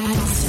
Attention, 0.00 0.39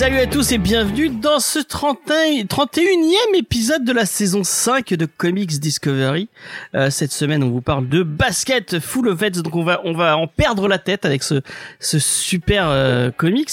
Salut 0.00 0.16
à 0.16 0.26
tous 0.26 0.50
et 0.52 0.56
bienvenue 0.56 1.10
dans 1.10 1.40
ce 1.40 1.58
31, 1.58 2.44
31e 2.44 3.36
épisode 3.36 3.84
de 3.84 3.92
la 3.92 4.06
saison 4.06 4.42
5 4.42 4.94
de 4.94 5.04
Comics 5.04 5.60
Discovery. 5.60 6.30
Euh, 6.74 6.88
cette 6.88 7.12
semaine, 7.12 7.42
on 7.42 7.50
vous 7.50 7.60
parle 7.60 7.86
de 7.86 8.02
basket 8.02 8.78
full 8.78 9.08
of 9.08 9.22
heads, 9.22 9.42
donc 9.42 9.54
on 9.54 9.62
va 9.62 9.82
on 9.84 9.92
va 9.92 10.16
en 10.16 10.26
perdre 10.26 10.68
la 10.68 10.78
tête 10.78 11.04
avec 11.04 11.22
ce 11.22 11.42
ce 11.80 11.98
super 11.98 12.70
euh, 12.70 13.10
comics. 13.10 13.50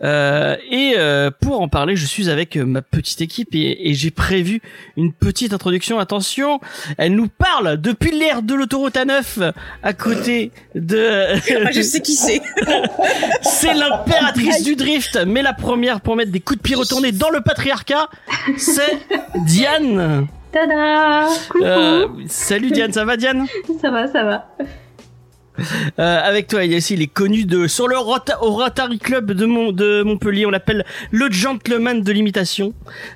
Euh, 0.00 0.56
et 0.70 0.94
euh, 0.96 1.32
pour 1.40 1.60
en 1.60 1.66
parler, 1.66 1.96
je 1.96 2.06
suis 2.06 2.30
avec 2.30 2.54
ma 2.54 2.80
petite 2.80 3.20
équipe 3.20 3.52
et, 3.52 3.90
et 3.90 3.94
j'ai 3.94 4.12
prévu 4.12 4.62
une 4.96 5.12
petite 5.12 5.52
introduction. 5.52 5.98
Attention, 5.98 6.60
elle 6.98 7.16
nous 7.16 7.26
parle 7.26 7.80
depuis 7.80 8.12
l'ère 8.12 8.42
de 8.42 8.54
l'autoroute 8.54 8.94
A9 8.94 9.52
à 9.82 9.92
côté 9.92 10.52
de. 10.76 11.34
Ah, 11.66 11.72
je 11.72 11.82
sais 11.82 11.98
qui 11.98 12.14
c'est. 12.14 12.42
c'est 13.42 13.74
l'impératrice 13.74 14.62
du 14.62 14.76
drift, 14.76 15.18
mais 15.26 15.42
la 15.42 15.52
première 15.64 16.00
pour 16.02 16.14
mettre 16.14 16.30
des 16.30 16.40
coups 16.40 16.58
de 16.58 16.62
pied 16.62 16.74
retournés 16.76 17.10
dans 17.10 17.30
le 17.30 17.40
patriarcat, 17.40 18.08
c'est 18.58 18.98
Diane. 19.46 20.26
Tada 20.52 21.26
Coucou 21.48 21.64
Euh, 21.64 22.06
salut 22.28 22.70
Diane, 22.70 22.92
ça 22.92 23.04
va 23.04 23.16
Diane? 23.16 23.46
Ça 23.80 23.90
va, 23.90 24.06
ça 24.06 24.24
va. 24.24 24.46
Euh, 25.98 26.20
Avec 26.22 26.48
toi, 26.48 26.64
il 26.64 26.74
les 26.74 27.06
connus 27.06 27.44
de 27.44 27.66
sur 27.66 27.88
le 27.88 27.96
Rota- 27.96 28.42
au 28.42 28.50
Rotary 28.50 28.98
Club 28.98 29.32
de, 29.32 29.46
Mon, 29.46 29.72
de 29.72 30.02
Montpellier. 30.02 30.46
On 30.46 30.50
l'appelle 30.50 30.84
le 31.10 31.30
gentleman 31.30 32.02
de 32.02 32.12
l'imitation. 32.12 32.72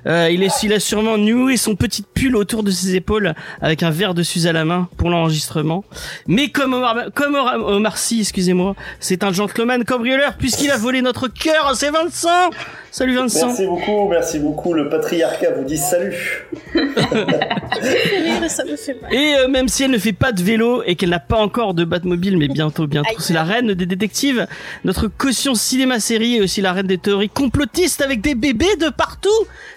Euh, 0.07 0.29
il, 0.31 0.43
est, 0.43 0.63
il 0.63 0.73
a 0.73 0.79
sûrement 0.79 1.17
noué 1.17 1.57
son 1.57 1.75
petit 1.75 2.01
pull 2.01 2.35
autour 2.35 2.63
de 2.63 2.71
ses 2.71 2.95
épaules 2.95 3.33
avec 3.61 3.83
un 3.83 3.89
verre 3.91 4.13
de 4.13 4.23
Suze 4.23 4.47
à 4.47 4.53
la 4.53 4.65
main 4.65 4.87
pour 4.97 5.09
l'enregistrement. 5.09 5.83
Mais 6.27 6.49
comme 6.49 6.73
Omar, 6.73 6.95
comme 7.13 7.35
Omar, 7.35 7.55
Omar 7.67 7.97
Sy, 7.97 8.21
excusez-moi, 8.21 8.75
c'est 8.99 9.23
un 9.23 9.33
gentleman 9.33 9.83
cambrioleur 9.83 10.35
puisqu'il 10.35 10.71
a 10.71 10.77
volé 10.77 11.01
notre 11.01 11.27
cœur. 11.27 11.71
C'est 11.75 11.91
Vincent. 11.91 12.49
Salut 12.91 13.15
Vincent. 13.15 13.47
Merci 13.47 13.65
beaucoup, 13.65 14.07
merci 14.09 14.39
beaucoup. 14.39 14.73
Le 14.73 14.89
patriarcat 14.89 15.51
vous 15.51 15.63
dit 15.63 15.77
salut. 15.77 16.47
ça 18.47 18.63
me 18.65 18.75
fait 18.75 18.97
mal. 19.01 19.13
Et 19.13 19.35
euh, 19.35 19.47
même 19.47 19.67
si 19.67 19.83
elle 19.83 19.91
ne 19.91 19.97
fait 19.97 20.13
pas 20.13 20.31
de 20.31 20.41
vélo 20.41 20.81
et 20.85 20.95
qu'elle 20.95 21.09
n'a 21.09 21.19
pas 21.19 21.37
encore 21.37 21.73
de 21.73 21.83
Batmobile, 21.83 22.28
mais 22.37 22.47
bientôt, 22.47 22.87
bientôt, 22.87 23.09
c'est 23.19 23.33
la 23.33 23.43
reine 23.43 23.73
des 23.73 23.85
détectives. 23.85 24.47
Notre 24.83 25.07
caution 25.07 25.55
cinéma-série 25.55 26.35
et 26.35 26.41
aussi 26.41 26.61
la 26.61 26.73
reine 26.73 26.87
des 26.87 26.97
théories 26.97 27.29
complotistes 27.29 28.01
avec 28.01 28.21
des 28.21 28.35
bébés 28.35 28.75
de 28.79 28.89
partout. 28.89 29.29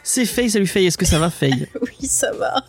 C'est 0.03 0.25
Faye, 0.25 0.51
salut 0.51 0.67
Faye, 0.67 0.87
est-ce 0.87 0.99
que 0.99 1.07
ça 1.07 1.19
va 1.19 1.31
Faye? 1.31 1.67
Oui, 1.81 2.07
ça 2.07 2.31
va. 2.33 2.63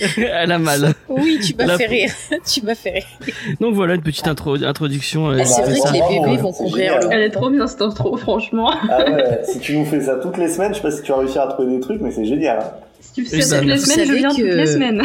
Elle 0.16 0.52
a 0.52 0.58
mal. 0.60 0.94
Oui, 1.08 1.40
tu 1.44 1.56
m'as 1.56 1.66
La- 1.66 1.76
fait 1.76 1.86
rire. 1.86 2.10
tu 2.46 2.62
m'as 2.62 2.76
fait 2.76 2.90
rire. 2.90 3.34
Donc 3.60 3.74
voilà 3.74 3.94
une 3.94 4.02
petite 4.02 4.28
intro 4.28 4.54
introduction. 4.54 5.28
euh, 5.30 5.38
Ah, 5.40 5.44
c'est 5.44 5.62
vrai 5.62 5.74
ça. 5.74 5.88
que 5.88 5.94
les 5.94 6.00
bébés 6.00 6.30
ouais, 6.30 6.36
vont 6.36 6.54
le 6.72 7.12
Elle 7.12 7.22
est 7.22 7.30
trop 7.30 7.50
bien 7.50 7.66
cette 7.66 7.82
intro, 7.82 8.16
franchement. 8.16 8.72
Ah 8.88 9.10
ouais, 9.10 9.40
si 9.42 9.58
tu 9.58 9.76
nous 9.76 9.84
fais 9.84 10.00
ça 10.02 10.14
toutes 10.16 10.36
les 10.38 10.48
semaines, 10.48 10.70
je 10.72 10.76
sais 10.76 10.82
pas 10.82 10.92
si 10.92 11.02
tu 11.02 11.10
vas 11.10 11.18
réussir 11.18 11.42
à 11.42 11.48
trouver 11.48 11.72
des 11.74 11.80
trucs, 11.80 12.00
mais 12.00 12.12
c'est 12.12 12.24
génial. 12.24 12.58
hein. 12.60 12.70
Si 13.00 13.12
tu 13.12 13.22
le 13.22 13.28
sais 13.28 13.58
toutes 13.58 13.66
les 13.68 13.74
vous 13.76 13.84
semaines, 13.84 13.98
je 13.98 14.06
savez 14.06 14.18
viens 14.18 14.28
que- 14.30 14.34
toutes 14.36 14.54
les 14.54 14.66
semaines. 14.66 15.02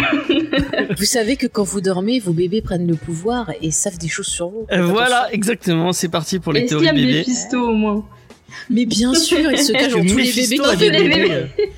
Vous 0.98 1.06
savez 1.06 1.36
que 1.36 1.48
quand 1.48 1.64
vous 1.64 1.82
dormez, 1.82 2.20
vos 2.20 2.34
bébés 2.34 2.62
prennent 2.62 2.88
le 2.88 2.96
pouvoir 2.96 3.52
et 3.62 3.72
savent 3.72 3.98
des 3.98 4.08
choses 4.08 4.28
sur 4.28 4.50
vous. 4.50 4.66
Voilà, 4.72 5.28
exactement, 5.32 5.92
c'est 5.94 6.10
parti 6.10 6.40
pour 6.40 6.54
les 6.54 6.62
Est-ce 6.62 6.76
qu'il 6.76 6.84
théories 6.84 6.86
y 6.86 6.90
a 6.90 6.94
bébés. 7.08 7.20
Mephisto 7.20 7.58
au 7.70 7.74
moins 7.74 8.04
Mais 8.70 8.86
bien 8.86 9.14
sûr, 9.16 9.52
ils 9.52 9.58
se 9.60 9.72
cachent 9.72 9.94
dans 9.94 10.02
tous 10.06 10.18
les 10.18 10.32
bébés. 10.32 10.58
Quand, 10.58 10.76
des 10.78 10.90
les 10.90 11.00
bébés. 11.10 11.22
bébés. 11.30 11.72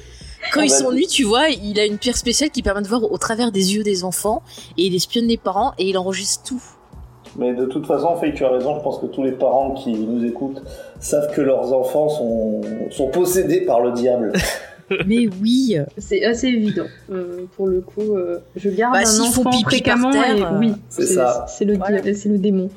quand 0.53 0.61
ils 0.61 0.69
s'ennuient, 0.69 1.07
tu 1.07 1.23
vois, 1.23 1.49
il 1.49 1.79
a 1.79 1.85
une 1.85 1.97
pierre 1.97 2.17
spéciale 2.17 2.49
qui 2.49 2.61
permet 2.61 2.81
de 2.81 2.87
voir 2.87 3.03
au 3.09 3.17
travers 3.17 3.51
des 3.51 3.75
yeux 3.75 3.83
des 3.83 4.03
enfants 4.03 4.41
et 4.77 4.85
il 4.85 4.95
espionne 4.95 5.27
les 5.27 5.37
parents 5.37 5.73
et 5.77 5.89
il 5.89 5.97
enregistre 5.97 6.43
tout. 6.43 6.61
Mais 7.37 7.53
de 7.53 7.65
toute 7.65 7.85
façon, 7.85 8.15
Faye, 8.17 8.33
tu 8.33 8.45
as 8.45 8.49
raison, 8.49 8.77
je 8.77 8.81
pense 8.83 8.99
que 8.99 9.07
tous 9.07 9.21
les 9.23 9.33
parents 9.33 9.73
qui 9.73 9.91
nous 9.93 10.23
écoutent 10.25 10.61
savent 11.01 11.33
que 11.35 11.41
leurs 11.41 11.73
enfants 11.73 12.07
sont, 12.07 12.61
sont 12.91 13.09
possédés 13.09 13.61
par 13.61 13.81
le 13.81 13.91
diable. 13.91 14.31
Mais 15.05 15.27
oui. 15.41 15.77
C'est 15.97 16.23
assez 16.25 16.47
évident. 16.47 16.85
Euh, 17.11 17.45
pour 17.55 17.67
le 17.67 17.81
coup, 17.81 18.15
euh, 18.15 18.39
je 18.55 18.69
garde 18.69 18.93
Bah, 18.93 19.01
un 19.05 19.19
enfant 19.19 19.49
pipi 19.49 19.63
par 19.63 19.71
fréquemment 19.71 20.11
terre, 20.11 20.37
et 20.37 20.41
euh, 20.43 20.59
oui, 20.59 20.73
c'est 20.89 21.05
ça. 21.05 21.45
C'est 21.49 21.65
le, 21.65 21.75
Voilà. 21.77 22.01
démon. 22.01 22.69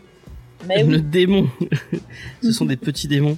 Mais 0.66 0.82
Le 0.84 1.00
démon. 1.00 1.46
Ce 2.42 2.52
sont 2.52 2.64
des 2.64 2.76
petits 2.76 3.08
démons. 3.08 3.36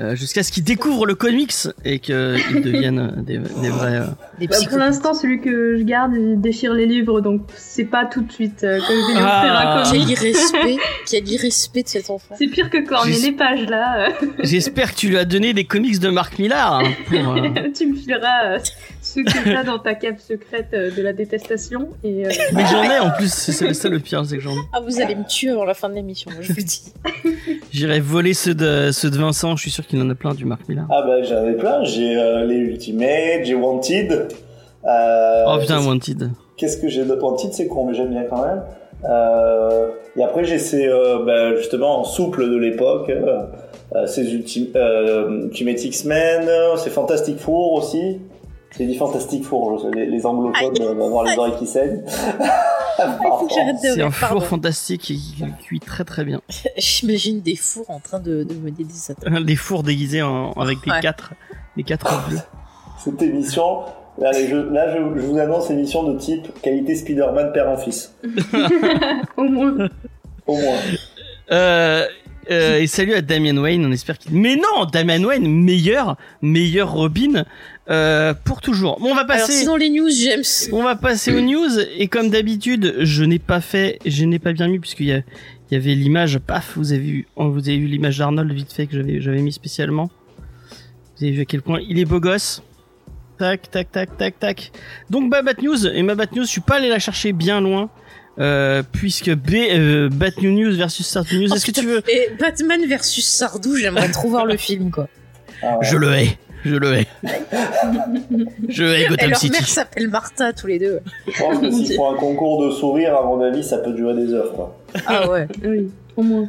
Euh, 0.00 0.16
Jusqu'à 0.16 0.42
ce 0.42 0.50
qu'ils 0.50 0.64
découvrent 0.64 1.04
le 1.06 1.14
comics 1.14 1.52
et 1.84 1.98
qu'ils 1.98 2.14
deviennent 2.64 3.22
des, 3.26 3.38
des 3.38 3.68
vrais. 3.68 3.96
euh, 3.98 4.06
Des 4.38 4.46
Bah, 4.48 4.56
pour 4.68 4.78
l'instant, 4.78 5.12
celui 5.14 5.40
que 5.40 5.76
je 5.78 5.82
garde, 5.82 6.12
il 6.16 6.40
déchire 6.40 6.72
les 6.72 6.86
livres, 6.86 7.20
donc 7.20 7.42
c'est 7.54 7.84
pas 7.84 8.06
tout 8.06 8.22
de 8.22 8.32
suite 8.32 8.64
euh, 8.64 8.78
que 8.78 8.84
je 8.86 9.06
vais 9.08 9.12
lui 9.12 9.20
Ah. 9.22 9.36
offrir 9.38 9.54
un 9.54 9.82
Quel 9.82 10.00
comic. 10.00 10.10
irrespect, 10.18 10.76
quel 11.08 11.28
irrespect 11.28 11.82
de 11.82 11.88
cet 11.88 12.10
enfant. 12.10 12.34
C'est 12.38 12.46
pire 12.48 12.70
que 12.70 12.78
corner 12.86 13.12
Juste- 13.12 13.24
les 13.26 13.32
pages 13.32 13.66
là. 13.68 14.08
J'espère 14.42 14.92
que 14.94 14.98
tu 14.98 15.08
lui 15.08 15.18
as 15.18 15.24
donné 15.26 15.52
des 15.52 15.64
comics 15.64 15.98
de 16.00 16.08
Marc 16.08 16.38
Millar. 16.38 16.80
hein, 16.80 16.90
pour, 17.06 17.18
euh, 17.36 17.48
tu 17.76 17.86
me 17.86 17.94
fileras 17.96 18.44
euh, 18.46 18.58
ce 19.14 19.20
que 19.20 19.44
t'as 19.52 19.64
dans 19.64 19.78
ta 19.78 19.94
cave 19.94 20.18
secrète 20.18 20.68
euh, 20.74 20.90
de 20.90 21.02
la 21.02 21.12
détestation 21.12 21.88
et 22.04 22.26
euh, 22.26 22.30
Mais 22.54 22.64
j'en 22.66 22.82
ai 22.82 22.98
en 22.98 23.10
plus, 23.10 23.32
c'est 23.32 23.72
ça 23.74 23.88
le 23.88 23.98
pire, 23.98 24.24
c'est 24.24 24.36
que 24.36 24.42
j'en 24.42 24.52
ai. 24.52 24.60
Ah, 24.72 24.80
vous 24.80 25.00
allez 25.00 25.14
me 25.14 25.24
tuer 25.26 25.50
avant 25.50 25.64
la 25.64 25.74
fin 25.74 25.88
de 25.88 25.94
l'émission, 25.94 26.30
je 26.40 26.52
vous 26.52 26.60
dis. 26.62 26.92
J'irai 27.72 28.00
voler 28.00 28.34
ceux 28.34 28.54
de, 28.54 28.90
ceux 28.92 29.10
de 29.10 29.16
Vincent, 29.18 29.56
je 29.56 29.62
suis 29.62 29.70
sûr 29.70 29.86
qu'il 29.86 30.00
en 30.02 30.10
a 30.10 30.14
plein 30.14 30.34
du 30.34 30.44
Marc 30.44 30.68
Millar. 30.68 30.86
Ah 30.90 31.02
bah 31.06 31.22
j'en 31.22 31.46
ai 31.46 31.54
plein, 31.54 31.84
j'ai 31.84 32.16
euh, 32.16 32.44
les 32.46 32.56
Ultimate, 32.56 33.44
j'ai 33.44 33.54
Wanted. 33.54 34.28
Euh, 34.84 35.44
oh 35.46 35.58
putain, 35.60 35.80
Wanted. 35.84 36.30
Qu'est-ce 36.56 36.78
que 36.78 36.88
j'ai 36.88 37.04
d'autre? 37.04 37.22
Wanted, 37.22 37.52
c'est 37.52 37.66
con, 37.66 37.86
mais 37.86 37.94
j'aime 37.94 38.10
bien 38.10 38.24
quand 38.24 38.42
même. 38.46 38.62
Euh, 39.04 39.88
et 40.16 40.22
après 40.22 40.44
j'ai 40.44 40.58
ces, 40.58 40.86
euh, 40.86 41.24
bah, 41.24 41.56
justement, 41.56 42.04
souples 42.04 42.48
de 42.50 42.56
l'époque. 42.56 43.08
euh, 43.10 43.38
euh, 43.94 44.06
ces 44.06 44.24
Ulti- 44.34 44.70
euh, 44.74 45.44
Ultimate 45.48 45.84
X-Men, 45.84 46.48
euh, 46.48 46.76
c'est 46.76 46.88
Fantastic 46.88 47.38
Four 47.38 47.74
aussi. 47.74 48.20
C'est 48.76 48.86
dit 48.86 48.96
Fantastic 48.96 49.44
Four, 49.44 49.90
les, 49.94 50.06
les 50.06 50.26
anglophones 50.26 50.74
euh, 50.80 50.94
vont 50.94 51.06
avoir 51.08 51.24
les 51.24 51.36
oreilles 51.38 51.56
qui 51.58 51.66
saignent. 51.66 52.02
Il 52.98 53.28
faut 53.38 53.46
que 53.46 53.54
j'arrête 53.54 53.76
de 53.76 53.80
C'est 53.94 54.02
un 54.02 54.10
pardon. 54.10 54.40
four 54.40 54.46
fantastique 54.46 55.00
qui 55.02 55.18
cuit 55.64 55.80
très 55.80 56.04
très 56.04 56.24
bien. 56.24 56.40
J'imagine 56.76 57.40
des 57.40 57.56
fours 57.56 57.88
en 57.90 58.00
train 58.00 58.18
de, 58.20 58.44
de 58.44 58.54
mener 58.54 58.84
des 58.84 59.10
attaques. 59.10 59.44
Des 59.44 59.56
fours 59.56 59.82
déguisés 59.82 60.22
en, 60.22 60.52
avec 60.52 60.78
des 60.84 60.90
Ouais. 60.90 61.00
quatre, 61.00 61.32
des 61.76 61.82
quatre 61.84 62.28
bleus. 62.28 62.38
Cette 63.02 63.20
émission, 63.22 63.80
là, 64.18 64.30
je, 64.32 64.54
là, 64.56 64.94
je, 64.94 65.20
je 65.20 65.26
vous 65.26 65.38
annonce 65.38 65.70
émission 65.70 66.04
de 66.04 66.18
type 66.18 66.48
qualité 66.62 66.94
Spider-Man 66.94 67.52
père 67.52 67.68
en 67.70 67.76
fils. 67.76 68.14
au 69.36 69.42
moins. 69.44 69.88
Au 70.46 70.56
moins. 70.56 70.76
Euh, 71.50 72.06
euh, 72.50 72.78
et 72.78 72.86
salut 72.86 73.14
à 73.14 73.20
Damian 73.22 73.56
Wayne, 73.56 73.84
on 73.86 73.92
espère 73.92 74.18
qu'il... 74.18 74.32
Mais 74.34 74.56
non, 74.56 74.84
Damian 74.84 75.22
Wayne, 75.24 75.46
meilleur, 75.48 76.16
meilleur 76.42 76.92
Robin, 76.92 77.44
euh, 77.90 78.32
pour 78.44 78.60
toujours. 78.60 78.98
Bon, 79.00 79.10
on 79.10 79.14
va 79.14 79.22
Alors, 79.22 79.26
passer... 79.46 79.52
sinon, 79.52 79.76
les 79.76 79.90
news, 79.90 80.08
James. 80.10 80.42
On 80.72 80.82
va 80.82 80.94
passer 80.96 81.32
aux 81.32 81.40
news 81.40 81.68
et 81.96 82.06
comme 82.08 82.30
d'habitude, 82.30 82.96
je 83.00 83.24
n'ai 83.24 83.38
pas 83.38 83.60
fait, 83.60 83.98
je 84.06 84.24
n'ai 84.24 84.38
pas 84.38 84.52
bien 84.52 84.68
mis 84.68 84.78
puisqu'il 84.78 85.06
y, 85.06 85.12
a- 85.12 85.22
il 85.70 85.74
y 85.74 85.76
avait 85.76 85.94
l'image, 85.94 86.38
paf, 86.38 86.72
vous 86.76 86.92
avez 86.92 87.00
vu, 87.02 87.26
vous 87.36 87.68
avez 87.68 87.78
vu 87.78 87.86
l'image 87.86 88.18
d'Arnold 88.18 88.52
vite 88.52 88.72
fait 88.72 88.86
que 88.86 88.94
j'avais, 88.96 89.20
j'avais 89.20 89.40
mis 89.42 89.52
spécialement. 89.52 90.10
Vous 91.18 91.24
avez 91.24 91.32
vu 91.32 91.40
à 91.42 91.44
quel 91.44 91.62
point 91.62 91.80
il 91.88 91.98
est 91.98 92.04
beau 92.04 92.20
gosse. 92.20 92.62
Tac, 93.38 93.70
tac, 93.70 93.90
tac, 93.90 94.16
tac, 94.16 94.38
tac. 94.38 94.72
Donc 95.10 95.30
bah 95.30 95.42
Bat 95.42 95.54
News 95.62 95.86
et 95.86 96.02
ma 96.02 96.14
Bat 96.14 96.26
News, 96.36 96.44
je 96.44 96.48
suis 96.50 96.60
pas 96.60 96.76
allé 96.76 96.88
la 96.88 96.98
chercher 96.98 97.32
bien 97.32 97.60
loin. 97.60 97.90
Euh, 98.38 98.82
puisque 98.92 99.30
B, 99.34 99.54
euh, 99.54 100.08
Bat 100.08 100.30
New 100.40 100.52
News 100.52 100.74
versus 100.76 101.06
Start 101.06 101.30
News, 101.32 101.48
Oh, 101.50 101.54
est-ce 101.54 101.66
que 101.66 101.70
tu 101.70 101.84
veux 101.84 102.02
Et 102.08 102.30
Batman 102.40 102.80
versus 102.86 103.26
Sardou, 103.26 103.76
j'aimerais 103.76 104.10
trop 104.10 104.30
voir 104.30 104.46
le 104.46 104.56
film, 104.56 104.90
quoi. 104.90 105.06
Ah 105.62 105.76
ouais. 105.78 105.84
Je 105.86 105.96
le 105.98 106.12
hais, 106.14 106.38
je 106.64 106.74
le 106.76 106.94
hais. 106.94 107.06
je 108.68 108.84
hais 108.84 109.02
Et 109.04 109.06
Gotham 109.08 109.30
leur 109.30 109.38
City. 109.38 109.52
mère 109.52 109.68
s'appelle 109.68 110.08
Martha, 110.08 110.52
tous 110.52 110.66
les 110.66 110.78
deux. 110.78 111.00
Je 111.26 111.38
pense 111.42 111.58
que 111.58 111.70
s'il 111.70 111.94
faut 111.96 112.06
un 112.06 112.14
concours 112.16 112.64
de 112.64 112.70
sourire, 112.70 113.16
à 113.16 113.22
mon 113.24 113.40
avis, 113.40 113.62
ça 113.64 113.78
peut 113.78 113.92
durer 113.92 114.14
des 114.14 114.32
heures. 114.32 114.52
Quoi. 114.52 114.76
Ah 115.06 115.28
ouais. 115.30 115.46
Oui, 115.64 115.90
au 116.16 116.22
moins. 116.22 116.48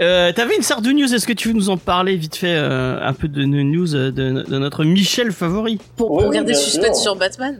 Euh, 0.00 0.32
T'avais 0.32 0.54
une 0.56 0.62
sorte 0.62 0.84
de 0.84 0.90
news, 0.90 1.12
est-ce 1.12 1.26
que 1.26 1.32
tu 1.32 1.48
veux 1.48 1.54
nous 1.54 1.70
en 1.70 1.76
parler 1.76 2.14
vite 2.16 2.36
fait 2.36 2.54
euh, 2.56 2.98
un 3.02 3.12
peu 3.12 3.26
de 3.28 3.42
news 3.44 3.94
euh, 3.96 4.10
de, 4.12 4.44
de 4.48 4.58
notre 4.58 4.84
Michel 4.84 5.32
favori 5.32 5.78
Pour, 5.96 6.12
Oui, 6.12 6.18
pour 6.20 6.28
oui, 6.28 6.34
garder 6.36 6.52
bien 6.52 6.60
suspense 6.60 6.96
sûr. 7.02 7.10
sur 7.12 7.16
Batman. 7.16 7.56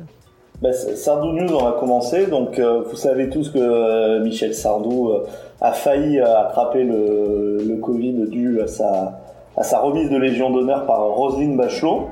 Bah, 0.63 0.73
Sardou 0.73 1.33
News, 1.33 1.53
on 1.55 1.65
va 1.65 1.77
commencer. 1.79 2.27
Donc, 2.27 2.59
euh, 2.59 2.83
vous 2.89 2.97
savez 2.97 3.29
tous 3.31 3.49
que 3.51 3.59
euh, 3.59 4.21
Michel 4.25 4.55
Sardou 4.55 5.09
euh, 5.11 5.25
a 5.61 5.73
failli 5.73 6.19
euh, 6.21 6.41
attraper 6.41 6.83
le, 6.85 7.59
le 7.65 7.77
Covid 7.77 8.27
dû 8.29 8.61
à 8.61 8.67
sa, 8.67 9.21
à 9.57 9.63
sa 9.63 9.81
remise 9.81 10.11
de 10.11 10.17
Légion 10.17 10.51
d'honneur 10.51 10.87
par 10.87 11.01
Roselyne 11.03 11.57
Bachelot, 11.57 12.11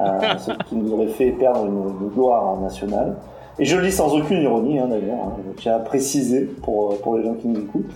euh, 0.00 0.04
ce 0.38 0.50
qui 0.68 0.76
nous 0.76 0.92
aurait 0.92 1.06
fait 1.08 1.30
perdre 1.32 1.66
une, 1.66 1.76
une 2.02 2.08
gloire 2.08 2.56
nationale. 2.60 3.16
Et 3.58 3.64
je 3.64 3.76
le 3.76 3.82
dis 3.84 3.92
sans 3.92 4.14
aucune 4.14 4.40
ironie, 4.42 4.78
hein, 4.78 4.86
d'ailleurs, 4.88 5.18
hein, 5.26 5.32
je 5.46 5.60
tiens 5.62 5.76
à 5.76 5.78
préciser 5.78 6.42
pour, 6.62 6.92
euh, 6.92 6.94
pour 7.02 7.16
les 7.18 7.24
gens 7.24 7.34
qui 7.34 7.48
nous 7.48 7.60
écoutent. 7.60 7.90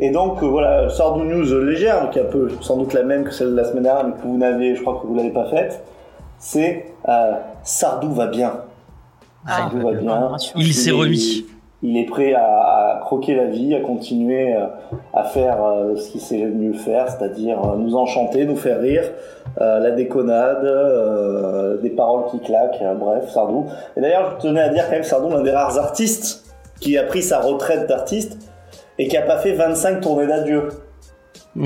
Et 0.00 0.10
donc 0.10 0.42
euh, 0.42 0.46
voilà, 0.46 0.88
Sardou 0.90 1.24
News 1.24 1.58
légère, 1.64 2.10
qui 2.10 2.18
est 2.18 2.22
un 2.22 2.26
peu 2.26 2.48
sans 2.60 2.76
doute 2.76 2.92
la 2.92 3.02
même 3.02 3.24
que 3.24 3.32
celle 3.32 3.50
de 3.50 3.56
la 3.56 3.64
semaine 3.64 3.82
dernière, 3.84 4.04
mais 4.06 4.12
que 4.12 4.26
vous 4.26 4.36
n'avez, 4.36 4.76
je 4.76 4.82
crois 4.82 5.00
que 5.02 5.06
vous 5.06 5.14
l'avez 5.14 5.30
pas 5.32 5.46
faite. 5.46 5.82
C'est 6.38 6.86
euh, 7.08 7.32
Sardou 7.64 8.12
va 8.12 8.26
bien. 8.28 8.52
Ah, 9.46 9.56
Sardou 9.70 9.78
va 9.80 9.94
bien. 9.94 10.30
Il 10.54 10.72
s'est 10.74 10.90
est- 10.90 10.92
remis. 10.92 11.46
Il 11.82 11.96
est 11.96 12.06
prêt 12.06 12.34
à, 12.34 12.42
à 12.42 13.00
croquer 13.00 13.36
la 13.36 13.46
vie, 13.46 13.74
à 13.74 13.80
continuer 13.80 14.56
euh, 14.56 14.66
à 15.14 15.22
faire 15.24 15.64
euh, 15.64 15.94
ce 15.96 16.10
qu'il 16.10 16.20
sait 16.20 16.44
mieux 16.44 16.72
faire, 16.72 17.08
c'est-à-dire 17.08 17.64
euh, 17.64 17.76
nous 17.76 17.94
enchanter, 17.94 18.46
nous 18.46 18.56
faire 18.56 18.80
rire, 18.80 19.04
la 19.60 19.90
déconnade, 19.90 20.62
des 21.82 21.90
paroles 21.90 22.26
qui 22.30 22.38
claquent, 22.38 22.80
bref, 22.96 23.28
Sardou. 23.28 23.66
Et 23.96 24.00
d'ailleurs, 24.00 24.36
je 24.36 24.46
tenais 24.46 24.60
à 24.60 24.68
dire 24.68 24.84
quand 24.84 24.92
même 24.92 25.02
Sardou, 25.02 25.30
l'un 25.30 25.42
des 25.42 25.50
rares 25.50 25.76
artistes 25.78 26.44
qui 26.80 26.96
a 26.96 27.02
pris 27.02 27.22
sa 27.22 27.40
retraite 27.40 27.88
d'artiste 27.88 28.38
et 28.98 29.08
qui 29.08 29.16
a 29.16 29.22
pas 29.22 29.38
fait 29.38 29.54
25 29.54 30.00
tournées 30.00 30.28
d'adieu. 30.28 30.68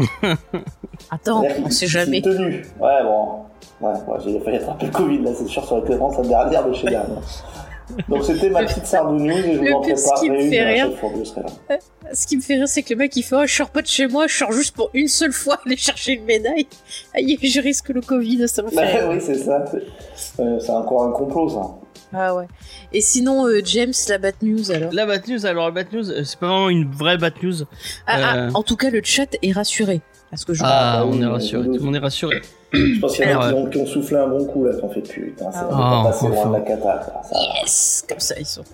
Attends, 1.11 1.43
on 1.67 1.71
sait 1.71 1.87
jamais. 1.87 2.23
tenu. 2.23 2.65
Ouais, 2.81 3.03
bon. 3.03 3.43
Ouais, 3.83 3.91
ouais, 3.91 4.19
j'ai 4.25 4.39
failli 4.41 4.57
attraper 4.59 4.87
le 4.87 4.93
Covid, 4.93 5.19
là, 5.19 5.31
c'est 5.35 5.47
sûr, 5.47 5.65
ça 5.65 5.73
aurait 5.73 5.83
été 5.83 5.91
vraiment 5.95 6.11
sa 6.11 6.23
dernière 6.23 6.67
de 6.67 6.73
chez 6.73 6.89
dernière. 6.89 7.19
Donc 8.09 8.25
c'était 8.25 8.51
ma 8.51 8.65
petite 8.65 8.87
Sardou 8.87 9.19
News 9.19 9.31
et 9.39 9.53
je 9.55 9.59
vous 9.59 9.65
Le 9.65 9.75
en 9.75 9.83
ce 9.97 10.21
qui 10.21 10.31
me 10.31 10.51
fait 10.51 10.63
rire, 10.65 10.91
je 11.19 11.25
serai 11.25 11.43
là. 11.43 11.79
Ce 12.13 12.27
qui 12.27 12.37
me 12.37 12.43
fait 12.43 12.55
rire, 12.55 12.69
c'est 12.69 12.83
que 12.83 12.95
le 12.95 12.99
mec 12.99 13.15
il 13.17 13.23
fait 13.23 13.37
oh, 13.37 13.47
Je 13.47 13.55
sors 13.55 13.71
pas 13.71 13.83
de 13.83 13.87
chez 13.87 14.07
moi, 14.07 14.27
je 14.27 14.35
sors 14.37 14.53
juste 14.53 14.75
pour 14.75 14.91
une 14.95 15.09
seule 15.09 15.33
fois 15.33 15.59
aller 15.67 15.77
chercher 15.77 16.13
une 16.13 16.25
médaille. 16.25 16.67
Aïe, 17.15 17.39
je 17.43 17.61
risque 17.61 17.89
le 17.91 18.01
Covid, 18.01 18.49
ça 18.49 18.63
me 18.63 18.69
fait 18.69 18.77
Bah 18.77 18.83
rire. 18.83 19.09
oui, 19.11 19.19
c'est 19.21 19.35
ça. 19.37 19.65
C'est 20.15 20.43
euh, 20.43 20.59
c'est 20.61 20.71
encore 20.71 21.05
un 21.05 21.13
complot, 21.13 21.49
ça. 21.49 21.63
Ah 22.15 22.35
ouais. 22.35 22.47
Et 22.93 23.01
sinon, 23.01 23.47
euh, 23.47 23.61
James, 23.65 23.93
la 24.09 24.19
Bat 24.19 24.33
News 24.43 24.71
alors 24.71 24.93
La 24.93 25.07
Bat 25.07 25.27
News, 25.29 25.47
alors 25.47 25.65
la 25.67 25.71
Bat 25.83 25.93
News, 25.93 26.11
euh, 26.11 26.25
c'est 26.25 26.39
pas 26.39 26.47
vraiment 26.49 26.69
une 26.69 26.91
vraie 26.91 27.17
Bat 27.17 27.31
News. 27.43 27.63
ah, 28.07 28.17
ah, 28.23 28.37
Euh. 28.37 28.51
en 28.55 28.63
tout 28.63 28.77
cas, 28.77 28.91
le 28.91 29.01
chat 29.03 29.35
est 29.43 29.53
rassuré. 29.53 30.03
Parce 30.31 30.45
que 30.45 30.55
je. 30.55 30.63
Ah, 30.65 31.01
bah 31.05 31.11
on 31.11 31.21
est 31.21 31.27
rassuré, 31.27 31.65
tout 31.67 31.73
le 31.75 31.81
monde 31.81 31.97
est 31.97 32.01
rassuré. 32.01 32.41
Je 32.73 33.01
pense 33.01 33.17
qu'il 33.17 33.29
y 33.29 33.35
en 33.35 33.41
a 33.41 33.49
qui 33.49 33.55
ont, 33.55 33.67
qui 33.67 33.79
ont 33.79 33.87
soufflé 33.87 34.17
un 34.17 34.29
bon 34.29 34.45
coup, 34.47 34.65
là, 34.65 34.73
qu'on 34.81 34.89
fait 34.89 35.01
putain, 35.03 35.51
ça 35.53 35.69
Ah 35.71 35.75
va 35.75 35.77
ouais. 35.77 36.03
pas 36.05 36.11
passer 36.11 36.29
loin 36.29 36.47
de 36.47 36.53
la 36.55 36.61
cata. 36.61 37.03
Ça 37.23 37.35
va. 37.35 37.41
Yes 37.63 38.05
Comme 38.09 38.21
ça, 38.21 38.35
ils 38.39 38.47
sont. 38.47 38.65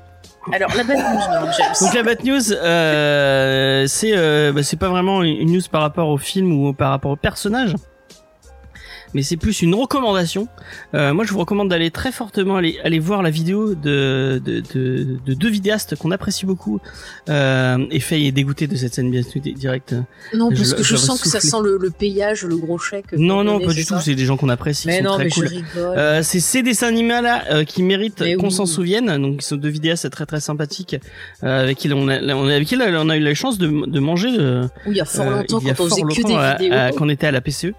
Alors, 0.53 0.71
la 0.77 0.85
Bat 0.85 0.95
News, 0.95 1.03
non, 1.03 1.51
James. 1.59 1.75
Donc 1.81 1.95
la 1.95 2.03
Bat 2.05 2.25
News, 2.25 2.53
euh, 2.53 3.85
c'est 3.87 4.13
euh, 4.17 4.53
bah, 4.53 4.63
c'est 4.63 4.79
pas 4.79 4.89
vraiment 4.89 5.23
une 5.23 5.53
news 5.53 5.61
par 5.71 5.83
rapport 5.83 6.09
au 6.09 6.17
film 6.17 6.53
ou 6.53 6.73
par 6.73 6.91
rapport 6.91 7.11
au 7.11 7.17
personnage, 7.17 7.75
mais 9.15 9.23
c'est 9.23 9.37
plus 9.37 9.63
une 9.63 9.75
recommandation. 9.75 10.49
Euh, 10.95 11.13
moi, 11.15 11.25
je 11.25 11.33
vous 11.33 11.39
recommande 11.39 11.69
d'aller 11.69 11.91
très 11.91 12.13
fortement 12.13 12.57
aller 12.57 12.79
aller 12.85 12.99
voir 12.99 13.23
la 13.23 13.31
vidéo 13.31 13.75
de 13.75 14.41
de, 14.45 14.61
de, 14.75 15.17
de 15.25 15.35
deux 15.35 15.49
vidéastes 15.49 15.97
qu'on 15.97 16.11
apprécie 16.11 16.47
beaucoup. 16.47 16.81
Euh, 17.29 17.79
et 17.91 18.01
Faye 18.01 18.27
est 18.27 18.33
dégoûté 18.33 18.67
de 18.67 18.77
cette 18.77 18.95
scène 18.95 19.11
bien 19.11 19.23
sûr 19.23 19.41
directe. 19.41 19.95
Non, 20.35 20.51
parce 20.51 20.75
que 20.75 20.83
je, 20.83 20.97
sens 20.97 21.21
que 21.21 21.29
ça 21.29 21.41
sent 21.41 21.57
le, 21.63 21.79
le 21.81 21.91
payage, 21.91 22.45
le 22.45 22.57
gros 22.57 22.79
chèque. 22.79 23.13
Non, 23.17 23.45
non, 23.45 23.61
pas 23.61 23.73
du 23.73 23.85
tout. 23.85 23.95
C'est 24.01 24.15
des 24.15 24.25
gens 24.25 24.37
qu'on 24.37 24.49
apprécie, 24.49 24.83
qui 24.83 24.89
Mais 24.89 24.99
sont 24.99 25.05
non, 25.05 25.15
très 25.15 25.25
mais 25.25 25.31
cool. 25.31 25.49
je 25.49 25.55
rigole. 25.55 25.99
Euh, 25.99 26.23
c'est 26.23 26.41
ces 26.41 26.63
dessins 26.63 26.89
animés 26.89 27.21
là 27.23 27.45
euh, 27.51 27.65
qui 27.65 27.83
méritent 27.83 28.19
qu'on 28.39 28.45
oui. 28.47 28.51
s'en 28.53 28.67
souvienne. 28.67 29.07
Donc 29.21 29.37
ils 29.43 29.45
sont 29.45 29.57
deux 29.57 29.69
vidéastes 29.69 30.09
très 30.11 30.27
très 30.27 30.41
sympathiques 30.41 30.97
euh, 31.43 31.63
avec 31.65 31.79
qui 31.79 31.93
on 31.93 32.09
a, 32.09 32.21
on 32.35 32.49
a- 32.49 32.55
avec 32.55 32.69
qui 32.69 32.77
là, 32.77 32.87
on 33.01 33.09
a 33.09 33.17
eu 33.17 33.21
la 33.21 33.35
chance 33.35 33.59
de, 33.59 33.67
de 33.87 34.01
manger 34.01 34.31
de, 34.37 34.63
Oui, 34.87 34.93
il 34.93 34.97
y 34.97 35.01
a 35.01 35.05
fort 35.05 35.27
euh, 35.27 35.37
longtemps, 35.39 35.61
quand 35.61 35.81
on 35.81 35.89
faisait 35.89 36.03
que 36.03 36.27
des 36.27 36.35
à- 36.35 36.57
vidéos. 36.57 36.75
à- 36.77 36.91
quand 36.93 37.05
on 37.07 37.09
était 37.09 37.27
à 37.27 37.33
la 37.33 37.41
PCE. 37.41 37.73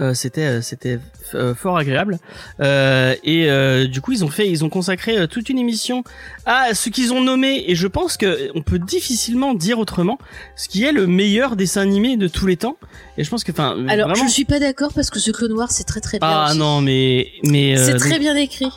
Euh, 0.00 0.12
c'était 0.12 0.40
euh, 0.46 0.60
c'était 0.60 0.98
euh, 1.36 1.54
fort 1.54 1.78
agréable 1.78 2.18
euh, 2.58 3.14
et 3.22 3.48
euh, 3.48 3.86
du 3.86 4.00
coup 4.00 4.10
ils 4.10 4.24
ont 4.24 4.28
fait 4.28 4.48
ils 4.50 4.64
ont 4.64 4.68
consacré 4.68 5.16
euh, 5.16 5.28
toute 5.28 5.48
une 5.48 5.58
émission 5.60 6.02
à 6.46 6.74
ce 6.74 6.88
qu'ils 6.88 7.12
ont 7.12 7.20
nommé 7.20 7.62
et 7.68 7.76
je 7.76 7.86
pense 7.86 8.16
que 8.16 8.50
on 8.56 8.62
peut 8.62 8.80
difficilement 8.80 9.54
dire 9.54 9.78
autrement 9.78 10.18
ce 10.56 10.68
qui 10.68 10.82
est 10.82 10.90
le 10.90 11.06
meilleur 11.06 11.54
dessin 11.54 11.82
animé 11.82 12.16
de 12.16 12.26
tous 12.26 12.46
les 12.48 12.56
temps 12.56 12.76
et 13.18 13.22
je 13.22 13.30
pense 13.30 13.44
que 13.44 13.52
enfin 13.52 13.76
Alors, 13.88 14.08
vraiment 14.08 14.26
je 14.26 14.32
suis 14.32 14.44
pas 14.44 14.58
d'accord 14.58 14.92
parce 14.92 15.10
que 15.10 15.20
ce 15.20 15.30
clone 15.30 15.52
noir, 15.52 15.70
c'est 15.70 15.84
très 15.84 16.00
très 16.00 16.18
bien. 16.18 16.28
ah 16.28 16.46
aussi. 16.50 16.58
non 16.58 16.80
mais 16.80 17.28
mais 17.44 17.78
euh, 17.78 17.84
C'est 17.84 17.92
donc- 17.92 18.00
très 18.00 18.18
bien 18.18 18.34
écrit. 18.34 18.72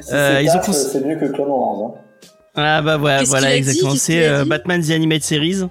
Si 0.00 0.14
Euh, 0.14 0.38
c'est 0.38 0.44
ils 0.44 0.48
ont 0.48 0.52
taf, 0.54 0.64
cons- 0.64 0.72
C'est 0.72 1.04
mieux 1.04 1.16
que 1.16 1.26
Clone 1.26 1.48
Wars, 1.50 1.92
hein. 1.94 2.00
Ah 2.54 2.82
bah 2.82 2.98
ouais, 2.98 3.24
voilà 3.24 3.54
exactement. 3.56 3.94
C'est 3.94 4.26
euh, 4.26 4.42
dit? 4.42 4.48
Batman 4.48 4.82
The 4.82 4.90
Animated 4.90 5.22
Series. 5.24 5.62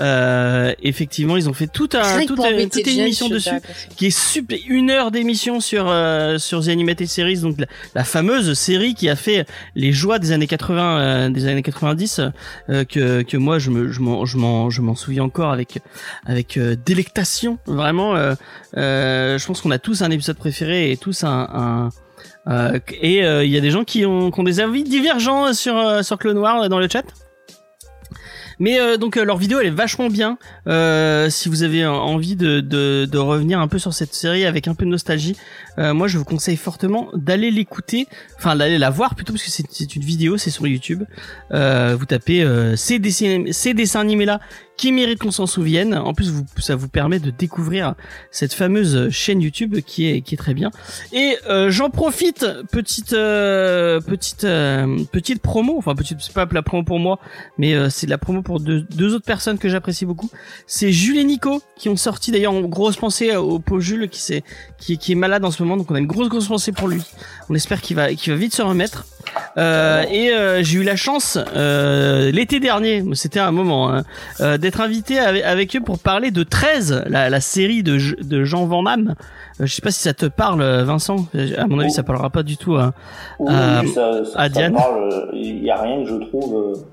Euh, 0.00 0.72
effectivement, 0.82 1.36
ils 1.36 1.48
ont 1.48 1.52
fait 1.52 1.68
tout 1.68 1.88
un, 1.92 2.02
toute, 2.26 2.38
un- 2.40 2.50
une 2.80 2.98
émission 3.04 3.28
dessus, 3.34 3.50
qui 3.96 4.06
est 4.06 4.18
super, 4.18 4.58
une 4.66 4.90
heure 4.90 5.12
d'émission 5.12 5.60
sur 5.60 5.86
euh, 5.88 6.36
sur 6.38 6.64
The 6.64 6.68
Animated 6.68 7.06
Series, 7.06 7.38
donc 7.38 7.58
la, 7.60 7.66
la 7.94 8.02
fameuse 8.02 8.54
série 8.54 8.94
qui 8.94 9.08
a 9.08 9.14
fait 9.14 9.46
les 9.76 9.92
joies 9.92 10.18
des 10.18 10.32
années 10.32 10.48
80, 10.48 10.98
euh, 10.98 11.28
des 11.30 11.46
années 11.46 11.62
90, 11.62 12.20
euh, 12.70 12.84
que 12.84 13.22
que 13.22 13.36
moi 13.36 13.60
je 13.60 13.70
me 13.70 13.92
je 13.92 14.00
m'en 14.00 14.24
je 14.26 14.36
m'en 14.36 14.68
je 14.68 14.82
m'en 14.82 14.96
souviens 14.96 15.22
encore 15.22 15.52
avec 15.52 15.78
avec 16.26 16.56
euh, 16.56 16.74
délectation. 16.84 17.58
Vraiment, 17.66 18.14
je 18.74 19.46
pense 19.46 19.60
qu'on 19.60 19.70
a 19.70 19.78
tous 19.78 20.02
un 20.02 20.10
épisode 20.10 20.36
préféré 20.36 20.90
et 20.90 20.96
tous 20.96 21.22
un, 21.22 21.48
un 21.52 21.88
euh, 22.46 22.78
et 23.00 23.24
euh, 23.24 23.44
il 23.44 23.50
y 23.50 23.56
a 23.56 23.60
des 23.60 23.70
gens 23.70 23.84
qui 23.84 24.04
ont, 24.04 24.30
qui 24.30 24.40
ont 24.40 24.42
des 24.44 24.60
avis 24.60 24.82
divergents 24.84 25.52
sur 25.54 25.78
euh, 25.78 26.02
sur 26.02 26.18
Clone 26.18 26.36
Noir 26.36 26.68
dans 26.68 26.78
le 26.78 26.88
chat. 26.90 27.04
Mais 28.58 28.80
euh, 28.80 28.96
donc 28.96 29.16
euh, 29.16 29.24
leur 29.24 29.36
vidéo 29.36 29.58
elle 29.60 29.66
est 29.66 29.70
vachement 29.70 30.08
bien. 30.08 30.38
Euh, 30.66 31.30
si 31.30 31.48
vous 31.48 31.62
avez 31.62 31.86
envie 31.86 32.36
de 32.36 33.18
revenir 33.18 33.60
un 33.60 33.68
peu 33.68 33.78
sur 33.78 33.94
cette 33.94 34.14
série 34.14 34.44
avec 34.44 34.68
un 34.68 34.74
peu 34.74 34.84
de 34.84 34.90
nostalgie, 34.90 35.36
euh, 35.78 35.94
moi 35.94 36.08
je 36.08 36.18
vous 36.18 36.24
conseille 36.24 36.56
fortement 36.56 37.08
d'aller 37.14 37.50
l'écouter, 37.50 38.06
enfin 38.38 38.56
d'aller 38.56 38.78
la 38.78 38.90
voir 38.90 39.14
plutôt 39.14 39.32
parce 39.32 39.44
que 39.44 39.50
c'est 39.50 39.96
une 39.96 40.02
vidéo, 40.02 40.36
c'est 40.36 40.50
sur 40.50 40.66
YouTube. 40.66 41.04
Euh, 41.52 41.96
vous 41.98 42.06
tapez 42.06 42.42
euh, 42.42 42.76
ces, 42.76 42.98
dessins, 42.98 43.44
ces 43.50 43.74
dessins 43.74 44.00
animés 44.00 44.24
là 44.26 44.40
qui 44.76 44.90
méritent 44.90 45.20
qu'on 45.20 45.30
s'en 45.30 45.46
souvienne. 45.46 45.94
En 45.94 46.14
plus 46.14 46.30
vous, 46.30 46.44
ça 46.58 46.74
vous 46.74 46.88
permet 46.88 47.20
de 47.20 47.30
découvrir 47.30 47.94
cette 48.32 48.52
fameuse 48.54 49.08
chaîne 49.10 49.40
YouTube 49.40 49.76
qui 49.86 50.08
est 50.10 50.20
qui 50.20 50.34
est 50.34 50.38
très 50.38 50.54
bien. 50.54 50.70
Et 51.12 51.36
euh, 51.48 51.70
j'en 51.70 51.90
profite 51.90 52.44
petite 52.72 53.12
euh, 53.12 54.00
petite 54.00 54.42
euh, 54.44 54.98
petite 55.12 55.40
promo, 55.42 55.76
enfin 55.78 55.94
petite 55.94 56.18
c'est 56.20 56.32
pas 56.34 56.48
la 56.50 56.62
promo 56.62 56.82
pour 56.82 56.98
moi, 56.98 57.20
mais 57.58 57.74
euh, 57.74 57.88
c'est 57.88 58.08
la 58.08 58.18
promo 58.18 58.42
pour 58.42 58.58
deux, 58.60 58.80
deux 58.82 59.14
autres 59.14 59.24
personnes 59.26 59.58
que 59.58 59.68
j'apprécie 59.68 60.06
beaucoup. 60.06 60.30
C'est 60.66 60.90
Jules 60.92 61.18
et 61.18 61.24
Nico 61.24 61.62
qui 61.76 61.88
ont 61.88 61.96
sorti 61.96 62.32
d'ailleurs 62.32 62.52
en 62.52 62.60
grosse 62.62 62.96
pensée 62.96 63.34
au 63.36 63.58
pauvre 63.60 63.80
Jules 63.80 64.08
qui, 64.08 64.20
s'est- 64.20 64.42
qui, 64.78 64.98
qui 64.98 65.12
est 65.12 65.16
malade 65.16 65.44
en 65.44 65.50
ce 65.52 65.62
moment, 65.62 65.63
donc 65.64 65.90
on 65.90 65.94
a 65.94 65.98
une 65.98 66.06
grosse 66.06 66.28
grosse 66.28 66.48
pensée 66.48 66.72
pour 66.72 66.88
lui. 66.88 67.02
On 67.48 67.54
espère 67.54 67.80
qu'il 67.80 67.96
va 67.96 68.14
qu'il 68.14 68.32
va 68.32 68.38
vite 68.38 68.54
se 68.54 68.62
remettre. 68.62 69.06
Euh, 69.56 70.04
et 70.10 70.32
euh, 70.32 70.62
j'ai 70.62 70.80
eu 70.80 70.82
la 70.82 70.96
chance 70.96 71.38
euh, 71.56 72.30
l'été 72.30 72.60
dernier, 72.60 73.04
c'était 73.12 73.40
un 73.40 73.52
moment, 73.52 73.90
hein, 73.90 74.58
d'être 74.58 74.80
invité 74.80 75.18
avec, 75.18 75.44
avec 75.44 75.76
eux 75.76 75.80
pour 75.80 75.98
parler 75.98 76.30
de 76.30 76.42
13, 76.42 77.04
la, 77.06 77.30
la 77.30 77.40
série 77.40 77.82
de, 77.82 77.98
Jean 78.44 78.66
Van 78.66 78.82
Damme. 78.82 79.14
Je 79.60 79.72
sais 79.72 79.82
pas 79.82 79.92
si 79.92 80.00
ça 80.00 80.14
te 80.14 80.26
parle, 80.26 80.62
Vincent. 80.82 81.26
À 81.56 81.66
mon 81.66 81.78
avis, 81.78 81.90
ça 81.90 82.02
parlera 82.02 82.30
pas 82.30 82.42
du 82.42 82.56
tout. 82.56 82.76
Oui, 82.76 82.84
oui, 83.40 83.88
ça, 83.88 84.24
ça, 84.24 84.38
à 84.38 84.42
ça 84.44 84.48
Diane. 84.48 84.76
Il 85.32 85.62
y 85.62 85.70
a 85.70 85.80
rien 85.80 86.02
que 86.02 86.08
je 86.08 86.16
trouve 86.16 86.84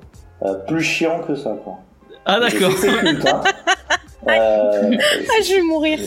plus 0.68 0.82
chiant 0.82 1.22
que 1.28 1.36
ça, 1.36 1.56
quoi. 1.64 1.80
Ah 2.26 2.40
d'accord. 2.40 2.72
Hein. 2.86 3.42
Euh, 4.30 4.92
Ah, 5.00 5.42
je 5.44 5.56
vais 5.56 5.62
mourir. 5.64 5.98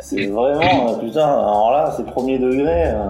c'est 0.00 0.26
vraiment, 0.26 0.94
euh, 0.94 0.98
putain, 1.00 1.24
alors 1.24 1.72
là, 1.72 1.92
c'est 1.96 2.06
premier 2.06 2.38
degré. 2.38 2.84
euh, 2.90 3.06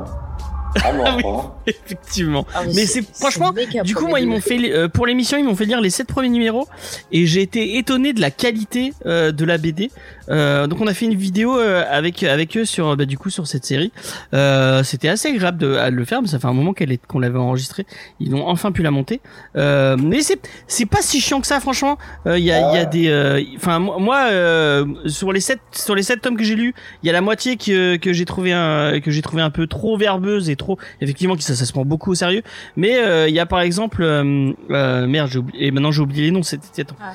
à 0.83 0.93
mort, 0.95 1.07
Ah 1.07 1.17
oui. 1.19 1.23
hein. 1.27 1.53
Effectivement. 1.67 2.47
Ah, 2.55 2.63
Mais 2.75 2.87
c'est 2.87 3.03
franchement, 3.15 3.53
Du 3.85 3.95
coup, 3.95 4.07
moi, 4.09 4.21
ils 4.21 4.27
m'ont 4.27 4.41
fait 4.41 4.59
euh, 4.73 4.89
pour 4.89 5.05
l'émission, 5.07 5.37
ils 5.37 5.45
m'ont 5.45 5.55
fait 5.55 5.67
lire 5.67 5.83
les 5.83 5.91
sept 5.91 6.07
premiers 6.09 6.31
numéros 6.31 6.67
et 7.13 7.27
j'ai 7.27 7.43
été 7.43 7.77
étonné 7.77 8.15
de 8.15 8.23
la 8.23 8.31
qualité 8.31 8.95
euh, 9.05 9.33
de 9.33 9.45
la 9.45 9.59
BD. 9.59 9.91
Euh, 10.31 10.67
donc, 10.67 10.81
on 10.81 10.87
a 10.87 10.95
fait 10.95 11.07
une 11.07 11.15
vidéo 11.15 11.59
euh, 11.59 11.85
avec 11.91 12.23
avec 12.23 12.57
eux 12.57 12.65
sur 12.65 12.97
bah, 12.97 13.05
du 13.05 13.19
coup 13.19 13.31
sur 13.31 13.47
cette 13.47 13.65
série. 13.65 13.93
Euh, 14.33 14.83
C'était 14.83 15.09
assez 15.09 15.29
agréable 15.29 15.59
de 15.59 15.75
à 15.75 15.91
le 15.91 16.05
faire, 16.05 16.23
mais 16.23 16.29
ça 16.29 16.39
fait 16.39 16.47
un 16.47 16.53
moment 16.53 16.73
qu'elle 16.73 16.93
est 16.93 17.05
qu'on 17.07 17.19
l'avait 17.19 17.39
enregistrée. 17.39 17.87
Ils 18.21 18.35
ont 18.35 18.47
enfin 18.49 18.73
pu 18.73 18.83
la 18.83 18.91
monter. 18.91 19.21
Euh, 19.57 19.97
mais 19.99 20.21
c'est 20.23 20.41
c'est 20.67 20.87
pas 20.87 21.03
si 21.03 21.21
chiant 21.21 21.41
que 21.41 21.47
ça, 21.47 21.61
franchement. 21.61 21.99
Euh, 22.27 22.39
Il 22.39 22.45
y 22.45 22.53
a 22.53 22.73
il 22.73 22.77
y 22.77 22.79
a 22.79 22.85
des, 22.85 23.09
euh, 23.09 23.43
enfin 23.57 23.79
moi 23.79 23.99
moi, 23.99 24.19
euh, 24.31 24.85
sur 25.07 25.33
les 25.33 25.41
sept 25.41 25.61
sur 25.73 25.95
les 25.95 26.03
sept 26.03 26.21
tomes 26.21 26.37
que 26.37 26.45
j'ai 26.45 26.57
lus, 26.57 26.75
il 27.03 27.07
y 27.07 27.11
a 27.11 27.13
la 27.13 27.21
moitié 27.21 27.57
que 27.57 27.97
que 27.97 28.13
j'ai 28.13 28.25
trouvé 28.25 28.53
un 28.53 29.01
que 29.01 29.11
j'ai 29.11 29.23
trouvé 29.23 29.43
un 29.43 29.51
peu 29.51 29.67
trop 29.67 29.97
verbeuse 29.97 30.51
et 30.51 30.57
trop 30.57 30.79
effectivement 31.01 31.37
ça, 31.39 31.55
ça 31.55 31.65
se 31.65 31.73
prend 31.73 31.85
beaucoup 31.85 32.11
au 32.11 32.15
sérieux 32.15 32.43
mais 32.77 32.99
euh, 32.99 33.29
il 33.29 33.35
y 33.35 33.41
a 33.41 33.47
par 33.47 33.61
exemple 33.61 34.03
euh, 34.03 34.53
euh, 34.71 35.07
merde 35.07 35.29
j'ai 35.31 35.39
oublié 35.39 35.67
et 35.67 35.71
maintenant 35.71 35.93
j'ai 35.93 36.03
oublié 36.03 36.23
les 36.25 36.31
noms 36.31 36.43
c'était 36.43 36.83
attends. 36.83 36.97
Ah. 37.01 37.13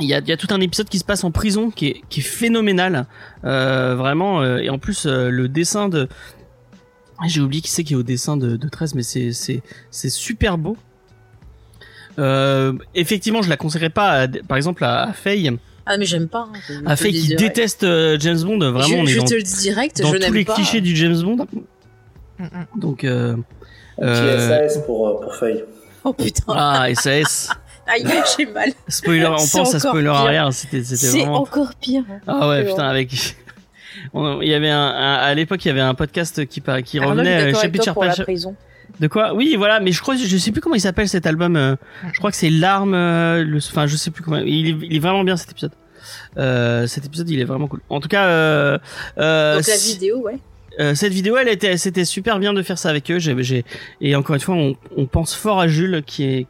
Il 0.00 0.06
y 0.06 0.14
a, 0.14 0.18
il 0.20 0.28
y 0.28 0.32
a 0.32 0.36
tout 0.36 0.46
un 0.50 0.60
épisode 0.60 0.88
qui 0.88 0.98
se 0.98 1.04
passe 1.04 1.24
en 1.24 1.30
prison 1.30 1.70
qui 1.70 1.86
est, 1.88 2.02
qui 2.08 2.20
est 2.20 2.22
phénoménal 2.22 3.06
euh, 3.44 3.94
vraiment 3.96 4.42
euh, 4.42 4.58
et 4.58 4.70
en 4.70 4.78
plus 4.78 5.06
euh, 5.06 5.28
le 5.30 5.48
dessin 5.48 5.88
de 5.88 6.08
j'ai 7.26 7.40
oublié 7.40 7.60
qui 7.62 7.70
c'est 7.70 7.82
qui 7.82 7.94
est 7.94 7.96
au 7.96 8.04
dessin 8.04 8.36
de, 8.36 8.56
de 8.56 8.68
13 8.68 8.94
mais 8.94 9.02
c'est 9.02 9.32
c'est 9.32 9.60
c'est 9.90 10.08
super 10.10 10.56
beau 10.56 10.76
euh, 12.18 12.72
effectivement 12.94 13.42
je 13.42 13.48
la 13.50 13.56
conseillerais 13.56 13.90
pas 13.90 14.22
à- 14.22 14.28
par 14.28 14.56
exemple 14.56 14.84
à, 14.84 15.04
à 15.08 15.12
Faye 15.12 15.50
Ah, 15.86 15.96
mais 15.98 16.04
j'aime 16.06 16.28
pas. 16.28 16.48
hein. 16.70 16.82
À 16.86 16.96
Faye 16.96 17.12
qui 17.12 17.34
déteste 17.36 17.84
James 18.20 18.40
Bond 18.42 18.58
vraiment 18.70 18.86
je, 18.88 18.94
on 18.96 19.04
est 19.06 19.10
je 19.10 19.18
dans, 19.18 19.24
te 19.24 19.34
le 19.34 19.42
dis 19.42 19.60
direct, 19.60 20.00
dans 20.02 20.12
je 20.12 20.18
tous 20.18 20.32
les 20.32 20.44
pas. 20.44 20.54
clichés 20.54 20.80
du 20.80 20.94
James 20.96 21.20
Bond 21.22 21.46
donc 22.76 23.02
euh, 23.04 23.32
Un 23.32 23.36
petit 23.36 24.20
Euh, 24.22 24.68
SAS 24.68 24.84
pour, 24.86 25.20
pour 25.20 25.34
Faye. 25.34 25.64
Oh 26.04 26.12
putain. 26.12 26.42
ah 26.56 26.86
SAS 26.94 27.50
Aïe, 27.88 28.04
j'ai 28.38 28.46
mal. 28.46 28.70
Spoiler, 28.88 29.26
on 29.26 29.36
pense 29.46 29.74
à 29.74 29.78
spoiler 29.80 30.04
pire. 30.08 30.14
arrière. 30.14 30.52
C'était, 30.52 30.82
c'était 30.84 30.96
C'est 31.06 31.18
vraiment. 31.20 31.40
encore 31.42 31.74
pire. 31.80 32.04
Ah 32.26 32.48
ouais, 32.48 32.64
putain, 32.64 32.88
avec. 32.88 33.10
On- 34.14 34.40
Il 34.40 34.48
y 34.48 34.54
avait 34.54 34.70
un, 34.70 34.78
un- 34.78 35.14
à 35.16 35.34
l'époque, 35.34 35.64
il 35.64 35.68
y 35.68 35.70
avait 35.70 35.80
un 35.80 35.94
podcast 35.94 36.46
qui, 36.46 36.60
qui 36.84 36.98
Arnaud, 36.98 37.10
revenait 37.10 37.52
euh, 37.52 37.54
chapitre 37.54 37.92
par 37.94 38.14
chapitre. 38.14 38.50
De 39.00 39.06
quoi? 39.08 39.34
Oui, 39.34 39.54
voilà, 39.56 39.80
mais 39.80 39.92
je 39.92 40.00
crois, 40.00 40.16
je 40.16 40.36
sais 40.36 40.50
plus 40.52 40.60
comment 40.60 40.74
il 40.74 40.80
s'appelle 40.80 41.08
cet 41.08 41.26
album. 41.26 41.56
euh, 41.56 41.76
je 42.12 42.18
crois 42.18 42.30
que 42.30 42.36
c'est 42.36 42.50
l'arme. 42.50 42.94
euh, 42.94 43.44
le- 43.44 43.58
Enfin, 43.58 43.86
je 43.86 43.96
sais 43.96 44.10
plus 44.10 44.22
comment. 44.22 44.38
Il 44.38 44.68
est, 44.68 44.76
il 44.86 44.96
est 44.96 45.00
vraiment 45.00 45.24
bien 45.24 45.36
cet 45.36 45.50
épisode. 45.50 45.72
Euh, 46.36 46.86
cet 46.86 47.06
épisode, 47.06 47.28
il 47.30 47.40
est 47.40 47.44
vraiment 47.44 47.66
cool. 47.68 47.80
En 47.88 48.00
tout 48.00 48.08
cas, 48.08 48.26
euh, 48.26 48.78
Donc 49.56 49.66
la 49.66 49.76
vidéo, 49.76 50.18
ouais. 50.20 50.38
Euh, 50.80 50.94
cette 50.94 51.12
vidéo, 51.12 51.36
elle 51.36 51.48
était, 51.48 51.76
c'était 51.76 52.04
super 52.04 52.38
bien 52.38 52.52
de 52.52 52.62
faire 52.62 52.78
ça 52.78 52.88
avec 52.90 53.10
eux. 53.10 53.18
J'ai, 53.18 53.34
j'ai- 53.42 53.64
et 54.00 54.14
encore 54.16 54.34
une 54.34 54.40
fois, 54.40 54.54
on, 54.54 54.74
on 54.96 55.06
pense 55.06 55.34
fort 55.34 55.60
à 55.60 55.68
Jules 55.68 56.02
qui 56.06 56.24
est, 56.24 56.46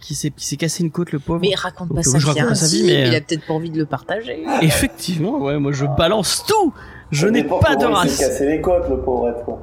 qui 0.00 0.14
s'est, 0.14 0.30
qui 0.30 0.46
s'est 0.46 0.56
cassé 0.56 0.82
une 0.84 0.90
côte, 0.90 1.12
le 1.12 1.18
pauvre. 1.18 1.40
Mais 1.42 1.54
raconte 1.54 1.88
Donc, 1.88 1.96
pas 2.02 2.08
euh, 2.08 2.12
ça 2.12 2.18
je 2.18 2.26
raconte 2.26 2.48
pas 2.48 2.54
sa 2.54 2.66
vie, 2.66 2.78
Si, 2.78 2.84
mais, 2.84 3.08
Il 3.08 3.14
euh, 3.14 3.18
a 3.18 3.20
peut-être 3.20 3.46
pas 3.46 3.54
envie 3.54 3.70
de 3.70 3.78
le 3.78 3.86
partager. 3.86 4.44
Effectivement, 4.62 5.38
ouais, 5.40 5.58
moi 5.58 5.72
je 5.72 5.84
balance 5.96 6.44
tout. 6.46 6.72
Je 7.10 7.26
n'ai 7.26 7.44
pas 7.44 7.74
de 7.76 7.82
comment 7.84 8.02
Il 8.04 8.08
s'est 8.10 8.24
race. 8.24 8.32
cassé 8.34 8.46
les 8.46 8.60
côtes, 8.60 8.88
le 8.88 8.98
pauvre 8.98 9.32
quoi. 9.44 9.60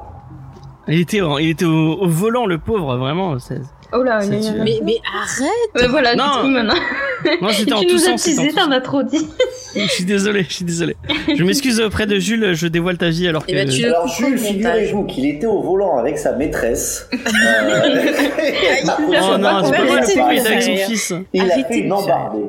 Il 0.87 0.99
était, 0.99 1.21
au- 1.21 1.37
il 1.39 1.49
était 1.49 1.65
au, 1.65 1.93
au 2.01 2.07
volant, 2.07 2.45
le 2.45 2.57
pauvre, 2.57 2.97
vraiment. 2.97 3.37
c'est- 3.39 3.61
Oh 3.91 4.03
là, 4.03 4.23
gna. 4.25 4.51
Mais, 4.63 4.79
mais 4.83 4.97
arrête 5.19 5.49
Ouais, 5.75 5.87
voilà, 5.87 6.15
Non. 6.15 6.25
du 6.25 6.41
coup, 6.41 6.47
maintenant. 6.49 6.73
Non, 7.41 7.49
c'était 7.49 7.73
en 7.73 7.79
tu 7.79 7.87
tout 7.87 7.93
nous 7.95 8.01
as 8.03 8.05
sens. 8.11 8.21
c'était 8.21 8.39
en 8.39 8.43
teasé, 8.43 8.55
tout 8.55 8.65
t'en 8.65 8.71
as 8.71 8.81
trop 8.81 9.01
dit. 9.03 9.27
Je 9.75 9.87
suis 9.87 10.05
désolé, 10.05 10.45
je 10.47 10.53
suis 10.53 10.65
désolé. 10.65 10.95
Je 11.35 11.43
m'excuse 11.43 11.79
auprès 11.79 12.05
de 12.07 12.17
Jules, 12.19 12.53
je 12.53 12.67
dévoile 12.67 12.97
ta 12.97 13.09
vie 13.09 13.27
alors 13.27 13.45
que. 13.45 13.51
Eh 13.51 13.55
ben, 13.55 13.69
tu- 13.69 13.85
Alors 13.85 14.07
Jules, 14.07 14.37
figurez-vous 14.37 15.05
qu'il 15.05 15.25
était 15.27 15.45
au 15.47 15.61
volant 15.61 15.97
avec 15.97 16.17
sa 16.17 16.33
maîtresse. 16.33 17.07
Euh, 17.17 17.91
Oh 19.31 19.37
non, 19.37 19.63
c'est 19.63 19.71
pas 19.75 19.83
vrai, 19.85 20.01
le 20.01 20.13
pauvre, 20.15 20.31
il 20.33 20.39
avec 20.47 20.61
son 20.63 20.75
fils. 20.75 21.13
Il 21.33 21.41
a 21.51 21.63
fait 21.63 21.77
une 21.79 21.91
embardée. 21.91 22.45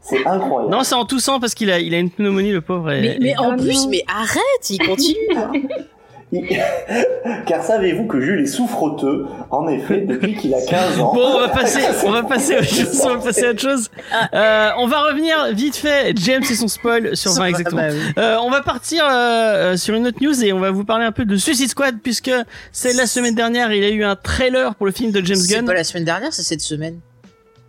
C'est 0.00 0.26
incroyable. 0.26 0.72
Non, 0.72 0.82
c'est 0.82 0.94
en 0.94 1.04
toussant 1.04 1.38
parce 1.40 1.54
qu'il 1.54 1.70
a, 1.70 1.78
il 1.78 1.94
a 1.94 1.98
une 1.98 2.10
pneumonie, 2.10 2.50
le 2.52 2.60
pauvre. 2.60 2.90
Et, 2.92 3.18
Mais, 3.20 3.36
en 3.38 3.52
Ah 3.52 3.56
plus, 3.56 3.84
non. 3.84 3.88
mais 3.90 4.02
arrête, 4.12 4.70
il 4.70 4.78
continue. 4.78 5.16
Car 7.46 7.62
savez-vous 7.62 8.06
que 8.06 8.20
Jules 8.20 8.40
est 8.42 8.46
souffreteux, 8.46 9.26
en 9.50 9.68
effet, 9.68 10.00
depuis 10.00 10.34
qu'il 10.34 10.54
a 10.54 10.60
15 10.64 10.98
ans. 11.00 11.12
Bon, 11.14 11.36
on 11.36 11.40
va 11.40 11.48
passer, 11.48 11.80
on 12.04 12.10
va 12.10 12.22
passer, 12.22 12.54
à 12.54 12.58
autre 12.60 12.68
chose, 12.68 13.00
on 13.04 13.08
va 13.10 13.18
passer 13.18 13.46
à 13.46 13.50
autre 13.50 13.60
chose. 13.60 13.90
Euh, 14.32 14.70
on 14.78 14.86
va 14.86 15.02
revenir 15.02 15.52
vite 15.52 15.76
fait. 15.76 16.14
James 16.16 16.42
et 16.50 16.54
son 16.54 16.68
spoil 16.68 17.16
sur 17.16 17.32
20 17.32 17.44
exactement. 17.46 17.82
Bah 17.82 17.88
oui. 17.90 17.98
Euh, 18.18 18.36
on 18.42 18.50
va 18.50 18.62
partir 18.62 19.06
euh, 19.10 19.76
sur 19.76 19.94
une 19.94 20.06
autre 20.06 20.18
news 20.22 20.42
et 20.44 20.52
on 20.52 20.60
va 20.60 20.70
vous 20.70 20.84
parler 20.84 21.04
un 21.04 21.12
peu 21.12 21.24
de 21.24 21.36
Suicide 21.36 21.68
Squad 21.68 21.96
puisque 22.02 22.30
c'est 22.72 22.94
la 22.94 23.06
semaine 23.06 23.34
dernière 23.34 23.72
il 23.72 23.82
y 23.82 23.86
a 23.86 23.90
eu 23.90 24.02
un 24.04 24.16
trailer 24.16 24.74
pour 24.74 24.86
le 24.86 24.92
film 24.92 25.10
de 25.12 25.24
James 25.24 25.36
C'est 25.36 25.54
Gunn. 25.56 25.66
pas 25.66 25.74
la 25.74 25.84
semaine 25.84 26.04
dernière, 26.04 26.32
c'est 26.32 26.42
cette 26.42 26.60
semaine. 26.62 26.98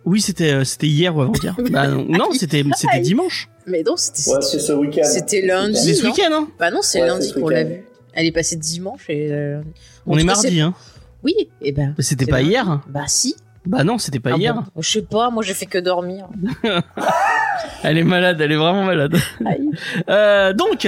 Oui, 0.06 0.20
c'était 0.20 0.64
c'était 0.64 0.86
hier 0.86 1.14
ou 1.16 1.22
avant-hier. 1.22 1.54
bah, 1.70 1.86
non, 1.88 2.04
non, 2.08 2.32
c'était 2.32 2.62
c'était 2.76 3.00
dimanche. 3.00 3.48
Mais 3.66 3.82
non, 3.82 3.96
c'était 3.96 4.30
Ouais, 4.30 4.42
c'est 4.42 4.58
ce 4.58 4.72
week-end. 4.72 5.02
c'était 5.04 5.42
lundi. 5.42 5.78
C'est 5.78 5.94
ce 5.94 6.06
week-end, 6.06 6.30
hein. 6.32 6.48
Bah 6.58 6.70
non, 6.70 6.80
c'est 6.82 7.00
Ouais, 7.00 7.06
lundi 7.08 7.28
c'est 7.34 7.40
qu'on 7.40 7.48
l'a 7.48 7.62
week-end. 7.62 7.74
Elle 8.14 8.26
est 8.26 8.32
passée 8.32 8.56
dimanche 8.56 9.04
et. 9.08 9.28
euh, 9.32 9.60
On 10.06 10.14
en 10.14 10.16
est 10.16 10.20
tout 10.22 10.26
cas, 10.26 10.32
mardi, 10.34 10.60
hein. 10.60 10.74
Oui, 11.22 11.34
et 11.62 11.72
ben. 11.72 11.94
Mais 11.96 12.04
c'était 12.04 12.24
c'est 12.26 12.30
pas 12.30 12.38
lundi. 12.38 12.50
hier. 12.50 12.80
Bah 12.88 13.04
si. 13.06 13.34
Bah 13.66 13.82
non, 13.82 13.96
c'était 13.98 14.20
pas 14.20 14.32
Ah 14.34 14.36
hier. 14.36 14.54
bon 14.54 14.82
Je 14.82 14.90
sais 14.90 15.02
pas, 15.02 15.30
moi 15.30 15.42
j'ai 15.42 15.54
fait 15.54 15.64
que 15.66 15.78
dormir. 15.78 16.26
Elle 17.82 17.98
est 17.98 18.02
malade, 18.04 18.40
elle 18.40 18.52
est 18.52 18.56
vraiment 18.56 18.84
malade. 18.84 19.16
Aïe. 19.44 19.70
Euh, 20.08 20.52
donc, 20.52 20.86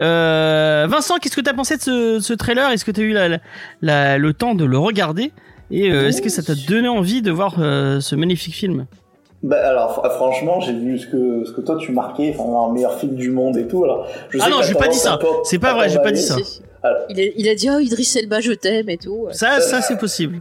euh, 0.00 0.86
Vincent, 0.88 1.16
qu'est-ce 1.18 1.36
que 1.36 1.40
t'as 1.40 1.54
pensé 1.54 1.76
de 1.76 1.82
ce, 1.82 2.18
ce 2.20 2.32
trailer? 2.34 2.70
Est-ce 2.70 2.84
que 2.84 2.90
t'as 2.90 3.02
eu 3.02 3.12
la, 3.12 3.38
la- 3.82 4.18
le 4.18 4.32
temps 4.32 4.54
de 4.54 4.64
le 4.64 4.78
regarder? 4.78 5.32
Et 5.70 5.90
euh, 5.90 6.08
est-ce 6.08 6.20
que 6.22 6.28
ça 6.28 6.42
t'a 6.42 6.54
donné 6.54 6.88
envie 6.88 7.22
de 7.22 7.30
voir 7.30 7.56
euh, 7.58 8.00
ce 8.00 8.14
magnifique 8.16 8.54
film? 8.54 8.86
Bah, 9.44 9.56
alors, 9.68 10.02
fr- 10.04 10.10
franchement, 10.10 10.58
j'ai 10.60 10.72
vu 10.72 10.98
ce 10.98 11.06
que, 11.06 11.44
ce 11.44 11.52
que 11.52 11.60
toi 11.60 11.76
tu 11.76 11.92
marquais, 11.92 12.34
enfin, 12.36 12.50
un 12.68 12.72
meilleur 12.72 12.98
film 12.98 13.14
du 13.14 13.30
monde 13.30 13.56
et 13.58 13.66
tout. 13.68 13.84
Alors, 13.84 14.06
je 14.30 14.38
Ah 14.40 14.44
sais 14.46 14.50
non, 14.50 14.58
que 14.60 14.64
j'ai 14.64 14.74
pas 14.74 14.88
dit 14.88 14.96
ça. 14.98 15.18
C'est 15.44 15.58
pas 15.58 15.74
vrai, 15.74 15.88
j'ai 15.90 15.98
pas 15.98 16.10
dit 16.12 16.22
ça. 16.22 16.36
Il 17.10 17.20
a, 17.20 17.24
il 17.36 17.48
a 17.48 17.54
dit 17.54 17.68
oh 17.70 17.78
Idriss 17.78 18.16
Elba 18.16 18.40
je 18.40 18.52
t'aime 18.52 18.88
et 18.88 18.96
tout. 18.98 19.28
Ça, 19.32 19.60
ça 19.60 19.80
c'est 19.82 19.98
possible. 19.98 20.40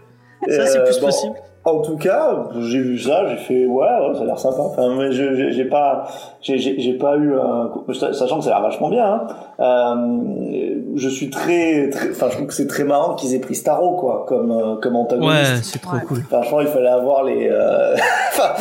Ça, 0.49 0.65
c'est 0.65 0.79
Euh, 0.79 0.85
plus 0.85 0.99
bon, 0.99 1.05
possible. 1.07 1.35
En 1.65 1.79
tout 1.79 1.95
cas, 1.95 2.49
j'ai 2.59 2.79
vu 2.79 2.99
ça, 2.99 3.25
j'ai 3.29 3.37
fait 3.37 3.65
ouais, 3.65 3.85
ouais, 3.87 4.15
ça 4.15 4.21
a 4.23 4.25
l'air 4.25 4.37
sympa. 4.37 4.57
Enfin, 4.63 4.93
mais 4.97 5.13
je 5.13 5.33
j'ai- 5.33 5.51
j'ai 5.53 5.63
pas, 5.63 6.03
j'ai- 6.41 6.57
j'ai 6.57 6.77
j'ai 6.77 6.93
pas 6.93 7.15
eu 7.15 7.33
un, 7.39 7.71
sachant 8.11 8.39
que 8.39 8.43
ça 8.43 8.49
a 8.51 8.59
l'air 8.59 8.69
vachement 8.69 8.89
bien. 8.89 9.05
Hein, 9.05 9.27
euh, 9.61 10.81
je 10.95 11.07
suis 11.09 11.29
très, 11.29 11.89
très, 11.89 12.09
enfin, 12.11 12.27
je 12.29 12.35
trouve 12.35 12.47
que 12.47 12.53
c'est 12.53 12.67
très 12.67 12.83
marrant 12.83 13.15
qu'ils 13.15 13.33
aient 13.33 13.39
pris 13.39 13.55
Starro 13.55 13.95
quoi, 13.95 14.25
comme 14.27 14.51
euh, 14.51 14.75
comme 14.81 14.95
Ouais, 14.95 15.01
antagoniste. 15.03 15.63
c'est 15.63 15.79
trop 15.81 15.95
Ouais. 15.95 16.01
cool. 16.05 16.17
Franchement, 16.29 16.59
il 16.61 16.67
fallait 16.67 16.87
avoir 16.89 17.23
les. 17.23 17.47
euh, 17.49 17.95
Enfin, 18.33 18.53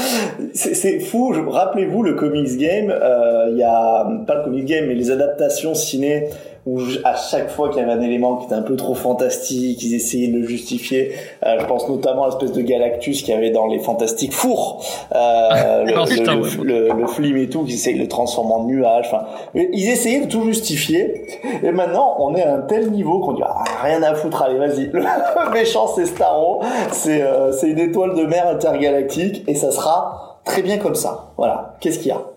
c'est 0.55 0.75
c'est 0.75 1.01
fou. 1.01 1.33
Je... 1.35 1.41
Rappelez-vous 1.41 2.05
le 2.05 2.15
comics 2.15 2.57
game. 2.57 2.91
euh, 2.91 3.49
Il 3.51 3.57
y 3.59 3.65
a 3.65 4.07
pas 4.29 4.37
le 4.37 4.45
comics 4.45 4.65
game, 4.65 4.85
mais 4.87 4.95
les 4.95 5.11
adaptations 5.11 5.75
ciné 5.75 6.29
où 6.65 6.81
à 7.05 7.17
chaque 7.17 7.51
fois 7.51 7.71
qu'il 7.71 7.81
y 7.81 7.83
avait 7.83 7.93
un 7.93 8.01
élément 8.01 8.37
qui 8.37 8.47
était 8.47 8.55
un 8.55 8.63
peu 8.63 8.77
trop 8.77 8.95
fantastique, 8.95 9.83
ils 9.83 9.95
essayaient 9.95 10.29
de 10.29 10.39
le 10.39 10.47
justifier. 10.47 11.13
Euh, 11.45 11.57
je 11.61 11.67
pense 11.67 11.89
notamment 11.89 12.25
à 12.25 12.27
l'espèce 12.27 12.53
de 12.53 12.63
Galactus 12.63 13.23
qu'il 13.23 13.35
y 13.35 13.37
avait 13.37 13.51
dans 13.51 13.67
les 13.67 13.81
Fantastiques 13.81 14.33
Fours, 14.33 14.85
euh, 15.15 15.85
le, 15.85 16.09
putain, 16.09 16.37
le, 16.37 16.43
ouais. 16.43 16.49
le, 16.63 16.89
le 17.01 17.07
film 17.09 17.37
et 17.37 17.49
tout, 17.49 17.65
qui 17.65 17.75
essayaient 17.75 17.97
de 17.97 18.03
le 18.03 18.09
transformer 18.09 18.53
en 18.53 18.65
nuage. 18.65 19.07
Enfin, 19.07 19.25
ils 19.55 19.89
essayaient 19.89 20.21
de 20.21 20.31
tout 20.31 20.45
justifier. 20.45 21.25
Et 21.63 21.73
maintenant, 21.73 22.17
on 22.19 22.35
est 22.37 22.43
à 22.43 22.55
un 22.55 22.61
tel 22.61 22.91
niveau 22.93 23.19
qu'on 23.21 23.33
dit 23.33 23.43
ah, 23.45 23.65
rien 23.83 24.03
à 24.03 24.15
foutre, 24.15 24.43
allez, 24.43 24.59
vas-y. 24.59 24.87
Le 24.93 25.53
méchant, 25.53 25.89
c'est 25.89 26.07
Starro. 26.07 26.63
C'est 26.93 27.23
euh, 27.23 27.53
c'est 27.53 27.69
une 27.71 27.79
étoile 27.79 28.15
de 28.15 28.25
mer 28.25 28.47
intergalactique 28.47 29.43
et 29.49 29.55
ça 29.55 29.73
sera 29.73 30.39
très 30.45 30.63
bien 30.63 30.79
comme 30.79 30.95
ça. 30.95 31.33
Voilà. 31.37 31.77
Qu'est-ce 31.81 31.99
qu'il 31.99 32.09
y 32.09 32.13
a? 32.13 32.32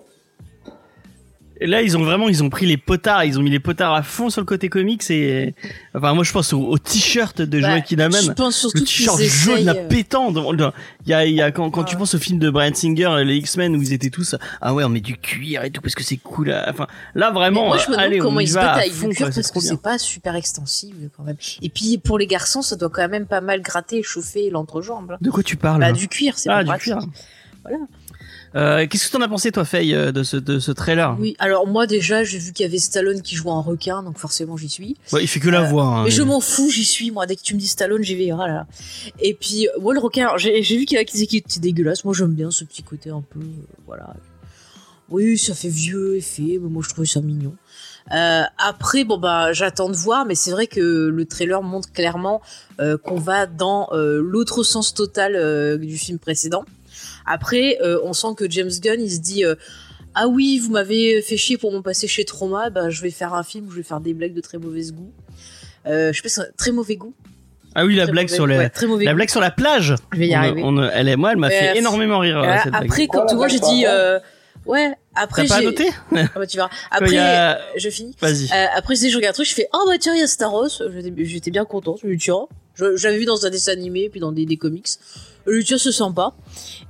Là, 1.65 1.81
ils 1.81 1.97
ont 1.97 2.03
vraiment, 2.03 2.29
ils 2.29 2.43
ont 2.43 2.49
pris 2.49 2.65
les 2.65 2.77
potards, 2.77 3.23
ils 3.25 3.37
ont 3.39 3.41
mis 3.41 3.49
les 3.49 3.59
potards 3.59 3.93
à 3.93 4.03
fond 4.03 4.29
sur 4.29 4.41
le 4.41 4.45
côté 4.45 4.69
comics 4.69 5.09
et, 5.11 5.53
enfin, 5.93 6.13
moi, 6.13 6.23
je 6.23 6.31
pense 6.31 6.53
au, 6.53 6.61
au 6.61 6.77
t-shirt 6.77 7.41
de 7.41 7.59
Bah, 7.61 7.69
Joaquin 7.69 8.09
Je 8.11 8.31
pense 8.31 8.55
surtout 8.57 8.77
Le 8.79 8.83
t-shirt 8.83 9.17
jaune 9.21 9.25
essayent, 9.55 9.63
là 9.65 9.73
euh, 9.75 9.87
pétant. 9.87 10.31
dans- 10.31 10.53
dans- 10.53 10.73
Il 11.05 11.09
y 11.09 11.13
a, 11.13 11.25
il 11.25 11.33
y 11.35 11.41
a 11.41 11.51
quand, 11.51 11.69
quand 11.69 11.83
tu 11.83 11.95
Ouais. 11.95 11.99
penses 11.99 12.15
au 12.15 12.19
film 12.19 12.39
de 12.39 12.49
Brian 12.49 12.73
Singer, 12.73 13.23
les 13.23 13.35
X-Men 13.37 13.75
où 13.75 13.81
ils 13.81 13.93
étaient 13.93 14.09
tous 14.09 14.35
ah 14.61 14.73
ouais 14.73 14.83
on 14.83 14.89
met 14.89 15.01
du 15.01 15.17
cuir 15.17 15.63
et 15.63 15.69
tout 15.69 15.81
parce 15.81 15.93
que 15.95 16.03
c'est 16.03 16.17
cool. 16.17 16.51
à- 16.51 16.65
Enfin 16.69 16.87
là 17.13 17.31
vraiment. 17.31 17.67
moi, 17.67 17.77
je 17.77 17.91
me 17.91 17.97
allez, 17.97 18.17
comment 18.17 18.37
on 18.37 18.39
y 18.39 18.43
ils 18.45 18.47
se 18.49 18.53
va 18.55 18.61
battent 18.75 18.87
à 18.87 18.91
fond, 18.91 19.09
cuir 19.09 19.17
quoi, 19.27 19.35
parce 19.35 19.51
que 19.51 19.59
c'est 19.59 19.81
pas 19.81 19.97
super 19.99 20.35
extensible 20.35 21.09
quand 21.15 21.23
même. 21.23 21.37
Et 21.61 21.69
puis 21.69 21.97
pour 21.99 22.17
les 22.17 22.27
garçons, 22.27 22.61
ça 22.61 22.75
doit 22.75 22.89
quand 22.89 23.07
même 23.07 23.25
pas 23.27 23.41
mal 23.41 23.61
gratter 23.61 23.99
et 23.99 24.03
chauffer 24.03 24.49
l'entrejambe. 24.49 25.17
De 25.21 25.29
quoi 25.29 25.43
tu 25.43 25.55
parles 25.57 25.79
Bah 25.81 25.91
du 25.91 26.07
cuir, 26.07 26.37
c'est 26.37 26.49
Ah 26.49 26.55
pas 26.57 26.63
du 26.63 26.69
pratique. 26.69 26.93
cuir. 26.93 26.99
Voilà. 27.63 27.77
Euh, 28.55 28.87
Qu'est-ce 28.87 29.07
que 29.07 29.11
t'en 29.17 29.21
as 29.21 29.27
pensé 29.27 29.51
toi 29.51 29.65
Faye 29.65 29.93
euh, 29.93 30.11
de 30.13 30.23
ce 30.23 30.37
de 30.37 30.59
ce 30.59 30.71
trailer 30.71 31.17
Oui, 31.19 31.35
alors 31.39 31.67
moi 31.67 31.87
déjà, 31.87 32.23
j'ai 32.23 32.37
vu 32.37 32.53
qu'il 32.53 32.65
y 32.65 32.69
avait 32.69 32.77
Stallone 32.77 33.21
qui 33.21 33.35
jouait 33.35 33.51
un 33.51 33.59
requin, 33.61 34.01
donc 34.01 34.17
forcément 34.17 34.55
j'y 34.55 34.69
suis. 34.69 34.95
Ouais, 35.11 35.23
Il 35.23 35.27
fait 35.27 35.39
que 35.41 35.49
la 35.49 35.63
Euh, 35.63 35.67
voix. 35.67 35.83
hein. 35.85 36.03
Mais 36.05 36.11
je 36.11 36.21
m'en 36.23 36.39
fous, 36.39 36.69
j'y 36.69 36.85
suis 36.85 37.11
moi. 37.11 37.25
Dès 37.25 37.35
que 37.35 37.41
tu 37.41 37.53
me 37.53 37.59
dis 37.59 37.67
Stallone, 37.67 38.01
j'y 38.03 38.15
vais. 38.15 38.31
Ah 38.31 38.47
là. 38.47 38.67
Et 39.19 39.33
puis 39.33 39.67
moi 39.81 39.93
le 39.93 39.99
requin, 39.99 40.29
j'ai 40.37 40.63
j'ai 40.63 40.77
vu 40.77 40.85
qu'il 40.85 40.97
y 40.97 41.01
a 41.01 41.03
qui 41.03 41.37
était 41.37 41.59
dégueulasse. 41.59 42.05
Moi 42.05 42.13
j'aime 42.13 42.33
bien 42.33 42.49
ce 42.49 42.63
petit 42.63 42.83
côté 42.83 43.09
un 43.09 43.21
peu, 43.21 43.39
euh, 43.39 43.43
voilà. 43.85 44.13
Oui, 45.09 45.37
ça 45.37 45.53
fait 45.53 45.69
vieux 45.69 46.15
effet, 46.17 46.57
mais 46.61 46.69
moi 46.69 46.81
je 46.83 46.89
trouvais 46.89 47.05
ça 47.07 47.21
mignon. 47.21 47.53
Euh, 48.13 48.43
après, 48.57 49.03
bon 49.03 49.17
bah 49.17 49.51
j'attends 49.53 49.89
de 49.89 49.95
voir, 49.95 50.25
mais 50.25 50.35
c'est 50.35 50.51
vrai 50.51 50.67
que 50.67 50.79
le 51.07 51.25
trailer 51.25 51.61
montre 51.61 51.91
clairement 51.91 52.41
euh, 52.79 52.97
qu'on 52.97 53.19
va 53.19 53.45
dans 53.47 53.89
euh, 53.93 54.21
l'autre 54.21 54.63
sens 54.63 54.93
total 54.93 55.35
euh, 55.35 55.77
du 55.77 55.97
film 55.97 56.19
précédent. 56.19 56.65
Après, 57.25 57.77
euh, 57.81 57.99
on 58.03 58.13
sent 58.13 58.29
que 58.37 58.49
James 58.49 58.69
Gunn, 58.81 59.01
il 59.01 59.09
se 59.11 59.19
dit 59.19 59.45
euh, 59.45 59.55
ah 60.13 60.27
oui, 60.27 60.59
vous 60.59 60.71
m'avez 60.71 61.21
fait 61.21 61.37
chier 61.37 61.57
pour 61.57 61.71
mon 61.71 61.81
passé 61.81 62.07
chez 62.07 62.23
Trauma, 62.25 62.69
bah 62.69 62.89
je 62.89 63.01
vais 63.01 63.09
faire 63.11 63.33
un 63.33 63.43
film 63.43 63.67
où 63.67 63.71
je 63.71 63.77
vais 63.77 63.83
faire 63.83 63.99
des 63.99 64.13
blagues 64.13 64.33
de 64.33 64.41
très 64.41 64.57
mauvais 64.57 64.83
goût. 64.91 65.11
Euh, 65.87 66.11
je 66.13 66.21
sais 66.21 66.41
pas, 66.41 66.47
très 66.57 66.71
mauvais 66.71 66.95
goût. 66.95 67.13
Ah 67.77 67.85
oui 67.85 67.95
la 67.95 68.03
Très 68.03 68.11
blague 68.13 68.25
mauvais- 68.27 68.35
sur 68.35 68.47
les 68.47 68.57
ouais, 68.57 68.69
très 68.69 68.87
la 68.87 68.93
goût. 69.11 69.15
blague 69.15 69.29
sur 69.29 69.41
la 69.41 69.51
plage. 69.51 69.95
Je 70.13 70.19
vais 70.19 70.27
y 70.27 70.33
On- 70.35 70.37
arriver. 70.39 70.61
on- 70.63 70.81
elle 70.89 71.09
est 71.09 71.15
moi 71.17 71.31
elle 71.33 71.37
m'a 71.37 71.49
fait 71.49 71.77
énormément 71.77 72.19
rire. 72.19 72.37
euh, 72.41 72.55
cette 72.63 72.71
blague. 72.71 72.85
après, 72.85 73.07
Quoi, 73.07 73.21
quand 73.21 73.31
la 73.31 73.35
moi 73.35 73.47
j'ai 73.49 73.59
blague 73.59 73.71
dit 73.71 73.85
ouais, 74.65 74.93
après 75.15 75.43
T'as 75.45 75.55
pas 75.55 75.59
j'ai 75.59 75.65
noté 75.65 75.89
Ah 76.15 76.27
bah, 76.35 76.47
tu 76.47 76.55
verras. 76.57 76.69
Après 76.89 77.17
a- 77.17 77.59
je 77.77 77.89
finis. 77.89 78.15
Vas-y. 78.21 78.49
Après 78.75 78.95
je 78.95 79.01
dis, 79.01 79.09
je 79.09 79.17
regarde 79.17 79.33
le 79.33 79.43
truc, 79.43 79.49
je 79.49 79.53
fais 79.53 79.67
oh 79.73 79.83
bah 79.87 79.97
tiens 79.99 80.13
il 80.15 80.21
y 80.21 80.23
a 80.23 80.27
Staros, 80.27 80.69
j'étais 81.17 81.51
bien 81.51 81.65
content, 81.65 81.97
je 82.01 82.07
me 82.07 82.13
dis 82.15 82.23
tiens, 82.23 82.47
Je- 82.75 82.95
j'avais 82.95 83.17
vu 83.17 83.25
dans 83.25 83.45
un 83.45 83.49
dessin 83.49 83.73
animé 83.73 84.07
puis 84.09 84.19
dans 84.21 84.31
des, 84.31 84.45
des 84.45 84.57
comics. 84.57 84.87
Me 85.47 85.59
dis 85.59 85.65
tiens 85.65 85.77
c'est 85.77 85.91
sympa. 85.91 86.33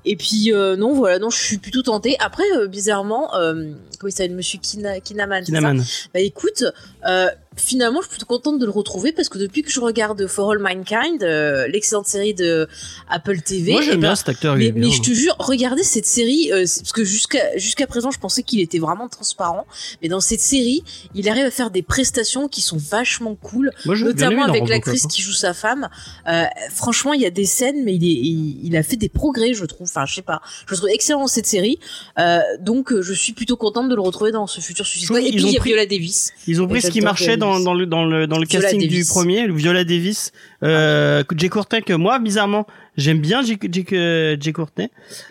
Et 0.05 0.15
puis 0.15 0.53
euh, 0.53 0.75
non 0.75 0.93
voilà 0.93 1.19
non 1.19 1.29
je 1.29 1.41
suis 1.41 1.57
plutôt 1.57 1.81
tentée. 1.81 2.15
Après 2.19 2.43
euh, 2.55 2.67
bizarrement 2.67 3.35
euh, 3.35 3.71
comment 3.99 4.09
il 4.09 4.11
s'appelle 4.11 4.35
Monsieur 4.35 4.59
Kina, 4.61 4.99
Kinaman. 4.99 5.43
Kinaman. 5.43 5.83
Bah 6.13 6.19
écoute, 6.19 6.63
euh, 7.07 7.27
finalement, 7.55 8.01
je 8.01 8.07
suis 8.07 8.17
plutôt 8.17 8.25
contente 8.25 8.59
de 8.59 8.65
le 8.65 8.71
retrouver 8.71 9.11
parce 9.11 9.29
que 9.29 9.37
depuis 9.37 9.61
que 9.63 9.71
je 9.71 9.79
regarde 9.79 10.25
For 10.27 10.51
All 10.51 10.59
Mankind, 10.59 11.23
euh, 11.23 11.67
l'excellente 11.67 12.07
série 12.07 12.33
de 12.33 12.67
Apple 13.09 13.41
TV, 13.41 13.71
Moi 13.73 13.81
eh 13.81 13.85
j'aime 13.85 13.95
ben, 13.95 14.07
bien 14.09 14.15
cet 14.15 14.29
acteur. 14.29 14.55
mais, 14.55 14.71
mais 14.75 14.91
je 14.91 15.01
te 15.01 15.11
jure, 15.11 15.35
regardez 15.39 15.83
cette 15.83 16.05
série, 16.05 16.51
euh, 16.51 16.59
parce 16.65 16.91
que 16.91 17.03
jusqu'à 17.03 17.57
jusqu'à 17.57 17.87
présent, 17.87 18.11
je 18.11 18.19
pensais 18.19 18.43
qu'il 18.43 18.59
était 18.59 18.79
vraiment 18.79 19.07
transparent, 19.07 19.65
mais 20.01 20.09
dans 20.09 20.19
cette 20.19 20.41
série, 20.41 20.83
il 21.13 21.29
arrive 21.29 21.45
à 21.45 21.51
faire 21.51 21.71
des 21.71 21.81
prestations 21.81 22.47
qui 22.47 22.61
sont 22.61 22.77
vachement 22.77 23.35
cool, 23.35 23.71
Moi, 23.85 23.95
notamment 23.99 24.43
dans 24.47 24.53
avec 24.53 24.67
l'actrice 24.67 25.07
qui 25.07 25.21
joue 25.21 25.33
sa 25.33 25.53
femme. 25.53 25.89
Euh, 26.27 26.43
franchement, 26.73 27.13
il 27.13 27.21
y 27.21 27.25
a 27.25 27.29
des 27.31 27.45
scènes, 27.45 27.83
mais 27.83 27.95
il, 27.95 28.03
est, 28.03 28.07
il, 28.07 28.59
il 28.67 28.75
a 28.77 28.83
fait 28.83 28.97
des 28.97 29.09
progrès, 29.09 29.53
je 29.53 29.65
trouve. 29.65 29.87
Enfin, 29.87 30.05
je 30.05 30.15
sais 30.15 30.21
pas, 30.21 30.41
je 30.67 30.71
le 30.71 30.77
trouve 30.77 30.89
excellent 30.89 31.21
dans 31.21 31.27
cette 31.27 31.45
série, 31.45 31.79
euh, 32.19 32.39
donc 32.59 32.91
euh, 32.91 33.01
je 33.01 33.13
suis 33.13 33.33
plutôt 33.33 33.55
contente 33.57 33.89
de 33.89 33.95
le 33.95 34.01
retrouver 34.01 34.31
dans 34.31 34.47
ce 34.47 34.61
futur 34.61 34.85
Suicide. 34.85 35.15
Et 35.17 35.31
puis 35.31 35.43
il 35.43 35.51
y 35.51 35.57
a 35.57 35.59
pris- 35.59 35.69
Viola 35.69 35.85
Davis. 35.85 36.31
Ils 36.47 36.61
ont 36.61 36.67
pris 36.67 36.81
ce 36.81 36.89
qui 36.89 37.01
marchait 37.01 37.25
Viola 37.37 37.44
dans, 37.59 37.73
le, 37.73 37.85
dans 37.85 38.05
le, 38.05 38.27
dans 38.27 38.37
le 38.37 38.45
Viola 38.45 38.69
casting 38.69 38.87
du 38.87 39.05
premier, 39.05 39.47
Viola 39.47 39.83
Davis, 39.83 40.31
euh, 40.63 41.23
Jay 41.35 41.49
Courtenay, 41.49 41.81
que 41.81 41.93
moi, 41.93 42.19
bizarrement, 42.19 42.65
j'aime 42.97 43.19
bien 43.19 43.41
Jay, 43.41 43.57
Jay, 43.71 44.37
Jay 44.39 44.53
Courtenay. 44.53 44.89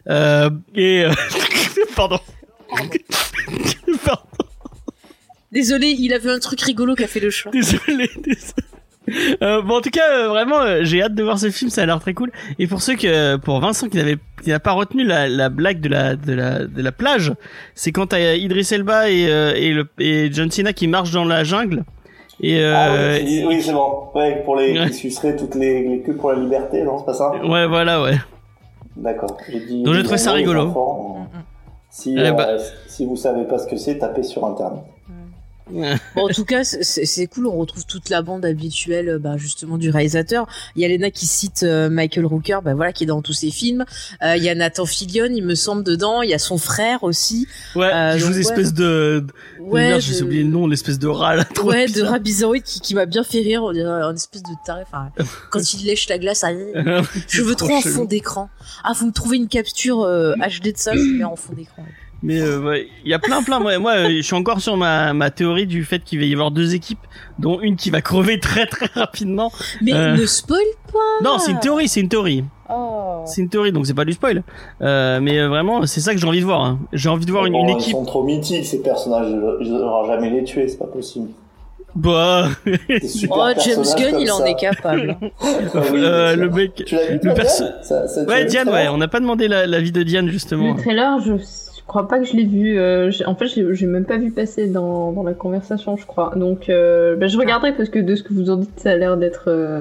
Euh, 0.09 0.51
et, 0.75 1.05
euh, 1.05 1.13
pardon. 1.97 2.19
Pardon. 4.05 4.23
Désolé, 5.53 5.95
il 5.99 6.13
a 6.13 6.19
vu 6.19 6.31
un 6.31 6.41
truc 6.41 6.61
rigolo 6.63 6.95
qui 6.97 7.05
a 7.05 7.07
fait 7.07 7.21
le 7.21 7.31
choix. 7.31 7.53
Désolé, 7.53 8.11
désolé. 8.17 8.65
Euh, 9.43 9.63
bon, 9.63 9.77
en 9.77 9.81
tout 9.81 9.91
cas, 9.91 10.11
euh, 10.13 10.29
vraiment, 10.29 10.61
euh, 10.61 10.81
j'ai 10.83 11.03
hâte 11.03 11.15
de 11.15 11.23
voir 11.23 11.39
ce 11.39 11.51
film. 11.51 11.71
Ça 11.71 11.83
a 11.83 11.87
l'air 11.87 12.01
très 12.01 12.15
cool. 12.15 12.33
Et 12.59 12.67
pour 12.67 12.83
ceux 12.83 12.97
que, 12.97 13.37
pour 13.37 13.61
Vincent 13.61 13.89
qui 13.89 13.97
n'avait, 13.97 14.17
qui 14.43 14.51
n'a 14.51 14.61
pas 14.61 14.73
retenu 14.73 15.05
la, 15.05 15.29
la 15.29 15.49
blague 15.49 15.81
de 15.81 15.89
la, 15.89 16.17
de 16.17 16.33
la, 16.33 16.65
de 16.65 16.83
la 16.83 16.93
plage, 16.93 17.33
c'est 17.75 17.93
quand 17.93 18.09
t'as 18.09 18.35
Idris 18.35 18.69
Elba 18.73 19.11
et, 19.11 19.23
et, 19.23 19.73
le, 19.73 19.89
et 19.99 20.31
John 20.33 20.51
Cena 20.51 20.73
qui 20.73 20.89
marchent 20.89 21.13
dans 21.13 21.25
la 21.25 21.45
jungle. 21.45 21.85
Et 22.41 22.61
euh, 22.61 22.75
Ah 22.77 22.89
oui, 23.19 23.25
dis- 23.25 23.45
oui, 23.47 23.63
c'est 23.63 23.73
bon. 23.73 24.09
Ouais, 24.15 24.43
pour 24.45 24.57
les, 24.57 24.79
Ouais. 24.79 24.91
qui 24.91 25.11
toutes 25.37 25.55
les, 25.55 25.89
les 25.89 26.01
queues 26.01 26.17
pour 26.17 26.33
la 26.33 26.39
liberté, 26.39 26.83
non, 26.83 26.99
c'est 26.99 27.05
pas 27.07 27.15
ça 27.15 27.31
ouais, 27.33 27.67
voilà, 27.67 28.03
ouais. 28.03 28.17
D'accord. 28.97 29.37
Donc, 29.85 29.95
j'ai 29.95 30.03
trouvé 30.03 30.19
ça 30.19 30.33
rigolo. 30.33 30.69
enfants, 30.69 31.27
Si, 31.91 32.15
Eh 32.17 32.21
euh, 32.29 32.33
bah. 32.33 32.49
si 32.89 33.07
vous 33.07 33.17
savez 33.17 33.45
pas 33.45 33.59
ce 33.59 33.67
que 33.67 33.77
c'est, 33.77 33.99
tapez 33.99 34.23
sur 34.25 34.45
internet. 34.45 34.83
Bon, 35.71 35.97
en 36.17 36.29
tout 36.29 36.45
cas, 36.45 36.63
c'est- 36.65 37.27
cool. 37.27 37.47
On 37.47 37.57
retrouve 37.57 37.87
toute 37.87 38.11
la 38.11 38.21
bande 38.23 38.45
habituelle, 38.45 39.09
euh, 39.09 39.19
bah, 39.19 39.37
justement, 39.39 39.79
du 39.79 39.89
réalisateur. 39.91 40.47
Il 40.77 40.83
y 40.83 40.85
a 40.85 40.89
Lena 40.89 41.11
qui 41.11 41.27
cite 41.27 41.63
euh, 41.63 41.89
Michael 41.89 42.27
Rooker, 42.27 42.59
bah, 42.63 42.75
voilà, 42.75 42.93
qui 42.93 43.05
est 43.05 43.07
dans 43.07 43.23
tous 43.23 43.33
ses 43.33 43.51
films. 43.51 43.85
Euh, 44.23 44.37
il 44.37 44.43
y 44.43 44.49
a 44.51 44.55
Nathan 44.55 44.85
Fillion, 44.85 45.29
il 45.31 45.43
me 45.43 45.55
semble, 45.55 45.83
dedans. 45.83 46.21
Il 46.23 46.29
y 46.31 46.35
a 46.35 46.39
son 46.39 46.59
frère 46.59 47.03
aussi. 47.03 47.47
Ouais, 47.75 47.91
Euh, 47.93 48.19
ouais. 48.19 48.39
espèces 48.41 48.75
de, 48.75 49.27
Ouais, 49.61 49.89
merde, 49.89 50.01
j'ai 50.03 50.19
de- 50.19 50.25
oublié 50.25 50.43
le 50.43 50.51
nom, 50.51 50.67
l'espèce 50.67 50.99
de 50.99 51.09
rat 51.09 51.35
là. 51.37 51.45
trop 51.45 51.71
Ouais, 51.71 51.87
de 51.87 52.03
rat 52.03 52.19
bizarroïde 52.19 52.63
qui, 52.65 52.81
qui 52.81 52.95
m'a 52.95 53.07
bien 53.07 53.25
fait 53.25 53.41
rire. 53.41 53.63
On 53.65 53.73
dirait 53.73 53.89
un 53.91 54.15
espèce 54.15 54.43
de 54.43 54.51
taré. 54.67 54.83
Enfin, 54.83 55.11
quand 55.51 55.73
il 55.73 55.87
lèche 55.87 56.09
la 56.11 56.19
glace, 56.19 56.45
ah, 56.45 56.51
je 57.29 57.43
veux 57.43 57.55
trop 57.55 57.73
en 57.75 57.81
fond 57.81 58.05
d'écran. 58.05 58.51
Ah, 58.85 58.93
vous 58.95 59.07
me 59.07 59.13
trouvez 59.13 59.39
une 59.39 59.49
capture 59.49 60.03
euh, 60.03 60.35
HD 60.37 60.73
de 60.73 60.77
ça, 60.77 60.93
je 60.95 61.01
mets 61.19 61.25
en 61.25 61.37
fond 61.37 61.55
d'écran. 61.55 61.85
Mais 62.27 62.41
euh, 62.41 62.59
ouais, 62.61 62.89
il 63.05 63.11
y 63.11 63.15
a 63.15 63.19
plein 63.19 63.43
plein. 63.43 63.61
Moi, 63.61 63.79
moi, 63.79 64.09
je 64.11 64.23
suis 64.23 64.35
encore 64.35 64.61
sur 64.61 64.77
ma, 64.79 65.13
ma 65.13 65.31
théorie 65.31 65.67
du 65.67 65.85
fait 65.85 66.03
qu'il 66.03 66.19
va 66.19 66.25
y 66.25 66.33
avoir 66.33 66.51
deux 66.51 66.75
équipes, 66.75 66.99
dont 67.39 67.61
une 67.61 67.77
qui 67.77 67.91
va 67.91 68.01
crever 68.01 68.41
très 68.41 68.67
très 68.67 68.87
rapidement. 68.95 69.53
Mais 69.83 69.93
Euh. 69.93 70.17
ne 70.17 70.25
spoil 70.25 70.59
pas. 70.93 70.99
Non, 71.23 71.39
c'est 71.39 71.51
une 71.53 71.61
théorie, 71.61 71.87
c'est 71.87 72.01
une 72.01 72.09
théorie, 72.09 72.43
Oh. 72.71 73.23
c'est 73.27 73.43
une 73.43 73.51
théorie, 73.51 73.73
donc 73.73 73.87
c'est 73.87 73.93
pas 73.95 74.07
du 74.07 74.15
spoil. 74.15 74.43
Euh, 74.81 75.21
mais 75.21 75.39
euh, 75.39 75.49
vraiment, 75.49 75.85
c'est 75.87 76.01
ça 76.01 76.15
que 76.15 76.19
j'ai 76.21 76.27
envie 76.27 76.41
de 76.41 76.47
voir. 76.47 76.65
hein. 76.65 76.79
J'ai 76.95 77.11
envie 77.11 77.27
de 77.27 77.31
voir 77.31 77.45
une, 77.45 77.53
Bon, 77.53 77.65
une 77.65 77.69
Ils 77.69 77.75
équipe. 77.75 77.93
sont 77.93 78.05
trop 78.07 78.25
mythiques, 78.25 78.65
ces 78.65 78.81
personnages. 78.81 79.27
Je 79.61 79.71
n'aurai 79.71 80.09
jamais 80.09 80.31
les 80.31 80.45
tuer, 80.45 80.67
c'est 80.67 80.79
pas 80.79 80.87
possible. 80.87 81.29
Bah, 81.95 82.49
Oh, 82.67 83.49
James 83.65 83.85
Gunn, 83.99 84.19
il 84.19 84.31
en 84.33 84.45
est 84.47 84.57
capable. 84.59 85.17
Euh, 85.95 86.35
le 86.37 86.49
mec. 86.51 86.83
Tu 86.87 86.95
l'as 86.95 87.07
vu, 87.07 87.21
le 87.23 87.35
perso- 87.35 87.65
Diane 87.65 87.75
Ça- 87.83 88.09
ça- 88.09 88.25
Ouais, 88.25 88.45
Diane, 88.47 88.69
ouais. 88.71 88.89
On 88.89 88.97
n'a 88.97 89.09
pas 89.09 89.21
demandé 89.21 89.47
la, 89.47 89.67
la 89.67 89.81
vie 89.81 89.93
de 89.93 90.03
Diane 90.03 90.29
justement. 90.29 90.75
Le 90.75 90.81
trailer, 90.81 91.21
je 91.21 91.33
crois 91.87 92.09
pas 92.09 92.19
que 92.19 92.25
je 92.25 92.35
l'ai 92.35 92.45
vu. 92.45 92.79
euh, 92.79 93.11
en 93.27 93.35
fait, 93.35 93.47
j'ai 93.47 93.87
même 93.87 94.05
pas 94.05 94.17
vu 94.17 94.31
passer 94.31 94.67
dans, 94.69 95.13
dans 95.13 95.23
la 95.23 95.35
conversation, 95.35 95.97
je 95.97 96.07
crois. 96.07 96.33
Donc, 96.37 96.69
euh, 96.69 97.17
bah, 97.17 97.27
je 97.27 97.39
regarderai 97.39 97.73
parce 97.73 97.89
que 97.89 97.99
de 97.99 98.15
ce 98.17 98.23
que 98.23 98.33
vous 98.33 98.51
en 98.51 98.57
dites, 98.57 98.79
ça 98.81 98.93
a 98.93 98.97
l'air 98.97 99.17
d'être 99.17 99.45
euh, 99.49 99.81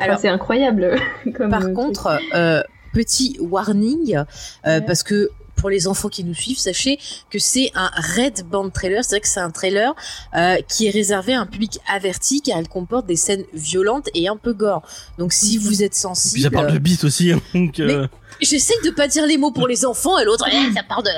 assez 0.00 0.28
incroyable. 0.28 0.92
comme, 1.34 1.50
Par 1.50 1.64
euh, 1.66 1.72
contre, 1.72 2.18
euh, 2.34 2.62
petit 2.92 3.36
warning, 3.40 4.16
euh, 4.16 4.24
Ouais. 4.66 4.80
parce 4.82 5.02
que 5.02 5.30
pour 5.58 5.68
les 5.70 5.86
enfants 5.86 6.08
qui 6.08 6.24
nous 6.24 6.34
suivent, 6.34 6.58
sachez 6.58 6.98
que 7.30 7.38
c'est 7.38 7.70
un 7.74 7.90
red 8.16 8.42
band 8.48 8.70
trailer, 8.70 9.04
c'est-à-dire 9.04 9.22
que 9.22 9.28
c'est 9.28 9.40
un 9.40 9.50
trailer 9.50 9.94
euh, 10.34 10.56
qui 10.68 10.86
est 10.86 10.90
réservé 10.90 11.34
à 11.34 11.40
un 11.40 11.46
public 11.46 11.78
averti 11.92 12.40
car 12.40 12.58
il 12.60 12.68
comporte 12.68 13.06
des 13.06 13.16
scènes 13.16 13.44
violentes 13.52 14.08
et 14.14 14.28
un 14.28 14.36
peu 14.36 14.52
gore. 14.54 14.82
Donc 15.18 15.32
si 15.32 15.58
vous 15.58 15.82
êtes 15.82 15.92
Puis 15.92 16.00
ça 16.00 16.08
sensible, 16.08 16.50
parle 16.50 16.72
de 16.72 16.78
bite 16.78 17.04
aussi, 17.04 17.32
hein, 17.32 17.40
donc. 17.54 17.78
euh, 17.80 18.06
j'essaye 18.40 18.76
de 18.84 18.90
pas 18.90 19.08
dire 19.08 19.26
les 19.26 19.36
mots 19.36 19.50
pour 19.50 19.66
les 19.68 19.84
enfants 19.84 20.18
et 20.18 20.24
l'autre, 20.24 20.46
eh, 20.50 20.72
ça 20.72 20.82
part 20.88 21.02
de, 21.02 21.10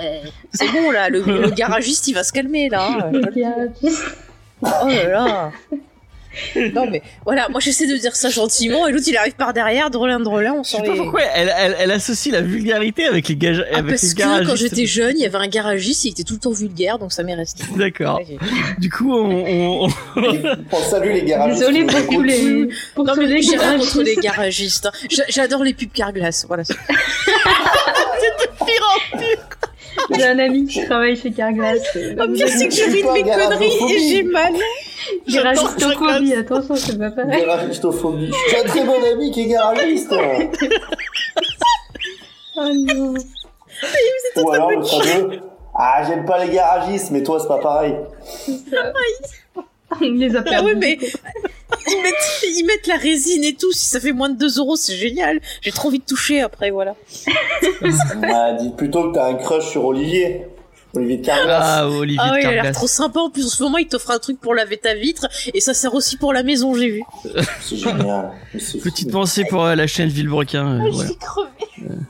c'est 0.52 0.68
bon 0.72 0.90
là, 0.90 1.08
le, 1.08 1.20
le 1.20 1.50
garagiste 1.54 2.08
il 2.08 2.14
va 2.14 2.24
se 2.24 2.32
calmer 2.32 2.68
là. 2.68 3.10
hein. 3.12 3.68
Oh 4.62 4.86
là 4.88 5.08
là. 5.08 5.52
Non 6.74 6.86
mais 6.88 7.02
voilà, 7.24 7.48
moi 7.48 7.60
j'essaie 7.60 7.86
de 7.86 7.96
dire 7.96 8.14
ça 8.14 8.28
gentiment 8.30 8.86
et 8.86 8.92
l'autre 8.92 9.04
il 9.08 9.16
arrive 9.16 9.32
par 9.34 9.52
derrière, 9.52 9.90
drôlin 9.90 10.20
drôlin, 10.20 10.54
on 10.58 10.62
Je 10.62 10.70
sent 10.70 10.76
sais 10.78 10.82
pas 10.84 10.92
les... 10.92 10.98
pourquoi 10.98 11.22
elle, 11.34 11.52
elle, 11.58 11.76
elle 11.80 11.90
associe 11.90 12.32
la 12.32 12.40
vulgarité 12.40 13.04
avec 13.06 13.26
les 13.28 13.36
gages, 13.36 13.64
Ah, 13.72 13.78
avec 13.78 13.90
parce 13.90 14.02
les 14.02 14.14
que 14.14 14.46
quand 14.46 14.56
j'étais 14.56 14.86
jeune, 14.86 15.14
il 15.18 15.22
y 15.22 15.26
avait 15.26 15.38
un 15.38 15.48
garagiste, 15.48 16.04
il 16.04 16.10
était 16.12 16.22
tout 16.22 16.34
le 16.34 16.40
temps 16.40 16.52
vulgaire, 16.52 16.98
donc 16.98 17.12
ça 17.12 17.22
m'est 17.24 17.34
resté. 17.34 17.64
D'accord. 17.76 18.20
Du 18.78 18.90
coup, 18.90 19.12
on, 19.12 19.88
on, 20.16 20.76
salut 20.88 21.12
les 21.12 21.22
garagistes. 21.22 21.64
Tous 21.66 21.98
écoutent. 21.98 22.26
les. 22.26 22.68
Pour 22.94 23.04
Non 23.04 23.14
mais 23.16 23.26
les 23.26 23.42
j'ai 23.42 23.56
rien 23.56 23.78
contre 23.78 24.02
les 24.02 24.16
garagistes. 24.16 24.86
hein. 24.86 24.92
J'a- 25.10 25.24
J'adore 25.28 25.64
les 25.64 25.74
pubs 25.74 25.90
Carglass. 25.92 26.44
Voilà. 26.46 26.62
J'ai 30.16 30.24
un 30.24 30.38
ami 30.38 30.66
qui 30.66 30.84
travaille 30.86 31.16
chez 31.16 31.30
Carglass. 31.32 31.78
Le 31.94 32.32
pire 32.32 32.48
c'est 32.48 32.68
que 32.68 32.74
je 32.74 32.80
Je 32.80 32.90
ris 32.90 33.02
de 33.02 33.12
mes 33.12 33.22
conneries 33.22 33.92
et 33.94 34.08
j'ai 34.08 34.22
mal. 34.22 34.52
Garagistophobie, 35.28 36.34
attention, 36.34 36.76
c'est 36.76 36.98
pas 36.98 37.10
pareil. 37.10 37.40
Garagistophobie. 37.44 38.30
J'ai 38.50 38.58
un 38.58 38.64
très 38.64 38.84
bon 38.84 39.02
ami 39.12 39.30
qui 39.30 39.42
est 39.42 39.46
garagiste. 39.48 40.14
Oh 42.56 42.68
non. 42.74 43.14
Ou 44.44 44.50
alors 44.50 44.70
le 44.70 44.82
fameux. 44.84 45.40
Ah, 45.74 46.02
j'aime 46.06 46.26
pas 46.26 46.44
les 46.44 46.52
garagistes, 46.52 47.10
mais 47.10 47.22
toi, 47.22 47.38
c'est 47.40 47.48
pas 47.48 47.58
pareil. 47.58 47.94
On 50.02 50.10
les 50.10 50.36
a 50.36 50.44
Ah 50.52 50.62
oui 50.64 50.74
mais 50.76 50.98
ils 51.00 52.02
mettent, 52.02 52.42
ils 52.58 52.64
mettent 52.66 52.86
la 52.86 52.96
résine 52.96 53.44
et 53.44 53.54
tout. 53.54 53.72
Si 53.72 53.86
ça 53.86 53.98
fait 53.98 54.12
moins 54.12 54.28
de 54.28 54.36
2 54.36 54.58
euros, 54.58 54.76
c'est 54.76 54.94
génial. 54.94 55.40
J'ai 55.62 55.72
trop 55.72 55.88
envie 55.88 56.00
de 56.00 56.04
toucher 56.04 56.42
après, 56.42 56.70
voilà. 56.70 56.96
Ah, 58.24 58.52
dis 58.52 58.70
plutôt 58.76 59.10
que 59.10 59.14
t'as 59.14 59.26
un 59.28 59.34
crush 59.34 59.68
sur 59.70 59.84
Olivier. 59.86 60.46
Olivier 60.92 61.18
de 61.18 61.24
Carglass. 61.26 61.62
ah, 61.64 61.88
Olivier 61.88 62.20
Ah 62.22 62.31
de 62.31 62.35
oui, 62.35 62.40
il 62.42 62.46
a 62.46 62.62
l'air 62.62 62.72
trop 62.72 62.87
sympa. 62.88 63.20
En 63.20 63.31
plus, 63.31 63.46
en 63.46 63.48
ce 63.48 63.62
moment, 63.62 63.79
il 63.79 63.87
t'offre 63.87 64.11
un 64.11 64.18
truc 64.18 64.40
pour 64.40 64.55
laver 64.55 64.76
ta 64.76 64.94
vitre 64.94 65.29
et 65.55 65.61
ça 65.61 65.72
sert 65.74 65.94
aussi 65.94 66.16
pour 66.16 66.33
la 66.33 66.42
maison, 66.42 66.74
j'ai 66.74 66.90
vu. 66.90 67.03
C'est 67.61 67.76
génial. 67.76 68.31
Petite 68.53 69.09
fou. 69.11 69.12
pensée 69.18 69.44
pour 69.44 69.64
euh, 69.64 69.74
la 69.74 69.87
chaîne 69.87 70.09
Villebrequin. 70.09 70.85
euh, 70.87 70.90
voilà. 70.90 71.11
crevé. 71.20 71.50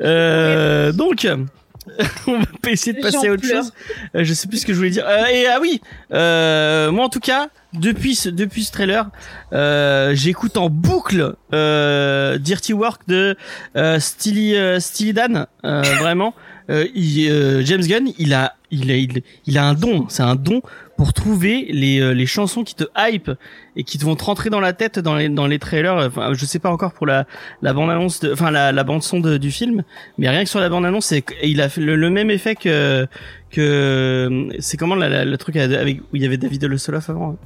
Euh, 0.00 0.92
donc, 0.92 1.26
on 2.28 2.38
va 2.38 2.44
pas 2.62 2.70
essayer 2.70 2.92
de 2.92 3.00
passer 3.02 3.28
à 3.28 3.32
autre 3.32 3.42
pleure. 3.42 3.62
chose. 3.64 3.72
Euh, 4.14 4.22
je 4.22 4.32
sais 4.32 4.46
plus 4.46 4.58
ce 4.58 4.66
que 4.66 4.72
je 4.72 4.78
voulais 4.78 4.90
dire. 4.90 5.04
Euh, 5.08 5.24
et 5.26 5.46
ah 5.46 5.58
oui, 5.60 5.80
euh, 6.12 6.92
moi 6.92 7.04
en 7.04 7.08
tout 7.08 7.18
cas, 7.18 7.48
depuis 7.72 8.14
ce, 8.14 8.28
depuis 8.28 8.62
ce 8.64 8.70
trailer, 8.70 9.10
euh, 9.52 10.14
j'écoute 10.14 10.56
en 10.56 10.68
boucle 10.70 11.34
euh, 11.52 12.38
Dirty 12.38 12.72
Work 12.74 13.02
de 13.08 13.36
euh, 13.76 13.98
Steely, 13.98 14.54
euh, 14.54 14.78
Steely 14.78 15.12
Dan. 15.12 15.46
Euh, 15.64 15.82
vraiment, 15.98 16.32
euh, 16.70 16.86
il, 16.94 17.30
euh, 17.30 17.62
James 17.64 17.82
Gunn, 17.82 18.08
il 18.18 18.34
a, 18.34 18.54
il 18.70 18.90
a, 18.90 18.96
il, 18.96 19.22
il 19.46 19.58
a 19.58 19.64
un 19.66 19.74
don. 19.74 20.06
C'est 20.08 20.22
un 20.22 20.34
don 20.36 20.60
pour 20.96 21.12
trouver 21.12 21.66
les, 21.70 22.00
euh, 22.00 22.10
les 22.12 22.26
chansons 22.26 22.64
qui 22.64 22.74
te 22.74 22.84
hype 22.98 23.30
et 23.76 23.84
qui 23.84 23.98
te 23.98 24.04
vont 24.04 24.16
te 24.16 24.24
rentrer 24.24 24.50
dans 24.50 24.60
la 24.60 24.72
tête 24.72 24.98
dans 24.98 25.14
les, 25.14 25.28
dans 25.28 25.46
les 25.46 25.58
trailers. 25.58 25.94
Enfin, 25.96 26.32
je 26.34 26.44
sais 26.44 26.58
pas 26.58 26.70
encore 26.70 26.92
pour 26.92 27.06
la, 27.06 27.26
la 27.62 27.72
bande 27.72 27.88
annonce, 27.90 28.20
de, 28.20 28.32
enfin 28.32 28.50
la, 28.50 28.72
la 28.72 28.84
bande 28.84 29.02
son 29.02 29.20
de, 29.20 29.36
du 29.38 29.50
film, 29.50 29.82
mais 30.18 30.28
rien 30.28 30.42
que 30.44 30.50
sur 30.50 30.60
la 30.60 30.68
bande 30.68 30.84
annonce, 30.84 31.06
c'est 31.06 31.24
il 31.42 31.60
a 31.60 31.68
fait 31.68 31.80
le, 31.80 31.96
le 31.96 32.10
même 32.10 32.30
effet 32.30 32.54
que 32.56 33.06
que 33.50 34.48
c'est 34.58 34.76
comment 34.76 34.94
la, 34.94 35.08
la- 35.08 35.24
le 35.24 35.36
truc 35.38 35.56
avec 35.56 36.00
où 36.00 36.16
il 36.16 36.22
y 36.22 36.26
avait 36.26 36.36
David 36.36 36.64
Le 36.64 36.78
Soloff 36.78 37.08
avant, 37.10 37.36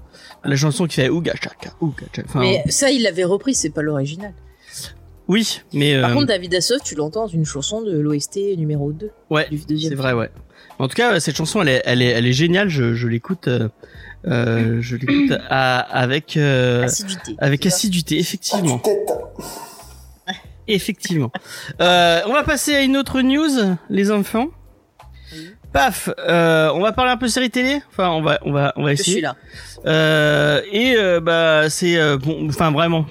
la 0.44 0.56
chanson 0.56 0.86
qui 0.86 0.96
fait 0.96 1.08
Ouga 1.08 1.34
Chaka 1.34 1.72
Ouga 1.80 2.06
Chaka. 2.14 2.26
Enfin, 2.28 2.40
Mais 2.40 2.62
ça, 2.68 2.90
il 2.90 3.02
l'avait 3.02 3.24
repris, 3.24 3.54
c'est 3.54 3.70
pas 3.70 3.82
l'original. 3.82 4.32
Oui, 5.28 5.60
mais 5.72 6.00
Par 6.00 6.10
euh, 6.10 6.14
contre, 6.14 6.26
David 6.26 6.54
Hasselhoff, 6.54 6.82
tu 6.82 6.94
l'entends 6.94 7.22
dans 7.22 7.28
une 7.32 7.44
chanson 7.44 7.80
de 7.82 7.98
l'OST 7.98 8.36
numéro 8.58 8.92
2 8.92 9.10
ouais, 9.30 9.48
c'est 9.78 9.94
vrai, 9.94 10.12
ouais. 10.12 10.30
En 10.78 10.88
tout 10.88 10.94
cas, 10.94 11.20
cette 11.20 11.36
chanson, 11.36 11.62
elle 11.62 11.68
est, 11.68 11.82
elle 11.84 12.02
est, 12.02 12.06
elle 12.08 12.26
est 12.26 12.32
géniale. 12.32 12.68
Je, 12.68 12.94
je 12.94 13.06
l'écoute, 13.06 13.46
euh, 13.46 13.68
euh, 14.26 14.78
je 14.80 14.96
l'écoute 14.96 15.38
à- 15.48 15.78
avec 15.80 16.36
euh, 16.36 16.82
Assiduité. 16.84 17.34
avec 17.38 17.66
assiduité, 17.66 18.18
effectivement. 18.18 18.80
Effectivement. 20.68 21.30
Euh, 21.80 22.20
on 22.26 22.32
va 22.32 22.44
passer 22.44 22.74
à 22.74 22.82
une 22.82 22.96
autre 22.96 23.20
news, 23.20 23.76
les 23.90 24.10
enfants. 24.10 24.48
Paf, 25.72 26.08
euh, 26.18 26.70
on 26.74 26.80
va 26.80 26.92
parler 26.92 27.10
un 27.10 27.16
peu 27.16 27.28
série 27.28 27.50
télé. 27.50 27.80
Enfin, 27.90 28.10
on 28.10 28.22
va, 28.22 28.38
on 28.44 28.52
va, 28.52 28.72
on 28.76 28.84
va 28.84 28.94
Je 28.94 29.02
suis 29.02 29.12
essayer. 29.12 29.20
là. 29.22 29.36
Euh, 29.86 30.60
et 30.70 30.94
euh, 30.96 31.18
bah 31.20 31.68
c'est 31.70 31.96
euh, 31.98 32.16
bon, 32.18 32.46
enfin 32.48 32.70
vraiment. 32.70 33.06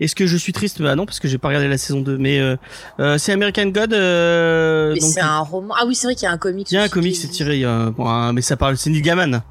Est-ce 0.00 0.14
que 0.14 0.26
je 0.26 0.36
suis 0.36 0.52
triste? 0.52 0.80
Bah 0.80 0.94
non, 0.94 1.06
parce 1.06 1.18
que 1.20 1.26
j'ai 1.28 1.38
pas 1.38 1.48
regardé 1.48 1.66
la 1.68 1.78
saison 1.78 2.00
2. 2.00 2.18
Mais 2.18 2.38
euh, 2.38 2.56
euh, 3.00 3.18
c'est 3.18 3.32
American 3.32 3.66
God. 3.66 3.92
Euh, 3.94 4.92
Mais 4.94 5.00
donc, 5.00 5.10
c'est 5.10 5.20
un 5.20 5.40
roman. 5.40 5.74
Ah 5.78 5.84
oui, 5.86 5.94
c'est 5.94 6.06
vrai 6.06 6.14
qu'il 6.14 6.24
y 6.24 6.26
a 6.28 6.32
un 6.32 6.38
comic. 6.38 6.70
il 6.70 6.74
y 6.74 6.78
a 6.78 6.82
un 6.84 6.88
comic, 6.88 7.16
c'est 7.16 7.28
tiré. 7.28 7.64
euh, 7.64 7.90
bon, 7.90 8.32
mais 8.32 8.40
ça 8.42 8.56
parle, 8.56 8.76
c'est 8.76 8.90
Neil 8.90 9.02
Gaiman. 9.02 9.42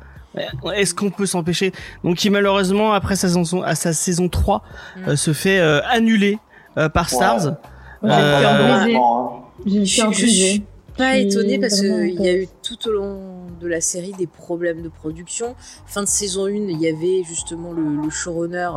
Ouais, 0.64 0.82
Est-ce 0.82 0.94
qu'on 0.94 1.10
peut 1.10 1.26
s'empêcher? 1.26 1.72
Donc 2.04 2.18
qui 2.18 2.30
malheureusement 2.30 2.94
après 2.94 3.16
sa 3.16 3.28
saison, 3.28 3.64
à 3.64 3.74
sa 3.76 3.92
saison 3.92 4.30
3 4.30 4.64
Mm. 4.98 5.10
euh, 5.10 5.16
se 5.16 5.34
fait 5.34 5.60
euh, 5.60 5.82
annuler 5.90 6.38
euh, 6.78 6.90
par 6.90 7.10
Stars. 7.10 7.40
J'ai 8.04 8.10
le 8.10 8.14
Euh, 8.14 8.40
brisé. 8.42 8.68
Malheureusement, 8.94 9.48
hein. 9.50 9.62
J'ai 9.66 9.86
Je- 9.86 10.12
je 10.12 10.26
suis 10.28 10.64
pas 10.96 11.18
étonnée 11.18 11.58
parce 11.60 11.80
qu'il 11.82 12.22
y 12.22 12.30
a 12.30 12.34
eu 12.36 12.48
tout 12.62 12.88
au 12.88 12.92
long 12.92 13.20
de 13.58 13.68
la 13.68 13.82
série 13.82 14.14
des 14.18 14.28
problèmes 14.28 14.82
de 14.82 14.90
production. 14.90 15.56
Fin 15.86 16.04
de 16.04 16.08
saison 16.08 16.46
1, 16.46 16.50
il 16.70 16.80
y 16.82 16.88
avait 16.88 17.24
justement 17.28 17.72
le, 17.74 18.02
le 18.04 18.10
showrunner 18.10 18.70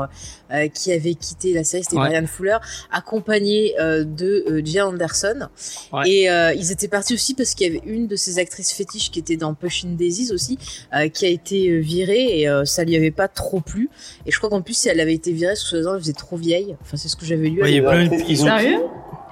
euh, 0.52 0.68
qui 0.68 0.92
avait 0.92 1.14
quitté 1.14 1.52
la 1.52 1.64
série, 1.64 1.84
c'était 1.84 1.96
Ouais. 1.98 2.08
Brian 2.08 2.26
Fuller, 2.26 2.56
accompagné 2.90 3.74
euh, 3.80 4.04
de 4.04 4.44
euh, 4.48 4.64
Gillian 4.64 4.88
Anderson. 4.88 5.48
Ouais. 5.92 6.08
Et 6.08 6.30
euh, 6.30 6.52
ils 6.54 6.70
étaient 6.72 6.88
partis 6.88 7.14
aussi 7.14 7.34
parce 7.34 7.54
qu'il 7.54 7.66
y 7.66 7.70
avait 7.76 7.82
une 7.86 8.06
de 8.06 8.16
ces 8.16 8.38
actrices 8.38 8.72
fétiches 8.72 9.10
qui 9.10 9.18
était 9.18 9.36
dans 9.36 9.54
Pushing 9.54 9.96
Daisies 9.96 10.32
aussi, 10.32 10.58
euh, 10.94 11.08
qui 11.08 11.26
a 11.26 11.28
été 11.28 11.78
virée 11.80 12.40
et 12.40 12.48
euh, 12.48 12.64
ça 12.64 12.84
lui 12.84 12.96
avait 12.96 13.10
pas 13.10 13.28
trop 13.28 13.60
plu. 13.60 13.88
Et 14.26 14.30
je 14.30 14.38
crois 14.38 14.50
qu'en 14.50 14.62
plus, 14.62 14.74
si 14.74 14.88
elle 14.88 15.00
avait 15.00 15.14
été 15.14 15.32
virée, 15.32 15.56
sous-disant 15.56 15.94
elle 15.94 16.00
faisait 16.00 16.12
trop 16.12 16.36
vieille. 16.36 16.76
Enfin, 16.82 16.96
c'est 16.96 17.08
ce 17.08 17.16
que 17.16 17.26
j'avais 17.26 17.48
lu. 17.48 17.62
Ouais, 17.62 17.72
il 17.72 17.76
y 17.76 17.86
a 17.86 17.90
plein 17.90 18.06
de- 18.06 18.34
Sérieux? 18.34 18.78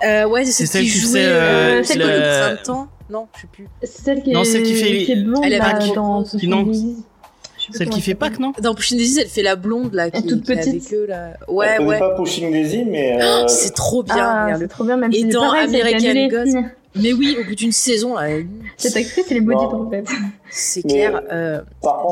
Euh, 0.06 0.26
ouais, 0.28 0.44
c'est 0.44 0.52
C'est 0.52 0.66
celle 0.66 0.84
qui 0.84 0.90
celle 0.90 1.00
qui 1.02 1.06
jouait 1.08 1.24
euh, 1.26 1.82
celle 1.84 1.98
le- 1.98 2.04
qui 2.04 2.10
a 2.12 2.54
20 2.56 2.68
ans. 2.70 2.88
Non, 3.10 3.26
je 3.34 3.40
sais 3.42 3.46
plus. 3.52 3.66
C'est 3.82 4.02
celle 4.04 4.22
qui 4.22 4.30
est, 4.30 4.34
Non, 4.34 4.44
celle 4.44 4.62
qui 4.62 4.74
fait 4.74 5.04
qui 5.04 5.12
est 5.12 5.16
blonde 5.24 5.42
Elle 5.44 5.54
est 5.54 5.58
là, 5.58 5.78
vague. 5.78 5.94
dans 5.94 6.22
Qui 6.24 6.46
non. 6.48 6.70
Celle 7.70 7.88
qui 7.90 7.98
elle 7.98 8.02
fait. 8.02 8.14
Pâques, 8.14 8.38
non 8.38 8.52
Dans 8.62 8.74
Pushing 8.74 8.96
Daisies, 8.98 9.20
elle 9.20 9.28
fait 9.28 9.42
la 9.42 9.56
blonde 9.56 9.92
là, 9.92 10.10
qui, 10.10 10.18
Elle 10.18 10.24
est 10.24 10.28
toute 10.28 10.44
qui 10.44 10.54
petite. 10.54 10.68
avec 10.68 10.92
eux 10.94 11.06
là. 11.06 11.32
Ouais, 11.48 11.76
connais 11.76 11.88
ouais. 11.90 11.98
pas 11.98 12.14
Pushing 12.16 12.50
Daisy, 12.52 12.84
mais 12.84 13.20
euh, 13.22 13.46
C'est 13.48 13.74
trop 13.74 14.02
bien. 14.02 14.16
Ah, 14.18 14.54
c'est 14.58 14.68
trop 14.68 14.84
bien, 14.84 14.96
même 14.96 15.10
Et 15.12 15.16
si 15.16 15.26
dans 15.28 15.40
pareil, 15.42 15.68
American. 15.68 16.28
Gods- 16.28 16.64
Mais 16.94 17.12
oui, 17.12 17.36
au 17.40 17.44
bout 17.44 17.54
d'une 17.54 17.72
saison 17.72 18.14
là, 18.16 18.28
Cette 18.76 18.96
actrice, 18.96 19.26
elle 19.30 19.36
est 19.38 19.40
maudite 19.40 19.68
en 19.72 19.90
fait. 19.90 20.04
c'est 20.50 20.82
clair. 20.82 21.20
euh, 21.32 21.60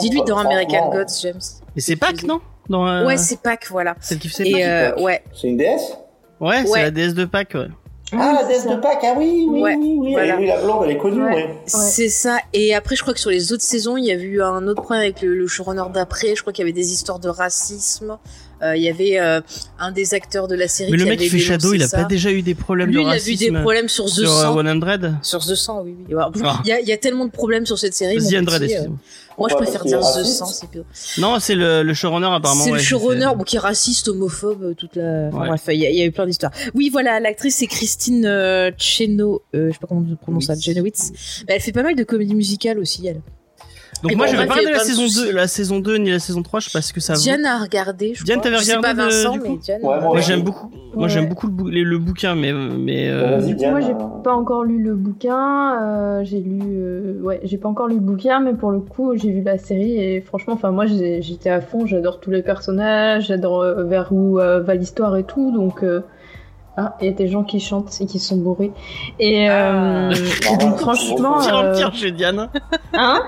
Dis-lui 0.00 0.22
dans 0.26 0.36
American 0.38 0.90
Gods, 0.90 1.04
James. 1.22 1.40
Mais 1.74 1.80
c'est 1.80 1.96
Pâques, 1.96 2.24
non 2.24 2.40
Dans, 2.68 2.86
euh, 2.86 3.06
Ouais, 3.06 3.16
c'est 3.16 3.40
Pâques, 3.40 3.68
voilà. 3.70 3.94
celle 4.00 4.18
qui 4.18 4.28
fait 4.28 4.50
Pâques. 4.50 4.60
euh, 4.62 5.00
ouais, 5.02 5.22
C'est 5.32 5.48
une 5.48 5.56
déesse? 5.56 5.96
Ouais, 6.40 6.64
c'est 6.66 6.82
la 6.82 6.90
déesse 6.90 7.14
de 7.14 7.24
Pâques. 7.24 7.52
Ouais. 7.54 7.68
Ah, 8.12 8.32
la 8.40 8.44
déesse 8.44 8.66
de 8.66 8.76
Pâques, 8.76 9.00
ah 9.04 9.14
oui, 9.18 9.46
oui, 9.48 9.60
Ouais, 9.62 9.74
oui, 9.76 9.96
oui, 9.98 10.12
voilà. 10.12 10.36
Oui, 10.36 10.46
la 10.46 10.62
blonde, 10.62 10.84
elle 10.84 10.92
est 10.92 10.98
connue, 10.98 11.24
Ouais. 11.24 11.48
oui. 11.58 11.64
c'est 11.66 12.08
ça. 12.08 12.38
Et 12.52 12.72
après, 12.74 12.94
je 12.94 13.02
crois 13.02 13.12
que 13.14 13.18
sur 13.20 13.30
les 13.30 13.52
autres 13.52 13.64
saisons, 13.64 13.96
il 13.96 14.04
y 14.04 14.12
a 14.12 14.14
eu 14.14 14.40
un 14.42 14.66
autre 14.68 14.82
problème 14.82 15.02
avec 15.02 15.22
le, 15.22 15.34
le 15.34 15.46
showrunner 15.48 15.82
d'après. 15.92 16.36
Je 16.36 16.42
crois 16.42 16.52
qu'il 16.52 16.62
y 16.62 16.66
avait 16.68 16.72
des 16.72 16.92
histoires 16.92 17.18
de 17.18 17.28
racisme. 17.28 18.16
Euh, 18.62 18.74
il 18.76 18.82
y 18.82 18.88
avait 18.88 19.18
euh, 19.20 19.40
un 19.78 19.92
des 19.92 20.14
acteurs 20.14 20.48
de 20.48 20.54
la 20.54 20.66
série. 20.66 20.90
Mais 20.90 20.96
le 20.96 21.04
mec 21.04 21.18
qui 21.18 21.26
avait 21.26 21.30
fait 21.38 21.38
Shadow, 21.38 21.74
il 21.74 21.82
a 21.82 21.88
ça. 21.88 21.98
pas 21.98 22.04
déjà 22.04 22.30
eu 22.32 22.40
des 22.42 22.54
problèmes 22.54 22.88
Lui, 22.88 22.96
de 22.96 23.00
il 23.00 23.02
a 23.02 23.10
vu 23.10 23.14
racisme 23.18 23.52
des 23.54 23.60
problèmes 23.60 23.88
sur 23.88 24.06
The 24.06 24.08
sur 24.08 24.30
euh, 24.30 24.42
100. 24.42 24.80
100 25.00 25.22
Sur 25.22 25.40
The 25.44 25.54
100, 25.54 25.82
oui, 25.82 25.94
oui. 26.08 26.14
Ah. 26.18 26.60
Il 26.64 26.68
y, 26.68 26.72
a, 26.72 26.80
il 26.80 26.88
y 26.88 26.92
a 26.92 26.96
tellement 26.96 27.26
de 27.26 27.30
problèmes 27.30 27.66
sur 27.66 27.78
cette 27.78 27.92
série. 27.94 28.16
The 28.16 28.20
100, 28.22 28.28
petit, 28.28 28.38
euh, 28.38 28.64
excusez-moi. 28.64 28.98
moi, 29.38 29.48
je 29.50 29.54
préfère 29.56 29.84
dire 29.84 30.00
The 30.00 30.04
raciste 30.04 30.38
100, 30.38 30.46
c'est 30.46 30.70
pire. 30.70 30.84
Non, 31.18 31.38
c'est 31.38 31.54
le, 31.54 31.82
le 31.82 31.92
showrunner 31.94 32.28
apparemment. 32.32 32.64
C'est 32.64 32.70
ouais, 32.70 32.78
le 32.78 32.82
showrunner 32.84 33.28
bon, 33.36 33.44
qui 33.44 33.56
est 33.56 33.58
raciste, 33.60 34.08
homophobe, 34.08 34.62
euh, 34.62 34.74
toute 34.74 34.96
la. 34.96 35.28
Enfin 35.28 35.40
Ouais. 35.42 35.48
bref, 35.48 35.62
il 35.68 35.74
y, 35.80 35.86
a- 35.86 35.90
il 35.90 35.96
y 35.96 36.00
a 36.00 36.04
eu 36.06 36.12
plein 36.12 36.24
d'histoires. 36.26 36.52
Oui, 36.74 36.88
voilà, 36.90 37.20
l'actrice 37.20 37.56
c'est 37.56 37.66
Christine 37.66 38.24
euh, 38.24 38.70
Cheno, 38.78 39.42
euh, 39.54 39.68
je 39.68 39.72
sais 39.74 39.78
pas 39.78 39.86
comment 39.86 40.02
on 40.10 40.16
prononce 40.16 40.46
ça, 40.46 40.54
Oui. 40.54 40.62
Chenowitz. 40.62 41.10
Bah, 41.46 41.54
elle 41.54 41.60
fait 41.60 41.72
pas 41.72 41.82
mal 41.82 41.94
de 41.94 42.04
comédies 42.04 42.34
musicales 42.34 42.78
aussi, 42.78 43.06
elle. 43.06 43.20
Donc 44.02 44.12
Et 44.12 44.14
moi, 44.16 44.26
bon, 44.26 44.32
j'avais 44.32 44.46
bref, 44.46 44.62
pas 44.64 44.70
a 44.70 44.72
la 44.74 44.78
saison 44.80 45.02
soucis. 45.02 45.26
2, 45.26 45.32
la 45.32 45.46
saison 45.48 45.80
2 45.80 45.96
ni 45.96 46.10
la 46.10 46.18
saison 46.18 46.42
3, 46.42 46.60
je 46.60 46.68
sais 46.68 46.78
pas 46.78 46.82
ce 46.82 46.92
que 46.92 47.00
ça 47.00 47.14
vaut. 47.14 47.20
Diane 47.20 47.44
a 47.46 47.58
regardé, 47.58 48.12
je 48.14 48.24
Diane, 48.24 48.40
crois. 48.40 48.50
t'avais 48.50 48.62
Je 48.62 48.68
regardé 48.76 48.82
pas 48.88 48.94
Vincent, 49.04 49.32
du 49.32 49.40
mais 49.40 49.48
coup 49.48 49.56
Diane. 49.56 49.80
Ouais, 49.82 50.00
moi 50.00 50.20
j'aime 50.20 50.42
beaucoup, 50.42 50.70
moi, 50.94 51.08
j'aime 51.08 51.28
beaucoup 51.28 51.46
le, 51.46 51.52
bou- 51.52 51.68
le, 51.68 51.82
le 51.82 51.98
bouquin, 51.98 52.34
mais, 52.34 52.52
mais, 52.52 53.08
euh, 53.10 53.40
coup, 53.40 53.46
moi, 53.70 53.80
j'ai 53.80 53.94
Diane. 53.94 54.22
pas 54.24 54.32
encore 54.34 54.64
lu 54.64 54.82
le 54.82 54.94
bouquin. 54.94 55.78
euh, 55.82 56.24
j'ai 56.24 56.40
lu, 56.40 56.60
euh, 56.64 57.20
ouais, 57.22 57.40
j'ai 57.44 57.58
pas 57.58 57.68
encore 57.68 57.86
lu 57.88 57.94
le 57.96 58.00
bouquin, 58.00 58.40
mais 58.40 58.54
pour 58.54 58.70
le 58.70 58.80
coup, 58.80 59.12
j'ai 59.16 59.30
vu 59.30 59.42
la 59.42 59.58
série 59.58 59.96
et 59.98 60.20
franchement, 60.20 60.54
enfin, 60.54 60.70
moi, 60.70 60.86
j'ai- 60.86 61.20
j'étais 61.22 61.50
à 61.50 61.60
fond. 61.60 61.84
J'adore 61.86 62.20
tous 62.20 62.30
les 62.30 62.42
personnages, 62.42 63.26
j'adore 63.26 63.60
euh, 63.62 63.84
vers 63.84 64.08
où 64.12 64.38
euh, 64.40 64.60
va 64.60 64.74
l'histoire 64.74 65.16
et 65.16 65.24
tout. 65.24 65.52
Donc, 65.52 65.82
euh, 65.82 66.00
ah, 66.78 66.96
il 67.00 67.06
y 67.06 67.08
a 67.08 67.12
des 67.12 67.28
gens 67.28 67.42
qui 67.44 67.58
chantent 67.60 67.94
et 68.00 68.06
qui 68.06 68.18
sont 68.18 68.36
bourrés. 68.36 68.72
Et, 69.18 69.50
euh, 69.50 70.10
Ah. 70.12 70.52
et 70.52 70.56
donc, 70.58 70.76
franchement, 70.78 71.38
Tire 71.40 71.56
en 71.56 71.72
pire 71.74 71.94
chez 71.94 72.10
Diane. 72.10 72.48
hein? 72.94 73.22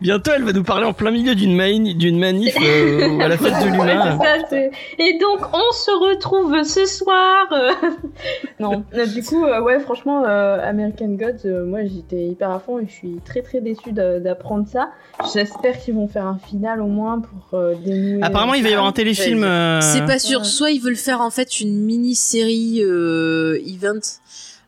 Bientôt, 0.00 0.32
elle 0.34 0.44
va 0.44 0.52
nous 0.52 0.62
parler 0.62 0.84
en 0.86 0.92
plein 0.92 1.10
milieu 1.10 1.34
d'une 1.34 1.54
mani- 1.56 1.94
d'une 1.94 2.18
manif 2.18 2.54
euh, 2.62 3.18
à 3.20 3.28
la 3.28 3.36
fête 3.38 3.54
de 3.64 3.70
l'humain. 3.70 4.18
c'est 4.20 4.24
ça, 4.40 4.46
c'est- 4.48 4.70
Et 4.98 5.18
donc, 5.18 5.40
on 5.52 5.72
se 5.74 5.90
retrouve 6.10 6.62
ce 6.64 6.84
soir. 6.86 7.46
euh. 7.52 7.70
non, 8.60 8.84
euh, 8.94 9.06
du 9.06 9.22
coup, 9.22 9.44
euh, 9.44 9.60
ouais, 9.62 9.80
franchement, 9.80 10.24
euh, 10.26 10.58
American 10.68 11.08
Gods, 11.08 11.46
euh, 11.46 11.64
moi, 11.64 11.80
j'étais 11.84 12.26
hyper 12.26 12.50
à 12.50 12.58
fond 12.60 12.78
et 12.78 12.86
je 12.86 12.92
suis 12.92 13.16
très 13.24 13.42
très 13.42 13.60
déçue 13.60 13.92
d'a- 13.92 14.20
d'apprendre 14.20 14.66
ça. 14.68 14.90
J'espère 15.32 15.78
qu'ils 15.78 15.94
vont 15.94 16.08
faire 16.08 16.26
un 16.26 16.38
final 16.38 16.80
au 16.82 16.86
moins 16.86 17.20
pour 17.20 17.58
euh, 17.58 17.74
dénouer. 17.74 18.22
Apparemment, 18.22 18.54
il 18.54 18.62
va 18.62 18.68
y 18.68 18.72
avoir 18.72 18.86
un 18.88 18.92
téléfilm. 18.92 19.44
euh, 19.44 19.80
C'est 19.80 20.04
pas 20.04 20.18
sûr. 20.18 20.40
Ouais. 20.40 20.44
Soit 20.44 20.70
ils 20.70 20.80
veulent 20.80 20.96
faire 20.96 21.20
en 21.20 21.30
fait 21.30 21.60
une 21.60 21.74
mini-série 21.84 22.80
euh, 22.82 23.58
event, 23.66 23.92
comme 23.92 24.00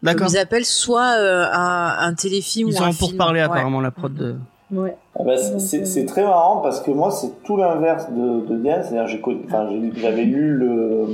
D'accord. 0.02 0.28
ils 0.30 0.38
appellent, 0.38 0.64
soit 0.64 1.16
euh, 1.18 1.44
un, 1.52 1.96
un 1.98 2.14
téléfilm 2.14 2.68
Ils 2.68 2.74
ou 2.74 2.76
sont 2.78 2.84
un 2.84 2.92
pour 2.92 3.08
film. 3.08 3.18
parler 3.18 3.40
Ouais. 3.40 3.46
apparemment 3.46 3.80
la 3.80 3.90
prod 3.90 4.14
de. 4.14 4.36
Ouais. 4.72 4.96
Ah 5.18 5.22
bah, 5.24 5.36
c'est- 5.36 5.50
Donc, 5.52 5.60
c'est 5.60 5.80
euh, 5.82 5.84
c'est 5.84 6.06
très 6.06 6.22
marrant 6.24 6.58
parce 6.62 6.80
que 6.80 6.90
moi 6.90 7.10
c'est 7.10 7.42
tout 7.44 7.56
l'inverse 7.56 8.08
de, 8.10 8.40
de 8.46 8.56
Diane, 8.56 8.82
c'est-à-dire 8.82 9.06
j'avais 9.96 10.22
lu 10.24 10.50
le 10.54 11.06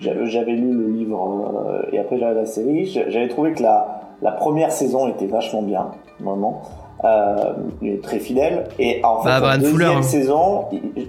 j'avais 0.00 0.26
j'avais 0.26 0.52
lu 0.52 0.72
le 0.72 0.88
livre 0.88 1.62
euh, 1.68 1.82
et 1.92 1.98
après 2.00 2.18
j'avais 2.18 2.34
la 2.34 2.46
série, 2.46 2.86
J'a- 2.86 3.08
j'avais 3.08 3.28
trouvé 3.28 3.52
que 3.52 3.62
la 3.62 4.00
la 4.22 4.32
première 4.32 4.72
saison 4.72 5.08
était 5.08 5.26
vachement 5.26 5.62
bien, 5.62 5.86
vraiment. 6.20 6.62
Euh, 7.04 7.54
il 7.80 7.88
est 7.94 8.02
très 8.02 8.18
fidèle 8.18 8.64
et 8.78 9.00
en 9.04 9.20
fait 9.22 9.28
Bah, 9.28 9.40
la 9.40 9.56
deuxième 9.56 9.72
Fuller, 9.74 9.94
hein. 9.98 10.02
saison, 10.02 10.64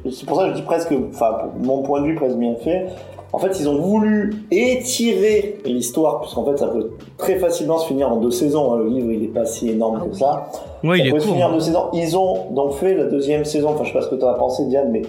c'est 0.10 0.26
pour 0.26 0.38
ça 0.38 0.44
que 0.46 0.50
je 0.52 0.56
dis 0.56 0.62
presque, 0.62 0.94
enfin 1.10 1.50
mon 1.60 1.82
point 1.82 2.00
de 2.02 2.06
vue 2.08 2.16
presque 2.16 2.38
bien 2.38 2.56
fait. 2.56 2.86
En 3.34 3.40
fait, 3.40 3.60
ils 3.60 3.70
ont 3.70 3.80
voulu 3.80 4.44
étirer 4.52 5.58
l'histoire, 5.66 6.20
puisqu'en 6.22 6.44
fait, 6.46 6.58
ça 6.58 6.68
peut 6.68 6.92
très 7.18 7.36
facilement 7.38 7.78
se 7.78 7.88
finir 7.88 8.12
en 8.12 8.18
deux 8.18 8.32
saisons. 8.32 8.74
hein. 8.74 8.78
Le 8.80 8.88
livre, 8.90 9.12
il 9.12 9.24
est 9.24 9.28
pas 9.28 9.46
si 9.46 9.70
énorme 9.70 10.00
Ah 10.02 10.06
que 10.06 10.10
oui. 10.12 10.18
ça. 10.20 10.50
Ouais, 10.84 11.00
il 11.00 11.04
Ça 11.04 11.08
est 11.08 11.12
peut 11.12 11.20
se 11.20 11.26
court. 11.26 11.34
finir 11.36 11.48
en 11.48 11.54
deux 11.54 11.60
saisons. 11.62 11.86
Ils 11.94 12.18
ont 12.18 12.38
donc 12.52 12.74
fait 12.74 12.94
la 12.94 13.06
deuxième 13.06 13.46
saison, 13.46 13.70
enfin 13.70 13.84
je 13.84 13.90
sais 13.90 13.98
pas 13.98 14.02
ce 14.04 14.10
que 14.10 14.16
tu 14.16 14.26
as 14.26 14.34
pensé 14.34 14.66
Diane, 14.66 14.90
mais 14.92 15.04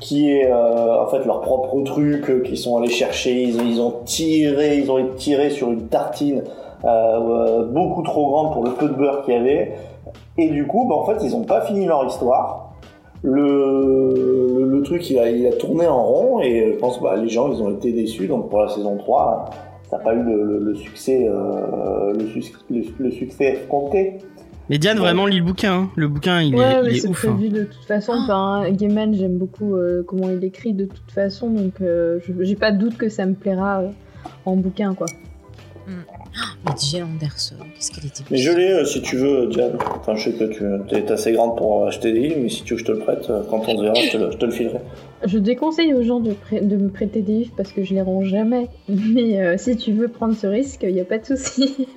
qui 0.00 0.30
est 0.32 0.50
euh, 0.50 1.02
en 1.02 1.06
fait 1.06 1.24
leur 1.24 1.40
propre 1.40 1.80
truc 1.82 2.28
euh, 2.28 2.40
qu'ils 2.40 2.58
sont 2.58 2.76
allés 2.76 2.90
chercher. 2.90 3.42
Ils, 3.44 3.62
ils 3.66 3.80
ont 3.80 3.94
tiré, 4.04 4.76
ils 4.78 4.90
ont 4.90 4.98
tiré 5.16 5.48
sur 5.50 5.70
une 5.70 5.86
tartine 5.86 6.42
euh, 6.84 6.88
euh, 6.88 7.64
beaucoup 7.66 8.02
trop 8.02 8.30
grande 8.30 8.52
pour 8.52 8.64
le 8.64 8.72
peu 8.72 8.88
de 8.88 8.94
beurre 8.94 9.22
qu'il 9.24 9.34
y 9.34 9.36
avait. 9.36 9.72
Et 10.36 10.48
du 10.48 10.66
coup, 10.66 10.86
bah, 10.88 10.96
en 10.96 11.04
fait, 11.06 11.24
ils 11.24 11.34
ont 11.36 11.44
pas 11.44 11.60
fini 11.62 11.86
leur 11.86 12.04
histoire. 12.04 12.71
Le, 13.24 14.14
le, 14.58 14.68
le 14.76 14.82
truc, 14.82 15.08
il 15.10 15.18
a, 15.18 15.30
il 15.30 15.46
a 15.46 15.52
tourné 15.52 15.86
en 15.86 16.02
rond 16.02 16.40
et 16.40 16.72
je 16.74 16.78
pense 16.78 16.98
que 16.98 17.02
bah, 17.04 17.16
les 17.16 17.28
gens, 17.28 17.52
ils 17.52 17.62
ont 17.62 17.70
été 17.70 17.92
déçus. 17.92 18.26
Donc 18.26 18.50
pour 18.50 18.60
la 18.62 18.68
saison 18.68 18.96
3, 18.96 19.50
ça 19.88 19.98
n'a 19.98 20.02
pas 20.04 20.14
eu 20.14 20.22
le, 20.22 20.42
le- 20.44 20.58
le 20.58 20.74
succès, 20.74 21.28
euh, 21.28 22.12
le, 22.14 22.26
suc- 22.26 22.54
le- 22.70 22.82
le 22.98 23.10
succès 23.10 23.44
escompté. 23.60 24.18
Mais 24.70 24.78
Diane, 24.78 24.98
vraiment, 24.98 25.26
lit 25.26 25.38
le 25.38 25.44
bouquin. 25.44 25.72
hein. 25.74 25.90
Le 25.96 26.08
bouquin, 26.08 26.40
il 26.40 26.54
ouais, 26.56 26.62
est, 26.62 26.82
mais 26.82 26.90
il 26.90 26.96
est 26.96 27.00
c'est 27.00 27.08
ouf. 27.08 27.24
hein. 27.26 27.32
prévu 27.36 27.48
de 27.50 27.64
toute 27.64 27.84
façon. 27.84 28.12
Enfin, 28.16 28.64
Gaiman, 28.70 29.14
j'aime 29.14 29.36
beaucoup 29.36 29.74
euh, 29.76 30.02
comment 30.06 30.28
il 30.30 30.42
écrit 30.44 30.72
de 30.72 30.86
toute 30.86 31.10
façon, 31.10 31.50
donc 31.50 31.74
euh, 31.80 32.18
je- 32.26 32.42
j'ai 32.44 32.54
pas 32.56 32.72
de 32.72 32.78
doute 32.78 32.96
que 32.96 33.08
ça 33.08 33.26
me 33.26 33.34
plaira 33.34 33.80
euh, 33.82 33.88
en 34.46 34.56
bouquin, 34.56 34.94
quoi. 34.94 35.06
Mais 35.86 36.72
Jill 36.80 37.02
Anderson, 37.02 37.56
qu'est-ce 37.74 37.90
qu'elle 37.90 38.06
était 38.06 38.22
Mais 38.30 38.38
je 38.38 38.50
l'ai, 38.52 38.70
euh, 38.72 38.84
si 38.84 39.02
tu 39.02 39.16
veux, 39.16 39.46
Diane. 39.48 39.76
Enfin, 39.98 40.14
je 40.16 40.30
sais 40.30 40.32
que 40.32 40.44
tu 40.88 40.94
es 40.96 41.10
assez 41.12 41.32
grande 41.32 41.56
pour 41.56 41.86
acheter 41.86 42.12
des 42.12 42.20
livres, 42.20 42.36
mais 42.42 42.48
si 42.48 42.62
tu 42.62 42.74
veux 42.74 42.80
que 42.80 42.86
je 42.86 42.86
te 42.86 42.92
le 42.92 42.98
prête, 42.98 43.28
euh, 43.30 43.42
quand 43.50 43.62
on 43.68 43.76
se 43.76 43.82
verra, 43.82 43.94
je 43.94 44.10
te 44.12 44.16
le, 44.16 44.30
je 44.30 44.36
te 44.36 44.44
le 44.46 44.52
filerai. 44.52 44.78
Je 45.24 45.38
déconseille 45.38 45.92
aux 45.94 46.02
gens 46.02 46.20
de, 46.20 46.32
prê- 46.32 46.60
de 46.66 46.76
me 46.76 46.88
prêter 46.88 47.20
des 47.22 47.32
livres 47.32 47.52
parce 47.56 47.72
que 47.72 47.82
je 47.84 47.94
les 47.94 48.02
rends 48.02 48.22
jamais. 48.22 48.68
Mais 48.88 49.40
euh, 49.40 49.56
si 49.58 49.76
tu 49.76 49.92
veux 49.92 50.08
prendre 50.08 50.34
ce 50.36 50.46
risque, 50.46 50.80
il 50.84 50.94
n'y 50.94 51.00
a 51.00 51.04
pas 51.04 51.18
de 51.18 51.26
souci. 51.26 51.86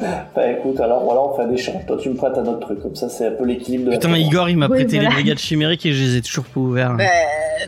Bah 0.00 0.50
écoute, 0.52 0.78
alors 0.80 1.02
voilà, 1.04 1.20
on 1.22 1.36
fait 1.36 1.42
un 1.42 1.50
échange. 1.50 1.84
Toi, 1.86 1.96
tu 2.00 2.08
me 2.10 2.14
prêtes 2.14 2.38
un 2.38 2.44
autre 2.46 2.60
truc, 2.60 2.80
comme 2.80 2.94
ça, 2.94 3.08
c'est 3.08 3.26
un 3.26 3.30
peu 3.32 3.44
l'équilibre 3.44 3.86
de 3.86 3.90
la 3.90 3.96
Putain, 3.98 4.14
saison. 4.14 4.26
Igor, 4.28 4.48
il 4.48 4.56
m'a 4.56 4.66
Oui, 4.68 4.76
prêté 4.78 4.96
voilà. 4.96 5.08
les 5.10 5.14
brigades 5.14 5.38
chimériques 5.38 5.84
et 5.86 5.92
je 5.92 6.02
les 6.04 6.16
ai 6.16 6.22
toujours 6.22 6.44
pas 6.44 6.60
ouverts. 6.60 6.94
Bah, 6.96 7.04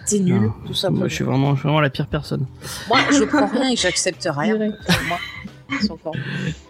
t'es 0.09 0.19
nul, 0.21 0.41
Non. 0.43 0.53
tout 0.67 0.75
simplement. 0.75 1.01
Moi, 1.01 1.09
je 1.09 1.15
suis 1.15 1.25
vraiment, 1.25 1.51
je 1.55 1.61
suis 1.61 1.67
vraiment 1.69 1.81
la 1.81 1.91
pire 1.91 2.07
personne. 2.07 2.47
Moi, 2.89 2.99
je 3.13 3.25
prends 3.25 3.47
rien 3.49 3.71
et 3.71 3.77
j'accepte 3.77 4.29
rien. 4.31 4.57
Moi. 4.59 5.19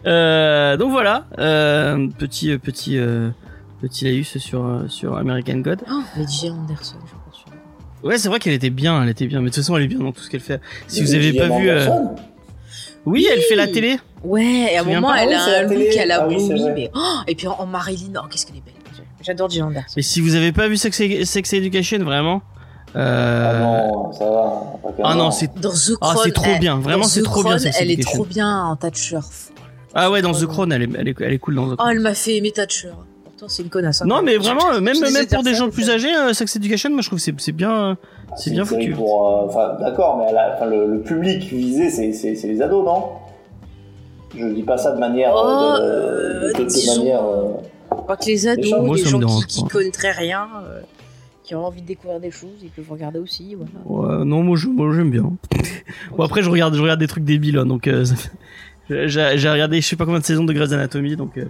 Euh, 0.07 0.77
donc 0.77 0.91
voilà, 0.91 1.25
euh, 1.39 2.09
petit, 2.19 2.51
euh, 2.51 2.59
petit, 2.59 2.99
euh, 2.99 3.31
petit 3.81 4.05
laïus 4.05 4.39
sur, 4.39 4.85
sur 4.89 5.17
American 5.17 5.57
God. 5.59 5.81
Oh, 5.91 6.01
mais 6.17 6.25
Jill 6.29 6.53
Anderson, 6.53 6.97
je 7.07 7.13
pense. 7.13 7.45
Ouais, 8.03 8.19
c'est 8.19 8.29
vrai 8.29 8.39
qu'elle 8.39 8.53
était 8.55 8.71
bien, 8.71 9.03
elle 9.03 9.09
était 9.11 9.27
bien. 9.27 9.41
Mais 9.41 9.47
de 9.51 9.55
toute 9.55 9.63
façon, 9.63 9.77
elle 9.77 9.85
est 9.85 9.89
bien 9.89 9.99
dans 9.99 10.13
tout 10.13 10.21
ce 10.23 10.31
qu'elle 10.31 10.41
fait. 10.41 10.61
Si 10.87 11.01
Mais 11.01 11.07
vous 11.07 11.15
avez 11.15 11.33
pas 11.35 11.49
vu, 11.59 11.71
oui, 13.07 13.27
elle 13.33 13.41
fait 13.43 13.57
la 13.57 13.67
télé. 13.69 13.99
Ouais, 14.25 14.73
et 14.73 14.77
à 14.77 14.83
un 14.83 14.85
moment, 14.85 15.15
elle 15.15 15.29
Ah 15.33 15.33
oui, 15.33 15.35
a 15.35 15.43
un 15.45 15.51
la 15.51 15.63
look, 15.63 15.71
télé. 15.73 15.97
elle 15.99 16.11
a 16.11 16.23
Ah 16.23 16.29
oui, 16.29 16.35
c'est 16.39 16.47
vomi, 16.49 16.61
vrai. 16.63 16.73
mais. 16.75 16.91
oh, 16.95 17.17
et 17.27 17.35
puis 17.35 17.47
en, 17.49 17.53
en 17.59 17.67
Marilyn, 17.67 18.13
oh, 18.17 18.27
qu'est-ce 18.31 18.47
qu'elle 18.47 18.57
est 18.57 18.65
belle. 18.65 18.75
J'adore 19.23 19.51
Jill 19.51 19.63
Anderson. 19.65 19.93
Mais 19.97 20.03
si 20.03 20.21
vous 20.21 20.35
avez 20.35 20.51
pas 20.53 20.67
vu 20.69 20.77
Sex, 20.79 20.97
Sex 21.25 21.53
Education, 21.53 21.99
vraiment. 21.99 22.41
Euh... 22.97 23.53
Ah 23.55 23.59
non, 23.93 24.13
ça 24.13 24.25
va. 24.31 24.63
ah 25.05 25.15
non, 25.15 25.31
c'est. 25.31 25.55
Dans 25.61 25.71
The 25.71 25.93
Ah, 26.01 26.07
Crown. 26.13 26.19
c'est 26.25 26.33
trop 26.33 26.45
elle- 26.47 26.59
bien. 26.61 26.77
Vraiment, 26.79 27.05
c'est 27.05 27.21
The 27.21 27.25
trop 27.25 27.45
bien, 27.45 27.59
Sex 27.59 27.77
Elle 27.81 27.91
est 27.91 27.95
Education. 27.95 28.19
trop 28.19 28.25
bien 28.25 28.63
en 28.65 28.77
Thatcher. 28.77 29.19
Ah 29.95 30.11
ouais, 30.11 30.23
dans 30.23 30.33
The 30.33 30.43
Oh, 30.45 30.47
Crown, 30.49 30.73
elle 30.73 30.83
est, 30.83 30.89
elle 30.99 31.09
est, 31.09 31.17
elle 31.21 31.33
est 31.33 31.39
cool 31.39 31.55
dans 31.55 31.67
The 31.69 31.73
Oh, 31.73 31.77
Crown. 31.77 31.91
elle 31.93 32.01
m'a 32.01 32.15
fait 32.15 32.37
aimer 32.37 32.51
Thatcher. 32.51 32.91
Pourtant, 33.25 33.47
c'est 33.49 33.63
une 33.63 33.69
connasse. 33.69 34.03
hein. 34.03 34.07
Non, 34.07 34.23
mais 34.23 34.37
vraiment, 34.39 34.71
euh, 34.73 34.81
même, 34.81 34.99
même 35.01 35.27
pour 35.27 35.43
des 35.43 35.55
gens 35.55 35.71
plus 35.71 35.89
âgés, 35.91 36.15
euh, 36.15 36.33
Sex 36.33 36.57
Education, 36.57 36.91
moi 36.91 37.01
je 37.03 37.07
trouve 37.09 37.19
que 37.19 37.25
c'est 37.25 37.35
c'est 37.41 37.53
bien, 37.53 37.97
c'est 38.37 38.51
bien 38.51 38.65
foutu. 38.65 38.93
Pour, 38.93 39.29
euh, 39.29 39.47
enfin, 39.47 39.77
d'accord, 39.81 40.17
mais 40.19 40.27
à 40.27 40.33
la- 40.33 40.55
enfin, 40.57 40.67
le, 40.67 40.87
le 40.87 41.01
public 41.01 41.43
visé, 41.53 41.91
c'est, 41.91 42.13
c'est, 42.13 42.35
c'est 42.35 42.49
les 42.49 42.63
ados, 42.63 42.85
non? 42.85 43.05
Je 44.37 44.47
dis 44.47 44.63
pas 44.63 44.79
ça 44.79 44.93
de 44.93 44.99
manière. 45.01 45.33
Oh, 45.35 45.41
euh, 45.47 45.79
de, 45.79 45.83
euh, 45.83 46.53
de- 46.53 46.59
de 46.63 46.65
disons- 46.69 46.99
manière. 46.99 47.25
euh, 47.25 47.53
Pas 48.07 48.17
que 48.17 48.27
les 48.27 48.47
ados, 48.47 48.71
Moi, 48.83 48.97
les 48.97 49.03
gens 49.05 49.19
qui, 49.19 49.27
dérange 49.27 49.47
qui 49.47 49.63
pas. 49.63 49.69
connaîtraient 49.69 50.13
rien, 50.13 50.47
euh, 50.65 50.81
qui 51.43 51.55
ont 51.57 51.65
envie 51.67 51.83
de 51.83 51.87
découvrir 51.89 52.21
des 52.21 52.31
choses, 52.31 52.51
ils 52.63 52.71
peuvent 52.71 52.91
regarder 52.91 53.19
aussi. 53.19 53.57
Voilà. 53.57 54.19
Ouais, 54.19 54.25
non, 54.25 54.43
moi 54.45 54.57
je- 54.57 54.69
moi, 54.69 54.93
j'aime 54.95 55.11
bien. 55.11 55.33
Bon 56.17 56.23
après 56.25 56.43
je 56.43 56.51
regarde, 56.51 56.75
je 56.77 56.81
regarde 56.83 57.01
des 57.01 57.09
trucs 57.09 57.25
débiles, 57.25 57.59
hein, 57.59 57.67
donc 57.67 57.89
euh, 57.89 58.05
ça 58.05 58.15
fait- 58.15 58.31
j'ai 59.07 59.51
regardé 59.51 59.81
je 59.81 59.87
sais 59.87 59.97
pas 59.97 60.05
combien 60.05 60.21
de 60.21 60.25
saisons 60.25 60.45
de 60.45 60.53
Grey's 60.53 60.73
Anatomy, 60.73 61.17
donc 61.17 61.37
euh, 61.39 61.45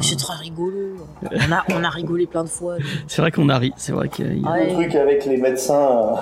C'est 0.00 0.16
très 0.18 0.34
rigolo. 0.36 0.96
On 1.22 1.52
a, 1.52 1.64
on 1.74 1.84
a 1.84 1.88
rigolé 1.90 2.26
plein 2.26 2.44
de 2.44 2.48
fois. 2.48 2.76
c'est 3.06 3.20
vrai 3.22 3.30
qu'on 3.30 3.48
a 3.48 3.58
ri, 3.58 3.72
c'est 3.76 3.92
vrai 3.92 4.08
qu'il 4.08 4.40
y 4.40 4.44
a- 4.46 4.50
Ouais. 4.50 4.66
Le 4.68 4.72
truc 4.74 4.94
avec 4.94 5.24
les 5.26 5.36
médecins, 5.36 5.88
euh, 5.88 6.14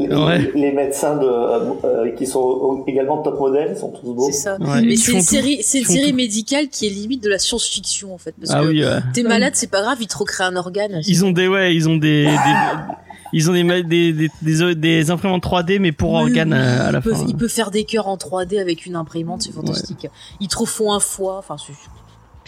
les, 0.00 0.14
Ouais. 0.14 0.50
les 0.54 0.72
médecins 0.72 1.16
de, 1.16 1.26
euh, 1.26 2.10
qui 2.16 2.26
sont 2.26 2.84
également 2.86 3.18
top 3.22 3.38
modèles, 3.38 3.70
ils 3.72 3.78
sont 3.78 3.90
tous 3.90 4.12
beaux. 4.14 4.26
C'est 4.30 4.38
ça. 4.38 4.56
Ouais, 4.60 4.82
Mais 4.82 4.96
c'est 4.96 5.12
une 5.12 5.20
série, 5.22 5.62
c'est 5.62 5.78
Ils 5.78 5.80
une 5.82 5.86
font 5.86 5.92
série 5.94 6.10
tout. 6.10 6.16
médicale 6.16 6.68
qui 6.68 6.86
est 6.86 6.90
limite 6.90 7.22
de 7.22 7.28
la 7.30 7.38
science-fiction 7.38 8.14
en 8.14 8.18
fait. 8.18 8.34
Parce 8.40 8.52
Ah 8.54 8.62
que 8.62 8.68
oui, 8.68 8.84
ouais. 8.84 8.98
t'es 9.14 9.22
malade, 9.22 9.52
c'est 9.54 9.70
pas 9.70 9.82
grave, 9.82 9.98
ils 10.00 10.06
te 10.08 10.16
recréent 10.18 10.46
un 10.48 10.56
organe. 10.56 11.00
Ils 11.06 11.24
ont 11.24 11.30
des 11.30 11.48
ouais, 11.48 11.74
ils 11.74 11.88
ont 11.88 11.96
des, 11.96 12.24
des- 12.26 12.28
ils 13.32 13.50
ont 13.50 13.52
des, 13.52 13.62
ma- 13.64 13.82
des, 13.82 14.12
des, 14.12 14.30
des, 14.42 14.74
des 14.74 15.10
imprimantes 15.10 15.42
3D 15.44 15.78
mais 15.80 15.92
pour 15.92 16.12
Oui, 16.12 16.20
organes 16.22 16.52
oui, 16.52 16.58
euh, 16.58 16.88
à 16.88 16.92
la 16.92 16.98
il 16.98 17.02
peut, 17.02 17.14
fin. 17.14 17.24
il 17.28 17.36
peut 17.36 17.48
faire 17.48 17.70
des 17.70 17.84
cœurs 17.84 18.06
en 18.08 18.16
3D 18.16 18.60
avec 18.60 18.86
une 18.86 18.96
imprimante, 18.96 19.42
c'est 19.42 19.52
fantastique. 19.52 20.06
Ils 20.40 20.48
te 20.48 20.56
refont 20.58 20.92
un 20.92 21.00
foie, 21.00 21.38
enfin 21.38 21.56
c'est- 21.58 21.72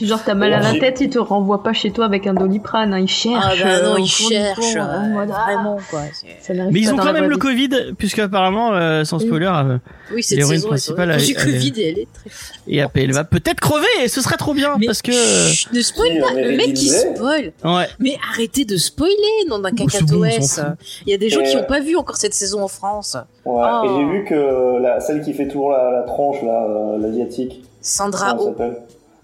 Puis 0.00 0.08
genre, 0.08 0.22
t'as 0.24 0.32
mal 0.32 0.50
à 0.54 0.60
la 0.60 0.78
tête, 0.80 1.02
il 1.02 1.10
te 1.10 1.18
renvoie 1.18 1.62
pas 1.62 1.74
chez 1.74 1.90
toi 1.90 2.06
avec 2.06 2.26
un 2.26 2.32
doliprane, 2.32 2.94
hein, 2.94 3.00
il 3.00 3.06
cherche. 3.06 3.44
Ah 3.62 3.64
bah 3.64 3.82
non, 3.82 3.96
euh, 4.02 5.26
ah, 5.30 5.44
vraiment 5.44 5.78
quoi. 5.90 6.00
c'est- 6.14 6.26
ça 6.40 6.54
n'arrive 6.54 6.72
Mais 6.72 6.80
ils 6.80 6.90
ont 6.90 6.96
quand 6.96 7.12
même 7.12 7.28
le. 7.28 7.36
Covid, 7.36 7.68
puisque 7.98 8.18
apparemment, 8.20 8.72
euh, 8.72 9.04
sans 9.04 9.18
spoiler, 9.18 9.44
euh, 9.52 9.76
Oui, 10.14 10.22
cette 10.22 10.38
L'héroïne 10.38 10.56
saison, 10.56 10.68
principale, 10.68 11.18
J'ai 11.20 11.34
Covid 11.34 11.72
et 11.76 11.88
elle 11.90 11.98
est 11.98 12.08
très. 12.14 12.30
et 12.66 12.80
après 12.80 13.02
elle 13.02 13.12
va 13.12 13.24
peut-être 13.24 13.60
crever, 13.60 13.84
et 14.02 14.08
ce 14.08 14.22
serait 14.22 14.38
trop 14.38 14.54
bien, 14.54 14.76
Mais 14.78 14.86
parce 14.86 15.02
que, 15.02 15.12
chut, 15.12 15.70
ne 15.74 15.80
spoil 15.82 16.18
pas, 16.20 16.32
le 16.32 16.56
mec 16.56 16.72
qui 16.72 16.88
spoil. 16.88 17.52
ouais. 17.62 17.86
Mais 17.98 18.16
arrêtez 18.32 18.64
de 18.64 18.78
spoiler, 18.78 19.12
nom 19.50 19.58
d'un 19.58 19.68
Oh, 19.72 19.84
cacatoès. 19.84 20.60
Il 21.06 21.10
y 21.10 21.14
a 21.14 21.18
des 21.18 21.28
gens 21.28 21.42
qui 21.42 21.54
n'ont 21.56 21.64
pas 21.64 21.80
vu 21.80 21.94
encore 21.96 22.16
cette 22.16 22.32
saison 22.32 22.62
en 22.62 22.68
France. 22.68 23.18
Ouais. 23.44 23.62
Oh. 23.70 23.82
Et 23.84 23.88
j'ai 23.88 24.04
vu 24.18 24.24
que 24.24 25.00
celle 25.00 25.20
qui 25.22 25.34
fait 25.34 25.46
toujours 25.48 25.72
la, 25.72 25.90
la 25.90 26.02
tronche, 26.04 26.42
là, 26.42 26.96
l'asiatique, 26.98 27.62
Sandra 27.82 28.36
Oh. 28.38 28.54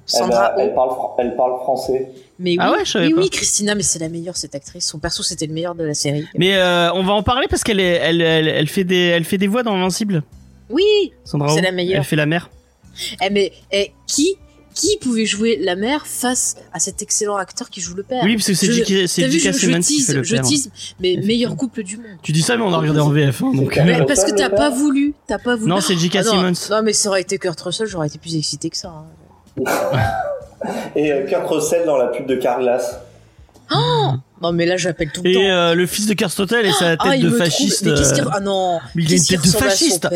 Sandra 0.06 0.52
elle, 0.56 0.60
a- 0.62 0.64
elle, 0.66 0.74
parle, 0.74 0.90
fran- 0.90 1.16
elle 1.18 1.36
parle 1.36 1.52
français. 1.60 2.08
Mais 2.38 2.50
oui, 2.52 2.58
Ah 2.60 2.72
ouais, 2.72 2.84
je 2.84 2.90
savais 2.92 3.06
oui, 3.06 3.14
pas. 3.14 3.20
oui, 3.22 3.30
Christina, 3.30 3.74
mais 3.74 3.82
c'est 3.82 3.98
la 3.98 4.08
meilleure 4.08 4.36
cette 4.36 4.54
actrice. 4.54 4.86
Son 4.86 4.98
perso, 4.98 5.22
c'était 5.22 5.46
le 5.46 5.52
meilleur 5.54 5.74
de 5.74 5.84
la 5.84 5.94
série. 5.94 6.26
Mais 6.38 6.54
euh, 6.56 6.92
on 6.92 7.02
va 7.02 7.12
en 7.14 7.22
parler 7.22 7.46
parce 7.48 7.64
qu'elle 7.64 7.80
est, 7.80 7.94
elle, 7.94 8.20
elle, 8.20 8.48
elle 8.48 8.68
fait 8.68 8.84
des, 8.84 8.96
elle 8.96 9.24
fait 9.24 9.38
des 9.38 9.46
voix 9.48 9.62
dans 9.62 9.74
Invincible. 9.74 10.22
Oui, 10.70 10.84
Sandra 11.24 11.48
C'est 11.54 11.60
la 11.62 11.72
meilleure. 11.72 11.98
Elle 11.98 12.04
fait 12.04 12.16
la 12.16 12.26
mère. 12.26 12.50
eh, 13.24 13.30
mais 13.30 13.52
eh, 13.72 13.92
qui, 14.06 14.36
qui 14.74 14.98
pouvait 15.00 15.24
jouer 15.24 15.58
la 15.62 15.74
mère 15.76 16.06
face 16.06 16.56
à 16.74 16.78
cet 16.78 17.00
excellent 17.00 17.36
acteur 17.36 17.70
qui 17.70 17.80
joue 17.80 17.94
le 17.94 18.02
père? 18.02 18.22
Oui, 18.24 18.34
parce 18.36 18.48
que 18.48 18.54
c'est 18.54 18.66
Je- 18.66 18.72
J.K. 18.84 19.08
c'est 19.08 19.22
T'as 19.22 19.28
vu, 19.28 19.38
J.K. 19.38 19.46
je, 19.46 19.52
je 19.52 19.58
Simmons 19.58 19.80
qui 19.80 19.96
tease, 19.96 20.06
fait 20.08 20.12
le 20.14 20.22
je 20.22 20.34
père. 20.34 20.44
tease, 20.44 20.70
mais 21.00 21.16
meilleur 21.24 21.56
couple 21.56 21.82
du 21.82 21.96
monde. 21.96 22.06
Tu 22.22 22.32
dis 22.32 22.42
ça, 22.42 22.56
mais 22.58 22.62
on 22.64 22.72
a 22.74 22.78
regardé 22.78 23.00
en 23.00 23.08
VF, 23.10 23.42
hein, 23.42 23.52
donc. 23.54 23.76
Mais 23.82 24.04
parce 24.04 24.24
que 24.24 24.34
père, 24.34 24.50
t'as 24.50 24.50
pas 24.50 24.68
père 24.70 24.72
voulu, 24.78 25.14
t'as 25.26 25.38
pas 25.38 25.56
voulu. 25.56 25.70
Non, 25.70 25.80
c'est 25.80 25.96
J.K. 25.96 26.16
Ah 26.16 26.22
non, 26.24 26.30
Simmons. 26.54 26.76
Non, 26.76 26.82
mais 26.82 26.92
ça 26.92 27.08
aurait 27.08 27.22
été 27.22 27.38
Kurt 27.38 27.58
Russell, 27.60 27.86
j'aurais 27.86 28.08
été 28.08 28.18
plus 28.18 28.36
excité 28.36 28.68
que 28.68 28.76
ça. 28.76 28.92
Et 30.96 31.12
euh, 31.12 31.26
Kurt 31.26 31.46
Russell 31.48 31.84
dans 31.86 31.96
la 31.96 32.06
pub 32.08 32.26
de 32.26 32.36
Carglass. 32.36 32.98
Non, 34.42 34.52
mais 34.52 34.66
là, 34.66 34.76
j'appelle 34.76 35.10
tout 35.10 35.22
le 35.24 35.32
temps. 35.32 35.40
Et 35.40 35.50
euh, 35.50 35.74
le 35.74 35.86
fils 35.86 36.06
de 36.06 36.12
Kerstotel 36.12 36.66
et 36.66 36.72
sa 36.72 36.90
tête 36.90 36.98
ah, 37.00 37.16
il 37.16 37.22
de 37.24 37.30
fasciste. 37.30 37.84
trouve... 37.86 37.92
Mais 37.94 37.98
qu'est-ce 37.98 38.14
qu'il... 38.14 38.24
euh, 38.24 38.30
Ah 38.34 38.40
non 38.40 38.78
mais 38.94 39.02
il 39.02 39.12
a 39.12 39.16
une 39.16 39.22
qu'il 39.22 39.36
tête 39.40 39.46
de 39.52 39.56
fasciste. 39.58 40.04
Arrête, 40.04 40.14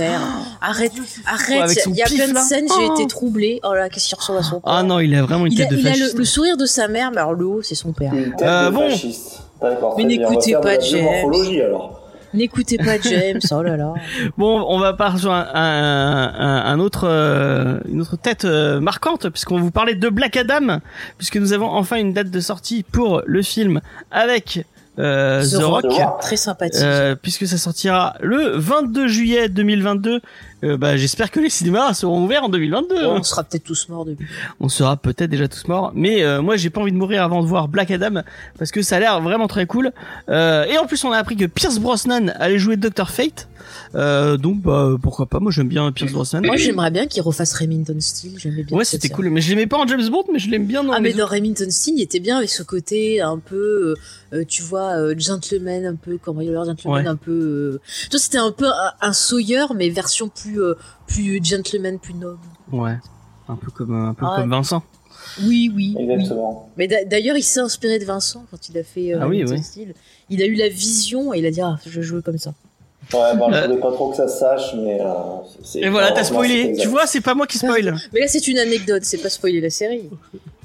avec 0.60 0.92
arrête, 1.26 1.78
il 1.86 1.94
y 1.96 2.02
a 2.02 2.04
pif, 2.04 2.16
plein 2.16 2.32
de 2.34 2.38
scènes, 2.46 2.66
j'ai 2.68 2.86
Oh. 2.90 2.94
été 2.98 3.06
troublée. 3.06 3.60
Oh 3.64 3.72
là, 3.72 3.88
qu'est-ce 3.88 4.08
qu'il 4.08 4.18
ressemble 4.18 4.40
à 4.40 4.42
son 4.42 4.60
père 4.60 4.72
Ah 4.72 4.82
non, 4.82 5.00
il 5.00 5.14
a 5.14 5.22
vraiment 5.22 5.46
une 5.46 5.52
il 5.54 5.62
a, 5.62 5.64
tête 5.66 5.72
de 5.74 5.80
il 5.80 5.86
a 5.88 5.90
le, 5.92 5.96
fasciste. 5.96 6.18
le 6.18 6.24
sourire 6.26 6.56
de 6.58 6.66
sa 6.66 6.86
mère, 6.88 7.10
mais 7.12 7.16
alors 7.18 7.32
le 7.32 7.46
haut, 7.46 7.62
c'est 7.62 7.74
son 7.74 7.92
père. 7.92 8.12
Une 8.12 8.36
tête 8.36 8.46
Euh, 8.46 8.66
de 8.70 8.74
bon. 8.74 8.90
fasciste. 8.90 9.40
Mais 9.96 10.04
n'écoutez 10.04 10.52
pas 10.60 10.78
James. 10.78 11.06
alors. 11.64 11.99
N'écoutez 12.32 12.78
pas 12.78 12.98
James, 13.00 13.40
oh 13.50 13.62
là 13.62 13.76
là. 13.76 13.94
Bon, 14.38 14.64
on 14.68 14.78
va 14.78 14.92
partir 14.92 15.20
sur 15.20 15.32
un, 15.32 16.78
autre, 16.78 17.08
euh, 17.08 17.80
une 17.88 18.00
autre 18.00 18.16
tête 18.16 18.44
euh, 18.44 18.80
marquante, 18.80 19.28
puisqu'on 19.30 19.58
vous 19.58 19.70
parler 19.70 19.94
de 19.94 20.08
Black 20.08 20.36
Adam, 20.36 20.80
puisque 21.18 21.36
nous 21.36 21.52
avons 21.52 21.68
enfin 21.68 21.96
une 21.96 22.12
date 22.12 22.30
de 22.30 22.40
sortie 22.40 22.84
pour 22.84 23.22
le 23.26 23.42
film 23.42 23.80
avec 24.10 24.64
euh, 24.98 25.42
The 25.42 25.60
The 25.60 25.62
Rock. 25.62 26.20
Très 26.20 26.36
sympathique. 26.36 26.82
Euh, 26.82 27.14
puisque 27.14 27.46
ça 27.46 27.58
sortira 27.58 28.16
le 28.20 28.56
22 28.56 29.08
juillet 29.08 29.48
2022. 29.48 30.20
Euh, 30.62 30.76
bah, 30.76 30.96
j'espère 30.96 31.30
que 31.30 31.40
les 31.40 31.48
cinémas 31.48 31.94
seront 31.94 32.22
ouverts 32.24 32.44
en 32.44 32.48
2022. 32.48 32.94
Bon, 32.94 33.00
hein. 33.00 33.16
on 33.18 33.22
sera 33.22 33.44
peut-être 33.44 33.64
tous 33.64 33.88
morts 33.88 34.04
depuis. 34.04 34.26
On 34.60 34.68
sera 34.68 34.96
peut-être 34.96 35.30
déjà 35.30 35.48
tous 35.48 35.66
morts, 35.68 35.92
mais 35.94 36.22
euh, 36.22 36.42
moi 36.42 36.56
j'ai 36.56 36.68
pas 36.68 36.80
envie 36.80 36.92
de 36.92 36.98
mourir 36.98 37.22
avant 37.22 37.42
de 37.42 37.46
voir 37.46 37.68
Black 37.68 37.90
Adam 37.90 38.22
parce 38.58 38.70
que 38.70 38.82
ça 38.82 38.96
a 38.96 39.00
l'air 39.00 39.20
vraiment 39.22 39.46
très 39.46 39.66
cool. 39.66 39.92
Euh, 40.28 40.64
et 40.64 40.76
en 40.76 40.86
plus 40.86 41.02
on 41.04 41.12
a 41.12 41.18
appris 41.18 41.36
que 41.36 41.46
Pierce 41.46 41.78
Brosnan 41.78 42.32
allait 42.38 42.58
jouer 42.58 42.76
Dr 42.76 43.08
Fate, 43.08 43.48
euh, 43.94 44.36
donc 44.36 44.60
bah 44.62 44.96
pourquoi 45.02 45.26
pas. 45.26 45.40
Moi 45.40 45.50
j'aime 45.52 45.68
bien 45.68 45.90
Pierce 45.92 46.12
Brosnan. 46.12 46.42
Moi, 46.44 46.56
j'aimerais 46.56 46.90
bien 46.90 47.06
qu'il 47.06 47.22
refasse 47.22 47.52
Remington 47.54 47.96
Steele. 48.00 48.34
J'aimais 48.38 48.62
bien. 48.64 48.76
Ouais, 48.76 48.84
c'était 48.84 49.08
cool, 49.08 49.30
mais 49.30 49.40
je 49.40 49.50
l'aimais 49.50 49.66
pas 49.66 49.78
en 49.78 49.86
James 49.86 50.08
Bond, 50.10 50.24
mais 50.32 50.38
je 50.38 50.50
l'aime 50.50 50.66
bien 50.66 50.84
dans 50.84 50.92
Ah, 50.92 51.00
mais 51.00 51.12
dans 51.12 51.26
Remington 51.26 51.66
Steele, 51.70 51.94
il 51.98 52.02
était 52.02 52.20
bien 52.20 52.38
avec 52.38 52.50
ce 52.50 52.62
côté 52.62 53.20
un 53.20 53.38
peu, 53.38 53.56
euh, 53.56 53.94
euh, 54.38 54.44
tu 54.46 54.62
vois, 54.62 54.96
euh, 54.98 55.14
gentleman, 55.18 55.84
un 55.86 55.94
peu, 55.96 56.18
cambrioleur 56.18 56.64
gentleman, 56.64 57.02
Ouais. 57.04 57.08
un 57.08 57.16
peu. 57.16 57.30
Euh... 57.32 57.80
Tu 58.04 58.10
vois, 58.10 58.20
c'était 58.20 58.38
un 58.38 58.52
peu 58.52 58.66
un, 58.66 58.92
un 59.00 59.12
Sawyer, 59.12 59.64
mais 59.76 59.88
version 59.90 60.28
plus, 60.28 60.60
euh, 60.62 60.74
plus 61.06 61.40
gentleman, 61.42 61.98
plus 61.98 62.14
noble. 62.14 62.38
Ouais, 62.72 62.96
un 63.48 63.56
peu 63.56 63.70
comme 63.70 63.94
un 63.94 64.14
peu 64.14 64.24
Ah, 64.28 64.36
comme 64.40 64.50
Vincent. 64.50 64.82
Oui, 65.42 65.70
oui. 65.74 65.94
oui. 65.98 66.04
Exactement. 66.10 66.70
Mais 66.76 66.88
d'a- 66.88 67.04
d'ailleurs, 67.04 67.36
il 67.36 67.42
s'est 67.42 67.60
inspiré 67.60 67.98
de 67.98 68.04
Vincent 68.04 68.46
quand 68.50 68.68
il 68.68 68.78
a 68.78 68.82
fait 68.82 69.14
euh, 69.14 69.18
Ah 69.20 69.28
oui, 69.28 69.44
oui. 69.46 69.60
Il 70.28 70.42
a 70.42 70.46
eu 70.46 70.54
la 70.54 70.68
vision 70.68 71.32
et 71.34 71.38
il 71.40 71.46
a 71.46 71.50
dit, 71.50 71.60
ah, 71.60 71.78
je 71.84 71.90
vais 72.00 72.02
jouer 72.02 72.22
comme 72.22 72.38
ça. 72.38 72.54
Ouais, 73.12 73.36
bon, 73.36 73.50
je 73.50 73.56
Euh. 73.56 73.66
voulais 73.66 73.80
pas 73.80 73.92
trop 73.92 74.10
que 74.10 74.16
ça 74.16 74.28
se 74.28 74.38
sache, 74.38 74.74
mais. 74.76 75.00
Euh, 75.00 75.04
c'est- 75.64 75.80
Et 75.80 75.88
voilà, 75.88 76.12
t'as 76.12 76.24
spoilé. 76.24 76.60
exact. 76.60 76.82
Tu 76.82 76.88
vois, 76.88 77.06
c'est 77.06 77.20
pas 77.20 77.34
moi 77.34 77.46
qui 77.46 77.58
spoil. 77.58 77.94
Mais 78.12 78.20
là, 78.20 78.26
c'est 78.28 78.46
une 78.46 78.58
anecdote, 78.58 79.02
c'est 79.04 79.18
pas 79.18 79.28
spoiler 79.30 79.60
la 79.60 79.70
série. 79.70 80.08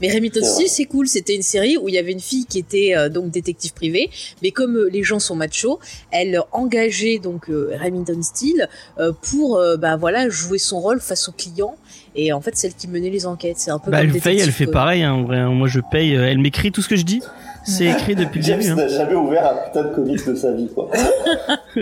Mais 0.01 0.10
Steele, 0.10 0.41
vrai. 0.43 0.67
c'est 0.67 0.86
cool. 0.86 1.08
C'était 1.08 1.36
une 1.36 1.41
série 1.41 1.77
où 1.77 1.88
il 1.88 1.95
y 1.95 1.97
avait 1.97 2.12
une 2.12 2.19
fille 2.19 2.45
qui 2.45 2.60
était 2.60 2.93
euh, 2.95 3.08
donc 3.10 3.31
détective 3.31 3.73
privée, 3.73 4.10
mais 4.43 4.51
comme 4.51 4.75
euh, 4.75 4.89
les 4.91 5.03
gens 5.03 5.19
sont 5.19 5.36
machos, 5.36 5.79
elle 6.12 6.41
engageait 6.51 7.17
donc 7.17 7.49
euh, 7.49 7.71
Remington 7.81 8.21
Steele 8.21 8.67
euh, 8.99 9.13
pour 9.31 9.55
euh, 9.58 9.77
bah 9.77 9.95
voilà 9.95 10.27
jouer 10.29 10.58
son 10.58 10.79
rôle 10.81 10.99
face 10.99 11.29
aux 11.29 11.31
clients. 11.31 11.75
Et 12.17 12.31
en 12.34 12.41
fait, 12.41 12.55
celle 12.58 12.73
qui 12.73 12.88
menait 12.89 13.10
les 13.10 13.25
enquêtes, 13.25 13.58
c'est 13.58 13.71
un 13.71 13.79
peu 13.79 13.89
Bah, 13.91 14.01
comme 14.01 14.10
elle 14.15 14.21
paye, 14.21 14.39
elle 14.39 14.51
fait 14.51 14.67
pareil. 14.67 15.03
Hein, 15.03 15.13
en 15.13 15.23
vrai, 15.23 15.43
moi 15.45 15.67
je 15.69 15.79
paye. 15.91 16.15
euh, 16.15 16.27
Elle 16.29 16.39
m'écrit 16.39 16.71
tout 16.73 16.81
ce 16.81 16.89
que 16.89 16.95
je 16.97 17.03
dis. 17.03 17.21
C'est 17.65 17.86
écrit 17.86 18.15
depuis 18.15 18.39
le 18.41 18.45
James 18.45 18.60
début. 18.60 18.71
hein. 18.73 18.75
n'a 18.75 18.88
jamais 18.89 19.15
ouvert 19.15 19.47
un 19.49 19.67
putain 19.67 19.84
de 19.89 19.95
comics 19.95 20.25
de 20.27 20.36
sa 20.36 20.51
vie, 20.51 20.69
quoi. 20.75 20.91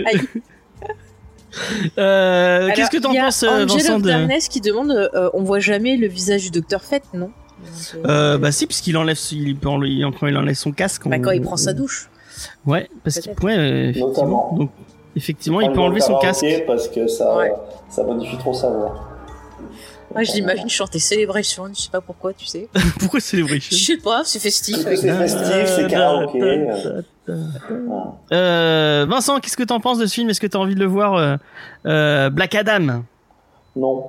Euh, 1.98 2.70
Qu'est-ce 2.74 2.90
que 2.90 2.98
t'en 2.98 3.10
il 3.12 3.16
y 3.16 3.18
a 3.18 3.24
penses, 3.24 3.42
euh, 3.44 3.64
Vincent 3.66 3.98
de... 3.98 4.08
Darkness 4.08 4.48
qui 4.48 4.60
demande, 4.60 4.90
euh, 4.90 5.30
on 5.34 5.42
voit 5.42 5.60
jamais 5.60 5.96
le 5.96 6.06
visage 6.08 6.42
du 6.42 6.50
Docteur 6.50 6.82
Fate, 6.82 7.04
non 7.14 7.30
Donc, 7.94 8.06
Euh, 8.10 8.38
bah 8.38 8.50
si, 8.52 8.66
puisqu'il 8.66 8.96
enlève, 8.96 9.18
il, 9.32 9.56
peut 9.56 9.68
enlever- 9.68 10.04
quand 10.18 10.26
il 10.26 10.36
enlève 10.36 10.54
son 10.54 10.72
casque. 10.72 11.06
bah, 11.08 11.16
on- 11.18 11.22
quand 11.22 11.30
il 11.30 11.42
prend 11.42 11.56
sa 11.56 11.72
douche. 11.72 12.08
Ouais, 12.66 12.88
parce 13.04 13.20
qu'il 13.20 13.32
ouais, 13.42 13.56
euh, 13.56 13.82
effectivement. 13.90 14.08
Notamment. 14.08 14.54
Donc, 14.58 14.70
effectivement, 15.16 15.60
il 15.60 15.68
peut 15.70 15.76
le 15.76 15.82
enlever 15.82 16.00
son 16.00 16.18
casque. 16.18 16.44
Parce 16.66 16.88
que 16.88 17.06
ça, 17.06 17.36
Ouais. 17.36 17.52
ça 17.88 18.02
modifie 18.02 18.36
trop 18.38 18.52
sa 18.54 18.70
voix. 18.70 19.08
Moi, 20.14 20.22
je 20.22 20.32
l'imagine 20.32 20.68
chanter 20.70 20.98
Celebration, 20.98 21.68
je 21.74 21.80
sais 21.82 21.90
pas 21.90 22.00
pourquoi, 22.00 22.32
tu 22.32 22.46
sais. 22.46 22.68
Pourquoi 23.00 23.18
Je 23.20 23.24
Celebration 23.24 23.76
sais 23.76 23.96
pas, 23.96 24.22
c'est 24.24 24.38
festif. 24.38 24.76
C'est 24.78 24.96
festif, 24.96 25.66
c'est 25.76 25.86
karaoké. 25.88 26.66
euh, 28.32 29.06
Vincent, 29.08 29.40
qu'est-ce 29.40 29.56
que 29.56 29.62
t'en 29.64 29.80
penses 29.80 29.98
de 29.98 30.06
ce 30.06 30.14
film? 30.14 30.30
Est-ce 30.30 30.40
que 30.40 30.46
t'as 30.46 30.58
envie 30.58 30.74
de 30.74 30.80
le 30.80 30.86
voir 30.86 31.14
euh, 31.14 31.36
euh, 31.86 32.30
Black 32.30 32.54
Adam? 32.54 33.02
Non. 33.76 34.06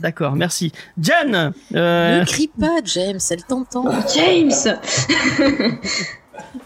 D'accord, 0.00 0.32
merci. 0.32 0.72
Jan 1.00 1.52
euh, 1.74 2.20
Ne 2.20 2.24
crie 2.24 2.50
pas, 2.58 2.78
James, 2.84 3.20
elle 3.30 3.44
t'entend. 3.44 3.84
James 4.14 4.50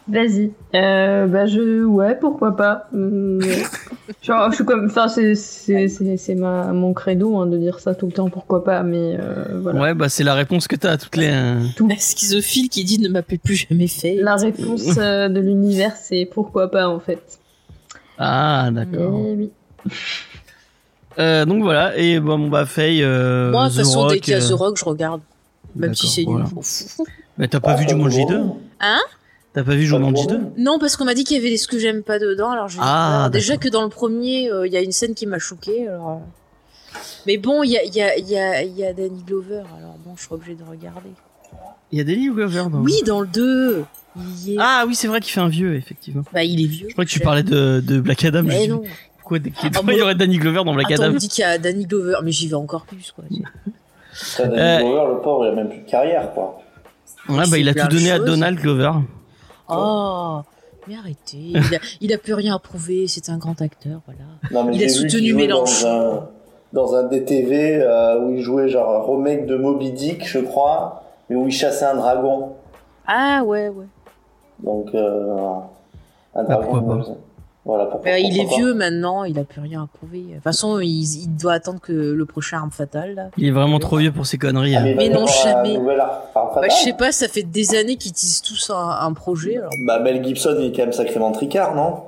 Vas-y. 0.08 0.52
Euh, 0.74 1.26
bah 1.26 1.46
je... 1.46 1.84
Ouais, 1.84 2.16
pourquoi 2.18 2.56
pas. 2.56 2.88
Hum, 2.94 3.40
Genre, 4.22 4.50
je 4.50 4.56
suis 4.56 4.64
comme, 4.64 4.86
enfin, 4.86 5.08
c'est, 5.08 5.34
c'est, 5.34 5.88
c'est, 5.88 6.16
c'est 6.16 6.34
ma, 6.34 6.72
mon 6.72 6.92
credo 6.92 7.36
hein, 7.38 7.46
de 7.46 7.56
dire 7.58 7.80
ça 7.80 7.94
tout 7.94 8.06
le 8.06 8.12
temps, 8.12 8.28
pourquoi 8.30 8.62
pas, 8.64 8.82
mais 8.82 9.16
euh, 9.20 9.60
voilà. 9.62 9.80
Ouais, 9.80 9.94
bah 9.94 10.08
c'est 10.08 10.22
la 10.24 10.34
réponse 10.34 10.68
que 10.68 10.76
t'as 10.76 10.92
à 10.92 10.96
toutes 10.96 11.16
les. 11.16 11.30
euh, 11.32 11.60
La 11.88 11.96
schizophile 11.98 12.68
qui 12.68 12.84
dit 12.84 12.98
ne 13.00 13.08
m'appelle 13.08 13.38
plus 13.40 13.56
jamais 13.68 13.88
fait. 13.88 14.16
La 14.20 14.36
réponse 14.36 14.96
euh, 14.98 15.28
de 15.28 15.40
l'univers, 15.40 15.96
c'est 15.96 16.28
pourquoi 16.32 16.70
pas 16.70 16.88
en 16.88 17.00
fait. 17.00 17.38
Ah, 18.18 18.70
d'accord. 18.72 19.20
Eh 19.26 19.32
oui. 19.34 19.50
Euh, 21.18 21.44
donc 21.46 21.62
voilà, 21.62 21.96
et 21.96 22.20
bon, 22.20 22.48
bah 22.48 22.66
Faye. 22.66 23.02
Euh, 23.02 23.50
Moi, 23.50 23.64
de 23.64 23.68
toute 23.68 23.76
The 23.76 23.84
façon, 23.86 24.06
dès 24.06 24.14
Rock, 24.14 24.20
qu'il 24.22 24.32
y 24.34 24.36
a 24.36 24.40
The 24.40 24.52
Rock, 24.52 24.76
je 24.78 24.84
regarde. 24.84 25.20
Même 25.74 25.94
si 25.94 26.06
c'est 26.08 26.24
nul. 26.24 26.42
voilà. 26.44 27.06
Mais 27.38 27.48
t'as 27.48 27.60
pas 27.60 27.72
Ah, 27.72 27.76
vu 27.76 27.84
ça 27.84 27.90
Jumanji 27.90 28.24
peut 28.26 28.32
2 28.34 28.38
voir. 28.42 28.56
Hein? 28.80 28.98
T'as 29.56 29.64
pas 29.64 29.74
vu 29.74 29.86
Jumanji 29.86 30.26
2 30.26 30.38
Non, 30.58 30.78
parce 30.78 30.96
qu'on 30.96 31.06
m'a 31.06 31.14
dit 31.14 31.24
qu'il 31.24 31.38
y 31.38 31.40
avait 31.40 31.48
des 31.48 31.56
ce 31.56 31.66
que 31.66 31.78
j'aime 31.78 32.02
pas 32.02 32.18
dedans. 32.18 32.50
Alors, 32.50 32.68
je 32.68 32.76
Ah, 32.78 33.20
alors, 33.20 33.30
déjà 33.30 33.56
que 33.56 33.70
dans 33.70 33.82
le 33.84 33.88
premier, 33.88 34.50
euh, 34.52 34.66
il 34.66 34.72
y 34.72 34.76
a 34.76 34.82
une 34.82 34.92
scène 34.92 35.14
qui 35.14 35.24
m'a 35.24 35.38
choqué. 35.38 35.88
Alors... 35.88 36.10
euh. 36.10 36.98
Mais 37.26 37.38
bon, 37.38 37.62
il 37.62 37.70
y 37.70 37.78
a, 37.78 37.82
il 37.84 37.94
y, 37.94 38.02
a, 38.02 38.18
il 38.18 38.28
y, 38.28 38.36
a, 38.36 38.62
il 38.62 38.76
y 38.76 38.84
a 38.84 38.92
Danny 38.92 39.22
Glover. 39.22 39.62
Alors 39.78 39.96
bon, 40.04 40.14
je 40.14 40.24
suis 40.24 40.34
obligée 40.34 40.56
de 40.56 40.62
regarder. 40.62 41.08
Il 41.90 41.96
y 41.96 42.02
a 42.02 42.04
Danny 42.04 42.28
Glover 42.28 42.64
dans. 42.70 42.80
Oui, 42.82 43.00
dans 43.06 43.22
le 43.22 43.26
2. 43.28 43.84
Il 44.18 44.48
y 44.50 44.54
est. 44.54 44.58
Ah 44.60 44.84
oui, 44.86 44.94
c'est 44.94 45.08
vrai 45.08 45.20
qu'il 45.22 45.32
fait 45.32 45.40
un 45.40 45.48
vieux, 45.48 45.74
effectivement. 45.74 46.22
Bah, 46.34 46.44
il 46.44 46.62
est 46.62 46.66
vieux. 46.68 46.88
Je 46.90 46.92
crois 46.92 47.06
que 47.06 47.10
tu 47.10 47.20
parlais 47.20 47.42
de, 47.42 47.80
de 47.82 47.98
Black 47.98 48.26
Adam. 48.26 48.40
je 48.42 48.44
Mais 48.48 48.66
non. 48.66 48.82
Pourquoi 49.20 49.38
Ah, 49.62 49.80
il 49.88 49.96
y 49.98 50.02
aurait 50.02 50.14
Danny 50.14 50.36
Glover 50.36 50.64
dans 50.64 50.74
Black 50.74 50.90
Attends, 50.90 51.02
on 51.02 51.06
Adam 51.06 51.14
me 51.14 51.18
dit 51.18 51.28
qu'il 51.28 51.40
y 51.40 51.44
a 51.44 51.56
Danny 51.56 51.86
Glover, 51.86 52.18
mais 52.22 52.30
j'y 52.30 52.46
vais 52.48 52.54
encore 52.56 52.84
plus, 52.84 53.10
quoi. 53.12 53.24
Danny 53.30 53.42
Euh, 54.58 54.78
Glover, 54.80 55.14
le 55.14 55.20
pauvre, 55.22 55.46
il 55.46 55.48
a 55.48 55.54
même 55.54 55.70
plus 55.70 55.78
de 55.80 55.88
carrière, 55.90 56.30
quoi. 56.34 56.60
Ouais, 57.30 57.44
bah 57.50 57.58
il 57.58 57.68
a 57.70 57.74
tout 57.74 57.88
donné 57.88 58.10
à. 58.12 58.18
Donald 58.18 58.60
Glover. 58.60 58.92
Oh, 59.68 60.40
mais 60.88 60.94
arrêtez. 60.96 61.36
Il 61.38 61.56
a, 61.74 61.78
il 62.00 62.12
a 62.12 62.18
plus 62.18 62.34
rien 62.34 62.54
à 62.54 62.58
prouver. 62.58 63.06
C'est 63.08 63.28
un 63.30 63.38
grand 63.38 63.60
acteur, 63.62 64.00
voilà. 64.06 64.20
Non, 64.52 64.64
mais 64.64 64.76
Il 64.76 64.84
a 64.84 64.88
soutenu 64.88 65.34
Mélenchon. 65.34 65.86
Dans 65.86 66.14
un, 66.14 66.28
dans 66.72 66.94
un 66.94 67.02
DTV 67.04 67.76
euh, 67.82 68.20
où 68.20 68.32
il 68.32 68.40
jouait 68.42 68.68
genre 68.68 68.90
un 68.90 69.12
remake 69.12 69.46
de 69.46 69.56
Moby 69.56 69.92
Dick, 69.92 70.26
je 70.26 70.38
crois, 70.38 71.02
mais 71.28 71.36
où 71.36 71.46
il 71.46 71.52
chassait 71.52 71.84
un 71.86 71.96
dragon. 71.96 72.52
Ah 73.06 73.42
ouais, 73.44 73.68
ouais. 73.68 73.86
Donc, 74.62 74.94
euh, 74.94 75.36
un 76.34 76.44
Bah, 76.44 76.56
dragon. 76.56 77.16
Bah, 77.66 78.18
il 78.20 78.38
est 78.38 78.44
vieux 78.56 78.74
maintenant, 78.74 79.24
il 79.24 79.38
a 79.38 79.44
plus 79.44 79.60
rien 79.60 79.82
à 79.82 79.86
prouver. 79.92 80.20
De 80.22 80.34
toute 80.34 80.42
façon, 80.44 80.78
il, 80.78 81.02
il 81.02 81.36
doit 81.36 81.54
attendre 81.54 81.80
que 81.80 81.92
le 81.92 82.24
prochain 82.26 82.58
arme 82.58 82.70
fatale. 82.70 83.14
Là. 83.14 83.30
Il 83.36 83.46
est 83.46 83.50
vraiment 83.50 83.80
trop 83.80 83.96
vieux 83.96 84.12
pour 84.12 84.24
ses 84.24 84.38
conneries. 84.38 84.76
Ah, 84.76 84.80
hein. 84.82 84.94
mais, 84.96 85.08
non, 85.08 85.26
jamais. 85.26 85.76
Bah, 85.78 86.32
je 86.68 86.74
sais 86.84 86.92
pas, 86.92 87.10
ça 87.10 87.26
fait 87.26 87.42
des 87.42 87.74
années 87.74 87.96
qu'ils 87.96 88.12
disent 88.12 88.40
tous 88.42 88.70
un, 88.70 88.98
un 89.00 89.12
projet. 89.12 89.56
Alors. 89.58 89.70
Bah, 89.86 89.98
Mel 89.98 90.24
Gibson, 90.24 90.54
il 90.60 90.66
est 90.66 90.72
quand 90.72 90.82
même 90.82 90.92
sacrément 90.92 91.32
tricard, 91.32 91.74
non? 91.74 92.04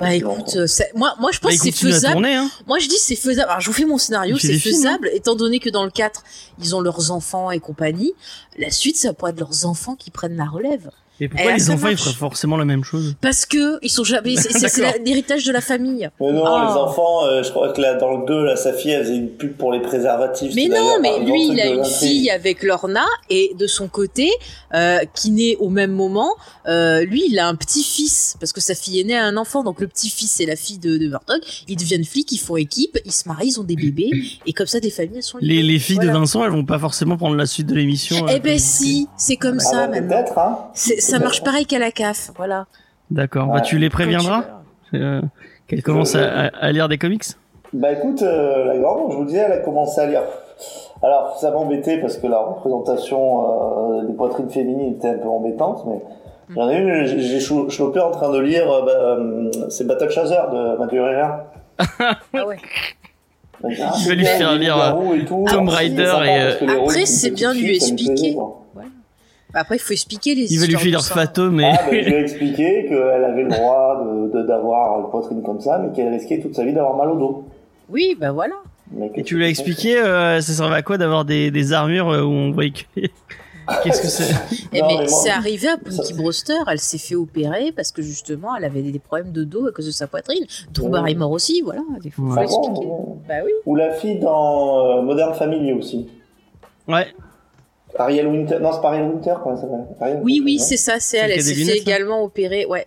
Bah 0.00 0.12
écoute, 0.12 0.56
euh, 0.56 0.66
c'est- 0.66 0.90
moi, 0.94 1.14
moi 1.20 1.30
je 1.32 1.38
Bah, 1.38 1.48
pense 1.48 1.54
il 1.54 1.58
que 1.58 1.64
c'est 1.64 1.86
faisable. 1.86 2.12
tourner, 2.14 2.34
hein. 2.34 2.50
Moi 2.66 2.78
je 2.80 2.88
dis 2.88 2.98
c'est 2.98 3.14
faisable. 3.16 3.48
Alors 3.48 3.60
je 3.60 3.68
vous 3.68 3.72
fais 3.72 3.84
mon 3.86 3.96
scénario, 3.98 4.36
c'est 4.36 4.54
films, 4.54 4.74
faisable 4.74 5.08
étant 5.14 5.36
donné 5.36 5.58
que 5.60 5.70
dans 5.70 5.84
le 5.84 5.90
4, 5.90 6.22
ils 6.60 6.74
ont 6.76 6.80
leurs 6.80 7.12
enfants 7.12 7.50
et 7.52 7.60
compagnie. 7.60 8.12
La 8.58 8.70
suite, 8.70 8.96
ça 8.96 9.12
pourrait 9.14 9.30
être 9.30 9.38
leurs 9.40 9.64
enfants 9.64 9.94
qui 9.94 10.10
prennent 10.10 10.36
la 10.36 10.44
relève. 10.44 10.90
Et 11.20 11.28
pourquoi 11.28 11.52
les 11.52 11.70
enfants 11.70 11.88
ils 11.88 11.96
feraient 11.96 12.12
forcément 12.14 12.56
la 12.56 12.64
même 12.64 12.84
chose 12.84 13.14
Parce 13.20 13.46
que 13.46 13.78
ils 13.82 13.90
sont 13.90 14.04
jamais. 14.04 14.36
c'est- 14.36 14.98
l'héritage 15.04 15.44
de 15.44 15.52
la 15.52 15.60
famille. 15.60 16.08
Mais 16.20 16.32
non, 16.32 16.44
Ah. 16.44 16.68
les 16.70 16.78
enfants, 16.78 17.24
euh, 17.26 17.42
je 17.42 17.50
crois 17.50 17.72
que 17.72 17.80
là, 17.80 17.94
dans 17.94 18.18
le 18.18 18.26
2, 18.26 18.44
là, 18.44 18.56
sa 18.56 18.72
fille, 18.72 18.90
elle 18.90 19.04
faisait 19.04 19.16
une 19.16 19.30
pub 19.30 19.56
pour 19.56 19.72
les 19.72 19.80
préservatifs. 19.80 20.52
Mais 20.54 20.68
non, 20.68 20.98
mais 21.00 21.18
lui, 21.20 21.48
il 21.48 21.60
a 21.60 21.66
une 21.66 21.84
fille 21.84 22.30
avec 22.30 22.62
Lorna 22.62 23.04
et 23.30 23.52
de 23.58 23.66
son 23.66 23.88
côté, 23.88 24.30
euh, 24.74 24.98
qui 25.14 25.30
naît 25.30 25.56
au 25.60 25.68
même 25.70 25.92
moment, 25.92 26.30
euh, 26.68 27.04
lui, 27.04 27.24
il 27.30 27.38
a 27.38 27.46
un 27.48 27.54
petit-fils 27.54 28.36
parce 28.40 28.52
que 28.52 28.60
sa 28.60 28.74
fille 28.74 29.00
est 29.00 29.04
née 29.04 29.16
à 29.16 29.24
un 29.24 29.36
enfant. 29.36 29.62
Donc 29.64 29.80
le 29.80 29.86
petit-fils 29.86 30.40
et 30.40 30.46
la 30.46 30.56
fille 30.56 30.78
de, 30.78 30.98
de 30.98 31.08
Murdoch, 31.08 31.40
ils 31.68 31.76
deviennent 31.76 32.04
flics, 32.04 32.30
ils 32.32 32.38
font 32.38 32.56
équipe, 32.56 32.98
ils 33.04 33.12
se 33.12 33.28
marient, 33.28 33.48
ils 33.48 33.60
ont 33.60 33.64
des 33.64 33.76
bébés 33.76 34.10
et 34.46 34.52
comme 34.52 34.66
ça, 34.66 34.80
des 34.80 34.90
familles 34.90 35.16
elles 35.16 35.22
sont 35.22 35.38
les, 35.40 35.56
libres. 35.56 35.68
les 35.68 35.78
filles 35.78 35.96
Voilà. 35.96 36.12
de 36.12 36.18
Vincent, 36.18 36.44
elles 36.44 36.50
vont 36.50 36.64
pas 36.64 36.78
forcément 36.78 37.16
prendre 37.16 37.36
la 37.36 37.46
suite 37.46 37.66
de 37.68 37.74
l'émission. 37.74 38.16
euh, 38.26 38.32
Eh 38.34 38.40
ben 38.40 38.52
comme- 38.52 38.58
si, 38.58 39.06
c'est 39.16 39.36
comme 39.36 39.58
Ah 39.60 39.64
ça 39.64 39.86
bah, 39.86 40.00
maintenant. 40.00 40.08
peut-être, 40.24 40.38
hein. 40.38 40.58
Ça 41.06 41.18
marche 41.18 41.42
pareil 41.42 41.66
qu'à 41.66 41.78
la 41.78 41.90
CAF, 41.90 42.30
voilà. 42.36 42.66
D'accord. 43.10 43.46
Bah 43.46 43.60
tu 43.60 43.78
les 43.78 43.90
préviendras 43.90 44.44
euh, 44.94 45.20
qu'elles 45.66 45.82
commencent 45.82 46.16
à, 46.16 46.72
lire 46.72 46.88
des 46.88 46.98
comics. 46.98 47.24
Bah 47.72 47.92
écoute, 47.92 48.22
euh, 48.22 48.64
la 48.64 48.78
grande, 48.78 49.12
je 49.12 49.16
vous 49.16 49.24
disais, 49.24 49.38
elle 49.38 49.52
a 49.52 49.58
commencé 49.58 50.00
à 50.00 50.06
lire. 50.06 50.22
Alors, 51.02 51.36
ça 51.38 51.50
m'embêtait 51.50 51.98
parce 51.98 52.16
que 52.16 52.26
la 52.26 52.38
représentation 52.38 54.00
euh, 54.00 54.04
des 54.04 54.14
poitrines 54.14 54.48
féminines 54.48 54.94
était 54.94 55.08
un 55.08 55.18
peu 55.18 55.28
embêtante, 55.28 55.84
mais 55.86 56.00
j'en 56.54 56.70
ai 56.70 56.78
une, 56.78 57.04
j'ai- 57.04 57.40
chopé 57.40 58.00
en 58.00 58.10
train 58.10 58.32
de 58.32 58.38
lire, 58.38 58.70
euh, 58.70 58.82
bah, 58.82 58.92
euh, 58.92 59.50
c'est 59.68 59.86
Battle 59.86 60.10
Chaser 60.10 60.36
de 60.52 60.78
Mathieu 60.78 61.00
Herrera. 61.02 61.44
Ah 62.34 62.46
ouais. 62.46 62.56
Il 63.68 64.08
va 64.08 64.14
lui 64.14 64.24
faire 64.24 64.54
lire, 64.54 64.96
Tomb 65.50 65.68
Raider 65.68 66.14
et, 66.26 66.68
Après, 66.70 67.06
c'est 67.06 67.30
bien 67.30 67.54
lui 67.54 67.76
expliquer. 67.76 68.36
Bah, 69.56 69.62
Après, 69.62 69.76
il 69.76 69.78
faut 69.78 69.94
expliquer 69.94 70.34
les 70.34 70.52
Il 70.52 70.60
va 70.60 70.66
lui 70.66 70.76
filer 70.76 70.96
de 70.98 71.00
ça. 71.00 71.14
Fato, 71.14 71.50
mais 71.50 71.64
Ah, 71.72 71.76
bah, 71.76 71.88
je 71.90 71.96
lui 72.08 72.12
ai 72.14 72.20
expliqué 72.20 72.84
qu'elle 72.90 73.24
avait 73.24 73.42
le 73.44 73.48
droit 73.48 74.04
de- 74.04 74.38
de- 74.38 74.46
d'avoir 74.46 75.00
une 75.00 75.08
poitrine 75.10 75.42
comme 75.42 75.60
ça, 75.62 75.78
mais 75.78 75.94
qu'elle 75.96 76.12
risquait 76.12 76.40
toute 76.40 76.54
sa 76.54 76.62
vie 76.64 76.74
d'avoir 76.74 76.94
mal 76.94 77.08
au 77.08 77.16
dos. 77.16 77.44
Oui, 77.88 78.14
bah 78.20 78.32
voilà. 78.32 78.56
Mais 78.92 79.08
que 79.08 79.20
et 79.20 79.22
tu 79.22 79.36
lui 79.36 79.44
as 79.44 79.48
expliqué 79.48 79.96
euh, 79.98 80.42
ça 80.42 80.52
servait 80.52 80.76
à 80.76 80.82
quoi 80.82 80.98
d'avoir 80.98 81.24
des, 81.24 81.50
des 81.50 81.72
armures 81.72 82.10
euh, 82.10 82.22
où 82.22 82.30
on 82.30 82.50
voyait 82.52 82.70
que 82.72 83.00
qu'est-ce 83.82 84.02
que 84.02 84.08
c'est 84.08 84.32
Eh 84.74 84.82
mais 84.82 85.06
c'est 85.08 85.30
arrivé 85.30 85.68
à 85.68 85.76
Punky 85.78 86.12
Brewster, 86.12 86.58
elle 86.70 86.78
s'est 86.78 86.98
fait 86.98 87.14
opérer 87.16 87.72
parce 87.74 87.90
que 87.92 88.02
justement 88.02 88.54
elle 88.56 88.64
avait 88.64 88.82
des 88.82 88.98
problèmes 88.98 89.32
de 89.32 89.42
dos 89.44 89.66
à 89.68 89.72
cause 89.72 89.86
de 89.86 89.90
sa 89.90 90.06
poitrine. 90.06 90.44
Drew. 90.72 90.88
Barrymore 90.90 91.30
aussi, 91.32 91.62
voilà. 91.64 91.80
Il 92.04 92.10
faut, 92.12 92.22
Ouais. 92.24 92.34
Ah 92.40 92.44
bon, 92.46 92.60
expliquer. 92.68 92.90
Bah 93.26 93.34
oui. 93.44 93.50
Ou 93.64 93.74
la 93.74 93.92
fille 93.94 94.18
dans 94.20 94.98
euh, 94.98 95.02
Modern 95.02 95.32
Family 95.34 95.72
aussi. 95.72 96.08
Ouais. 96.86 97.06
Ariel 97.98 98.26
Winter. 98.26 98.58
Non, 98.60 98.72
c'est 98.72 98.80
pas 98.80 98.88
Ariel 98.88 99.08
Winter, 99.08 99.34
comment 99.42 99.54
elle 99.56 99.60
s'appelle 99.60 99.86
Ariel 100.00 100.20
Oui, 100.22 100.34
Winter, 100.34 100.44
oui, 100.44 100.58
c'est 100.58 100.76
ça, 100.76 100.94
c'est 101.00 101.18
elle. 101.18 101.30
Elle 101.32 101.42
s'est 101.42 101.54
fait 101.54 101.78
également 101.78 102.22
opérer, 102.22 102.66
ouais. 102.66 102.86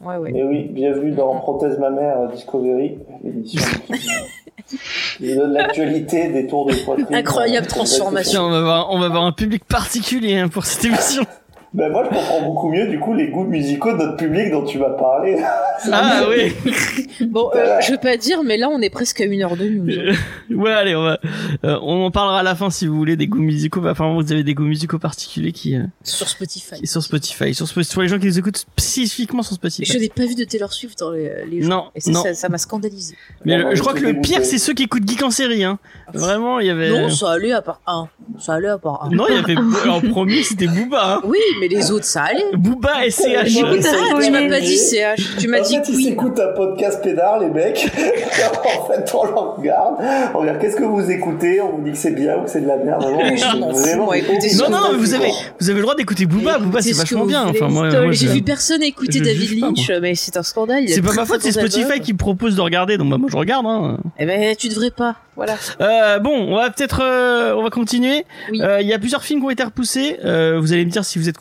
Ouais, 0.00 0.16
ouais. 0.16 0.32
Et 0.34 0.44
oui, 0.44 0.68
bienvenue 0.70 1.12
dans 1.12 1.34
Prothèse 1.36 1.78
ma 1.78 1.88
mère 1.88 2.20
euh, 2.20 2.28
Discovery, 2.28 2.98
l'émission 3.24 3.62
qui, 5.18 5.34
donne 5.34 5.52
l'actualité 5.54 6.28
des 6.28 6.46
tours 6.46 6.66
de 6.66 6.74
poitrine. 6.84 7.14
Incroyable 7.14 7.66
Euh, 7.66 7.70
transformation. 7.70 8.42
On 8.42 8.50
va 8.50 8.58
avoir 8.58 8.90
on 8.90 8.98
va 8.98 9.06
avoir 9.06 9.24
un 9.24 9.32
public 9.32 9.64
particulier 9.64 10.36
hein, 10.36 10.48
pour 10.48 10.66
cette 10.66 10.84
émission. 10.84 11.24
Ben 11.74 11.90
moi, 11.90 12.04
je 12.04 12.08
comprends 12.16 12.42
beaucoup 12.42 12.70
mieux 12.70 12.86
du 12.88 12.98
coup 12.98 13.12
les 13.14 13.28
goûts 13.28 13.44
musicaux 13.44 13.92
de 13.92 13.98
notre 13.98 14.16
public 14.16 14.50
dont 14.50 14.64
tu 14.64 14.78
m'as 14.78 14.90
parlé. 14.90 15.36
Ah 15.92 16.22
oui. 16.30 16.54
Bon, 17.28 17.50
euh, 17.54 17.80
je 17.82 17.92
veux 17.92 17.98
pas 17.98 18.16
dire, 18.16 18.42
mais 18.42 18.56
là 18.56 18.68
on 18.70 18.80
est 18.80 18.88
presque 18.90 19.20
à 19.20 19.24
une 19.24 19.42
heure 19.42 19.56
de 19.56 19.68
news. 19.68 20.14
Ouais, 20.50 20.72
allez, 20.72 20.94
on 20.96 21.02
va 21.02 21.18
euh, 21.64 21.78
on 21.82 22.04
en 22.06 22.10
parlera 22.10 22.40
à 22.40 22.42
la 22.42 22.54
fin 22.54 22.70
si 22.70 22.86
vous 22.86 22.96
voulez 22.96 23.16
des 23.16 23.26
goûts 23.26 23.40
musicaux. 23.42 23.80
Bah, 23.82 23.90
Apparemment, 23.90 24.20
vous 24.20 24.32
avez 24.32 24.42
des 24.42 24.54
goûts 24.54 24.62
musicaux 24.64 24.98
particuliers 24.98 25.52
qui, 25.52 25.74
euh, 25.76 25.82
Sur 26.02 26.28
Spotify. 26.28 26.76
qui 26.80 26.86
sur 26.86 27.02
Spotify, 27.02 27.52
sur 27.54 27.68
Spotify, 27.68 27.92
pour 27.94 28.02
les 28.02 28.08
gens 28.08 28.18
qui 28.18 28.26
nous 28.26 28.38
écoutent 28.38 28.56
spécifiquement 28.56 29.42
sur 29.42 29.54
Spotify. 29.56 29.84
Je 29.92 29.98
n'ai 29.98 30.08
pas 30.08 30.24
vu 30.24 30.34
de 30.34 30.44
Taylor 30.44 30.72
Swift 30.72 30.98
dans 30.98 31.10
les, 31.10 31.30
les 31.50 31.62
gens. 31.62 31.68
Non, 31.68 31.84
Et 31.94 32.00
ça, 32.00 32.10
non. 32.10 32.22
ça- 32.32 32.48
m'a 32.48 32.58
scandalisé. 32.58 33.16
Mais 33.44 33.58
Non, 33.58 33.70
le- 33.70 33.74
je 33.76 33.80
crois 33.80 33.92
que 33.94 34.00
le 34.04 34.20
pire, 34.20 34.44
c'est 34.44 34.58
ceux 34.58 34.72
qui 34.72 34.84
écoutent 34.84 35.06
Geek 35.06 35.22
en 35.22 35.30
série. 35.30 35.64
Hein. 35.64 35.78
Vraiment, 36.14 36.58
il 36.60 36.66
y 36.68 36.70
avait. 36.70 36.88
Non, 36.90 37.10
ça 37.10 37.32
allait 37.32 37.52
à 37.52 37.60
part 37.62 37.80
un. 37.86 38.08
Ça 38.38 38.54
allait 38.54 38.68
à 38.68 38.78
part 38.78 39.04
un. 39.04 39.10
Non, 39.10 39.24
il 39.28 39.34
y 39.34 39.38
avait. 39.38 39.56
En 39.88 40.00
premier, 40.00 40.42
c'était 40.42 40.68
Booba. 40.68 41.16
Hein. 41.16 41.20
Oui, 41.24 41.38
mais 41.60 41.65
les 41.68 41.90
autres, 41.90 42.04
ça 42.04 42.22
allait. 42.22 42.44
Booba 42.56 43.06
et 43.06 43.10
CH. 43.10 43.52
Tu 43.54 43.62
m'as 43.62 44.48
pas 44.48 44.60
dit 44.60 44.76
CH, 44.78 45.36
tu 45.38 45.48
m'as 45.48 45.60
En 45.60 45.62
dit 45.62 45.76
fait, 45.76 45.82
ils 45.88 45.94
Queen. 45.96 46.08
s'écoutent 46.10 46.40
un 46.40 46.52
podcast 46.54 47.02
pédard, 47.02 47.40
les 47.40 47.48
mecs. 47.50 47.86
en 48.80 48.86
fait, 48.86 49.14
on 49.14 49.24
leur 49.24 49.56
regarde. 49.56 49.96
On 50.34 50.38
regarde 50.40 50.60
qu'est-ce 50.60 50.76
que 50.76 50.84
vous 50.84 51.10
écoutez? 51.10 51.60
On 51.60 51.76
vous 51.76 51.82
dit 51.84 51.92
que 51.92 51.98
c'est 51.98 52.14
bien 52.14 52.38
ou 52.38 52.44
que 52.44 52.50
c'est 52.50 52.60
de 52.60 52.68
la 52.68 52.76
merde. 52.76 53.02
Vraiment, 53.02 53.26
Non, 53.26 53.56
non, 53.62 53.72
vous 53.72 54.92
mais 54.92 54.98
vous 54.98 55.14
avez, 55.14 55.30
vous 55.60 55.70
avez 55.70 55.76
le 55.78 55.82
droit 55.82 55.94
d'écouter 55.94 56.26
Booba. 56.26 56.58
Booba, 56.58 56.82
c'est 56.82 56.92
vachement 56.92 57.26
bien. 57.26 57.46
Enfin, 57.46 57.68
moi, 57.68 57.88
J'ai 58.12 58.28
vu 58.28 58.42
personne 58.42 58.82
écouter 58.82 59.20
David 59.20 59.60
Lynch, 59.60 59.90
mais 60.00 60.14
c'est 60.14 60.36
un 60.36 60.42
scandale. 60.42 60.84
C'est 60.88 61.02
pas 61.02 61.12
ma 61.12 61.24
faute, 61.24 61.40
c'est. 61.42 61.52
Spotify 61.52 62.00
qui 62.00 62.12
me 62.12 62.18
propose 62.18 62.54
de 62.56 62.60
regarder, 62.60 62.98
donc 62.98 63.10
bah, 63.10 63.18
moi 63.18 63.28
je 63.30 63.36
regarde. 63.36 63.66
Hein. 63.66 63.98
Eh 64.18 64.26
ben, 64.26 64.54
tu 64.56 64.68
devrais 64.68 64.90
pas. 64.90 65.16
Voilà. 65.36 65.56
Euh, 65.80 66.18
bon, 66.18 66.30
on 66.30 66.56
va 66.56 66.70
peut-être, 66.70 67.00
euh, 67.02 67.54
on 67.54 67.62
va 67.62 67.68
continuer. 67.70 68.24
Oui. 68.50 68.60
Euh, 68.62 68.80
Il 68.80 68.88
y 68.88 68.94
a 68.94 68.98
plusieurs 68.98 69.22
films 69.22 69.40
qui 69.40 69.46
ont 69.46 69.50
été 69.50 69.62
repoussés. 69.62 70.16
Vous 70.22 70.72
allez 70.72 70.84
me 70.84 70.90
dire 70.90 71.04
si 71.04 71.18
vous 71.18 71.28
êtes 71.28 71.36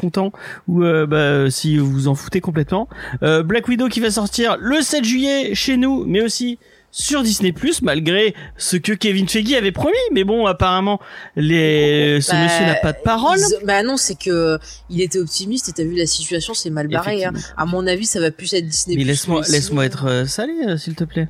ou 0.68 0.84
euh, 0.84 1.06
bah, 1.06 1.50
si 1.50 1.78
vous 1.78 1.90
vous 1.90 2.08
en 2.08 2.16
foutez 2.16 2.42
complètement. 2.42 2.88
Euh, 3.24 3.44
Black 3.44 3.68
Widow 3.68 3.88
qui 3.88 4.00
va 4.00 4.12
sortir 4.12 4.58
le 4.60 4.82
7 4.82 5.04
juillet 5.04 5.56
chez 5.56 5.78
nous, 5.78 6.06
mais 6.06 6.22
aussi 6.22 6.60
sur 6.98 7.24
Disney 7.24 7.52
Plus 7.52 7.82
malgré 7.82 8.34
ce 8.58 8.78
que 8.78 8.94
Kevin 8.94 9.28
Feige 9.28 9.52
avait 9.54 9.74
promis. 9.74 9.94
Mais 10.14 10.24
bon, 10.24 10.46
apparemment, 10.46 11.02
les 11.36 12.20
ce 12.22 12.32
Bah, 12.32 12.44
monsieur 12.44 12.66
n'a 12.66 12.76
pas 12.76 12.94
de 12.94 13.00
parole. 13.04 13.38
Ils- 13.38 13.66
Bah 13.66 13.84
non, 13.84 13.98
c'est 13.98 14.16
que 14.16 14.58
il 14.90 15.02
était 15.02 15.20
optimiste 15.20 15.68
et 15.70 15.74
t'as 15.74 15.84
vu 15.84 15.96
la 15.96 16.06
situation, 16.06 16.54
c'est 16.54 16.70
mal 16.70 16.88
barré. 16.88 17.26
Hein. 17.26 17.34
À 17.58 17.66
mon 17.66 17.86
avis, 17.86 18.06
ça 18.06 18.20
va 18.22 18.32
plus 18.32 18.54
être 18.54 18.66
Disney. 18.66 18.96
Mais 18.98 19.04
laisse-moi 19.04 19.42
laisse-moi 19.50 19.86
être 19.86 20.06
euh, 20.08 20.26
salé 20.26 20.54
euh, 20.68 20.78
s'il 20.78 20.96
te 20.96 21.04
plaît. 21.04 21.28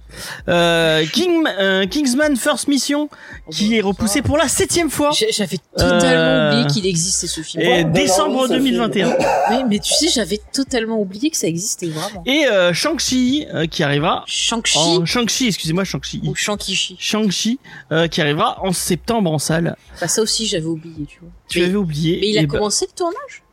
Euh, 0.49 1.03
King, 1.11 1.43
euh, 1.59 1.87
Kingsman 1.87 2.35
First 2.35 2.67
Mission 2.67 3.09
qui 3.51 3.75
est 3.75 3.81
repoussé 3.81 4.21
pour 4.21 4.37
la 4.37 4.47
septième 4.47 4.89
fois. 4.91 5.11
J'avais 5.31 5.57
totalement 5.75 6.05
Euh, 6.05 6.51
oublié 6.51 6.67
qu'il 6.67 6.85
existait 6.85 7.27
ce 7.27 7.41
film. 7.41 7.63
Et 7.63 7.67
Ouais, 7.67 7.83
donne 7.83 7.93
décembre 7.93 8.37
envie, 8.41 8.49
ce 8.49 8.53
2021. 8.53 9.17
Oui, 9.49 9.57
mais 9.67 9.79
tu 9.79 9.93
sais, 9.93 10.09
j'avais 10.09 10.39
totalement 10.53 10.99
oublié 10.99 11.29
que 11.31 11.37
ça 11.37 11.47
existait 11.47 11.87
vraiment. 11.87 12.23
Et 12.27 12.45
euh, 12.51 12.71
Shang-Chi 12.73 13.47
euh, 13.53 13.65
qui 13.65 13.81
arrivera 13.83 14.23
Shang-Chi 14.27 14.99
Shang-Chi, 15.05 15.47
excusez-moi 15.55 15.83
Shang-Chi. 15.83 16.21
ou 16.25 16.35
Shang-Chi. 16.35 16.95
Shang-Chi 16.99 17.59
euh, 17.91 18.07
qui 18.07 18.21
arrivera 18.21 18.61
en 18.63 18.71
septembre 18.73 19.31
en 19.31 19.39
salle. 19.39 19.75
Bah 19.99 20.07
ça 20.07 20.21
aussi, 20.21 20.45
j'avais 20.45 20.65
oublié, 20.65 21.05
tu 21.05 21.19
vois. 21.19 21.29
Tu 21.47 21.59
mais, 21.59 21.65
avais 21.65 21.75
oublié. 21.75 22.17
mais 22.21 22.29
il 22.29 22.37
a 22.37 22.41
et 22.41 22.45
bah- 22.45 22.57
commencé 22.57 22.85
le 22.85 22.95
tournage 22.95 23.43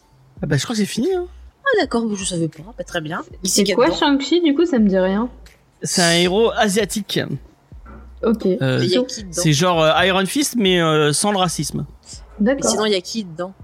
ah 0.45 0.47
bah, 0.47 0.57
je 0.57 0.65
crois 0.65 0.75
que 0.75 0.81
c'est 0.81 0.87
fini. 0.87 1.13
Hein. 1.15 1.27
Ah 1.65 1.81
d'accord, 1.81 2.05
je 2.17 2.25
savais 2.25 2.49
pas. 2.49 2.65
Bah, 2.77 2.83
très 2.85 3.01
bien. 3.01 3.23
C'est 3.45 3.63
qu'il 3.63 3.69
y 3.69 3.73
a 3.73 3.77
quoi 3.77 3.93
Shang-Chi 3.93 4.41
Du 4.43 4.55
coup, 4.57 4.67
ça 4.67 4.81
me 4.81 4.89
dit 4.89 4.99
rien. 4.99 5.31
C'est 5.83 6.03
un 6.03 6.15
héros 6.15 6.51
asiatique. 6.57 7.21
Ok. 8.25 8.47
Euh, 8.47 8.79
Mais 8.81 8.87
il 8.87 8.91
y 8.93 8.97
a 8.99 9.03
qui 9.05 9.23
dedans 9.23 9.33
c'est 9.33 9.53
genre 9.53 9.83
euh, 9.83 10.05
Iron 10.05 10.27
Fist 10.27 10.55
mais 10.57 10.81
euh, 10.81 11.13
sans 11.13 11.31
le 11.33 11.39
racisme. 11.39 11.87
Mais 12.41 12.55
D'accord. 12.55 12.71
sinon, 12.71 12.85
il 12.87 12.93
y 12.93 12.97
a 12.97 13.01
qui 13.01 13.25
dedans? 13.25 13.55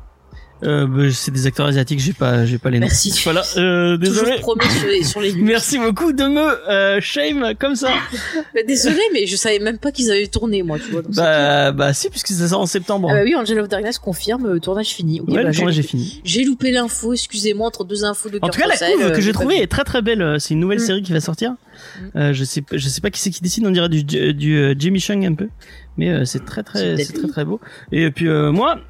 Euh, 0.64 0.86
bah, 0.86 1.04
c'est 1.12 1.30
des 1.30 1.46
acteurs 1.46 1.66
asiatiques, 1.66 2.00
j'ai 2.00 2.12
pas, 2.12 2.44
j'ai 2.44 2.58
pas 2.58 2.70
les 2.70 2.78
noms. 2.80 2.86
Merci. 2.86 3.12
Voilà, 3.24 3.42
euh, 3.56 3.96
désolé. 3.96 4.36
Promis 4.40 4.64
sur 4.70 4.88
les, 4.88 5.02
sur 5.04 5.20
les 5.20 5.32
news. 5.34 5.44
Merci 5.44 5.78
beaucoup 5.78 6.12
de 6.12 6.24
me 6.24 6.68
euh, 6.70 7.00
shame 7.00 7.54
comme 7.58 7.76
ça. 7.76 7.90
Bah, 8.54 8.60
désolé, 8.66 9.00
mais 9.12 9.26
je 9.26 9.36
savais 9.36 9.58
même 9.58 9.78
pas 9.78 9.92
qu'ils 9.92 10.10
avaient 10.10 10.26
tourné, 10.26 10.62
moi, 10.62 10.78
tu 10.78 10.90
vois. 10.90 11.02
donc 11.02 11.12
bah, 11.14 11.70
bah 11.72 11.92
si, 11.92 12.08
puisque 12.10 12.28
ça 12.28 12.48
sort 12.48 12.60
en 12.60 12.66
septembre. 12.66 13.08
Ah 13.10 13.14
bah 13.14 13.20
oui, 13.24 13.34
Angel 13.34 13.58
of 13.60 13.68
Darkness 13.68 13.98
confirme, 13.98 14.46
euh, 14.46 14.58
tournage 14.58 14.88
fini. 14.88 15.20
Ok, 15.20 15.28
ouais, 15.28 15.34
bah, 15.34 15.42
le 15.44 15.52
j'ai 15.52 15.58
tournage 15.58 15.78
est 15.78 15.82
fini. 15.82 16.20
J'ai 16.24 16.44
loupé 16.44 16.70
l'info, 16.70 17.12
excusez-moi, 17.12 17.66
entre 17.66 17.84
deux 17.84 18.04
infos 18.04 18.28
de 18.30 18.38
En 18.42 18.48
tout 18.48 18.58
cas, 18.58 18.66
la 18.66 18.74
couve 18.76 19.02
euh, 19.06 19.10
que 19.10 19.20
j'ai 19.20 19.32
pas 19.32 19.40
trouvée 19.40 19.62
est 19.62 19.66
très 19.70 19.84
très 19.84 20.02
belle. 20.02 20.36
C'est 20.40 20.54
une 20.54 20.60
nouvelle 20.60 20.78
Mm. 20.78 20.86
série 20.86 21.02
qui 21.02 21.12
va 21.12 21.20
sortir. 21.20 21.52
Mm. 21.52 22.18
Euh, 22.18 22.32
je 22.32 22.44
sais, 22.44 22.62
je 22.72 22.88
sais 22.88 23.00
pas 23.00 23.10
qui 23.10 23.20
c'est 23.20 23.30
qui 23.30 23.42
décide. 23.42 23.66
On 23.66 23.70
dirait 23.70 23.88
du, 23.88 24.02
du, 24.02 24.34
du, 24.34 24.56
euh, 24.56 24.74
Jimmy 24.78 25.00
Chung 25.00 25.24
un 25.26 25.34
peu, 25.34 25.48
mais 25.96 26.08
euh, 26.10 26.24
c'est 26.24 26.44
très 26.44 26.62
très, 26.62 26.96
C'est 26.96 27.04
c'est 27.04 27.12
très 27.12 27.28
très 27.28 27.44
beau. 27.44 27.60
Et 27.92 28.10
puis 28.10 28.28
euh, 28.28 28.50
moi, 28.50 28.80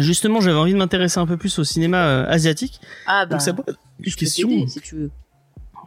justement, 0.00 0.40
j'avais 0.40 0.56
envie 0.56 0.72
de 0.72 0.78
m'intéresser 0.78 1.18
un 1.18 1.26
peu 1.26 1.36
plus 1.36 1.58
au 1.58 1.64
cinéma 1.64 2.06
euh, 2.06 2.24
asiatique. 2.28 2.80
Ah 3.06 3.26
bah, 3.26 3.32
Donc 3.32 3.40
ça 3.42 3.52
pose 3.52 3.76
je 4.00 4.10
une 4.10 4.14
question. 4.16 4.66
si 4.68 4.80
tu 4.80 4.96
veux. 4.96 5.10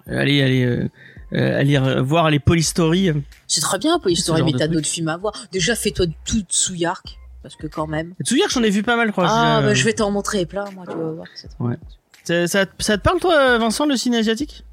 Allez, 0.08 0.42
allez, 0.42 0.64
euh, 0.66 0.90
euh, 1.34 1.60
aller 1.60 1.78
euh, 1.78 2.02
voir 2.02 2.30
les 2.30 2.40
Polystory. 2.40 3.12
C'est 3.48 3.62
très 3.62 3.80
bien, 3.80 3.98
Police 4.00 4.20
Ce 4.20 4.24
Story, 4.26 4.40
genre 4.40 4.50
mais 4.52 4.58
t'as 4.58 4.68
d'autres 4.68 4.88
films 4.88 5.08
à 5.10 5.18
voir. 5.18 5.34
Déjà, 5.52 5.76
fais-toi 5.76 6.06
tout 6.26 6.42
Tsuyark, 6.48 7.18
parce 7.42 7.56
que 7.56 7.68
quand 7.68 7.88
même. 7.88 8.14
Que 8.24 8.36
j'en 8.50 8.64
ai 8.64 8.70
vu 8.70 8.84
pas 8.84 8.96
mal, 8.96 9.08
je 9.08 9.12
crois. 9.12 9.26
Ah, 9.28 9.62
bah, 9.62 9.74
je 9.74 9.84
vais 9.84 9.94
t'en 9.94 10.12
montrer 10.12 10.46
plein, 10.46 10.66
moi, 10.76 10.86
tu 10.90 10.96
vas 10.96 11.12
voir. 11.12 11.28
très 11.36 11.48
Ouais. 11.66 11.76
Ça, 12.24 12.48
ça, 12.48 12.66
ça 12.80 12.98
te 12.98 13.04
parle 13.04 13.20
toi, 13.20 13.58
Vincent, 13.58 13.86
le 13.86 13.96
ciné 13.98 14.18
asiatique? 14.18 14.64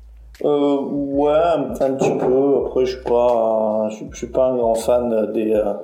Euh, 0.44 0.78
ouais, 0.80 1.32
un, 1.32 1.74
petit 1.74 2.18
peu. 2.18 2.66
Après, 2.66 2.86
je 2.86 2.96
suis 2.96 3.04
pas, 3.04 3.84
un- 3.86 3.90
je, 3.90 3.96
suis- 3.96 4.06
je 4.12 4.16
suis 4.16 4.26
pas 4.26 4.48
un 4.48 4.56
grand 4.56 4.74
fan 4.74 5.32
des 5.32 5.52
euh, 5.52 5.74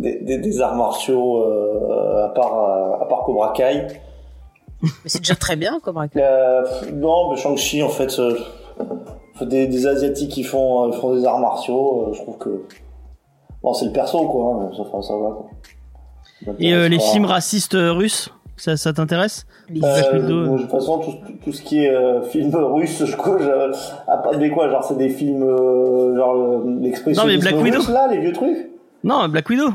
des, 0.00 0.20
des, 0.20 0.38
des 0.38 0.60
arts 0.60 0.74
martiaux 0.76 1.42
euh, 1.42 2.26
à 2.26 2.28
part 2.30 2.54
euh, 2.54 3.02
à 3.02 3.06
part 3.06 3.22
Cobra 3.24 3.52
Kai. 3.52 3.86
Mais 4.82 4.88
c'est 5.06 5.18
déjà 5.18 5.34
très 5.34 5.56
bien, 5.56 5.80
comme 5.82 5.96
raconte. 5.96 6.22
Euh, 6.22 6.62
non, 6.94 7.30
mais 7.30 7.36
Shang-Chi, 7.36 7.82
en 7.82 7.88
fait, 7.88 8.16
euh, 8.18 8.36
des, 9.40 9.66
des 9.66 9.86
asiatiques 9.86 10.30
qui 10.30 10.44
font 10.44 10.88
euh, 10.88 10.92
font 10.92 11.14
des 11.14 11.24
arts 11.26 11.40
martiaux, 11.40 12.06
euh, 12.08 12.12
je 12.12 12.22
trouve 12.22 12.38
que 12.38 12.62
bon, 13.62 13.72
c'est 13.74 13.86
le 13.86 13.92
perso 13.92 14.26
quoi. 14.28 14.62
hein, 14.62 14.70
ça, 14.76 14.84
ça 15.02 15.14
va 15.14 15.30
quoi. 15.30 15.46
Et 16.60 16.72
euh, 16.72 16.88
les 16.88 17.00
films 17.00 17.24
racistes 17.24 17.74
euh, 17.74 17.92
russes, 17.92 18.32
ça, 18.56 18.76
ça 18.76 18.92
t'intéresse? 18.92 19.46
Euh, 19.70 19.74
Black 19.80 20.12
Widow. 20.14 20.44
moi, 20.46 20.56
de 20.58 20.62
toute 20.62 20.70
façon, 20.70 20.98
tout, 21.00 21.10
tout, 21.10 21.32
tout 21.44 21.52
ce 21.52 21.62
qui 21.62 21.84
est 21.84 21.90
euh, 21.90 22.22
film 22.22 22.54
russe, 22.54 23.04
je 23.04 23.16
crois, 23.16 23.38
je, 23.40 23.50
à 24.08 24.18
part 24.18 24.36
des 24.38 24.48
quoi, 24.50 24.70
genre 24.70 24.84
c'est 24.84 24.96
des 24.96 25.08
films, 25.08 25.42
euh, 25.42 26.16
genre 26.16 26.62
l'expression 26.80 27.22
Non, 27.24 27.28
mais 27.28 27.38
Black 27.38 27.56
Widow. 27.60 27.80
là, 27.92 28.06
les 28.08 28.18
vieux 28.18 28.32
trucs? 28.32 28.70
Non, 29.02 29.28
Black 29.28 29.48
Widow. 29.50 29.70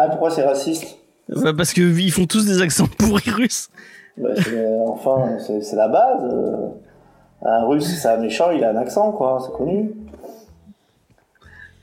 Ah, 0.00 0.08
pourquoi 0.08 0.30
c'est 0.30 0.44
raciste 0.46 0.96
Bah, 1.28 1.52
parce 1.56 1.72
que 1.72 1.80
ils 1.82 2.12
font 2.12 2.26
tous 2.26 2.46
des 2.46 2.62
accents 2.62 2.86
pourris 2.98 3.30
russes. 3.30 3.68
bah, 4.16 4.28
c'est- 4.36 4.66
Enfin, 4.86 5.36
c'est 5.44 5.60
c'est 5.62 5.76
la 5.76 5.88
base. 5.88 6.22
euh. 6.24 6.68
Un 7.42 7.64
russe, 7.66 8.00
c'est 8.00 8.08
un 8.08 8.16
méchant, 8.16 8.50
il 8.50 8.62
a 8.64 8.70
un 8.70 8.76
accent, 8.76 9.12
quoi, 9.12 9.38
c'est 9.44 9.52
connu. 9.56 9.92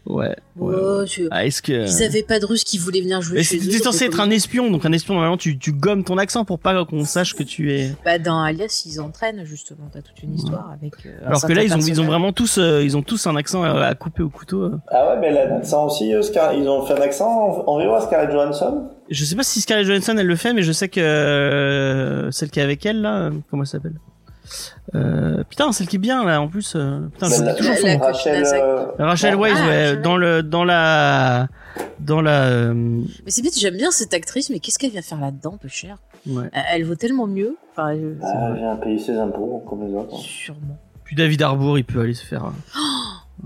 Ouais. 0.06 0.36
ouais. 0.58 0.76
Oh, 0.78 1.04
tu- 1.06 1.28
Ah, 1.32 1.46
est-ce 1.46 1.62
que 1.64 1.88
Ils 1.88 2.04
avaient 2.04 2.22
pas 2.22 2.40
de 2.40 2.46
Russes 2.46 2.64
qui 2.64 2.78
voulaient 2.78 3.02
venir 3.02 3.22
jouer 3.22 3.38
Mais 3.38 3.44
chez 3.44 3.58
eux. 3.58 3.84
censé 3.84 4.06
être 4.06 4.20
un 4.20 4.30
espion, 4.30 4.70
donc 4.70 4.86
un 4.86 4.92
espion 4.92 5.16
normalement 5.16 5.38
tu, 5.38 5.58
tu 5.58 5.72
gommes 5.72 6.04
ton 6.04 6.18
accent 6.20 6.46
pour 6.46 6.60
pas 6.60 6.86
qu'on 6.86 7.06
sache 7.06 7.34
que 7.34 7.42
tu 7.44 7.74
es. 7.74 7.92
Bah, 8.06 8.20
dans 8.20 8.40
Alias, 8.42 8.84
ils 8.86 9.02
entraînent, 9.02 9.44
justement. 9.46 9.90
T'as 9.92 10.02
toute 10.02 10.22
une 10.22 10.36
histoire 10.36 10.70
avec. 10.72 10.94
euh, 11.06 11.10
un 11.24 11.28
Alors 11.28 11.42
que 11.46 11.54
là 11.54 11.64
ils 11.64 11.74
ont 11.74 11.80
ils 11.80 12.00
ont 12.02 12.06
vraiment 12.06 12.34
tous 12.34 12.58
euh, 12.60 12.84
ils 12.84 12.96
ont 12.96 13.02
tous 13.02 13.26
un 13.26 13.36
accent 13.36 13.64
euh, 13.64 13.82
à 13.82 13.96
couper 13.96 14.22
au 14.22 14.30
couteau. 14.30 14.62
euh. 14.64 14.78
Ah 14.90 15.08
ouais, 15.10 15.20
mais 15.20 15.28
elle 15.28 15.38
a 15.38 15.54
un 15.54 15.58
accent 15.58 15.86
aussi, 15.88 16.14
eux, 16.14 16.22
Scar- 16.22 16.54
ils 16.56 16.68
ont 16.70 16.86
fait 16.86 16.94
un 16.94 17.02
accent 17.02 17.64
en, 17.68 17.74
en 17.80 17.94
à 17.96 18.02
Scarlett 18.02 18.32
Johansson 18.32 18.90
Je 19.10 19.26
sais 19.26 19.36
pas 19.36 19.44
si 19.44 19.60
Scarlett 19.62 19.88
Johansson 19.88 20.16
elle 20.18 20.28
le 20.28 20.36
fait, 20.36 20.54
mais 20.54 20.62
je 20.64 20.72
sais 20.72 20.88
que 20.88 21.00
euh, 21.00 22.30
celle 22.32 22.50
qui 22.52 22.60
est 22.60 22.64
avec 22.64 22.86
elle 22.86 23.02
là, 23.02 23.18
euh, 23.18 23.32
comment 23.50 23.64
elle 23.64 23.68
s'appelle? 23.68 23.96
Euh, 24.96 25.44
Putain, 25.50 25.72
celle 25.72 25.88
qui 25.88 25.96
est 25.96 26.00
bien 26.00 26.24
là 26.26 26.42
en 26.42 26.48
plus. 26.48 26.74
euh, 26.76 27.02
putain, 27.14 27.28
Mais 27.30 27.36
j'oublie 27.36 27.48
la- 27.48 27.54
toujours 27.56 27.76
son 27.78 27.88
la-. 27.88 27.98
Rachel, 27.98 28.44
euh, 28.54 28.86
Rachel 29.00 29.34
Ah, 29.34 29.38
Weisz, 29.38 29.54
ouais, 29.54 29.60
Rachel 29.62 30.02
dans 30.02 30.18
le 30.18 30.44
dans 30.44 30.64
la 30.64 31.48
dans 32.00 32.22
la 32.22 32.44
euh, 32.44 32.74
Mais 32.74 33.32
c'est 33.32 33.42
bête, 33.42 33.58
j'aime 33.60 33.78
bien 33.78 33.92
cette 33.92 34.14
actrice, 34.14 34.50
mais 34.50 34.60
qu'est-ce 34.60 34.78
qu'elle 34.80 34.92
vient 34.92 35.02
faire 35.02 35.20
là-dedans, 35.20 35.58
peu 35.62 35.68
cher 35.68 35.98
ouais. 36.28 36.50
elle, 36.54 36.64
elle 36.74 36.84
vaut 36.86 36.96
tellement 36.96 37.28
mieux. 37.28 37.56
Enfin, 37.72 37.94
Ah, 38.24 38.54
j'ai 38.58 38.64
un 38.64 38.76
payé 38.78 38.98
ses 39.00 39.18
impôts, 39.18 39.64
comme 39.68 39.86
les 39.88 39.94
autres. 39.94 40.18
sûrement. 40.18 40.78
Puis 41.04 41.16
David 41.16 41.42
Harbour, 41.42 41.78
il 41.78 41.84
peut 41.86 42.00
aller 42.02 42.14
se 42.14 42.26
faire. 42.26 42.46
euh, 42.46 42.50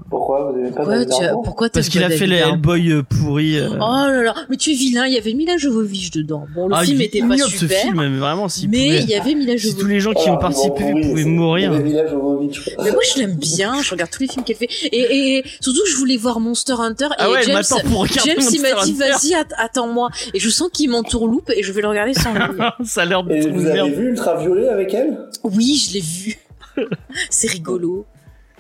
Pourquoi 0.10 0.52
Vous 0.52 0.60
aimez 0.60 0.70
pas 0.72 0.78
Pourquoi 0.84 1.06
tu 1.06 1.24
as- 1.24 1.34
pourquoi 1.44 1.70
Parce 1.70 1.90
qu'il 1.90 2.04
a 2.04 2.10
fait 2.10 2.26
Harbour 2.42 2.76
Hellboy 2.76 2.92
euh, 2.92 3.04
pourris. 3.04 3.58
euh. 3.60 3.70
Oh 3.74 3.80
là 3.80 4.24
là, 4.24 4.34
mais 4.50 4.56
tu 4.56 4.72
es 4.72 4.74
vilain, 4.74 5.06
il 5.08 5.14
y 5.14 5.18
avait 5.18 5.34
Mila 5.34 5.58
Jovovich 5.58 6.12
dedans. 6.12 6.46
Bon, 6.56 6.68
le 6.68 6.76
Ah, 6.76 6.84
film 6.84 7.02
était 7.02 7.22
pas 7.22 7.38
ce 7.38 7.48
super, 7.50 7.78
film, 7.82 7.96
mais 8.10 8.18
vraiment, 8.18 8.48
il 8.48 8.76
y 9.10 9.16
avait 9.16 9.36
Mila 9.36 9.58
si 9.58 9.66
tous 9.72 9.78
Jovovich. 9.82 9.94
les 9.94 10.00
gens 10.00 10.14
qui 10.14 10.30
ont 10.30 10.38
participé 10.38 10.84
bon, 10.84 10.94
oui, 10.96 11.02
pouvaient 11.10 11.24
mourir. 11.26 11.72
Le 11.74 12.08
Jovovich. 12.08 12.70
Mais 12.84 12.92
moi 12.92 13.02
je 13.14 13.20
l'aime 13.20 13.36
bien, 13.36 13.82
je 13.82 13.92
regarde 13.92 14.10
tous 14.12 14.22
les 14.22 14.30
films 14.30 14.44
qu'elle 14.46 14.56
fait. 14.58 14.70
Et, 14.92 14.98
et, 15.00 15.38
et 15.40 15.44
surtout 15.60 15.82
je 15.88 15.96
voulais 15.98 16.18
voir 16.18 16.40
Monster 16.40 16.74
Hunter 16.80 17.06
et 17.12 17.16
Ah 17.18 17.32
ouais, 17.32 17.44
James, 17.44 17.62
pour 17.92 18.02
regarder 18.02 18.32
James 18.36 18.50
il 18.54 18.62
m'a 18.62 18.84
dit 18.84 18.94
vas-y 18.94 19.34
att- 19.34 19.54
attends-moi. 19.58 20.10
Et 20.34 20.40
je 20.40 20.50
sens 20.50 20.70
qu'il 20.72 20.90
m'entourloupe 20.90 21.50
et 21.56 21.62
je 21.64 21.72
vais 21.72 21.82
le 21.82 21.88
regarder 21.88 22.14
sans 22.14 22.34
lui. 22.34 22.42
Ça 22.84 23.02
a 23.02 23.06
l'air 23.06 23.24
de 23.24 23.32
Et 23.34 23.42
vous 23.50 23.66
avez 23.66 23.90
vu 23.92 24.10
Ultraviolet 24.10 24.70
avec 24.70 24.94
elle? 24.94 25.18
Oui, 25.44 25.76
je 25.88 25.94
l'ai 25.96 26.02
vu. 26.02 26.38
C'est 27.30 27.50
rigolo. 27.50 28.06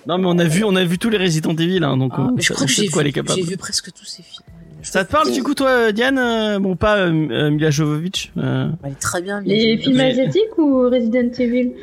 Non, 0.09 0.17
mais 0.17 0.25
on 0.27 0.37
a 0.39 0.43
vu, 0.43 0.63
on 0.65 0.75
a 0.75 0.83
vu 0.83 0.97
tous 0.97 1.09
les 1.09 1.17
Resident 1.17 1.55
Evil, 1.55 1.83
hein, 1.83 1.95
donc 1.95 2.11
Ah, 2.15 2.21
on, 2.29 2.35
mais 2.35 2.41
je 2.41 2.51
on 2.51 2.55
crois 2.55 2.65
que 2.67 2.73
sait 2.73 2.81
j'ai 2.81 2.87
de 2.87 2.91
quoi 2.91 3.01
elle 3.03 3.07
est 3.07 3.11
vu, 3.11 3.13
capable. 3.21 3.39
j'ai 3.39 3.45
vu 3.45 3.57
presque 3.57 3.91
tous 3.93 4.05
ces 4.05 4.23
films. 4.23 4.43
Je 4.81 4.89
Ça 4.89 5.05
te 5.05 5.11
parle 5.11 5.31
du 5.31 5.43
coup, 5.43 5.53
toi, 5.53 5.69
euh, 5.69 5.91
Diane 5.91 6.17
Euh, 6.17 6.57
Bon, 6.59 6.75
pas 6.75 6.97
euh, 6.97 7.27
euh, 7.31 7.49
Mila 7.51 7.69
Jovovich. 7.69 8.31
euh, 8.37 8.69
Elle 8.83 8.91
est 8.91 8.95
très 8.95 9.21
bien. 9.21 9.41
Mila 9.41 9.53
Les 9.53 9.61
Jovovich. 9.61 9.83
films 9.83 9.99
asiatiques 9.99 10.57
ou 10.57 10.81
Resident 10.89 11.31
Evil? 11.37 11.73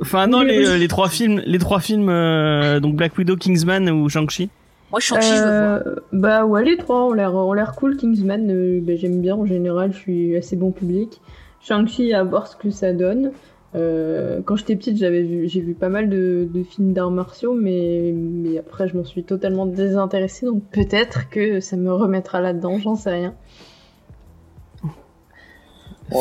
Enfin, 0.00 0.26
non, 0.26 0.40
les, 0.42 0.66
euh, 0.66 0.86
trois 0.88 1.08
films, 1.08 1.42
les 1.44 1.58
trois 1.58 1.80
films, 1.80 2.08
euh, 2.08 2.78
donc 2.80 2.94
Black 2.96 3.16
Widow, 3.18 3.36
Kingsman 3.36 3.88
ou 3.90 4.08
Shang-Chi. 4.08 4.48
Moi 4.90 5.00
Shang-Chi 5.00 5.28
je 5.28 5.34
veux 5.34 5.40
voir. 5.40 5.80
Euh, 5.86 5.94
Bah 6.12 6.44
ouais, 6.44 6.64
les 6.64 6.76
trois 6.76 7.06
ont 7.06 7.12
l'air 7.12 7.34
ont 7.34 7.52
l'air 7.52 7.72
cool. 7.74 7.96
Kingsman, 7.96 8.50
euh, 8.50 8.80
bah, 8.82 8.92
j'aime 8.96 9.20
bien 9.20 9.34
en 9.34 9.46
général, 9.46 9.92
je 9.92 9.98
suis 9.98 10.36
assez 10.36 10.54
bon 10.56 10.70
public. 10.72 11.20
Shang-Chi, 11.60 12.12
à 12.12 12.22
voir 12.24 12.46
ce 12.48 12.56
que 12.56 12.70
ça 12.70 12.92
donne. 12.92 13.32
Euh, 13.74 14.40
quand 14.44 14.56
j'étais 14.56 14.76
petite, 14.76 14.98
j'avais 14.98 15.22
vu, 15.22 15.48
j'ai 15.48 15.60
vu 15.60 15.72
pas 15.74 15.88
mal 15.88 16.10
de, 16.10 16.46
de 16.52 16.62
films 16.62 16.92
d'arts 16.92 17.10
martiaux, 17.10 17.54
mais, 17.54 18.12
mais 18.14 18.58
après 18.58 18.86
je 18.86 18.96
m'en 18.96 19.04
suis 19.04 19.24
totalement 19.24 19.64
désintéressée, 19.64 20.44
donc 20.44 20.62
peut-être 20.70 21.30
que 21.30 21.60
ça 21.60 21.76
me 21.76 21.90
remettra 21.92 22.40
là-dedans, 22.42 22.76
j'en 22.78 22.96
sais 22.96 23.10
rien. 23.10 23.34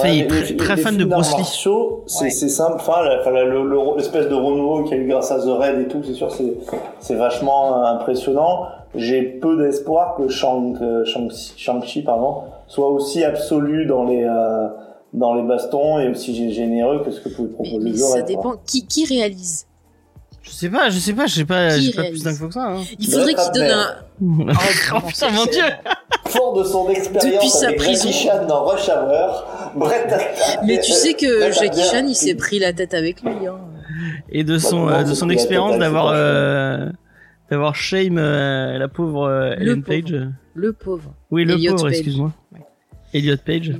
Faye 0.01 0.21
est 0.21 0.27
très, 0.27 0.41
les- 0.43 0.55
très 0.55 0.75
les 0.77 0.81
fan 0.81 0.95
de 0.95 1.03
Bruce 1.03 1.31
Lee. 1.31 1.37
martiaux, 1.41 2.03
C'est 2.05 2.23
Ouais. 2.25 2.29
c'est 2.29 2.47
simple. 2.47 2.75
Enfin, 2.75 3.01
le- 3.03 3.67
le- 3.67 3.97
l'espèce 3.97 4.29
de 4.29 4.33
renouveau 4.35 4.83
qu'il 4.83 4.95
y 4.97 4.99
a 5.01 5.03
eu 5.03 5.07
grâce 5.07 5.31
à 5.31 5.39
The 5.39 5.47
Raid 5.59 5.81
et 5.81 5.87
tout, 5.89 6.01
c'est 6.03 6.13
sûr, 6.13 6.31
c'est 6.31 6.53
c'est 6.99 7.15
vachement 7.15 7.77
euh, 7.83 7.95
impressionnant. 7.95 8.67
J'ai 8.95 9.21
peu 9.21 9.57
d'espoir 9.57 10.15
que 10.15 10.29
Shang, 10.29 10.77
que 10.79 11.03
Shang- 11.03 11.29
Shang-Chi 11.57 12.03
pardon, 12.03 12.43
soit 12.67 12.87
aussi 12.89 13.23
absolu 13.25 13.85
dans 13.85 14.05
les 14.05 14.23
euh, 14.23 14.67
dans 15.13 15.33
les 15.35 15.43
bastons 15.43 15.99
et 15.99 16.09
aussi 16.09 16.33
gé- 16.33 16.51
généreux 16.53 17.03
que 17.03 17.11
ce 17.11 17.19
que 17.19 17.29
pouvait 17.29 17.49
Mais, 17.49 17.53
proposer 17.55 17.79
mais 17.89 17.91
The 17.91 17.97
ça 17.97 18.21
dépend. 18.21 18.55
Qui, 18.65 18.85
qui 18.87 19.05
réalise? 19.05 19.65
Je 20.43 20.49
sais 20.49 20.69
pas, 20.69 20.89
je 20.89 20.97
sais 20.97 21.13
pas, 21.13 21.27
j'ai 21.27 21.45
pas, 21.45 21.69
Qui 21.75 21.83
j'ai 21.83 21.91
pas 21.93 22.01
réalise? 22.01 22.23
plus 22.23 22.31
d'infos 22.31 22.47
que 22.47 22.53
ça. 22.55 22.65
Hein. 22.67 22.81
Il 22.99 23.07
faudrait 23.07 23.33
qu'il 23.35 23.51
donne 23.53 23.71
un. 23.71 23.95
oh 24.95 24.99
putain, 25.07 25.29
mon 25.31 25.45
dieu 25.45 25.61
Fort 26.27 26.53
de 26.53 26.63
son 26.63 26.85
Depuis 26.85 26.97
expérience 26.97 27.59
sa 27.59 27.67
avec 27.67 27.77
prison. 27.77 28.09
Jackie 28.09 28.13
Chan 28.27 28.45
dans 28.47 28.63
Rush 28.65 28.89
Hour, 28.89 29.45
Brett 29.75 30.13
Mais 30.65 30.79
tu 30.81 30.91
sais 30.91 31.13
que 31.13 31.51
Jackie 31.51 31.81
Chan 31.83 32.05
il 32.07 32.15
s'est 32.15 32.35
pris 32.35 32.59
la 32.59 32.73
tête 32.73 32.93
avec 32.93 33.21
lui. 33.21 33.47
Hein. 33.47 33.57
Et 34.29 34.43
de 34.43 34.57
son, 34.57 34.85
Bah, 34.87 34.99
euh, 34.99 35.03
de 35.03 35.13
son 35.13 35.29
expérience 35.29 35.77
d'avoir, 35.77 36.05
pas 36.07 36.15
euh, 36.17 36.89
d'avoir 37.49 37.75
shame 37.75 38.17
euh, 38.17 38.77
la 38.77 38.87
pauvre 38.87 39.23
euh, 39.27 39.55
Le 39.57 39.61
Ellen 39.61 39.83
pauvre. 39.83 40.01
Page. 40.01 40.27
Le 40.53 40.73
pauvre. 40.73 41.13
Oui, 41.31 41.43
le 41.45 41.53
Elliot 41.53 41.75
pauvre, 41.75 41.89
excuse-moi. 41.89 42.31
Ouais. 42.53 42.61
Elliot 43.13 43.35
Page. 43.45 43.73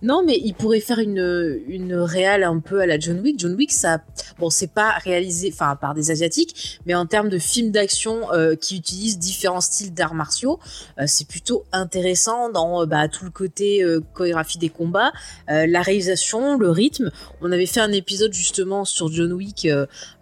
Non, 0.00 0.22
mais 0.24 0.38
il 0.42 0.54
pourrait 0.54 0.80
faire 0.80 0.98
une, 0.98 1.60
une 1.66 1.94
réale 1.94 2.44
un 2.44 2.58
peu 2.60 2.80
à 2.80 2.86
la 2.86 2.98
John 2.98 3.20
Wick. 3.20 3.38
John 3.38 3.54
Wick, 3.54 3.72
ça, 3.72 4.00
bon, 4.38 4.48
c'est 4.50 4.72
pas 4.72 4.92
réalisé, 5.04 5.50
enfin, 5.52 5.76
par 5.76 5.94
des 5.94 6.10
asiatiques, 6.10 6.80
mais 6.86 6.94
en 6.94 7.06
termes 7.06 7.28
de 7.28 7.38
films 7.38 7.70
d'action 7.70 8.32
euh, 8.32 8.54
qui 8.54 8.76
utilisent 8.76 9.18
différents 9.18 9.60
styles 9.60 9.92
d'arts 9.92 10.14
martiaux, 10.14 10.58
euh, 10.98 11.04
c'est 11.06 11.26
plutôt 11.26 11.64
intéressant 11.72 12.50
dans 12.50 12.82
euh, 12.82 12.86
bah, 12.86 13.08
tout 13.08 13.24
le 13.24 13.30
côté 13.30 13.84
chorégraphie 14.14 14.58
des 14.58 14.68
combats, 14.68 15.12
la 15.48 15.82
réalisation, 15.82 16.56
le 16.58 16.70
rythme. 16.70 17.10
On 17.40 17.50
avait 17.52 17.66
fait 17.66 17.80
un 17.80 17.92
épisode 17.92 18.32
justement 18.32 18.84
sur 18.84 19.10
John 19.12 19.32
Wick 19.32 19.66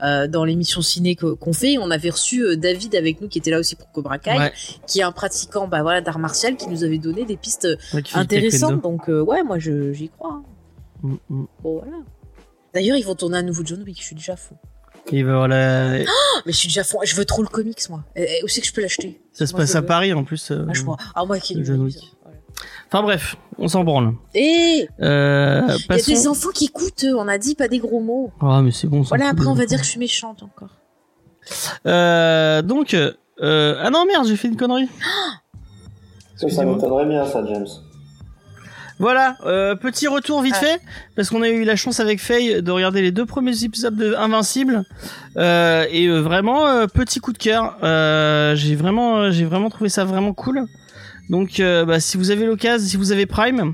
dans 0.00 0.44
l'émission 0.44 0.82
ciné 0.82 1.14
qu'on 1.16 1.52
fait. 1.52 1.78
On 1.78 1.90
avait 1.90 2.10
reçu 2.10 2.56
David 2.56 2.94
avec 2.94 3.20
nous 3.20 3.28
qui 3.28 3.38
était 3.38 3.50
là 3.50 3.58
aussi 3.58 3.76
pour 3.76 3.90
Cobra 3.92 4.18
Kai, 4.18 4.30
Ouais. 4.38 4.52
qui 4.86 5.00
est 5.00 5.02
un 5.02 5.12
pratiquant 5.12 5.66
bah, 5.68 5.82
voilà, 5.82 6.00
d'art 6.00 6.18
martial 6.18 6.56
qui 6.56 6.68
nous 6.68 6.84
avait 6.84 6.98
donné 6.98 7.24
des 7.24 7.36
pistes 7.36 7.68
Ouais, 7.92 8.02
intéressantes. 8.14 8.82
Donc 8.82 9.08
ouais, 9.08 9.42
moi 9.42 9.58
j'y 9.60 10.08
crois. 10.08 10.32
hein. 10.32 10.44
Mm, 11.02 11.14
mm. 11.28 11.46
Bon, 11.62 11.78
voilà. 11.82 11.96
D'ailleurs, 12.74 12.96
ils 12.96 13.04
vont 13.04 13.14
tourner 13.14 13.38
un 13.38 13.42
nouveau 13.42 13.62
John 13.64 13.82
Wick, 13.82 13.98
je 14.00 14.04
suis 14.06 14.16
déjà 14.16 14.36
fou. 14.36 14.54
Ben 15.10 15.24
voilà, 15.24 15.92
Ah, 16.06 16.40
mais 16.46 16.52
je 16.52 16.56
suis 16.56 16.68
déjà 16.68 16.84
fou, 16.84 16.98
je 17.04 17.16
veux 17.16 17.24
trop 17.24 17.42
le 17.42 17.48
comics, 17.48 17.80
moi. 17.88 18.04
Et, 18.14 18.42
où 18.44 18.48
c'est 18.48 18.60
que 18.60 18.66
je 18.66 18.72
peux 18.72 18.82
l'acheter? 18.82 19.20
Ça 19.32 19.44
se 19.46 19.52
Moi, 19.52 19.62
passe 19.62 19.74
à 19.74 19.80
veux. 19.80 19.86
Paris 19.86 20.12
en 20.12 20.22
plus. 20.22 20.50
euh, 20.52 20.66
Ah, 20.68 20.72
je 20.72 20.82
crois. 20.82 20.96
Ah, 21.14 21.24
moi 21.24 21.38
qui 21.40 21.64
John 21.64 21.80
Wick. 21.80 21.98
Enfin 22.86 23.02
bref, 23.02 23.34
on 23.58 23.66
s'en 23.66 23.82
branle. 23.82 24.12
Et 24.34 24.86
Euh, 25.00 25.62
il 25.88 25.96
y 25.96 26.00
a 26.00 26.02
des 26.02 26.28
enfants 26.28 26.50
qui 26.50 26.66
écoutent, 26.66 27.04
on 27.16 27.26
a 27.28 27.38
dit 27.38 27.54
pas 27.54 27.66
des 27.68 27.78
gros 27.78 28.00
mots. 28.00 28.30
Ah 28.40 28.60
mais 28.62 28.70
c'est 28.72 28.86
bon. 28.86 29.02
ça 29.02 29.16
Voilà, 29.16 29.30
après 29.30 29.46
on 29.46 29.54
va 29.54 29.64
dire 29.66 29.78
que 29.78 29.84
je 29.84 29.90
suis 29.90 29.98
méchante 29.98 30.42
encore. 30.42 30.76
Euh, 31.86 32.62
donc, 32.62 32.94
euh, 32.94 33.12
ah 33.82 33.90
non 33.90 34.04
merde, 34.06 34.26
j'ai 34.26 34.36
fait 34.36 34.48
une 34.48 34.56
connerie. 34.56 34.88
Ça, 36.36 36.48
ça 36.50 36.64
m'étonnerait 36.64 37.06
bien, 37.06 37.24
ça, 37.26 37.44
James. 37.46 37.66
Voilà, 39.00 39.36
euh, 39.46 39.74
petit 39.76 40.06
retour 40.08 40.42
vite 40.42 40.54
Ah. 40.58 40.60
fait, 40.60 40.80
parce 41.16 41.30
qu'on 41.30 41.40
a 41.40 41.48
eu 41.48 41.64
la 41.64 41.74
chance 41.74 42.00
avec 42.00 42.20
Faye 42.20 42.62
de 42.62 42.70
regarder 42.70 43.00
les 43.00 43.10
deux 43.10 43.24
premiers 43.24 43.64
épisodes 43.64 43.96
de 43.96 44.14
Invincible, 44.14 44.84
euh, 45.38 45.86
et 45.90 46.06
euh, 46.06 46.20
vraiment 46.20 46.66
euh, 46.66 46.86
petit 46.86 47.18
coup 47.18 47.32
de 47.32 47.38
cœur. 47.38 47.78
Euh, 47.82 48.54
j'ai 48.56 48.76
vraiment, 48.76 49.30
j'ai 49.30 49.46
vraiment 49.46 49.70
trouvé 49.70 49.88
ça 49.88 50.04
vraiment 50.04 50.34
cool. 50.34 50.66
Donc, 51.30 51.62
bah, 51.62 51.98
si 51.98 52.18
vous 52.18 52.30
avez 52.30 52.44
l'occasion, 52.44 52.86
si 52.86 52.96
vous 52.98 53.10
avez 53.10 53.24
Prime, 53.24 53.72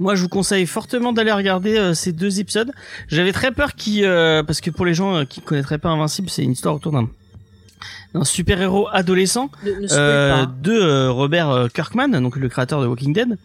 moi 0.00 0.14
je 0.16 0.22
vous 0.22 0.28
conseille 0.28 0.66
fortement 0.66 1.12
d'aller 1.12 1.32
regarder 1.32 1.76
euh, 1.76 1.94
ces 1.94 2.10
deux 2.12 2.40
épisodes. 2.40 2.72
J'avais 3.08 3.32
très 3.32 3.52
peur 3.52 3.74
qui, 3.74 4.02
parce 4.02 4.60
que 4.60 4.70
pour 4.70 4.86
les 4.86 4.94
gens 4.94 5.18
euh, 5.18 5.24
qui 5.24 5.38
ne 5.40 5.44
connaîtraient 5.44 5.78
pas 5.78 5.90
Invincible, 5.90 6.30
c'est 6.30 6.42
une 6.42 6.52
histoire 6.52 6.74
autour 6.74 6.90
d'un 6.92 7.08
d'un 8.12 8.24
super 8.24 8.60
héros 8.60 8.88
adolescent 8.90 9.50
de 10.62 10.72
euh, 10.72 11.12
Robert 11.12 11.68
Kirkman, 11.72 12.08
donc 12.08 12.34
le 12.34 12.48
créateur 12.48 12.82
de 12.82 12.86
Walking 12.88 13.12
Dead. 13.12 13.38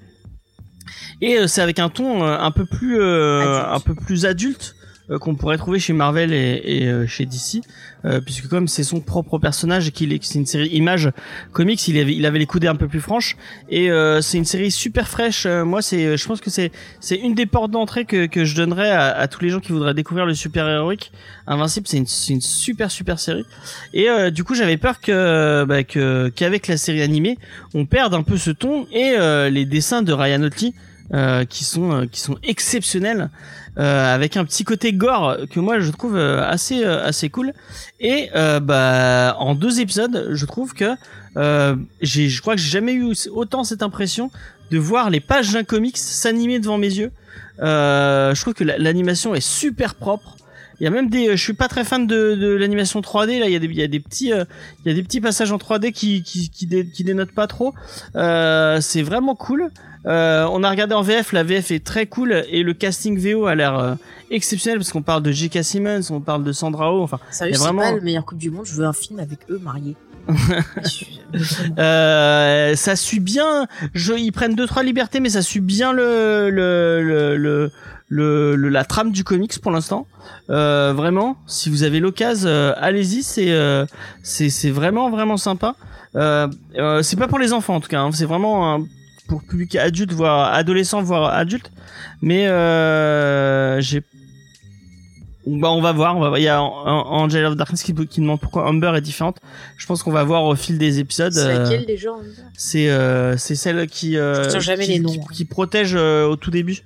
Et 1.22 1.38
euh, 1.38 1.48
c'est 1.48 1.62
avec 1.62 1.80
un 1.80 1.90
ton 1.90 2.24
euh, 2.24 2.38
un 2.38 2.52
peu 2.52 2.66
plus 2.66 3.00
euh, 3.02 3.42
Adulte. 3.42 3.68
un 3.72 3.80
peu 3.80 3.96
plus 3.96 4.26
adulte 4.26 4.76
qu'on 5.20 5.36
pourrait 5.36 5.58
trouver 5.58 5.80
chez 5.80 5.94
Marvel 5.94 6.34
et, 6.34 6.62
et, 6.64 6.88
euh, 6.88 7.08
chez 7.08 7.26
DC, 7.26 7.62
euh, 8.06 8.22
puisque 8.22 8.48
comme 8.48 8.68
c'est 8.68 8.84
son 8.84 9.02
propre 9.02 9.38
personnage 9.38 9.92
qu'il 9.92 10.14
est 10.14 10.24
c'est 10.24 10.40
une 10.40 10.46
série 10.46 10.70
image 10.70 11.12
comics, 11.52 11.88
il 11.88 12.00
avait 12.00 12.16
il 12.16 12.26
avait 12.26 12.40
les 12.40 12.46
coudées 12.46 12.68
un 12.68 12.76
peu 12.76 12.88
plus 12.88 13.02
franches 13.02 13.36
et 13.70 13.92
euh, 13.92 14.22
c'est 14.22 14.38
une 14.38 14.46
série 14.46 14.72
super 14.72 15.08
fraîche. 15.08 15.46
Euh, 15.46 15.66
moi 15.66 15.82
c'est 15.82 16.18
je 16.18 16.28
pense 16.28 16.42
que 16.42 16.50
c'est 16.50 16.72
c'est 17.00 17.18
une 17.18 17.36
des 17.36 17.46
portes 17.46 17.72
d'entrée 17.72 18.06
que 18.06 18.26
que 18.26 18.46
je 18.46 18.56
donnerais 18.56 18.92
à, 18.92 19.12
à 19.12 19.28
tous 19.28 19.44
les 19.44 19.50
gens 19.50 19.60
qui 19.60 19.72
voudraient 19.72 19.94
découvrir 19.94 20.26
le 20.26 20.34
super 20.34 20.68
héroïque. 20.68 21.12
Invincible, 21.48 21.88
c'est 21.88 21.98
une 21.98 22.08
c'est 22.08 22.34
une 22.34 22.42
super 22.42 22.92
super 22.92 23.20
série. 23.20 23.46
Et 23.94 24.10
euh, 24.10 24.30
du 24.32 24.44
coup, 24.44 24.56
j'avais 24.56 24.78
peur 24.78 25.02
que 25.02 25.66
bah, 25.66 25.84
que 25.84 26.30
qu'avec 26.30 26.68
la 26.68 26.78
série 26.78 27.02
animée, 27.02 27.38
on 27.74 27.86
perde 27.86 28.14
un 28.14 28.24
peu 28.24 28.38
ce 28.38 28.52
ton 28.52 28.88
et 28.92 29.16
euh, 29.18 29.50
les 29.50 29.66
dessins 29.66 30.02
de 30.02 30.14
Ryan 30.14 30.44
Otley 30.44 30.74
euh, 31.14 31.46
qui 31.46 31.64
sont 31.64 31.92
euh, 31.92 32.06
qui 32.06 32.20
sont 32.20 32.38
exceptionnels 32.44 33.30
euh, 33.78 34.14
avec 34.16 34.38
un 34.38 34.46
petit 34.46 34.64
côté 34.64 34.94
gore 34.94 35.38
que 35.50 35.60
moi 35.60 35.80
je 35.80 35.92
trouve 35.92 36.16
euh, 36.16 36.44
assez 36.48 36.84
euh, 36.84 37.04
assez 37.06 37.30
cool. 37.30 37.54
Et 38.00 38.30
euh, 38.36 38.60
bah 38.60 39.36
en 39.40 39.56
deux 39.56 39.80
épisodes 39.80 40.30
je 40.34 40.46
trouve 40.46 40.74
que 40.74 40.92
euh, 41.38 41.76
j'ai 42.02 42.30
je 42.30 42.42
crois 42.42 42.56
que 42.56 42.62
j'ai 42.62 42.70
jamais 42.70 42.94
eu 42.94 43.14
autant 43.32 43.64
cette 43.64 43.82
impression 43.84 44.30
de 44.72 44.78
voir 44.78 45.10
les 45.10 45.20
pages 45.20 45.52
d'un 45.54 45.64
comics 45.64 45.98
s'animer 45.98 46.60
devant 46.60 46.78
mes 46.78 46.94
yeux. 46.94 47.12
Euh, 47.62 48.34
je 48.34 48.42
trouve 48.42 48.54
que 48.54 48.64
la- 48.64 48.78
l'animation 48.78 49.36
est 49.36 49.46
super 49.46 49.96
propre. 49.96 50.38
Il 50.80 50.84
y 50.84 50.88
a 50.88 50.90
même 50.90 51.10
des 51.10 51.38
je 51.38 51.42
suis 51.42 51.54
pas 51.54 51.68
très 51.68 51.84
fan 51.84 52.08
de, 52.08 52.34
de 52.36 52.48
l'animation 52.48 53.00
3D 53.02 53.40
là. 53.40 53.46
Il 53.48 53.54
y 53.54 53.56
a 53.56 53.60
des 53.60 53.68
il 53.68 53.76
y 53.76 53.84
a 53.84 53.88
des 53.88 54.00
petits 54.00 54.30
il 54.30 54.88
y 54.88 54.92
a 54.92 54.94
des 54.94 55.04
petits 55.04 55.22
passages 55.22 55.52
en 55.52 55.58
3D 55.58 55.92
qui 55.92 56.24
qui 56.24 56.50
qui, 56.50 56.66
dé- 56.66 56.88
qui 56.88 57.04
dénotent 57.04 57.32
pas 57.32 57.48
trop. 57.48 57.74
Euh, 58.16 58.82
c'est 58.82 59.04
vraiment 59.04 59.36
cool 59.36 59.70
euh, 60.06 60.48
on 60.52 60.64
a 60.64 60.70
regardé 60.70 60.94
en 60.96 61.02
VF, 61.02 61.32
la 61.34 61.44
VF 61.44 61.72
est 61.72 61.84
très 61.84 62.06
cool 62.08 62.44
et 62.50 62.64
le 62.64 62.74
casting 62.74 63.18
VO 63.18 63.46
a 63.46 63.56
l'air 63.56 63.78
euh, 63.80 63.96
exceptionnel 64.32 64.80
parce 64.80 64.92
qu'on 64.92 65.02
parle 65.02 65.24
de 65.24 65.32
J.K. 65.32 65.64
Simmons, 65.64 66.02
on 66.12 66.20
parle 66.22 66.44
de 66.44 66.52
Sandra 66.52 66.94
Oh, 66.94 67.04
enfin 67.04 67.20
Sérieux, 67.32 67.54
c'est 67.56 67.60
vraiment- 67.64 67.82
pas 67.82 67.92
le 67.94 68.02
meilleur 68.02 68.26
coupe 68.26 68.38
du 68.40 68.50
monde, 68.52 68.66
je 68.66 68.74
veux 68.74 68.86
un 68.86 68.94
film 68.94 69.20
avec 69.20 69.40
eux 69.50 69.60
mariés. 69.64 69.96
Euh, 71.80 72.76
ça 72.76 72.96
suit 72.96 73.20
bien. 73.20 73.66
Je, 73.94 74.14
ils 74.14 74.32
prennent 74.32 74.56
deux 74.56 74.68
trois 74.68 74.84
libertés, 74.84 75.20
mais 75.20 75.30
ça 75.30 75.42
suit 75.42 75.60
bien 75.62 75.92
le 75.94 76.50
le 76.52 77.36
le, 77.38 78.56
le, 78.56 78.70
la 78.70 78.84
trame 78.86 79.12
du 79.12 79.24
comics 79.24 79.60
pour 79.60 79.72
l'instant. 79.72 80.08
Euh, 80.50 80.94
vraiment, 80.96 81.38
si 81.48 81.70
vous 81.70 81.84
avez 81.84 82.00
l'occasion, 82.00 82.48
euh, 82.48 82.74
allez-y. 82.78 83.24
C'est 83.24 83.52
euh, 83.52 83.86
c'est 84.22 84.50
c'est 84.50 84.70
vraiment 84.72 85.10
vraiment 85.10 85.38
sympa. 85.38 85.76
Euh, 86.16 86.48
euh, 86.78 87.02
c'est 87.02 87.16
pas 87.18 87.28
pour 87.28 87.40
les 87.40 87.54
enfants 87.54 87.76
en 87.76 87.80
tout 87.82 87.90
cas. 87.90 88.02
hein. 88.02 88.12
c'est 88.14 88.26
vraiment 88.26 88.76
un- 88.76 88.86
pour 89.34 89.44
public 89.50 89.76
adulte, 89.76 90.12
voire 90.14 90.54
adolescent, 90.54 91.02
voire 91.02 91.34
adulte. 91.34 91.72
Mais 92.22 92.48
euh, 92.48 93.82
j'ai 93.82 94.02
bah 95.46 95.72
on 95.72 95.82
va 95.82 95.92
voir, 95.92 96.16
on 96.16 96.22
va 96.22 96.30
voir. 96.30 96.40
Il 96.40 96.44
y 96.44 96.48
a 96.48 96.62
An- 96.62 96.84
An- 96.86 97.24
Angel 97.24 97.44
of 97.46 97.56
Darkness 97.58 97.84
qui, 97.84 97.94
qui 98.08 98.22
demande 98.22 98.40
pourquoi 98.40 98.66
Amber 98.70 98.94
est 98.96 99.02
différente. 99.02 99.38
Je 99.76 99.86
pense 99.88 100.02
qu'on 100.04 100.12
va 100.12 100.24
voir 100.24 100.44
au 100.46 100.56
fil 100.56 100.78
des 100.78 101.00
épisodes. 101.00 101.34
C'est 101.34 101.40
euh, 101.42 101.64
laquelle 101.64 101.86
déjà 101.86 102.12
on 102.14 102.22
dit 102.22 102.30
c'est 102.56 102.90
euh, 102.90 103.36
c'est 103.38 103.56
celle 103.56 103.88
qui 103.88 104.18
euh, 104.18 104.36
Je 104.36 104.42
retiens 104.46 104.60
jamais 104.60 104.86
qui, 104.86 104.92
les 104.94 105.00
noms. 105.00 105.10
qui, 105.10 105.20
qui 105.34 105.46
protège 105.46 105.96
euh, 105.96 106.26
au 106.28 106.36
tout 106.38 106.52
début. 106.52 106.78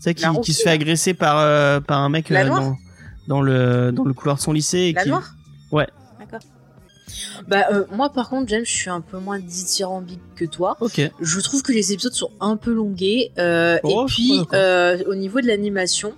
C'est 0.00 0.14
qui, 0.14 0.52
se 0.52 0.62
fait 0.62 0.70
agresser 0.70 1.14
par 1.14 1.38
euh, 1.38 1.80
par 1.80 2.00
un 2.00 2.10
mec 2.10 2.30
euh, 2.30 2.46
dans, 2.46 2.76
dans 3.28 3.40
le 3.40 3.90
dans 3.90 4.04
le 4.04 4.12
couloir 4.12 4.36
de 4.36 4.42
son 4.42 4.52
lycée 4.52 4.78
et 4.80 4.92
La 4.92 5.02
qui 5.04 5.08
noire? 5.08 5.34
Ouais. 5.72 5.86
Bah, 7.48 7.66
euh, 7.72 7.84
moi 7.92 8.10
par 8.10 8.28
contre, 8.28 8.48
James, 8.48 8.64
je 8.64 8.70
suis 8.72 8.90
un 8.90 9.00
peu 9.00 9.18
moins 9.18 9.38
dithyrambique 9.38 10.20
que 10.36 10.44
toi. 10.44 10.76
OK. 10.80 11.00
Je 11.20 11.40
trouve 11.40 11.62
que 11.62 11.72
les 11.72 11.92
épisodes 11.92 12.12
sont 12.14 12.30
un 12.40 12.56
peu 12.56 12.72
longués. 12.72 13.32
euh, 13.38 13.78
Oh, 13.82 14.06
et 14.06 14.12
suis 14.12 14.28
puis, 14.30 14.40
euh, 14.54 15.02
au 15.06 15.14
niveau 15.14 15.40
de 15.40 15.46
l'animation, 15.46 16.14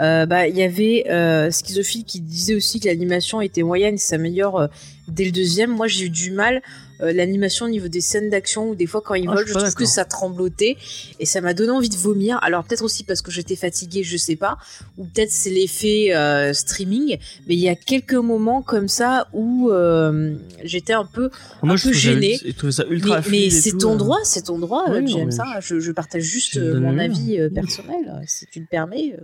euh, 0.00 0.26
bah, 0.26 0.48
il 0.48 0.56
y 0.56 0.62
avait 0.62 1.06
euh, 1.08 1.50
Schizophile 1.50 2.04
qui 2.04 2.20
disait 2.20 2.54
aussi 2.54 2.80
que 2.80 2.88
l'animation 2.88 3.40
était 3.40 3.62
moyenne 3.62 3.94
et 3.94 3.98
s'améliore 3.98 4.60
euh, 4.60 4.66
dès 5.08 5.24
le 5.24 5.30
deuxième. 5.30 5.70
Moi, 5.70 5.86
j'ai 5.86 6.06
eu 6.06 6.10
du 6.10 6.30
mal. 6.32 6.62
Euh, 7.00 7.12
l'animation 7.12 7.66
au 7.66 7.68
niveau 7.68 7.88
des 7.88 8.00
scènes 8.00 8.30
d'action 8.30 8.70
ou 8.70 8.74
des 8.74 8.86
fois 8.86 9.00
quand 9.00 9.14
ils 9.14 9.28
Ah, 9.28 9.34
volent 9.34 9.46
je 9.46 9.52
trouve 9.54 9.74
que 9.74 9.84
ça 9.84 10.04
tremblotait 10.04 10.76
et 11.20 11.26
ça 11.26 11.40
m'a 11.40 11.54
donné 11.54 11.70
envie 11.70 11.88
de 11.88 11.96
vomir 11.96 12.38
alors 12.42 12.64
peut-être 12.64 12.82
aussi 12.82 13.04
parce 13.04 13.22
que 13.22 13.30
j'étais 13.30 13.56
fatiguée 13.56 14.02
je 14.04 14.16
sais 14.16 14.36
pas 14.36 14.58
ou 14.96 15.04
peut-être 15.04 15.30
c'est 15.30 15.50
l'effet 15.50 16.14
euh, 16.14 16.52
streaming 16.52 17.18
mais 17.46 17.54
il 17.54 17.60
y 17.60 17.68
a 17.68 17.74
quelques 17.74 18.14
moments 18.14 18.62
comme 18.62 18.88
ça 18.88 19.28
où 19.32 19.70
euh, 19.70 20.34
j'étais 20.62 20.92
un 20.92 21.04
peu 21.06 21.30
Moi 21.62 21.74
un 21.74 21.76
je 21.76 21.88
peu 21.88 21.92
ça- 21.92 21.98
gênée. 21.98 22.38
ça 22.70 22.84
ultra 22.88 23.20
mais, 23.30 23.50
c'est 23.50 23.76
ton 23.78 23.96
droit, 23.96 24.18
c'est 24.24 24.42
ton 24.42 24.58
droit, 24.58 24.84
Oui, 24.90 25.02
mais 25.02 25.40
hein. 25.40 25.60
Je, 25.60 25.80
je 25.80 25.92
partage 25.92 26.22
juste 26.22 26.56
mon 26.58 26.98
avis 26.98 27.38
personnel, 27.54 28.20
si 28.26 28.46
tu 28.46 28.60
le 28.60 28.66
permets, 28.70 29.16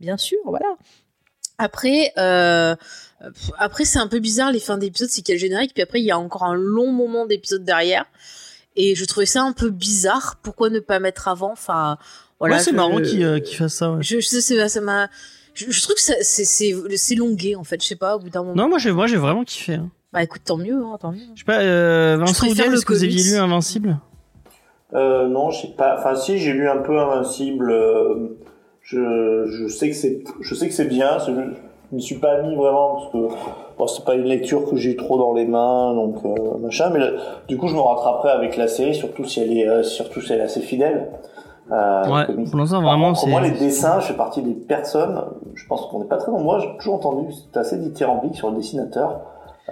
bien 0.00 0.16
sûr, 0.16 0.38
voilà. 0.44 0.66
Après, 1.58 2.12
euh, 2.18 2.74
après 3.58 3.84
c'est 3.84 3.98
un 3.98 4.08
peu 4.08 4.18
bizarre 4.18 4.52
les 4.52 4.60
fins 4.60 4.78
d'épisode, 4.78 5.08
c'est 5.10 5.22
qu'il 5.22 5.32
y 5.34 5.36
a 5.36 5.38
le 5.38 5.40
générique, 5.40 5.74
puis 5.74 5.82
après 5.82 6.00
il 6.00 6.04
y 6.04 6.10
a 6.10 6.18
encore 6.18 6.44
un 6.44 6.54
long 6.54 6.90
moment 6.92 7.26
d'épisode 7.26 7.64
derrière, 7.64 8.04
et 8.76 8.94
je 8.94 9.04
trouvais 9.04 9.26
ça 9.26 9.42
un 9.42 9.52
peu 9.52 9.70
bizarre. 9.70 10.36
Pourquoi 10.42 10.70
ne 10.70 10.80
pas 10.80 10.98
mettre 10.98 11.28
avant 11.28 11.52
Enfin, 11.52 11.98
voilà. 12.40 12.56
ouais, 12.56 12.62
c'est 12.62 12.72
marrant 12.72 13.00
qu'il 13.00 13.22
euh, 13.24 13.38
qu'il 13.38 13.56
fasse 13.56 13.74
ça. 13.74 13.92
ouais. 13.92 14.02
Je, 14.02 14.20
je 14.20 14.26
sais, 14.26 14.40
c'est- 14.40 14.68
ça 14.68 14.80
m'a. 14.80 15.08
Je, 15.54 15.70
je 15.70 15.82
trouve 15.82 15.94
que 15.96 16.00
c'est 16.00 17.14
longué 17.14 17.54
en 17.56 17.64
fait. 17.64 17.80
Je 17.82 17.86
sais 17.88 17.96
pas. 17.96 18.16
Au 18.16 18.18
bout 18.18 18.30
d'un 18.30 18.42
moment. 18.42 18.54
Non, 18.56 18.68
moi 18.68 18.78
j'ai 18.78 18.90
moi 18.92 19.06
j'ai 19.06 19.16
vraiment 19.18 19.44
kiffé. 19.44 19.74
hein. 19.74 19.90
Bah 20.12 20.22
écoute, 20.22 20.42
tant 20.44 20.56
mieux, 20.58 20.74
hein, 20.82 20.96
tant 21.00 21.12
mieux. 21.12 21.20
Je 21.34 21.40
sais 21.40 21.44
pas 21.44 21.60
euh, 21.60 22.16
Vincent 22.18 22.32
préfère 22.34 22.50
Oudiel, 22.52 22.68
le 22.70 22.74
est-ce 22.76 22.84
que 22.86 22.92
vous 22.94 23.02
aviez 23.04 23.16
comics. 23.18 23.32
lu 23.32 23.38
Invincible? 23.38 23.98
Euh, 24.94 25.26
non, 25.28 25.50
je 25.50 25.62
sais 25.62 25.74
pas. 25.76 25.96
Enfin, 25.98 26.14
si, 26.16 26.38
j'ai 26.38 26.52
lu 26.52 26.68
un 26.68 26.78
peu 26.78 26.98
Invincible. 26.98 27.70
euh, 27.70 28.28
je, 28.82 29.46
je 29.46 29.68
sais 29.68 29.88
que 29.90 29.94
c'est, 29.96 30.22
je 30.40 30.54
sais 30.54 30.68
que 30.68 30.74
c'est 30.74 30.84
bien. 30.86 31.18
C'est- 31.92 31.96
Je, 31.96 31.96
m'y 31.96 32.02
suis 32.02 32.18
pas 32.18 32.40
mis 32.42 32.54
vraiment 32.56 32.94
parce 32.94 33.12
que 33.12 33.18
bon, 33.78 33.86
c'est 33.86 34.04
pas 34.04 34.14
une 34.14 34.24
lecture 34.24 34.68
que 34.68 34.76
j'ai 34.76 34.96
trop 34.96 35.18
dans 35.18 35.34
les 35.34 35.44
mains, 35.46 35.94
donc 35.94 36.16
euh, 36.24 36.58
machin. 36.58 36.90
Mais 36.90 36.98
le- 36.98 37.16
du 37.48 37.56
coup, 37.56 37.68
je 37.68 37.74
me 37.74 37.80
rattraperai 37.80 38.30
avec 38.30 38.56
la 38.56 38.66
série, 38.68 38.94
surtout 38.94 39.24
si 39.24 39.40
elle 39.40 39.52
est, 39.56 39.68
euh, 39.68 39.82
surtout 39.82 40.20
si 40.20 40.32
elle 40.32 40.40
est 40.40 40.44
assez 40.44 40.60
fidèle. 40.60 41.08
Euh, 41.70 42.02
Ouais, 42.10 42.26
pour 42.50 42.58
l'instant 42.58 42.82
vraiment 42.82 43.12
contre, 43.12 43.28
moi, 43.28 43.40
les 43.40 43.50
c'est 43.54 43.64
dessins, 43.64 44.00
je 44.00 44.06
fais 44.06 44.14
partie 44.16 44.42
des 44.42 44.52
personnes, 44.52 45.22
je 45.54 45.66
pense 45.68 45.86
qu'on 45.86 46.00
n'est 46.00 46.08
pas 46.08 46.16
très 46.16 46.32
nombreux, 46.32 46.60
j'ai 46.60 46.76
toujours 46.78 46.94
entendu 46.96 47.32
c'était 47.32 47.60
assez 47.60 47.78
dithyrambique 47.78 48.34
sur 48.34 48.50
le 48.50 48.56
dessinateur. 48.56 49.20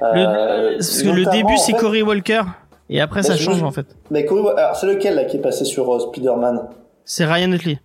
Euh, 0.02 0.74
Parce 0.76 1.02
que 1.02 1.08
le 1.08 1.24
début 1.26 1.54
en 1.54 1.56
c'est 1.56 1.72
fait- 1.72 1.78
Cory 1.78 2.02
Walker 2.02 2.42
et 2.88 3.00
après 3.00 3.22
ça 3.24 3.34
je- 3.34 3.42
change 3.42 3.62
en 3.64 3.72
fait. 3.72 3.86
Mais 4.10 4.24
Cory- 4.24 4.48
alors 4.56 4.76
c'est 4.76 4.86
lequel 4.86 5.16
là 5.16 5.24
qui 5.24 5.36
est 5.36 5.40
passé 5.40 5.64
sur 5.64 5.92
euh, 5.92 5.98
Spider-Man? 5.98 6.68
C'est 7.04 7.24
Ryan 7.24 7.50
Utley. 7.52 7.80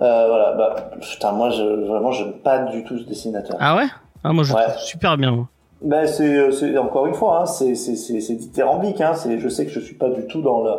Euh, 0.00 0.26
Voilà, 0.28 0.52
bah 0.52 0.74
putain, 1.00 1.32
moi 1.32 1.50
je, 1.50 1.62
vraiment 1.62 2.10
j'aime 2.12 2.32
pas 2.32 2.58
du 2.60 2.84
tout 2.84 2.98
ce 2.98 3.04
dessinateur. 3.04 3.56
Ah 3.60 3.76
ouais? 3.76 3.86
Ah 4.22 4.32
moi 4.32 4.44
je 4.44 4.54
Ouais. 4.54 4.62
trouve 4.62 4.78
super 4.78 5.16
bien. 5.16 5.30
moi. 5.32 5.48
Ben 5.82 6.06
c'est, 6.06 6.50
c'est 6.52 6.78
encore 6.78 7.06
une 7.06 7.14
fois, 7.14 7.42
hein, 7.42 7.46
c'est 7.46 7.74
c'est 7.74 7.96
c'est 7.96 8.20
c'est 8.20 8.34
dithyrambique. 8.34 9.00
Hein, 9.00 9.12
c'est, 9.14 9.38
je 9.38 9.48
sais 9.48 9.66
que 9.66 9.70
je 9.72 9.80
suis 9.80 9.94
pas 9.96 10.08
du 10.08 10.26
tout 10.26 10.40
dans 10.40 10.62
le 10.62 10.70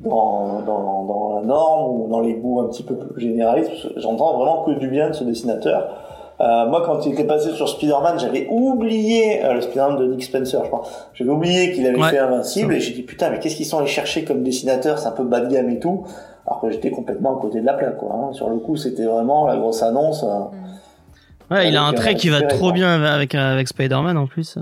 dans 0.00 0.60
dans 0.60 1.04
dans 1.04 1.36
la 1.40 1.46
norme 1.46 1.90
ou 2.00 2.08
dans 2.08 2.20
les 2.20 2.34
goûts 2.34 2.60
un 2.60 2.68
petit 2.68 2.82
peu 2.82 2.96
plus 2.96 3.20
généralistes. 3.20 3.70
J'entends 3.96 4.36
vraiment 4.36 4.62
que 4.62 4.72
du 4.72 4.88
bien 4.88 5.08
de 5.08 5.14
ce 5.14 5.24
dessinateur. 5.24 5.88
Euh, 6.38 6.66
moi, 6.66 6.82
quand 6.84 7.04
il 7.06 7.12
était 7.14 7.24
passé 7.24 7.50
sur 7.52 7.66
Spider-Man, 7.66 8.18
j'avais 8.18 8.46
oublié 8.50 9.42
euh, 9.42 9.54
le 9.54 9.62
Spider-Man 9.62 9.96
de 9.96 10.06
Nick 10.06 10.22
Spencer, 10.22 10.60
je 10.64 10.68
crois. 10.68 10.82
J'avais 11.14 11.30
oublié 11.30 11.72
qu'il 11.72 11.86
avait 11.86 11.98
Ouais. 11.98 12.10
fait 12.10 12.18
Invincible 12.18 12.74
et 12.74 12.80
j'ai 12.80 12.92
dit 12.92 13.02
putain, 13.02 13.30
mais 13.30 13.38
qu'est-ce 13.40 13.56
qu'ils 13.56 13.64
sont 13.64 13.78
allés 13.78 13.86
chercher 13.86 14.24
comme 14.24 14.42
dessinateur 14.42 14.98
C'est 14.98 15.08
un 15.08 15.12
peu 15.12 15.24
bas 15.24 15.40
de 15.40 15.48
gamme 15.50 15.70
et 15.70 15.78
tout. 15.80 16.04
Alors 16.46 16.60
que 16.60 16.70
j'étais 16.70 16.90
complètement 16.90 17.36
à 17.38 17.40
côté 17.40 17.60
de 17.60 17.66
la 17.66 17.74
plaque, 17.74 17.96
quoi. 17.98 18.12
Hein. 18.14 18.32
Sur 18.32 18.48
le 18.50 18.56
coup, 18.58 18.76
c'était 18.76 19.04
vraiment 19.04 19.46
la 19.46 19.56
grosse 19.56 19.82
annonce. 19.82 20.22
euh. 20.24 20.44
Ouais, 21.50 21.68
il 21.68 21.76
a 21.76 21.82
un 21.82 21.88
Avec, 21.88 22.00
trait 22.00 22.10
euh, 22.14 22.14
qui 22.18 22.28
va 22.28 22.42
trop 22.42 22.72
bien 22.72 23.02
avec 23.02 23.34
avec 23.34 23.68
Spider-Man 23.68 24.16
en 24.16 24.26
plus. 24.26 24.56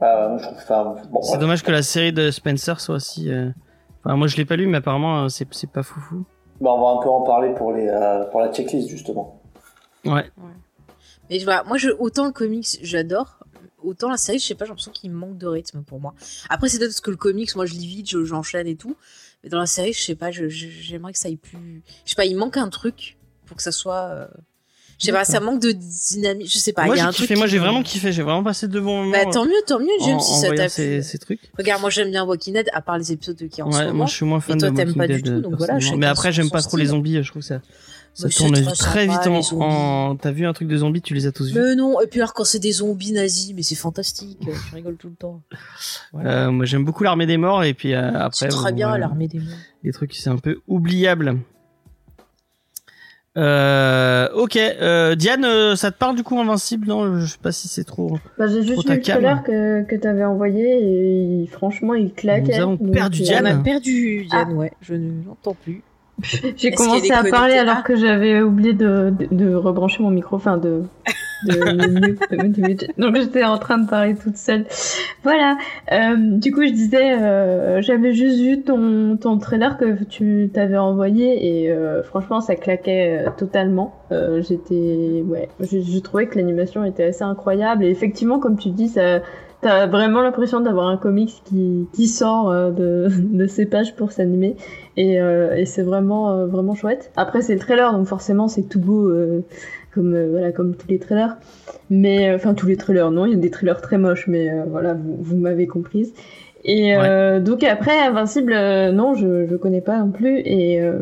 Moi, 0.00 0.36
je 0.38 0.42
trouve, 0.44 0.56
enfin, 0.58 0.94
bon, 1.10 1.22
C'est 1.22 1.32
ouais. 1.32 1.38
dommage 1.38 1.62
que 1.62 1.70
la 1.72 1.82
série 1.82 2.12
de 2.12 2.30
Spencer 2.30 2.80
soit 2.80 2.94
aussi. 2.96 3.30
euh, 3.32 3.50
Enfin 4.04 4.14
moi 4.14 4.28
je 4.28 4.36
l'ai 4.36 4.44
pas 4.44 4.54
lu 4.54 4.68
mais 4.68 4.76
apparemment 4.78 5.24
euh, 5.24 5.28
c'est 5.28 5.46
c'est 5.52 5.70
pas 5.70 5.82
foufou. 5.82 6.24
Bah, 6.60 6.70
on 6.72 6.80
va 6.80 7.00
un 7.00 7.02
peu 7.02 7.08
en 7.10 7.22
parler 7.22 7.52
pour 7.54 7.72
les 7.72 7.88
euh, 7.88 8.24
pour 8.26 8.40
la 8.40 8.52
checklist 8.52 8.88
justement. 8.88 9.40
Ouais. 10.04 10.30
Mais 11.30 11.38
voilà, 11.44 11.62
moi, 11.64 11.76
je, 11.76 11.90
autant 11.98 12.24
le 12.26 12.30
comics, 12.32 12.78
j'adore. 12.82 13.40
Autant 13.84 14.08
la 14.10 14.16
série, 14.16 14.38
je 14.38 14.46
sais 14.46 14.54
pas, 14.54 14.64
j'ai 14.64 14.70
l'impression 14.70 14.92
qu'il 14.92 15.10
manque 15.10 15.36
de 15.36 15.46
rythme 15.46 15.82
pour 15.82 16.00
moi. 16.00 16.14
Après, 16.48 16.68
c'est 16.68 16.78
peut-être 16.78 16.90
parce 16.90 17.00
que 17.00 17.10
le 17.10 17.16
comics, 17.16 17.54
moi, 17.54 17.66
je 17.66 17.74
lis 17.74 17.86
vite, 17.86 18.08
je- 18.08 18.24
j'enchaîne 18.24 18.66
et 18.66 18.76
tout. 18.76 18.96
Mais 19.44 19.50
dans 19.50 19.58
la 19.58 19.66
série, 19.66 19.92
je 19.92 20.00
sais 20.00 20.14
pas, 20.16 20.30
j'aimerais 20.30 21.12
que 21.12 21.18
ça 21.18 21.28
aille 21.28 21.36
plus. 21.36 21.82
Je 22.04 22.10
sais 22.10 22.16
pas, 22.16 22.24
il 22.24 22.36
manque 22.36 22.56
un 22.56 22.68
truc 22.68 23.16
pour 23.46 23.56
que 23.56 23.62
ça 23.62 23.70
soit. 23.72 24.08
euh, 24.10 24.26
Je 24.98 25.06
sais 25.06 25.12
pas, 25.12 25.24
ça 25.24 25.38
manque 25.38 25.60
de 25.62 25.70
dynamique. 25.70 26.50
Je 26.52 26.58
sais 26.58 26.72
pas, 26.72 26.86
moi 26.86 26.96
il 26.96 26.98
y 26.98 27.00
a 27.00 27.04
j'ai 27.04 27.08
un 27.08 27.12
truc. 27.12 27.26
kiffé, 27.28 27.36
moi 27.36 27.46
qui 27.46 27.52
j'ai 27.52 27.58
me- 27.58 27.62
vraiment 27.62 27.82
kiffé, 27.84 28.12
j'ai 28.12 28.22
vraiment 28.22 28.42
passé 28.42 28.66
de 28.66 28.80
bons 28.80 29.04
moments. 29.04 29.12
Bah, 29.12 29.30
tant 29.30 29.44
mieux, 29.44 29.52
tant 29.66 29.78
mieux, 29.78 29.86
en, 30.00 30.04
James, 30.04 30.20
si 30.20 30.34
ça 30.40 30.50
t'a 30.52 30.68
ces, 30.68 31.18
trucs. 31.18 31.40
Regarde, 31.56 31.80
moi, 31.80 31.90
j'aime 31.90 32.10
bien 32.10 32.24
Walking 32.24 32.54
Dead, 32.54 32.68
à 32.72 32.82
part 32.82 32.98
les 32.98 33.12
épisodes 33.12 33.48
qui 33.48 33.62
en 33.62 33.70
ce 33.70 33.76
Ouais, 33.78 33.84
moment. 33.86 33.96
moi 33.98 34.06
je 34.06 34.14
suis 34.14 34.24
moins 34.26 34.40
fan 34.40 34.58
toi, 34.58 34.70
de 34.70 34.76
t'aimes 34.76 34.88
Walking 34.88 34.98
pas 34.98 35.06
du 35.06 35.22
Dead, 35.22 35.34
tout, 35.36 35.40
donc 35.40 35.54
voilà, 35.56 35.78
Mais 35.96 36.06
après 36.06 36.32
j'aime 36.32 36.50
pas 36.50 36.60
trop 36.62 36.76
les 36.76 36.86
zombies, 36.86 37.22
je 37.22 37.30
trouve 37.30 37.42
que 37.42 37.46
ça 37.48 37.60
ça 38.18 38.28
tourne 38.28 38.54
très 38.74 39.06
vite 39.06 39.26
en, 39.60 40.16
T'as 40.16 40.30
vu 40.32 40.46
un 40.46 40.52
truc 40.52 40.66
de 40.68 40.76
zombies, 40.76 41.02
tu 41.02 41.14
les 41.14 41.26
as 41.26 41.32
tous 41.32 41.52
vus. 41.52 41.58
Mais 41.60 41.74
non, 41.76 42.00
et 42.00 42.06
puis 42.06 42.20
alors 42.20 42.34
quand 42.34 42.44
c'est 42.44 42.58
des 42.58 42.72
zombies 42.72 43.12
nazis, 43.12 43.52
mais 43.54 43.62
c'est 43.62 43.74
fantastique, 43.76 44.38
je 44.44 44.74
rigole 44.74 44.96
tout 44.96 45.08
le 45.08 45.14
temps. 45.14 45.42
Euh, 46.24 46.50
moi 46.50 46.64
j'aime 46.64 46.84
beaucoup 46.84 47.04
l'armée 47.04 47.26
des 47.26 47.36
morts 47.36 47.62
et 47.64 47.74
puis 47.74 47.92
euh, 47.94 48.10
après 48.14 48.46
C'est 48.46 48.48
très 48.48 48.72
bien 48.72 48.96
l'armée 48.96 49.28
des 49.28 49.38
morts. 49.38 49.54
les 49.84 49.92
trucs 49.92 50.14
c'est 50.14 50.30
un 50.30 50.38
peu 50.38 50.58
oubliable. 50.66 51.36
Euh, 53.36 54.28
ok, 54.34 54.56
euh, 54.56 55.14
Diane, 55.14 55.44
euh, 55.44 55.76
ça 55.76 55.92
te 55.92 55.98
parle 55.98 56.16
du 56.16 56.24
coup 56.24 56.40
Invincible? 56.40 56.88
Non, 56.88 57.20
je 57.20 57.26
sais 57.26 57.38
pas 57.40 57.52
si 57.52 57.68
c'est 57.68 57.84
trop. 57.84 58.18
Bah, 58.36 58.46
j'ai 58.48 58.64
juste 58.64 58.88
vu 58.88 58.96
le 58.96 59.00
trailer 59.00 59.44
que, 59.44 59.84
que 59.84 59.94
t'avais 59.94 60.24
envoyé 60.24 60.64
et 60.82 61.42
il- 61.42 61.48
franchement 61.48 61.94
il 61.94 62.12
claquait. 62.12 62.56
Nous 62.56 62.62
avons 62.62 62.76
perdu 62.78 63.20
euh, 63.22 63.24
Diane. 63.24 63.46
On 63.46 63.60
a 63.60 63.62
perdu 63.62 64.24
Diane, 64.28 64.52
ouais, 64.54 64.72
je 64.80 64.94
ne 64.94 65.24
l'entends 65.24 65.54
plus. 65.54 65.82
J'ai 66.56 66.72
commencé 66.72 67.12
à 67.12 67.22
parler 67.24 67.54
alors 67.54 67.84
que 67.84 67.94
j'avais 67.94 68.40
oublié 68.40 68.72
de, 68.72 69.10
de, 69.10 69.28
de 69.30 69.54
rebrancher 69.54 70.02
mon 70.02 70.10
micro, 70.10 70.36
enfin 70.36 70.56
de, 70.58 70.82
de. 71.44 72.16
Donc 73.00 73.16
j'étais 73.16 73.44
en 73.44 73.58
train 73.58 73.78
de 73.78 73.88
parler 73.88 74.16
toute 74.16 74.36
seule. 74.36 74.66
Voilà. 75.22 75.56
Euh, 75.92 76.16
du 76.16 76.52
coup, 76.52 76.62
je 76.64 76.72
disais, 76.72 77.14
euh, 77.20 77.80
j'avais 77.82 78.12
juste 78.14 78.40
vu 78.40 78.62
ton, 78.62 79.16
ton 79.16 79.38
trailer 79.38 79.76
que 79.78 80.02
tu 80.04 80.50
t'avais 80.52 80.78
envoyé 80.78 81.64
et 81.64 81.70
euh, 81.70 82.02
franchement, 82.02 82.40
ça 82.40 82.56
claquait 82.56 83.26
euh, 83.26 83.30
totalement. 83.36 83.94
Euh, 84.10 84.42
J'étais, 84.42 85.22
ouais, 85.24 85.48
je, 85.60 85.80
je 85.80 85.98
trouvais 86.00 86.26
que 86.26 86.36
l'animation 86.36 86.84
était 86.84 87.04
assez 87.04 87.22
incroyable 87.22 87.84
et 87.84 87.90
effectivement, 87.90 88.40
comme 88.40 88.58
tu 88.58 88.70
dis, 88.70 88.88
ça. 88.88 89.20
T'as 89.60 89.88
vraiment 89.88 90.22
l'impression 90.22 90.60
d'avoir 90.60 90.86
un 90.86 90.96
comics 90.96 91.42
qui, 91.44 91.88
qui 91.92 92.06
sort 92.06 92.50
euh, 92.50 92.70
de, 92.70 93.08
de 93.36 93.46
ses 93.48 93.66
pages 93.66 93.96
pour 93.96 94.12
s'animer 94.12 94.56
et, 94.96 95.20
euh, 95.20 95.56
et 95.56 95.64
c'est 95.64 95.82
vraiment 95.82 96.30
euh, 96.30 96.46
vraiment 96.46 96.76
chouette. 96.76 97.10
Après 97.16 97.42
c'est 97.42 97.54
le 97.54 97.58
trailer 97.58 97.92
donc 97.92 98.06
forcément 98.06 98.46
c'est 98.46 98.62
tout 98.62 98.78
beau 98.78 99.08
euh, 99.08 99.44
comme 99.92 100.14
euh, 100.14 100.28
voilà 100.30 100.52
comme 100.52 100.76
tous 100.76 100.86
les 100.86 101.00
trailers. 101.00 101.36
Mais 101.90 102.30
euh, 102.30 102.36
enfin 102.36 102.54
tous 102.54 102.66
les 102.66 102.76
trailers 102.76 103.10
non, 103.10 103.26
il 103.26 103.32
y 103.32 103.34
a 103.34 103.38
des 103.38 103.50
trailers 103.50 103.80
très 103.80 103.98
moches 103.98 104.28
mais 104.28 104.48
euh, 104.48 104.62
voilà 104.68 104.94
vous, 104.94 105.16
vous 105.18 105.36
m'avez 105.36 105.66
comprise. 105.66 106.14
Et 106.64 106.96
euh, 106.96 107.40
donc 107.40 107.64
après 107.64 107.98
Invincible 107.98 108.52
euh, 108.52 108.92
non 108.92 109.14
je 109.14 109.46
je 109.46 109.56
connais 109.56 109.80
pas 109.80 109.98
non 109.98 110.12
plus 110.12 110.38
et 110.38 110.80
euh, 110.80 110.98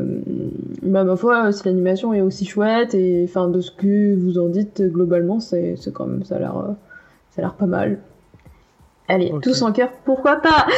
bah 0.82 1.04
ma 1.04 1.16
foi 1.16 1.52
si 1.52 1.62
l'animation 1.66 2.14
est 2.14 2.22
aussi 2.22 2.46
chouette 2.46 2.94
et 2.94 3.24
enfin 3.28 3.48
de 3.48 3.60
ce 3.60 3.70
que 3.70 4.14
vous 4.14 4.38
en 4.38 4.48
dites 4.48 4.82
globalement 4.82 5.40
c'est 5.40 5.76
c'est 5.76 5.92
quand 5.92 6.06
même 6.06 6.24
ça 6.24 6.36
a 6.36 6.38
l'air 6.38 6.54
ça 7.30 7.40
a 7.40 7.44
l'air 7.44 7.54
pas 7.54 7.66
mal. 7.66 7.98
Allez, 9.08 9.30
Ok. 9.32 9.42
tous 9.42 9.62
en 9.62 9.72
cœur, 9.72 9.88
pourquoi 10.04 10.36
pas 10.36 10.66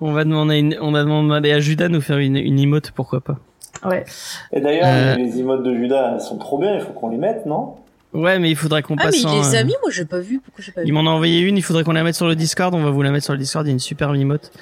On 0.00 0.12
va 0.12 0.24
demander, 0.24 0.58
une- 0.58 0.76
on 0.80 0.92
va 0.92 1.04
demander 1.04 1.52
à 1.52 1.60
Judas 1.60 1.88
de 1.88 1.94
nous 1.94 2.00
faire 2.02 2.18
une, 2.18 2.36
une 2.36 2.58
emote, 2.58 2.90
pourquoi 2.94 3.20
pas. 3.22 3.36
Ouais. 3.84 4.04
Et 4.52 4.60
d'ailleurs, 4.60 4.86
Euh. 4.86 5.14
les 5.16 5.38
emotes 5.38 5.62
de 5.62 5.74
Judas, 5.74 6.12
elles 6.14 6.20
sont 6.20 6.36
trop 6.36 6.58
bien, 6.58 6.74
il 6.74 6.80
faut 6.80 6.92
qu'on 6.92 7.08
les 7.10 7.16
mette, 7.16 7.46
non? 7.46 7.76
Ouais, 8.12 8.38
mais 8.38 8.50
il 8.50 8.56
faudrait 8.56 8.82
qu'on 8.82 8.94
Ah, 8.94 9.04
mais 9.04 9.04
passe. 9.06 9.20
il 9.22 9.26
en, 9.26 9.40
les 9.40 9.54
euh, 9.56 9.60
a 9.60 9.64
mis, 9.64 9.74
moi 9.82 9.90
j'ai 9.90 10.04
pas 10.04 10.18
vu, 10.20 10.40
pourquoi 10.40 10.62
j'ai 10.64 10.72
pas 10.72 10.82
vu? 10.82 10.86
Il 10.86 10.92
m'en 10.92 11.00
a 11.00 11.10
envoyé 11.14 11.40
une, 11.40 11.56
il 11.56 11.62
faudrait 11.62 11.82
qu'on 11.84 11.92
la 11.92 12.02
mette 12.02 12.14
sur 12.14 12.26
le 12.26 12.34
Discord, 12.36 12.74
on 12.74 12.82
va 12.82 12.90
vous 12.90 13.02
la 13.02 13.10
mettre 13.10 13.24
sur 13.24 13.32
le 13.34 13.38
Discord, 13.38 13.66
il 13.66 13.70
y 13.70 13.72
a 13.72 13.74
une 13.74 13.78
super 13.78 14.14
emote. 14.14 14.52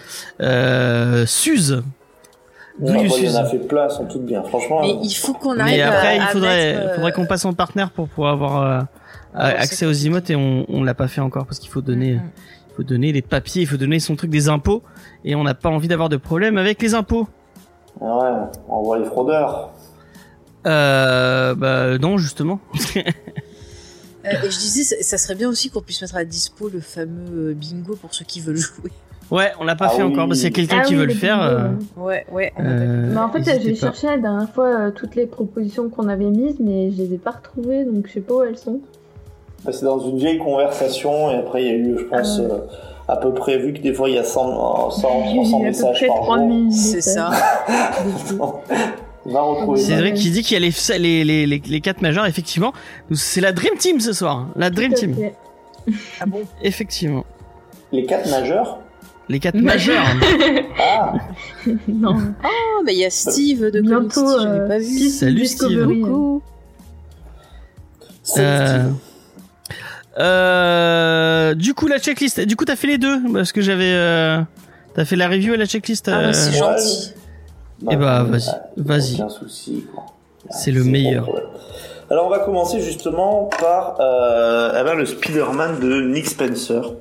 Euh, 0.41 1.27
Suze. 1.27 1.83
Bon, 2.79 2.93
Il 3.05 3.25
y 3.25 3.29
en 3.29 3.37
a 3.41 3.45
fait 3.45 3.59
plein, 3.59 3.85
elles 3.85 3.91
sont 3.93 4.07
toutes 4.07 4.25
bien. 4.25 4.43
Franchement, 4.43 4.81
Mais 4.83 4.93
euh, 4.95 4.99
il 5.03 5.15
faut 5.15 5.33
qu'on 5.35 5.59
arrive 5.61 5.77
Mais 5.77 5.83
après, 5.83 6.09
à, 6.09 6.15
il 6.17 6.23
faudrait, 6.23 6.75
mettre, 6.75 6.89
euh, 6.91 6.95
faudrait 6.97 7.13
qu'on 7.13 7.27
passe 7.27 7.45
en 7.45 7.53
partenaire 7.53 7.91
pour 7.91 8.09
pouvoir 8.09 8.33
avoir 8.33 8.63
euh, 8.63 8.79
Ah, 8.81 8.87
accès 9.41 9.75
c'est 9.77 9.87
aux 9.87 9.91
possible. 9.91 10.15
emotes 10.17 10.31
et 10.31 10.37
on, 10.37 10.65
on 10.69 10.83
l'a 10.85 10.95
pas 10.95 11.09
fait 11.09 11.21
encore 11.21 11.47
parce 11.47 11.59
qu'il 11.59 11.71
faut 11.71 11.81
donner, 11.83 12.13
il 12.71 12.75
faut 12.77 12.83
donner 12.83 13.13
les 13.13 13.23
papiers, 13.23 13.63
il 13.63 13.67
faut 13.67 13.77
donner 13.77 14.01
son 14.01 14.17
truc 14.17 14.31
des 14.31 14.49
impôts 14.49 14.83
et 15.25 15.35
on 15.35 15.43
n'a 15.45 15.55
pas 15.55 15.69
envie 15.69 15.89
d'avoir 15.89 16.09
de 16.09 16.17
problème 16.17 16.57
avec 16.59 16.81
les 16.83 16.95
impôts. 16.95 17.29
ouais, 18.01 18.31
on 18.69 18.83
voit 18.83 18.99
les 18.99 19.05
fraudeurs. 19.05 19.71
Euh, 20.67 21.55
bah 21.55 21.99
non 21.99 22.17
justement. 22.19 22.61
Euh, 24.27 24.31
et 24.43 24.51
je 24.51 24.59
disais, 24.59 24.85
ça, 24.85 24.97
ça 25.03 25.19
serait 25.19 25.35
bien 25.35 25.51
aussi 25.51 25.69
qu'on 25.69 25.83
puisse 25.83 26.01
mettre 26.01 26.17
à 26.17 26.25
dispo 26.25 26.71
le 26.71 26.81
fameux 26.81 27.51
euh, 27.51 27.53
bingo 27.55 27.95
pour 27.95 28.15
ceux 28.15 28.25
qui 28.25 28.41
veulent 28.41 28.57
jouer. 28.57 28.91
Ouais, 29.31 29.53
on 29.61 29.65
l'a 29.65 29.77
pas 29.77 29.89
Ah 29.89 29.97
fait 29.97 30.03
oui. 30.03 30.11
encore 30.15 30.29
parce 30.29 30.39
qu'il 30.41 30.49
y 30.49 30.53
a 30.53 30.55
quelqu'un 30.57 30.79
Ah 30.81 30.87
qui 30.87 30.95
oui, 30.95 31.01
veut 31.01 31.05
le 31.05 31.13
faire. 31.13 31.43
euh, 31.43 31.69
ouais. 31.99 32.25
Ouais, 32.33 32.51
on 32.57 32.65
euh, 32.65 33.11
Mais 33.13 33.19
en 33.21 33.31
fait, 33.31 33.43
j'ai 33.63 33.75
cherché 33.75 34.07
la 34.07 34.17
dernière 34.17 34.49
fois 34.49 34.69
euh, 34.87 34.91
toutes 34.93 35.15
les 35.15 35.27
propositions 35.27 35.91
qu'on 35.91 36.09
avait 36.09 36.31
mises, 36.31 36.57
mais 36.59 36.91
je 36.91 36.97
les 37.03 37.13
ai 37.13 37.19
pas 37.19 37.33
retrouvées, 37.33 37.85
donc 37.85 38.07
je 38.07 38.13
sais 38.15 38.21
pas 38.23 38.33
où 38.37 38.43
elles 38.45 38.57
sont. 38.57 38.81
C'est 39.73 39.85
dans 39.85 39.99
une 40.01 40.19
vieille 40.19 40.39
conversation, 40.39 41.31
et 41.31 41.37
après, 41.37 41.63
il 41.63 41.67
y 41.67 41.71
a 41.71 41.75
eu, 41.75 41.97
je 41.99 42.05
pense, 42.05 42.39
Ah. 42.39 42.43
euh, 42.43 42.59
à 43.09 43.17
peu 43.17 43.33
près, 43.35 43.59
vu 43.59 43.73
que 43.73 43.81
des 43.81 43.93
fois, 43.93 44.09
il 44.09 44.15
y 44.17 44.19
a 44.19 44.25
100, 44.25 44.91
100, 44.91 45.25
Il 45.31 45.37
y 45.37 45.39
a 45.39 45.43
300 45.43 45.57
à 45.57 45.61
peu 45.61 45.65
messages 45.67 46.07
par 46.07 46.17
jour. 46.17 46.25
3000 46.27 46.73
C'est 46.73 47.01
ça. 47.01 47.31
Va 49.27 49.41
retrouver 49.41 49.81
vrai 49.97 50.13
qu'il 50.13 50.33
dit 50.33 50.43
qu'il 50.43 50.53
y 50.63 50.67
a 50.67 50.69
les, 50.69 50.99
les, 50.99 51.25
les, 51.25 51.47
les, 51.47 51.63
les 51.67 51.81
quatre 51.81 52.03
majeurs, 52.03 52.27
effectivement. 52.27 52.75
C'est 53.13 53.41
la 53.41 53.53
Dream 53.53 53.75
Team 53.79 53.99
ce 54.01 54.13
soir. 54.13 54.49
La 54.55 54.69
Dream 54.69 54.93
Tout 54.93 55.01
Team. 55.01 55.17
Ah 56.21 56.27
bon? 56.27 56.41
Effectivement. 56.63 57.25
Les 57.93 58.05
quatre 58.05 58.29
nageurs 58.31 58.79
Les 59.31 59.39
quatre 59.41 59.57
Majeurs. 59.57 60.05
majeurs. 60.05 60.65
Ah, 60.79 61.13
non. 61.89 62.17
Oh, 62.45 62.83
mais 62.85 62.93
il 62.95 62.99
y 62.99 63.05
a 63.07 63.11
Steve 63.11 63.71
de 63.71 63.81
Bientôt, 63.81 64.09
Comics, 64.25 64.41
j'avais 64.43 64.59
euh, 64.61 64.69
pas 64.69 64.79
vu. 64.79 64.85
Peace 64.99 65.19
Salut, 65.21 65.41
Discovery. 65.41 66.01
Coucou. 66.01 66.43
c'est 68.23 68.41
Euh, 68.41 68.67
Steve. 68.83 68.95
Euh, 70.19 71.55
du 71.55 71.75
coup, 71.75 71.87
la 71.87 71.99
checklist. 71.99 72.41
Du 72.41 72.57
coup, 72.57 72.65
t'as 72.65 72.77
fait 72.77 72.87
les 72.87 72.99
deux 72.99 73.19
parce 73.33 73.53
que 73.53 73.61
j'avais. 73.61 73.93
Euh, 73.93 74.41
t'as 74.95 75.05
fait 75.05 75.17
la 75.17 75.29
review 75.29 75.55
et 75.55 75.57
la 75.57 75.67
checklist. 75.67 76.09
Ah, 76.09 76.19
euh, 76.19 76.27
mais 76.29 76.33
c'est 76.33 76.51
Ouais. 76.53 76.59
gentil. 76.77 77.13
eh 77.91 77.97
bah, 77.97 78.21
euh, 78.21 78.25
vas-y, 78.25 78.51
vas-y. 78.77 79.15
Aucun 79.17 79.29
souci, 79.29 79.85
quoi. 79.93 80.05
C'est 80.51 80.71
le 80.71 80.85
meilleur. 80.85 81.29
Alors, 82.11 82.27
on 82.27 82.31
va 82.31 82.41
commencer 82.41 82.81
justement 82.81 83.49
par 83.61 83.97
euh, 84.01 84.79
eh 84.79 84.85
ben, 84.85 84.95
le 84.95 85.07
Spider-Man 85.07 85.81
de 85.81 86.03
Nick 86.03 86.27
Spencer. 86.27 86.93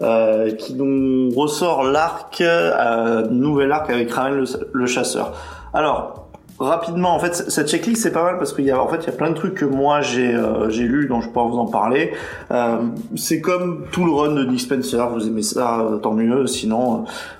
Euh, 0.00 0.50
qui 0.56 0.74
nous 0.74 1.30
ressort 1.36 1.84
l'arc, 1.84 2.40
euh, 2.40 3.24
nouvel 3.28 3.70
arc 3.70 3.88
avec 3.88 4.10
Raven 4.10 4.34
le, 4.40 4.44
le 4.72 4.86
chasseur. 4.86 5.32
Alors, 5.72 6.26
rapidement, 6.58 7.14
en 7.14 7.18
fait, 7.18 7.34
cette 7.34 7.68
checklist 7.68 8.02
c'est 8.02 8.12
pas 8.12 8.22
mal 8.22 8.38
parce 8.38 8.52
qu'il 8.52 8.64
y 8.64 8.70
a, 8.70 8.82
en 8.82 8.88
fait, 8.88 8.98
il 8.98 9.06
y 9.06 9.08
a 9.08 9.16
plein 9.16 9.30
de 9.30 9.34
trucs 9.34 9.54
que 9.54 9.64
moi 9.64 10.00
j'ai, 10.00 10.34
euh, 10.34 10.70
j'ai 10.70 10.84
lu, 10.84 11.06
dont 11.08 11.20
je 11.20 11.28
pourrais 11.28 11.50
vous 11.50 11.58
en 11.58 11.66
parler. 11.66 12.12
Euh, 12.50 12.82
c'est 13.16 13.40
comme 13.40 13.86
tout 13.90 14.04
le 14.04 14.12
run 14.12 14.34
de 14.34 14.44
Nick 14.44 14.60
Spencer. 14.60 15.08
Vous 15.10 15.26
aimez 15.26 15.42
ça, 15.42 15.80
euh, 15.80 15.96
tant 15.96 16.12
mieux. 16.12 16.46
Sinon, 16.46 16.94
euh, 16.94 16.98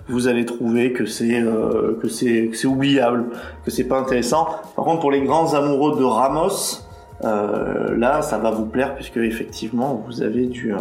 vous 0.09 0.29
allez 0.29 0.45
trouver 0.45 0.93
que 0.93 1.07
c'est, 1.07 1.41
euh, 1.41 1.99
que 2.01 2.09
c'est, 2.09 2.51
c'est 2.53 2.67
oubliable, 2.67 3.27
que 3.65 3.71
c'est 3.71 3.85
pas 3.85 3.99
intéressant. 3.99 4.47
Par 4.77 4.85
contre, 4.85 5.01
pour 5.01 5.11
les 5.11 5.23
grands 5.23 5.55
amoureux 5.55 5.99
de 5.99 6.05
Ramos, 6.05 6.81
euh, 7.25 7.97
là, 7.97 8.23
ça 8.23 8.39
va 8.39 8.51
vous 8.51 8.67
plaire 8.67 8.95
puisque 8.95 9.19
effectivement, 9.19 10.03
vous 10.07 10.23
avez 10.23 10.47
du, 10.47 10.75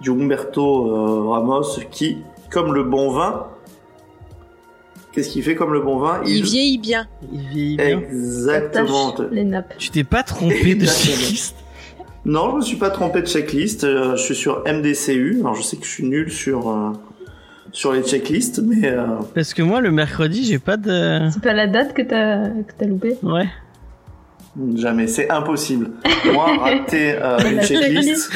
du 0.00 0.10
Humberto 0.10 1.30
Ramos 1.30 1.80
qui, 1.90 2.18
comme 2.50 2.74
le 2.74 2.82
bon 2.82 3.10
vin, 3.10 3.46
qu'est-ce 5.12 5.30
qu'il 5.30 5.42
fait 5.42 5.54
comme 5.54 5.72
le 5.72 5.80
bon 5.80 5.98
vin 5.98 6.20
Il 6.26 6.42
vieillit 6.44 6.78
bien. 6.78 7.06
Il 7.32 7.40
vieillit 7.48 7.76
bien. 7.76 7.98
Exactement. 8.00 9.14
Attache 9.14 9.26
les 9.32 9.44
nappes. 9.44 9.74
Tu 9.78 9.90
t'es 9.90 10.04
pas 10.04 10.22
trompé 10.22 10.74
de 10.74 10.86
checklist? 10.86 11.56
Non, 12.24 12.50
je 12.52 12.56
me 12.56 12.62
suis 12.62 12.76
pas 12.76 12.90
trompé 12.90 13.22
de 13.22 13.26
checklist. 13.26 13.84
euh, 13.84 14.16
je 14.16 14.22
suis 14.22 14.34
sur 14.34 14.62
MDCU. 14.66 15.38
Alors, 15.40 15.54
je 15.54 15.62
sais 15.62 15.76
que 15.76 15.84
je 15.84 15.90
suis 15.90 16.04
nul 16.04 16.30
sur 16.30 16.68
euh, 16.68 16.90
sur 17.72 17.92
les 17.92 18.02
checklists, 18.02 18.60
mais 18.60 18.86
euh, 18.88 19.06
Parce 19.34 19.54
que 19.54 19.62
moi, 19.62 19.80
le 19.80 19.90
mercredi, 19.90 20.44
j'ai 20.44 20.58
pas 20.58 20.76
de. 20.76 21.28
C'est 21.32 21.42
pas 21.42 21.52
la 21.54 21.66
date 21.66 21.94
que 21.94 22.02
t'as 22.02 22.48
que 22.48 22.72
t'as 22.76 22.86
loupé 22.86 23.16
Ouais. 23.22 23.46
Jamais. 24.76 25.06
C'est 25.06 25.30
impossible. 25.30 25.90
Moi, 26.32 26.46
rater 26.60 27.14
euh, 27.20 27.38
une 27.50 27.62
checklist, 27.62 28.30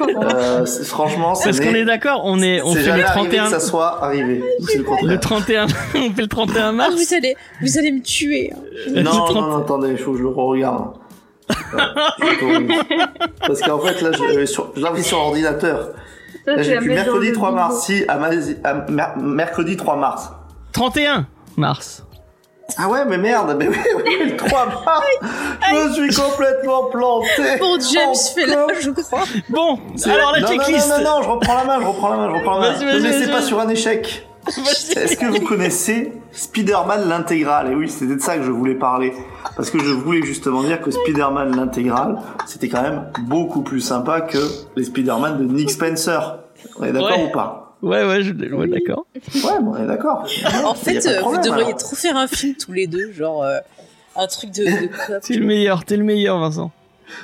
euh, 0.00 0.64
c'est- 0.66 0.84
franchement, 0.84 1.34
c'est 1.34 1.44
Parce 1.50 1.60
qu'on 1.60 1.74
est 1.74 1.84
d'accord, 1.84 2.22
on 2.24 2.40
est, 2.42 2.60
on 2.62 2.72
c'est 2.72 2.78
fait 2.80 2.84
jamais 2.84 2.98
le 3.02 3.06
arrivé 3.06 3.36
31. 3.36 3.44
que 3.44 3.50
ça 3.50 3.60
soit 3.60 4.04
arrivé. 4.04 4.42
C'est 4.68 4.78
le. 4.78 4.84
Le 5.08 5.18
31, 5.20 5.66
on 5.94 6.10
fait 6.12 6.22
le 6.22 6.28
31 6.28 6.68
Ah, 6.68 6.72
mars. 6.72 6.94
vous 6.94 7.14
allez, 7.14 7.36
vous 7.62 7.78
allez 7.78 7.92
me 7.92 8.02
tuer. 8.02 8.52
hein. 8.54 8.58
Le 8.94 9.02
Non, 9.02 9.10
30 9.10 9.34
non, 9.34 9.42
non, 9.48 9.56
attendez, 9.58 9.90
il 9.90 9.98
faut 9.98 10.12
que 10.12 10.18
je 10.18 10.22
le 10.22 10.28
regarde. 10.30 10.94
T'autorise. 12.20 12.70
Parce 13.46 13.60
qu'en 13.60 13.78
fait, 13.80 14.00
là, 14.00 14.10
je 14.12 14.22
l'avais 14.24 14.46
sur, 14.46 14.72
je 14.76 14.82
l'avais 14.82 15.02
sur 15.02 15.18
l'ordinateur. 15.18 15.90
Ça, 16.44 16.56
Là, 16.56 16.62
j'ai 16.62 16.74
dans 16.76 16.82
mercredi 16.82 17.28
le 17.28 17.32
3 17.34 17.50
bingo. 17.50 17.62
mars. 17.62 17.86
Si, 17.86 18.04
à, 18.06 18.16
ma- 18.18 18.28
à 18.64 18.74
mer- 18.90 19.16
mercredi 19.18 19.76
3 19.76 19.96
mars. 19.96 20.30
31 20.72 21.26
mars. 21.56 22.04
Ah 22.78 22.88
ouais, 22.88 23.04
mais 23.04 23.18
merde, 23.18 23.54
mais 23.58 23.68
oui, 23.68 23.76
oui, 23.96 24.30
le 24.30 24.36
3 24.36 24.66
mars. 24.66 25.02
Je 25.70 26.00
me 26.00 26.10
suis 26.10 26.20
complètement 26.22 26.84
planté. 26.84 27.58
Bon, 27.60 27.78
James 27.80 28.14
fait 28.34 28.46
là, 28.46 28.66
je 28.80 28.90
crois. 28.90 29.24
Bon, 29.50 29.78
C'est- 29.96 30.10
alors 30.10 30.32
la 30.32 30.40
non, 30.40 30.48
checklist. 30.48 30.88
Non, 30.88 30.96
non, 30.98 31.04
non, 31.04 31.16
non, 31.16 31.22
je 31.22 31.28
reprends 31.28 31.54
la 31.56 31.64
main, 31.64 31.80
je 31.80 31.86
reprends 31.86 32.08
la 32.10 32.16
main, 32.16 32.28
je 32.30 32.34
reprends 32.34 32.58
la 32.58 32.70
main. 32.72 32.78
Ne 32.78 32.98
laissez 32.98 33.26
vas-y, 33.26 33.30
pas 33.30 33.42
sur 33.42 33.60
un 33.60 33.68
échec. 33.68 34.26
Est-ce 34.46 35.16
que 35.16 35.26
vous 35.26 35.40
connaissez 35.46 36.12
Spider-Man 36.32 37.08
l'intégrale? 37.08 37.72
Et 37.72 37.74
oui, 37.74 37.88
c'était 37.88 38.14
de 38.16 38.20
ça 38.20 38.36
que 38.36 38.42
je 38.42 38.50
voulais 38.50 38.74
parler. 38.74 39.14
Parce 39.56 39.70
que 39.70 39.78
je 39.78 39.92
voulais 39.92 40.22
justement 40.22 40.62
dire 40.62 40.80
que 40.82 40.90
Spider-Man 40.90 41.56
l'intégrale, 41.56 42.18
c'était 42.46 42.68
quand 42.68 42.82
même 42.82 43.04
beaucoup 43.22 43.62
plus 43.62 43.80
sympa 43.80 44.20
que 44.20 44.38
les 44.76 44.84
Spider-Man 44.84 45.38
de 45.38 45.44
Nick 45.52 45.70
Spencer. 45.70 46.38
On 46.78 46.84
est 46.84 46.92
d'accord 46.92 47.18
Ouais. 47.18 47.26
ou 47.28 47.32
pas? 47.32 47.63
Ouais, 47.84 48.04
ouais, 48.06 48.22
je... 48.22 48.32
ouais 48.54 48.66
d'accord. 48.66 49.06
Ouais, 49.34 49.60
bon, 49.60 49.72
on 49.74 49.82
est 49.82 49.86
d'accord. 49.86 50.26
En 50.64 50.74
fait, 50.74 51.00
de 51.00 51.08
euh, 51.08 51.20
vous 51.22 51.36
devriez 51.36 51.66
alors. 51.66 51.76
trop 51.76 51.94
faire 51.96 52.16
un 52.16 52.26
film 52.26 52.54
tous 52.54 52.72
les 52.72 52.86
deux, 52.86 53.12
genre 53.12 53.42
euh, 53.44 53.58
un 54.16 54.26
truc 54.26 54.50
de. 54.52 54.64
de 54.64 55.20
T'es 55.26 55.34
le 55.34 55.44
meilleur, 55.46 55.84
t'es 55.84 55.96
le 55.98 56.04
meilleur, 56.04 56.38
Vincent. 56.38 56.72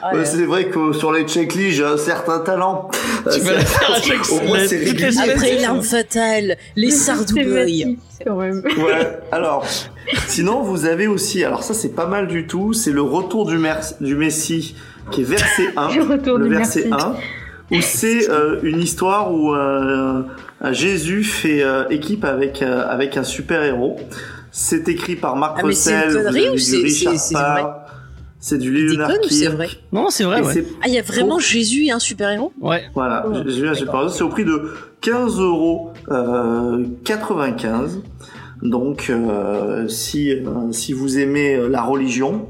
Ah, 0.03 0.15
Ouais, 0.15 0.27
c'est 0.27 0.45
vrai 0.45 0.67
que 0.69 0.93
sur 0.93 1.13
les 1.13 1.25
checklists, 1.27 1.79
j'ai 1.79 1.85
un 1.85 1.97
certain 1.97 2.41
talent. 2.41 2.91
Tu 3.33 3.41
vas 3.41 3.53
la 3.55 3.65
faire 3.65 3.91
à 3.97 4.01
chaque 4.01 4.31
Au 4.31 4.47
moins, 4.47 4.67
semaine. 4.67 5.31
Après 5.31 5.59
l'arme 5.61 5.83
fatale, 5.83 6.57
les 6.77 6.91
Sardou 6.91 7.35
Boys. 7.35 7.43
Thématique, 7.45 7.99
quand 8.27 8.37
même. 8.37 8.63
Ouais. 8.79 9.19
Alors, 9.33 9.67
sinon 10.27 10.63
vous 10.63 10.85
avez 10.85 11.07
aussi, 11.07 11.43
alors 11.45 11.63
ça 11.63 11.73
c'est 11.75 11.95
pas 11.95 12.07
mal 12.07 12.29
du 12.29 12.47
tout, 12.47 12.73
c'est 12.75 12.93
le 12.93 13.03
retour 13.03 13.47
du, 13.47 13.57
Mer- 13.59 13.81
du 14.01 14.15
Messie 14.15 14.75
qui 15.11 15.23
est 15.23 15.25
verset 15.25 15.69
1. 15.77 15.89
Le 15.97 16.03
retour 16.03 16.39
le 16.39 16.49
du 16.49 16.55
verset 16.55 16.85
Messie. 16.89 16.95
1 17.71 17.77
où 17.77 17.81
c'est 17.83 18.29
euh, 18.31 18.59
une 18.63 18.81
histoire 18.81 19.33
où 19.33 19.55
euh, 19.55 20.23
Jésus 20.73 21.25
fait 21.25 21.63
euh, 21.63 21.89
équipe 21.89 22.25
avec 22.25 22.63
euh, 22.63 22.85
avec 22.89 23.17
un 23.17 23.25
super 23.25 23.63
héros. 23.63 23.97
C'est 24.53 24.89
écrit 24.89 25.17
par 25.17 25.37
Marc 25.37 25.59
Ah, 25.61 25.67
Russell, 25.67 26.11
c'est- 26.59 26.77
Richard 26.77 27.19
c'est- 28.41 28.59
du 28.59 28.71
Leonard 28.73 29.09
déconne 29.09 29.25
ou 29.25 29.29
c'est 29.29 29.41
Kirk. 29.43 29.55
vrai 29.55 29.69
Non, 29.93 30.11
c'est 30.11 30.25
vrai, 30.25 30.41
Et 30.41 30.43
ouais. 30.43 30.65
Ah, 30.83 30.89
il 30.89 30.95
y 30.95 30.99
a 30.99 31.03
vraiment 31.03 31.39
Jésus 31.39 31.85
et 31.87 31.93
un 31.93 31.99
super-héros 31.99 32.53
Ouais. 32.61 32.83
Voilà, 32.95 33.27
Ouais. 33.29 33.39
j'ai 33.47 33.61
vu 33.63 33.69
un 33.69 33.75
super 33.75 33.95
héros. 34.01 34.09
C'est 34.09 34.23
au 34.25 34.29
prix 34.29 34.45
de 34.45 34.71
15 35.01 35.39
euros 35.39 35.93
euh, 36.11 36.85
95. 37.05 38.01
Donc, 38.63 39.07
euh, 39.11 39.89
si 39.89 40.31
euh, 40.33 40.73
si 40.73 40.93
vous 40.93 41.19
aimez 41.19 41.59
la 41.71 41.83
religion, 41.83 42.47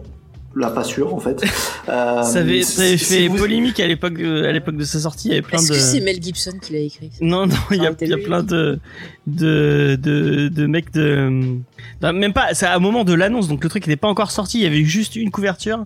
là 0.57 0.70
pas 0.70 0.84
sûr 0.84 1.14
en 1.14 1.20
fait. 1.20 1.42
Euh, 1.88 2.22
Ça 2.22 2.40
avait, 2.40 2.62
ça 2.62 2.82
avait 2.82 2.96
si- 2.98 3.05
fait 3.05 3.26
vous- 3.26 3.36
polémique 3.38 3.80
à 3.80 3.86
l'époque, 3.88 4.20
à 4.20 4.53
l'époque 4.53 4.76
de 4.76 4.84
sa 4.84 5.01
sortie. 5.01 5.28
Il 5.28 5.30
y 5.30 5.34
avait 5.34 5.42
plein 5.42 5.59
Est-ce 5.59 5.70
de. 5.70 5.74
que 5.74 5.80
c'est 5.80 6.01
Mel 6.01 6.22
Gibson 6.22 6.53
qui 6.62 6.74
l'a 6.74 6.78
écrit 6.80 7.11
Non, 7.20 7.46
non, 7.46 7.57
il 7.72 7.78
y 7.82 7.86
a, 7.86 7.90
Ah, 8.01 8.05
y 8.05 8.12
a 8.12 8.18
plein 8.18 8.42
de, 8.44 8.78
de, 9.26 9.96
de, 10.01 10.48
de 10.48 10.66
mecs 10.66 10.92
de, 10.92 11.57
non, 12.03 12.12
même 12.12 12.32
pas, 12.32 12.55
c'est 12.55 12.66
à 12.66 12.76
un 12.76 12.78
moment 12.78 13.03
de 13.03 13.12
l'annonce, 13.14 13.48
donc 13.48 13.64
le 13.64 13.70
truc 13.70 13.86
n'était 13.88 13.96
pas 13.96 14.07
encore 14.09 14.30
sorti, 14.30 14.59
il 14.59 14.62
y 14.62 14.66
avait 14.66 14.84
juste 14.84 15.16
une 15.16 15.30
couverture, 15.32 15.84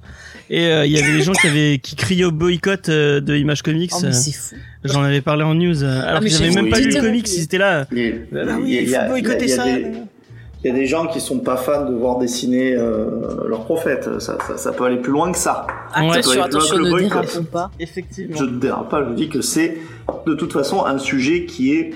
et 0.51 0.67
euh, 0.67 0.85
il 0.85 0.93
y 0.93 0.99
avait 0.99 1.12
des 1.12 1.23
gens 1.23 1.33
qui 1.33 1.47
avaient, 1.47 1.79
qui 1.79 1.97
criaient 1.97 2.25
au 2.25 2.33
boycott 2.33 2.89
euh, 2.91 3.21
de 3.21 3.35
Image 3.37 3.62
Comics, 3.62 3.93
Oh, 3.95 4.01
mais 4.03 4.12
c'est 4.12 4.33
fou. 4.33 4.57
j'en 4.85 5.03
avais 5.05 5.23
parlé 5.23 5.45
en 5.45 5.55
news, 5.55 5.83
alors 5.85 6.17
avaient 6.19 6.29
j'ai 6.29 6.51
même 6.51 6.69
pas 6.69 6.81
lu 6.81 6.91
le 6.91 7.01
comics, 7.01 7.27
ils 7.35 7.43
étaient 7.45 7.57
là, 7.59 7.87
Il 7.93 7.99
y 7.99 8.09
a- 8.09 8.47
ah 8.51 8.59
oui, 8.61 8.79
il 8.83 8.89
faut 8.89 9.07
boycotter 9.09 9.49
ça. 9.49 9.65
des- 9.65 9.87
Il 10.65 10.69
y 10.69 10.71
a 10.71 10.75
des 10.75 10.87
gens 10.87 11.07
qui 11.07 11.21
sont 11.21 11.41
pas 11.41 11.57
fans 11.57 11.85
de 11.85 11.95
voir 11.95 12.17
dessiner 12.19 12.75
euh, 12.75 13.47
leur 13.47 13.65
prophète. 13.65 14.19
Ça, 14.19 14.39
ça, 14.47 14.57
ça 14.57 14.73
peut 14.73 14.85
aller 14.85 14.97
plus 14.97 15.12
loin 15.12 15.31
que 15.31 15.37
ça. 15.37 15.67
Ouais. 15.95 16.11
Attention, 16.19 16.41
Ouais, 16.41 16.47
attention, 16.47 16.77
le 16.79 16.85
ne 16.85 16.91
boycott. 16.91 17.45
pas. 17.53 17.71
Effectivement. 17.79 18.37
Je 18.39 18.45
ne 18.45 18.59
dérape 18.59 18.89
pas, 18.89 19.05
je 19.07 19.12
dis 19.15 19.29
que 19.29 19.43
c'est 19.43 19.77
de 20.27 20.35
toute 20.35 20.53
façon 20.55 20.85
un 20.87 20.97
sujet 20.99 21.45
qui 21.45 21.75
est 21.75 21.91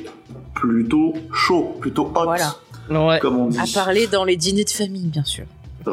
plutôt 0.55 1.15
chaud, 1.33 1.77
plutôt 1.81 2.13
hot, 2.15 2.25
Voilà. 2.25 2.55
Ouais. 2.91 3.19
comme 3.21 3.39
on 3.39 3.47
dit. 3.47 3.59
À 3.59 3.65
parler 3.73 4.07
dans 4.07 4.25
les 4.25 4.37
dîners 4.37 4.65
de 4.65 4.71
famille, 4.71 5.07
bien 5.07 5.25
sûr. 5.25 5.45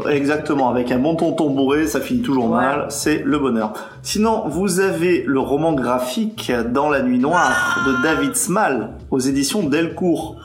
Exactement, 0.09 0.69
avec 0.69 0.91
un 0.91 0.99
bon 0.99 1.15
tonton 1.15 1.49
bourré, 1.51 1.87
ça 1.87 2.01
finit 2.01 2.21
toujours 2.21 2.49
mal, 2.49 2.87
c'est 2.89 3.21
le 3.23 3.39
bonheur. 3.39 3.71
Sinon, 4.03 4.43
vous 4.49 4.81
avez 4.81 5.23
le 5.25 5.39
roman 5.39 5.71
graphique 5.73 6.51
Dans 6.73 6.89
la 6.89 7.01
nuit 7.01 7.19
noire 7.19 7.79
de 7.87 8.03
David 8.03 8.35
Small 8.35 8.89
aux 9.11 9.19
éditions 9.19 9.63
Delcourt 9.63 10.35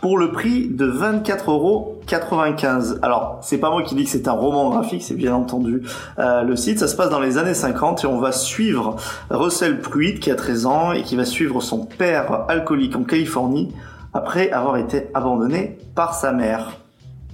pour 0.00 0.18
le 0.18 0.30
prix 0.30 0.68
de 0.68 0.90
24,95€. 0.90 2.98
Alors, 3.02 3.38
c'est 3.42 3.58
pas 3.58 3.70
moi 3.70 3.82
qui 3.82 3.94
dis 3.94 4.04
que 4.04 4.10
c'est 4.10 4.28
un 4.28 4.32
roman 4.32 4.70
graphique, 4.70 5.02
c'est 5.02 5.14
bien 5.14 5.34
entendu 5.34 5.82
euh, 6.18 6.42
le 6.42 6.56
site. 6.56 6.78
Ça 6.78 6.88
se 6.88 6.96
passe 6.96 7.10
dans 7.10 7.20
les 7.20 7.38
années 7.38 7.54
50 7.54 8.04
et 8.04 8.06
on 8.06 8.18
va 8.18 8.32
suivre 8.32 8.96
Russell 9.30 9.80
Pruitt 9.80 10.20
qui 10.20 10.30
a 10.30 10.34
13 10.34 10.66
ans 10.66 10.92
et 10.92 11.02
qui 11.02 11.16
va 11.16 11.24
suivre 11.24 11.60
son 11.60 11.84
père 11.84 12.44
alcoolique 12.48 12.96
en 12.96 13.04
Californie 13.04 13.72
après 14.14 14.50
avoir 14.50 14.76
été 14.76 15.08
abandonné 15.14 15.78
par 15.94 16.14
sa 16.14 16.32
mère. 16.32 16.72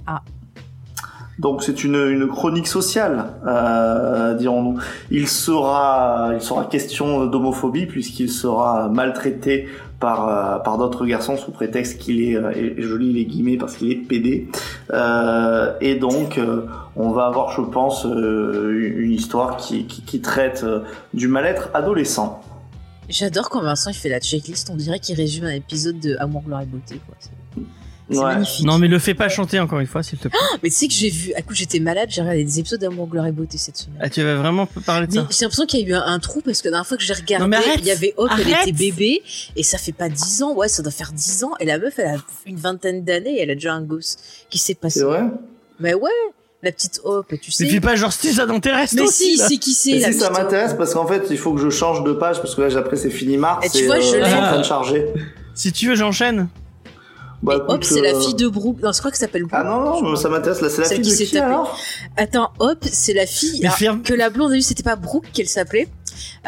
Ah. 0.07 0.21
Donc 1.37 1.63
c'est 1.63 1.83
une, 1.83 1.95
une 1.95 2.27
chronique 2.27 2.67
sociale, 2.67 3.25
euh, 3.45 4.35
dirons-nous. 4.35 4.79
Il 5.11 5.27
sera, 5.27 6.31
il 6.33 6.41
sera 6.41 6.65
question 6.65 7.25
d'homophobie 7.25 7.87
puisqu'il 7.87 8.29
sera 8.29 8.87
maltraité 8.87 9.67
par, 9.99 10.27
euh, 10.27 10.59
par 10.59 10.77
d'autres 10.77 11.05
garçons 11.05 11.37
sous 11.37 11.51
prétexte 11.51 11.99
qu'il 11.99 12.21
est, 12.21 12.35
euh, 12.35 12.51
et 12.51 12.81
je 12.81 12.95
lis 12.95 13.13
les 13.13 13.25
guillemets 13.25 13.57
parce 13.57 13.77
qu'il 13.77 13.91
est 13.91 13.95
pédé. 13.95 14.47
Euh, 14.91 15.73
et 15.81 15.95
donc 15.95 16.39
on 16.95 17.11
va 17.11 17.25
avoir, 17.27 17.51
je 17.51 17.61
pense, 17.61 18.05
une 18.05 19.11
histoire 19.11 19.57
qui, 19.57 19.85
qui, 19.85 20.21
traite 20.21 20.65
du 21.13 21.27
mal-être 21.27 21.69
adolescent. 21.73 22.41
J'adore 23.09 23.49
quand 23.49 23.61
Vincent 23.61 23.91
il 23.91 23.95
fait 23.95 24.09
la 24.09 24.19
checklist, 24.19 24.69
on 24.71 24.75
dirait 24.75 24.99
qu'il 24.99 25.15
résume 25.15 25.45
un 25.45 25.53
épisode 25.53 25.99
de 25.99 26.15
Amour, 26.19 26.43
gloire 26.43 26.61
et 26.61 26.65
beauté. 26.65 26.99
C'est 28.09 28.15
c'est 28.15 28.21
Ouais. 28.21 28.33
magnifique. 28.35 28.65
Non, 28.65 28.77
mais 28.77 28.87
le 28.87 28.99
fais 28.99 29.13
pas 29.13 29.29
chanter 29.29 29.59
encore 29.59 29.79
une 29.79 29.87
fois, 29.87 30.03
s'il 30.03 30.19
te 30.19 30.27
plaît. 30.27 30.37
Mais 30.63 30.69
tu 30.69 30.75
sais 30.75 30.87
que 30.87 30.93
j'ai 30.93 31.09
vu, 31.09 31.33
à 31.33 31.41
coup 31.41 31.53
j'étais 31.55 31.79
malade, 31.79 32.09
j'ai 32.11 32.21
regardé 32.21 32.43
des 32.43 32.59
épisodes 32.59 32.79
d'Amour, 32.79 33.07
gloire 33.07 33.25
et 33.25 33.31
beauté 33.31 33.57
cette 33.57 33.77
semaine. 33.77 33.97
Ah, 34.01 34.09
tu 34.09 34.21
vas 34.23 34.35
vraiment 34.35 34.67
parler 34.85 35.07
de 35.07 35.13
Mais 35.13 35.19
ça. 35.21 35.27
j'ai 35.31 35.45
l'impression 35.45 35.65
qu'il 35.65 35.79
y 35.79 35.83
a 35.85 35.87
eu 35.87 35.93
un, 35.95 36.03
un 36.05 36.19
trou 36.19 36.41
parce 36.41 36.61
que 36.61 36.67
la 36.67 36.71
dernière 36.73 36.87
fois 36.87 36.97
que 36.97 37.03
j'ai 37.03 37.13
regardé, 37.13 37.43
Non, 37.43 37.47
mais 37.49 37.57
arrête 37.57 37.79
il 37.79 37.85
y 37.85 37.91
avait 37.91 38.13
Hope, 38.17 38.29
elle 38.37 38.53
Arrête 38.53 38.67
était 38.67 38.71
bébé 38.77 39.23
et 39.55 39.63
ça 39.63 39.77
fait 39.79 39.91
pas 39.91 40.09
10 40.09 40.43
ans, 40.43 40.53
ouais, 40.53 40.67
ça 40.67 40.83
doit 40.83 40.91
faire 40.91 41.11
10 41.13 41.43
ans 41.45 41.51
et 41.59 41.65
la 41.65 41.79
meuf 41.79 41.97
elle 41.97 42.07
a 42.07 42.17
une 42.45 42.57
vingtaine 42.57 43.03
d'années 43.03 43.37
et 43.37 43.41
elle 43.41 43.49
a 43.51 43.55
déjà 43.55 43.73
un 43.73 43.81
gosse 43.81 44.17
qui 44.49 44.57
s'est 44.59 44.75
passé. 44.75 44.99
C'est 44.99 45.05
vrai 45.05 45.23
Mais 45.79 45.93
ouais, 45.95 46.09
la 46.61 46.71
petite 46.71 47.01
Hope, 47.03 47.33
tu 47.41 47.51
sais. 47.51 47.63
Mais 47.63 47.69
fais 47.71 47.79
pas 47.79 47.95
genre 47.95 48.13
si 48.13 48.33
ça 48.33 48.45
t'intéresse 48.45 48.93
Mais 48.93 49.01
aussi, 49.01 49.37
si, 49.37 49.37
c'est 49.37 49.57
qui 49.57 49.73
c'est 49.73 49.91
Et 49.91 50.01
si 50.01 50.13
ça 50.13 50.29
m'intéresse 50.29 50.75
parce 50.75 50.93
qu'en 50.93 51.07
fait 51.07 51.23
il 51.31 51.37
faut 51.39 51.53
que 51.53 51.59
je 51.61 51.69
change 51.71 52.03
de 52.03 52.13
page 52.13 52.37
parce 52.39 52.53
que 52.53 52.61
là 52.61 52.77
après 52.77 52.97
c'est 52.97 53.09
fini 53.09 53.37
mars 53.37 53.65
Et 53.65 53.69
tu 53.69 53.85
vois, 53.85 53.99
je 53.99 54.13
euh, 54.15 54.19
l'ai. 54.19 54.25
c'est 54.29 54.33
en 54.35 54.41
train 54.41 54.57
de 54.59 54.63
charger. 54.63 55.05
Si 55.55 55.71
tu 55.71 55.87
veux, 55.89 55.95
j'enchaîne. 55.95 56.47
Bah, 57.43 57.57
écoute, 57.57 57.83
c'est 57.83 58.01
la 58.01 58.15
euh, 58.15 58.21
fille 58.21 58.33
de 58.35 58.47
Brooke. 58.47 58.81
Non, 58.81 58.91
c'est 58.93 59.01
quoi 59.01 59.11
que 59.11 59.17
ça 59.17 59.25
s'appelle 59.25 59.43
Brooke 59.43 59.53
Ah 59.53 59.63
non, 59.63 60.01
non, 60.01 60.15
ça 60.15 60.29
m'intéresse. 60.29 60.61
Là, 60.61 60.69
c'est 60.69 60.81
la 60.81 60.87
Celle 60.87 61.03
fille 61.03 61.13
qui 61.15 61.19
de 61.23 61.25
qui 61.25 61.31
tapée. 61.33 61.45
alors 61.45 61.77
Attends, 62.17 62.51
Hope, 62.59 62.85
c'est 62.91 63.13
la 63.13 63.25
fille. 63.27 63.63
Alors, 63.65 63.77
ferme- 63.77 64.01
que 64.03 64.13
la 64.13 64.29
blonde 64.29 64.51
a 64.53 64.55
eu, 64.55 64.61
c'était 64.61 64.83
pas 64.83 64.95
Brooke 64.95 65.25
qu'elle 65.33 65.47
s'appelait. 65.49 65.87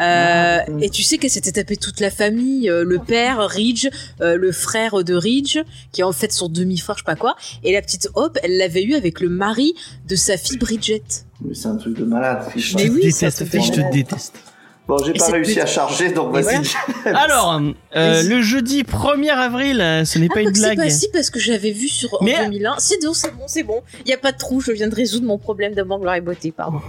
Euh, 0.00 0.58
Ah, 0.60 0.64
et 0.80 0.88
tu 0.90 1.02
sais 1.02 1.18
qu'elle 1.18 1.30
s'était 1.30 1.52
tapé 1.52 1.76
toute 1.76 2.00
la 2.00 2.10
famille, 2.10 2.70
euh, 2.70 2.84
le 2.84 2.98
père, 2.98 3.38
Ridge, 3.48 3.88
euh, 4.22 4.36
le 4.36 4.50
frère 4.50 5.04
de 5.04 5.14
Ridge, 5.14 5.58
qui 5.92 6.00
est 6.00 6.04
en 6.04 6.12
fait 6.12 6.32
son 6.32 6.48
demi-frère, 6.48 6.96
je 6.96 7.02
sais 7.02 7.04
pas 7.04 7.16
quoi. 7.16 7.36
Et 7.64 7.72
la 7.72 7.82
petite 7.82 8.08
Hope, 8.14 8.38
elle 8.42 8.56
l'avait 8.56 8.82
eu 8.82 8.94
avec 8.94 9.20
le 9.20 9.28
mari 9.28 9.74
de 10.08 10.16
sa 10.16 10.36
fille 10.38 10.56
Bridget. 10.56 11.02
Mais 11.44 11.54
c'est 11.54 11.68
un 11.68 11.76
truc 11.76 11.98
de 11.98 12.04
malade. 12.04 12.44
Je 12.56 12.76
Mais 12.76 12.86
te 12.86 12.90
oui, 12.92 13.12
ça 13.12 13.26
déteste, 13.26 13.38
te 13.40 13.44
fait 13.44 13.60
je 13.60 13.72
te 13.72 13.92
déteste. 13.92 14.34
Bon, 14.88 14.96
j'ai 15.04 15.12
pas 15.12 15.26
réussi 15.26 15.60
à 15.60 15.66
charger, 15.66 16.12
donc 16.12 16.32
vas-y. 16.32 16.62
Alors, 17.14 17.60
euh, 17.94 18.22
le 18.22 18.40
jeudi 18.40 18.82
1er 18.84 19.28
avril, 19.30 19.80
euh, 19.82 20.04
ce 20.06 20.18
n'est 20.18 20.28
Ah, 20.30 20.34
pas 20.34 20.40
une 20.40 20.46
donc 20.46 20.56
c'est 20.56 20.62
blague. 20.74 20.78
pas 20.78 20.90
si 20.90 21.08
parce 21.12 21.28
que 21.28 21.38
j'avais 21.38 21.72
vu 21.72 21.88
sur 21.88 22.14
en 22.20 22.24
Mais- 22.24 22.42
2001. 22.46 22.76
C'est 22.78 22.96
bon, 23.04 23.12
c'est 23.12 23.30
bon, 23.36 23.44
c'est 23.46 23.62
bon. 23.64 23.82
Il 24.06 24.10
y 24.10 24.14
a 24.14 24.18
pas 24.18 24.32
de 24.32 24.38
trou, 24.38 24.60
je 24.62 24.72
viens 24.72 24.88
de 24.88 24.94
résoudre 24.94 25.26
mon 25.26 25.36
problème 25.36 25.74
d'amour, 25.74 26.00
gloire 26.00 26.14
et 26.14 26.22
beauté, 26.22 26.52
pardon. 26.52 26.80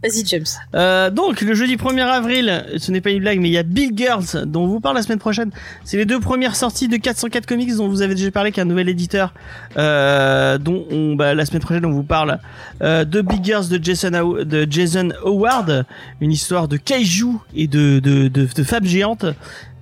Vas-y, 0.00 0.24
James. 0.26 0.44
Euh, 0.76 1.10
donc 1.10 1.40
le 1.40 1.54
jeudi 1.54 1.74
1er 1.74 2.02
avril, 2.02 2.64
ce 2.76 2.92
n'est 2.92 3.00
pas 3.00 3.10
une 3.10 3.18
blague, 3.18 3.40
mais 3.40 3.48
il 3.48 3.52
y 3.52 3.58
a 3.58 3.64
Big 3.64 3.98
Girls 3.98 4.44
dont 4.46 4.62
on 4.62 4.66
vous 4.68 4.78
parle 4.78 4.94
la 4.94 5.02
semaine 5.02 5.18
prochaine. 5.18 5.50
C'est 5.84 5.96
les 5.96 6.04
deux 6.04 6.20
premières 6.20 6.54
sorties 6.54 6.86
de 6.86 6.96
404 6.96 7.46
Comics 7.46 7.74
dont 7.76 7.88
vous 7.88 8.00
avez 8.00 8.14
déjà 8.14 8.30
parlé, 8.30 8.52
qu'un 8.52 8.64
nouvel 8.64 8.88
éditeur, 8.88 9.34
euh, 9.76 10.56
dont 10.58 10.84
on, 10.92 11.16
bah, 11.16 11.34
la 11.34 11.44
semaine 11.46 11.62
prochaine 11.62 11.84
on 11.84 11.90
vous 11.90 12.04
parle 12.04 12.38
euh, 12.80 13.04
de 13.04 13.20
Big 13.22 13.44
Girls 13.44 13.66
de 13.68 13.82
Jason, 13.82 14.10
de 14.44 14.66
Jason 14.70 15.08
Howard, 15.24 15.84
une 16.20 16.30
histoire 16.30 16.68
de 16.68 16.76
kaiju 16.76 17.32
et 17.56 17.66
de 17.66 17.98
de, 17.98 18.28
de, 18.28 18.46
de 18.54 18.62
femmes 18.62 18.84
géantes. 18.84 19.26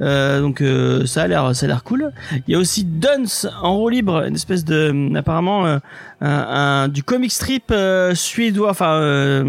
Euh, 0.00 0.40
donc 0.40 0.62
euh, 0.62 1.04
ça 1.04 1.22
a 1.24 1.26
l'air 1.26 1.54
ça 1.54 1.66
a 1.66 1.68
l'air 1.68 1.84
cool. 1.84 2.10
Il 2.48 2.52
y 2.52 2.54
a 2.54 2.58
aussi 2.58 2.84
Duns 2.84 3.48
en 3.62 3.76
roue 3.76 3.90
libre, 3.90 4.24
une 4.26 4.34
espèce 4.34 4.64
de 4.64 5.14
apparemment 5.14 5.66
euh, 5.66 5.78
un, 6.22 6.28
un- 6.84 6.88
du 6.88 7.02
comic 7.02 7.30
strip 7.32 7.70
suédois, 8.14 8.70
enfin 8.70 9.44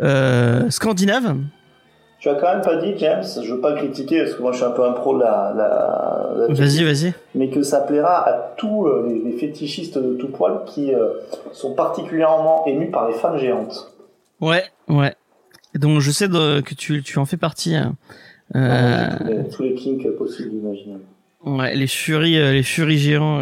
euh, 0.00 0.68
scandinave. 0.70 1.36
Tu 2.18 2.30
as 2.30 2.34
quand 2.36 2.50
même 2.50 2.62
pas 2.62 2.76
dit, 2.76 2.94
James, 2.96 3.22
je 3.42 3.52
veux 3.54 3.60
pas 3.60 3.74
critiquer 3.74 4.22
parce 4.22 4.34
que 4.34 4.42
moi 4.42 4.52
je 4.52 4.56
suis 4.56 4.64
un 4.66 4.70
peu 4.70 4.84
un 4.84 4.92
pro 4.92 5.14
de 5.16 5.22
la. 5.22 5.52
la, 5.56 6.46
la 6.48 6.54
Vas-y, 6.54 6.82
vas-y. 6.82 7.12
Mais 7.34 7.50
que 7.50 7.62
ça 7.62 7.80
plaira 7.80 8.26
à 8.26 8.32
tous 8.56 8.86
euh, 8.86 9.06
les, 9.06 9.18
les 9.30 9.36
fétichistes 9.36 9.98
de 9.98 10.14
tout 10.14 10.28
poil 10.28 10.60
qui 10.64 10.94
euh, 10.94 11.08
sont 11.52 11.74
particulièrement 11.74 12.64
émus 12.66 12.90
par 12.90 13.06
les 13.08 13.14
femmes 13.14 13.36
géantes. 13.38 13.92
Ouais, 14.40 14.64
ouais. 14.88 15.14
Donc 15.74 16.00
je 16.00 16.10
sais 16.10 16.26
de- 16.28 16.60
que 16.60 16.74
tu, 16.74 17.02
tu 17.02 17.18
en 17.18 17.26
fais 17.26 17.36
partie. 17.36 17.74
hein. 17.76 17.94
Euh, 18.54 19.08
tous, 19.18 19.24
les, 19.28 19.48
tous 19.48 19.62
les 19.62 19.74
kinks 19.74 20.16
possibles 20.16 20.50
d'imaginer. 20.50 20.96
ouais, 21.44 21.74
les 21.74 21.86
furies, 21.86 22.38
les 22.52 22.62
furies 22.62 22.98
géants. 22.98 23.40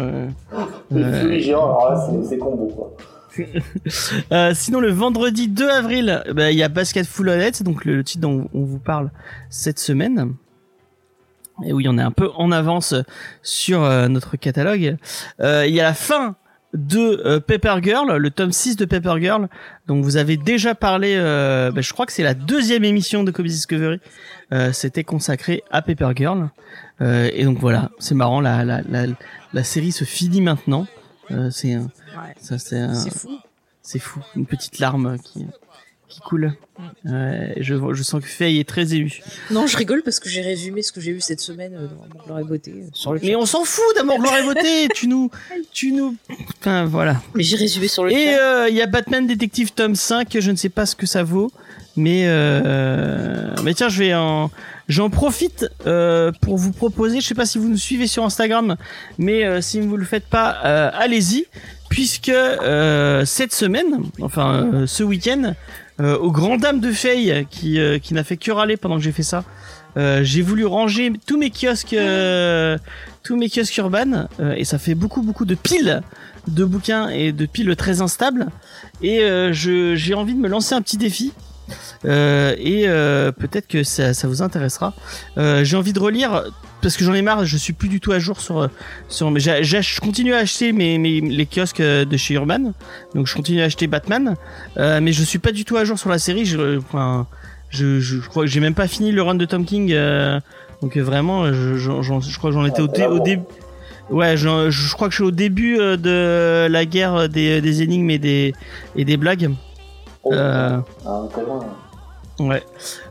Les 0.91 1.03
furies 1.13 1.41
géants, 1.41 1.63
alors 1.79 1.91
là 1.91 2.23
c'est 2.27 2.37
combo 2.37 2.67
quoi. 2.75 2.91
Euh, 4.31 4.51
sinon, 4.55 4.79
le 4.79 4.91
vendredi 4.91 5.47
2 5.47 5.69
avril, 5.69 6.23
bah, 6.33 6.51
il 6.51 6.57
y 6.57 6.63
a 6.63 6.69
Basket 6.69 7.05
Full 7.05 7.31
donc 7.61 7.85
le, 7.85 8.03
titre 8.03 8.21
dont 8.21 8.49
on 8.53 8.63
vous 8.63 8.79
parle 8.79 9.11
cette 9.49 9.79
semaine. 9.79 10.33
Et 11.65 11.71
oui, 11.71 11.85
on 11.87 11.97
est 11.97 12.03
un 12.03 12.11
peu 12.11 12.31
en 12.35 12.51
avance 12.51 12.95
sur 13.41 13.83
euh, 13.83 14.07
notre 14.07 14.35
catalogue. 14.37 14.97
Euh, 15.39 15.65
il 15.67 15.73
y 15.73 15.79
a 15.79 15.83
la 15.83 15.93
fin 15.93 16.35
de 16.73 17.39
Paper 17.39 17.75
Girl, 17.81 18.17
le 18.17 18.31
tome 18.31 18.51
6 18.51 18.75
de 18.75 18.85
Paper 18.85 19.15
Girl, 19.21 19.47
dont 19.87 20.01
vous 20.01 20.17
avez 20.17 20.35
déjà 20.35 20.75
parlé, 20.75 21.15
bah, 21.15 21.79
je 21.79 21.93
crois 21.93 22.05
que 22.05 22.11
c'est 22.11 22.23
la 22.23 22.33
deuxième 22.33 22.83
émission 22.83 23.23
de 23.23 23.31
Comics 23.31 23.53
Discovery, 23.53 24.01
c'était 24.73 25.05
consacré 25.05 25.63
à 25.71 25.81
Paper 25.81 26.09
Girl. 26.13 26.49
Et 26.99 27.45
donc 27.45 27.59
voilà, 27.59 27.91
c'est 27.99 28.15
marrant, 28.15 28.41
la, 28.41 29.63
série 29.63 29.93
se 29.93 30.03
finit 30.03 30.41
maintenant. 30.41 30.85
C'est 31.49 31.77
ça, 32.39 32.57
c'est 32.57 33.11
fou. 33.11 33.39
c'est 33.81 33.99
fou, 33.99 34.21
une 34.35 34.45
petite 34.45 34.79
larme 34.79 35.17
qui, 35.19 35.45
qui 36.07 36.19
coule. 36.21 36.53
Euh, 37.07 37.47
je, 37.57 37.75
je 37.93 38.03
sens 38.03 38.21
que 38.21 38.27
Faye 38.27 38.59
est 38.59 38.67
très 38.67 38.93
ému. 38.93 39.21
Non, 39.51 39.67
je 39.67 39.77
rigole 39.77 40.01
parce 40.03 40.19
que 40.19 40.29
j'ai 40.29 40.41
résumé 40.41 40.81
ce 40.81 40.91
que 40.91 41.01
j'ai 41.01 41.13
vu 41.13 41.21
cette 41.21 41.39
semaine 41.39 41.73
euh, 41.73 41.87
dans 41.87 42.23
Gloire 42.23 42.39
et 42.39 42.43
Beauté 42.43 42.71
euh, 42.71 42.87
sur 42.93 43.13
le 43.13 43.19
Mais 43.23 43.35
on 43.35 43.45
s'en 43.45 43.63
fout 43.63 43.83
d'amour, 43.95 44.19
gloire 44.19 44.37
et 44.37 44.43
beauté. 44.43 44.87
tu 44.93 45.07
nous, 45.07 45.31
tu 45.71 45.91
nous, 45.91 46.15
enfin 46.59 46.85
voilà. 46.85 47.21
Mais 47.33 47.43
j'ai 47.43 47.57
résumé 47.57 47.87
sur 47.87 48.03
le 48.03 48.11
Et 48.11 48.35
euh, 48.35 48.69
il 48.69 48.75
y 48.75 48.81
a 48.81 48.87
Batman 48.87 49.25
Détective 49.25 49.73
tome 49.73 49.95
5, 49.95 50.37
je 50.39 50.51
ne 50.51 50.55
sais 50.55 50.69
pas 50.69 50.85
ce 50.85 50.95
que 50.95 51.05
ça 51.05 51.23
vaut, 51.23 51.51
mais 51.95 52.25
mais 53.63 53.73
tiens, 53.73 53.89
je 53.89 53.99
vais 53.99 54.13
en, 54.13 54.51
j'en 54.87 55.09
profite 55.09 55.67
pour 56.41 56.57
vous 56.57 56.71
proposer. 56.71 57.19
Je 57.19 57.27
sais 57.27 57.35
pas 57.35 57.45
si 57.45 57.57
vous 57.57 57.69
nous 57.69 57.77
suivez 57.77 58.07
sur 58.07 58.23
Instagram, 58.23 58.75
mais 59.17 59.61
si 59.61 59.79
vous 59.79 59.97
le 59.97 60.05
faites 60.05 60.27
pas, 60.27 60.49
allez-y, 60.49 61.45
puisque 61.95 62.27
euh, 62.27 63.23
cette 63.23 63.53
semaine, 63.53 64.01
enfin 64.19 64.67
euh, 64.73 64.85
ce 64.85 65.01
week-end, 65.01 65.53
euh, 66.01 66.17
aux 66.17 66.29
grand 66.29 66.57
dames 66.57 66.81
de 66.81 66.91
Faye 66.91 67.47
qui 67.49 67.79
euh, 67.79 67.99
qui 67.99 68.13
n'a 68.13 68.25
fait 68.25 68.35
que 68.35 68.51
râler 68.51 68.75
pendant 68.75 68.97
que 68.97 69.01
j'ai 69.01 69.13
fait 69.13 69.23
ça. 69.23 69.45
j'ai 69.95 70.41
voulu 70.41 70.65
ranger 70.65 71.13
tous 71.25 71.37
mes 71.37 71.51
kiosques, 71.51 71.95
tous 73.23 73.37
mes 73.37 73.49
kiosques 73.49 73.77
urbains, 73.77 74.27
et 74.57 74.65
ça 74.65 74.77
fait 74.77 74.93
beaucoup 74.93 75.21
beaucoup 75.21 75.45
de 75.45 75.55
piles 75.55 76.01
de 76.49 76.65
bouquins 76.65 77.07
et 77.07 77.31
de 77.31 77.45
piles 77.45 77.73
très 77.77 78.01
instables. 78.01 78.47
Et 79.01 79.21
j'ai 79.53 80.13
envie 80.15 80.33
de 80.33 80.41
me 80.41 80.49
lancer 80.49 80.75
un 80.75 80.81
petit 80.81 80.97
défi. 80.97 81.31
Euh, 82.05 82.55
et 82.57 82.83
euh, 82.87 83.31
peut-être 83.31 83.67
que 83.67 83.83
ça, 83.83 84.11
vous 84.27 84.41
intéressera. 84.41 84.93
Euh, 85.37 85.63
j'ai 85.63 85.77
envie 85.77 85.93
de 85.93 85.99
relire 85.99 86.43
parce 86.81 86.97
que 86.97 87.03
j'en 87.03 87.13
ai 87.13 87.21
marre. 87.21 87.45
Je 87.45 87.57
suis 87.57 87.73
plus 87.73 87.89
du 87.89 87.99
tout 87.99 88.11
à 88.11 88.19
jour 88.19 88.39
sur 88.39 88.69
sur. 89.07 89.37
Je 89.37 89.99
continue 89.99 90.33
à 90.33 90.37
acheter 90.37 90.71
les 90.71 91.45
kiosques 91.45 91.81
de 91.81 92.17
chez 92.17 92.35
Urban. 92.35 92.73
Donc 93.13 93.27
je 93.27 93.35
continue 93.35 93.61
à 93.61 93.65
acheter 93.65 93.87
Batman, 93.87 94.35
mais 94.77 95.11
je 95.11 95.23
suis 95.23 95.39
pas 95.39 95.51
du 95.51 95.65
tout 95.65 95.77
à 95.77 95.85
jour 95.85 95.97
sur 95.97 96.09
la 96.09 96.19
série. 96.19 96.45
Je, 96.45 96.77
enfin, 96.77 97.27
crois 98.29 98.43
que 98.43 98.49
j'ai 98.49 98.59
même 98.59 98.75
pas 98.75 98.87
fini 98.87 99.11
le 99.11 99.21
run 99.21 99.35
de 99.35 99.45
Tom 99.45 99.65
King. 99.65 99.95
donc 100.81 100.97
vraiment, 100.97 101.51
je, 101.51 102.37
crois 102.37 102.51
que 102.51 102.55
j'en 102.55 102.65
étais 102.65 102.81
au, 102.81 102.87
dé- 102.87 103.05
au 103.05 103.19
début. 103.19 103.43
Ouais, 104.11 104.37
je, 104.37 104.93
crois 104.93 105.07
que 105.07 105.13
je 105.13 105.17
suis 105.17 105.23
au 105.23 105.31
début 105.31 105.77
de 105.77 106.67
la 106.69 106.85
guerre 106.85 107.27
des, 107.27 107.61
des 107.61 107.81
énigmes 107.81 108.11
et 108.11 108.19
des 108.19 109.17
blagues. 109.17 109.49
Oh, 110.25 110.33
Euh, 110.33 110.79
ah. 111.05 111.21
Ouais. 112.39 112.63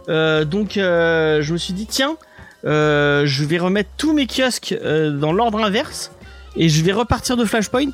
Euh, 0.09 0.45
donc 0.45 0.77
euh, 0.77 1.41
je 1.43 1.53
me 1.53 1.59
suis 1.59 1.73
dit 1.73 1.87
tiens, 1.87 2.17
euh, 2.65 3.23
je 3.25 3.45
vais 3.45 3.59
remettre 3.59 3.91
tous 3.97 4.13
mes 4.13 4.27
kiosques 4.27 4.77
dans 4.83 5.33
l'ordre 5.33 5.65
inverse 5.65 6.13
et 6.57 6.69
je 6.69 6.85
vais 6.85 6.93
repartir 6.93 7.37
de 7.37 7.45
Flashpoint 7.45 7.93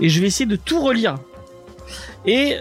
et 0.00 0.08
je 0.08 0.20
vais 0.20 0.26
essayer 0.28 0.46
de 0.46 0.56
tout 0.56 0.80
relire. 0.80 1.16
Et 2.26 2.56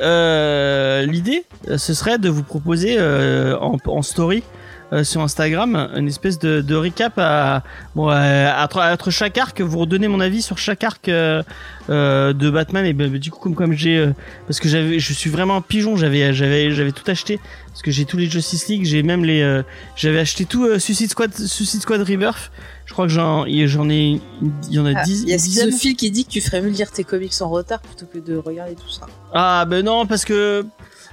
l'idée, 1.06 1.46
ce 1.78 1.94
serait 1.94 2.18
de 2.18 2.30
vous 2.30 2.44
proposer 2.44 3.00
en, 3.00 3.78
en 3.86 4.02
story 4.02 4.44
euh, 4.92 5.04
sur 5.04 5.22
Instagram 5.22 5.90
une 5.96 6.08
espèce 6.08 6.40
de, 6.40 6.62
de 6.62 6.76
recap 6.76 7.14
à, 7.18 7.64
bon, 7.96 8.08
à, 8.10 8.64
entre, 8.64 8.80
entre 8.82 9.12
chaque 9.12 9.38
arc, 9.38 9.62
vous 9.62 9.80
redonnez 9.80 10.08
mon 10.08 10.20
avis 10.20 10.42
sur 10.42 10.58
chaque 10.58 10.84
arc 10.84 11.08
euh, 11.10 11.44
euh, 11.90 12.34
de 12.34 12.50
Batman 12.50 12.86
et 12.86 12.94
ben, 12.94 13.10
du 13.18 13.32
coup 13.32 13.40
comme 13.40 13.56
comme 13.56 13.74
j'ai 13.74 13.98
euh, 13.98 14.14
parce 14.48 14.60
que 14.60 14.68
j'avais 14.70 15.00
je 15.00 15.14
suis 15.14 15.30
vraiment 15.30 15.56
un 15.58 15.62
pigeon 15.62 15.96
j'avais 15.98 16.34
j'avais 16.34 16.72
j'avais 16.72 16.92
tout 16.92 17.10
acheté 17.10 17.40
parce 17.68 17.82
que 17.82 17.92
j'ai 17.92 18.06
tous 18.06 18.18
les 18.18 18.28
Justice 18.30 18.68
League 18.68 18.86
j'ai 18.86 19.02
même 19.04 19.24
les 19.26 19.42
euh, 19.42 19.64
j'avais 19.96 20.20
acheté 20.20 20.46
tout 20.46 20.66
euh, 20.66 20.80
Suicide 20.80 21.10
Squad 21.12 21.34
Suicide 21.36 21.82
Squad 21.82 22.02
Rebirth 22.02 22.52
je 22.86 22.94
crois 22.94 23.06
que 23.06 23.12
j'en 23.12 23.46
j'en 23.48 23.90
ai 23.90 24.20
il 24.42 24.74
y 24.74 24.80
en 24.80 24.86
a 24.86 24.94
Ah, 24.96 25.04
10 25.04 25.24
Il 25.24 25.30
y 25.30 25.34
a 25.34 25.38
dizaine. 25.38 25.72
Sophie 25.72 25.96
qui 25.96 26.10
dit 26.12 26.26
que 26.26 26.32
tu 26.32 26.42
ferais 26.42 26.62
mieux 26.62 26.70
lire 26.70 26.92
tes 26.92 27.04
comics 27.04 27.34
en 27.42 27.50
retard 27.50 27.80
plutôt 27.82 28.06
que 28.12 28.18
de 28.20 28.36
regarder 28.38 28.76
tout 28.76 28.90
ça. 28.90 29.06
ah 29.34 29.66
ben 29.66 29.86
non 29.86 30.06
parce 30.08 30.26
que 30.26 30.66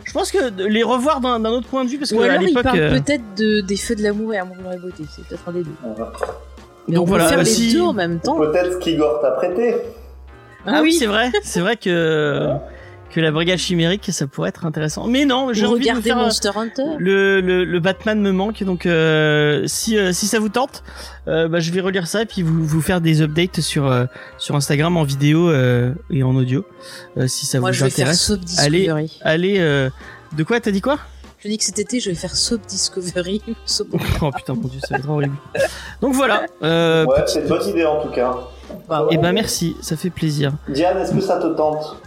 je 0.06 0.12
pense 0.12 0.30
que 0.30 0.48
de 0.50 0.64
les 0.64 0.82
revoir 0.82 1.20
d'un 1.20 1.44
autre 1.46 1.66
point 1.68 1.84
de 1.84 1.90
vue 1.90 1.98
parce 1.98 2.12
Ou 2.12 2.16
que 2.18 2.22
à 2.22 2.30
alors 2.32 2.42
il 2.42 2.46
l'époque 2.48 2.62
parle 2.62 2.78
euh, 2.78 2.90
peut-être 3.00 3.22
de, 3.36 3.60
des 3.60 3.76
feux 3.76 3.94
de 3.96 4.02
l'amour 4.02 4.32
et 4.32 4.38
Amour, 4.38 4.56
Gloire 4.56 4.74
et 4.74 4.78
Beauté. 4.78 5.02
C'est 5.14 5.26
peut-être 5.26 5.48
un 5.48 5.52
des 5.52 5.62
deux. 5.64 5.70
Mais 6.88 6.94
Donc 6.94 7.04
on 7.04 7.08
voilà, 7.08 7.24
peut 7.24 7.28
faire 7.30 7.38
bah, 7.38 7.44
les 7.44 7.50
si- 7.50 7.72
deux 7.74 7.82
en 7.82 7.92
même 7.92 8.20
temps. 8.20 8.38
Peut-être 8.38 8.78
qu'Igor 8.78 9.20
t'a 9.20 9.32
prêté. 9.32 9.74
ah 10.66 10.80
oui 10.82 10.92
c'est 10.92 11.06
vrai 11.06 11.30
c'est 11.42 11.60
vrai 11.60 11.76
que 11.76 12.48
que 13.10 13.20
la 13.20 13.30
brigade 13.30 13.58
chimérique 13.58 14.08
ça 14.12 14.26
pourrait 14.26 14.48
être 14.50 14.66
intéressant 14.66 15.06
mais 15.06 15.24
non 15.24 15.50
j'ai 15.52 15.64
envie 15.66 15.88
de 15.90 16.00
faire 16.00 16.18
un- 16.18 16.24
Monster 16.24 16.50
Hunter? 16.56 16.82
le, 16.98 17.40
le, 17.40 17.64
le 17.64 17.80
Batman 17.80 18.20
me 18.20 18.32
manque 18.32 18.62
donc 18.64 18.84
euh, 18.86 19.62
si 19.66 19.96
euh, 19.96 20.12
si 20.12 20.26
ça 20.26 20.38
vous 20.38 20.48
tente 20.48 20.82
euh, 21.28 21.48
bah, 21.48 21.60
je 21.60 21.70
vais 21.72 21.80
relire 21.80 22.06
ça 22.06 22.22
et 22.22 22.26
puis 22.26 22.42
vous 22.42 22.64
vous 22.64 22.80
faire 22.82 23.00
des 23.00 23.22
updates 23.22 23.60
sur 23.60 23.86
euh, 23.86 24.06
sur 24.38 24.54
Instagram 24.56 24.96
en 24.96 25.04
vidéo 25.04 25.48
euh, 25.48 25.92
et 26.10 26.22
en 26.22 26.34
audio 26.36 26.64
euh, 27.16 27.26
si 27.26 27.46
ça 27.46 27.60
Moi, 27.60 27.70
vous 27.70 27.74
je 27.76 27.84
vais 27.84 27.90
faire 27.90 28.06
intéresse 28.06 28.22
Soap 28.22 28.40
allez 28.58 28.78
Discovery. 28.80 29.18
allez 29.22 29.56
euh, 29.60 29.88
de 30.36 30.42
quoi? 30.42 30.60
T'as 30.60 30.70
dit 30.72 30.80
quoi? 30.80 30.98
Je 31.38 31.48
dis 31.48 31.58
que 31.58 31.64
cet 31.64 31.78
été, 31.78 32.00
je 32.00 32.08
vais 32.08 32.16
faire 32.16 32.34
Soap 32.34 32.66
Discovery. 32.66 33.40
Soap- 33.66 33.88
oh 34.22 34.30
putain 34.36 34.54
mon 34.54 34.68
dieu 34.68 34.80
ça 34.80 34.88
va 34.94 34.98
être 34.98 35.08
horrible 35.08 35.36
donc 36.02 36.12
voilà 36.14 36.42
euh, 36.62 37.04
Ouais, 37.06 37.22
c'est 37.26 37.40
une 37.42 37.46
bonne 37.48 37.68
idée 37.68 37.84
en 37.84 38.02
tout 38.02 38.10
cas. 38.10 38.34
Bah, 38.88 39.06
et 39.12 39.16
ben 39.18 39.32
merci 39.32 39.76
ça 39.80 39.96
fait 39.96 40.10
plaisir 40.10 40.52
Diane, 40.68 40.98
est-ce 40.98 41.12
que 41.12 41.20
ça 41.20 41.36
te 41.38 41.46
tente? 41.56 42.02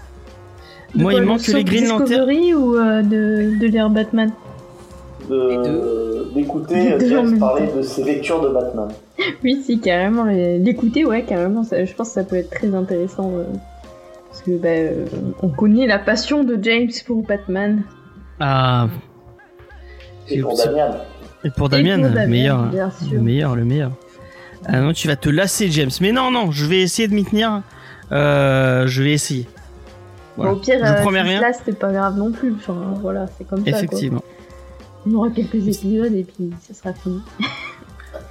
De 0.96 1.02
moi 1.04 1.12
quoi, 1.12 1.20
il 1.20 1.24
le 1.24 1.28
manque 1.28 1.42
que 1.44 1.52
les 1.52 1.64
Green 1.64 1.88
Lantern 1.88 2.06
Discovery 2.08 2.54
ou 2.56 2.76
euh, 2.76 3.02
de, 3.04 3.60
de 3.60 3.68
lire 3.68 3.90
Batman? 3.90 4.32
De- 5.30 6.34
d'écouter 6.34 6.96
en 6.96 7.00
James 7.00 7.40
parler 7.40 7.68
de 7.76 7.82
ses 7.82 8.04
lectures 8.04 8.42
de 8.42 8.50
Batman 8.50 8.88
Oui, 9.44 9.62
si, 9.64 9.80
carrément. 9.80 10.26
L'écouter, 10.26 11.06
ouais, 11.06 11.24
carrément. 11.24 11.64
ça- 11.64 11.86
je 11.86 11.94
pense 11.94 12.08
que 12.10 12.14
ça 12.16 12.24
peut 12.24 12.36
être 12.38 12.50
très 12.50 12.74
intéressant. 12.74 13.32
euh, 13.36 13.44
parce 14.30 14.42
que, 14.44 14.52
bah, 14.58 14.70
euh, 14.70 15.06
on 15.44 15.50
connaît 15.50 15.86
la 15.88 16.00
passion 16.00 16.44
de 16.44 16.58
James 16.62 16.90
pour 17.06 17.24
Batman. 17.24 17.84
ah 18.40 18.88
Et 20.30 20.40
pour 20.42 20.56
Damian. 20.58 20.96
et 21.44 21.50
pour 21.52 21.68
Et 21.68 21.70
Damien 21.70 22.00
pour 22.00 22.10
Damien, 22.10 22.28
meilleur 22.28 22.64
Bien 22.70 22.92
le 23.12 23.20
meilleur 23.22 23.56
le 23.56 23.66
meilleur 23.66 23.92
ah 24.66 24.80
non 24.82 24.92
tu 24.94 25.08
vas 25.08 25.16
te 25.16 25.30
lasser 25.30 25.70
James 25.72 25.90
mais 26.02 26.12
non 26.12 26.32
non 26.32 26.52
je 26.52 26.66
vais 26.66 26.82
essayer 26.82 27.08
de 27.08 27.14
m'y 27.14 27.24
tenir 27.24 27.62
euh, 28.12 28.86
je 28.88 29.02
vais 29.02 29.14
essayer 29.14 29.48
Voilà. 30.40 30.52
Bon, 30.54 30.58
au 30.58 30.62
pire, 30.62 30.80
Je 30.80 30.92
euh, 30.92 31.02
promets 31.02 31.22
si 31.24 31.28
rien. 31.30 31.42
Là, 31.42 31.52
c'est 31.54 31.78
pas 31.78 31.92
grave 31.92 32.18
non 32.18 32.32
plus. 32.32 32.54
Enfin, 32.56 32.94
voilà, 33.02 33.26
c'est 33.38 33.46
comme 33.48 33.60
ça. 33.60 33.72
quoi. 33.72 33.78
Effectivement. 33.80 34.24
On 35.06 35.14
aura 35.14 35.30
quelques 35.30 35.56
épisodes 35.68 36.14
et 36.14 36.24
puis 36.24 36.50
ça 36.68 36.74
sera 36.74 36.94
fini. 36.94 37.22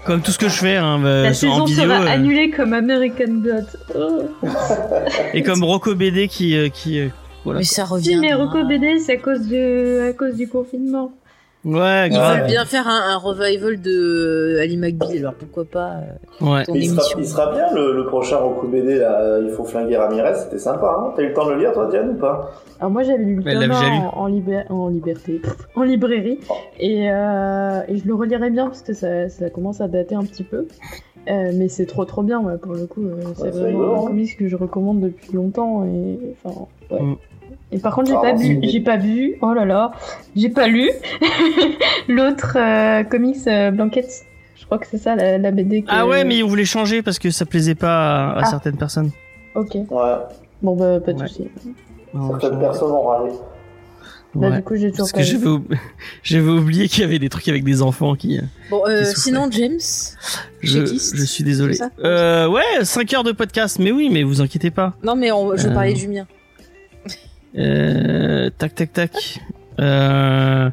Comme 0.05 0.23
tout 0.23 0.31
ce 0.31 0.39
que 0.39 0.49
je 0.49 0.55
fais 0.57 0.77
hein, 0.77 1.03
euh, 1.05 1.25
La 1.25 1.31
en 1.31 1.35
saison 1.35 1.65
vidéo 1.65 1.85
sera 1.85 2.01
euh, 2.03 2.07
annulée 2.07 2.51
comme 2.51 2.73
American 2.73 3.43
Gods. 3.43 3.77
Oh. 3.95 4.23
et 5.35 5.43
comme 5.43 5.63
Rocco 5.65 5.95
BD 5.95 6.29
qui 6.29 6.57
euh, 6.57 6.69
qui 6.69 6.99
euh, 6.99 7.09
Voilà. 7.45 7.59
Mais 7.61 7.65
ça 7.65 7.85
Si, 7.85 7.93
revient. 7.93 8.17
mais 8.21 8.33
Reco 8.33 8.65
BD, 8.65 8.99
c'est 9.01 9.15
à 9.15 9.17
cause, 9.19 9.47
de... 9.49 10.09
à 10.09 10.13
cause 10.15 10.35
du 10.37 10.49
confinement. 10.49 11.13
Ouais, 11.69 12.07
Ils 12.09 12.13
grave. 12.15 12.39
veulent 12.39 12.47
bien 12.47 12.65
faire 12.65 12.89
un, 12.89 13.11
un 13.15 13.17
revival 13.19 13.81
de 13.81 14.59
Ali 14.63 14.77
McBeal, 14.77 15.19
alors 15.19 15.35
pourquoi 15.35 15.65
pas 15.65 15.97
euh, 16.43 16.45
Ouais. 16.47 16.65
ton 16.65 16.75
il, 16.75 16.85
émission 16.85 17.01
sera, 17.03 17.21
il 17.21 17.27
sera 17.27 17.53
bien 17.53 17.67
le, 17.75 17.95
le 17.97 18.07
prochain 18.07 18.37
Roku 18.39 18.69
BD, 18.69 18.97
là. 18.99 19.39
Il 19.43 19.51
faut 19.51 19.65
flinguer 19.65 19.97
Ramirez, 19.97 20.35
c'était 20.37 20.59
sympa, 20.59 20.97
hein. 20.99 21.13
T'as 21.17 21.23
eu 21.23 21.29
le 21.29 21.35
temps 21.35 21.47
de 21.47 21.53
le 21.53 21.59
lire, 21.59 21.73
toi, 21.73 21.87
Diane, 21.91 22.11
ou 22.11 22.15
pas 22.15 22.51
Alors 22.81 22.91
moi 22.91 23.03
j'avais 23.03 23.23
lu 23.25 23.43
le 23.45 23.73
en, 23.73 24.13
en, 24.17 24.27
liberté, 24.89 25.43
en 25.75 25.83
librairie, 25.83 26.39
Oh. 26.49 26.55
et, 26.79 27.11
euh, 27.11 27.81
et 27.89 27.97
je 27.99 28.07
le 28.07 28.15
relirai 28.15 28.51
bien 28.51 28.67
parce 28.67 28.83
que 28.83 28.93
ça, 28.95 29.29
ça 29.29 29.51
commence 29.51 29.81
à 29.81 29.89
dater 29.89 30.15
un 30.15 30.23
petit 30.25 30.45
peu. 30.45 30.67
Euh, 31.29 31.51
mais 31.55 31.69
c'est 31.69 31.85
trop 31.85 32.07
trop 32.07 32.23
bien, 32.23 32.41
ouais, 32.41 32.57
pour 32.57 32.73
le 32.73 32.87
coup. 32.87 33.03
euh, 33.05 33.21
c'est 33.37 33.43
Ouais, 33.43 33.51
vraiment 33.51 33.95
un 33.97 34.05
hein. 34.05 34.07
comics 34.07 34.37
que 34.39 34.49
je 34.49 34.57
recommande 34.57 35.01
depuis 35.01 35.33
longtemps. 35.35 35.85
Et, 35.85 36.19
enfin, 36.45 36.67
ouais. 36.91 37.01
Et 37.71 37.79
par 37.79 37.95
contre, 37.95 38.09
j'ai 38.09 38.17
Ah, 38.17 38.21
pas 38.23 38.35
vu, 38.35 38.59
j'ai 38.63 38.81
pas 38.81 38.97
vu, 38.97 39.37
oh 39.43 39.53
là 39.53 39.65
là, 39.67 39.93
j'ai 40.35 40.49
pas 40.49 40.69
lu 40.69 40.91
l'autre 42.09 42.57
euh, 42.57 43.05
comics 43.05 43.37
euh, 43.47 43.71
Blanquette. 43.71 44.25
Je 44.57 44.65
crois 44.65 44.79
que 44.79 44.87
c'est 44.91 44.99
ça 44.99 45.15
la, 45.17 45.39
la 45.39 45.51
BD. 45.51 45.83
Que... 45.83 45.89
Ah 45.91 46.07
ouais, 46.07 46.25
mais 46.25 46.43
on 46.43 46.49
voulait 46.49 46.65
changer 46.65 47.03
parce 47.03 47.19
que 47.19 47.31
ça 47.31 47.45
plaisait 47.47 47.75
pas 47.75 48.31
à, 48.31 48.39
à 48.39 48.41
Ah. 48.43 48.45
certaines 48.47 48.77
personnes. 48.77 49.11
Ok, 49.55 49.75
Ouais. 49.75 50.15
bon 50.63 50.77
bah 50.77 51.01
pas 51.01 51.13
de 51.13 51.21
Ouais. 51.21 51.29
soucis. 51.29 51.49
Non, 52.15 52.29
Certaines 52.39 52.59
personnes 52.59 52.91
ont 52.93 53.03
râlé. 53.07 53.33
Bah, 54.35 54.49
Ouais. 54.51 54.57
du 54.57 54.63
coup, 54.63 54.77
j'ai 54.77 54.91
toujours 54.91 55.07
Parce 55.07 55.13
pas 55.13 55.19
que 55.19 55.25
j'avais 55.25 55.47
oub- 55.47 55.75
j'avais 56.23 56.51
oublié 56.51 56.87
qu'il 56.89 57.01
y 57.03 57.05
avait 57.05 57.19
des 57.19 57.29
trucs 57.31 57.49
avec 57.49 57.65
des 57.65 57.81
enfants 57.83 58.15
qui. 58.15 58.39
Bon, 58.71 58.83
euh, 58.87 59.01
Qui 59.01 59.07
souffrait. 59.07 59.21
sinon, 59.21 59.49
James, 59.51 59.79
Je, 60.61 61.25
suis 61.25 61.45
désolé. 61.45 61.79
Euh, 62.05 62.47
ouais, 62.49 62.63
5 62.83 63.13
heures 63.15 63.25
de 63.25 63.33
podcast, 63.33 63.79
mais 63.79 63.91
oui, 63.91 64.11
mais 64.13 64.23
vous 64.23 64.41
inquiétez 64.41 64.71
pas. 64.71 64.95
non 65.03 65.17
mais 65.17 65.33
on- 65.33 65.57
je 65.57 65.69
Euh. 65.69 65.73
parlais 65.75 65.95
du 65.95 66.09
mien. 66.09 66.27
Euh, 67.57 68.51
tac, 68.59 68.75
tac, 68.75 68.93
tac. 68.93 69.41
Euh, 69.81 70.71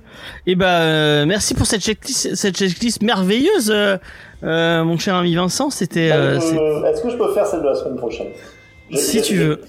et 0.48 0.56
bah, 0.56 0.82
euh, 0.82 1.26
merci 1.26 1.54
pour 1.54 1.68
cette 1.68 1.82
checklist, 1.82 2.34
cette 2.36 2.58
checklist 2.58 3.04
merveilleuse, 3.04 3.70
euh, 3.72 3.98
euh, 4.44 4.84
mon 4.84 4.98
cher 4.98 5.16
ami 5.16 5.36
Vincent. 5.36 5.70
C'était. 5.70 6.10
euh, 6.12 6.40
Euh, 6.40 6.84
Est-ce 6.92 7.02
que 7.04 7.10
je 7.10 7.16
peux 7.18 7.32
faire 7.34 7.46
celle 7.46 7.62
de 7.62 7.68
la 7.68 7.76
semaine 7.76 7.98
prochaine? 7.98 8.28
Si 8.94 9.22
tu 9.22 9.36
veux. 9.36 9.62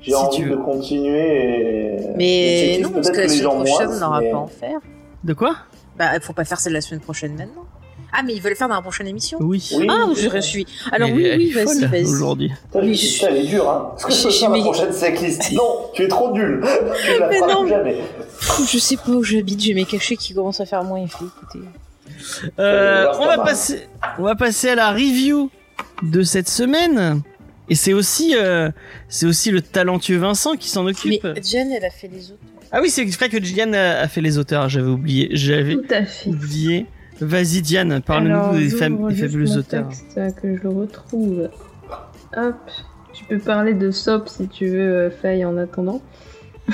J'ai 0.00 0.10
Si 0.10 0.16
envie 0.16 0.36
tu 0.36 0.44
de 0.44 0.50
veux. 0.50 0.56
continuer 0.58 1.96
et. 1.96 1.98
Mais 2.16 2.78
non, 2.82 2.90
parce 2.90 3.10
que 3.10 3.20
la 3.20 3.28
semaine 3.28 3.64
prochaine, 3.64 3.88
on 3.88 4.00
n'aura 4.00 4.20
mais- 4.20 4.30
pas 4.30 4.36
à 4.36 4.40
en 4.40 4.46
faire. 4.46 4.80
De 5.24 5.32
quoi? 5.32 5.56
Bah, 5.98 6.10
faut 6.20 6.32
pas 6.34 6.44
faire 6.44 6.60
celle 6.60 6.72
de 6.72 6.76
la 6.78 6.82
semaine 6.82 7.00
prochaine 7.00 7.32
maintenant. 7.36 7.64
Ah, 8.16 8.22
mais 8.24 8.34
ils 8.34 8.40
veulent 8.40 8.52
le 8.52 8.56
faire 8.56 8.68
dans 8.68 8.76
la 8.76 8.80
prochaine 8.82 9.08
émission 9.08 9.38
Oui. 9.40 9.68
Oui. 9.76 9.86
Ah, 9.90 10.06
je 10.14 10.40
suis. 10.40 10.66
Alors 10.92 11.10
oui, 11.10 11.24
elle 11.24 11.38
oui, 11.40 11.50
vas-y, 11.50 11.84
vas-y. 11.86 12.04
Aujourd'hui. 12.04 12.52
Mais 12.74 12.80
mais 12.82 12.94
je- 12.94 13.12
putain, 13.14 13.26
elle 13.30 13.36
est 13.38 13.46
dure, 13.46 13.68
hein. 13.68 13.92
Est-ce 13.96 14.06
que 14.06 14.12
je 14.12 14.16
J'ai- 14.30 14.38
faire 14.40 14.50
la 14.50 14.56
mais- 14.56 14.62
prochaine 14.62 14.92
checklist 14.92 15.52
Non, 15.52 15.90
tu 15.94 16.02
es 16.02 16.08
trop 16.08 16.32
nul. 16.32 16.62
Tu 17.04 17.18
la 17.18 17.28
Mais 17.28 17.40
non. 17.40 17.60
plus 17.62 17.68
jamais. 17.70 17.96
Je 18.70 18.78
sais 18.78 18.96
pas 18.96 19.10
où 19.10 19.22
j'habite, 19.24 19.60
j'ai 19.60 19.74
mes 19.74 19.84
cachets 19.84 20.16
qui 20.16 20.32
commencent 20.34 20.60
à 20.60 20.66
faire 20.66 20.84
moins 20.84 21.02
effet, 21.02 21.24
écoutez. 21.24 21.64
Euh, 22.58 23.06
on 23.18 23.26
va 23.26 23.38
passer, 23.38 23.86
on 24.18 24.22
va 24.22 24.34
passer 24.34 24.68
à 24.70 24.74
la 24.74 24.90
review 24.92 25.50
de 26.02 26.22
cette 26.22 26.48
semaine. 26.48 27.22
Et 27.70 27.74
c'est 27.74 27.94
aussi, 27.94 28.34
euh, 28.36 28.70
c'est 29.08 29.26
aussi 29.26 29.50
le 29.50 29.62
talentueux 29.62 30.18
Vincent 30.18 30.54
qui 30.54 30.68
s'en 30.68 30.84
Mais 30.84 30.90
occupe. 30.90 31.26
Jen, 31.42 31.72
elle 31.72 31.84
a 31.84 31.90
fait 31.90 32.08
les 32.12 32.30
autres. 32.30 32.40
Ah 32.70 32.80
oui, 32.82 32.90
c'est 32.90 33.04
vrai 33.04 33.28
que 33.28 33.38
Diane 33.38 33.74
a, 33.74 34.00
a 34.00 34.08
fait 34.08 34.20
les 34.20 34.36
auteurs. 34.36 34.68
J'avais 34.68 34.88
oublié. 34.90 35.28
J'avais 35.32 35.74
Tout 35.74 35.84
à 35.90 36.04
fait. 36.04 36.28
oublié. 36.28 36.86
Vas-y 37.24 37.62
Diane, 37.62 38.00
parle-nous 38.00 38.58
des, 38.58 38.68
fam- 38.68 39.08
des 39.08 39.14
fabuleux 39.14 39.56
auteurs. 39.56 39.88
texte, 39.88 40.04
euh, 40.18 40.30
que 40.30 40.56
je 40.56 40.62
le 40.62 40.68
retrouve. 40.68 41.48
Hop. 42.36 42.54
Tu 43.12 43.24
peux 43.26 43.38
parler 43.38 43.74
de 43.74 43.90
SOP 43.92 44.28
si 44.28 44.48
tu 44.48 44.66
veux, 44.68 44.80
euh, 44.80 45.10
Faye, 45.10 45.44
en 45.44 45.56
attendant. 45.56 46.02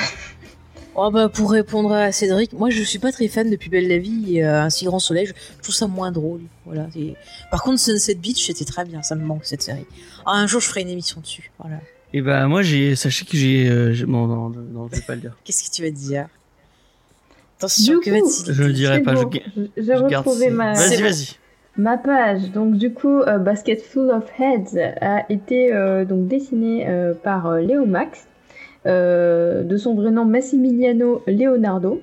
Oh 0.97 1.09
bah 1.11 1.29
pour 1.29 1.53
répondre 1.53 1.93
à 1.93 2.11
Cédric, 2.11 2.53
moi 2.53 2.69
je 2.69 2.83
suis 2.83 2.99
pas 2.99 3.13
très 3.13 3.29
fan 3.29 3.49
de 3.49 3.55
Plus 3.57 3.71
belle 3.71 3.87
la 3.87 3.99
vie 3.99 4.37
et 4.39 4.45
euh, 4.45 4.63
Un 4.63 4.71
si 4.71 4.85
grand 4.87 4.99
soleil, 4.99 5.25
je 5.27 5.33
trouve 5.63 5.75
ça 5.75 5.87
moins 5.87 6.11
drôle. 6.11 6.41
Voilà. 6.67 6.89
Par 7.53 7.63
contre 7.63 7.79
Sunset 7.79 8.17
Beach 8.17 8.45
c'était 8.45 8.65
très 8.65 8.85
bien, 8.85 9.01
ça 9.03 9.15
me 9.15 9.25
manque 9.25 9.45
cette 9.45 9.63
série. 9.63 9.87
Ah, 10.27 10.33
un 10.33 10.47
jour 10.49 10.61
je 10.61 10.67
ferai 10.67 10.83
une 10.83 10.89
émission 10.89 11.21
dessus. 11.21 11.53
Voilà. 11.61 11.79
Et 12.13 12.21
bah 12.23 12.45
moi 12.49 12.63
j'ai, 12.63 12.97
sachez 12.97 13.25
que 13.25 13.37
j'ai, 13.37 13.69
euh, 13.69 13.93
j'ai- 13.93 14.05
non, 14.05 14.27
non, 14.27 14.49
non, 14.51 14.89
je 14.91 14.97
vais 14.97 15.03
pas 15.03 15.15
le 15.15 15.21
dire. 15.21 15.37
Qu'est-ce 15.45 15.71
que 15.71 15.75
tu 15.75 15.83
vas 15.83 15.91
dire? 15.91 16.27
Attention, 17.61 17.95
Du 17.95 18.01
que 18.01 18.11
coup, 18.11 18.17
va-t-il 18.17 18.53
Je 18.55 18.63
le 18.63 18.73
dirai 18.73 18.95
C'est 18.97 19.03
pas. 19.03 19.15
bon, 19.15 19.31
Je, 19.57 19.63
je- 19.77 19.83
je 19.83 19.93
retrouvé 20.17 20.51
ma, 20.51 20.73
Vas-y, 20.75 20.89
C'est 20.89 20.97
bon. 20.99 21.03
vas-y. 21.05 21.37
ma 21.77 21.97
page. 21.99 22.51
Donc 22.53 22.75
du 22.77 22.93
coup, 22.95 23.21
euh, 23.21 23.39
Basket 23.39 23.83
Full 23.83 24.11
of 24.11 24.25
Heads 24.39 24.79
a 25.01 25.31
été 25.31 25.73
euh, 25.75 26.05
donc 26.05 26.27
dessiné 26.27 26.87
euh, 26.89 27.13
par 27.15 27.47
euh, 27.47 27.61
Léo 27.61 27.85
Max, 27.87 28.27
euh, 28.87 29.63
de 29.63 29.77
son 29.77 29.95
vrai 29.95 30.11
nom 30.11 30.25
Massimiliano 30.25 31.23
Leonardo. 31.27 32.01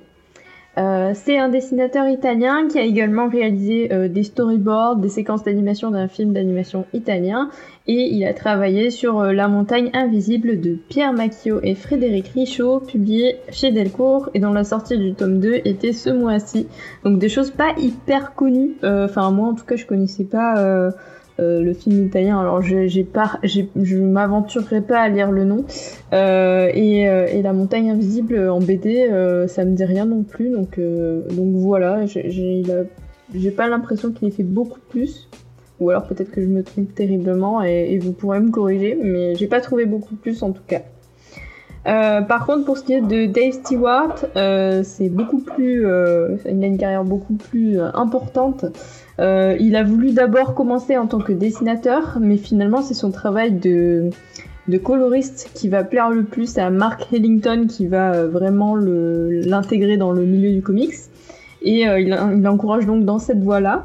Euh, 0.76 1.10
c'est 1.12 1.36
un 1.38 1.48
dessinateur 1.48 2.06
italien 2.06 2.68
qui 2.70 2.78
a 2.78 2.82
également 2.82 3.28
réalisé 3.28 3.92
euh, 3.92 4.06
des 4.06 4.22
storyboards, 4.22 4.96
des 4.96 5.08
séquences 5.08 5.42
d'animation 5.42 5.90
d'un 5.90 6.06
film 6.06 6.32
d'animation 6.32 6.84
italien 6.92 7.50
et 7.88 8.14
il 8.14 8.24
a 8.26 8.34
travaillé 8.34 8.90
sur 8.90 9.18
euh, 9.18 9.32
La 9.32 9.48
montagne 9.48 9.90
invisible 9.94 10.60
de 10.60 10.74
Pierre 10.74 11.14
Macchio 11.14 11.60
et 11.62 11.74
Frédéric 11.74 12.28
Richaud, 12.28 12.80
publié 12.80 13.36
chez 13.50 13.72
Delcourt 13.72 14.28
et 14.34 14.40
dont 14.40 14.52
la 14.52 14.64
sortie 14.64 14.98
du 14.98 15.14
tome 15.14 15.40
2 15.40 15.62
était 15.64 15.94
ce 15.94 16.10
mois-ci. 16.10 16.68
Donc 17.02 17.18
des 17.18 17.30
choses 17.30 17.50
pas 17.50 17.72
hyper 17.78 18.34
connues. 18.34 18.76
Euh, 18.84 19.06
Enfin 19.06 19.30
moi 19.30 19.48
en 19.48 19.54
tout 19.54 19.64
cas 19.64 19.76
je 19.76 19.86
connaissais 19.86 20.24
pas 20.24 20.58
euh, 20.58 20.90
le 21.38 21.72
film 21.72 22.06
italien. 22.06 22.38
Alors 22.38 22.60
j'ai 22.60 23.04
pas, 23.04 23.38
je 23.42 23.96
m'aventurerai 23.96 24.82
pas 24.82 25.00
à 25.00 25.08
lire 25.08 25.30
le 25.30 25.44
nom. 25.44 25.64
Et, 26.12 27.02
et 27.04 27.42
la 27.42 27.52
montagne 27.52 27.90
invisible 27.90 28.50
en 28.50 28.58
BD, 28.58 29.08
ça 29.46 29.64
me 29.64 29.74
dit 29.74 29.84
rien 29.84 30.04
non 30.04 30.24
plus. 30.24 30.50
Donc 30.50 30.78
donc 30.80 31.54
voilà, 31.54 32.04
j'ai 32.06 33.50
pas 33.56 33.68
l'impression 33.68 34.10
qu'il 34.10 34.28
ait 34.28 34.32
fait 34.32 34.42
beaucoup 34.42 34.80
plus. 34.90 35.28
Ou 35.80 35.90
alors 35.90 36.06
peut-être 36.06 36.30
que 36.30 36.40
je 36.40 36.46
me 36.46 36.62
trompe 36.62 36.94
terriblement 36.94 37.62
et, 37.62 37.98
vous 37.98 38.12
pourrez 38.12 38.40
me 38.40 38.50
corriger, 38.50 38.98
mais 39.00 39.34
j'ai 39.36 39.46
pas 39.46 39.60
trouvé 39.60 39.86
beaucoup 39.86 40.16
plus 40.16 40.42
en 40.42 40.52
tout 40.52 40.62
cas. 40.66 40.82
Euh, 41.86 42.20
par 42.20 42.44
contre, 42.44 42.64
pour 42.64 42.76
ce 42.76 42.82
qui 42.82 42.92
est 42.92 43.00
de 43.00 43.26
Dave 43.26 43.52
Stewart, 43.52 44.16
euh, 44.36 44.82
c'est 44.84 45.08
beaucoup 45.08 45.38
plus, 45.38 45.86
euh, 45.86 46.36
il 46.44 46.62
a 46.62 46.66
une 46.66 46.76
carrière 46.76 47.04
beaucoup 47.04 47.34
plus 47.34 47.80
euh, 47.80 47.88
importante. 47.94 48.64
Euh, 49.20 49.56
il 49.58 49.74
a 49.76 49.84
voulu 49.84 50.12
d'abord 50.12 50.54
commencer 50.54 50.96
en 50.98 51.06
tant 51.06 51.18
que 51.18 51.32
dessinateur, 51.32 52.18
mais 52.20 52.36
finalement 52.36 52.82
c'est 52.82 52.94
son 52.94 53.10
travail 53.10 53.52
de, 53.52 54.10
de 54.66 54.78
coloriste 54.78 55.50
qui 55.54 55.68
va 55.68 55.82
plaire 55.82 56.10
le 56.10 56.24
plus 56.24 56.58
à 56.58 56.68
Mark 56.70 57.06
Hellington, 57.12 57.66
qui 57.68 57.86
va 57.86 58.12
euh, 58.12 58.28
vraiment 58.28 58.76
l'intégrer 58.76 59.96
dans 59.96 60.12
le 60.12 60.24
milieu 60.24 60.52
du 60.52 60.62
comics. 60.62 60.94
Et 61.62 61.82
il, 61.82 62.18
il 62.34 62.42
l'encourage 62.42 62.86
donc 62.86 63.04
dans 63.04 63.18
cette 63.18 63.42
voie-là. 63.42 63.84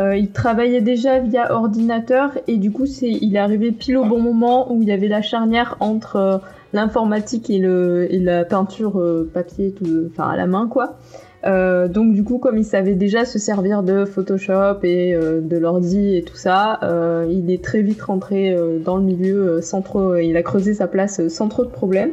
Euh, 0.00 0.16
il 0.16 0.30
travaillait 0.30 0.80
déjà 0.80 1.18
via 1.18 1.52
ordinateur 1.52 2.38
et 2.46 2.56
du 2.56 2.70
coup 2.70 2.86
c'est, 2.86 3.10
il 3.10 3.34
est 3.34 3.40
arrivé 3.40 3.72
pile 3.72 3.96
au 3.96 4.04
bon 4.04 4.20
moment 4.20 4.72
où 4.72 4.80
il 4.80 4.88
y 4.88 4.92
avait 4.92 5.08
la 5.08 5.22
charnière 5.22 5.76
entre 5.80 6.16
euh, 6.16 6.38
l'informatique 6.72 7.50
et, 7.50 7.58
le, 7.58 8.06
la 8.12 8.44
peinture 8.44 9.00
euh, 9.00 9.28
papier, 9.32 9.72
tout, 9.72 10.08
enfin 10.10 10.28
à 10.28 10.36
la 10.36 10.46
main 10.46 10.68
quoi. 10.68 10.98
Donc 11.44 12.12
du 12.12 12.24
coup, 12.24 12.38
comme 12.38 12.58
il 12.58 12.64
savait 12.64 12.94
déjà 12.94 13.24
se 13.24 13.38
servir 13.38 13.82
de 13.82 14.04
Photoshop 14.04 14.82
et 14.82 15.14
de 15.14 15.56
l'ordi 15.56 16.16
et 16.16 16.22
tout 16.22 16.36
ça, 16.36 16.78
il 17.30 17.50
est 17.50 17.64
très 17.64 17.80
vite 17.80 18.02
rentré 18.02 18.54
dans 18.84 18.98
le 18.98 19.02
milieu 19.02 19.62
sans 19.62 19.80
trop, 19.80 20.16
il 20.16 20.36
a 20.36 20.42
creusé 20.42 20.74
sa 20.74 20.88
place 20.88 21.26
sans 21.28 21.48
trop 21.48 21.64
de 21.64 21.70
problèmes. 21.70 22.10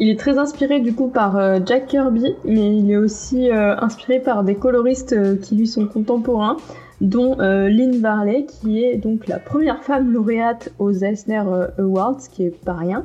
Il 0.00 0.08
est 0.10 0.18
très 0.18 0.38
inspiré 0.38 0.78
du 0.78 0.94
coup 0.94 1.08
par 1.08 1.36
euh, 1.36 1.58
Jack 1.66 1.86
Kirby, 1.86 2.36
mais 2.44 2.76
il 2.76 2.88
est 2.90 2.96
aussi 2.96 3.50
euh, 3.50 3.74
inspiré 3.78 4.20
par 4.20 4.44
des 4.44 4.54
coloristes 4.54 5.12
euh, 5.12 5.36
qui 5.36 5.56
lui 5.56 5.66
sont 5.66 5.86
contemporains, 5.86 6.56
dont 7.00 7.36
Lynn 7.38 8.00
Varley, 8.00 8.44
qui 8.44 8.82
est 8.82 8.96
donc 8.96 9.28
la 9.28 9.38
première 9.38 9.84
femme 9.84 10.12
lauréate 10.12 10.72
aux 10.80 10.90
Eisner 10.90 11.42
Awards, 11.78 12.18
qui 12.32 12.44
est 12.44 12.64
pas 12.64 12.72
rien, 12.74 13.04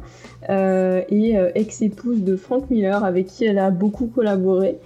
et 0.49 1.35
ex-épouse 1.53 2.23
de 2.23 2.35
Frank 2.35 2.71
Miller, 2.71 3.03
avec 3.03 3.27
qui 3.27 3.45
elle 3.45 3.59
a 3.59 3.69
beaucoup 3.69 4.07
collaboré. 4.07 4.79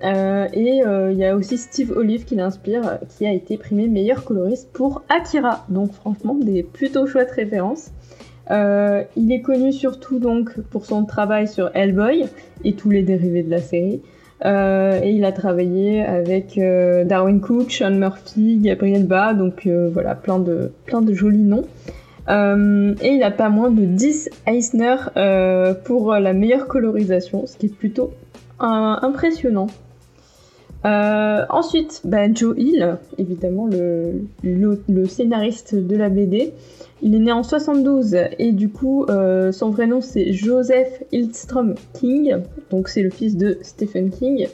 Et 0.00 0.80
il 0.84 1.16
y 1.18 1.24
a 1.24 1.34
aussi 1.34 1.58
Steve 1.58 1.90
Olive 1.90 2.24
qui 2.24 2.36
l'inspire, 2.36 3.00
qui 3.08 3.26
a 3.26 3.32
été 3.32 3.56
primé 3.56 3.88
meilleur 3.88 4.24
coloriste 4.24 4.70
pour 4.72 5.02
Akira. 5.08 5.64
Donc 5.68 5.90
franchement, 5.90 6.36
des 6.40 6.62
plutôt 6.62 7.08
chouettes 7.08 7.32
références. 7.32 7.90
Euh, 8.50 9.02
il 9.16 9.32
est 9.32 9.40
connu 9.40 9.72
surtout 9.72 10.18
donc 10.18 10.60
pour 10.70 10.86
son 10.86 11.04
travail 11.04 11.48
sur 11.48 11.70
Hellboy 11.74 12.26
et 12.64 12.74
tous 12.74 12.90
les 12.90 13.02
dérivés 13.02 13.42
de 13.42 13.50
la 13.50 13.60
série. 13.60 14.02
Euh, 14.44 15.00
et 15.02 15.12
il 15.12 15.24
a 15.24 15.32
travaillé 15.32 16.02
avec 16.02 16.58
euh, 16.58 17.04
Darwin 17.04 17.40
Cook, 17.40 17.70
Sean 17.70 17.92
Murphy, 17.92 18.58
Gabriel 18.58 19.06
Ba, 19.06 19.34
donc 19.34 19.66
voilà, 19.66 20.14
plein 20.14 20.38
de, 20.38 20.70
plein 20.84 21.02
de 21.02 21.12
jolis 21.12 21.38
noms. 21.38 21.64
Et 22.28 23.08
il 23.08 23.22
a 23.22 23.30
pas 23.30 23.48
moins 23.48 23.70
de 23.70 23.84
10 23.84 24.30
Eisner 24.46 24.96
pour 25.84 26.14
la 26.14 26.32
meilleure 26.32 26.66
colorisation, 26.66 27.46
ce 27.46 27.56
qui 27.56 27.66
est 27.66 27.74
plutôt 27.74 28.12
impressionnant. 28.58 29.68
Ensuite, 30.84 32.02
bah, 32.04 32.32
Joe 32.32 32.56
Hill, 32.58 32.98
évidemment 33.18 33.68
le 33.68 35.06
scénariste 35.06 35.74
de 35.74 35.96
la 35.96 36.08
BD. 36.08 36.52
Il 37.02 37.14
est 37.14 37.18
né 37.18 37.32
en 37.32 37.42
72 37.42 38.16
et 38.38 38.52
du 38.52 38.68
coup, 38.70 39.04
euh, 39.04 39.52
son 39.52 39.70
vrai 39.70 39.86
nom 39.86 40.00
c'est 40.00 40.32
Joseph 40.32 41.02
Hillstrom 41.12 41.74
King, 41.92 42.36
donc 42.70 42.88
c'est 42.88 43.02
le 43.02 43.10
fils 43.10 43.36
de 43.36 43.58
Stephen 43.62 44.10
King. 44.10 44.46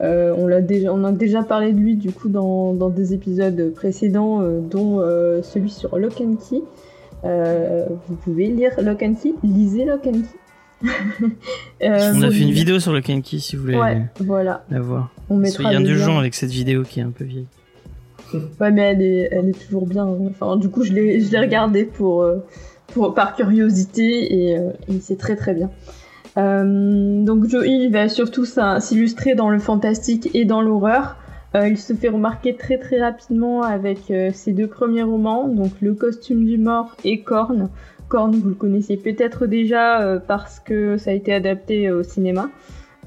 Euh, 0.00 0.34
on, 0.38 0.46
l'a 0.46 0.62
déjà, 0.62 0.94
on 0.94 1.04
a 1.04 1.12
déjà 1.12 1.42
parlé 1.42 1.72
de 1.72 1.78
lui 1.78 1.96
du 1.96 2.10
coup 2.10 2.28
dans, 2.28 2.72
dans 2.72 2.88
des 2.88 3.12
épisodes 3.12 3.72
précédents, 3.74 4.40
euh, 4.40 4.60
dont 4.60 5.00
celui 5.42 5.70
sur 5.70 5.98
Lock 5.98 6.20
and 6.20 6.36
Key. 6.36 6.62
Vous 8.08 8.16
pouvez 8.16 8.46
lire 8.46 8.72
Lock 8.80 9.02
and 9.02 9.14
Key, 9.22 9.34
lisez 9.42 9.84
Lock 9.84 10.06
and 10.06 10.12
Key. 10.12 10.40
On 11.82 12.22
a 12.22 12.30
fait 12.30 12.40
une 12.40 12.52
vidéo 12.52 12.80
sur 12.80 12.92
le 12.92 13.00
Kenki 13.00 13.40
si 13.40 13.56
vous 13.56 13.62
voulez 13.64 13.76
Ouais, 13.76 14.02
voilà. 14.20 14.64
la 14.70 14.80
voir. 14.80 15.12
On 15.28 15.36
mettra 15.36 15.64
Soyez 15.64 15.76
le 15.76 15.84
indulgents 15.84 16.14
lien. 16.14 16.20
avec 16.20 16.34
cette 16.34 16.50
vidéo 16.50 16.82
qui 16.84 17.00
est 17.00 17.02
un 17.02 17.10
peu 17.10 17.24
vieille. 17.24 17.46
Ouais, 18.60 18.70
mais 18.70 18.82
elle 18.82 19.02
est, 19.48 19.66
toujours 19.66 19.86
bien. 19.86 20.06
Enfin, 20.30 20.56
du 20.56 20.68
coup, 20.68 20.82
je 20.82 20.92
l'ai, 20.92 21.20
je 21.20 21.30
l'ai 21.30 21.38
regardé 21.38 21.84
pour, 21.84 22.22
euh, 22.22 22.38
pour, 22.88 23.14
par 23.14 23.34
curiosité 23.34 24.48
et, 24.48 24.58
euh, 24.58 24.70
et 24.88 25.00
c'est 25.00 25.16
très 25.16 25.36
très 25.36 25.54
bien. 25.54 25.70
Euh, 26.38 27.24
donc 27.24 27.48
Joe 27.48 27.66
va 27.90 28.08
surtout 28.08 28.44
s'illustrer 28.44 29.34
dans 29.34 29.50
le 29.50 29.58
fantastique 29.58 30.30
et 30.34 30.44
dans 30.44 30.62
l'horreur. 30.62 31.16
Il 31.52 31.78
se 31.78 31.94
fait 31.94 32.08
remarquer 32.08 32.54
très 32.54 32.78
très 32.78 33.00
rapidement 33.00 33.62
avec 33.62 34.12
ses 34.32 34.52
deux 34.52 34.68
premiers 34.68 35.02
romans, 35.02 35.48
donc 35.48 35.72
Le 35.80 35.94
costume 35.94 36.44
du 36.44 36.58
mort 36.58 36.96
et 37.02 37.22
Korn. 37.22 37.70
Korn, 38.08 38.30
vous 38.36 38.50
le 38.50 38.54
connaissez 38.54 38.96
peut-être 38.96 39.46
déjà 39.48 40.22
parce 40.28 40.60
que 40.60 40.96
ça 40.96 41.10
a 41.10 41.12
été 41.12 41.34
adapté 41.34 41.90
au 41.90 42.04
cinéma. 42.04 42.50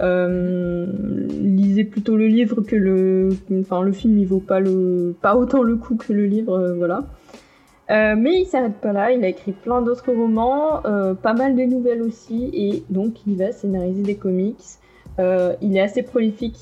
Euh, 0.01 0.87
lisez 1.29 1.83
plutôt 1.83 2.17
le 2.17 2.25
livre 2.27 2.61
que 2.61 2.75
le, 2.75 3.29
enfin 3.59 3.83
le 3.83 3.91
film 3.91 4.17
il 4.17 4.25
vaut 4.25 4.39
pas 4.39 4.59
le, 4.59 5.15
pas 5.21 5.35
autant 5.35 5.61
le 5.61 5.75
coup 5.75 5.95
que 5.95 6.13
le 6.13 6.25
livre, 6.25 6.57
euh, 6.57 6.73
voilà. 6.73 7.03
Euh, 7.91 8.15
mais 8.17 8.41
il 8.41 8.45
s'arrête 8.45 8.77
pas 8.81 8.91
là, 8.91 9.11
il 9.11 9.23
a 9.23 9.27
écrit 9.27 9.51
plein 9.51 9.81
d'autres 9.81 10.11
romans, 10.11 10.81
pas 11.21 11.33
mal 11.33 11.55
de 11.55 11.63
nouvelles 11.63 12.01
aussi, 12.01 12.49
et 12.53 12.83
donc 12.89 13.15
il 13.27 13.35
va 13.35 13.51
scénariser 13.51 14.01
des 14.01 14.15
comics. 14.15 14.57
Il 15.19 15.77
est 15.77 15.81
assez 15.81 16.01
prolifique, 16.01 16.57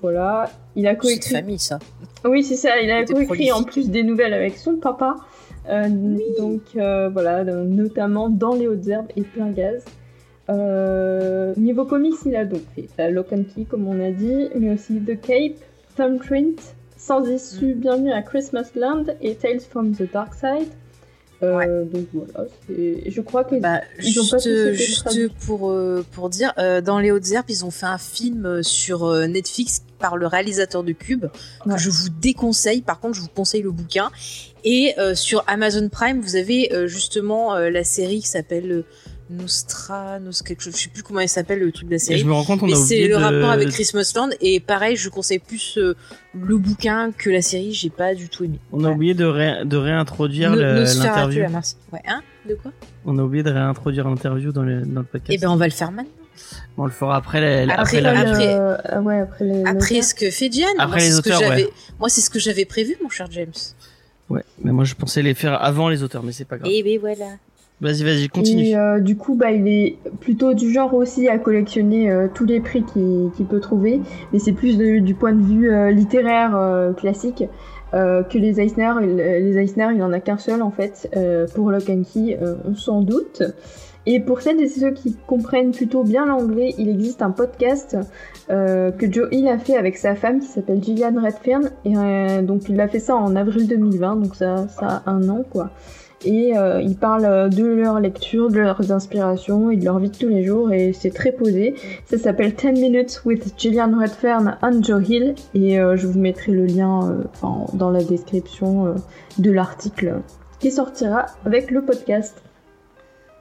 voilà. 0.00 0.48
Il 0.74 0.86
a 0.86 0.92
C'est 0.92 0.96
coécrit. 0.96 1.34
famille, 1.34 1.58
ça. 1.58 1.80
Oui, 2.24 2.44
c'est 2.44 2.56
ça. 2.56 2.80
Il 2.80 2.90
a 2.90 3.04
coécrit 3.04 3.52
en 3.52 3.62
plus 3.64 3.90
des 3.90 4.04
nouvelles 4.04 4.32
avec 4.32 4.56
son 4.56 4.76
papa. 4.76 5.16
Donc 5.68 6.62
voilà, 6.76 7.44
donc, 7.44 7.68
notamment 7.68 8.30
dans 8.30 8.54
les 8.54 8.68
hautes 8.68 8.86
herbes 8.86 9.10
et 9.16 9.22
plein 9.22 9.50
gaz. 9.50 9.84
Euh, 10.52 11.54
niveau 11.56 11.84
comics, 11.84 12.14
il 12.26 12.36
a 12.36 12.44
donc 12.44 12.60
fait 12.74 12.88
la 12.98 13.10
Lock 13.10 13.32
and 13.32 13.44
Key, 13.54 13.64
comme 13.68 13.88
on 13.88 14.04
a 14.04 14.10
dit, 14.10 14.48
mais 14.54 14.72
aussi 14.74 15.00
The 15.00 15.20
Cape, 15.20 15.56
Thumbprint, 15.96 16.58
Sans 16.96 17.24
issue, 17.26 17.74
Bienvenue 17.74 18.12
à 18.12 18.22
Christmas 18.22 18.66
Land 18.76 19.06
et 19.20 19.34
Tales 19.34 19.60
from 19.60 19.92
the 19.94 20.10
Dark 20.12 20.34
Side. 20.34 20.68
Euh, 21.42 21.84
Donc 21.84 22.06
voilà, 22.12 22.48
je 22.68 23.20
crois 23.20 23.42
que 23.42 23.56
Bah, 23.56 23.80
Ils 24.00 24.20
ont 24.20 24.38
juste 24.78 25.02
pas 25.02 25.10
juste 25.10 25.32
pour, 25.44 25.70
euh, 25.72 26.04
pour 26.12 26.28
dire, 26.30 26.52
euh, 26.58 26.80
dans 26.80 27.00
les 27.00 27.10
Hautes 27.10 27.28
Herbes, 27.32 27.46
ils 27.48 27.64
ont 27.64 27.72
fait 27.72 27.86
un 27.86 27.98
film 27.98 28.62
sur 28.62 29.12
Netflix 29.26 29.82
par 29.98 30.16
le 30.16 30.28
réalisateur 30.28 30.84
de 30.84 30.92
Cube, 30.92 31.26
Ouais. 31.66 31.74
que 31.74 31.80
je 31.80 31.90
vous 31.90 32.08
déconseille. 32.20 32.82
Par 32.82 33.00
contre, 33.00 33.14
je 33.16 33.20
vous 33.22 33.28
conseille 33.34 33.62
le 33.62 33.72
bouquin. 33.72 34.10
Et 34.64 34.94
sur 35.14 35.42
Amazon 35.48 35.88
Prime, 35.88 36.20
vous 36.20 36.36
avez 36.36 36.70
justement 36.86 37.56
la 37.56 37.82
série 37.82 38.20
qui 38.20 38.28
s'appelle 38.28 38.84
Nostra, 39.30 40.18
Nos, 40.20 40.30
quelque 40.44 40.62
chose, 40.62 40.74
je 40.76 40.82
sais 40.82 40.88
plus 40.90 41.02
comment 41.02 41.20
elle 41.20 41.28
s'appelle 41.28 41.58
le 41.60 41.72
truc 41.72 41.86
de 41.86 41.92
la 41.92 41.96
Et 41.96 41.98
série. 41.98 42.20
je 42.20 42.26
me 42.26 42.32
rends 42.32 42.44
compte, 42.44 42.62
on 42.62 42.66
Mais 42.66 42.72
a 42.72 42.76
c'est 42.76 42.82
oublié 42.96 43.08
le 43.08 43.16
de... 43.16 43.20
rapport 43.22 43.50
avec 43.50 43.68
Christmas 43.70 44.12
Land. 44.14 44.30
Et 44.40 44.60
pareil, 44.60 44.96
je 44.96 45.08
conseille 45.08 45.38
plus 45.38 45.78
euh, 45.78 45.94
le 46.34 46.58
bouquin 46.58 47.12
que 47.16 47.30
la 47.30 47.40
série. 47.42 47.72
J'ai 47.72 47.90
pas 47.90 48.14
du 48.14 48.28
tout 48.28 48.44
aimé. 48.44 48.58
On 48.72 48.84
a 48.84 48.90
oublié 48.90 49.14
de, 49.14 49.24
ré- 49.24 49.64
de 49.64 49.76
réintroduire 49.76 50.50
No- 50.50 50.56
le- 50.56 50.82
l'interview. 50.84 51.42
Ouais, 51.92 52.00
hein? 52.06 52.22
De 52.48 52.54
quoi? 52.54 52.72
On 53.06 53.18
a 53.18 53.22
oublié 53.22 53.42
de 53.42 53.50
réintroduire 53.50 54.08
l'interview 54.08 54.52
dans 54.52 54.62
le, 54.62 54.82
dans 54.82 55.00
le 55.00 55.06
podcast. 55.06 55.30
Eh 55.32 55.38
ben, 55.38 55.48
on 55.50 55.56
va 55.56 55.66
le 55.66 55.72
faire 55.72 55.92
maintenant. 55.92 56.10
on 56.76 56.84
le 56.86 56.90
fera 56.90 57.16
après, 57.16 57.40
la- 57.66 57.72
Après, 57.74 57.98
après 57.98 58.00
la 58.00 58.12
le- 58.24 58.30
après- 58.30 58.54
euh, 58.94 59.00
ouais, 59.02 59.20
après 59.20 59.44
les 59.44 59.64
Après 59.64 59.94
les- 59.96 60.02
ce 60.02 60.14
que 60.14 60.30
fait 60.30 60.48
Diane, 60.48 60.68
Après 60.78 60.86
moi, 60.86 60.96
les 60.96 61.02
c'est 61.04 61.12
ce 61.12 61.20
que 61.22 61.28
auteurs, 61.28 61.40
j'avais- 61.40 61.64
ouais. 61.64 61.70
moi 62.00 62.08
c'est 62.08 62.20
ce 62.20 62.30
que 62.30 62.38
j'avais 62.38 62.64
prévu, 62.64 62.96
mon 63.02 63.08
cher 63.08 63.28
James. 63.30 63.52
Ouais, 64.28 64.42
mais 64.64 64.72
moi 64.72 64.84
je 64.84 64.94
pensais 64.94 65.22
les 65.22 65.34
faire 65.34 65.62
avant 65.62 65.88
les 65.88 66.02
auteurs, 66.02 66.22
mais 66.22 66.32
c'est 66.32 66.44
pas 66.46 66.56
grave. 66.58 66.70
Et 66.70 66.82
ben 66.82 66.98
voilà. 66.98 67.26
Vas-y, 67.82 68.04
vas-y, 68.04 68.28
continue. 68.28 68.68
Et 68.68 68.76
euh, 68.76 69.00
du 69.00 69.16
coup, 69.16 69.34
bah, 69.34 69.50
il 69.50 69.66
est 69.66 69.98
plutôt 70.20 70.54
du 70.54 70.72
genre 70.72 70.94
aussi 70.94 71.28
à 71.28 71.38
collectionner 71.38 72.12
euh, 72.12 72.28
tous 72.32 72.44
les 72.44 72.60
prix 72.60 72.84
qu'il 72.84 73.46
peut 73.46 73.58
trouver, 73.58 74.00
mais 74.32 74.38
c'est 74.38 74.52
plus 74.52 74.78
du 74.78 75.14
point 75.14 75.32
de 75.32 75.42
vue 75.42 75.68
euh, 75.68 75.90
littéraire 75.90 76.56
classique 76.96 77.44
que 77.92 78.38
les 78.38 78.60
Eisner. 78.60 78.92
Les 79.02 79.58
Eisner, 79.58 79.88
il 79.94 80.02
en 80.02 80.12
a 80.12 80.20
qu'un 80.20 80.38
seul 80.38 80.62
en 80.62 80.70
fait. 80.70 81.10
Pour 81.54 81.70
Lock 81.70 81.90
and 81.90 82.02
Key, 82.10 82.38
on 82.64 82.74
s'en 82.74 83.02
doute. 83.02 83.42
Et 84.06 84.18
pour 84.18 84.40
celles 84.40 84.60
et 84.60 84.68
ceux 84.68 84.92
qui 84.92 85.16
comprennent 85.26 85.72
plutôt 85.72 86.02
bien 86.02 86.24
l'anglais, 86.24 86.74
il 86.78 86.88
existe 86.88 87.20
un 87.20 87.30
podcast 87.30 87.98
que 88.48 89.12
Joe 89.12 89.28
Hill 89.30 89.46
a 89.48 89.58
fait 89.58 89.76
avec 89.76 89.98
sa 89.98 90.14
femme 90.14 90.40
qui 90.40 90.46
s'appelle 90.46 90.82
Gillian 90.82 91.14
Redfern. 91.22 91.70
Et 91.84 92.42
donc 92.42 92.70
il 92.70 92.80
a 92.80 92.88
fait 92.88 93.00
ça 93.00 93.14
en 93.14 93.36
avril 93.36 93.68
2020, 93.68 94.16
donc 94.16 94.36
ça, 94.36 94.68
ça 94.68 95.02
a 95.04 95.10
un 95.10 95.28
an 95.28 95.44
quoi 95.50 95.70
et 96.24 96.56
euh, 96.56 96.80
ils 96.80 96.96
parlent 96.96 97.50
de 97.50 97.64
leur 97.64 98.00
lecture, 98.00 98.50
de 98.50 98.60
leurs 98.60 98.92
inspirations 98.92 99.70
et 99.70 99.76
de 99.76 99.84
leur 99.84 99.98
vie 99.98 100.10
de 100.10 100.16
tous 100.16 100.28
les 100.28 100.44
jours 100.44 100.72
et 100.72 100.92
c'est 100.92 101.10
très 101.10 101.32
posé. 101.32 101.74
Ça 102.06 102.18
s'appelle 102.18 102.54
10 102.54 102.80
Minutes 102.80 103.22
with 103.24 103.54
Gillian 103.58 103.98
Redfern 103.98 104.58
and 104.62 104.82
Joe 104.82 105.08
Hill 105.08 105.34
et 105.54 105.78
euh, 105.78 105.96
je 105.96 106.06
vous 106.06 106.18
mettrai 106.18 106.52
le 106.52 106.66
lien 106.66 107.10
euh, 107.10 107.46
dans 107.74 107.90
la 107.90 108.02
description 108.02 108.94
de 109.38 109.50
l'article 109.50 110.20
qui 110.60 110.70
sortira 110.70 111.26
avec 111.44 111.70
le 111.70 111.84
podcast. 111.84 112.42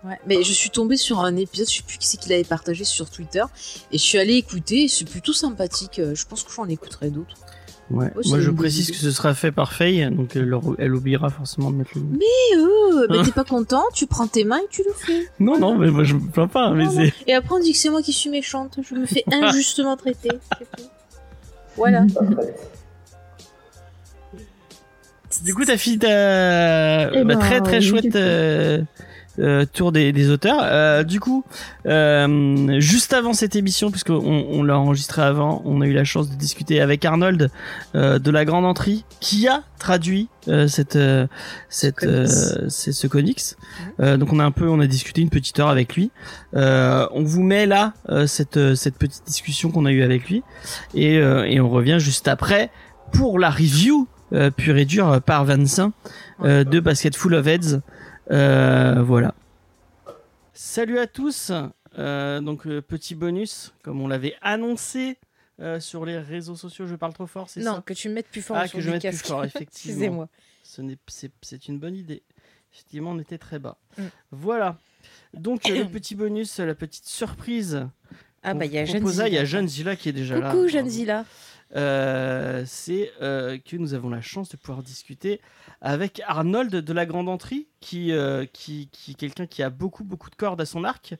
Ouais. 0.03 0.17
Mais 0.25 0.41
je 0.41 0.51
suis 0.51 0.71
tombée 0.71 0.97
sur 0.97 1.19
un 1.19 1.35
épisode, 1.35 1.69
je 1.69 1.77
sais 1.77 1.83
plus 1.83 1.99
qui 1.99 2.07
c'est 2.07 2.17
qui 2.17 2.29
l'avait 2.29 2.43
partagé 2.43 2.83
sur 2.83 3.07
Twitter, 3.09 3.43
et 3.91 3.99
je 3.99 4.03
suis 4.03 4.17
allée 4.17 4.33
écouter, 4.33 4.87
c'est 4.87 5.07
plutôt 5.07 5.33
sympathique. 5.33 6.01
Je 6.13 6.25
pense 6.25 6.43
que 6.43 6.51
j'en 6.51 6.67
écouterai 6.67 7.11
d'autres. 7.11 7.37
Ouais. 7.91 8.11
Oh, 8.15 8.21
Moi 8.27 8.39
je 8.39 8.51
précise 8.51 8.91
que 8.91 8.97
ce 8.97 9.11
sera 9.11 9.33
fait 9.33 9.51
par 9.51 9.73
Faye, 9.73 10.09
donc 10.11 10.35
elle, 10.35 10.95
oubliera 10.95 11.29
forcément 11.29 11.71
de 11.71 11.77
mettre 11.77 11.91
le. 11.95 12.01
Et 12.01 12.57
euh, 12.57 13.07
bah, 13.07 13.23
t'es 13.25 13.31
pas 13.35 13.43
content, 13.43 13.83
tu 13.93 14.07
prends 14.07 14.27
tes 14.27 14.43
mains 14.43 14.59
et 14.59 14.67
tu 14.69 14.83
le 14.83 14.93
fais. 14.93 15.27
Non, 15.39 15.59
non, 15.59 15.77
mais 15.77 15.91
moi 15.91 16.03
je 16.03 16.15
me 16.15 16.29
plains 16.29 16.47
pas, 16.47 16.71
mais 16.71 16.85
Non. 16.85 17.11
Et 17.27 17.33
après 17.33 17.55
on 17.55 17.59
dit 17.59 17.73
que 17.73 17.77
c'est 17.77 17.89
moi 17.89 18.01
qui 18.01 18.13
suis 18.13 18.29
méchante, 18.29 18.79
je 18.81 18.95
me 18.95 19.05
fais 19.05 19.23
injustement 19.31 19.97
traiter. 19.97 20.31
Voilà. 21.75 22.05
Du 25.45 25.55
coup, 25.55 25.63
t'as 25.63 25.77
fini 25.77 25.97
ta 25.97 27.09
Eh 27.13 27.23
bah, 27.23 27.35
ben, 27.35 27.39
très 27.39 27.61
très 27.61 27.77
oui, 27.77 27.83
chouette 27.83 28.15
euh, 28.15 28.81
euh, 29.39 29.65
tour 29.71 29.91
des, 29.91 30.11
des 30.11 30.29
auteurs. 30.29 30.59
Euh, 30.61 31.03
du 31.03 31.19
coup, 31.19 31.43
euh, 31.85 32.79
juste 32.79 33.13
avant 33.13 33.33
cette 33.33 33.55
émission, 33.55 33.91
puisqu'on 33.91 34.15
on 34.49 34.63
l'a 34.63 34.77
enregistré 34.77 35.21
avant, 35.21 35.61
on 35.65 35.81
a 35.81 35.85
eu 35.85 35.93
la 35.93 36.03
chance 36.03 36.29
de 36.29 36.35
discuter 36.35 36.81
avec 36.81 37.05
Arnold 37.05 37.49
euh, 37.95 38.19
de 38.19 38.31
la 38.31 38.45
Grande 38.45 38.65
Entrée, 38.65 38.99
qui 39.19 39.47
a 39.47 39.63
traduit 39.79 40.29
euh, 40.47 40.67
cette 40.67 40.95
euh, 40.95 41.27
cette 41.69 42.03
euh, 42.03 42.27
c'est 42.69 42.91
ce 42.91 43.07
comics. 43.07 43.41
Euh, 43.99 44.17
donc 44.17 44.31
on 44.31 44.39
a 44.39 44.43
un 44.43 44.51
peu, 44.51 44.67
on 44.69 44.79
a 44.79 44.87
discuté 44.87 45.21
une 45.21 45.29
petite 45.29 45.59
heure 45.59 45.69
avec 45.69 45.95
lui. 45.95 46.11
Euh, 46.55 47.07
on 47.13 47.23
vous 47.23 47.41
met 47.41 47.65
là 47.65 47.93
euh, 48.09 48.27
cette 48.27 48.75
cette 48.75 48.95
petite 48.95 49.23
discussion 49.25 49.71
qu'on 49.71 49.85
a 49.85 49.91
eue 49.91 50.03
avec 50.03 50.29
lui, 50.29 50.43
et 50.93 51.17
euh, 51.17 51.45
et 51.45 51.59
on 51.59 51.69
revient 51.69 51.97
juste 51.99 52.27
après 52.27 52.69
pour 53.11 53.39
la 53.39 53.49
review 53.49 54.07
euh, 54.33 54.51
pure 54.51 54.77
et 54.77 54.85
dure 54.85 55.21
par 55.21 55.45
Vincent 55.45 55.91
euh, 56.43 56.63
de 56.63 56.79
Basket 56.79 57.15
Full 57.15 57.33
of 57.33 57.47
Heads. 57.47 57.81
Euh, 58.31 59.01
voilà. 59.01 59.33
Salut 60.53 60.99
à 60.99 61.07
tous. 61.07 61.51
Euh, 61.97 62.39
donc 62.39 62.67
euh, 62.67 62.81
petit 62.81 63.15
bonus, 63.15 63.73
comme 63.83 63.99
on 64.01 64.07
l'avait 64.07 64.35
annoncé 64.41 65.17
euh, 65.59 65.79
sur 65.79 66.05
les 66.05 66.17
réseaux 66.17 66.55
sociaux. 66.55 66.87
Je 66.87 66.95
parle 66.95 67.13
trop 67.13 67.27
fort, 67.27 67.49
c'est 67.49 67.61
Non, 67.61 67.81
que 67.81 67.93
tu 67.93 68.09
me 68.09 68.13
mettes 68.13 68.29
plus 68.29 68.41
fort 68.41 68.57
Ah, 68.57 68.67
sur 68.67 68.77
que 68.77 68.83
je 68.83 68.89
mette 68.89 69.01
plus 69.05 69.17
fort, 69.17 69.43
effectivement. 69.45 69.93
Excusez-moi. 69.93 70.29
Ce 70.63 70.81
n'est, 70.81 70.97
c'est, 71.07 71.31
c'est 71.41 71.67
une 71.67 71.79
bonne 71.79 71.95
idée. 71.95 72.23
Effectivement, 72.73 73.11
on 73.11 73.19
était 73.19 73.37
très 73.37 73.59
bas. 73.59 73.77
Mm. 73.97 74.03
Voilà. 74.31 74.77
Donc 75.33 75.67
le 75.67 75.83
petit 75.91 76.15
bonus, 76.15 76.59
la 76.59 76.75
petite 76.75 77.05
surprise. 77.05 77.87
Ah 78.43 78.55
bah 78.55 78.65
il 78.65 78.71
y 78.71 78.77
a 78.79 78.85
vous 78.85 78.91
Jeanne 78.91 79.01
proposa, 79.01 79.27
Il 79.27 79.33
y 79.33 79.37
a 79.37 79.45
Zilla. 79.45 79.59
Jeanne 79.59 79.67
Zilla 79.67 79.95
qui 79.95 80.09
est 80.09 80.13
déjà 80.13 80.39
là. 80.39 80.51
Coucou 80.51 80.67
Jeanne 80.67 80.89
Zilla. 80.89 81.25
Euh, 81.75 82.63
c'est 82.65 83.11
euh, 83.21 83.57
que 83.57 83.77
nous 83.77 83.93
avons 83.93 84.09
la 84.09 84.21
chance 84.21 84.49
de 84.49 84.57
pouvoir 84.57 84.83
discuter 84.83 85.39
avec 85.81 86.21
Arnold 86.27 86.71
de 86.71 86.93
la 86.93 87.05
Grande 87.05 87.29
Entrée, 87.29 87.67
qui, 87.79 88.11
euh, 88.11 88.45
qui, 88.51 88.89
qui 88.91 89.11
est 89.11 89.15
quelqu'un 89.15 89.45
qui 89.47 89.63
a 89.63 89.69
beaucoup, 89.69 90.03
beaucoup 90.03 90.29
de 90.29 90.35
cordes 90.35 90.59
à 90.59 90.65
son 90.65 90.83
arc, 90.83 91.15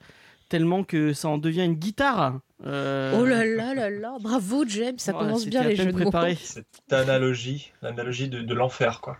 tellement 0.50 0.84
que 0.84 1.14
ça 1.14 1.30
en 1.30 1.38
devient 1.38 1.64
une 1.64 1.76
guitare. 1.76 2.40
Euh, 2.66 3.18
Oh 3.18 3.26
là 3.26 3.46
là 3.46 3.74
là 3.74 3.90
là, 3.90 4.18
bravo 4.20 4.66
James, 4.68 5.00
ça 5.00 5.14
voilà, 5.14 5.28
commence 5.28 5.46
bien 5.48 5.64
les 5.64 5.76
jeux 5.76 5.92
de 5.92 6.04
mots. 6.04 6.12
Cette 6.36 6.92
analogie, 6.92 7.72
l'analogie 7.82 8.28
de, 8.28 8.42
de 8.42 8.54
l'enfer, 8.54 9.00
quoi. 9.02 9.18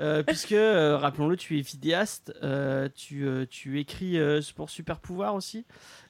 Euh, 0.00 0.22
puisque 0.26 0.52
euh, 0.52 0.96
rappelons-le, 0.96 1.36
tu 1.36 1.58
es 1.58 1.62
vidéaste, 1.62 2.32
euh, 2.42 2.88
tu, 2.94 3.26
euh, 3.26 3.46
tu 3.48 3.78
écris 3.80 4.18
euh, 4.18 4.40
pour 4.56 4.70
Super 4.70 4.98
Pouvoir 5.00 5.34
aussi, 5.34 5.64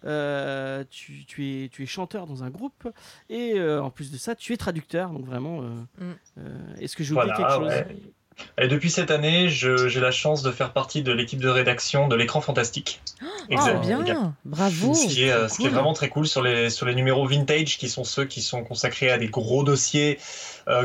euh, 0.04 0.84
tu, 0.90 1.24
tu 1.26 1.64
es 1.64 1.68
tu 1.68 1.82
es 1.82 1.86
chanteur 1.86 2.26
dans 2.26 2.42
un 2.44 2.50
groupe 2.50 2.88
et 3.28 3.54
euh, 3.56 3.82
en 3.82 3.90
plus 3.90 4.10
de 4.10 4.16
ça, 4.16 4.34
tu 4.34 4.52
es 4.52 4.56
traducteur. 4.56 5.10
Donc 5.10 5.26
vraiment, 5.26 5.62
euh, 5.62 5.66
Mm. 5.98 6.12
euh, 6.38 6.58
est-ce 6.80 6.96
que 6.96 7.04
j'ai 7.04 7.14
oublié 7.14 7.32
Voilà, 7.34 7.56
quelque 7.56 7.60
chose 7.64 7.72
ouais. 7.80 7.96
Et 8.58 8.66
depuis 8.66 8.90
cette 8.90 9.12
année, 9.12 9.48
je- 9.48 9.86
j'ai 9.86 10.00
la 10.00 10.10
chance 10.10 10.42
de 10.42 10.50
faire 10.50 10.72
partie 10.72 11.04
de 11.04 11.12
l'équipe 11.12 11.38
de 11.38 11.48
rédaction 11.48 12.08
de 12.08 12.16
l'écran 12.16 12.40
fantastique. 12.40 13.00
Oh, 13.22 13.26
Exact. 13.48 13.80
bien, 14.04 14.34
bravo. 14.44 14.92
Ce 14.92 15.06
qui 15.06 15.22
est, 15.22 15.48
ce 15.48 15.56
qui 15.58 15.66
est 15.66 15.70
vraiment 15.70 15.92
très 15.92 16.08
cool 16.08 16.26
sur 16.26 16.42
les, 16.42 16.68
sur 16.68 16.84
les 16.84 16.96
numéros 16.96 17.28
vintage, 17.28 17.78
qui 17.78 17.88
sont 17.88 18.02
ceux 18.02 18.24
qui 18.24 18.42
sont 18.42 18.64
consacrés 18.64 19.08
à 19.12 19.18
des 19.18 19.28
gros 19.28 19.62
dossiers, 19.62 20.18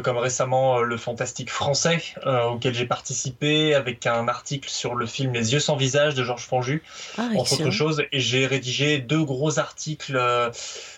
comme 0.03 0.17
récemment 0.17 0.79
euh, 0.79 0.83
le 0.83 0.97
fantastique 0.97 1.49
français, 1.49 2.01
euh, 2.25 2.43
auquel 2.45 2.73
j'ai 2.73 2.85
participé, 2.85 3.73
avec 3.75 4.05
un 4.07 4.27
article 4.27 4.69
sur 4.69 4.95
le 4.95 5.05
film 5.05 5.33
Les 5.33 5.53
yeux 5.53 5.59
sans 5.59 5.75
visage 5.75 6.15
de 6.15 6.23
Georges 6.23 6.45
Franju, 6.45 6.83
Ah, 7.17 7.29
entre 7.35 7.53
autres 7.53 7.71
choses. 7.71 8.03
Et 8.11 8.19
j'ai 8.19 8.45
rédigé 8.45 8.99
deux 8.99 9.23
gros 9.23 9.59
articles 9.59 10.15
euh, 10.15 10.49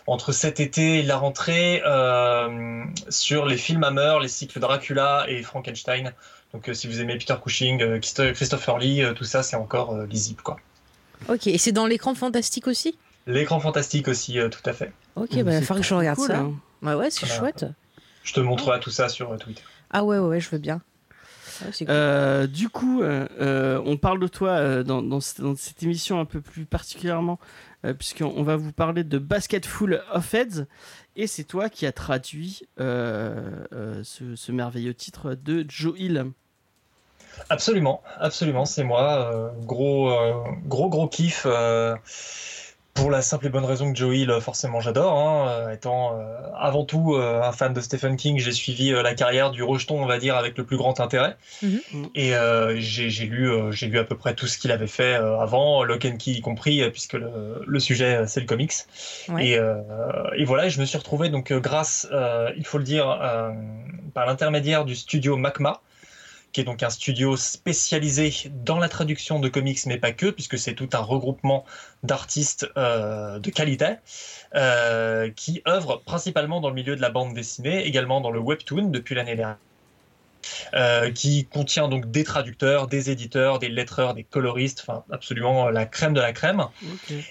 entre 0.08 0.32
cet 0.32 0.60
été 0.60 1.00
et 1.00 1.04
la 1.04 1.18
rentrée 1.18 1.82
euh, 1.86 2.84
sur 3.10 3.46
les 3.46 3.58
films 3.58 3.84
Hammer, 3.84 4.16
les 4.22 4.28
cycles 4.28 4.60
Dracula 4.60 5.26
et 5.28 5.44
Frankenstein. 5.44 6.14
Donc 6.54 6.68
euh, 6.70 6.74
si 6.74 6.88
vous 6.88 7.00
aimez 7.02 7.18
Peter 7.18 7.36
Cushing, 7.42 7.82
euh, 7.82 8.00
Christo- 8.00 8.34
Christopher 8.34 8.78
Lee, 8.78 9.04
euh, 9.04 9.14
tout 9.14 9.24
ça, 9.24 9.44
c'est 9.44 9.56
encore 9.56 9.94
euh, 9.94 10.06
lisible. 10.06 10.42
quoi. 10.42 10.58
Ok, 11.30 11.48
et 11.48 11.58
c'est 11.58 11.72
dans 11.72 11.86
l'écran 11.86 12.16
fantastique 12.16 12.68
aussi? 12.68 12.98
L'écran 13.28 13.60
fantastique 13.60 14.08
aussi, 14.08 14.40
euh, 14.40 14.50
tout 14.50 14.68
à 14.68 14.74
fait. 14.74 14.92
Ok, 15.16 15.30
bah, 15.30 15.36
il 15.38 15.44
va 15.44 15.62
falloir 15.62 15.82
que 15.82 15.88
je 15.88 15.94
regarde 15.94 16.18
cool, 16.18 16.28
ça. 16.28 16.38
hein. 16.40 16.54
Ouais, 16.82 16.96
ouais, 16.96 17.12
c'est 17.12 17.26
Voilà. 17.28 17.40
chouette. 17.40 17.66
Je 18.24 18.34
te 18.34 18.40
montrerai 18.40 18.80
tout 18.80 18.92
ça 18.92 19.10
sur 19.10 19.38
Twitter. 19.38 19.64
Ah 19.90 20.04
ouais, 20.04 20.18
ouais, 20.20 20.28
ouais, 20.28 20.40
je 20.40 20.50
veux 20.50 20.58
bien. 20.58 20.82
Ouais, 21.62 21.72
cool. 21.78 21.88
Euh, 21.90 22.48
du 22.48 22.70
coup, 22.70 23.02
euh, 23.02 23.28
euh, 23.40 23.82
on 23.86 23.98
parle 23.98 24.20
de 24.20 24.28
toi 24.28 24.52
euh, 24.52 24.84
dans, 24.84 25.02
dans, 25.02 25.20
cette, 25.20 25.42
dans 25.42 25.56
cette 25.56 25.84
émission 25.84 26.20
un 26.20 26.26
peu 26.26 26.42
plus 26.42 26.66
particulièrement, 26.66 27.40
euh, 27.86 27.94
puisqu'on 27.94 28.34
on 28.36 28.44
va 28.44 28.56
vous 28.56 28.72
parler 28.72 29.04
de 29.04 29.18
Basketful 29.18 30.02
of 30.12 30.34
Heads, 30.34 30.66
et 31.16 31.28
c'est 31.28 31.44
toi 31.44 31.70
qui 31.70 31.86
as 31.86 31.92
traduit 31.92 32.62
euh, 32.80 33.66
euh, 33.74 34.02
ce, 34.04 34.36
ce 34.36 34.52
merveilleux 34.52 34.94
titre 34.94 35.36
de 35.36 35.66
Joe 35.68 35.94
Hill. 36.00 36.26
Absolument, 37.50 38.02
absolument, 38.18 38.66
c'est 38.66 38.84
moi. 38.84 39.32
euh, 39.34 39.50
gros, 39.66 40.12
euh, 40.12 40.34
gros, 40.66 40.90
gros 40.90 41.08
kiff. 41.08 41.46
Pour 42.94 43.10
la 43.10 43.22
simple 43.22 43.48
et 43.48 43.50
bonne 43.50 43.66
raison 43.66 43.92
que 43.92 43.98
Joe 43.98 44.16
Hill, 44.16 44.30
euh, 44.30 44.42
forcément, 44.42 44.80
j'adore. 44.82 45.18
Hein, 45.18 45.48
euh, 45.50 45.74
étant 45.74 46.18
euh, 46.18 46.24
avant 46.58 46.84
tout 46.84 47.16
euh, 47.16 47.42
un 47.42 47.52
fan 47.52 47.74
de 47.74 47.82
Stephen 47.82 48.18
King, 48.18 48.38
j'ai 48.40 48.52
suivi 48.52 48.94
euh, 48.94 49.02
la 49.02 49.14
carrière 49.14 49.52
du 49.52 49.64
rejeton, 49.64 50.02
on 50.02 50.06
va 50.06 50.18
dire, 50.18 50.36
avec 50.36 50.58
le 50.58 50.66
plus 50.66 50.78
grand 50.78 51.00
intérêt. 51.00 51.38
Mhm. 51.62 52.10
Et 52.16 52.34
j'ai 52.78 53.26
lu, 53.26 53.50
j'ai 53.72 53.88
lu 53.88 53.98
à 54.00 54.04
peu 54.04 54.18
près 54.18 54.34
tout 54.34 54.48
ce 54.48 54.58
qu'il 54.58 54.72
avait 54.72 54.88
fait 54.88 55.16
avant, 55.16 55.84
Lock 55.84 56.06
and 56.06 56.18
Key 56.18 56.32
y 56.32 56.42
compris, 56.42 56.88
puisque 56.92 57.14
le, 57.14 57.64
le 57.66 57.80
sujet 57.80 58.24
c'est 58.28 58.40
le 58.40 58.46
comics. 58.46 58.74
Ouais. 59.30 59.48
Et, 59.48 59.60
et 60.38 60.46
voilà, 60.46 60.70
je 60.70 60.80
me 60.80 60.86
suis 60.86 60.98
retrouvé 60.98 61.30
donc 61.30 61.52
grâce, 61.54 62.08
il 62.58 62.66
faut 62.66 62.78
le 62.78 62.84
dire, 62.84 63.06
par 64.14 64.26
l'intermédiaire 64.26 64.86
du 64.86 64.96
studio 64.96 65.38
Macma, 65.38 65.82
qui 66.52 66.62
est 66.62 66.64
donc 66.64 66.84
un 66.84 66.90
studio 66.90 67.38
spécialisé 67.38 68.34
dans 68.64 68.78
la 68.78 68.90
traduction 68.90 69.40
de 69.40 69.50
comics, 69.50 69.80
mais 69.86 69.98
pas 69.98 70.12
que, 70.12 70.28
puisque 70.28 70.58
c'est 70.58 70.74
tout 70.74 70.90
un 70.94 71.00
regroupement 71.00 71.66
d'artistes 72.04 72.70
euh, 72.78 73.40
de 73.40 73.50
qualité, 73.50 73.96
euh, 74.56 75.30
qui 75.32 75.62
œuvrent 75.68 76.02
principalement 76.04 76.62
dans 76.62 76.70
le 76.70 76.76
milieu 76.76 76.96
de 76.96 77.02
la 77.02 77.10
bande 77.10 77.34
dessinée, 77.34 77.86
également 77.86 78.22
dans 78.22 78.32
le 78.32 78.40
webtoon 78.40 78.90
depuis 78.90 79.16
l'année 79.16 79.36
dernière. 79.36 79.58
Euh, 80.74 81.12
qui 81.12 81.46
contient 81.46 81.88
donc 81.88 82.10
des 82.12 82.24
traducteurs, 82.24 82.88
des 82.88 83.10
éditeurs, 83.10 83.60
des 83.60 83.70
lettreurs, 83.70 84.14
des 84.14 84.24
coloristes, 84.24 84.84
enfin 84.88 85.04
absolument 85.12 85.70
la 85.70 85.86
crème 85.86 86.14
de 86.14 86.22
la 86.22 86.32
crème 86.34 86.64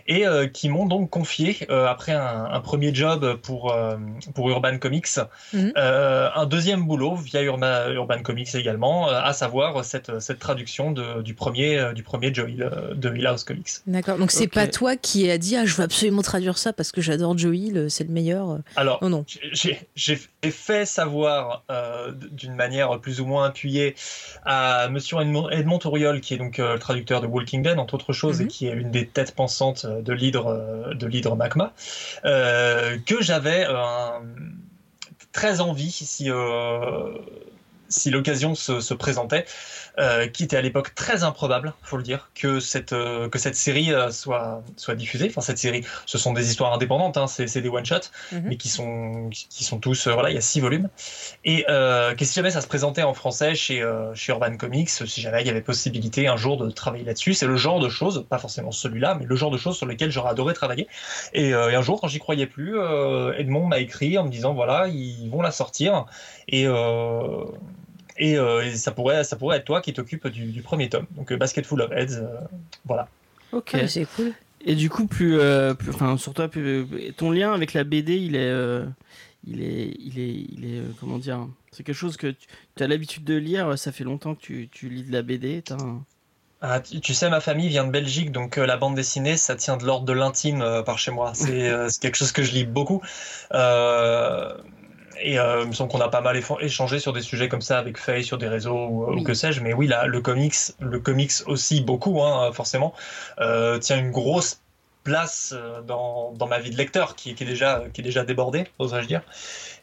et 0.07 0.27
euh, 0.27 0.47
qui 0.47 0.69
m'ont 0.69 0.87
donc 0.87 1.11
confié 1.11 1.57
euh, 1.71 1.87
après 1.87 2.13
un, 2.13 2.45
un 2.45 2.61
premier 2.61 2.95
job 2.95 3.37
pour 3.43 3.73
euh, 3.73 3.97
pour 4.35 4.49
Urban 4.51 4.79
Comics 4.79 5.07
Mhm. 5.53 5.73
euh, 5.77 6.29
un 6.35 6.47
deuxième 6.47 6.85
boulot 6.87 7.15
via 7.17 7.43
Urba- 7.43 7.91
Urban 7.93 8.23
Comics 8.23 8.55
également 8.55 9.09
euh, 9.09 9.21
à 9.23 9.33
savoir 9.33 9.85
cette 9.85 10.21
cette 10.21 10.39
traduction 10.39 10.93
de, 10.93 11.23
du 11.23 11.35
premier 11.35 11.79
euh, 11.79 11.93
du 11.93 12.03
premier 12.03 12.33
Joe 12.33 12.49
Hill, 12.51 12.63
euh, 12.63 12.95
de 12.95 13.15
Hill 13.15 13.27
House 13.27 13.45
Comics 13.45 13.69
D'accord, 13.87 14.19
donc 14.19 14.31
c'est 14.31 14.45
ok. 14.45 14.55
pas 14.55 14.67
toi 14.69 14.97
qui 14.97 15.31
a 15.31 15.39
dit 15.39 15.57
ah 15.57 15.65
je 15.65 15.75
veux 15.75 15.85
absolument 15.85 16.23
traduire 16.23 16.59
ça 16.59 16.73
parce 16.73 16.93
que 16.93 17.01
j'adore 17.01 17.37
Joe 17.37 17.57
Hill, 17.57 17.87
c'est 17.89 18.05
le 18.05 18.11
meilleur. 18.13 18.59
alors 18.77 18.99
Non, 19.03 19.09
non. 19.09 19.25
j'ai 19.53 19.79
j'ai 19.97 20.19
fait 20.51 20.85
savoir 20.87 21.65
euh, 21.71 22.13
d'une 22.13 22.55
manière 22.55 22.99
plus 23.01 23.10
ou 23.19 23.27
moins 23.27 23.47
appuyée 23.47 23.97
à 24.45 24.89
Monsieur 24.91 25.16
Edmond, 25.20 25.78
Touriol, 25.78 26.20
qui 26.20 26.35
est 26.35 26.37
donc 26.37 26.59
euh, 26.59 26.74
le 26.74 26.78
traducteur 26.78 27.20
de 27.20 27.27
Walking 27.27 27.62
Dead, 27.62 27.78
entre 27.78 27.95
autres 27.95 28.12
choses, 28.12 28.41
Mhm. 28.41 28.45
et 28.45 28.49
qui 28.49 28.69
est 28.69 28.73
une 28.73 28.91
des 28.91 29.07
têtes 29.07 29.35
pensantes 29.35 29.87
de 29.87 30.12
l'hydre 30.12 30.47
euh, 30.49 30.95
de 30.95 31.07
l'hydre 31.07 31.35
Magma, 31.35 31.73
euh, 32.24 32.99
que 33.07 33.23
j'avais 33.23 33.66
très 35.32 35.61
envie 35.61 35.91
si 35.91 36.31
si 37.89 38.11
l'occasion 38.11 38.55
se, 38.55 38.78
se 38.81 38.95
présentait, 38.95 39.45
euh, 40.01 40.27
qui 40.28 40.44
était 40.44 40.56
à 40.56 40.62
l'époque 40.62 40.94
très 40.94 41.24
improbable, 41.24 41.74
faut 41.82 41.98
le 41.98 42.02
dire, 42.02 42.31
que 42.35 42.59
cette 42.59 42.94
euh, 42.94 43.28
que 43.28 43.39
cette 43.39 43.55
série 43.55 43.93
euh, 43.93 44.10
soit 44.10 44.62
soit 44.77 44.94
diffusée. 44.94 45.27
Enfin 45.28 45.43
cette 45.43 45.59
série, 45.59 45.85
ce 46.06 46.16
sont 46.16 46.32
des 46.32 46.48
histoires 46.51 46.72
indépendantes, 46.72 47.16
hein, 47.18 47.27
c'est 47.27 47.60
des 47.60 47.68
one 47.68 47.85
shots, 47.85 48.10
Mhm. 48.32 48.43
mais 48.47 48.56
qui 48.56 48.68
sont 48.70 49.28
qui 49.31 49.62
sont 49.62 49.78
tous 49.78 50.06
euh, 50.06 50.14
voilà, 50.14 50.31
il 50.31 50.35
y 50.35 50.39
a 50.39 50.40
six 50.40 50.60
volumes. 50.60 50.89
Et 51.44 51.64
que 51.66 52.24
si 52.24 52.35
jamais 52.35 52.51
ça 52.51 52.60
se 52.60 52.66
présentait 52.66 53.02
en 53.02 53.14
français 53.14 53.55
chez 53.55 53.86
chez 54.14 54.32
Urban 54.32 54.56
Comics, 54.56 54.89
si 54.89 55.20
jamais 55.20 55.43
il 55.43 55.47
y 55.47 55.51
avait 55.51 55.60
possibilité 55.60 56.27
un 56.28 56.36
jour 56.36 56.56
de 56.56 56.70
travailler 56.70 57.05
là-dessus, 57.05 57.35
c'est 57.35 57.47
le 57.47 57.56
genre 57.56 57.81
de 57.81 57.89
choses, 57.89 58.24
pas 58.28 58.39
forcément 58.39 58.72
celui-là, 58.72 59.16
mais 59.18 59.27
le 59.27 59.36
genre 59.36 59.51
de 59.51 59.59
choses 59.59 59.77
sur 59.77 59.86
lesquelles 59.86 60.10
j'aurais 60.10 60.31
adoré 60.31 60.55
travailler. 60.55 60.89
Et, 61.35 61.51
et 61.51 61.55
un 61.55 61.82
jour, 61.82 62.01
quand 62.01 62.09
j'y 62.09 62.18
croyais 62.18 62.47
plus, 62.47 62.78
Edmond 63.36 63.66
m'a 63.66 63.78
écrit 63.78 64.16
en 64.18 64.24
me 64.24 64.31
disant 64.31 64.55
voilà, 64.55 64.89
ils 64.89 65.28
vont 65.31 65.43
la 65.43 65.51
sortir 65.51 66.06
et 66.48 66.66
et, 68.21 68.39
euh, 68.39 68.63
et 68.65 68.77
ça 68.77 68.93
pourrait 68.93 69.25
ça 69.25 69.35
pourrait 69.37 69.57
être 69.57 69.65
toi 69.65 69.81
qui 69.81 69.93
t'occupe 69.93 70.29
du, 70.29 70.47
du 70.53 70.63
premier 70.63 70.89
tome. 70.89 71.07
Donc 71.17 71.33
euh, 71.33 71.37
Basket 71.37 71.67
Full 71.67 71.81
of 71.83 71.91
Heads, 71.91 72.15
euh, 72.19 72.27
voilà. 72.85 73.09
Ok. 73.53 73.71
Ah, 73.75 73.89
c'est 73.89 74.07
cool. 74.17 74.33
Et 74.65 74.75
du 74.77 74.89
coup, 74.91 75.07
plus, 75.07 75.39
euh, 75.39 75.75
plus- 75.75 75.91
enfin, 75.91 76.17
sur 76.19 76.35
toi, 76.35 76.47
plus- 76.49 76.87
ton 77.17 77.31
lien 77.31 77.53
avec 77.53 77.73
la 77.73 77.83
BD, 77.83 78.17
il 78.19 78.37
est, 78.37 78.41
euh, 78.41 78.85
il 79.47 79.63
est, 79.63 79.97
il 79.99 80.19
est, 80.21 80.35
il 80.53 80.65
est, 80.67 80.79
euh, 80.81 80.85
comment 81.01 81.17
dire, 81.19 81.49
c'est 81.73 81.83
quelque 81.83 81.97
chose 81.97 82.17
que 82.19 82.35
tu 82.77 82.83
as 82.83 82.87
l'habitude 82.87 83.25
de 83.25 83.35
lire. 83.37 83.79
Ça 83.79 83.91
fait 83.91 84.05
longtemps 84.05 84.35
que 84.35 84.41
tu, 84.43 84.69
tu 84.71 84.89
lis 84.91 85.03
de 85.03 85.13
la 85.13 85.23
BD. 85.23 85.63
un- 85.71 86.03
Ah, 86.63 86.79
tu 86.81 87.01
tu 87.01 87.15
sais, 87.15 87.31
ma 87.31 87.41
famille 87.41 87.69
vient 87.69 87.87
de 87.87 87.91
Belgique, 87.91 88.33
donc 88.33 88.59
euh, 88.59 88.67
la 88.67 88.77
bande 88.77 88.95
dessinée, 88.95 89.39
ça 89.39 89.57
tient 89.57 89.79
de 89.79 89.87
l'ordre 89.87 90.05
de 90.05 90.13
l'intime 90.13 90.61
euh, 90.61 90.83
par 90.83 90.99
chez 90.99 91.11
moi. 91.11 91.33
C'est 91.33 91.71
euh, 91.71 91.89
c'est 91.89 92.03
quelque 92.03 92.17
chose 92.17 92.33
que 92.33 92.43
je 92.43 92.53
lis 92.53 92.65
beaucoup. 92.67 93.01
Et 95.23 95.39
euh, 95.39 95.63
il 95.63 95.69
me 95.69 95.73
semble 95.73 95.91
qu'on 95.91 96.01
a 96.01 96.09
pas 96.09 96.21
mal 96.21 96.41
échangé 96.61 96.99
sur 96.99 97.13
des 97.13 97.21
sujets 97.23 97.49
comme 97.49 97.61
ça 97.61 97.79
avec 97.79 97.99
Faye 97.99 98.25
sur 98.25 98.39
des 98.39 98.49
réseaux 98.49 98.89
ou, 98.89 99.23
que 99.23 99.35
sais-je. 99.35 99.61
Mais 99.61 99.75
oui, 99.75 99.87
là, 99.87 100.07
le 100.07 100.21
comics, 100.21 100.55
le 100.81 100.99
comics 100.99 101.33
aussi 101.47 101.81
beaucoup, 101.81 102.23
hein, 102.23 102.53
forcément, 102.53 102.95
euh, 103.41 103.79
tient 103.79 103.99
une 103.99 104.11
grosse 104.11 104.61
place 105.05 105.55
euh, 105.57 105.81
dans, 105.83 106.33
dans 106.33 106.47
ma 106.47 106.59
vie 106.59 106.71
de 106.71 106.77
lecteur 106.77 107.17
qui, 107.17 107.35
qui 107.35 107.45
est 107.45 107.47
déjà 107.47 107.85
qui 107.93 108.01
est 108.01 108.05
déjà 108.05 108.25
débordée, 108.25 108.67
oserais-je 108.79 109.09
dire. 109.09 109.23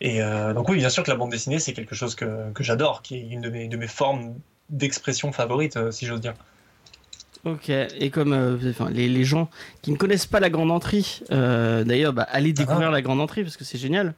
Et 0.01 0.21
euh, 0.21 0.53
donc 0.53 0.69
oui, 0.69 0.77
bien 0.77 0.89
sûr 0.89 1.03
que 1.03 1.09
la 1.09 1.17
bande 1.17 1.31
dessinée, 1.31 1.59
c'est 1.59 1.73
quelque 1.73 1.95
chose 1.95 2.15
que, 2.15 2.51
que 2.51 2.63
j'adore, 2.63 3.01
qui 3.01 3.15
est 3.15 3.27
une 3.27 3.41
de 3.41 3.49
mes, 3.49 3.67
de 3.67 3.77
mes 3.77 3.87
formes 3.87 4.35
d'expression 4.69 5.31
favorites, 5.31 5.77
euh, 5.77 5.91
si 5.91 6.05
j'ose 6.05 6.21
dire. 6.21 6.33
Ok. 7.45 7.69
Et 7.69 8.09
comme, 8.09 8.33
euh, 8.33 8.57
enfin, 8.69 8.89
les, 8.89 9.07
les 9.07 9.23
gens 9.23 9.49
qui 9.81 9.91
ne 9.91 9.97
connaissent 9.97 10.25
pas 10.25 10.39
la 10.39 10.49
grande 10.49 10.71
entrée, 10.71 11.03
euh, 11.31 11.83
d'ailleurs, 11.83 12.13
bah, 12.13 12.27
allez 12.29 12.53
découvrir 12.53 12.91
la 12.91 13.01
grande 13.01 13.21
entrée 13.21 13.43
parce 13.43 13.57
que 13.57 13.63
c'est 13.63 13.77
génial. 13.77 14.13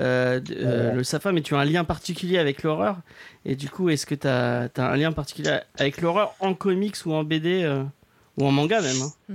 Euh, 0.00 0.40
euh, 0.50 0.90
Ouais. 0.90 0.96
Le 0.96 1.04
Safa, 1.04 1.32
mais 1.32 1.40
tu 1.40 1.54
as 1.54 1.58
un 1.58 1.64
lien 1.64 1.84
particulier 1.84 2.38
avec 2.38 2.62
l'horreur. 2.62 2.96
Et 3.44 3.56
du 3.56 3.70
coup, 3.70 3.88
est-ce 3.88 4.06
que 4.06 4.14
tu 4.14 4.26
as, 4.26 4.68
un 4.76 4.96
lien 4.96 5.12
particulier 5.12 5.58
avec 5.78 6.00
l'horreur 6.00 6.34
en 6.40 6.54
comics 6.54 6.96
ou 7.06 7.14
en 7.14 7.24
BD 7.24 7.62
euh, 7.62 7.84
ou 8.38 8.46
en 8.46 8.50
manga 8.50 8.80
même 8.80 8.96
hein 9.02 9.34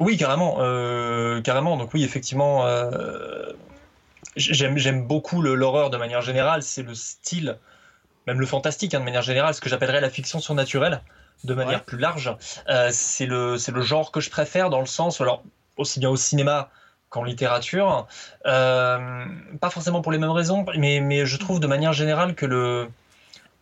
Oui, 0.00 0.16
carrément, 0.16 0.56
euh, 0.60 1.40
carrément. 1.40 1.76
Donc 1.76 1.94
oui, 1.94 2.04
effectivement, 2.04 2.66
euh, 2.66 3.52
j'aime 4.36 4.76
j'aime 4.76 5.06
beaucoup 5.06 5.40
l'horreur 5.40 5.90
de 5.90 5.96
manière 5.96 6.22
générale. 6.22 6.62
C'est 6.62 6.82
le 6.82 6.94
style, 6.94 7.56
même 8.26 8.40
le 8.40 8.46
fantastique 8.46 8.94
hein, 8.94 9.00
de 9.00 9.04
manière 9.04 9.22
générale, 9.22 9.54
ce 9.54 9.60
que 9.60 9.68
j'appellerais 9.68 10.00
la 10.00 10.10
fiction 10.10 10.40
surnaturelle 10.40 11.00
de 11.44 11.54
manière 11.54 11.78
Ouais. 11.78 11.84
plus 11.84 11.98
large. 11.98 12.34
Euh, 12.68 12.88
c'est 12.92 13.26
le 13.26 13.56
le 13.72 13.82
genre 13.82 14.12
que 14.12 14.20
je 14.20 14.30
préfère 14.30 14.70
dans 14.70 14.80
le 14.80 14.86
sens, 14.86 15.20
alors 15.20 15.42
aussi 15.76 16.00
bien 16.00 16.10
au 16.10 16.16
cinéma 16.16 16.68
qu'en 17.08 17.24
littérature. 17.24 18.06
Euh, 18.46 19.24
pas 19.60 19.70
forcément 19.70 20.00
pour 20.02 20.12
les 20.12 20.18
mêmes 20.18 20.30
raisons, 20.30 20.64
mais 20.76 21.00
mais 21.00 21.26
je 21.26 21.36
trouve 21.36 21.60
de 21.60 21.66
manière 21.66 21.92
générale 21.92 22.34
que 22.34 22.46
le 22.46 22.88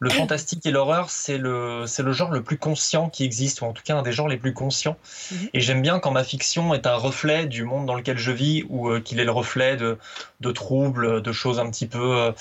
le 0.02 0.09
fantastique 0.09 0.64
et 0.64 0.70
l'horreur, 0.70 1.10
c'est 1.10 1.36
le, 1.36 1.85
c'est 1.86 2.02
le 2.02 2.12
genre 2.12 2.31
le 2.31 2.43
plus 2.43 2.56
conscient 2.56 3.10
qui 3.10 3.22
existe, 3.22 3.60
ou 3.60 3.66
en 3.66 3.72
tout 3.74 3.82
cas 3.85 3.97
un 3.97 4.02
des 4.02 4.12
genres 4.12 4.28
les 4.28 4.39
plus 4.39 4.55
conscients. 4.55 4.97
Mhm. 5.31 5.48
Et 5.52 5.60
j'aime 5.60 5.82
bien 5.82 5.98
quand 5.98 6.10
ma 6.10 6.24
fiction 6.24 6.72
est 6.72 6.86
un 6.86 6.97
reflet 6.97 7.44
du 7.44 7.64
monde 7.64 7.85
dans 7.85 7.94
lequel 7.94 8.16
je 8.16 8.32
vis, 8.32 8.64
ou 8.70 8.89
euh, 8.89 9.01
qu'il 9.01 9.20
est 9.20 9.24
le 9.24 9.31
reflet 9.31 9.77
de, 9.77 9.98
de 10.40 10.51
troubles, 10.52 11.20
de 11.20 11.32
choses 11.32 11.60
un 11.60 11.68
petit 11.70 11.86
peu, 11.86 12.16
euh, 12.16 12.32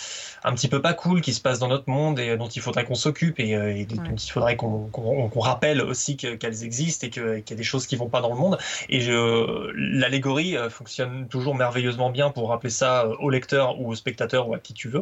un 0.45 0.53
petit 0.53 0.69
peu 0.69 0.81
pas 0.81 0.93
cool 0.93 1.19
qui 1.19 1.33
se 1.33 1.41
passent 1.41 1.59
dans 1.59 1.67
notre 1.67 1.89
monde 1.89 2.17
et 2.17 2.37
dont 2.37 2.47
il 2.47 2.61
faudrait 2.61 2.85
qu'on 2.85 2.95
s'occupe 2.95 3.41
et, 3.41 3.53
euh, 3.55 3.75
et 3.75 3.85
dont 3.85 4.15
il 4.15 4.31
faudrait 4.31 4.55
qu'on, 4.55 4.87
qu'on, 4.87 5.27
qu'on 5.27 5.39
rappelle 5.41 5.81
aussi 5.81 6.15
que- 6.15 6.35
qu'elles 6.35 6.63
existent 6.63 7.07
et 7.07 7.09
que- 7.09 7.39
qu'il 7.39 7.51
y 7.51 7.57
a 7.57 7.57
des 7.57 7.63
choses 7.63 7.87
qui 7.87 7.97
vont 7.97 8.07
pas 8.07 8.21
dans 8.21 8.29
le 8.29 8.39
monde. 8.39 8.57
Et 8.87 9.01
je, 9.01 9.69
l'allégorie 9.75 10.55
fonctionne 10.69 11.27
toujours 11.27 11.55
merveilleusement 11.55 12.09
bien 12.09 12.29
pour 12.29 12.47
rappeler 12.49 12.69
ça 12.69 13.09
au 13.19 13.29
lecteur 13.29 13.81
ou 13.81 13.91
au 13.91 13.95
spectateur 13.95 14.47
ou 14.47 14.53
à 14.53 14.59
qui 14.59 14.73
tu 14.73 14.87
veux. 14.87 15.01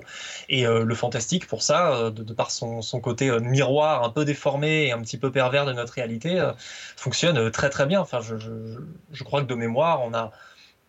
Et 0.50 0.66
le 0.66 0.96
fantastique, 0.96 1.46
pour 1.48 1.62
ça, 1.62 2.10
de, 2.10 2.24
de 2.24 2.34
par 2.48 2.52
son, 2.52 2.82
son 2.82 3.02
côté 3.02 3.30
euh, 3.30 3.40
miroir 3.42 4.04
un 4.04 4.10
peu 4.10 4.24
déformé 4.24 4.88
et 4.88 4.92
un 4.94 5.02
petit 5.02 5.18
peu 5.18 5.32
pervers 5.32 5.66
de 5.66 5.74
notre 5.74 5.94
réalité, 5.94 6.40
euh, 6.40 6.54
fonctionne 6.96 7.38
euh, 7.38 7.50
très 7.50 7.70
très 7.70 7.86
bien. 7.86 8.00
Enfin, 8.00 8.22
je, 8.22 8.38
je, 8.38 8.50
je 9.12 9.24
crois 9.24 9.42
que 9.42 9.48
de 9.48 9.56
mémoire, 9.56 10.02
on 10.04 10.14
a 10.14 10.32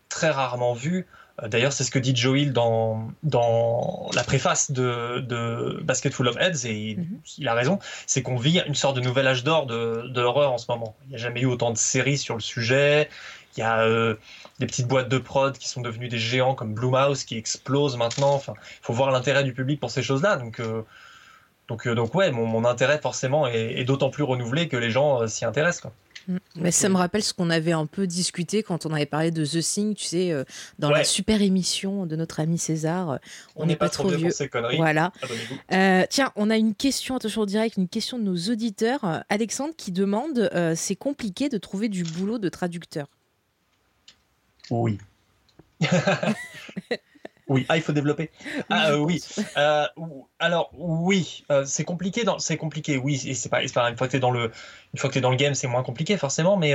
très 0.09 0.31
rarement 0.31 0.73
vu. 0.73 1.07
D'ailleurs, 1.43 1.73
c'est 1.73 1.85
ce 1.85 1.93
que 1.93 2.01
dit 2.01 2.17
Joe 2.17 2.41
Hill 2.41 2.53
dans, 2.53 3.11
dans 3.23 4.11
la 4.13 4.25
préface 4.25 4.73
de, 4.73 5.21
de 5.21 5.81
Basket 5.85 6.13
Full 6.13 6.27
of 6.27 6.37
Heads, 6.37 6.67
et 6.67 6.75
il, 6.75 6.99
Mhm. 6.99 7.21
il 7.39 7.49
a 7.49 7.55
raison, 7.55 7.79
c'est 8.07 8.23
qu'on 8.23 8.37
vit 8.37 8.61
une 8.67 8.75
sorte 8.75 8.97
de 8.97 9.01
nouvel 9.01 9.27
âge 9.29 9.45
d'or 9.45 9.67
de, 9.67 10.09
de 10.09 10.21
l'horreur 10.21 10.53
en 10.53 10.59
ce 10.59 10.67
moment. 10.69 10.97
Il 11.05 11.11
n'y 11.11 11.15
a 11.15 11.19
jamais 11.19 11.43
eu 11.43 11.47
autant 11.47 11.71
de 11.71 11.79
séries 11.79 12.19
sur 12.19 12.35
le 12.35 12.41
sujet. 12.41 13.09
Il 13.57 13.61
y 13.61 13.63
a 13.63 13.83
euh, 13.83 14.17
des 14.59 14.67
petites 14.67 14.89
boîtes 14.89 15.09
de 15.09 15.19
prod 15.19 15.57
qui 15.57 15.69
sont 15.69 15.81
devenues 15.81 16.09
des 16.09 16.19
géants 16.19 16.55
comme 16.57 16.75
Blumhouse 16.75 17.23
qui 17.25 17.37
explosent 17.37 17.97
maintenant. 17.97 18.35
Enfin, 18.35 18.55
il 18.59 18.85
faut 18.85 18.93
voir 18.93 19.11
l'intérêt 19.13 19.45
du 19.45 19.53
public 19.53 19.79
pour 19.79 19.93
ces 19.93 20.03
choses-là. 20.03 20.37
Donc, 20.37 20.59
euh, 20.59 20.83
donc, 21.69 21.87
euh, 21.87 21.95
donc 21.95 22.15
ouais, 22.15 22.31
mon, 22.31 22.47
mon 22.47 22.65
intérêt 22.65 22.99
forcément 22.99 23.47
est, 23.47 23.79
est 23.79 23.85
d'autant 23.85 24.11
plus 24.11 24.23
renouvelé 24.23 24.69
que 24.69 24.77
les 24.77 24.91
gens 24.91 25.23
euh, 25.23 25.27
s'y 25.27 25.45
intéressent. 25.45 25.83
Quoi. 25.83 25.93
Mm. 26.29 26.37
Mais 26.57 26.71
ça 26.71 26.89
me 26.89 26.97
rappelle 26.97 27.23
ce 27.23 27.33
qu'on 27.33 27.51
avait 27.51 27.73
un 27.73 27.87
peu 27.87 28.07
discuté 28.07 28.63
quand 28.63 28.87
on 28.87 28.93
avait 28.93 29.07
parlé 29.07 29.31
de 29.31 29.45
The 29.45 29.61
Thing, 29.61 29.95
tu 29.95 30.05
sais, 30.05 30.31
euh, 30.31 30.45
dans 30.79 30.91
la 30.91 31.05
super 31.05 31.43
émission 31.43 32.07
de 32.07 32.17
notre 32.17 32.41
ami 32.41 32.59
César. 32.59 33.19
On 33.57 33.67
n'est 33.67 33.77
pas, 33.77 33.89
trop 33.89 34.09
vieux 34.09 34.31
ces 34.31 34.49
conneries. 34.49 34.77
Voilà. 34.77 35.13
Euh, 35.73 36.05
tiens, 36.09 36.33
on 36.37 36.51
a 36.51 36.57
une 36.57 36.75
question, 36.75 37.17
attention 37.17 37.43
au 37.43 37.47
direct, 37.47 37.77
une 37.77 37.89
question 37.89 38.19
de 38.19 38.25
nos 38.25 38.37
auditeurs. 38.51 39.23
Alexandre 39.29 39.75
qui 39.77 39.91
demande 39.91 40.51
euh, 40.55 40.75
c'est 40.77 40.97
compliqué 40.97 41.49
de 41.49 41.59
trouver 41.59 41.89
du 41.89 42.05
boulot 42.05 42.39
de 42.39 42.49
traducteur. 42.49 43.07
Oui. 44.71 44.99
oui, 47.49 47.67
ah, 47.69 47.77
il 47.77 47.83
faut 47.83 47.93
développer. 47.93 48.31
Ah, 48.71 48.91
euh, 48.91 48.97
oui. 48.99 49.23
Euh, 49.57 49.87
alors 50.39 50.71
oui, 50.75 51.45
euh, 51.51 51.65
c'est 51.65 51.85
compliqué. 51.85 52.25
Dans, 52.25 52.39
c'est 52.39 52.57
compliqué. 52.57 52.99
Oui, 52.99 53.21
et 53.27 53.35
c'est 53.35 53.49
pas, 53.49 53.63
une 53.63 53.69
fois 53.69 54.07
que 54.07 54.13
t'es 54.13 54.21
dans 54.21 54.31
le, 54.31 54.51
une 54.93 54.99
fois 54.99 55.09
que 55.09 55.15
t'es 55.15 55.21
dans 55.21 55.31
le 55.31 55.37
game, 55.37 55.55
c'est 55.55 55.67
moins 55.67 55.83
compliqué 55.83 56.17
forcément. 56.17 56.57
Mais 56.57 56.75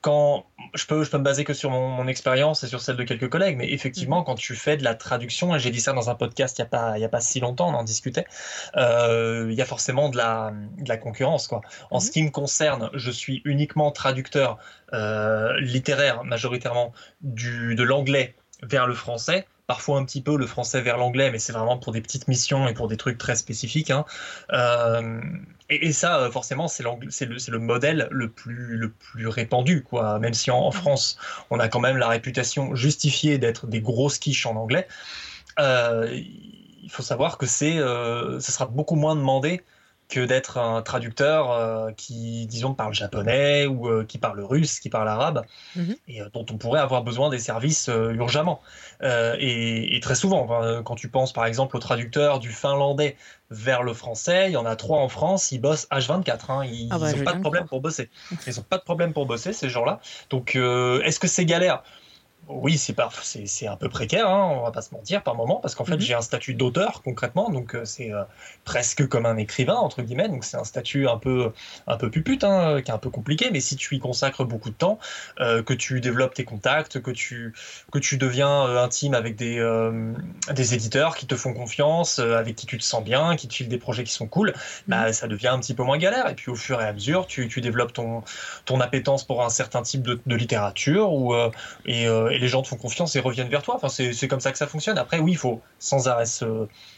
quand 0.00 0.44
je 0.74 0.84
peux, 0.86 1.04
je 1.04 1.10
peux 1.10 1.18
me 1.18 1.22
baser 1.22 1.44
que 1.44 1.54
sur 1.54 1.70
mon, 1.70 1.88
mon 1.88 2.08
expérience 2.08 2.64
et 2.64 2.66
sur 2.66 2.80
celle 2.80 2.96
de 2.96 3.04
quelques 3.04 3.28
collègues. 3.28 3.56
Mais 3.56 3.70
effectivement, 3.70 4.24
quand 4.24 4.34
tu 4.34 4.56
fais 4.56 4.76
de 4.76 4.82
la 4.82 4.96
traduction, 4.96 5.54
et 5.54 5.60
j'ai 5.60 5.70
dit 5.70 5.80
ça 5.80 5.92
dans 5.92 6.10
un 6.10 6.16
podcast 6.16 6.58
il 6.58 6.62
y 6.62 6.64
a 6.64 6.66
pas, 6.66 6.98
il 6.98 7.00
y 7.00 7.04
a 7.04 7.08
pas 7.08 7.20
si 7.20 7.38
longtemps, 7.38 7.68
on 7.68 7.74
en 7.74 7.84
discutait. 7.84 8.26
Il 8.74 9.54
y 9.54 9.62
a 9.62 9.64
forcément 9.64 10.08
de 10.08 10.16
la, 10.16 10.52
de 10.78 10.88
la 10.88 10.96
concurrence 10.96 11.46
quoi. 11.46 11.60
En 11.92 12.00
ce 12.00 12.10
qui 12.10 12.22
me 12.24 12.30
concerne, 12.30 12.90
je 12.94 13.10
suis 13.12 13.40
uniquement 13.44 13.92
traducteur 13.92 14.58
littéraire 15.60 16.24
majoritairement 16.24 16.92
du, 17.20 17.76
de 17.76 17.82
l'anglais 17.84 18.34
vers 18.62 18.86
le 18.86 18.94
français, 18.94 19.46
parfois 19.66 19.98
un 19.98 20.04
petit 20.04 20.20
peu 20.20 20.36
le 20.36 20.46
français 20.46 20.80
vers 20.80 20.98
l'anglais, 20.98 21.30
mais 21.30 21.38
c'est 21.38 21.52
vraiment 21.52 21.78
pour 21.78 21.92
des 21.92 22.00
petites 22.00 22.28
missions 22.28 22.68
et 22.68 22.74
pour 22.74 22.88
des 22.88 22.96
trucs 22.96 23.18
très 23.18 23.36
spécifiques. 23.36 23.90
hein. 23.90 24.04
Euh, 24.52 25.20
et, 25.70 25.88
et 25.88 25.92
ça, 25.92 26.18
euh, 26.20 26.30
forcément, 26.30 26.68
c'est 26.68 26.82
le, 26.82 27.58
modèle 27.58 28.08
le 28.10 28.30
plus, 28.30 28.76
le 28.76 28.90
plus 28.90 29.26
répandu, 29.28 29.82
quoi. 29.82 30.18
Même 30.18 30.34
si 30.34 30.50
en, 30.50 30.58
en 30.58 30.70
France, 30.72 31.16
on 31.50 31.58
a 31.60 31.68
quand 31.68 31.80
même 31.80 31.96
la 31.96 32.08
réputation 32.08 32.74
justifiée 32.74 33.38
d'être 33.38 33.66
des 33.66 33.80
grosses 33.80 34.18
quiches 34.18 34.46
en 34.46 34.56
anglais, 34.56 34.86
euh, 35.58 36.08
il 36.82 36.90
faut 36.90 37.02
savoir 37.02 37.38
que 37.38 37.46
c'est, 37.46 37.78
euh, 37.78 38.40
ce 38.40 38.52
sera 38.52 38.66
beaucoup 38.66 38.96
moins 38.96 39.14
demandé 39.16 39.62
que 40.12 40.20
d'être 40.20 40.58
un 40.58 40.82
traducteur 40.82 41.50
euh, 41.52 41.90
qui, 41.92 42.46
disons, 42.46 42.74
parle 42.74 42.92
japonais 42.92 43.64
ou 43.64 43.88
euh, 43.88 44.04
qui 44.04 44.18
parle 44.18 44.40
russe, 44.40 44.78
qui 44.78 44.90
parle 44.90 45.08
arabe, 45.08 45.46
Mhm. 45.74 45.96
et 46.06 46.20
euh, 46.20 46.28
dont 46.34 46.44
on 46.50 46.58
pourrait 46.58 46.80
avoir 46.80 47.02
besoin 47.02 47.30
des 47.30 47.38
services 47.38 47.88
urgemment. 47.88 48.60
Et, 49.02 49.96
et 49.96 50.00
très 50.00 50.14
souvent, 50.14 50.82
quand 50.84 50.96
tu 50.96 51.08
penses 51.08 51.32
par 51.32 51.46
exemple 51.46 51.76
au 51.76 51.80
traducteur 51.80 52.40
du 52.40 52.50
finlandais 52.50 53.16
vers 53.50 53.82
le 53.82 53.94
français, 53.94 54.50
il 54.50 54.52
y 54.52 54.56
en 54.58 54.66
a 54.66 54.76
trois 54.76 54.98
en 54.98 55.08
France, 55.08 55.50
ils 55.50 55.60
bossent 55.60 55.88
H24, 55.90 56.50
hein, 56.50 56.64
ils 56.66 56.88
Ah 56.90 56.98
bah, 56.98 57.12
n'ont 57.12 57.24
pas 57.24 57.32
de 57.32 57.40
problème 57.40 57.66
pour 57.66 57.80
bosser. 57.80 58.10
Ils 58.46 58.54
n'ont 58.54 58.62
pas 58.62 58.76
de 58.76 58.82
problème 58.82 59.14
pour 59.14 59.24
bosser, 59.24 59.54
ces 59.54 59.70
gens-là. 59.70 60.00
Donc, 60.28 60.56
est-ce 60.56 61.18
que 61.18 61.26
c'est 61.26 61.46
galère? 61.46 61.82
Oui, 62.60 62.78
c'est 62.78 62.92
pas, 62.92 63.10
c'est, 63.22 63.46
c'est 63.46 63.66
un 63.66 63.76
peu 63.76 63.88
précaire, 63.88 64.28
hein, 64.28 64.56
on 64.58 64.62
va 64.62 64.70
pas 64.70 64.82
se 64.82 64.92
mentir 64.94 65.22
par 65.22 65.34
moment, 65.34 65.56
parce 65.56 65.74
qu'en 65.74 65.84
fait 65.84 65.94
Mhm. 65.94 66.00
j'ai 66.00 66.14
un 66.14 66.20
statut 66.20 66.54
d'auteur 66.54 67.02
concrètement, 67.02 67.50
donc 67.50 67.74
euh, 67.74 67.84
c'est 67.84 68.12
euh, 68.12 68.22
presque 68.64 69.06
comme 69.08 69.26
un 69.26 69.36
écrivain 69.36 69.74
entre 69.74 70.02
guillemets, 70.02 70.28
donc 70.28 70.44
c'est 70.44 70.56
un 70.56 70.64
statut 70.64 71.08
un 71.08 71.16
peu, 71.18 71.52
un 71.86 71.96
peu 71.96 72.10
pupute, 72.10 72.44
hein, 72.44 72.80
qui 72.82 72.90
est 72.90 72.94
un 72.94 72.98
peu 72.98 73.10
compliqué, 73.10 73.50
mais 73.52 73.60
si 73.60 73.76
tu 73.76 73.96
y 73.96 73.98
consacres 73.98 74.44
beaucoup 74.44 74.70
de 74.70 74.74
temps, 74.74 74.98
euh, 75.40 75.62
que 75.62 75.74
tu 75.74 76.00
développes 76.00 76.34
tes 76.34 76.44
contacts, 76.44 77.00
que 77.00 77.10
tu, 77.10 77.54
que 77.90 77.98
tu 77.98 78.18
deviens 78.18 78.66
euh, 78.66 78.82
intime 78.84 79.14
avec 79.14 79.36
des, 79.36 79.58
des 80.52 80.74
éditeurs 80.74 81.16
qui 81.16 81.26
te 81.26 81.36
font 81.36 81.54
confiance, 81.54 82.18
avec 82.18 82.56
qui 82.56 82.66
tu 82.66 82.78
te 82.78 82.84
sens 82.84 83.02
bien, 83.02 83.36
qui 83.36 83.48
te 83.48 83.54
filent 83.54 83.68
des 83.68 83.78
projets 83.78 84.04
qui 84.04 84.12
sont 84.12 84.26
cool, 84.26 84.52
bah 84.88 85.12
ça 85.12 85.26
devient 85.28 85.48
un 85.48 85.58
petit 85.58 85.74
peu 85.74 85.82
moins 85.82 85.98
galère, 85.98 86.28
et 86.28 86.34
puis 86.34 86.50
au 86.50 86.56
fur 86.56 86.80
et 86.80 86.84
à 86.84 86.92
mesure 86.92 87.26
tu, 87.26 87.48
tu 87.48 87.60
développes 87.60 87.92
ton, 87.92 88.22
ton 88.64 88.80
appétence 88.80 89.24
pour 89.24 89.42
un 89.44 89.50
certain 89.50 89.82
type 89.82 90.02
de, 90.02 90.20
de 90.26 90.36
littérature, 90.36 91.12
ou 91.12 91.34
et, 91.86 92.02
et 92.04 92.38
les 92.42 92.48
gens 92.48 92.60
te 92.60 92.66
font 92.66 92.76
confiance 92.76 93.14
et 93.14 93.20
reviennent 93.20 93.48
vers 93.48 93.62
toi. 93.62 93.76
Enfin, 93.80 93.88
c'est 93.88 94.28
comme 94.28 94.40
ça 94.40 94.50
que 94.50 94.58
ça 94.58 94.66
fonctionne. 94.66 94.98
Après, 94.98 95.20
oui, 95.20 95.32
il 95.32 95.36
faut 95.36 95.60
sans 95.78 96.08
arrêt 96.08 96.24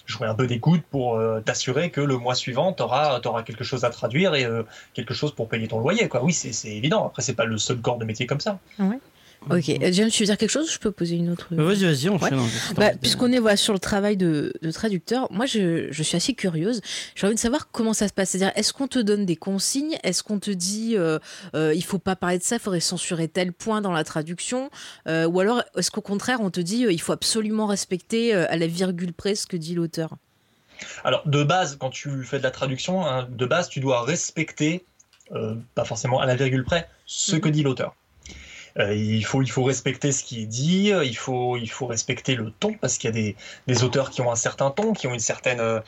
jouer 0.07 0.27
un 0.27 0.35
peu 0.35 0.47
des 0.47 0.59
gouttes 0.59 0.85
pour 0.91 1.17
euh, 1.17 1.41
t'assurer 1.41 1.91
que 1.91 2.01
le 2.01 2.17
mois 2.17 2.35
suivant, 2.35 2.73
tu 2.73 2.83
auras, 2.83 3.43
quelque 3.43 3.63
chose 3.63 3.85
à 3.85 3.91
traduire 3.91 4.35
et 4.35 4.45
euh, 4.45 4.63
quelque 4.95 5.13
chose 5.13 5.35
pour 5.35 5.49
payer 5.49 5.69
ton 5.69 5.81
loyer. 5.81 6.09
Quoi. 6.09 6.25
Oui, 6.25 6.33
c'est 6.33 6.53
c'est 6.53 6.71
évident. 6.71 7.07
Après, 7.07 7.21
c'est 7.21 7.35
pas 7.35 7.45
le 7.45 7.59
seul 7.59 7.79
corps 7.79 7.99
de 7.99 8.07
métier 8.07 8.27
comme 8.27 8.41
ça. 8.41 8.59
Ok, 9.51 9.65
James, 9.93 10.09
tu 10.09 10.23
veux 10.23 10.27
dire 10.27 10.39
quelque 10.39 10.51
chose 10.51 10.69
ou 10.69 10.73
Je 10.73 10.79
peux 10.79 10.91
poser 10.91 11.17
une 11.17 11.31
autre 11.31 11.49
Vas-y, 11.51 11.85
vas-y, 11.85 12.09
on 12.09 12.17
Ouais. 12.19 12.31
Bah, 12.77 12.91
Puisqu'on 13.01 13.31
est 13.33 13.39
voilà, 13.39 13.57
sur 13.57 13.73
le 13.73 13.79
travail 13.79 14.17
de, 14.17 14.53
de 14.63 14.71
traducteur, 14.71 15.31
moi 15.31 15.47
je, 15.47 15.89
je 15.91 16.03
suis 16.03 16.17
assez 16.17 16.35
curieuse. 16.35 16.81
J'ai 17.15 17.27
envie 17.27 17.35
de 17.37 17.41
savoir 17.41 17.71
comment 17.71 17.93
ça 17.93 18.09
se 18.09 18.13
passe. 18.15 18.31
C'est-à-dire, 18.31 18.53
est-ce 18.57 18.73
qu'on 18.73 18.89
te 18.89 18.99
donne 18.99 19.27
des 19.27 19.37
consignes? 19.37 19.97
Est-ce 20.03 20.23
qu'on 20.23 20.39
te 20.39 20.51
dit 20.51 20.95
euh, 20.97 21.19
euh, 21.55 21.75
il 21.75 21.85
faut 21.85 21.99
pas 21.99 22.17
parler 22.17 22.39
de 22.39 22.43
ça, 22.43 22.57
il 22.57 22.61
faudrait 22.61 22.81
censurer 22.81 23.29
tel 23.29 23.53
point 23.53 23.81
dans 23.81 23.93
la 23.93 24.05
traduction? 24.05 24.71
Euh, 25.09 25.27
Ou 25.27 25.41
alors 25.41 25.63
est-ce 25.77 25.91
qu'au 25.91 26.01
contraire 26.01 26.39
on 26.41 26.51
te 26.51 26.61
dit 26.61 26.87
euh, 26.87 26.93
il 26.93 27.01
faut 27.01 27.13
absolument 27.13 27.67
respecter 27.67 28.35
euh, 28.35 28.47
à 28.49 28.57
la 28.57 28.67
virgule 28.67 29.13
près 29.13 29.35
ce 29.35 29.47
que 29.47 29.57
dit 29.57 29.75
l'auteur? 29.75 30.17
Alors, 31.05 31.23
de 31.27 31.45
base, 31.45 31.77
quand 31.79 31.91
tu 31.91 32.25
fais 32.25 32.39
de 32.39 32.43
la 32.43 32.51
traduction, 32.51 33.07
hein, 33.07 33.29
de 33.31 33.47
base, 33.47 33.69
tu 33.69 33.81
dois 33.81 34.03
respecter, 34.03 34.85
euh, 35.33 35.55
pas 35.75 35.85
forcément 35.85 36.21
à 36.21 36.27
la 36.27 36.35
virgule 36.35 36.65
près, 36.65 36.89
ce 37.07 37.37
que 37.37 37.49
dit 37.49 37.63
l'auteur. 37.63 37.95
Euh, 38.79 38.95
il, 38.95 39.25
faut, 39.25 39.41
il 39.43 39.51
faut 39.51 39.63
respecter 39.63 40.11
ce 40.11 40.25
qui 40.25 40.43
est 40.43 40.47
dit, 40.47 40.93
euh, 40.93 41.05
il 41.05 41.17
faut, 41.17 41.57
il 41.57 41.71
faut 41.71 41.87
respecter 41.87 42.35
le 42.35 42.51
ton, 42.51 42.75
parce 42.75 42.99
qu'il 42.99 43.09
y 43.09 43.13
a 43.13 43.15
des, 43.15 43.37
des 43.67 43.85
auteurs 43.85 44.11
qui 44.11 44.21
ont 44.21 44.33
un 44.33 44.37
certain 44.37 44.71
ton, 44.71 44.93
qui 44.93 45.07
ont 45.07 45.15
une 45.15 45.21
certaine, 45.21 45.61
euh, 45.61 45.81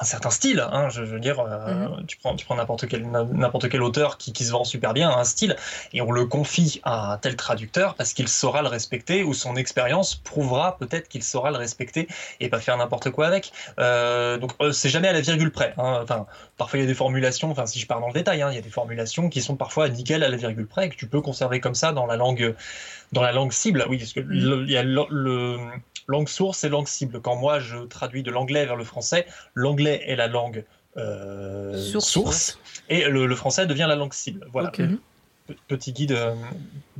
un 0.00 0.04
certain 0.04 0.30
style. 0.30 0.60
Hein, 0.60 0.88
je, 0.88 1.04
je 1.04 1.12
veux 1.12 1.20
dire, 1.20 1.38
euh, 1.38 1.88
tu 2.08 2.16
prends, 2.16 2.34
tu 2.34 2.44
prends 2.44 2.56
n'importe 2.56 2.88
quel, 2.88 3.06
quel 3.70 3.82
auteur 3.82 4.18
qui, 4.18 4.32
qui 4.32 4.44
se 4.44 4.50
vend 4.50 4.64
super 4.64 4.92
bien, 4.92 5.10
a 5.10 5.18
un 5.18 5.24
style, 5.24 5.56
et 5.92 6.00
on 6.00 6.10
le 6.10 6.26
confie 6.26 6.80
à 6.82 7.12
un 7.12 7.18
tel 7.18 7.36
traducteur 7.36 7.94
parce 7.94 8.12
qu'il 8.12 8.28
saura 8.28 8.62
le 8.62 8.68
respecter, 8.68 9.22
ou 9.22 9.32
son 9.32 9.54
expérience 9.54 10.16
prouvera 10.16 10.78
peut-être 10.78 11.08
qu'il 11.08 11.22
saura 11.22 11.50
le 11.52 11.58
respecter 11.58 12.08
et 12.40 12.48
pas 12.48 12.58
faire 12.58 12.76
n'importe 12.76 13.10
quoi 13.10 13.26
avec. 13.28 13.52
Euh, 13.78 14.36
donc 14.38 14.52
euh, 14.60 14.72
c'est 14.72 14.88
jamais 14.88 15.08
à 15.08 15.12
la 15.12 15.20
virgule 15.20 15.52
près. 15.52 15.74
hein. 15.78 16.00
Enfin, 16.02 16.26
parfois 16.56 16.78
il 16.78 16.82
y 16.82 16.84
a 16.84 16.88
des 16.88 16.94
formulations. 16.94 17.50
Enfin, 17.50 17.66
si 17.66 17.78
je 17.78 17.86
pars 17.86 18.00
dans 18.00 18.08
le 18.08 18.12
détail, 18.14 18.42
hein, 18.42 18.48
il 18.50 18.56
y 18.56 18.58
a 18.58 18.62
des 18.62 18.70
formulations 18.70 19.28
qui 19.28 19.40
sont 19.40 19.56
parfois 19.56 19.88
nickel 19.88 20.24
à 20.24 20.28
la 20.28 20.36
virgule 20.36 20.66
près 20.66 20.86
et 20.86 20.88
que 20.88 20.96
tu 20.96 21.06
peux 21.06 21.20
conserver 21.20 21.51
comme 21.60 21.74
ça 21.74 21.92
dans 21.92 22.06
la 22.06 22.16
langue, 22.16 22.54
dans 23.12 23.22
la 23.22 23.32
langue 23.32 23.52
cible. 23.52 23.84
Oui, 23.88 23.98
parce 23.98 24.12
que 24.12 24.20
le- 24.20 24.64
il 24.64 24.70
y 24.70 24.76
a 24.76 24.82
le, 24.82 25.02
le- 25.10 25.58
langue 26.08 26.28
source 26.28 26.64
et 26.64 26.68
langue 26.68 26.88
cible. 26.88 27.20
Quand 27.20 27.36
moi 27.36 27.60
je 27.60 27.78
traduis 27.84 28.22
de 28.22 28.30
l'anglais 28.30 28.64
vers 28.66 28.76
le 28.76 28.84
français, 28.84 29.26
l'anglais 29.54 30.02
est 30.06 30.16
la 30.16 30.26
langue 30.28 30.64
euh, 30.96 31.76
Source. 31.76 32.06
source, 32.08 32.58
et 32.88 33.04
le, 33.06 33.26
le 33.26 33.34
français 33.36 33.66
devient 33.66 33.86
la 33.88 33.96
langue 33.96 34.12
cible. 34.12 34.46
Voilà. 34.52 34.68
Ok. 34.68 34.82
Pe- 35.46 35.54
Petit 35.66 35.92
guide, 35.92 36.12
euh, 36.12 36.36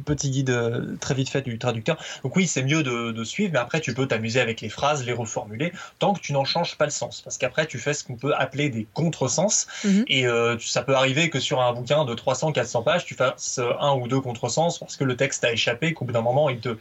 petit 0.04 0.30
guide 0.30 0.50
euh, 0.50 0.96
très 0.98 1.14
vite 1.14 1.28
fait 1.28 1.42
du 1.42 1.58
traducteur. 1.58 1.96
Donc 2.24 2.34
oui, 2.34 2.48
c'est 2.48 2.64
mieux 2.64 2.82
de, 2.82 3.12
de 3.12 3.24
suivre, 3.24 3.52
mais 3.52 3.58
après 3.60 3.80
tu 3.80 3.94
peux 3.94 4.08
t'amuser 4.08 4.40
avec 4.40 4.60
les 4.60 4.68
phrases, 4.68 5.04
les 5.06 5.12
reformuler, 5.12 5.72
tant 6.00 6.12
que 6.12 6.20
tu 6.20 6.32
n'en 6.32 6.44
changes 6.44 6.76
pas 6.76 6.84
le 6.84 6.90
sens. 6.90 7.20
Parce 7.22 7.38
qu'après 7.38 7.66
tu 7.68 7.78
fais 7.78 7.94
ce 7.94 8.02
qu'on 8.02 8.16
peut 8.16 8.34
appeler 8.34 8.68
des 8.68 8.84
contresens, 8.92 9.68
Mhm. 9.84 10.04
et 10.08 10.26
euh, 10.26 10.58
ça 10.58 10.82
peut 10.82 10.96
arriver 10.96 11.30
que 11.30 11.38
sur 11.38 11.60
un 11.60 11.72
bouquin 11.72 12.04
de 12.04 12.14
300-400 12.14 12.82
pages, 12.82 13.04
tu 13.04 13.14
fasses 13.14 13.60
un 13.78 13.94
ou 13.94 14.08
deux 14.08 14.20
contresens 14.20 14.78
parce 14.78 14.96
que 14.96 15.04
le 15.04 15.16
texte 15.16 15.44
a 15.44 15.52
échappé, 15.52 15.94
qu'au 15.94 16.04
bout 16.04 16.12
d'un 16.12 16.22
moment 16.22 16.48
il 16.50 16.58
te, 16.60 16.76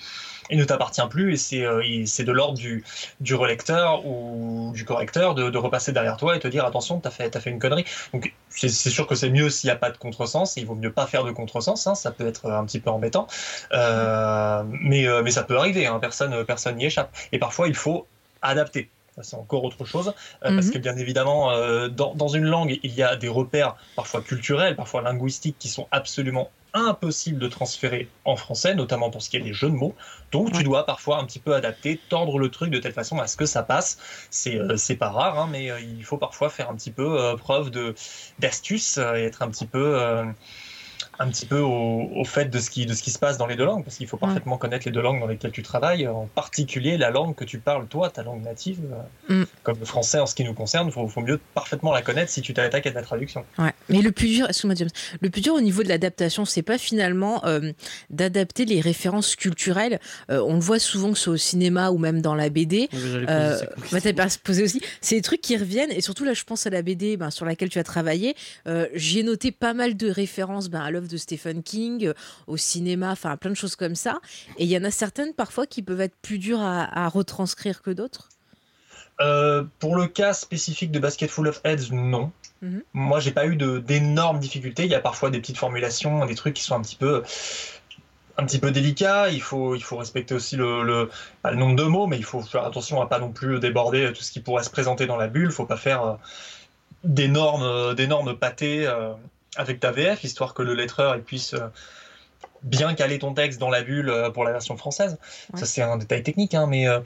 il 0.52 0.60
ne 0.60 0.65
t'appartient 0.65 1.02
plus 1.10 1.34
et 1.34 1.38
c'est 1.38 1.64
euh, 1.64 1.82
de 1.82 2.32
l'ordre 2.32 2.57
du, 2.57 3.36
relecteur 3.36 4.06
ou 4.06 4.72
du 4.76 4.86
correcteur 4.86 5.34
de, 5.34 5.57
repasser 5.57 5.91
derrière 5.91 6.18
toi 6.18 6.36
et 6.36 6.40
te 6.40 6.48
dire 6.48 6.65
attention, 6.65 6.99
t'as 6.99 7.10
fait, 7.10 7.30
t'as 7.30 7.40
fait 7.40 7.49
une 7.49 7.60
connerie. 7.60 7.86
Donc 8.14 8.34
c'est 8.49 8.69
sûr 8.69 9.07
que 9.07 9.15
c'est 9.15 9.30
mieux 9.30 9.49
s'il 9.49 9.69
n'y 9.69 9.72
a 9.72 9.78
pas 9.78 9.91
de 9.91 9.98
contresens, 9.98 10.57
il 10.57 10.65
vaut 10.65 10.76
mieux 10.76 10.91
pas 10.91 11.07
faire 11.07 11.23
de 11.23 11.32
contresens, 11.32 11.88
hein, 11.88 11.95
ça 11.95 12.11
peut 12.11 12.28
être 12.28 12.52
un 12.52 12.65
petit 12.65 12.80
peu 12.80 12.90
embêtant, 12.90 13.28
Euh, 13.73 14.64
mais, 14.68 15.07
euh, 15.07 15.22
mais 15.23 15.32
ça 15.32 15.44
peut 15.44 15.57
arriver, 15.57 15.86
hein, 15.88 15.99
personne 15.99 16.76
n'y 16.76 16.86
échappe. 16.86 17.15
Et 17.32 17.40
parfois 17.40 17.68
il 17.68 17.76
faut 17.76 18.07
adapter. 18.41 18.90
C'est 19.21 19.35
encore 19.35 19.63
autre 19.65 19.83
chose, 19.85 20.13
euh, 20.43 20.53
parce 20.53 20.69
Mhm. 20.69 20.71
que 20.71 20.77
bien 20.77 20.95
évidemment, 20.95 21.51
euh, 21.51 21.89
dans, 21.89 22.15
dans 22.15 22.29
une 22.29 22.45
langue, 22.45 22.79
il 22.81 22.93
y 22.93 23.03
a 23.03 23.17
des 23.17 23.27
repères 23.27 23.75
parfois 23.95 24.21
culturels, 24.21 24.75
parfois 24.75 25.01
linguistiques, 25.01 25.57
qui 25.59 25.67
sont 25.69 25.88
absolument 25.91 26.55
impossibles 26.73 27.38
de 27.39 27.47
transférer 27.49 28.15
en 28.23 28.38
français, 28.38 28.73
notamment 28.73 29.09
pour 29.11 29.21
ce 29.21 29.29
qui 29.29 29.35
est 29.35 29.41
des 29.41 29.51
jeux 29.51 29.69
de 29.69 29.75
mots. 29.75 29.97
Donc 30.31 30.51
Ouais. 30.51 30.53
tu 30.53 30.63
dois 30.63 30.85
parfois 30.85 31.17
un 31.19 31.25
petit 31.25 31.41
peu 31.41 31.53
adapter, 31.53 32.05
tordre 32.07 32.39
le 32.39 32.49
truc 32.49 32.69
de 32.71 32.79
telle 32.79 32.93
façon 32.93 33.19
à 33.19 33.27
ce 33.27 33.35
que 33.35 33.45
ça 33.45 33.63
passe. 33.63 33.97
C'est 34.31 34.57
euh, 34.57 34.77
pas 34.97 35.09
rare, 35.09 35.38
hein, 35.38 35.47
mais 35.51 35.65
il 35.83 36.03
faut 36.05 36.17
parfois 36.17 36.49
faire 36.49 36.69
un 36.69 36.75
petit 36.77 36.93
peu 36.93 37.35
preuve 37.38 37.71
de 37.71 37.93
d'astuce 38.39 38.97
et 38.97 39.23
être 39.25 39.41
un 39.41 39.49
petit 39.51 39.67
peu 39.67 40.23
un 41.22 41.30
petit 41.30 41.45
peu 41.45 41.60
au, 41.60 42.10
au 42.15 42.26
fait 42.26 42.45
de 42.45 42.60
ce 42.60 42.69
qui 42.69 42.85
de 42.85 42.93
ce 42.93 43.03
qui 43.03 43.11
se 43.11 43.19
passe 43.19 43.38
dans 43.38 43.45
les 43.48 43.56
deux 43.56 43.65
langues, 43.65 43.84
parce 43.84 43.98
qu'il 43.98 44.07
faut 44.07 44.18
parfaitement 44.18 44.57
connaître 44.57 44.85
les 44.85 44.91
deux 44.91 45.02
langues 45.02 45.19
dans 45.19 45.27
lesquelles 45.27 45.52
tu 45.52 45.64
travailles, 45.64 46.07
en 46.07 46.27
particulier 46.34 46.98
la 46.98 47.11
langue 47.11 47.35
que 47.35 47.43
tu 47.45 47.60
parles 47.60 47.88
toi, 47.88 48.10
ta 48.10 48.23
langue 48.23 48.43
native, 48.43 48.80
Mm. 49.30 49.43
comme 49.64 49.80
le 49.80 49.85
français 49.85 50.19
en 50.19 50.26
ce 50.26 50.35
qui 50.35 50.43
nous 50.43 50.53
concerne. 50.53 50.88
Il 50.88 50.91
faut, 50.91 51.07
faut 51.07 51.22
mieux 51.22 51.39
parfaitement 51.53 51.91
la 51.93 52.02
connaître 52.02 52.31
si 52.31 52.41
tu 52.41 52.53
t'attaques 52.53 52.88
à 52.88 52.91
la 52.91 53.02
traduction. 53.02 53.45
Ouais. 53.57 53.72
Mais 53.89 54.02
le 54.02 54.11
plus 54.11 54.27
dur, 54.27 54.48
excuse-moi 54.49 54.76
James, 54.76 54.89
le 55.22 55.30
plus 55.30 55.41
dur 55.41 55.53
au 55.53 55.61
niveau 55.61 55.84
de 55.84 55.89
l'adaptation, 55.89 56.43
c'est 56.45 56.61
pas 56.64 56.77
finalement 56.77 57.45
euh, 57.45 57.72
d'adapter 58.10 58.65
les 58.65 58.81
références 58.81 59.35
culturelles. 59.35 59.99
Euh, 60.30 60.41
on 60.45 60.56
le 60.56 60.60
voit 60.60 60.80
souvent 60.80 61.11
que 61.11 61.18
ce 61.18 61.26
soit 61.26 61.34
au 61.34 61.38
cinéma 61.38 61.91
ou 61.91 61.98
même 61.98 62.22
dans 62.22 62.35
la 62.35 62.49
BD. 62.49 62.88
Poser 62.89 63.26
Euh, 63.30 63.57
bah, 63.91 64.02
t'as 64.02 64.14
pas 64.14 64.27
posé 64.43 64.64
aussi. 64.64 64.81
C'est 65.02 65.15
des 65.15 65.22
trucs 65.22 65.41
qui 65.41 65.56
reviennent 65.57 65.91
et 65.91 66.02
surtout 66.02 66.23
là, 66.23 66.34
je 66.34 66.43
pense 66.43 66.65
à 66.65 66.69
la 66.69 66.81
BD 66.81 67.18
ben, 67.18 67.30
sur 67.30 67.45
laquelle 67.45 67.69
tu 67.69 67.80
as 67.80 67.84
travaillé. 67.84 68.35
Euh, 68.68 68.88
J'y 68.95 69.19
ai 69.19 69.23
noté 69.23 69.52
pas 69.52 69.73
mal 69.73 69.95
de 69.95 70.10
références 70.10 70.69
ben, 70.69 70.81
à 70.81 70.91
l'œuvre 70.91 71.07
de 71.11 71.17
Stephen 71.17 71.63
King, 71.63 72.07
euh, 72.07 72.13
au 72.47 72.57
cinéma, 72.57 73.11
enfin 73.11 73.38
plein 73.38 73.51
de 73.51 73.55
choses 73.55 73.75
comme 73.75 73.95
ça. 73.95 74.19
Et 74.57 74.63
il 74.63 74.69
y 74.69 74.77
en 74.77 74.83
a 74.83 74.91
certaines 74.91 75.33
parfois 75.33 75.67
qui 75.67 75.81
peuvent 75.81 76.01
être 76.01 76.15
plus 76.21 76.39
dures 76.39 76.61
à, 76.61 77.05
à 77.05 77.09
retranscrire 77.09 77.81
que 77.81 77.91
d'autres? 77.91 78.29
Euh, 79.21 79.63
pour 79.79 79.95
le 79.95 80.07
cas 80.07 80.33
spécifique 80.33 80.91
de 80.91 80.99
Basket 80.99 81.29
Full 81.29 81.47
of 81.47 81.61
Heads, 81.63 81.91
non. 81.91 82.31
Mhm. 82.61 82.83
Moi, 82.93 83.19
j'ai 83.19 83.31
pas 83.31 83.45
eu 83.45 83.55
d'énormes 83.55 84.39
difficultés. 84.39 84.85
Il 84.85 84.91
y 84.91 84.95
a 84.95 84.99
parfois 84.99 85.29
des 85.29 85.39
petites 85.39 85.57
formulations, 85.57 86.25
des 86.25 86.35
trucs 86.35 86.55
qui 86.55 86.63
sont 86.63 86.75
un 86.75 86.81
petit 86.81 86.95
peu, 86.95 87.23
un 88.38 88.45
petit 88.45 88.57
peu 88.57 88.71
délicats. 88.71 89.29
Il 89.29 89.41
faut, 89.41 89.75
il 89.75 89.83
faut 89.83 89.97
respecter 89.97 90.33
aussi 90.33 90.55
le, 90.55 90.83
le, 90.83 91.55
nombre 91.55 91.75
de 91.75 91.83
mots, 91.83 92.07
mais 92.07 92.17
il 92.17 92.25
faut 92.25 92.41
faire 92.41 92.65
attention 92.65 93.01
à 93.01 93.07
pas 93.07 93.19
non 93.19 93.31
plus 93.31 93.59
déborder 93.59 94.11
tout 94.13 94.23
ce 94.23 94.31
qui 94.31 94.39
pourrait 94.39 94.63
se 94.63 94.71
présenter 94.71 95.05
dans 95.05 95.17
la 95.17 95.27
bulle. 95.27 95.49
Il 95.49 95.53
faut 95.53 95.65
pas 95.65 95.77
faire 95.77 96.03
euh, 96.03 96.15
d'énormes, 97.03 97.93
d'énormes 97.93 98.35
pâtés 98.38 98.91
avec 99.57 99.80
ta 99.80 99.91
VF, 99.91 100.23
histoire 100.23 100.53
que 100.53 100.61
le 100.64 100.73
lettreur 100.73 101.15
il 101.15 101.23
puisse 101.23 101.53
euh, 101.53 101.68
bien 102.64 102.94
caler 102.94 103.19
ton 103.19 103.34
texte 103.34 103.60
dans 103.60 103.69
la 103.69 103.82
bulle 103.82 104.10
euh, 104.10 104.30
pour 104.30 104.44
la 104.44 104.52
version 104.52 104.78
française. 104.78 105.18
Ouais. 105.53 105.60
Ça, 105.60 105.65
c'est 105.65 105.82
un 105.82 105.98
détail 105.98 106.23
technique, 106.23 106.53
hein, 106.53 106.68
mais 106.68 106.88
euh, 106.88 106.99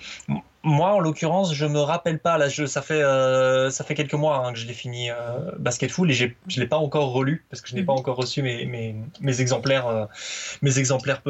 moi, 0.64 0.94
en 0.94 1.00
l'occurrence, 1.00 1.54
je 1.54 1.66
me 1.66 1.80
rappelle 1.80 2.20
pas. 2.20 2.38
Là, 2.38 2.50
je, 2.50 2.66
ça 2.66 2.82
fait 2.82 3.02
euh, 3.02 3.70
ça 3.70 3.84
fait 3.84 3.96
quelques 3.96 4.14
mois 4.16 4.46
hein, 4.46 4.54
que 4.54 4.60
je 4.60 4.68
l'ai 4.68 4.74
fini 4.74 5.10
euh, 5.12 5.16
Basketful 5.58 6.10
et 6.12 6.14
je 6.14 6.28
l'ai 6.60 6.68
pas 6.68 6.78
encore 6.78 7.12
relu 7.14 7.46
parce 7.50 7.62
que 7.62 7.70
je 7.70 7.76
n'ai 7.76 7.82
Mhm. 7.82 7.88
pas 7.88 7.94
encore 7.94 8.18
reçu 8.18 8.42
mes, 8.42 8.66
mes, 8.66 8.96
mes 9.22 9.42
exemplaires 9.42 10.08
mes 10.62 10.78
exemplaires 10.80 11.22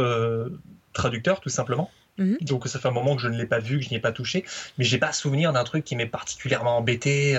traducteurs 0.93 1.39
tout 1.39 1.49
simplement. 1.49 1.89
Mhm. 2.17 2.37
Donc 2.41 2.67
ça 2.67 2.79
fait 2.79 2.87
un 2.87 2.91
moment 2.91 3.15
que 3.15 3.21
je 3.21 3.27
ne 3.27 3.37
l'ai 3.37 3.45
pas 3.45 3.59
vu, 3.59 3.77
que 3.79 3.85
je 3.85 3.89
n'y 3.89 3.97
ai 3.97 3.99
pas 3.99 4.13
touché, 4.13 4.45
mais 4.77 4.85
j'ai 4.85 4.97
pas 4.97 5.11
souvenir 5.11 5.51
d'un 5.53 5.63
truc 5.65 5.83
qui 5.83 5.95
m'est 5.95 6.05
particulièrement 6.05 6.77
embêté. 6.77 7.37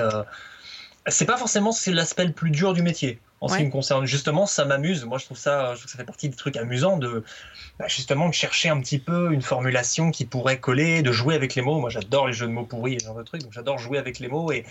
C'est 1.08 1.24
pas 1.26 1.36
forcément 1.38 1.72
c'est 1.72 1.92
l'aspect 1.92 2.26
le 2.26 2.32
plus 2.32 2.50
dur 2.50 2.72
du 2.74 2.82
métier 2.82 3.18
en 3.40 3.48
ce 3.48 3.52
Ouais. 3.52 3.60
qui 3.60 3.66
me 3.66 3.70
concerne. 3.70 4.06
Justement, 4.06 4.46
ça 4.46 4.64
m'amuse. 4.64 5.04
Moi, 5.04 5.18
je 5.18 5.26
trouve 5.26 5.36
ça, 5.36 5.72
je 5.74 5.78
trouve 5.80 5.84
que 5.84 5.90
ça 5.90 5.98
fait 5.98 6.04
partie 6.04 6.28
des 6.28 6.36
trucs 6.36 6.56
amusants 6.56 6.96
de 6.96 7.22
bah, 7.78 7.86
justement 7.88 8.28
de 8.28 8.34
chercher 8.34 8.70
un 8.70 8.80
petit 8.80 8.98
peu 8.98 9.32
une 9.32 9.42
formulation 9.42 10.10
qui 10.10 10.24
pourrait 10.24 10.58
coller, 10.58 11.02
de 11.02 11.12
jouer 11.12 11.34
avec 11.34 11.54
les 11.54 11.60
mots. 11.62 11.78
Moi, 11.78 11.90
j'adore 11.90 12.26
les 12.26 12.32
jeux 12.32 12.46
de 12.46 12.52
mots 12.52 12.64
pourris 12.64 12.94
et 12.94 12.98
ce 12.98 13.04
genre 13.06 13.16
de 13.16 13.22
trucs. 13.22 13.42
Donc, 13.42 13.52
j'adore 13.52 13.78
jouer 13.78 13.98
avec 13.98 14.18
les 14.18 14.28
mots 14.28 14.50
et, 14.52 14.64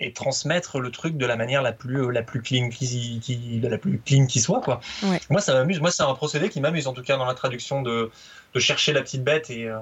et 0.00 0.12
transmettre 0.12 0.80
le 0.80 0.90
truc 0.90 1.16
de 1.16 1.26
la 1.26 1.36
manière 1.36 1.62
la 1.62 1.72
plus 1.72 2.02
euh, 2.06 2.10
la 2.10 2.22
plus 2.22 2.42
clean 2.42 2.68
qui, 2.70 3.20
qui 3.22 3.60
de 3.60 3.68
la 3.68 3.78
plus 3.78 4.00
clean 4.04 4.26
qui 4.26 4.40
soit 4.40 4.60
quoi. 4.60 4.80
Ouais. 5.04 5.20
Moi, 5.30 5.40
ça 5.40 5.54
m'amuse. 5.54 5.80
Moi, 5.80 5.92
c'est 5.92 6.02
un 6.02 6.14
procédé 6.14 6.48
qui 6.48 6.60
m'amuse 6.60 6.88
en 6.88 6.92
tout 6.92 7.02
cas 7.02 7.16
dans 7.16 7.26
la 7.26 7.34
traduction 7.34 7.82
de 7.82 8.10
de 8.54 8.60
chercher 8.60 8.92
la 8.92 9.02
petite 9.02 9.22
bête 9.22 9.50
et, 9.50 9.66
euh, 9.66 9.78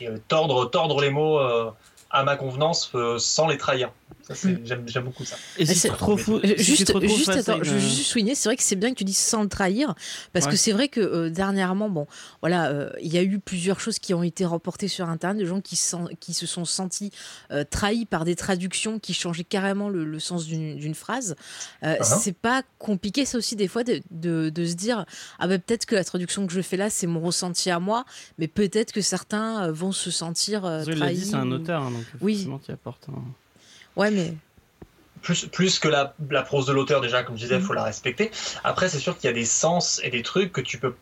et, 0.00 0.08
euh, 0.08 0.18
tordre 0.28 0.68
tordre 0.68 1.00
les 1.00 1.10
mots 1.10 1.38
euh, 1.38 1.70
à 2.10 2.24
ma 2.24 2.36
convenance 2.36 2.90
euh, 2.94 3.18
sans 3.18 3.46
les 3.48 3.56
trahir. 3.58 3.90
Ça, 4.22 4.34
c'est- 4.34 4.48
Mm. 4.48 4.82
j'aime 4.86 5.04
beaucoup 5.04 5.24
ça. 5.24 5.36
Et 5.56 5.64
si 5.66 5.74
c'est- 5.76 5.88
si 5.88 5.94
tu 5.94 6.56
Juste, 6.58 6.92
juste 7.16 7.28
attends, 7.30 7.62
je 7.62 7.70
veux 7.72 7.78
juste 7.78 8.02
souligner, 8.02 8.34
c'est 8.34 8.48
vrai 8.48 8.56
que 8.56 8.62
c'est 8.62 8.76
bien 8.76 8.90
que 8.90 8.96
tu 8.96 9.04
dises 9.04 9.16
sans 9.18 9.42
le 9.42 9.48
trahir, 9.48 9.94
parce 10.32 10.44
Ouais. 10.46 10.50
que 10.52 10.56
c'est 10.56 10.72
vrai 10.72 10.88
que 10.88 11.00
euh, 11.00 11.30
dernièrement, 11.30 11.88
bon, 11.88 12.06
voilà, 12.40 12.68
euh, 12.70 12.90
il 13.00 13.12
y 13.12 13.18
a 13.18 13.22
eu 13.22 13.38
plusieurs 13.38 13.80
choses 13.80 13.98
qui 13.98 14.12
ont 14.14 14.22
été 14.22 14.44
reportées 14.44 14.88
sur 14.88 15.08
Internet, 15.08 15.40
de 15.42 15.46
gens 15.46 15.60
qui, 15.60 15.76
se 15.76 16.46
sont 16.46 16.64
sentis 16.64 17.10
euh, 17.50 17.64
trahis 17.68 18.04
par 18.06 18.24
des 18.24 18.34
traductions 18.36 18.98
qui 18.98 19.14
changeaient 19.14 19.44
carrément 19.44 19.88
le, 19.88 20.04
le 20.04 20.18
sens 20.20 20.46
d'une 20.46 20.94
phrase. 20.94 21.34
Euh, 21.84 21.96
Uh-huh. 22.00 22.18
C'est 22.20 22.36
pas 22.36 22.62
compliqué, 22.78 23.24
ça 23.24 23.38
aussi, 23.38 23.56
des 23.56 23.68
fois, 23.68 23.84
de, 23.84 24.00
de, 24.10 24.50
de 24.50 24.64
se 24.66 24.74
dire, 24.74 25.06
ah 25.38 25.46
ben 25.48 25.60
peut-être 25.60 25.86
que 25.86 25.94
la 25.94 26.04
traduction 26.04 26.46
que 26.46 26.52
je 26.52 26.60
fais 26.62 26.76
là, 26.76 26.90
c'est 26.90 27.06
mon 27.06 27.20
ressenti 27.20 27.70
à 27.70 27.78
moi, 27.78 28.04
mais 28.38 28.48
peut-être 28.48 28.92
que 28.92 29.00
certains 29.00 29.70
vont 29.70 29.92
se 29.92 30.10
sentir 30.10 30.64
euh, 30.64 30.84
trahis. 30.84 31.26
c'est 31.26 31.34
un 31.34 31.50
auteur, 31.52 31.82
hein, 31.82 31.92
donc 32.00 32.20
Oui. 32.20 32.34
forcément, 32.36 32.58
tu 32.58 32.72
apportes 32.72 33.06
un- 33.08 34.00
Ouais, 34.00 34.10
mais 34.10 34.34
plus, 35.22 35.46
plus 35.46 35.78
que 35.78 35.88
la, 35.88 36.14
la 36.30 36.42
prose 36.42 36.66
de 36.66 36.72
l'auteur, 36.72 37.00
déjà, 37.00 37.22
comme 37.22 37.36
je 37.36 37.42
disais, 37.42 37.56
il 37.56 37.62
faut 37.62 37.74
la 37.74 37.84
respecter. 37.84 38.30
Après, 38.64 38.88
c'est 38.88 38.98
sûr 38.98 39.16
qu'il 39.18 39.28
y 39.28 39.30
a 39.32 39.34
des 39.34 39.44
sens 39.44 40.00
et 40.02 40.10
des 40.10 40.22
trucs 40.22 40.52
que 40.52 40.60
tu 40.60 40.78
peux 40.78 40.94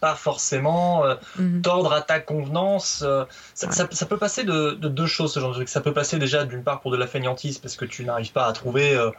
pas 0.00 0.14
forcément 0.14 1.04
euh, 1.04 1.14
mhm. 1.38 1.62
tordre 1.62 1.92
à 1.92 2.02
ta 2.02 2.20
convenance. 2.20 3.02
euh, 3.04 3.24
ça, 3.54 3.66
Ouais. 3.66 3.72
ça- 3.72 3.88
ça 3.90 4.06
peut 4.06 4.18
passer 4.18 4.44
de, 4.44 4.72
de 4.72 4.88
deux 4.88 5.06
choses, 5.06 5.32
ce 5.32 5.40
genre 5.40 5.50
de 5.50 5.54
truc. 5.56 5.68
Ça 5.68 5.80
peut 5.80 5.92
passer 5.94 6.18
déjà, 6.18 6.44
d'une 6.44 6.62
part, 6.62 6.80
pour 6.80 6.90
de 6.90 6.96
la 6.96 7.06
fainéantise, 7.06 7.58
parce 7.58 7.76
que 7.76 7.84
tu 7.84 8.04
n'arrives 8.04 8.32
pas 8.32 8.46
à 8.46 8.52
trouver, 8.52 8.94
euh, 8.94 9.10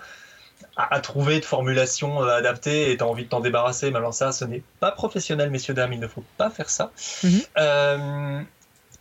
à, 0.76 0.96
à 0.96 1.00
trouver 1.02 1.40
de 1.40 1.46
formulation 1.46 2.24
euh, 2.24 2.38
adaptée 2.38 2.92
et 2.92 2.98
tu 2.98 3.04
as 3.04 3.08
envie 3.08 3.24
de 3.26 3.30
t'en 3.30 3.40
débarrasser. 3.42 3.90
Mais 3.92 3.98
alors 3.98 4.14
ça, 4.14 4.32
ce 4.32 4.46
n'est 4.46 4.64
pas 4.80 4.92
professionnel, 4.92 5.50
messieurs, 5.52 5.74
dames, 5.74 5.94
il 5.94 6.00
ne 6.00 6.08
faut 6.08 6.24
pas 6.38 6.50
faire 6.50 6.70
ça. 6.70 6.92
Mhm. 7.24 7.42
Euh, 7.58 8.42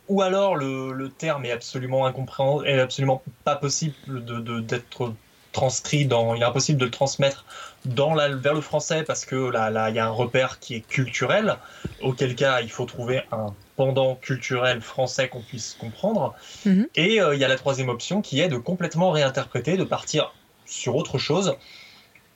ou 0.09 0.21
alors 0.21 0.55
le, 0.55 0.91
le 0.91 1.09
terme 1.09 1.45
est 1.45 1.51
absolument 1.51 2.05
incompréhensible, 2.05 2.67
est 2.69 2.79
absolument 2.79 3.21
pas 3.43 3.55
possible 3.55 3.95
de, 4.07 4.59
d'être 4.59 5.13
transcrit 5.51 6.05
dans, 6.05 6.35
il 6.35 6.41
est 6.41 6.45
impossible 6.45 6.79
de 6.79 6.85
le 6.85 6.91
transmettre 6.91 7.45
dans 7.85 8.13
la, 8.13 8.29
vers 8.29 8.53
le 8.53 8.61
français 8.61 9.03
parce 9.03 9.25
que 9.25 9.35
là, 9.35 9.69
là, 9.69 9.89
il 9.89 9.95
y 9.95 9.99
a 9.99 10.05
un 10.05 10.11
repère 10.11 10.59
qui 10.59 10.75
est 10.75 10.87
culturel, 10.87 11.57
auquel 12.01 12.35
cas 12.35 12.61
il 12.61 12.69
faut 12.69 12.85
trouver 12.85 13.23
un 13.31 13.47
pendant 13.75 14.15
culturel 14.15 14.81
français 14.81 15.29
qu'on 15.29 15.41
puisse 15.41 15.75
comprendre. 15.79 16.35
Mhm. 16.65 16.87
Et 16.95 17.21
euh, 17.21 17.35
il 17.35 17.41
y 17.41 17.43
a 17.43 17.47
la 17.47 17.55
troisième 17.55 17.89
option 17.89 18.21
qui 18.21 18.39
est 18.39 18.49
de 18.49 18.57
complètement 18.57 19.11
réinterpréter, 19.11 19.77
de 19.77 19.83
partir 19.83 20.33
sur 20.65 20.95
autre 20.95 21.17
chose, 21.17 21.55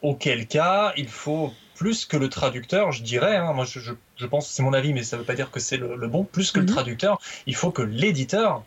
auquel 0.01 0.47
cas 0.47 0.93
il 0.97 1.07
faut 1.07 1.53
plus 1.75 2.05
que 2.05 2.15
le 2.15 2.29
traducteur, 2.29 2.91
je 2.91 3.01
dirais, 3.01 3.35
hein, 3.35 3.53
moi 3.53 3.65
je, 3.65 3.79
je, 3.79 3.93
je 4.21 4.27
pense, 4.27 4.47
c'est 4.49 4.63
mon 4.63 4.73
avis, 4.73 4.93
mais 4.93 5.03
ça 5.03 5.15
ne 5.17 5.21
veut 5.21 5.25
pas 5.25 5.33
dire 5.35 5.49
que 5.51 5.59
c'est 5.59 5.77
le, 5.77 5.95
le 5.95 6.07
bon, 6.07 6.23
plus 6.23 6.51
que 6.51 6.59
Mhm. 6.59 6.65
le 6.67 6.71
traducteur, 6.71 7.19
il 7.47 7.55
faut 7.55 7.71
que 7.71 7.81
l'éditeur 7.81 8.63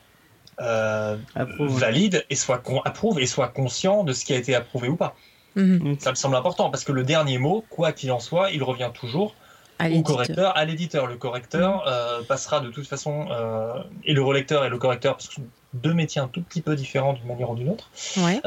euh, 0.60 1.16
valide 1.58 2.24
et 2.30 2.36
soit 2.36 2.58
con- 2.58 2.80
approuve 2.84 3.20
et 3.20 3.26
soit 3.26 3.48
conscient 3.48 4.04
de 4.04 4.12
ce 4.12 4.24
qui 4.24 4.32
a 4.34 4.36
été 4.36 4.54
approuvé 4.54 4.88
ou 4.88 4.96
pas. 4.96 5.16
Mhm. 5.56 5.96
Ça 6.00 6.10
me 6.10 6.16
semble 6.16 6.36
important 6.36 6.70
parce 6.70 6.84
que 6.84 6.92
le 6.92 7.02
dernier 7.04 7.38
mot, 7.38 7.64
quoi 7.70 7.92
qu'il 7.92 8.10
en 8.12 8.20
soit, 8.20 8.50
il 8.50 8.62
revient 8.62 8.90
toujours 8.94 9.34
À 9.78 9.88
au 9.90 10.02
correcteur, 10.02 10.56
à 10.56 10.64
l'éditeur. 10.64 11.06
Le 11.06 11.16
correcteur 11.16 11.84
euh, 11.88 12.22
passera 12.22 12.60
de 12.60 12.70
toute 12.70 12.86
façon, 12.86 13.26
euh, 13.30 13.82
et 14.04 14.12
le 14.12 14.22
relecteur 14.22 14.64
et 14.64 14.68
le 14.68 14.78
correcteur, 14.78 15.14
parce 15.16 15.26
que 15.28 15.34
ce 15.34 15.40
sont 15.40 15.46
deux 15.74 15.94
métiers 15.94 16.20
un 16.20 16.28
tout 16.28 16.42
petit 16.42 16.62
peu 16.62 16.76
différents 16.76 17.12
d'une 17.14 17.26
manière 17.26 17.50
ou 17.50 17.56
d'une 17.56 17.70
autre. 17.70 17.90
Ouais. 18.18 18.40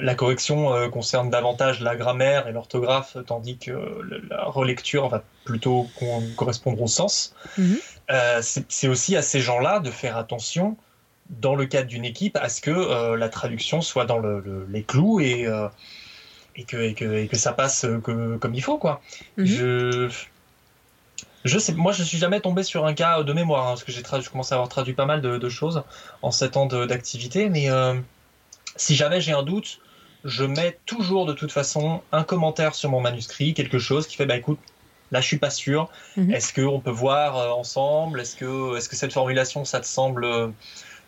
La 0.00 0.14
correction 0.14 0.72
euh, 0.74 0.88
concerne 0.88 1.30
davantage 1.30 1.80
la 1.80 1.96
grammaire 1.96 2.48
et 2.48 2.52
l'orthographe, 2.52 3.16
tandis 3.26 3.58
que 3.58 3.72
la 4.30 4.44
relecture 4.44 5.08
va 5.08 5.22
plutôt 5.44 5.88
con- 5.98 6.22
correspondre 6.36 6.80
au 6.82 6.86
sens. 6.86 7.34
Mhm. 7.58 7.78
Euh, 8.10 8.40
c'est 8.42 8.64
c'est 8.70 8.88
aussi 8.88 9.16
à 9.16 9.22
ces 9.22 9.40
gens-là 9.40 9.80
de 9.80 9.90
faire 9.90 10.16
attention, 10.16 10.76
dans 11.30 11.54
le 11.54 11.66
cadre 11.66 11.88
d'une 11.88 12.04
équipe, 12.04 12.36
à 12.36 12.48
ce 12.48 12.60
que 12.60 12.70
euh, 12.70 13.16
la 13.16 13.28
traduction 13.28 13.80
soit 13.80 14.04
dans 14.04 14.18
le- 14.18 14.40
le- 14.40 14.66
les 14.70 14.82
clous 14.82 15.20
et, 15.20 15.46
et, 16.56 16.64
que, 16.64 16.76
et, 16.76 16.94
que, 16.94 17.04
et 17.16 17.28
que 17.28 17.36
ça 17.36 17.52
passe 17.52 17.86
que- 18.02 18.36
comme 18.36 18.54
il 18.54 18.62
faut. 18.62 18.78
Quoi. 18.78 19.00
Mhm. 19.36 19.46
Je, 19.46 20.08
je 21.44 21.58
sais, 21.58 21.72
moi, 21.74 21.92
je 21.92 22.02
suis 22.02 22.18
jamais 22.18 22.40
tombé 22.40 22.62
sur 22.62 22.86
un 22.86 22.94
cas 22.94 23.22
de 23.22 23.32
mémoire, 23.32 23.64
hein, 23.66 23.70
parce 23.70 23.84
que 23.84 23.92
j'ai 23.92 24.02
tradu- 24.02 24.24
je 24.24 24.30
commence 24.30 24.52
à 24.52 24.56
avoir 24.56 24.68
traduit 24.68 24.94
pas 24.94 25.06
mal 25.06 25.20
de, 25.20 25.38
de 25.38 25.48
choses 25.48 25.82
en 26.22 26.30
sept 26.30 26.56
ans 26.56 26.66
de- 26.66 26.86
d'activité, 26.86 27.48
mais 27.48 27.68
si 28.76 28.94
jamais 28.96 29.20
j'ai 29.20 29.32
un 29.32 29.42
doute, 29.42 29.78
je 30.24 30.44
mets 30.44 30.78
toujours 30.86 31.26
de 31.26 31.32
toute 31.32 31.52
façon 31.52 32.02
un 32.12 32.24
commentaire 32.24 32.74
sur 32.74 32.90
mon 32.90 33.00
manuscrit, 33.00 33.54
quelque 33.54 33.78
chose 33.78 34.06
qui 34.06 34.16
fait, 34.16 34.26
bah 34.26 34.36
écoute, 34.36 34.58
Là, 35.12 35.20
je 35.20 35.26
suis 35.26 35.38
pas 35.38 35.50
sûr. 35.50 35.90
Mhm. 36.16 36.30
Est-ce 36.32 36.54
qu'on 36.54 36.80
peut 36.80 36.90
voir 36.90 37.36
euh, 37.36 37.50
ensemble? 37.50 38.20
Est-ce 38.20 38.34
que, 38.34 38.76
est-ce 38.76 38.88
que 38.88 38.96
cette 38.96 39.12
formulation, 39.12 39.64
ça 39.64 39.78
te 39.78 39.86
semble, 39.86 40.24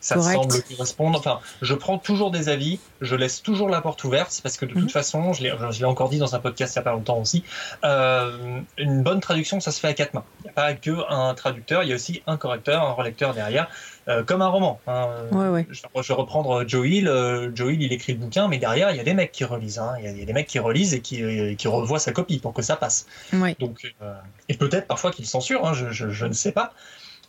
ça 0.05 0.16
Correct. 0.16 0.35
semble 0.52 0.62
correspondre 0.76 1.18
Enfin, 1.18 1.40
je 1.62 1.72
prends 1.74 1.97
toujours 1.98 2.31
des 2.31 2.51
avis, 2.51 2.78
je 3.01 3.16
laisse 3.16 3.43
toujours 3.43 3.70
la 3.70 3.81
porte 3.81 4.05
ouverte, 4.05 4.39
parce 4.43 4.59
que 4.59 4.66
de 4.66 4.74
Mhm. 4.74 4.82
toute 4.82 4.93
façon, 4.93 5.32
je 5.32 5.43
l'ai, 5.43 5.85
encore 5.85 6.10
dit 6.10 6.18
dans 6.18 6.35
un 6.35 6.40
podcast 6.40 6.74
il 6.74 6.76
y 6.76 6.81
a 6.81 6.82
pas 6.82 6.93
longtemps 6.93 7.18
aussi, 7.18 7.43
euh, 7.85 8.60
une 8.78 9.02
bonne 9.02 9.20
traduction, 9.20 9.60
ça 9.60 9.72
se 9.72 9.81
fait 9.81 9.89
à 9.89 9.94
quatre 9.94 10.12
mains. 10.14 10.24
Il 10.40 10.44
n'y 10.44 10.51
a 10.51 10.52
pas 10.52 10.74
que 10.74 10.90
un 11.10 11.32
traducteur, 11.35 11.82
il 11.82 11.89
y 11.89 11.93
a 11.93 11.94
aussi 11.94 12.22
un 12.26 12.36
correcteur, 12.36 12.82
un 12.82 12.93
relecteur 12.93 13.32
derrière, 13.35 13.68
euh, 14.09 14.22
comme 14.22 14.43
un 14.43 14.48
roman. 14.48 14.78
hein. 14.86 15.09
Ouais, 15.32 15.48
ouais. 15.48 15.66
Je, 15.70 15.81
je 16.02 16.09
vais 16.09 16.14
reprendre 16.14 16.64
Joe 16.68 16.86
Hill. 16.86 17.09
euh, 17.09 17.51
Joe 17.55 17.72
Hill, 17.72 17.82
il 17.82 17.93
écrit 17.93 18.12
le 18.12 18.18
bouquin, 18.18 18.48
mais 18.48 18.59
derrière, 18.59 18.90
il 18.90 18.97
y 18.98 19.01
a 19.01 19.05
des 19.05 19.14
mecs 19.14 19.32
qui 19.32 19.44
relisent. 19.44 19.78
hein. 19.78 19.94
Il 19.98 20.05
y, 20.05 20.09
a- 20.09 20.10
il 20.10 20.18
y 20.18 20.22
a 20.22 20.26
des 20.26 20.32
mecs 20.35 20.47
qui 20.48 20.59
relisent 20.59 20.93
et 20.93 21.01
qui, 21.01 21.22
euh, 21.22 21.55
qui 21.55 21.66
revoient 21.68 21.98
sa 21.98 22.12
copie 22.12 22.39
pour 22.39 22.52
que 22.52 22.60
ça 22.62 22.76
passe. 22.76 23.06
Ouais. 23.32 23.56
Donc, 23.59 23.94
euh, 24.02 24.12
et 24.51 24.55
peut-être 24.55 24.86
parfois 24.86 25.10
qu'il 25.12 25.24
censure, 25.26 25.66
hein, 25.66 25.72
je, 25.72 25.90
je- 25.90 26.10
je 26.10 26.26
ne 26.26 26.35
sais 26.35 26.52
pas. 26.52 26.74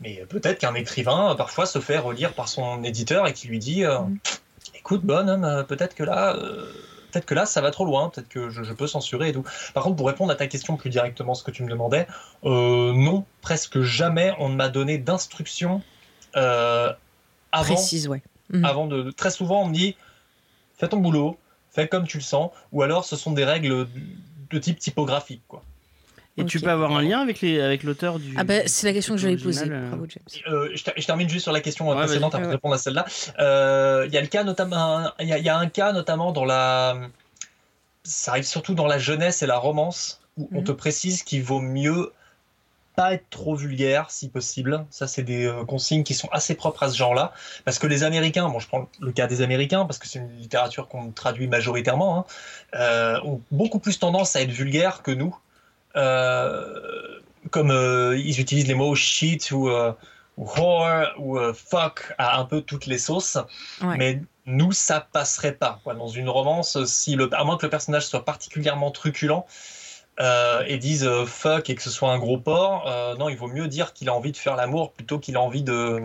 Mais 0.01 0.23
peut-être 0.29 0.59
qu'un 0.59 0.73
écrivain, 0.75 1.35
parfois, 1.35 1.65
se 1.65 1.79
fait 1.79 1.97
relire 1.97 2.33
par 2.33 2.47
son 2.49 2.83
éditeur 2.83 3.27
et 3.27 3.33
qui 3.33 3.47
lui 3.47 3.59
dit 3.59 3.83
euh, 3.85 3.99
Mhm. 3.99 4.17
Écoute, 4.75 5.01
bonhomme, 5.03 5.43
euh, 5.43 5.63
peut-être 5.63 5.95
que 5.95 6.03
là. 6.03 6.35
euh, 6.35 6.71
Peut-être 7.11 7.27
que 7.27 7.33
là, 7.33 7.45
ça 7.45 7.61
va 7.61 7.71
trop 7.71 7.85
loin, 7.85 8.09
peut-être 8.09 8.27
que 8.27 8.49
je, 8.49 8.61
je 8.63 8.73
peux 8.73 8.87
censurer 8.87 9.29
et 9.29 9.31
tout. 9.31 9.45
Par 9.73 9.83
contre, 9.85 9.95
pour 9.95 10.07
répondre 10.07 10.33
à 10.33 10.35
ta 10.35 10.47
question 10.47 10.75
plus 10.75 10.89
directement, 10.89 11.33
ce 11.33 11.45
que 11.45 11.51
tu 11.51 11.63
me 11.63 11.69
demandais, 11.69 12.07
euh, 12.43 12.91
non, 12.91 13.23
presque 13.41 13.79
jamais 13.83 14.33
on 14.37 14.49
ne 14.49 14.55
m'a 14.55 14.67
donné 14.67 14.97
d'instructions 14.97 15.81
avant, 16.33 16.95
Précise, 17.75 18.09
ouais. 18.09 18.21
Mhm. 18.49 18.65
avant 18.65 18.87
de, 18.87 19.11
Très 19.11 19.31
souvent, 19.31 19.61
on 19.63 19.67
me 19.69 19.73
dit 19.73 19.95
fais 20.77 20.89
ton 20.89 20.97
boulot, 20.97 21.37
fais 21.71 21.87
comme 21.87 22.05
tu 22.05 22.17
le 22.17 22.23
sens, 22.23 22.51
ou 22.73 22.81
alors 22.81 23.05
ce 23.05 23.15
sont 23.15 23.31
des 23.31 23.45
règles 23.45 23.87
de 24.49 24.59
type 24.59 24.77
typographique, 24.77 25.41
quoi. 25.47 25.63
Et 26.37 26.45
tu 26.45 26.59
peux 26.59 26.69
avoir 26.69 26.91
un 26.91 27.01
lien 27.01 27.21
avec 27.21 27.39
les 27.41 27.61
avec 27.61 27.83
l'auteur 27.83 28.19
du. 28.19 28.35
Ah 28.37 28.43
bah, 28.43 28.67
c'est 28.67 28.85
la 28.87 28.93
question 28.93 29.15
que 29.15 29.21
j'allais 29.21 29.37
poser. 29.37 29.67
euh. 29.69 29.87
Bravo, 29.89 30.05
James. 30.09 30.43
Euh, 30.53 30.69
je, 30.75 30.83
ter- 30.83 30.93
je 30.97 31.05
termine 31.05 31.29
juste 31.29 31.43
sur 31.43 31.53
la 31.53 31.61
question 31.61 31.87
Ouais, 31.89 31.95
précédente 31.95 32.35
avant 32.35 32.43
de 32.43 32.47
Ouais, 32.49 32.55
répondre 32.55 32.75
à 32.75 32.77
celle-là. 32.77 33.05
Euh, 33.39 34.03
Il 34.07 34.13
y 34.13 34.17
a 34.17 34.21
le 34.21 34.27
cas 34.27 34.43
notamment, 34.43 35.11
il 35.19 35.27
y, 35.27 35.33
a- 35.33 35.37
il 35.37 35.45
y 35.45 35.49
a 35.49 35.57
un 35.57 35.67
cas 35.67 35.93
notamment 35.93 36.31
dans 36.33 36.43
la, 36.45 36.97
ça 38.03 38.31
arrive 38.31 38.43
surtout 38.43 38.73
dans 38.75 38.87
la 38.87 38.97
jeunesse 38.97 39.41
et 39.43 39.45
la 39.47 39.57
romance 39.57 40.21
où 40.37 40.49
on 40.51 40.57
Mhm. 40.59 40.63
te 40.65 40.71
précise 40.73 41.23
qu'il 41.23 41.41
vaut 41.43 41.61
mieux 41.61 42.11
pas 42.97 43.13
être 43.13 43.29
trop 43.29 43.55
vulgaire 43.55 44.09
si 44.11 44.29
possible. 44.29 44.85
Ça, 44.89 45.05
c'est 45.07 45.23
des 45.23 45.45
euh, 45.45 45.65
consignes 45.65 46.03
qui 46.03 46.13
sont 46.13 46.29
assez 46.31 46.55
propres 46.55 46.83
à 46.83 46.89
ce 46.89 46.97
genre-là. 46.97 47.33
Parce 47.65 47.77
que 47.79 47.87
les 47.87 48.03
Américains, 48.03 48.47
bon, 48.49 48.59
je 48.59 48.67
prends 48.67 48.87
le 49.01 49.11
cas 49.11 49.27
des 49.27 49.41
Américains 49.41 49.85
parce 49.85 49.99
que 49.99 50.07
c'est 50.07 50.19
une 50.19 50.35
littérature 50.37 50.87
qu'on 50.87 51.11
traduit 51.11 51.47
majoritairement, 51.47 52.19
hein, 52.19 52.25
euh, 52.79 53.19
ont 53.23 53.41
beaucoup 53.51 53.79
plus 53.79 53.99
tendance 53.99 54.35
à 54.35 54.41
être 54.41 54.51
vulgaires 54.51 55.01
que 55.01 55.11
nous. 55.11 55.35
Euh, 55.95 57.19
comme 57.51 57.71
euh, 57.71 58.17
ils 58.17 58.39
utilisent 58.39 58.67
les 58.67 58.73
mots 58.73 58.95
shit 58.95 59.51
ou, 59.51 59.69
euh, 59.69 59.93
ou 60.37 60.45
whore 60.45 61.07
ou 61.17 61.39
fuck 61.53 62.13
à 62.17 62.39
un 62.39 62.45
peu 62.45 62.61
toutes 62.61 62.85
les 62.85 62.97
sauces. 62.97 63.37
Ouais. 63.81 63.97
Mais 63.97 64.21
nous, 64.45 64.71
ça 64.71 64.99
passerait 64.99 65.53
pas. 65.53 65.79
Quoi. 65.83 65.93
Dans 65.93 66.07
une 66.07 66.29
romance, 66.29 66.83
si 66.85 67.15
le, 67.15 67.29
à 67.33 67.43
moins 67.43 67.57
que 67.57 67.65
le 67.65 67.69
personnage 67.69 68.05
soit 68.05 68.25
particulièrement 68.25 68.91
truculent, 68.91 69.45
euh, 70.21 70.63
et 70.65 70.77
disent 70.77 71.05
euh, 71.05 71.25
fuck 71.25 71.69
et 71.69 71.75
que 71.75 71.81
ce 71.81 71.89
soit 71.89 72.09
un 72.09 72.17
gros 72.17 72.37
porc, 72.37 72.85
euh, 72.87 73.15
non, 73.15 73.27
il 73.27 73.35
vaut 73.35 73.49
mieux 73.49 73.67
dire 73.67 73.91
qu'il 73.91 74.07
a 74.07 74.13
envie 74.13 74.31
de 74.31 74.37
faire 74.37 74.55
l'amour 74.55 74.93
plutôt 74.93 75.19
qu'il 75.19 75.35
a 75.35 75.41
envie 75.41 75.61
de 75.61 76.01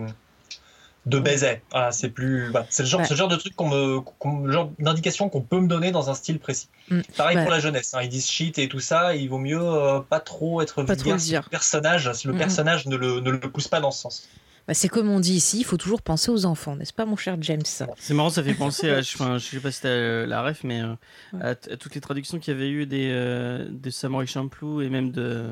de 1.07 1.19
baiser. 1.19 1.61
C'est 1.91 2.09
plus, 2.09 2.51
c'est 2.69 2.83
le 2.83 2.89
genre, 2.89 3.01
Ouais. 3.01 3.07
ce 3.07 3.13
genre 3.15 3.27
de 3.27 3.35
truc 3.35 3.55
qu'on 3.55 3.69
me, 3.69 4.51
genre 4.51 4.71
d'indication 4.79 5.29
qu'on 5.29 5.41
peut 5.41 5.59
me 5.59 5.67
donner 5.67 5.91
dans 5.91 6.09
un 6.09 6.13
style 6.13 6.37
précis. 6.39 6.69
Mm. 6.89 6.99
Pareil 7.17 7.37
Ouais. 7.37 7.43
pour 7.43 7.51
la 7.51 7.59
jeunesse. 7.59 7.93
hein, 7.93 8.01
ils 8.03 8.09
disent 8.09 8.29
shit 8.29 8.59
et 8.59 8.67
tout 8.69 8.79
ça. 8.79 9.15
Il 9.15 9.27
vaut 9.29 9.39
mieux 9.39 9.59
euh, 9.59 9.99
pas 10.01 10.19
trop 10.19 10.61
être 10.61 10.83
Pas 10.83 10.95
trop 10.95 11.05
vulgaire 11.05 11.19
si 11.19 11.27
dire. 11.29 11.41
le 11.45 11.49
personnage, 11.49 12.11
si 12.13 12.27
le 12.27 12.33
personnage 12.35 12.85
ne 12.85 12.95
le, 12.95 13.19
ne 13.19 13.31
le 13.31 13.39
pousse 13.39 13.67
pas 13.67 13.79
dans 13.79 13.91
ce 13.91 14.01
sens. 14.01 14.27
Bah, 14.67 14.75
c'est 14.75 14.89
comme 14.89 15.09
on 15.09 15.19
dit 15.19 15.33
ici, 15.33 15.57
il 15.57 15.63
faut 15.63 15.75
toujours 15.77 16.03
penser 16.03 16.29
aux 16.29 16.45
enfants, 16.45 16.75
n'est-ce 16.75 16.93
pas, 16.93 17.05
mon 17.05 17.15
cher 17.15 17.35
James? 17.41 17.63
C'est 17.65 18.13
marrant, 18.13 18.29
ça 18.29 18.43
fait 18.43 18.53
penser 18.53 18.91
à. 18.91 19.01
Je, 19.01 19.15
enfin, 19.15 19.39
je 19.39 19.45
sais 19.47 19.59
pas 19.59 19.71
si 19.71 19.81
t'as 19.81 19.87
euh, 19.89 20.27
la 20.27 20.43
ref, 20.43 20.63
mais 20.63 20.81
euh, 20.83 20.93
Ouais. 21.33 21.43
à, 21.43 21.55
toutes 21.55 21.95
les 21.95 22.01
traductions 22.01 22.37
qu'il 22.37 22.53
y 22.53 22.57
avait 22.57 22.69
eu 22.69 22.85
des, 22.85 23.09
euh, 23.11 23.67
de 23.71 23.89
Samurai 23.89 24.27
Champloo 24.27 24.81
et 24.83 24.89
même 24.89 25.09
de, 25.11 25.47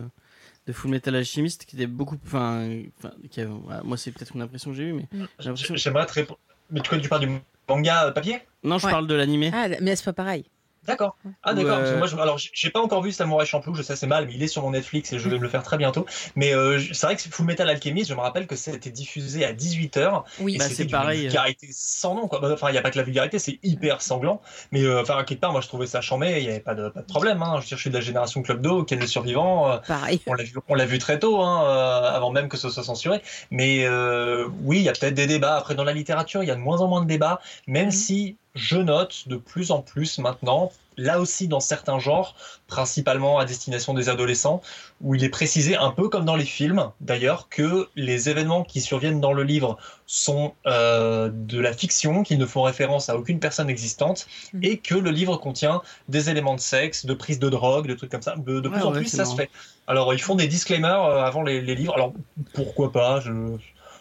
de 0.70 0.74
Full 0.74 0.92
Metal 0.92 1.16
Alchemist 1.16 1.66
qui 1.66 1.76
étaient 1.76 1.88
beaucoup. 1.88 2.16
Enfin, 2.24 2.70
enfin, 3.00 3.12
qui 3.32 3.42
moi, 3.84 3.98
c'est 3.98 4.12
peut-être 4.12 4.36
une 4.36 4.44
impression 4.44 4.70
que 4.70 4.78
j'ai 4.78 4.84
eue, 4.84 4.94
mais 4.94 5.08
j'ai 5.40 5.50
l'impression. 5.50 5.76
J'aimerais 5.76 6.06
te 6.06 6.14
répondre. 6.14 6.40
Mais 6.70 6.80
tu, 6.82 7.02
tu 7.02 7.10
parles 7.10 7.26
du 7.26 7.40
manga 7.68 8.06
euh, 8.06 8.12
papier? 8.12 8.42
Non, 8.64 8.78
je 8.78 8.86
Ouais. 8.86 8.92
parle 8.92 9.08
de 9.08 9.16
l'animé. 9.16 9.50
Ah, 9.52 9.68
mais 9.82 9.96
c'est 9.96 10.06
pas 10.06 10.14
pareil. 10.14 10.46
D'accord. 10.88 11.16
Ah 11.44 11.54
d'accord. 11.54 11.78
euh, 11.80 11.98
Moi, 11.98 12.08
je, 12.08 12.16
alors 12.18 12.38
j'ai- 12.38 12.70
pas 12.70 12.82
encore 12.82 13.02
vu 13.04 13.12
Samurai 13.12 13.46
Champloo, 13.46 13.74
je 13.76 13.82
sais 13.82 13.96
c'est 13.96 14.08
mal, 14.08 14.26
mais 14.28 14.34
il 14.34 14.42
est 14.44 14.48
sur 14.48 14.62
mon 14.64 14.72
Netflix 14.72 15.12
et 15.14 15.20
je 15.20 15.30
vais 15.30 15.38
me 15.38 15.42
le 15.44 15.50
faire 15.50 15.64
très 15.64 15.78
bientôt. 15.78 16.06
Mais 16.36 16.54
euh, 16.54 16.80
c'est 16.94 17.06
vrai 17.06 17.16
que 17.16 17.22
Full 17.22 17.46
Metal 17.46 17.70
Alchemist, 17.70 18.10
je 18.10 18.16
me 18.16 18.20
rappelle 18.22 18.48
que 18.48 18.56
c'était 18.56 18.90
diffusé 18.92 19.46
à 19.46 19.54
18h. 19.54 20.24
Oui. 20.40 20.58
Bah, 20.58 20.66
c'est 20.70 20.86
pareil. 20.86 21.22
vulgarité 21.24 21.68
sans 21.72 22.16
nom, 22.16 22.28
quoi. 22.28 22.40
Bah, 22.40 22.50
Enfin, 22.54 22.70
il 22.70 22.74
n'y 22.74 22.78
a 22.78 22.82
pas 22.82 22.92
que 22.92 22.98
la 22.98 23.04
vulgarité, 23.04 23.40
c'est 23.40 23.60
hyper 23.64 24.02
sanglant. 24.02 24.42
Mais 24.72 24.84
euh, 24.84 25.02
enfin, 25.02 25.24
quelque 25.24 25.40
part, 25.42 25.52
moi, 25.52 25.62
je 25.62 25.68
trouvais 25.68 25.88
ça 25.88 26.02
chambé, 26.02 26.38
il 26.40 26.44
n'y 26.46 26.50
avait 26.50 26.60
pas 26.60 26.76
de, 26.76 26.90
pas 26.90 27.02
de 27.02 27.08
problème. 27.08 27.42
Hein. 27.44 27.56
Je 27.58 27.62
veux 27.62 27.68
dire, 27.68 27.78
je 27.78 27.82
suis 27.82 27.90
de 27.90 27.96
la 27.96 28.02
génération 28.02 28.42
Club 28.42 28.62
d'eau, 28.62 28.84
Ken 28.84 29.00
le 29.00 29.08
survivant. 29.08 29.72
euh, 29.72 29.78
Pareil. 29.88 30.22
on 30.28 30.34
l'a 30.34 30.44
vu, 30.44 30.54
on 30.68 30.76
l'a 30.76 30.86
vu 30.86 30.98
très 31.00 31.20
tôt, 31.20 31.42
hein, 31.42 31.64
euh, 31.66 32.16
avant 32.16 32.32
même 32.32 32.48
que 32.50 32.58
ce 32.58 32.70
soit 32.70 32.84
censuré. 32.84 33.22
Mais 33.52 33.86
euh, 33.86 34.48
oui, 34.64 34.78
il 34.78 34.84
y 34.84 34.90
a 34.90 34.94
peut-être 34.94 35.14
des 35.14 35.28
débats. 35.28 35.58
Après, 35.58 35.76
dans 35.76 35.84
la 35.84 35.94
littérature, 35.94 36.44
il 36.44 36.48
y 36.48 36.52
a 36.52 36.56
de 36.56 36.60
moins 36.62 36.82
en 36.82 36.88
moins 36.88 37.02
de 37.02 37.08
débats, 37.08 37.40
même 37.68 37.88
Mhm. 37.88 37.92
si 37.92 38.38
je 38.56 38.78
note 38.78 39.28
de 39.28 39.36
plus 39.38 39.72
en 39.72 39.82
plus 39.82 40.18
maintenant, 40.20 40.72
là 40.98 41.20
aussi 41.22 41.48
dans 41.48 41.60
certains 41.62 41.98
genres, 42.00 42.36
principalement 42.68 43.40
à 43.40 43.46
destination 43.46 43.94
des 43.94 44.10
adolescents, 44.10 44.62
où 45.02 45.16
il 45.16 45.24
est 45.24 45.30
précisé, 45.30 45.78
un 45.78 45.92
peu 45.92 46.10
comme 46.10 46.26
dans 46.26 46.36
les 46.36 46.46
films 46.46 46.92
d'ailleurs, 47.00 47.48
que 47.50 47.88
les 47.96 48.28
événements 48.30 48.64
qui 48.64 48.82
surviennent 48.82 49.22
dans 49.22 49.32
le 49.32 49.44
livre 49.44 49.78
sont 50.08 50.54
euh, 50.68 51.30
de 51.32 51.60
la 51.60 51.72
fiction, 51.74 52.24
qu'ils 52.24 52.38
ne 52.40 52.46
font 52.46 52.64
référence 52.64 53.08
à 53.10 53.16
aucune 53.18 53.40
personne 53.40 53.70
existante, 53.70 54.28
Mhm. 54.54 54.64
et 54.64 54.78
que 54.78 54.96
le 54.96 55.12
livre 55.12 55.38
contient 55.38 55.82
des 56.10 56.30
éléments 56.30 56.56
de 56.56 56.60
sexe, 56.60 57.06
de 57.06 57.14
prise 57.14 57.40
de 57.40 57.50
drogue, 57.50 57.88
de 57.88 57.94
trucs 57.94 58.12
comme 58.12 58.22
ça. 58.22 58.36
De, 58.36 58.60
de 58.60 58.68
Ouais, 58.68 58.76
plus 58.76 58.84
en 58.84 58.92
ouais, 58.92 59.00
plus, 59.00 59.08
ça 59.08 59.18
marrant. 59.24 59.32
se 59.32 59.36
fait. 59.38 59.50
Alors, 59.88 60.14
ils 60.14 60.22
font 60.22 60.36
des 60.36 60.48
disclaimers 60.48 61.04
euh, 61.06 61.22
avant 61.24 61.44
les, 61.44 61.62
les 61.62 61.76
livres. 61.76 61.94
Alors, 61.96 62.14
pourquoi 62.54 62.92
pas 62.92 63.20
je... 63.22 63.32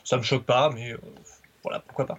Ça 0.04 0.16
me 0.16 0.22
choque 0.22 0.44
pas, 0.44 0.70
mais 0.74 0.92
euh, 0.92 1.00
voilà, 1.62 1.80
pourquoi 1.80 2.06
pas. 2.06 2.18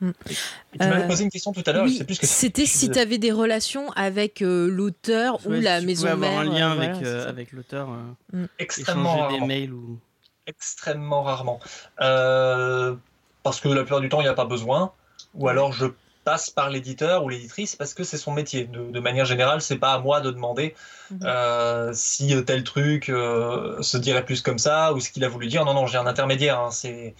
Mm. 0.00 0.10
Et 0.10 0.78
tu 0.78 0.86
m'avais 0.86 1.02
Euh, 1.02 1.06
posé 1.08 1.24
une 1.24 1.30
question 1.30 1.52
tout 1.52 1.62
à 1.66 1.72
l'heure, 1.72 1.86
je 1.86 1.90
Oui, 1.92 1.98
sais 1.98 2.04
plus 2.04 2.14
ce 2.14 2.20
que 2.20 2.26
c'était 2.26 2.66
si 2.66 2.90
tu 2.90 2.98
avais 2.98 3.18
des 3.18 3.32
relations 3.32 3.90
avec 3.92 4.40
euh, 4.42 4.68
l'auteur 4.68 5.38
ou 5.46 5.50
la 5.50 5.76
si 5.76 5.80
tu 5.82 5.86
maison 5.86 6.08
avoir 6.08 6.30
mère. 6.30 6.40
un 6.40 6.44
lien 6.44 6.70
euh, 6.70 6.82
avec, 6.82 6.92
voilà, 7.02 7.08
euh, 7.08 7.28
avec 7.28 7.52
l'auteur, 7.52 7.88
euh, 8.34 8.46
extrêmement 8.58 9.14
échanger 9.14 9.18
des 9.28 9.32
rarement. 9.34 9.46
mails 9.46 9.72
ou. 9.74 9.98
Extrêmement 10.46 11.22
rarement. 11.22 11.60
Euh, 12.00 12.94
parce 13.42 13.60
que 13.60 13.68
la 13.68 13.82
plupart 13.82 14.00
du 14.00 14.08
temps, 14.08 14.20
il 14.20 14.24
n'y 14.24 14.28
a 14.30 14.34
pas 14.34 14.44
besoin. 14.46 14.92
Ou 15.34 15.48
alors, 15.48 15.72
je 15.72 15.86
passe 16.24 16.50
par 16.50 16.70
l'éditeur 16.70 17.24
ou 17.24 17.28
l'éditrice 17.28 17.76
parce 17.76 17.94
que 17.94 18.04
c'est 18.04 18.18
son 18.18 18.32
métier. 18.32 18.64
De, 18.64 18.90
de 18.90 19.00
manière 19.00 19.24
générale, 19.24 19.60
c'est 19.62 19.78
pas 19.78 19.92
à 19.94 19.98
moi 20.00 20.20
de 20.20 20.30
demander 20.30 20.74
Mhm. 21.10 21.20
euh, 21.24 21.90
si 21.94 22.34
tel 22.44 22.62
truc 22.64 23.08
euh, 23.08 23.80
se 23.82 23.96
dirait 23.96 24.24
plus 24.24 24.40
comme 24.42 24.58
ça 24.58 24.92
ou 24.92 25.00
ce 25.00 25.10
qu'il 25.10 25.24
a 25.24 25.28
voulu 25.28 25.46
dire. 25.46 25.64
Non, 25.64 25.74
non, 25.74 25.86
j'ai 25.86 25.98
un 25.98 26.06
intermédiaire. 26.06 26.58
hein, 26.60 26.70
c'est 26.70 27.14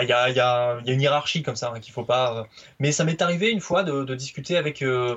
il 0.00 0.08
y 0.08 0.12
a, 0.12 0.30
y, 0.30 0.32
y, 0.86 0.90
y 0.90 0.92
une 0.92 1.00
hiérarchie 1.00 1.42
comme 1.42 1.56
ça 1.56 1.72
hein, 1.74 1.80
qu'il 1.80 1.92
faut 1.92 2.04
pas. 2.04 2.38
euh. 2.38 2.44
Mais 2.78 2.92
ça 2.92 3.04
m'est 3.04 3.20
arrivé 3.22 3.50
une 3.50 3.60
fois 3.60 3.82
de, 3.82 4.04
de 4.04 4.14
discuter 4.14 4.56
avec 4.56 4.82
euh, 4.82 5.16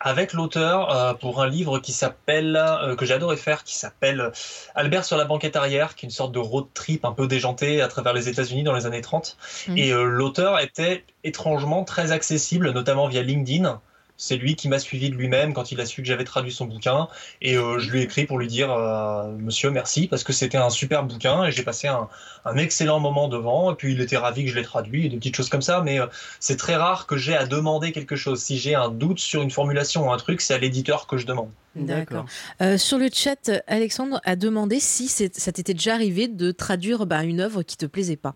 avec 0.00 0.32
l'auteur 0.32 0.90
euh, 0.90 1.14
pour 1.14 1.42
un 1.42 1.48
livre 1.48 1.78
qui 1.78 1.92
s'appelle 1.92 2.56
euh, 2.56 2.96
que 2.96 3.10
adoré 3.12 3.36
faire, 3.36 3.64
qui 3.64 3.76
s'appelle 3.76 4.32
Albert 4.74 5.04
sur 5.04 5.16
la 5.16 5.26
banquette 5.26 5.56
arrière, 5.56 5.94
qui 5.94 6.06
est 6.06 6.08
une 6.08 6.12
sorte 6.12 6.32
de 6.32 6.38
road 6.38 6.66
trip 6.72 7.04
un 7.04 7.12
peu 7.12 7.26
déjanté 7.26 7.82
à 7.82 7.88
travers 7.88 8.14
les 8.14 8.28
États-Unis 8.28 8.62
dans 8.62 8.74
les 8.74 8.86
années 8.86 9.00
30. 9.02 9.36
Mhm. 9.68 9.78
Et 9.78 9.92
euh, 9.92 10.04
l'auteur 10.04 10.58
était 10.58 11.04
étrangement 11.22 11.84
très 11.84 12.12
accessible, 12.12 12.70
notamment 12.70 13.08
via 13.08 13.22
LinkedIn. 13.22 13.80
C'est 14.22 14.36
lui 14.36 14.54
qui 14.54 14.68
m'a 14.68 14.78
suivi 14.78 15.08
de 15.08 15.14
lui-même 15.14 15.54
quand 15.54 15.72
il 15.72 15.80
a 15.80 15.86
su 15.86 16.02
que 16.02 16.06
j'avais 16.06 16.24
traduit 16.24 16.52
son 16.52 16.66
bouquin. 16.66 17.08
Et 17.40 17.56
euh, 17.56 17.78
je 17.78 17.90
lui 17.90 18.00
ai 18.00 18.02
écrit 18.02 18.26
pour 18.26 18.38
lui 18.38 18.48
dire 18.48 18.70
euh, 18.70 19.32
Monsieur, 19.38 19.70
merci, 19.70 20.08
parce 20.08 20.24
que 20.24 20.34
c'était 20.34 20.58
un 20.58 20.68
super 20.68 21.04
bouquin 21.04 21.44
et 21.44 21.52
j'ai 21.52 21.62
passé 21.62 21.88
un, 21.88 22.08
un 22.44 22.56
excellent 22.58 23.00
moment 23.00 23.28
devant. 23.28 23.72
Et 23.72 23.74
puis 23.76 23.94
il 23.94 24.00
était 24.02 24.18
ravi 24.18 24.44
que 24.44 24.50
je 24.50 24.56
l'ai 24.56 24.62
traduit 24.62 25.06
et 25.06 25.08
des 25.08 25.16
petites 25.16 25.36
choses 25.36 25.48
comme 25.48 25.62
ça. 25.62 25.80
Mais 25.80 25.98
euh, 25.98 26.06
c'est 26.38 26.58
très 26.58 26.76
rare 26.76 27.06
que 27.06 27.16
j'ai 27.16 27.34
à 27.34 27.46
demander 27.46 27.92
quelque 27.92 28.14
chose. 28.14 28.42
Si 28.42 28.58
j'ai 28.58 28.74
un 28.74 28.90
doute 28.90 29.20
sur 29.20 29.40
une 29.40 29.50
formulation 29.50 30.06
ou 30.06 30.12
un 30.12 30.18
truc, 30.18 30.42
c'est 30.42 30.52
à 30.52 30.58
l'éditeur 30.58 31.06
que 31.06 31.16
je 31.16 31.24
demande. 31.24 31.50
D'accord. 31.74 32.26
Euh, 32.60 32.76
sur 32.76 32.98
le 32.98 33.08
chat, 33.12 33.50
Alexandre 33.68 34.20
a 34.24 34.36
demandé 34.36 34.80
si 34.80 35.08
ça 35.08 35.52
t'était 35.52 35.74
déjà 35.74 35.94
arrivé 35.94 36.28
de 36.28 36.50
traduire 36.50 37.06
bah, 37.06 37.22
une 37.24 37.40
œuvre 37.40 37.62
qui 37.62 37.76
te 37.76 37.86
plaisait 37.86 38.16
pas. 38.16 38.34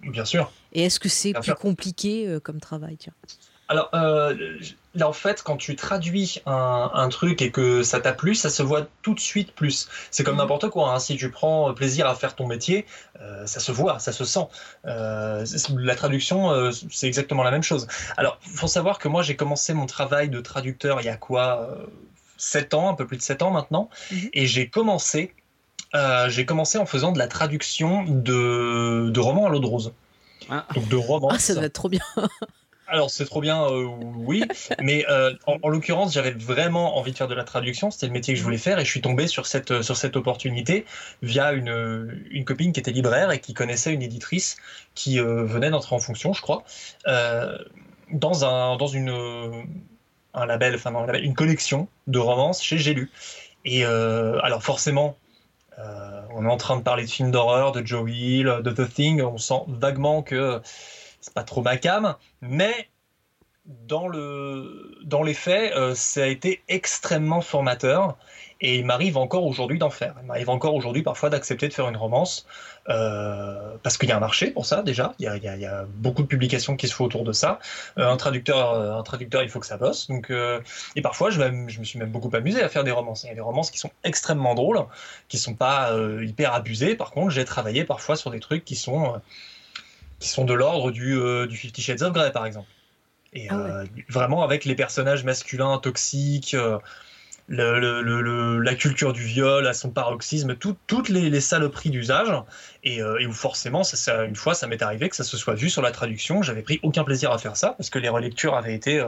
Bien 0.00 0.24
sûr. 0.24 0.50
Et 0.72 0.84
est-ce 0.84 1.00
que 1.00 1.08
c'est 1.08 1.32
plus 1.32 1.44
sûr. 1.44 1.58
compliqué 1.58 2.26
euh, 2.26 2.40
comme 2.40 2.60
travail 2.60 2.96
tiens? 2.96 3.12
Alors, 3.68 3.90
euh, 3.94 4.34
là, 4.94 5.08
en 5.08 5.12
fait, 5.12 5.42
quand 5.42 5.56
tu 5.56 5.74
traduis 5.74 6.40
un, 6.46 6.90
un 6.94 7.08
truc 7.08 7.42
et 7.42 7.50
que 7.50 7.82
ça 7.82 7.98
t'a 7.98 8.12
plu, 8.12 8.36
ça 8.36 8.48
se 8.48 8.62
voit 8.62 8.86
tout 9.02 9.12
de 9.12 9.18
suite 9.20 9.52
plus. 9.54 9.88
C'est 10.12 10.22
comme 10.22 10.34
Mhm. 10.36 10.42
n'importe 10.42 10.68
quoi. 10.68 10.92
hein. 10.92 11.00
Si 11.00 11.16
tu 11.16 11.30
prends 11.32 11.74
plaisir 11.74 12.06
à 12.06 12.14
faire 12.14 12.36
ton 12.36 12.46
métier, 12.46 12.86
euh, 13.20 13.44
ça 13.46 13.58
se 13.58 13.72
voit, 13.72 13.98
ça 13.98 14.12
se 14.12 14.24
sent. 14.24 14.46
Euh, 14.86 15.44
la 15.78 15.94
traduction, 15.96 16.52
euh, 16.52 16.70
c'est 16.92 17.08
exactement 17.08 17.42
la 17.42 17.50
même 17.50 17.64
chose. 17.64 17.88
Alors, 18.16 18.38
faut 18.42 18.68
savoir 18.68 18.98
que 19.00 19.08
moi, 19.08 19.22
j'ai 19.22 19.34
commencé 19.34 19.74
mon 19.74 19.86
travail 19.86 20.28
de 20.28 20.40
traducteur 20.40 21.00
il 21.00 21.06
y 21.06 21.10
a 21.10 21.16
quoi 21.16 21.68
euh, 21.68 21.86
7 22.36 22.72
ans, 22.74 22.88
un 22.90 22.94
peu 22.94 23.06
plus 23.06 23.16
de 23.16 23.22
7 23.22 23.42
ans 23.42 23.50
maintenant, 23.50 23.90
Mhm. 24.12 24.28
et 24.32 24.46
j'ai 24.46 24.68
commencé, 24.68 25.34
euh, 25.96 26.28
j'ai 26.28 26.46
commencé 26.46 26.78
en 26.78 26.86
faisant 26.86 27.10
de 27.10 27.18
la 27.18 27.26
traduction 27.26 28.04
de, 28.04 29.10
de 29.10 29.20
romans 29.20 29.46
à 29.46 29.48
l'eau 29.48 29.58
de 29.58 29.66
rose. 29.66 29.92
Ah. 30.48 30.66
Donc 30.74 30.86
de 30.88 30.94
romans. 30.96 31.30
Ah, 31.32 31.38
ça 31.40 31.54
doit 31.54 31.64
être 31.64 31.72
trop 31.72 31.88
bien. 31.88 32.02
Alors 32.88 33.10
c'est 33.10 33.24
trop 33.24 33.40
bien, 33.40 33.64
euh, 33.64 33.84
oui, 34.14 34.44
mais 34.80 35.04
euh, 35.10 35.34
en, 35.46 35.58
en 35.60 35.68
l'occurrence 35.68 36.14
j'avais 36.14 36.30
vraiment 36.30 36.96
envie 36.96 37.10
de 37.10 37.16
faire 37.16 37.26
de 37.26 37.34
la 37.34 37.42
traduction, 37.42 37.90
c'était 37.90 38.06
le 38.06 38.12
métier 38.12 38.34
que 38.34 38.38
je 38.38 38.44
voulais 38.44 38.58
faire 38.58 38.78
et 38.78 38.84
je 38.84 38.90
suis 38.90 39.00
tombé 39.00 39.26
sur 39.26 39.46
cette, 39.46 39.72
euh, 39.72 39.82
sur 39.82 39.96
cette 39.96 40.16
opportunité 40.16 40.84
via 41.20 41.52
une, 41.52 42.24
une 42.30 42.44
copine 42.44 42.72
qui 42.72 42.78
était 42.78 42.92
libraire 42.92 43.32
et 43.32 43.40
qui 43.40 43.54
connaissait 43.54 43.92
une 43.92 44.02
éditrice 44.02 44.56
qui 44.94 45.18
euh, 45.18 45.44
venait 45.44 45.70
d'entrer 45.70 45.96
en 45.96 45.98
fonction, 45.98 46.32
je 46.32 46.42
crois, 46.42 46.62
dans, 48.12 48.44
un, 48.44 48.76
dans 48.76 48.86
une, 48.86 49.66
un 50.32 50.46
label, 50.46 50.76
enfin 50.76 50.94
un 50.94 51.06
label, 51.06 51.24
une 51.24 51.34
collection 51.34 51.88
de 52.06 52.20
romances 52.20 52.62
chez 52.62 52.78
J'ai 52.78 52.94
lu. 52.94 53.10
Et 53.64 53.84
alors 53.84 54.62
forcément, 54.62 55.16
on 55.78 56.44
est 56.44 56.50
en 56.50 56.56
train 56.56 56.76
de 56.76 56.82
parler 56.82 57.04
de 57.04 57.10
films 57.10 57.32
d'horreur, 57.32 57.72
de 57.72 57.84
Joe 57.84 58.08
Hill, 58.08 58.60
de 58.62 58.70
The 58.70 58.88
Thing, 58.88 59.22
on 59.22 59.38
sent 59.38 59.62
vaguement 59.66 60.22
que 60.22 60.60
c'est 61.26 61.34
pas 61.34 61.42
trop 61.42 61.60
ma 61.60 61.76
cam, 61.76 62.14
mais 62.40 62.88
dans, 63.64 64.06
le, 64.06 64.96
dans 65.02 65.24
les 65.24 65.34
faits, 65.34 65.72
euh, 65.74 65.92
ça 65.96 66.22
a 66.22 66.26
été 66.26 66.62
extrêmement 66.68 67.40
formateur 67.40 68.16
et 68.60 68.76
il 68.76 68.86
m'arrive 68.86 69.16
encore 69.16 69.44
aujourd'hui 69.44 69.78
d'en 69.78 69.90
faire. 69.90 70.14
Il 70.22 70.26
m'arrive 70.28 70.48
encore 70.48 70.74
aujourd'hui 70.76 71.02
parfois 71.02 71.30
d'accepter 71.30 71.66
de 71.66 71.74
faire 71.74 71.88
une 71.88 71.96
romance 71.96 72.46
euh, 72.88 73.74
parce 73.82 73.98
qu'il 73.98 74.08
y 74.08 74.12
a 74.12 74.16
un 74.16 74.20
marché 74.20 74.52
pour 74.52 74.66
ça 74.66 74.82
déjà. 74.82 75.14
Il 75.18 75.24
y, 75.24 75.66
a, 75.66 75.84
beaucoup 75.96 76.22
de 76.22 76.28
publications 76.28 76.76
qui 76.76 76.86
se 76.86 76.94
font 76.94 77.06
autour 77.06 77.24
de 77.24 77.32
ça. 77.32 77.58
Euh, 77.98 78.08
un 78.08 78.16
traducteur, 78.16 78.72
un 78.96 79.02
traducteur, 79.02 79.42
il 79.42 79.48
faut 79.48 79.58
que 79.58 79.66
ça 79.66 79.78
bosse. 79.78 80.06
Donc, 80.06 80.32
et 80.94 81.02
parfois, 81.02 81.30
je, 81.30 81.40
je, 81.66 81.80
me 81.80 81.84
suis 81.84 81.98
même 81.98 82.12
beaucoup 82.12 82.30
amusé 82.34 82.62
à 82.62 82.68
faire 82.68 82.84
des 82.84 82.92
romances. 82.92 83.24
Il 83.24 83.26
y 83.26 83.32
a 83.32 83.34
des 83.34 83.40
romances 83.40 83.72
qui 83.72 83.78
sont 83.78 83.90
extrêmement 84.04 84.54
drôles, 84.54 84.84
qui 85.26 85.38
sont 85.38 85.54
pas 85.54 85.92
hyper 86.22 86.54
abusées. 86.54 86.94
Par 86.94 87.10
contre, 87.10 87.30
j'ai 87.30 87.44
travaillé 87.44 87.84
parfois 87.84 88.14
sur 88.14 88.30
des 88.30 88.40
trucs 88.40 88.64
qui 88.64 88.76
sont 88.76 89.20
qui 90.18 90.28
sont 90.28 90.44
de 90.44 90.54
l'ordre 90.54 90.90
du, 90.90 91.14
euh, 91.16 91.46
du 91.46 91.56
Fifty 91.56 91.82
Shades 91.82 92.02
of 92.02 92.12
Grey, 92.12 92.32
par 92.32 92.46
exemple. 92.46 92.68
Et 93.32 93.48
Ah 93.50 93.56
ouais. 93.56 93.70
euh, 93.70 93.84
vraiment 94.08 94.42
avec 94.42 94.64
les 94.64 94.74
personnages 94.74 95.24
masculins 95.24 95.78
toxiques, 95.78 96.54
euh, 96.54 96.78
le, 97.48 97.78
le- 97.78 98.02
le- 98.02 98.22
le- 98.22 98.60
la 98.60 98.74
culture 98.74 99.12
du 99.12 99.22
viol 99.22 99.66
à 99.66 99.74
son 99.74 99.90
paroxysme, 99.90 100.56
tout- 100.56 100.76
toutes 100.88 101.08
les, 101.08 101.30
les 101.30 101.40
saloperies 101.40 101.90
d'usage, 101.90 102.28
et, 102.82 103.02
euh, 103.02 103.18
et 103.18 103.26
où 103.26 103.32
forcément, 103.32 103.84
ça, 103.84 103.96
ça- 103.96 104.24
une 104.24 104.34
fois, 104.36 104.54
ça 104.54 104.66
m'est 104.66 104.82
arrivé 104.82 105.08
que 105.08 105.16
ça 105.16 105.22
se 105.24 105.36
soit 105.36 105.54
vu 105.54 105.70
sur 105.70 105.82
la 105.82 105.92
traduction. 105.92 106.42
J'avais 106.42 106.62
pris 106.62 106.80
aucun 106.82 107.04
plaisir 107.04 107.30
à 107.32 107.38
faire 107.38 107.56
ça 107.56 107.74
parce 107.76 107.90
que 107.90 107.98
les 107.98 108.08
relectures 108.08 108.56
avaient 108.56 108.74
été 108.74 109.04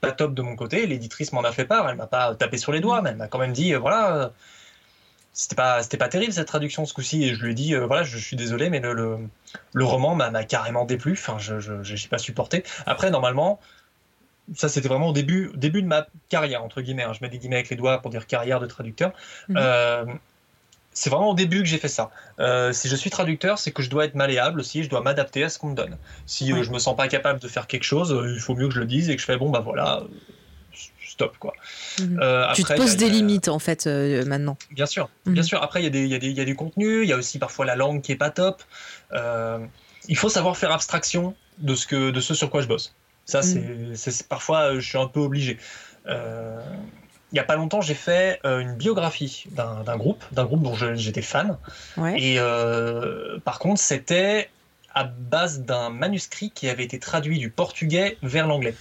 pas 0.00 0.12
top 0.12 0.34
de 0.34 0.42
mon 0.42 0.56
côté. 0.56 0.86
L'éditrice 0.86 1.32
m'en 1.32 1.42
a 1.42 1.52
fait 1.52 1.64
part. 1.64 1.88
Elle 1.88 1.96
m'a 1.96 2.06
pas 2.06 2.34
tapé 2.34 2.58
sur 2.58 2.72
les 2.72 2.80
doigts, 2.80 3.02
mais 3.02 3.10
elle 3.10 3.16
m'a 3.16 3.28
quand 3.28 3.38
même 3.38 3.52
dit, 3.52 3.74
voilà. 3.74 4.32
C'était 5.40 5.56
pas, 5.56 5.82
c'était 5.82 5.96
pas 5.96 6.10
terrible 6.10 6.34
cette 6.34 6.48
traduction 6.48 6.84
ce 6.84 6.92
coup-ci, 6.92 7.24
et 7.24 7.34
je 7.34 7.42
lui 7.42 7.52
ai 7.52 7.54
dit, 7.54 7.74
euh, 7.74 7.86
voilà, 7.86 8.02
je, 8.02 8.18
suis 8.18 8.36
désolé, 8.36 8.68
mais 8.68 8.78
le, 8.78 8.92
le, 8.92 9.16
le 9.72 9.84
roman 9.86 10.14
m'a 10.14 10.44
carrément 10.44 10.84
déplu. 10.84 11.12
Enfin, 11.12 11.38
je, 11.38 11.58
je, 11.60 11.82
j'ai 11.82 12.08
pas 12.08 12.18
supporté. 12.18 12.62
Après, 12.84 13.10
normalement, 13.10 13.58
ça 14.54 14.68
c'était 14.68 14.88
vraiment 14.88 15.08
au 15.08 15.12
début, 15.14 15.50
début 15.54 15.80
de 15.80 15.86
ma 15.86 16.08
carrière 16.28 16.62
entre 16.62 16.82
guillemets. 16.82 17.04
hein. 17.04 17.14
Je 17.14 17.20
mets 17.22 17.30
des 17.30 17.38
guillemets 17.38 17.56
avec 17.56 17.70
les 17.70 17.76
doigts 17.76 18.02
pour 18.02 18.10
dire 18.10 18.26
carrière 18.26 18.60
de 18.60 18.66
traducteur. 18.66 19.14
Mhm. 19.48 19.56
Euh, 19.58 20.04
c'est 20.92 21.08
vraiment 21.08 21.30
au 21.30 21.34
début 21.34 21.60
que 21.60 21.68
j'ai 21.68 21.78
fait 21.78 21.88
ça. 21.88 22.10
Euh, 22.38 22.74
si 22.74 22.88
je 22.88 22.96
suis 22.96 23.08
traducteur, 23.08 23.58
c'est 23.58 23.70
que 23.70 23.80
je 23.80 23.88
dois 23.88 24.04
être 24.04 24.16
malléable 24.16 24.60
aussi, 24.60 24.82
je 24.82 24.90
dois 24.90 25.00
m'adapter 25.00 25.42
à 25.42 25.48
ce 25.48 25.58
qu'on 25.58 25.68
me 25.68 25.74
donne. 25.74 25.96
Si 26.26 26.52
euh, 26.52 26.62
je 26.64 26.70
me 26.70 26.78
sens 26.78 26.94
pas 26.96 27.08
capable 27.08 27.40
de 27.40 27.48
faire 27.48 27.66
quelque 27.66 27.84
chose, 27.84 28.12
euh, 28.12 28.30
il 28.34 28.40
faut 28.40 28.54
mieux 28.54 28.68
que 28.68 28.74
je 28.74 28.80
le 28.80 28.86
dise 28.86 29.08
et 29.08 29.16
que 29.16 29.22
je 29.22 29.26
fais 29.26 29.38
bon 29.38 29.48
bah 29.48 29.60
voilà, 29.60 30.02
stop 31.20 31.36
quoi. 31.38 31.52
Mhm. 32.00 32.18
Euh, 32.22 32.52
tu 32.54 32.64
te 32.64 32.72
poses 32.74 32.92
a- 32.92 32.96
des 32.96 33.10
limites 33.10 33.48
en 33.48 33.58
fait 33.58 33.86
euh, 33.86 34.24
maintenant. 34.24 34.56
Bien 34.70 34.86
sûr, 34.86 35.08
Mhm. 35.26 35.34
bien 35.34 35.42
sûr. 35.42 35.62
Après, 35.62 35.80
il 35.80 35.84
y, 35.84 35.86
a 35.86 35.90
des- 35.90 36.02
il 36.04 36.08
y, 36.10 36.14
a 36.14 36.18
des- 36.18 36.28
il 36.28 36.36
y 36.36 36.40
a 36.40 36.44
du 36.44 36.56
contenu, 36.56 37.02
il 37.02 37.08
y 37.08 37.12
a 37.12 37.16
aussi 37.16 37.38
parfois 37.38 37.66
la 37.66 37.76
langue 37.76 38.00
qui 38.02 38.12
est 38.12 38.16
pas 38.16 38.30
top. 38.30 38.62
Euh, 39.12 39.58
il 40.08 40.16
faut 40.16 40.28
savoir 40.30 40.56
faire 40.56 40.72
abstraction 40.72 41.34
de 41.58 41.74
ce, 41.74 41.86
que, 41.86 42.10
de 42.10 42.20
ce 42.20 42.34
sur 42.34 42.48
quoi 42.50 42.62
je 42.62 42.68
bosse. 42.68 42.94
Ça, 43.26 43.42
c'est 43.42 43.94
c'est- 43.94 44.26
parfois, 44.26 44.60
euh, 44.72 44.80
je 44.80 44.88
suis 44.88 44.98
un 44.98 45.06
peu 45.06 45.20
obligé. 45.20 45.58
Euh, 46.06 46.58
il 47.32 47.36
y 47.36 47.38
a 47.38 47.44
pas 47.44 47.54
longtemps, 47.54 47.80
j'ai 47.82 47.94
fait 47.94 48.40
euh, 48.44 48.58
une 48.58 48.74
biographie 48.74 49.44
d'un 49.52 49.84
d'un 49.84 49.96
groupe, 49.96 50.24
d'un 50.32 50.44
groupe 50.44 50.62
dont 50.62 50.74
j'étais 50.74 51.22
fan. 51.22 51.58
Ouais. 51.96 52.14
Et 52.20 52.36
euh, 52.40 53.38
par 53.44 53.58
contre, 53.58 53.80
c'était 53.80 54.48
à 54.94 55.04
base 55.04 55.60
d'un 55.60 55.90
manuscrit 55.90 56.50
qui 56.50 56.68
avait 56.68 56.82
été 56.82 56.98
traduit 56.98 57.38
du 57.38 57.50
portugais 57.50 58.16
vers 58.22 58.46
l'anglais. 58.48 58.74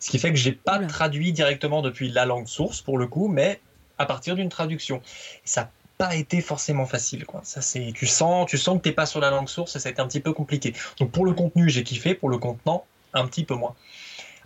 Ce 0.00 0.10
qui 0.10 0.18
fait 0.18 0.30
que 0.30 0.38
j'ai 0.38 0.52
pas 0.52 0.78
Oula. 0.78 0.86
traduit 0.86 1.32
directement 1.32 1.82
depuis 1.82 2.10
la 2.10 2.24
langue 2.24 2.46
source 2.46 2.80
pour 2.80 2.98
le 2.98 3.06
coup, 3.06 3.28
mais 3.28 3.60
à 3.98 4.06
partir 4.06 4.36
d'une 4.36 4.48
traduction. 4.48 4.98
Et 5.44 5.48
ça 5.48 5.62
n'a 5.62 5.70
pas 5.98 6.14
été 6.14 6.40
forcément 6.40 6.86
facile. 6.86 7.26
Quoi. 7.26 7.40
Ça, 7.44 7.60
c'est, 7.60 7.92
tu 7.94 8.06
sens, 8.06 8.48
tu 8.48 8.56
sens 8.56 8.78
que 8.78 8.82
t'es 8.82 8.92
pas 8.92 9.06
sur 9.06 9.20
la 9.20 9.30
langue 9.30 9.48
source 9.48 9.76
et 9.76 9.80
ça 9.80 9.88
a 9.88 9.92
été 9.92 10.00
un 10.00 10.06
petit 10.06 10.20
peu 10.20 10.32
compliqué. 10.32 10.72
Donc 10.98 11.10
pour 11.10 11.24
le 11.24 11.32
contenu, 11.32 11.68
j'ai 11.68 11.82
kiffé, 11.82 12.14
pour 12.14 12.28
le 12.28 12.38
contenant, 12.38 12.84
un 13.12 13.26
petit 13.26 13.44
peu 13.44 13.54
moins. 13.54 13.74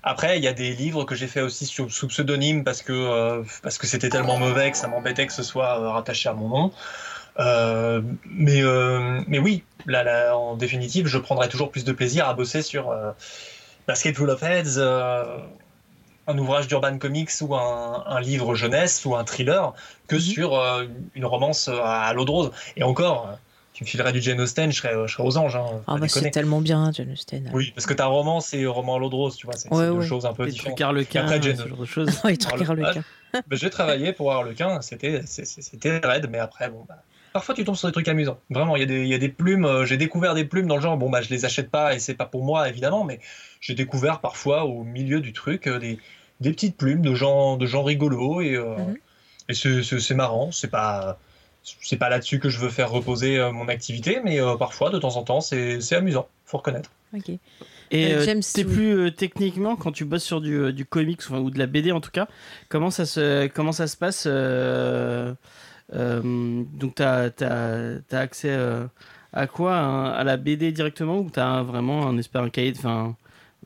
Après, 0.02 0.38
il 0.38 0.42
y 0.42 0.48
a 0.48 0.52
des 0.52 0.72
livres 0.72 1.04
que 1.04 1.14
j'ai 1.14 1.28
fait 1.28 1.42
aussi 1.42 1.64
sous, 1.66 1.88
sous 1.88 2.08
pseudonyme 2.08 2.64
parce 2.64 2.82
que 2.82 2.92
euh, 2.92 3.44
parce 3.62 3.78
que 3.78 3.86
c'était 3.86 4.08
tellement 4.08 4.36
mauvais 4.36 4.72
que 4.72 4.76
ça 4.76 4.88
m'embêtait 4.88 5.28
que 5.28 5.32
ce 5.32 5.44
soit 5.44 5.78
euh, 5.78 5.90
rattaché 5.90 6.28
à 6.28 6.32
mon 6.32 6.48
nom. 6.48 6.72
Euh, 7.38 8.02
mais 8.24 8.62
mais 9.28 9.38
oui, 9.38 9.62
là, 9.86 10.02
là, 10.02 10.36
en 10.36 10.56
définitive, 10.56 11.06
je 11.06 11.18
prendrais 11.18 11.48
toujours 11.48 11.70
plus 11.70 11.84
de 11.84 11.92
plaisir 11.92 12.28
à 12.28 12.34
bosser 12.34 12.62
sur 12.62 12.92
Basket 13.92 14.16
Full 14.16 14.30
of 14.30 14.42
Heads, 14.42 14.78
euh, 14.78 15.36
un 16.26 16.38
ouvrage 16.38 16.66
d'Urban 16.66 16.96
Comics 16.96 17.30
ou 17.42 17.54
un, 17.54 18.04
un 18.06 18.20
livre 18.22 18.54
jeunesse 18.54 19.04
ou 19.04 19.14
un 19.14 19.22
thriller 19.24 19.74
que 20.08 20.14
Mhm. 20.16 20.20
sur 20.22 20.54
euh, 20.58 20.84
une 21.14 21.26
romance 21.26 21.68
à, 21.68 22.04
à 22.04 22.12
l'eau 22.14 22.24
de 22.24 22.30
rose. 22.30 22.50
Et 22.78 22.84
encore, 22.84 23.28
euh, 23.28 23.34
tu 23.74 23.84
me 23.84 23.88
filerais 23.88 24.12
du 24.12 24.22
Jane 24.22 24.40
Austen, 24.40 24.72
je 24.72 24.78
serais, 24.78 24.94
je 25.06 25.12
serais 25.12 25.24
aux 25.24 25.36
anges. 25.36 25.56
Hein, 25.56 25.66
Ah 25.86 25.96
bah 25.98 26.08
c'est 26.08 26.30
tellement 26.30 26.62
bien, 26.62 26.90
Jane 26.90 27.12
Austen. 27.12 27.50
Oui, 27.52 27.70
parce 27.74 27.84
que 27.86 27.92
ta 27.92 28.06
romance 28.06 28.54
et 28.54 28.64
roman 28.64 28.94
à 28.96 28.98
l'eau 28.98 29.10
de 29.10 29.14
rose, 29.14 29.36
tu 29.36 29.44
vois, 29.44 29.56
c'est 29.56 29.70
Ouais, 29.70 29.76
c'est 29.80 29.86
deux 29.88 29.92
ouais. 29.98 30.06
choses 30.06 30.24
un 30.24 30.32
peu 30.32 30.46
différentes. 30.46 30.78
trucs 30.78 30.80
harlequins, 30.86 31.24
Après, 31.24 31.42
Jane- 31.42 31.56
ce 31.56 31.68
genre 31.68 31.76
de 31.76 31.84
choses. 31.96 32.18
Harlequin. 32.24 33.04
J'ai 33.50 33.68
travaillé 33.68 34.14
pour 34.14 34.32
Harlequin, 34.32 34.80
c'était 34.80 35.20
c'est- 35.26 35.44
c'est- 35.44 35.60
c'était 35.60 35.98
raide, 35.98 36.28
mais 36.30 36.38
après, 36.38 36.70
bon, 36.70 36.86
bah, 36.88 37.02
parfois 37.32 37.54
tu 37.54 37.64
tombes 37.64 37.76
sur 37.76 37.88
des 37.88 37.92
trucs 37.92 38.08
amusants. 38.08 38.38
Vraiment, 38.50 38.76
il 38.76 38.80
y, 38.80 38.82
a 38.82 38.86
des- 38.86 39.02
il 39.02 39.08
y 39.08 39.14
a 39.14 39.18
des 39.18 39.28
plumes, 39.28 39.64
euh, 39.64 39.84
j'ai 39.86 39.96
découvert 39.96 40.34
des 40.34 40.44
plumes 40.44 40.66
dans 40.66 40.76
le 40.76 40.82
genre, 40.82 40.96
bon, 40.96 41.10
bah, 41.10 41.22
je 41.22 41.30
les 41.30 41.44
achète 41.44 41.70
pas 41.70 41.94
et 41.94 41.98
c'est 41.98 42.14
pas 42.14 42.26
pour 42.26 42.44
moi, 42.44 42.68
évidemment, 42.68 43.04
mais 43.04 43.20
j'ai 43.60 43.74
découvert 43.74 44.20
parfois 44.20 44.64
au 44.64 44.84
milieu 44.84 45.20
du 45.20 45.32
truc 45.32 45.66
euh, 45.66 45.78
des, 45.78 45.98
des 46.40 46.50
petites 46.50 46.76
plumes 46.76 47.02
de 47.02 47.14
gens, 47.14 47.56
de 47.56 47.66
gens 47.66 47.82
rigolos 47.84 48.40
et, 48.40 48.54
euh, 48.56 48.76
Mhm. 48.76 48.96
et 49.48 49.54
c'est- 49.54 49.82
c'est 49.82 49.98
c'est 50.00 50.14
marrant, 50.14 50.50
c'est 50.52 50.70
pas. 50.70 51.18
C'est 51.80 51.96
pas 51.96 52.08
là-dessus 52.08 52.40
que 52.40 52.48
je 52.48 52.58
veux 52.58 52.70
faire 52.70 52.90
reposer 52.90 53.38
euh, 53.38 53.52
mon 53.52 53.68
activité, 53.68 54.20
mais 54.24 54.40
euh, 54.40 54.56
parfois, 54.56 54.90
de 54.90 54.98
temps 54.98 55.14
en 55.16 55.22
temps, 55.22 55.40
c'est 55.40 55.80
c'est 55.80 55.94
amusant, 55.94 56.26
faut 56.44 56.58
reconnaître. 56.58 56.90
Ok. 57.16 57.28
Et 57.92 58.14
Euh, 58.14 58.24
James, 58.24 58.40
t'es 58.52 58.64
oui. 58.64 58.72
plus 58.74 58.92
euh, 58.98 59.10
techniquement 59.12 59.76
quand 59.76 59.92
tu 59.92 60.04
bosses 60.04 60.24
sur 60.24 60.40
du, 60.40 60.72
du 60.72 60.84
comics 60.84 61.20
enfin, 61.24 61.38
ou 61.38 61.50
de 61.50 61.58
la 61.60 61.66
BD 61.66 61.92
en 61.92 62.00
tout 62.00 62.10
cas, 62.10 62.26
comment 62.68 62.90
ça 62.90 63.06
se 63.06 63.46
comment 63.46 63.70
ça 63.70 63.86
se 63.86 63.96
passe 63.96 64.24
euh, 64.26 65.34
Donc 65.92 66.94
t'as 66.94 67.30
as, 67.40 68.16
accès 68.18 68.50
euh, 68.50 68.86
à 69.32 69.46
quoi? 69.46 69.76
À 70.14 70.24
la 70.24 70.36
BD 70.36 70.72
directement 70.72 71.18
ou 71.18 71.30
t'as 71.30 71.46
un- 71.46 71.62
vraiment 71.62 72.06
un 72.08 72.18
un 72.18 72.48
cahier, 72.50 72.72
enfin 72.76 73.16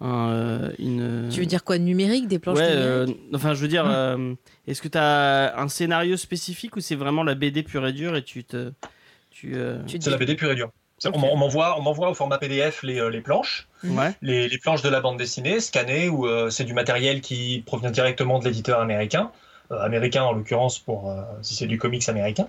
un, 0.00 0.30
euh, 0.30 0.70
une. 0.78 1.28
Tu 1.32 1.40
veux 1.40 1.46
dire 1.46 1.64
quoi 1.64 1.78
numérique, 1.78 2.28
des 2.28 2.38
planches 2.38 2.58
Ouais, 2.58 2.68
numériques? 2.68 3.16
euh, 3.18 3.34
enfin 3.34 3.54
je 3.54 3.60
veux 3.62 3.68
dire, 3.68 3.84
euh, 3.86 4.34
est-ce 4.66 4.82
que 4.82 4.88
t'as 4.88 5.56
un 5.58 5.68
scénario 5.68 6.16
spécifique 6.16 6.76
ou 6.76 6.80
c'est 6.80 6.96
vraiment 6.96 7.22
la 7.22 7.34
BD 7.34 7.62
pure 7.62 7.86
et 7.86 7.92
dure 7.92 8.16
et 8.16 8.22
tu 8.22 8.44
te 8.44 8.72
tu 9.30 9.52
euh, 9.54 9.78
Tu 9.86 9.98
te 9.98 10.04
C'est 10.04 10.10
la 10.10 10.16
BD 10.16 10.34
pure 10.34 10.50
et 10.50 10.54
dure. 10.54 10.70
On 11.12 11.18
m'en- 11.18 11.32
on 11.32 11.36
m'envoie 11.36 11.78
on 11.78 11.82
m'envoie 11.82 12.10
au 12.10 12.14
format 12.14 12.38
PDF 12.38 12.82
les, 12.82 12.98
euh, 13.00 13.10
les 13.10 13.20
planches. 13.20 13.68
ouais 13.84 14.14
les, 14.22 14.48
les 14.48 14.58
planches 14.58 14.82
de 14.82 14.88
la 14.88 15.00
bande 15.00 15.18
dessinée 15.18 15.60
scannées 15.60 16.08
ou 16.08 16.26
euh, 16.26 16.50
c'est 16.50 16.64
du 16.64 16.72
matériel 16.72 17.20
qui 17.20 17.62
provient 17.66 17.90
directement 17.90 18.38
de 18.38 18.44
l'éditeur 18.46 18.80
américain, 18.80 19.30
euh, 19.30 19.45
américain 19.70 20.22
en 20.24 20.32
l'occurrence 20.32 20.78
pour 20.78 21.10
euh, 21.10 21.22
si 21.43 21.55
c'est 21.55 21.66
du 21.66 21.78
comics 21.78 22.09
américain. 22.09 22.48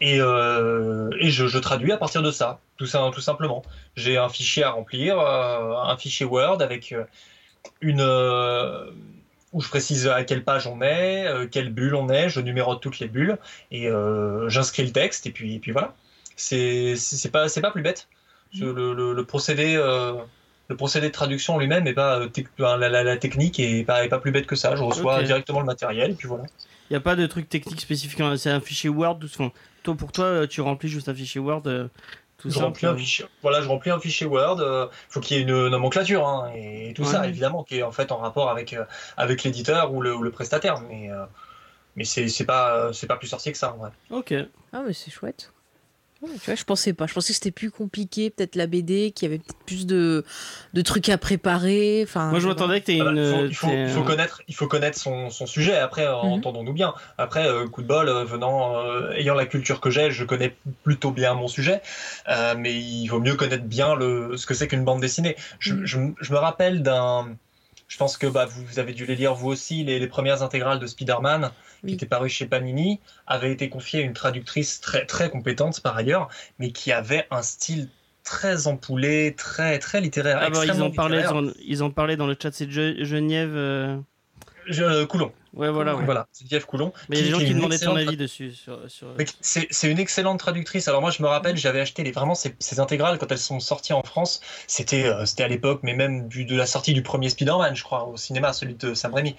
Et, 0.00 0.20
euh, 0.20 1.10
et 1.18 1.30
je, 1.30 1.46
je 1.46 1.58
traduis 1.58 1.92
à 1.92 1.96
partir 1.96 2.22
de 2.22 2.30
ça, 2.30 2.60
tout, 2.76 2.86
ça, 2.86 3.10
tout 3.14 3.20
simplement. 3.20 3.62
J'ai 3.96 4.18
un 4.18 4.28
fichier 4.28 4.62
à 4.64 4.70
remplir, 4.70 5.18
euh, 5.18 5.74
un 5.82 5.96
fichier 5.96 6.26
Word 6.26 6.60
avec 6.60 6.92
euh, 6.92 7.04
une 7.80 8.00
euh, 8.02 8.90
où 9.52 9.60
je 9.62 9.68
précise 9.68 10.06
à 10.06 10.22
quelle 10.24 10.44
page 10.44 10.66
on 10.66 10.82
est, 10.82 11.26
euh, 11.26 11.46
quelle 11.46 11.70
bulle 11.72 11.94
on 11.94 12.08
est, 12.10 12.28
je 12.28 12.40
numérote 12.40 12.82
toutes 12.82 12.98
les 12.98 13.08
bulles 13.08 13.38
et 13.70 13.88
euh, 13.88 14.48
j'inscris 14.50 14.84
le 14.84 14.92
texte 14.92 15.26
et 15.26 15.30
puis, 15.30 15.54
et 15.54 15.58
puis 15.58 15.72
voilà. 15.72 15.94
C'est 16.36 16.94
pas 17.32 17.48
c'est 17.48 17.62
pas 17.62 17.70
plus 17.70 17.82
bête. 17.82 18.08
Ce- 18.52 18.64
Le, 18.64 18.92
le- 18.92 19.12
le 19.14 19.24
procédé 19.24 19.74
euh, 19.76 20.12
le 20.68 20.76
procédé 20.76 21.08
de 21.08 21.12
traduction 21.12 21.58
lui-même 21.58 21.86
est 21.86 21.94
pas 21.94 22.18
euh, 22.20 22.28
la, 22.58 22.76
la- 22.88 23.04
la 23.04 23.16
technique 23.16 23.60
est 23.60 23.84
pas, 23.84 24.04
est 24.04 24.08
pas 24.08 24.18
plus 24.18 24.32
bête 24.32 24.46
que 24.46 24.56
ça. 24.56 24.74
Je 24.76 24.82
reçois 24.82 25.22
directement 25.26 25.60
le 25.60 25.66
matériel 25.66 26.10
et 26.12 26.14
puis 26.14 26.28
voilà. 26.28 26.44
Il 26.88 26.92
n'y 26.92 26.96
a 26.96 27.00
pas 27.00 27.16
de 27.16 27.26
truc 27.26 27.48
technique 27.48 27.80
spécifique, 27.80 28.20
hein, 28.20 28.36
c'est 28.36 28.50
un 28.50 28.60
fichier 28.60 28.90
Word. 28.90 29.18
Tout, 29.18 29.26
enfin, 29.26 29.50
toi, 29.82 29.94
pour 29.96 30.12
toi, 30.12 30.24
euh, 30.24 30.46
tu 30.46 30.60
remplis 30.60 30.88
juste 30.88 31.08
un 31.08 31.14
fichier 31.14 31.40
Word 31.40 31.62
euh, 31.66 31.88
tout 32.38 32.48
Je 32.48 32.54
simple. 32.54 32.66
remplis 32.66 32.86
un 32.86 32.96
fichier. 32.96 33.24
Voilà, 33.42 33.60
je 33.62 33.68
remplis 33.68 33.90
un 33.90 33.98
fichier 33.98 34.26
Word. 34.26 34.60
euh, 34.60 34.86
faut 35.08 35.20
qu'il 35.20 35.36
y 35.36 35.40
ait 35.40 35.42
une 35.42 35.68
nomenclature 35.68 36.26
hein, 36.26 36.52
et 36.54 36.92
tout 36.94 37.04
ça 37.04 37.26
évidemment 37.26 37.64
qui 37.64 37.78
est 37.78 37.82
en 37.82 37.92
fait 37.92 38.12
en 38.12 38.18
rapport 38.18 38.50
avec 38.50 38.72
euh, 38.72 38.84
avec 39.16 39.42
l'éditeur 39.42 39.92
ou 39.92 40.00
le, 40.02 40.14
ou 40.14 40.22
le 40.22 40.30
prestataire. 40.30 40.80
Mais 40.82 41.10
euh, 41.10 41.24
mais 41.96 42.04
c'est 42.04 42.28
c'est 42.28 42.44
pas 42.44 42.92
c'est 42.92 43.06
pas 43.06 43.16
plus 43.16 43.28
sorcier 43.28 43.50
que 43.52 43.58
ça 43.58 43.72
en 43.72 43.78
vrai. 43.78 43.90
Ok. 44.10 44.34
Ah, 44.72 44.82
mais 44.86 44.92
c'est 44.92 45.10
chouette. 45.10 45.52
Ouais, 46.22 46.30
tu 46.40 46.46
vois, 46.46 46.54
je 46.54 46.64
pensais 46.64 46.94
pas. 46.94 47.06
Je 47.06 47.12
pensais 47.12 47.32
que 47.32 47.34
c'était 47.34 47.50
plus 47.50 47.70
compliqué, 47.70 48.30
peut-être 48.30 48.56
la 48.56 48.66
BD, 48.66 49.10
qu'il 49.12 49.26
y 49.28 49.32
avait 49.32 49.38
peut-être 49.38 49.58
plus 49.66 49.84
de, 49.86 50.24
de 50.72 50.82
trucs 50.82 51.08
à 51.10 51.18
préparer. 51.18 52.00
Enfin, 52.04 52.30
Moi, 52.30 52.40
je 52.40 52.48
m'attendais 52.48 52.80
que 52.80 52.90
Ah 53.00 53.04
bah, 53.04 53.10
une. 53.10 53.18
il, 53.18 53.24
faut, 53.26 53.44
il 53.46 53.54
faut- 53.54 53.66
t'aies 53.68 53.82
il 53.84 53.90
faut 53.90 54.00
un- 54.00 54.04
connaître, 54.04 54.42
il 54.48 54.54
faut 54.54 54.66
connaître 54.66 54.98
son, 54.98 55.28
son 55.28 55.44
sujet. 55.46 55.76
Après, 55.76 56.06
euh, 56.06 56.14
Mhm. 56.14 56.32
entendons-nous 56.32 56.72
bien. 56.72 56.94
Après, 57.18 57.46
euh, 57.46 57.68
coup 57.68 57.82
de 57.82 57.86
bol, 57.86 58.08
euh, 58.08 58.24
venant, 58.24 58.76
euh, 58.82 59.10
ayant 59.12 59.34
la 59.34 59.44
culture 59.46 59.80
que 59.80 59.90
j'ai, 59.90 60.10
je 60.10 60.24
connais 60.24 60.56
plutôt 60.84 61.10
bien 61.10 61.34
mon 61.34 61.48
sujet. 61.48 61.82
Euh, 62.28 62.54
mais 62.56 62.74
il 62.74 63.06
vaut 63.08 63.20
mieux 63.20 63.34
connaître 63.34 63.64
bien 63.64 63.94
le, 63.94 64.36
ce 64.38 64.46
que 64.46 64.54
c'est 64.54 64.68
qu'une 64.68 64.84
bande 64.84 65.02
dessinée. 65.02 65.36
Je, 65.58 65.74
Mhm. 65.74 65.86
je, 65.86 65.98
je 66.18 66.32
me 66.32 66.38
rappelle 66.38 66.82
d'un. 66.82 67.36
Je 67.88 67.98
pense 67.98 68.16
que 68.16 68.26
bah, 68.26 68.46
vous, 68.46 68.64
vous 68.64 68.78
avez 68.78 68.92
dû 68.92 69.06
les 69.06 69.14
lire 69.14 69.34
vous 69.34 69.48
aussi, 69.48 69.84
les, 69.84 69.98
les 69.98 70.06
premières 70.08 70.42
intégrales 70.42 70.80
de 70.80 70.86
Spider-Man 70.86 71.50
Oui. 71.84 71.90
qui 71.90 71.94
étaient 71.94 72.06
parues 72.06 72.28
chez 72.28 72.46
Panini, 72.46 73.00
avaient 73.26 73.52
été 73.52 73.68
confiées 73.68 74.00
à 74.00 74.02
une 74.02 74.12
traductrice 74.12 74.80
très, 74.80 75.06
très 75.06 75.30
compétente 75.30 75.80
par 75.80 75.96
ailleurs, 75.96 76.28
mais 76.58 76.72
qui 76.72 76.90
avait 76.92 77.26
un 77.30 77.42
style 77.42 77.88
très 78.24 78.66
empoulé, 78.66 79.34
très, 79.36 79.78
très 79.78 80.00
littéraire. 80.00 80.38
Ah 80.40 80.50
bah, 80.50 80.64
ils 80.66 80.80
parlé, 80.90 81.18
littéraire. 81.18 81.42
dans, 81.42 81.52
ils 81.64 81.82
le 82.26 82.36
chat, 82.40 82.50
c'est 82.52 82.66
Ge- 82.68 83.04
Geniève. 83.04 83.54
euh, 83.54 83.96
Je, 84.66 85.04
Coulon. 85.04 85.30
Ouais, 85.56 85.70
voilà. 85.70 85.96
ouais. 85.96 86.04
Voilà, 86.04 86.28
c'est 86.32 86.48
Jeff 86.48 86.66
Coulon. 86.66 86.92
Mais 87.08 87.18
il 87.18 87.20
y 87.20 87.22
a 87.22 87.24
des 87.24 87.30
gens 87.32 87.38
qui 87.38 87.46
une 87.50 87.56
demandaient 87.56 87.78
ton 87.78 87.96
excellente 87.96 88.08
avis 88.08 88.16
dessus. 88.18 88.52
Sur, 88.52 88.78
C'est 89.40 89.90
une 89.90 89.98
excellente 89.98 90.38
traductrice. 90.38 90.86
Alors 90.86 91.00
moi, 91.00 91.10
je 91.10 91.22
me 91.22 91.28
rappelle, 91.28 91.56
j'avais 91.56 91.80
acheté 91.80 92.04
les, 92.04 92.12
vraiment 92.12 92.34
ces, 92.34 92.54
ces 92.58 92.78
intégrales 92.78 93.18
quand 93.18 93.32
elles 93.32 93.38
sont 93.38 93.58
sorties 93.58 93.94
en 93.94 94.02
France. 94.02 94.40
C'était 94.66 95.06
euh, 95.06 95.24
c'était 95.24 95.44
à 95.44 95.48
l'époque, 95.48 95.80
mais 95.82 95.94
même 95.94 96.28
vu 96.28 96.44
de 96.44 96.54
la 96.54 96.66
sortie 96.66 96.92
du 96.92 97.02
premier 97.02 97.30
Spider-Man, 97.30 97.74
je 97.74 97.82
crois, 97.82 98.04
au 98.04 98.16
cinéma, 98.18 98.52
celui 98.52 98.74
de 98.74 98.92
Sam 98.92 99.14
Raimi. 99.14 99.34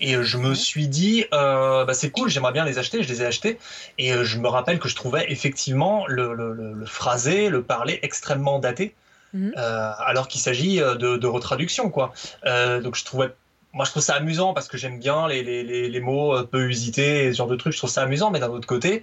Et 0.00 0.16
euh, 0.16 0.24
je 0.24 0.38
me 0.38 0.54
suis 0.54 0.88
dit, 0.88 1.24
euh, 1.32 1.84
bah, 1.84 1.94
c'est 1.94 2.10
cool, 2.10 2.28
j'aimerais 2.28 2.52
bien 2.52 2.64
les 2.64 2.78
acheter. 2.78 3.02
Je 3.04 3.08
les 3.08 3.22
ai 3.22 3.26
achetés. 3.26 3.58
Et 3.96 4.12
euh, 4.12 4.24
je 4.24 4.38
me 4.38 4.48
rappelle 4.48 4.80
que 4.80 4.88
je 4.88 4.96
trouvais 4.96 5.30
effectivement 5.30 6.04
le, 6.08 6.34
le, 6.34 6.52
le, 6.52 6.72
le 6.72 6.86
phrasé, 6.86 7.48
le 7.48 7.62
parler 7.62 8.00
extrêmement 8.02 8.58
daté. 8.58 8.94
Mhm. 9.32 9.52
euh, 9.56 9.92
alors 10.04 10.26
qu'il 10.26 10.40
s'agit 10.40 10.78
de, 10.78 11.16
de 11.16 11.26
retraduction, 11.28 11.88
quoi. 11.88 12.12
Euh, 12.46 12.80
donc 12.80 12.96
je 12.96 13.04
trouvais 13.04 13.30
moi, 13.72 13.84
je 13.84 13.90
trouve 13.90 14.02
ça 14.02 14.14
amusant 14.14 14.52
parce 14.54 14.68
que 14.68 14.76
j'aime 14.76 14.98
bien 14.98 15.28
les, 15.28 15.42
les, 15.42 15.62
les, 15.62 15.88
les 15.88 16.00
mots 16.00 16.34
euh, 16.36 16.42
peu 16.44 16.68
usités 16.68 17.24
et 17.24 17.32
ce 17.32 17.38
genre 17.38 17.46
de 17.46 17.56
trucs. 17.56 17.72
Je 17.72 17.78
trouve 17.78 17.90
ça 17.90 18.02
amusant, 18.02 18.30
mais 18.30 18.40
d'un 18.40 18.48
autre 18.48 18.66
côté, 18.66 19.02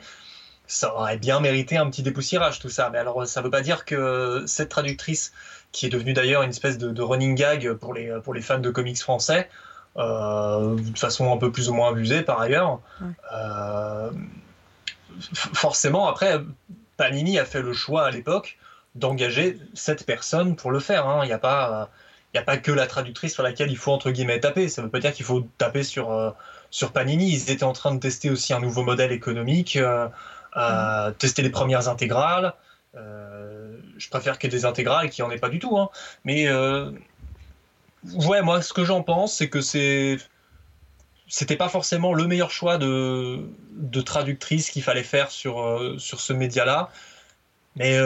ça 0.68 0.94
aurait 0.94 1.18
bien 1.18 1.40
mérité 1.40 1.78
un 1.78 1.90
petit 1.90 2.04
dépoussiérage, 2.04 2.60
tout 2.60 2.70
ça. 2.70 2.90
Mais 2.90 2.98
alors, 2.98 3.26
ça 3.26 3.42
veut 3.42 3.50
pas 3.50 3.62
dire 3.62 3.86
que 3.86 4.44
cette 4.46 4.70
traductrice, 4.70 5.32
qui 5.72 5.86
est 5.86 5.90
devenue 5.90 6.14
d'ailleurs 6.14 6.42
une 6.44 6.50
espèce 6.50 6.78
de, 6.78 6.92
de 6.92 7.02
running 7.02 7.36
gag 7.36 7.74
pour 7.74 7.94
les, 7.94 8.12
pour 8.24 8.34
les 8.34 8.42
fans 8.42 8.60
de 8.60 8.70
comics 8.70 9.00
français, 9.00 9.48
euh, 9.98 10.76
de 10.76 10.98
façon 10.98 11.34
un 11.34 11.38
peu 11.38 11.52
plus 11.52 11.70
ou 11.70 11.74
moins 11.74 11.90
abusée 11.92 12.22
par 12.22 12.40
ailleurs, 12.42 12.82
Ouais. 13.02 13.08
euh, 13.34 14.12
forcément, 15.22 16.08
après, 16.08 16.40
Panini 16.98 17.40
a 17.40 17.46
fait 17.46 17.62
le 17.62 17.74
choix 17.74 18.06
à 18.06 18.12
l'époque 18.12 18.58
d'engager 18.96 19.58
cette 19.74 20.06
personne 20.06 20.56
pour 20.56 20.72
le 20.72 20.80
faire. 20.80 21.08
hein. 21.08 21.22
Il 21.24 21.28
n'y 21.28 21.34
a 21.34 21.38
pas. 21.38 21.90
N'y 22.34 22.40
a 22.40 22.44
pas 22.44 22.58
que 22.58 22.72
la 22.72 22.88
traductrice 22.88 23.34
sur 23.34 23.44
laquelle 23.44 23.72
il 23.72 23.78
faut 23.78 23.92
entre 23.92 24.12
guillemets 24.12 24.40
taper. 24.40 24.70
Ça 24.70 24.82
ne 24.82 24.88
veut 24.88 24.92
pas 24.92 25.00
dire 25.00 25.14
qu'il 25.14 25.26
faut 25.26 25.48
taper 25.58 25.84
sur, 25.84 26.12
euh, 26.12 26.32
sur 26.70 26.92
Panini. 26.92 27.32
Ils 27.32 27.50
étaient 27.52 27.64
en 27.64 27.74
train 27.74 27.94
de 27.94 28.00
tester 28.00 28.30
aussi 28.30 28.54
un 28.54 28.60
nouveau 28.60 28.84
modèle 28.84 29.12
économique, 29.12 29.76
euh, 29.78 30.08
euh, 30.58 31.12
tester 31.12 31.42
les 31.42 31.50
premières 31.50 31.88
intégrales. 31.88 32.54
Euh, 32.96 33.78
je 33.98 34.10
préfère 34.10 34.38
qu'il 34.40 34.52
y 34.52 34.56
ait 34.56 34.60
des 34.60 34.66
intégrales 34.66 35.10
qui 35.10 35.22
en 35.22 35.32
ait 35.32 35.40
pas 35.40 35.50
du 35.50 35.60
tout. 35.60 35.78
hein. 35.78 35.90
Mais 36.26 36.50
ouais, 36.52 38.42
moi, 38.42 38.62
ce 38.62 38.74
que 38.74 38.84
j'en 38.84 39.04
pense, 39.04 39.36
c'est 39.36 39.50
que 39.50 39.62
c'est 39.62 40.18
c'était 41.30 41.58
pas 41.58 41.68
forcément 41.68 42.14
le 42.14 42.26
meilleur 42.26 42.52
choix 42.52 42.78
de, 42.78 43.50
de 43.72 44.02
traductrice 44.02 44.70
qu'il 44.70 44.82
fallait 44.82 45.04
faire 45.04 45.30
sur, 45.30 45.96
sur 45.98 46.22
ce 46.22 46.32
média-là. 46.32 46.90
Mais, 47.76 48.00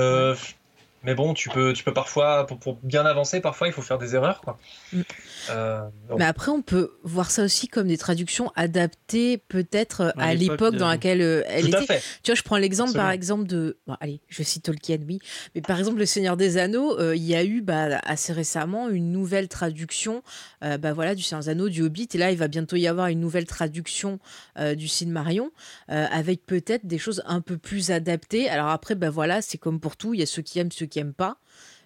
mais 1.04 1.16
bon, 1.16 1.34
tu 1.34 1.50
peux, 1.50 1.74
tu 1.74 1.84
peux 1.84 1.94
parfois, 1.94 2.46
pour, 2.46 2.60
pour 2.60 2.76
bien 2.84 3.06
avancer, 3.06 3.42
parfois 3.42 3.68
il 3.68 3.74
faut 3.74 3.82
faire 3.82 3.98
des 3.98 4.16
erreurs. 4.16 4.42
Quoi. 4.42 4.60
Mm. 4.94 5.02
Euh, 5.50 5.82
Mais 6.18 6.26
après, 6.26 6.52
on 6.52 6.62
peut 6.62 6.92
voir 7.04 7.32
ça 7.32 7.44
aussi 7.44 7.68
comme 7.68 7.88
des 7.88 7.98
traductions 7.98 8.52
adaptées 8.56 9.38
peut-être 9.38 10.14
À 10.18 10.26
à 10.28 10.34
l'époque 10.34 10.74
de- 10.74 10.80
dans 10.80 10.88
laquelle 10.88 11.22
euh, 11.22 11.44
elle 11.48 11.70
tout 11.70 11.76
à 11.76 11.84
était. 11.84 11.94
fait. 12.00 12.04
Tu 12.24 12.32
vois, 12.32 12.36
je 12.36 12.44
prends 12.44 12.58
l'exemple 12.58 12.94
par 12.94 13.10
exemple 13.12 13.46
de. 13.48 13.78
Bon, 13.88 13.96
allez, 14.00 14.22
je 14.28 14.44
cite 14.44 14.64
Tolkien, 14.64 15.00
oui. 15.08 15.20
Mais 15.56 15.62
par 15.62 15.80
exemple, 15.80 15.98
Le 15.98 16.06
Seigneur 16.06 16.38
des 16.38 16.58
Anneaux, 16.58 17.00
euh, 17.00 17.16
il 17.16 17.24
y 17.24 17.36
a 17.36 17.44
eu 17.44 17.62
bah, 17.62 18.00
assez 18.04 18.34
récemment 18.34 18.90
une 18.90 19.12
nouvelle 19.12 19.48
traduction 19.48 20.24
euh, 20.64 20.78
bah, 20.78 20.94
voilà, 20.94 21.16
du 21.16 21.24
Seigneur 21.24 21.44
des 21.44 21.50
Anneaux, 21.50 21.70
du 21.70 21.82
Hobbit. 21.82 22.10
Et 22.14 22.18
là, 22.18 22.32
il 22.32 22.38
va 22.38 22.48
bientôt 22.48 22.76
y 22.76 22.88
avoir 22.88 23.08
une 23.08 23.20
nouvelle 23.20 23.46
traduction 23.46 24.20
euh, 24.60 24.76
du 24.76 24.88
Silmarion 24.88 25.52
euh, 25.90 26.06
avec 26.12 26.46
peut-être 26.46 26.86
des 26.86 26.98
choses 26.98 27.24
un 27.26 27.42
peu 27.42 27.58
plus 27.58 27.92
adaptées. 27.92 28.50
Alors 28.50 28.68
après, 28.68 28.96
bah, 28.96 29.10
voilà, 29.10 29.42
c'est 29.42 29.58
comme 29.58 29.80
pour 29.80 29.98
tout. 29.98 30.14
Il 30.14 30.20
y 30.20 30.24
a 30.24 30.28
ceux 30.28 30.42
qui 30.42 30.60
aiment, 30.60 30.72
ceux 30.72 30.86
qui 30.92 31.00
aiment 31.00 31.14
pas. 31.14 31.38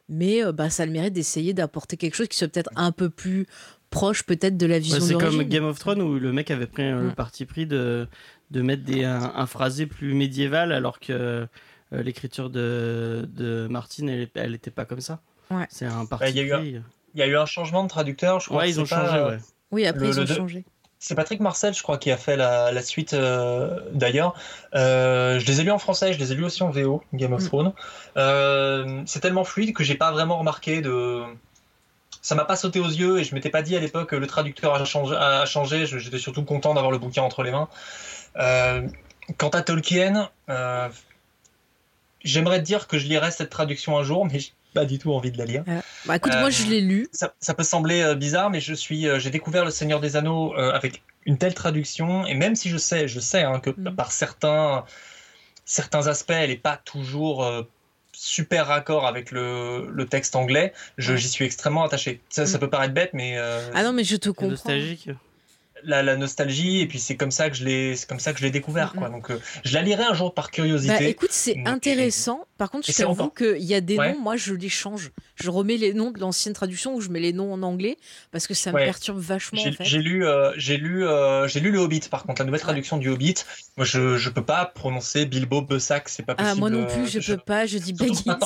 Mais 0.09 0.43
euh, 0.43 0.51
bah, 0.51 0.69
ça 0.69 0.83
a 0.83 0.85
le 0.85 0.91
mérite 0.91 1.13
d'essayer 1.13 1.53
d'apporter 1.53 1.97
quelque 1.97 2.15
chose 2.15 2.27
qui 2.27 2.37
soit 2.37 2.47
peut-être 2.47 2.69
un 2.75 2.91
peu 2.91 3.09
plus 3.09 3.47
proche 3.89 4.23
peut-être 4.23 4.57
de 4.57 4.65
la 4.65 4.77
vision 4.79 4.97
Ouais, 4.99 5.01
c'est 5.07 5.13
comme 5.13 5.41
Game 5.43 5.63
of 5.65 5.79
Thrones 5.79 6.01
où 6.01 6.19
le 6.19 6.31
mec 6.33 6.51
avait 6.51 6.67
pris 6.67 6.83
euh, 6.83 7.01
le 7.01 7.07
Mm. 7.09 7.13
parti 7.15 7.45
pris 7.45 7.65
de, 7.65 8.07
de 8.51 8.61
mettre 8.61 8.83
des, 8.83 9.03
un, 9.05 9.31
un 9.35 9.45
phrasé 9.47 9.85
plus 9.87 10.13
médiéval 10.13 10.71
alors 10.71 10.99
que 10.99 11.13
euh, 11.13 11.47
l'écriture 11.91 12.49
de, 12.49 13.27
de 13.33 13.67
Martine, 13.69 14.09
elle, 14.09 14.27
elle 14.35 14.53
était 14.55 14.71
pas 14.71 14.85
comme 14.85 15.01
ça. 15.01 15.21
Ouais. 15.49 15.65
C'est 15.69 15.85
un 15.85 16.05
parti 16.05 16.29
il 16.29 16.35
y 16.35 16.39
a 16.39 16.43
eu 16.43 16.53
un- 16.53 16.57
pris. 16.59 16.75
Il 17.15 17.19
y 17.19 17.23
a 17.23 17.27
eu 17.27 17.37
un 17.37 17.45
changement 17.45 17.83
de 17.83 17.87
traducteur, 17.89 18.39
je 18.41 18.47
crois. 18.47 18.59
Ouais, 18.63 18.69
ils 18.69 18.79
ont 18.79 18.85
pas, 18.85 19.05
changé, 19.07 19.17
euh, 19.17 19.29
ouais. 19.29 19.37
Oui, 19.71 19.85
après, 19.85 20.05
Le- 20.05 20.11
ils 20.13 20.19
ont 20.19 20.25
changé. 20.25 20.65
C'est 21.07 21.13
Patrick 21.13 21.39
Marcel, 21.39 21.71
je 21.75 21.83
crois, 21.83 21.99
qui 21.99 22.09
a 22.09 22.17
fait 22.17 22.35
la, 22.35 22.71
la 22.71 22.81
suite 22.81 23.13
euh, 23.13 23.79
d'ailleurs. 23.91 24.33
Euh, 24.73 25.39
je 25.39 25.45
les 25.45 25.61
ai 25.61 25.63
lus 25.63 25.69
en 25.69 25.77
français, 25.77 26.13
je 26.13 26.17
les 26.17 26.31
ai 26.31 26.35
lus 26.35 26.45
aussi 26.45 26.63
en 26.63 26.71
VO, 26.71 27.03
Game 27.13 27.31
of 27.31 27.43
Mm. 27.43 27.47
Thrones. 27.47 27.73
Euh, 28.17 29.03
c'est 29.05 29.19
tellement 29.19 29.43
fluide 29.43 29.75
que 29.75 29.83
j'ai 29.83 29.93
pas 29.93 30.11
vraiment 30.11 30.39
remarqué 30.39 30.81
de. 30.81 31.21
Ça 32.23 32.33
m'a 32.33 32.43
pas 32.43 32.55
sauté 32.55 32.79
aux 32.79 32.87
yeux 32.87 33.19
et 33.19 33.23
je 33.23 33.35
m'étais 33.35 33.51
pas 33.51 33.61
dit 33.61 33.75
à 33.75 33.79
l'époque 33.79 34.09
que 34.09 34.15
le 34.15 34.25
traducteur 34.25 34.73
a 34.73 34.83
changé. 34.83 35.15
A 35.15 35.45
changé. 35.45 35.85
Je- 35.85 35.99
J'étais 35.99 36.17
surtout 36.17 36.43
content 36.43 36.73
d'avoir 36.73 36.91
le 36.91 36.97
bouquin 36.97 37.21
entre 37.21 37.43
les 37.43 37.51
mains. 37.51 37.69
Quant 39.37 39.49
à 39.49 39.61
Tolkien, 39.61 40.31
j'aimerais 42.23 42.57
te 42.59 42.63
dire 42.65 42.87
que 42.87 42.97
je 42.97 43.05
lirai 43.07 43.29
cette 43.29 43.51
traduction 43.51 43.95
un 43.95 44.03
jour, 44.03 44.25
mais 44.25 44.39
pas 44.75 44.85
du 44.85 44.99
tout 44.99 45.11
envie 45.11 45.31
de 45.31 45.39
la 45.39 45.45
lire. 45.45 45.63
Bah 46.05 46.17
écoute, 46.17 46.33
Euh, 46.35 46.39
moi 46.39 46.51
je 46.51 46.65
l'ai 46.65 46.81
lu. 46.81 47.07
Ça, 47.11 47.33
ça 47.39 47.53
peut 47.55 47.63
sembler 47.63 48.01
euh, 48.01 48.13
bizarre, 48.13 48.49
mais 48.51 48.59
je 48.59 48.73
suis, 48.75 49.07
euh, 49.07 49.17
j'ai 49.17 49.31
découvert 49.31 49.65
le 49.65 49.71
Seigneur 49.71 49.99
des 50.01 50.15
Anneaux 50.17 50.53
euh, 50.55 50.71
avec 50.71 51.01
une 51.25 51.39
telle 51.39 51.55
traduction, 51.55 52.27
et 52.27 52.35
même 52.35 52.55
si 52.55 52.69
je 52.69 52.77
sais, 52.77 53.07
je 53.07 53.19
sais 53.19 53.41
hein, 53.41 53.59
que 53.59 53.71
Mm. 53.71 53.95
par 53.95 54.11
certains, 54.11 54.85
certains 55.65 56.05
aspects, 56.07 56.31
elle 56.31 56.51
n'est 56.51 56.57
pas 56.57 56.77
toujours 56.77 57.43
euh, 57.43 57.63
super 58.13 58.67
raccord 58.67 59.07
avec 59.07 59.31
le, 59.31 59.89
le 59.91 60.05
texte 60.05 60.35
anglais, 60.35 60.73
j'y 60.99 61.27
suis 61.27 61.45
extrêmement 61.45 61.83
attaché. 61.83 62.21
Ça, 62.29 62.45
ça 62.45 62.57
Mm. 62.57 62.59
peut 62.61 62.69
paraître 62.69 62.93
bête, 62.93 63.11
mais 63.13 63.37
euh, 63.37 63.59
Ah 63.73 63.83
non, 63.83 63.93
mais 63.93 64.03
je 64.03 64.15
te 64.17 64.29
comprends. 64.29 64.49
nostalgique. 64.49 65.09
La, 65.85 66.03
la 66.03 66.15
nostalgie, 66.17 66.81
et 66.81 66.87
puis 66.87 66.99
c'est 66.99 67.15
comme 67.15 67.31
ça 67.31 67.49
que 67.49 67.55
je 67.55 67.63
l'ai, 67.65 67.95
c'est 67.95 68.07
comme 68.07 68.19
ça 68.19 68.33
que 68.33 68.39
je 68.39 68.43
l'ai 68.43 68.51
découvert, 68.51 68.93
Mm, 68.95 68.97
quoi. 68.99 69.09
Donc, 69.09 69.29
euh, 69.31 69.39
je 69.63 69.73
la 69.73 69.81
lirai 69.81 70.03
un 70.03 70.13
jour 70.13 70.33
par 70.33 70.51
curiosité. 70.51 70.93
Bah 70.93 71.03
écoute, 71.03 71.31
c'est 71.31 71.57
intéressant. 71.65 72.45
Par 72.57 72.71
contre, 72.71 72.87
je 72.89 72.93
t'avoue 72.93 73.29
qu'il 73.29 73.63
y 73.63 73.73
a 73.73 73.81
des 73.81 73.97
Ouais. 73.97 74.13
noms, 74.13 74.19
moi 74.21 74.37
je 74.37 74.53
les 74.53 74.69
change. 74.69 75.11
Je 75.35 75.49
remets 75.49 75.77
les 75.77 75.93
noms 75.93 76.11
de 76.11 76.19
l'ancienne 76.19 76.53
traduction 76.53 76.95
ou 76.95 77.01
je 77.01 77.09
mets 77.09 77.19
les 77.19 77.33
noms 77.33 77.51
en 77.53 77.61
anglais 77.63 77.97
parce 78.31 78.47
que 78.47 78.53
ça 78.53 78.71
me 78.71 78.77
perturbe 78.77 79.19
vachement 79.19 79.59
J'ai 79.61 79.69
en 79.69 79.73
fait. 79.73 79.83
j'ai 79.83 79.99
lu, 79.99 80.25
euh, 80.25 80.51
j'ai 80.55 80.77
lu, 80.77 81.05
euh, 81.05 81.47
j'ai 81.47 81.59
lu 81.59 81.71
le 81.71 81.79
Hobbit. 81.79 82.01
Par 82.09 82.23
contre, 82.23 82.41
la 82.41 82.45
nouvelle 82.45 82.61
traduction 82.61 82.97
du 82.97 83.09
Hobbit, 83.09 83.35
moi, 83.77 83.85
je, 83.85 84.17
je 84.17 84.29
peux 84.29 84.43
pas 84.43 84.65
prononcer 84.65 85.25
Bilbo 85.25 85.61
Bessac, 85.61 86.07
c'est 86.09 86.23
pas 86.23 86.35
possible. 86.35 86.51
Ah, 86.53 86.59
moi 86.59 86.69
non 86.69 86.85
plus, 86.85 87.03
euh, 87.17 87.19
je 87.21 87.33
peux 87.33 87.41
pas, 87.41 87.65
je 87.65 87.77
dis 87.77 87.91
Baggins. 87.93 88.39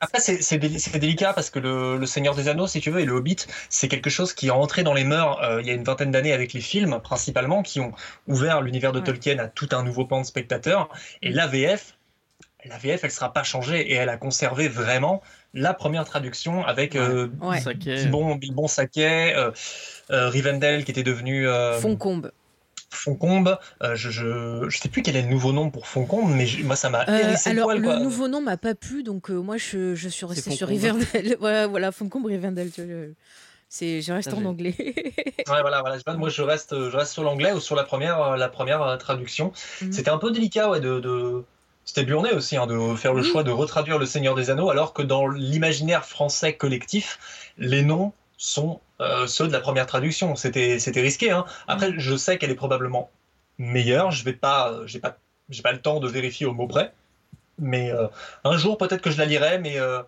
Après, 0.00 0.20
c'est 0.20 0.42
c'est 0.42 0.58
délicat 0.58 1.32
parce 1.32 1.48
que 1.50 1.58
le, 1.58 1.96
le 1.96 2.06
Seigneur 2.06 2.34
des 2.34 2.48
Anneaux, 2.48 2.66
si 2.66 2.80
tu 2.80 2.90
veux, 2.90 3.00
et 3.00 3.06
le 3.06 3.12
Hobbit, 3.14 3.36
c'est 3.70 3.88
quelque 3.88 4.10
chose 4.10 4.34
qui 4.34 4.48
est 4.48 4.50
entré 4.50 4.82
dans 4.82 4.92
les 4.92 5.04
mœurs 5.04 5.42
euh, 5.42 5.60
il 5.62 5.66
y 5.66 5.70
a 5.70 5.74
une 5.74 5.84
vingtaine 5.84 6.10
d'années 6.10 6.32
avec 6.34 6.52
les 6.52 6.60
films, 6.60 7.00
principalement, 7.02 7.62
qui 7.62 7.80
ont 7.80 7.92
ouvert 8.26 8.60
l'univers 8.60 8.92
de 8.92 8.98
Ouais. 8.98 9.04
Tolkien 9.04 9.38
à 9.38 9.48
tout 9.48 9.68
un 9.72 9.82
nouveau 9.82 10.04
pan 10.04 10.20
de 10.20 10.26
spectateurs. 10.26 10.90
Et 11.22 11.30
l'AVF, 11.30 11.96
l'AVF, 12.66 13.04
elle 13.04 13.10
sera 13.10 13.32
pas 13.32 13.42
changée 13.42 13.80
et 13.90 13.94
elle 13.94 14.08
a 14.10 14.16
conservé 14.18 14.68
vraiment 14.68 15.22
la 15.54 15.72
première 15.72 16.04
traduction 16.04 16.64
avec 16.66 16.94
euh, 16.94 17.28
Ouais. 17.40 17.60
Bilbon, 17.74 18.34
Bilbon 18.34 18.68
Saquet, 18.68 19.34
euh, 19.34 19.50
euh, 20.10 20.28
Rivendell 20.28 20.84
qui 20.84 20.90
était 20.90 21.02
devenu 21.02 21.48
euh, 21.48 21.80
Foncombe. 21.80 22.32
Foncombe. 22.90 23.58
Euh, 23.82 23.94
je, 23.94 24.10
je, 24.10 24.66
je 24.68 24.78
sais 24.78 24.88
plus 24.88 25.02
quel 25.02 25.16
est 25.16 25.22
le 25.22 25.28
nouveau 25.28 25.52
nom 25.52 25.70
pour 25.70 25.86
Foncombe, 25.86 26.30
mais 26.30 26.46
je- 26.46 26.64
moi 26.64 26.76
ça 26.76 26.88
m'a 26.90 27.02
Euh, 27.08 27.18
hérissé 27.18 27.50
le 27.50 27.56
alors, 27.58 27.66
poil. 27.68 27.78
le 27.80 27.88
quoi. 27.88 27.98
nouveau 27.98 28.28
nom 28.28 28.40
m'a 28.40 28.56
pas 28.56 28.74
plu, 28.74 29.02
donc 29.02 29.30
euh, 29.30 29.34
moi 29.40 29.56
je, 29.56 29.94
je 29.94 30.08
suis 30.08 30.24
restée 30.26 30.50
sur. 30.52 30.68
Rivendell. 30.68 31.36
voilà, 31.40 31.66
voilà, 31.66 31.92
Foncombe, 31.92 32.28
je- 32.30 33.12
C'est, 33.68 34.00
je 34.00 34.12
reste 34.12 34.32
en 34.32 34.44
anglais. 34.44 34.74
Ouais, 34.78 35.60
voilà, 35.60 35.80
voilà. 35.80 35.96
Moi, 36.16 36.28
je 36.28 36.42
reste, 36.42 36.70
je 36.90 36.96
reste 36.96 37.12
sur 37.12 37.24
l'anglais 37.24 37.52
ou 37.52 37.60
sur 37.60 37.74
la 37.74 37.82
première, 37.82 38.36
la 38.36 38.48
première 38.48 38.96
traduction. 38.98 39.52
Mhm. 39.82 39.92
C'était 39.92 40.10
un 40.10 40.18
peu 40.18 40.30
délicat, 40.30 40.70
ouais, 40.70 40.80
de. 40.80 41.00
de... 41.00 41.42
C'était 41.84 42.04
Burnet 42.04 42.32
aussi, 42.32 42.56
hein, 42.56 42.66
de 42.66 42.94
faire 42.96 43.12
le 43.14 43.22
Oui. 43.22 43.28
choix 43.28 43.42
de 43.44 43.50
retraduire 43.52 43.98
Le 43.98 44.06
Seigneur 44.06 44.34
des 44.34 44.50
Anneaux, 44.50 44.70
alors 44.70 44.92
que 44.92 45.02
dans 45.02 45.28
l'imaginaire 45.28 46.04
français 46.04 46.54
collectif, 46.54 47.52
les 47.58 47.82
noms 47.82 48.12
sont 48.38 48.80
euh, 49.00 49.26
ceux 49.26 49.46
de 49.46 49.52
la 49.52 49.60
première 49.60 49.86
traduction. 49.86 50.36
C'était, 50.36 50.78
risqué. 50.96 51.30
Hein. 51.30 51.44
Après, 51.68 51.92
je 51.96 52.16
sais 52.16 52.38
qu'elle 52.38 52.50
est 52.50 52.54
probablement 52.54 53.10
meilleur. 53.58 54.10
Je 54.10 54.24
vais 54.24 54.32
pas, 54.32 54.72
euh, 54.72 54.86
j'ai 54.86 55.00
pas, 55.00 55.18
j'ai 55.50 55.62
pas 55.62 55.72
le 55.72 55.80
temps 55.80 56.00
de 56.00 56.08
vérifier 56.08 56.46
au 56.46 56.52
mot 56.52 56.66
près. 56.66 56.92
Mais 57.58 57.90
euh, 57.90 58.08
un 58.44 58.56
jour, 58.56 58.78
peut-être 58.78 59.02
que 59.02 59.10
je 59.10 59.18
la 59.18 59.26
lirai. 59.26 59.58
Mais 59.58 59.78
euh, 59.78 60.02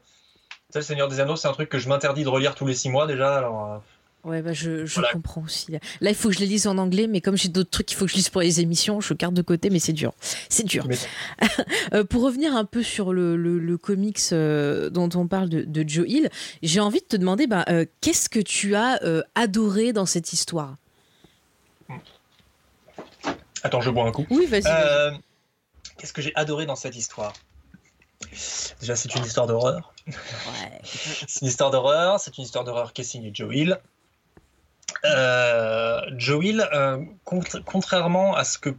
le 0.74 0.82
Seigneur 0.82 1.08
des 1.08 1.20
Anneaux, 1.20 1.36
c'est 1.36 1.48
un 1.48 1.52
truc 1.52 1.68
que 1.68 1.78
je 1.78 1.88
m'interdis 1.88 2.24
de 2.24 2.28
relire 2.28 2.54
tous 2.54 2.66
les 2.66 2.74
six 2.74 2.88
mois 2.88 3.06
déjà. 3.06 3.36
Alors, 3.36 3.82
Ouais, 4.28 4.42
bah 4.42 4.52
je, 4.52 4.84
je 4.84 4.94
Voilà. 4.94 5.10
comprends 5.12 5.42
aussi. 5.42 5.72
Là, 5.72 6.10
il 6.10 6.14
faut 6.14 6.28
que 6.28 6.34
je 6.34 6.40
les 6.40 6.46
lise 6.46 6.66
en 6.66 6.76
anglais, 6.78 7.06
mais 7.06 7.20
comme 7.22 7.36
j'ai 7.36 7.48
d'autres 7.48 7.70
trucs 7.70 7.86
qu'il 7.86 7.96
faut 7.96 8.04
que 8.04 8.10
je 8.10 8.16
lise 8.16 8.28
pour 8.28 8.42
les 8.42 8.60
émissions, 8.60 9.00
je 9.00 9.14
garde 9.14 9.34
de 9.34 9.40
côté, 9.42 9.70
mais 9.70 9.78
c'est 9.78 9.92
dur. 9.94 10.12
C'est 10.48 10.64
dur. 10.64 10.86
Mais- 10.86 10.96
Euh, 11.94 12.04
pour 12.04 12.22
revenir 12.22 12.54
un 12.54 12.64
peu 12.66 12.82
sur 12.82 13.12
le, 13.14 13.36
le, 13.36 13.58
le 13.58 13.78
comics 13.78 14.20
euh, 14.32 14.90
dont 14.90 15.08
on 15.14 15.26
parle 15.26 15.48
de, 15.48 15.62
de 15.62 15.88
Joe 15.88 16.06
Hill, 16.06 16.28
j'ai 16.62 16.80
envie 16.80 17.00
de 17.00 17.06
te 17.06 17.16
demander, 17.16 17.46
bah, 17.46 17.64
euh, 17.70 17.86
qu'est-ce 18.02 18.28
que 18.28 18.38
tu 18.40 18.74
as 18.74 19.02
euh, 19.04 19.22
adoré 19.34 19.92
dans 19.94 20.04
cette 20.06 20.32
histoire? 20.34 20.76
Attends, 23.62 23.80
je 23.80 23.90
bois 23.90 24.04
un 24.06 24.12
coup. 24.12 24.26
Oui, 24.30 24.46
vas-y. 24.46 24.62
Qu'est-ce 25.96 26.12
que 26.12 26.22
j'ai 26.22 26.32
adoré 26.36 26.66
dans 26.66 26.76
cette 26.76 26.94
histoire? 26.96 27.32
Déjà, 28.80 28.94
c'est 28.96 29.14
une 29.14 29.24
histoire 29.24 29.46
d'horreur. 29.46 29.94
Ouais. 30.06 30.14
C'est 30.84 31.40
une 31.42 31.48
histoire 31.48 31.70
d'horreur. 31.70 32.20
C'est 32.20 32.36
une 32.38 32.44
histoire 32.44 32.64
d'horreur 32.64 32.92
qui 32.92 33.00
est 33.02 33.04
signée 33.04 33.30
Joe 33.32 33.54
Hill. 33.54 33.78
Euh, 35.04 36.00
Joe 36.16 36.44
Hill, 36.44 36.68
euh, 36.72 36.98
contra- 37.24 37.60
contrairement 37.64 38.34
à 38.34 38.44
ce 38.44 38.58
que 38.58 38.70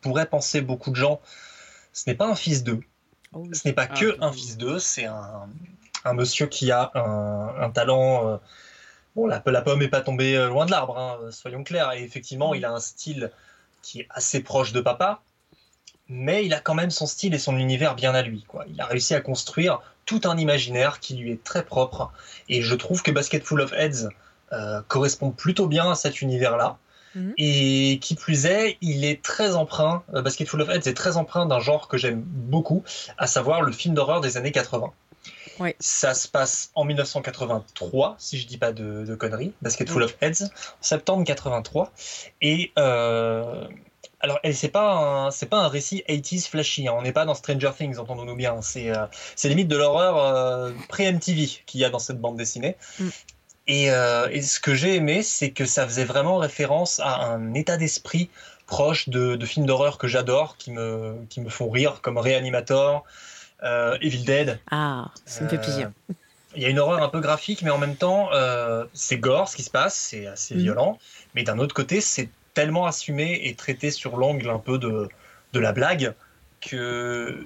pourraient 0.00 0.26
penser 0.26 0.60
beaucoup 0.60 0.90
de 0.90 0.96
gens, 0.96 1.20
ce 1.92 2.04
n'est 2.08 2.14
pas 2.14 2.26
un 2.26 2.34
fils 2.34 2.62
d'eux. 2.62 2.80
Oh, 3.32 3.40
oui. 3.40 3.56
Ce 3.56 3.66
n'est 3.66 3.74
pas 3.74 3.88
Ah, 3.90 3.94
que 3.98 4.16
un 4.20 4.32
fils 4.32 4.56
d'eux, 4.56 4.78
c'est 4.78 5.06
un, 5.06 5.48
un 6.04 6.12
monsieur 6.12 6.46
qui 6.46 6.70
a 6.70 6.90
un, 6.94 7.62
un 7.62 7.70
talent. 7.70 8.28
euh, 8.28 8.36
bon, 9.16 9.26
la, 9.26 9.42
la 9.46 9.62
pomme 9.62 9.80
n'est 9.80 9.88
pas 9.88 10.00
tombée 10.02 10.36
euh, 10.36 10.48
loin 10.48 10.66
de 10.66 10.70
l'arbre, 10.70 10.98
hein, 10.98 11.18
soyons 11.30 11.64
clairs. 11.64 11.92
Et 11.92 12.02
effectivement, 12.02 12.54
il 12.54 12.64
a 12.64 12.70
un 12.70 12.80
style 12.80 13.30
qui 13.82 14.00
est 14.00 14.06
assez 14.10 14.42
proche 14.42 14.72
de 14.72 14.80
papa, 14.80 15.22
mais 16.08 16.44
il 16.44 16.54
a 16.54 16.60
quand 16.60 16.74
même 16.74 16.90
son 16.90 17.06
style 17.06 17.34
et 17.34 17.38
son 17.38 17.56
univers 17.56 17.94
bien 17.94 18.14
à 18.14 18.22
lui. 18.22 18.44
Quoi. 18.46 18.64
Il 18.68 18.80
a 18.80 18.86
réussi 18.86 19.14
à 19.14 19.20
construire 19.20 19.80
tout 20.04 20.20
un 20.24 20.36
imaginaire 20.36 21.00
qui 21.00 21.16
lui 21.16 21.32
est 21.32 21.42
très 21.42 21.64
propre. 21.64 22.12
Et 22.48 22.62
je 22.62 22.74
trouve 22.74 23.02
que 23.02 23.10
Basketful 23.10 23.60
of 23.60 23.72
Heads 23.72 24.08
euh, 24.52 24.80
correspond 24.88 25.30
plutôt 25.30 25.66
bien 25.66 25.90
à 25.90 25.94
cet 25.94 26.20
univers-là. 26.20 26.78
Mhm. 27.14 27.34
Et 27.38 27.98
qui 28.02 28.16
plus 28.16 28.46
est, 28.46 28.76
il 28.80 29.04
est 29.04 29.22
très 29.22 29.54
empreint, 29.54 30.02
euh, 30.14 30.22
Basketful 30.22 30.60
of 30.62 30.68
Heads 30.68 30.88
est 30.88 30.96
très 30.96 31.16
empreint 31.16 31.46
d'un 31.46 31.60
genre 31.60 31.86
que 31.86 31.96
j'aime 31.96 32.20
beaucoup, 32.20 32.82
à 33.18 33.26
savoir 33.26 33.62
le 33.62 33.70
film 33.72 33.94
d'horreur 33.94 34.20
des 34.20 34.36
années 34.36 34.50
80. 34.52 34.92
Ouais. 35.60 35.76
Ça 35.78 36.14
se 36.14 36.26
passe 36.26 36.70
en 36.74 36.84
1983, 36.84 38.16
si 38.18 38.38
je 38.38 38.46
dis 38.48 38.58
pas 38.58 38.72
de, 38.72 39.04
de 39.04 39.14
conneries, 39.14 39.52
Basketful 39.62 40.02
of 40.02 40.16
Heads, 40.20 40.50
septembre 40.80 41.24
83. 41.24 41.92
Et 42.42 42.72
euh, 42.78 43.64
alors, 44.20 44.40
c'est 44.52 44.68
pas 44.68 45.28
c'est 45.30 45.46
pas 45.46 45.58
un 45.58 45.68
récit 45.68 46.02
80s 46.08 46.48
flashy. 46.48 46.88
hein. 46.88 46.94
On 46.96 47.02
n'est 47.02 47.12
pas 47.12 47.24
dans 47.26 47.34
Stranger 47.34 47.70
Things, 47.76 47.98
entendons-nous 47.98 48.36
bien. 48.36 48.60
C'est, 48.62 48.90
euh, 48.90 49.06
c'est 49.36 49.48
limite 49.48 49.68
de 49.68 49.76
l'horreur 49.76 50.18
euh, 50.18 50.72
pré-MTV 50.88 51.62
qu'il 51.66 51.80
y 51.80 51.84
a 51.84 51.90
dans 51.90 51.98
cette 51.98 52.20
bande 52.20 52.36
dessinée. 52.36 52.76
Mm. 52.98 53.08
Et, 53.66 53.90
euh, 53.90 54.28
et 54.30 54.42
ce 54.42 54.60
que 54.60 54.74
j'ai 54.74 54.96
aimé, 54.96 55.22
c'est 55.22 55.52
que 55.52 55.64
ça 55.64 55.86
faisait 55.86 56.04
vraiment 56.04 56.36
référence 56.38 57.00
à 57.00 57.24
un 57.24 57.54
état 57.54 57.76
d'esprit 57.76 58.30
proche 58.66 59.08
de, 59.08 59.36
de 59.36 59.46
films 59.46 59.66
d'horreur 59.66 59.98
que 59.98 60.06
j'adore, 60.08 60.56
qui 60.58 60.70
me, 60.70 61.24
qui 61.30 61.40
me 61.40 61.48
font 61.50 61.70
rire, 61.70 62.00
comme 62.02 62.18
Reanimator, 62.18 63.04
euh, 63.62 63.98
Evil 64.00 64.24
Dead. 64.24 64.60
Ah, 64.70 65.10
ça 65.24 65.44
me 65.44 65.48
fait 65.48 65.56
Euh, 65.56 65.58
plaisir. 65.58 65.92
Il 66.56 66.62
y 66.62 66.66
a 66.66 66.68
une 66.68 66.78
horreur 66.78 67.02
un 67.02 67.08
peu 67.08 67.20
graphique, 67.20 67.62
mais 67.62 67.70
en 67.70 67.78
même 67.78 67.96
temps, 67.96 68.32
euh, 68.32 68.84
c'est 68.94 69.18
gore 69.18 69.48
ce 69.48 69.56
qui 69.56 69.62
se 69.64 69.70
passe, 69.70 69.94
c'est 69.96 70.26
assez 70.26 70.56
Mhm. 70.56 70.60
violent. 70.62 70.98
Mais 71.34 71.42
d'un 71.42 71.58
autre 71.58 71.74
côté, 71.74 72.00
c'est 72.00 72.30
tellement 72.54 72.86
assumé 72.86 73.40
et 73.48 73.56
traité 73.56 73.90
sur 73.90 74.16
l'angle 74.16 74.48
un 74.50 74.58
peu 74.60 74.78
de, 74.78 75.08
de 75.52 75.60
la 75.60 75.72
blague 75.72 76.14
que, 76.60 77.44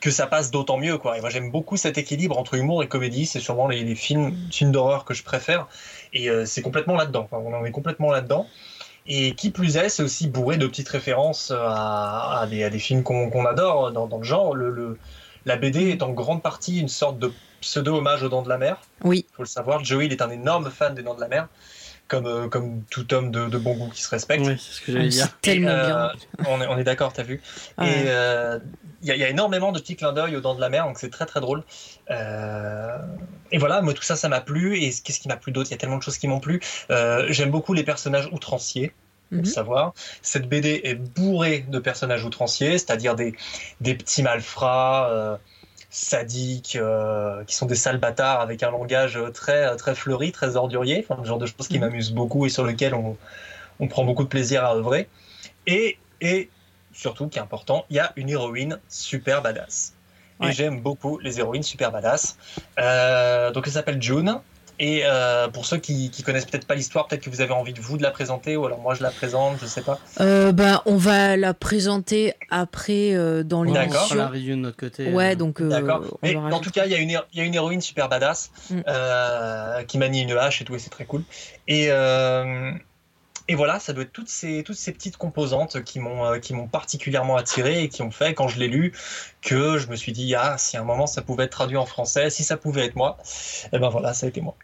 que 0.00 0.10
ça 0.10 0.26
passe 0.26 0.50
d'autant 0.50 0.76
mieux. 0.78 0.98
Quoi. 0.98 1.18
Et 1.18 1.20
moi, 1.20 1.30
j'aime 1.30 1.50
beaucoup 1.50 1.76
cet 1.76 1.98
équilibre 1.98 2.38
entre 2.38 2.54
humour 2.54 2.82
et 2.82 2.88
comédie. 2.88 3.26
C'est 3.26 3.40
sûrement 3.40 3.68
les, 3.68 3.82
les 3.82 3.94
films, 3.94 4.34
films 4.50 4.72
d'horreur 4.72 5.04
que 5.04 5.14
je 5.14 5.22
préfère. 5.22 5.66
Et 6.12 6.30
euh, 6.30 6.44
c'est 6.46 6.62
complètement 6.62 6.96
là-dedans. 6.96 7.28
Enfin, 7.30 7.42
on 7.44 7.54
en 7.54 7.64
est 7.64 7.70
complètement 7.70 8.10
là-dedans. 8.12 8.46
Et 9.06 9.34
qui 9.34 9.50
plus 9.50 9.76
est, 9.76 9.88
c'est 9.88 10.02
aussi 10.02 10.28
bourré 10.28 10.58
de 10.58 10.66
petites 10.66 10.88
références 10.90 11.50
à, 11.50 12.40
à 12.40 12.46
des, 12.46 12.62
à 12.62 12.70
des 12.70 12.78
films 12.78 13.02
qu'on 13.02 13.46
adore 13.46 13.90
dans, 13.90 14.06
dans 14.06 14.18
le 14.18 14.24
genre. 14.24 14.54
Le, 14.54 14.70
le- 14.70 14.98
la 15.46 15.56
BD 15.56 15.88
est 15.90 16.02
en 16.02 16.10
grande 16.10 16.42
partie 16.42 16.78
une 16.78 16.88
sorte 16.88 17.18
de 17.18 17.32
pseudo-hommage 17.62 18.22
aux 18.22 18.28
Dents 18.28 18.42
de 18.42 18.50
la 18.50 18.58
Mer. 18.58 18.76
Oui. 19.02 19.24
Il 19.30 19.34
faut 19.34 19.42
le 19.42 19.48
savoir. 19.48 19.82
Joey 19.82 20.06
il 20.06 20.12
est 20.12 20.20
un 20.20 20.30
énorme 20.30 20.70
fan 20.70 20.94
des 20.94 21.02
Dents 21.02 21.14
de 21.14 21.20
la 21.20 21.28
Mer, 21.28 21.48
comme, 22.08 22.26
euh, 22.26 22.48
comme 22.48 22.82
tout 22.90 23.12
homme 23.14 23.30
de, 23.30 23.46
de 23.48 23.58
bon 23.58 23.74
goût 23.76 23.90
qui 23.90 24.02
se 24.02 24.08
respecte. 24.10 24.44
Oui, 24.46 24.56
c'est 24.58 24.72
ce 24.72 24.80
que 24.80 24.92
j'allais 24.92 25.08
dire. 25.08 25.26
C'est 25.26 25.40
tellement 25.52 25.68
Et, 25.68 25.72
euh, 25.72 25.86
bien. 25.86 26.12
On 26.48 26.60
est, 26.60 26.66
on 26.66 26.78
est 26.78 26.84
d'accord, 26.84 27.12
t'as 27.12 27.22
vu. 27.22 27.40
Et 27.82 28.04
euh, 28.06 28.58
il 29.02 29.08
y, 29.08 29.12
a- 29.12 29.14
il 29.14 29.20
y 29.20 29.24
a 29.24 29.28
énormément 29.28 29.70
de 29.72 29.78
petits 29.78 29.94
clins 29.94 30.12
d'œil 30.12 30.34
aux 30.34 30.40
Dents 30.40 30.54
de 30.54 30.60
la 30.60 30.68
Mer, 30.70 30.84
donc 30.86 30.98
c'est 30.98 31.10
très 31.10 31.26
très 31.26 31.40
drôle. 31.40 31.62
Euh, 32.10 32.98
et 33.52 33.58
voilà, 33.58 33.80
moi 33.82 33.94
tout 33.94 34.02
ça, 34.02 34.16
ça 34.16 34.28
m'a 34.28 34.40
plu. 34.40 34.76
Et 34.82 34.90
qu'est-ce 34.90 35.20
qui 35.20 35.28
m'a 35.28 35.36
plu 35.36 35.52
d'autre 35.52 35.68
Il 35.70 35.72
y 35.72 35.74
a 35.74 35.78
tellement 35.78 35.98
de 35.98 36.02
choses 36.02 36.18
qui 36.18 36.28
m'ont 36.28 36.40
plu. 36.40 36.60
Euh, 36.90 37.26
J'aime 37.30 37.50
beaucoup 37.50 37.74
les 37.74 37.84
personnages 37.84 38.28
outranciers. 38.32 38.92
Mhm. 39.30 39.40
le 39.40 39.44
savoir. 39.44 39.92
Cette 40.22 40.48
BD 40.48 40.80
est 40.84 40.94
bourrée 40.94 41.66
de 41.68 41.78
personnages 41.78 42.24
outranciers, 42.24 42.78
c'est-à-dire 42.78 43.14
des, 43.14 43.34
des 43.82 43.94
petits 43.94 44.22
malfrats, 44.22 45.10
euh, 45.10 45.36
sadiques, 46.04 46.76
euh, 46.76 47.44
qui 47.44 47.54
sont 47.56 47.66
des 47.66 47.74
sales 47.74 47.98
bâtards 47.98 48.40
avec 48.40 48.62
un 48.62 48.70
langage 48.70 49.18
très, 49.34 49.76
très 49.76 49.94
fleuri, 49.94 50.32
très 50.32 50.56
ordurier, 50.56 51.04
enfin, 51.08 51.20
le 51.20 51.26
genre 51.26 51.38
de 51.38 51.46
choses 51.46 51.68
qui 51.68 51.78
Mhm. 51.78 51.80
m'amusent 51.80 52.12
beaucoup 52.12 52.46
et 52.46 52.48
sur 52.50 52.64
lequel 52.64 52.94
on, 52.94 53.16
on 53.80 53.88
prend 53.88 54.04
beaucoup 54.04 54.24
de 54.24 54.28
plaisir 54.28 54.64
à 54.64 54.74
œuvrer. 54.76 55.08
Et, 55.66 55.98
et 56.20 56.50
surtout, 56.92 57.28
qui 57.28 57.38
est 57.38 57.42
important, 57.42 57.84
il 57.90 57.96
y 57.96 58.00
a 58.00 58.12
une 58.16 58.28
héroïne 58.30 58.80
super 58.88 59.42
badass. 59.42 59.94
Et 60.42 60.46
Ouais. 60.46 60.52
j'aime 60.52 60.80
beaucoup 60.82 61.18
les 61.18 61.40
héroïnes 61.40 61.62
super 61.64 61.90
badass. 61.92 62.36
Euh, 62.78 63.50
donc 63.50 63.66
elle 63.66 63.72
s'appelle 63.72 64.00
June. 64.02 64.40
Et 64.80 65.02
euh, 65.04 65.48
pour 65.48 65.66
ceux 65.66 65.78
qui, 65.78 66.10
qui 66.10 66.22
connaissent 66.22 66.44
peut-être 66.44 66.66
pas 66.66 66.76
l'histoire, 66.76 67.08
peut-être 67.08 67.22
que 67.22 67.30
vous 67.30 67.40
avez 67.40 67.52
envie 67.52 67.72
de 67.72 67.80
vous 67.80 67.96
de 67.96 68.02
la 68.02 68.12
présenter, 68.12 68.56
ou 68.56 68.64
alors 68.64 68.78
moi 68.78 68.94
je 68.94 69.02
la 69.02 69.10
présente, 69.10 69.58
je 69.60 69.66
sais 69.66 69.82
pas. 69.82 69.98
Euh, 70.20 70.52
bah, 70.52 70.82
on 70.86 70.96
va 70.96 71.36
la 71.36 71.52
présenter 71.52 72.34
après 72.50 73.14
euh, 73.14 73.42
dans 73.42 73.66
On 73.66 73.72
D'accord. 73.72 74.06
fera 74.08 74.14
la 74.16 74.28
review 74.28 74.54
de 74.54 74.60
notre 74.60 74.76
côté. 74.76 75.12
Ouais, 75.12 75.32
euh. 75.32 75.34
donc 75.34 75.60
euh, 75.60 75.68
D'accord. 75.68 76.18
on 76.22 76.26
Mais 76.26 76.36
en 76.36 76.60
tout 76.60 76.70
cas, 76.70 76.86
il 76.86 76.92
y, 76.92 76.94
a 76.94 76.98
une, 76.98 77.10
il 77.10 77.38
y 77.38 77.40
a 77.40 77.44
une 77.44 77.54
héroïne 77.54 77.80
super 77.80 78.08
badass 78.08 78.50
Mm. 78.70 78.80
euh, 78.86 79.82
qui 79.84 79.98
manie 79.98 80.22
une 80.22 80.32
hache 80.32 80.62
et 80.62 80.64
tout, 80.64 80.74
et 80.74 80.78
c'est 80.78 80.90
très 80.90 81.06
cool. 81.06 81.22
Et, 81.66 81.86
euh, 81.90 82.70
et 83.48 83.54
voilà, 83.54 83.80
ça 83.80 83.92
doit 83.92 84.02
être 84.04 84.12
toutes 84.12 84.28
ces, 84.28 84.62
toutes 84.62 84.76
ces 84.76 84.92
petites 84.92 85.16
composantes 85.16 85.82
qui 85.82 86.00
m'ont 86.00 86.24
euh, 86.24 86.38
qui 86.38 86.52
m'ont 86.54 86.66
particulièrement 86.68 87.36
attiré 87.36 87.82
et 87.82 87.88
qui 87.88 88.02
ont 88.02 88.10
fait, 88.10 88.34
quand 88.34 88.46
je 88.48 88.58
l'ai 88.58 88.68
lu, 88.68 88.92
que 89.42 89.78
je 89.78 89.88
me 89.88 89.96
suis 89.96 90.12
dit, 90.12 90.34
ah, 90.34 90.56
si 90.58 90.76
à 90.76 90.80
un 90.80 90.84
moment 90.84 91.06
ça 91.06 91.22
pouvait 91.22 91.44
être 91.44 91.52
traduit 91.52 91.78
en 91.78 91.86
français, 91.86 92.28
si 92.30 92.44
ça 92.44 92.56
pouvait 92.56 92.84
être 92.84 92.96
moi, 92.96 93.16
et 93.72 93.78
ben 93.78 93.88
voilà, 93.88 94.12
ça 94.14 94.26
a 94.26 94.28
été 94.28 94.40
moi. 94.40 94.54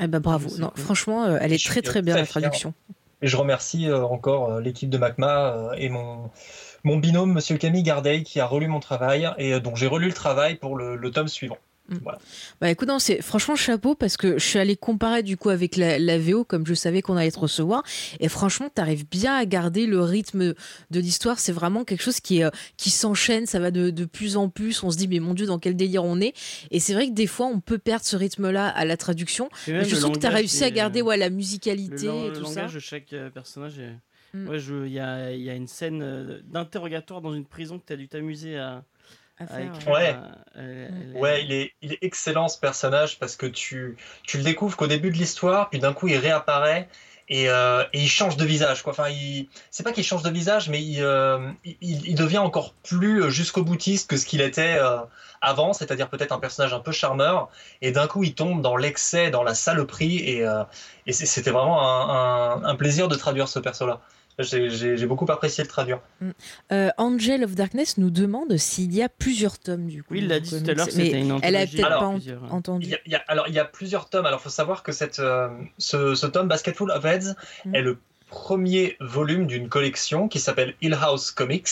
Eh 0.00 0.06
ben, 0.06 0.20
bravo. 0.20 0.48
C'est 0.48 0.60
Non, 0.60 0.70
cool. 0.70 0.82
franchement, 0.82 1.24
euh, 1.24 1.38
elle 1.40 1.52
est 1.52 1.64
très 1.64 1.82
très 1.82 2.00
euh, 2.00 2.02
bien 2.02 2.14
très 2.14 2.22
la 2.22 2.26
traduction. 2.26 2.74
Et 3.22 3.28
je 3.28 3.36
remercie 3.36 3.88
euh, 3.88 4.04
encore 4.04 4.50
euh, 4.50 4.60
l'équipe 4.60 4.90
de 4.90 4.98
MACMA 4.98 5.52
euh, 5.54 5.72
et 5.78 5.88
mon, 5.88 6.30
mon 6.84 6.98
binôme, 6.98 7.32
Monsieur 7.32 7.56
Camille 7.56 7.82
Gardeil, 7.82 8.24
qui 8.24 8.40
a 8.40 8.46
relu 8.46 8.68
mon 8.68 8.80
travail 8.80 9.28
et 9.38 9.54
euh, 9.54 9.60
dont 9.60 9.74
j'ai 9.74 9.86
relu 9.86 10.08
le 10.08 10.12
travail 10.12 10.56
pour 10.56 10.76
le, 10.76 10.96
le 10.96 11.10
tome 11.10 11.28
suivant. 11.28 11.58
Bah 12.60 12.70
écoute, 12.70 12.88
non, 12.88 12.98
c'est 12.98 13.22
franchement 13.22 13.56
chapeau 13.56 13.94
parce 13.94 14.16
que 14.16 14.38
je 14.38 14.44
suis 14.44 14.58
allée 14.58 14.76
comparer 14.76 15.22
du 15.22 15.36
coup 15.36 15.50
avec 15.50 15.76
la, 15.76 15.98
la 15.98 16.18
VO 16.18 16.44
comme 16.44 16.66
je 16.66 16.74
savais 16.74 17.02
qu'on 17.02 17.16
allait 17.16 17.30
te 17.30 17.38
recevoir 17.38 17.82
et 18.20 18.28
franchement, 18.28 18.68
t'arrives 18.68 19.06
bien 19.08 19.34
à 19.34 19.44
garder 19.44 19.86
le 19.86 20.00
rythme 20.00 20.54
de 20.90 21.00
l'histoire. 21.00 21.38
C'est 21.38 21.52
vraiment 21.52 21.84
quelque 21.84 22.02
chose 22.02 22.20
qui 22.20 22.38
est, 22.38 22.44
euh, 22.44 22.50
qui 22.76 22.90
s'enchaîne, 22.90 23.46
ça 23.46 23.58
va 23.58 23.70
de, 23.70 23.90
de 23.90 24.04
plus 24.04 24.36
en 24.36 24.48
plus. 24.48 24.82
On 24.82 24.90
se 24.90 24.96
dit 24.96 25.08
mais 25.08 25.20
mon 25.20 25.34
dieu, 25.34 25.46
dans 25.46 25.58
quel 25.58 25.76
délire 25.76 26.04
on 26.04 26.20
est 26.20 26.34
Et 26.70 26.80
c'est 26.80 26.94
vrai 26.94 27.08
que 27.08 27.14
des 27.14 27.26
fois, 27.26 27.46
on 27.46 27.60
peut 27.60 27.78
perdre 27.78 28.04
ce 28.04 28.16
rythme-là 28.16 28.68
à 28.68 28.84
la 28.84 28.96
traduction. 28.96 29.48
Mais 29.68 29.84
je 29.84 29.96
trouve 29.96 30.12
que 30.12 30.18
t'as 30.18 30.30
réussi 30.30 30.64
à 30.64 30.70
garder 30.70 31.02
ouais 31.02 31.16
la 31.16 31.28
le, 31.28 31.34
musicalité 31.34 32.06
et 32.06 32.28
le 32.30 32.32
tout 32.32 32.46
ça. 32.46 32.66
de 32.66 32.78
chaque 32.78 33.12
euh, 33.12 33.30
personnage. 33.30 33.78
Est... 33.78 33.96
Mm. 34.34 34.48
Ouais, 34.48 34.58
il 34.58 34.92
y 34.92 35.00
a, 35.00 35.32
y 35.32 35.50
a 35.50 35.54
une 35.54 35.66
scène 35.66 36.02
euh, 36.02 36.40
d'interrogatoire 36.44 37.20
dans 37.20 37.32
une 37.32 37.46
prison 37.46 37.78
que 37.78 37.84
tu 37.86 37.92
as 37.92 37.96
dû 37.96 38.08
t'amuser 38.08 38.58
à, 38.58 38.84
à 39.38 39.46
faire. 39.46 39.72
Ouais. 39.86 40.16
euh, 40.56 40.88
Ouais, 41.14 41.44
il 41.44 41.52
est, 41.52 41.72
il 41.82 41.92
est 41.92 41.98
excellent 42.02 42.48
ce 42.48 42.58
personnage 42.58 43.18
parce 43.18 43.36
que 43.36 43.46
tu, 43.46 43.96
tu 44.24 44.38
le 44.38 44.42
découvres 44.44 44.76
qu'au 44.76 44.86
début 44.86 45.10
de 45.10 45.16
l'histoire, 45.16 45.68
puis 45.70 45.78
d'un 45.78 45.92
coup 45.92 46.08
il 46.08 46.16
réapparaît 46.16 46.88
et, 47.28 47.48
euh, 47.50 47.82
et 47.92 48.00
il 48.02 48.08
change 48.08 48.36
de 48.36 48.44
visage. 48.44 48.82
Quoi. 48.82 48.92
Enfin, 48.92 49.08
il, 49.08 49.48
c'est 49.70 49.82
pas 49.82 49.92
qu'il 49.92 50.04
change 50.04 50.22
de 50.22 50.30
visage, 50.30 50.68
mais 50.68 50.82
il, 50.82 51.02
euh, 51.02 51.50
il, 51.64 52.06
il 52.08 52.14
devient 52.14 52.38
encore 52.38 52.72
plus 52.84 53.30
jusqu'au 53.30 53.62
boutiste 53.64 54.08
que 54.08 54.16
ce 54.16 54.24
qu'il 54.26 54.40
était 54.40 54.76
euh, 54.78 54.98
avant, 55.40 55.72
c'est-à-dire 55.72 56.08
peut-être 56.08 56.32
un 56.32 56.38
personnage 56.38 56.72
un 56.72 56.80
peu 56.80 56.92
charmeur. 56.92 57.48
Et 57.82 57.90
d'un 57.90 58.06
coup, 58.06 58.22
il 58.22 58.34
tombe 58.34 58.62
dans 58.62 58.76
l'excès, 58.76 59.30
dans 59.30 59.42
la 59.42 59.54
saloperie, 59.54 60.18
et, 60.18 60.46
euh, 60.46 60.62
c'était 61.10 61.50
vraiment 61.50 61.82
un, 61.82 62.62
un, 62.62 62.64
un 62.64 62.74
plaisir 62.76 63.08
de 63.08 63.16
traduire 63.16 63.48
ce 63.48 63.58
perso-là. 63.58 64.00
J'ai, 64.38 65.06
beaucoup 65.06 65.24
apprécié 65.30 65.64
le 65.64 65.68
traduire. 65.68 66.00
Euh, 66.70 66.90
Angel 66.98 67.42
of 67.44 67.54
Darkness 67.54 67.96
nous 67.96 68.10
demande 68.10 68.56
s'il 68.58 68.94
y 68.94 69.02
a 69.02 69.08
plusieurs 69.08 69.58
tomes 69.58 69.86
du 69.86 70.02
coup. 70.02 70.12
Oui, 70.14 70.18
il 70.20 70.28
l'a 70.28 70.40
dit 70.40 70.50
tout 70.62 70.70
à 70.70 70.74
l'heure, 70.74 70.86
c'était 70.90 71.20
une 71.20 71.38
elle 71.42 71.56
a 71.56 71.66
peut-être 71.66 71.88
pas 71.88 72.00
en-. 72.06 72.18
Il 72.18 72.38
entendu. 72.50 72.88
y 72.88 72.94
a, 72.94 72.98
il 73.06 73.12
y 73.12 73.14
a- 73.14 73.24
alors, 73.28 73.48
il 73.48 73.54
y 73.54 73.58
a 73.58 73.64
plusieurs 73.64 74.10
tomes. 74.10 74.26
Alors, 74.26 74.40
faut 74.42 74.50
savoir 74.50 74.82
que 74.82 74.92
cette, 74.92 75.20
euh, 75.20 75.48
ce, 75.78 76.14
ce 76.14 76.26
tome 76.26 76.48
Basketful 76.48 76.90
of 76.90 77.04
Heads 77.04 77.34
Mm. 77.64 77.74
est 77.74 77.80
le 77.82 77.98
premier 78.28 78.96
volume 79.00 79.46
d'une 79.46 79.68
collection 79.68 80.28
qui 80.28 80.40
s'appelle 80.40 80.74
Hill 80.82 80.98
House 81.00 81.30
Comics, 81.30 81.68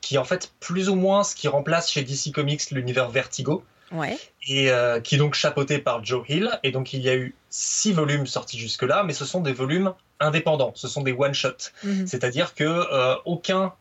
qui 0.00 0.14
est 0.16 0.18
en 0.18 0.24
fait 0.24 0.50
plus 0.58 0.88
ou 0.88 0.94
moins 0.96 1.22
ce 1.22 1.34
qui 1.36 1.48
remplace 1.48 1.90
chez 1.90 2.02
DC 2.02 2.32
Comics 2.34 2.70
l'univers 2.70 3.10
Vertigo, 3.10 3.62
Ouais. 3.92 4.18
Et 4.48 4.70
euh, 4.70 5.00
qui 5.00 5.14
est 5.14 5.18
donc 5.18 5.34
chapeauté 5.34 5.78
par 5.78 6.04
Joe 6.04 6.24
Hill. 6.28 6.58
Et 6.62 6.70
donc 6.70 6.92
il 6.92 7.02
y 7.02 7.08
a 7.08 7.14
eu 7.14 7.34
six 7.50 7.92
volumes 7.92 8.26
sortis 8.26 8.58
jusque-là, 8.58 9.04
mais 9.04 9.12
ce 9.12 9.24
sont 9.24 9.40
des 9.40 9.52
volumes 9.52 9.92
indépendants, 10.20 10.72
ce 10.74 10.88
sont 10.88 11.02
des 11.02 11.12
one-shots. 11.12 11.70
Mhm. 11.84 12.06
C'est-à-dire 12.06 12.54
que 12.54 12.64
euh, 12.64 13.14
aucun, 13.24 13.72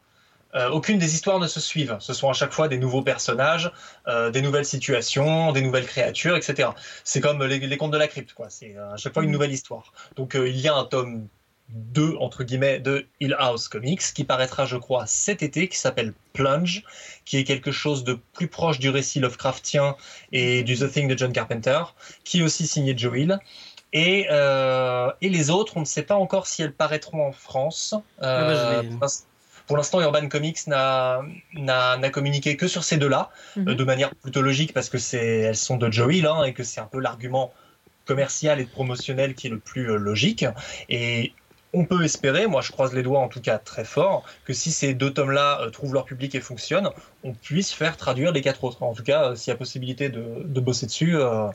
euh, 0.55 0.69
aucune 0.69 0.97
des 0.97 1.13
histoires 1.13 1.39
ne 1.39 1.47
se 1.47 1.59
suivent. 1.59 1.97
Ce 1.99 2.13
sont 2.13 2.29
à 2.29 2.33
chaque 2.33 2.53
fois 2.53 2.67
des 2.67 2.77
nouveaux 2.77 3.01
personnages, 3.01 3.71
euh, 4.07 4.29
des 4.29 4.41
nouvelles 4.41 4.65
situations, 4.65 5.51
des 5.51 5.61
nouvelles 5.61 5.85
créatures, 5.85 6.35
etc. 6.35 6.69
C'est 7.03 7.21
comme 7.21 7.43
les, 7.43 7.59
les 7.59 7.77
contes 7.77 7.91
de 7.91 7.97
la 7.97 8.07
crypte, 8.07 8.33
quoi. 8.33 8.49
C'est 8.49 8.75
euh, 8.75 8.93
à 8.93 8.97
chaque 8.97 9.13
fois 9.13 9.23
une 9.23 9.31
nouvelle 9.31 9.51
histoire. 9.51 9.93
Donc 10.15 10.35
euh, 10.35 10.47
il 10.47 10.59
y 10.59 10.67
a 10.67 10.75
un 10.75 10.85
tome 10.85 11.27
2, 11.69 12.15
entre 12.19 12.43
guillemets, 12.43 12.79
de 12.79 13.05
Hill 13.19 13.35
House 13.37 13.67
Comics, 13.67 14.01
qui 14.13 14.23
paraîtra, 14.23 14.65
je 14.65 14.77
crois, 14.77 15.05
cet 15.05 15.43
été, 15.43 15.67
qui 15.67 15.77
s'appelle 15.77 16.13
Plunge, 16.33 16.83
qui 17.25 17.37
est 17.37 17.43
quelque 17.43 17.71
chose 17.71 18.03
de 18.03 18.17
plus 18.33 18.47
proche 18.47 18.79
du 18.79 18.89
récit 18.89 19.19
Lovecraftien 19.19 19.95
et 20.31 20.63
du 20.63 20.77
The 20.77 20.89
Thing 20.91 21.07
de 21.09 21.17
John 21.17 21.33
Carpenter, 21.33 21.81
qui 22.23 22.39
est 22.39 22.43
aussi 22.43 22.67
signé 22.67 22.97
Joe 22.97 23.17
Hill. 23.17 23.39
Et, 23.93 24.27
euh, 24.31 25.11
et 25.21 25.29
les 25.29 25.49
autres, 25.49 25.77
on 25.77 25.81
ne 25.81 25.85
sait 25.85 26.03
pas 26.03 26.15
encore 26.15 26.47
si 26.47 26.61
elles 26.61 26.73
paraîtront 26.73 27.25
en 27.27 27.31
France. 27.31 27.93
Ah 28.21 28.43
bah, 28.43 28.51
Euh, 28.51 28.83
pour 28.83 28.99
l'inst- 29.01 29.27
pour 29.65 29.75
l'instant, 29.77 29.99
Urban 30.01 30.27
Comics 30.29 30.67
n'a 30.67 32.09
communiqué 32.13 32.55
que 32.55 32.67
sur 32.67 32.83
ces 32.85 32.97
deux-là, 32.97 33.29
Mhm. 33.57 33.69
euh, 33.69 33.75
de 33.75 33.83
manière 33.83 34.15
plutôt 34.15 34.41
logique 34.41 34.73
parce 34.73 34.89
que 34.89 34.97
c'est 34.97 35.39
elles 35.39 35.55
sont 35.57 35.77
de 35.77 35.91
Joe 35.91 36.13
Hill 36.15 36.25
hein, 36.25 36.43
et 36.43 36.53
que 36.53 36.63
c'est 36.63 36.79
un 36.79 36.85
peu 36.85 36.99
l'argument 36.99 37.53
commercial 38.05 38.61
et 38.61 38.65
promotionnel 38.65 39.35
qui 39.35 39.47
est 39.47 39.49
le 39.49 39.59
plus 39.59 39.91
euh, 39.91 39.97
logique. 39.97 40.45
Et 40.89 41.33
on 41.73 41.85
peut 41.85 42.03
espérer, 42.03 42.47
moi 42.47 42.61
je 42.61 42.71
croise 42.71 42.93
les 42.93 43.03
doigts 43.03 43.19
en 43.19 43.27
tout 43.27 43.41
cas 43.41 43.57
très 43.57 43.83
fort, 43.83 44.23
que 44.45 44.53
si 44.53 44.71
ces 44.71 44.93
deux 44.93 45.11
tomes-là 45.13 45.61
euh, 45.61 45.69
trouvent 45.69 45.93
leur 45.93 46.05
public 46.05 46.33
et 46.35 46.41
fonctionnent, 46.41 46.89
on 47.23 47.33
puisse 47.33 47.73
faire 47.73 47.97
traduire 47.97 48.31
les 48.31 48.41
quatre 48.41 48.63
autres. 48.63 48.83
En 48.83 48.93
tout 48.93 49.03
cas, 49.03 49.31
euh, 49.31 49.35
s'il 49.35 49.51
y 49.51 49.53
a 49.53 49.57
possibilité 49.57 50.09
de, 50.09 50.43
de 50.43 50.59
bosser 50.59 50.85
dessus, 50.85 51.15
euh, 51.15 51.47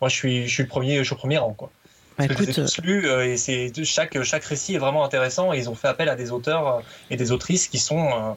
moi 0.00 0.08
je 0.08 0.14
suis, 0.14 0.46
je 0.46 0.52
suis 0.52 0.62
le 0.62 0.68
premier, 0.68 0.98
je 0.98 1.04
suis 1.04 1.14
au 1.14 1.16
premier 1.16 1.38
rang 1.38 1.52
quoi. 1.54 1.70
Bah, 2.18 2.26
Parce 2.26 2.28
que 2.28 2.34
je 2.34 2.40
les 2.42 2.48
ai 2.48 2.62
écoute, 2.62 2.74
tous 2.74 2.82
lus, 2.82 3.08
euh, 3.08 3.26
et 3.26 3.36
c'est 3.36 3.84
chaque 3.84 4.22
chaque 4.22 4.44
récit 4.44 4.74
est 4.74 4.78
vraiment 4.78 5.04
intéressant 5.04 5.52
et 5.52 5.58
ils 5.58 5.68
ont 5.68 5.74
fait 5.74 5.88
appel 5.88 6.08
à 6.08 6.16
des 6.16 6.32
auteurs 6.32 6.82
et 7.10 7.16
des 7.16 7.32
autrices 7.32 7.68
qui 7.68 7.78
sont 7.78 8.36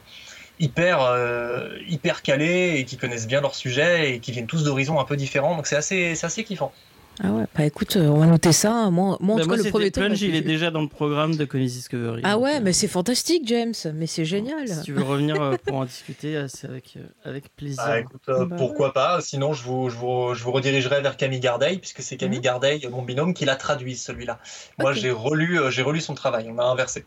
hyper 0.60 1.00
euh, 1.00 1.70
hyper 1.88 2.22
calés 2.22 2.74
et 2.76 2.84
qui 2.84 2.98
connaissent 2.98 3.26
bien 3.26 3.40
leur 3.40 3.54
sujet 3.54 4.12
et 4.12 4.20
qui 4.20 4.30
viennent 4.30 4.46
tous 4.46 4.64
d'horizons 4.64 5.00
un 5.00 5.04
peu 5.04 5.16
différents 5.16 5.56
donc 5.56 5.66
c'est 5.66 5.76
assez 5.76 6.14
c'est 6.14 6.26
assez 6.26 6.44
kiffant. 6.44 6.72
Ah 7.22 7.32
ouais, 7.32 7.44
bah 7.54 7.64
écoute, 7.66 7.96
euh, 7.96 8.08
on 8.08 8.18
va 8.18 8.26
noter 8.26 8.52
ça. 8.52 8.90
Moi, 8.90 9.18
moi 9.20 9.34
en 9.34 9.38
Bah, 9.38 9.42
tout 9.42 9.48
moi, 9.48 9.56
cas, 9.58 9.62
le 9.64 9.70
premier. 9.70 9.90
Plunge, 9.90 10.16
j'ai 10.16 10.28
il 10.28 10.34
est 10.36 10.40
déjà 10.40 10.70
dans 10.70 10.80
le 10.80 10.88
programme 10.88 11.36
de 11.36 11.44
Comics 11.44 11.68
Discovery. 11.68 12.22
Ah 12.24 12.34
donc, 12.34 12.44
ouais, 12.44 12.56
euh, 12.56 12.60
mais 12.62 12.72
c'est 12.72 12.88
fantastique, 12.88 13.42
James. 13.46 13.74
Mais 13.94 14.06
c'est 14.06 14.24
génial. 14.24 14.66
Si 14.68 14.82
tu 14.82 14.92
veux 14.92 15.02
revenir 15.02 15.40
euh, 15.42 15.56
pour 15.66 15.76
en 15.76 15.84
discuter, 15.84 16.46
c'est 16.48 16.66
avec, 16.66 16.94
euh, 16.96 17.00
avec 17.24 17.54
plaisir. 17.56 17.82
Ah, 17.86 18.00
écoute, 18.00 18.22
euh, 18.28 18.46
Bah 18.46 18.56
pourquoi 18.56 18.92
pas 18.92 19.20
Sinon 19.20 19.52
je 19.52 19.62
vous, 19.64 19.90
je 19.90 19.96
vous 19.96 20.34
je 20.34 20.42
vous 20.44 20.52
redirigerai 20.52 21.02
vers 21.02 21.16
Camille 21.16 21.40
Gardeil 21.40 21.78
puisque 21.78 22.02
c'est 22.02 22.16
Camille 22.16 22.38
Mhm. 22.38 22.44
Gardeil 22.44 22.88
mon 22.90 23.02
binôme 23.02 23.34
qui 23.34 23.44
l'a 23.44 23.56
traduit 23.56 23.96
celui-là. 23.96 24.38
Moi 24.78 24.92
j'ai 24.94 25.10
relu 25.10 25.60
euh, 25.60 25.70
j'ai 25.70 25.82
relu 25.82 26.00
son 26.00 26.14
travail 26.14 26.48
on 26.50 26.58
a 26.58 26.64
inversé. 26.64 27.04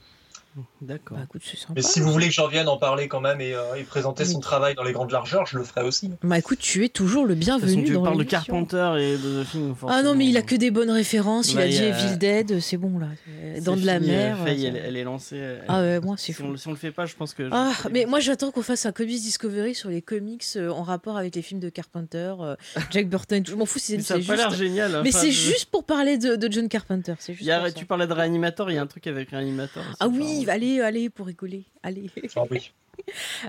D'accord. 0.82 1.18
Bah 1.18 1.24
écoute, 1.26 1.42
c'est 1.44 1.58
sympa. 1.58 1.74
Mais 1.76 1.82
si 1.82 2.00
vous 2.00 2.12
voulez 2.12 2.28
que 2.28 2.34
j'en 2.34 2.48
vienne 2.48 2.68
en 2.68 2.78
parler 2.78 3.08
quand 3.08 3.22
même 3.22 3.42
et, 3.42 3.54
euh, 3.54 3.76
et 3.76 3.84
présenter 3.84 4.26
son 4.26 4.36
Oui. 4.36 4.42
travail 4.42 4.76
dans 4.76 4.84
les 4.84 4.92
grandes 4.92 5.12
largeurs 5.12 5.46
je 5.46 5.58
le 5.58 5.64
ferai 5.64 5.82
aussi. 5.84 6.12
Bah 6.24 6.38
écoute, 6.38 6.60
tu 6.60 6.86
es 6.86 6.90
toujours 6.90 7.26
le 7.26 7.36
toute 7.36 7.44
façon, 7.46 7.58
bienvenu 7.60 7.84
tu 7.86 7.94
dans 7.94 8.04
parles 8.04 8.18
de. 8.18 8.24
Carpenter 8.24 8.94
et 9.00 9.18
de 9.18 9.44
The 9.44 9.50
Thing. 9.52 9.74
Ah 9.88 10.04
non, 10.04 10.16
mais 10.16 10.26
il 10.28 10.38
a 10.38 10.42
que 10.42 10.56
des 10.56 10.72
bonnes 10.72 10.92
références. 10.92 11.52
Il 11.52 11.56
Bah, 11.56 11.62
a 11.64 11.66
il 11.68 11.72
dit 11.72 11.84
Evil 11.84 12.18
Dead, 12.18 12.60
c'est 12.60 12.78
bon 12.78 13.00
là. 13.00 13.08
C'est 13.56 13.64
Dans 13.64 13.76
de 13.76 13.86
la 13.86 14.00
fini, 14.00 14.12
euh, 14.12 14.36
mer. 14.36 14.38
Elle, 14.48 14.76
elle 14.76 14.98
est 14.98 15.04
lancée. 15.04 15.38
elle- 15.38 15.64
Ah 15.68 15.82
ouais, 15.82 16.00
moi 16.00 16.16
c'est 16.18 16.34
si, 16.34 16.42
on, 16.42 16.52
fou. 16.52 16.58
si 16.58 16.68
on 16.68 16.72
le 16.72 16.78
fait 16.78 16.92
pas, 16.92 17.06
je 17.06 17.16
pense 17.16 17.34
que. 17.34 17.50
Ah, 17.52 17.72
mais 17.92 18.06
moi 18.06 18.20
j'attends 18.20 18.52
qu'on 18.52 18.62
fasse 18.62 18.86
un 18.86 18.92
Comics 18.92 19.22
Discovery 19.22 19.76
sur 19.76 19.90
les 19.90 20.02
comics 20.02 20.44
euh, 20.56 20.70
en 20.70 20.84
rapport 20.84 21.18
avec 21.18 21.36
les 21.36 21.42
films 21.42 21.60
de 21.60 21.70
Carpenter, 21.70 22.34
euh, 22.42 22.56
Jack 22.92 23.10
Burton. 23.10 23.44
Je 23.48 23.56
m'en 23.56 23.66
fous, 23.66 23.80
c'est 23.80 23.98
Mais 23.98 24.04
ça 24.04 24.16
a 24.16 24.22
c'est 24.22 24.28
pas 24.28 24.36
l'air 24.36 24.50
juste. 24.50 24.62
génial. 24.62 25.02
Mais 25.04 25.12
c'est 25.12 25.32
juste 25.32 25.66
pour 25.72 25.84
parler 25.84 26.18
de, 26.18 26.38
John 26.52 26.68
Carpenter. 26.70 27.14
C'est 27.20 27.34
tu 27.76 27.86
parlais 27.86 28.08
de 28.08 28.14
réanimateur, 28.14 28.70
il 28.70 28.76
y 28.76 28.78
a 28.78 28.82
un 28.82 28.88
truc 28.88 29.08
avec 29.08 29.30
réanimateur. 29.32 29.84
aussi, 29.84 29.98
Ah 30.00 30.08
oui, 30.08 30.43
allez, 30.50 30.82
allez, 30.82 31.10
pour 31.10 31.28
rigoler. 31.28 31.66
Allez. 31.82 32.10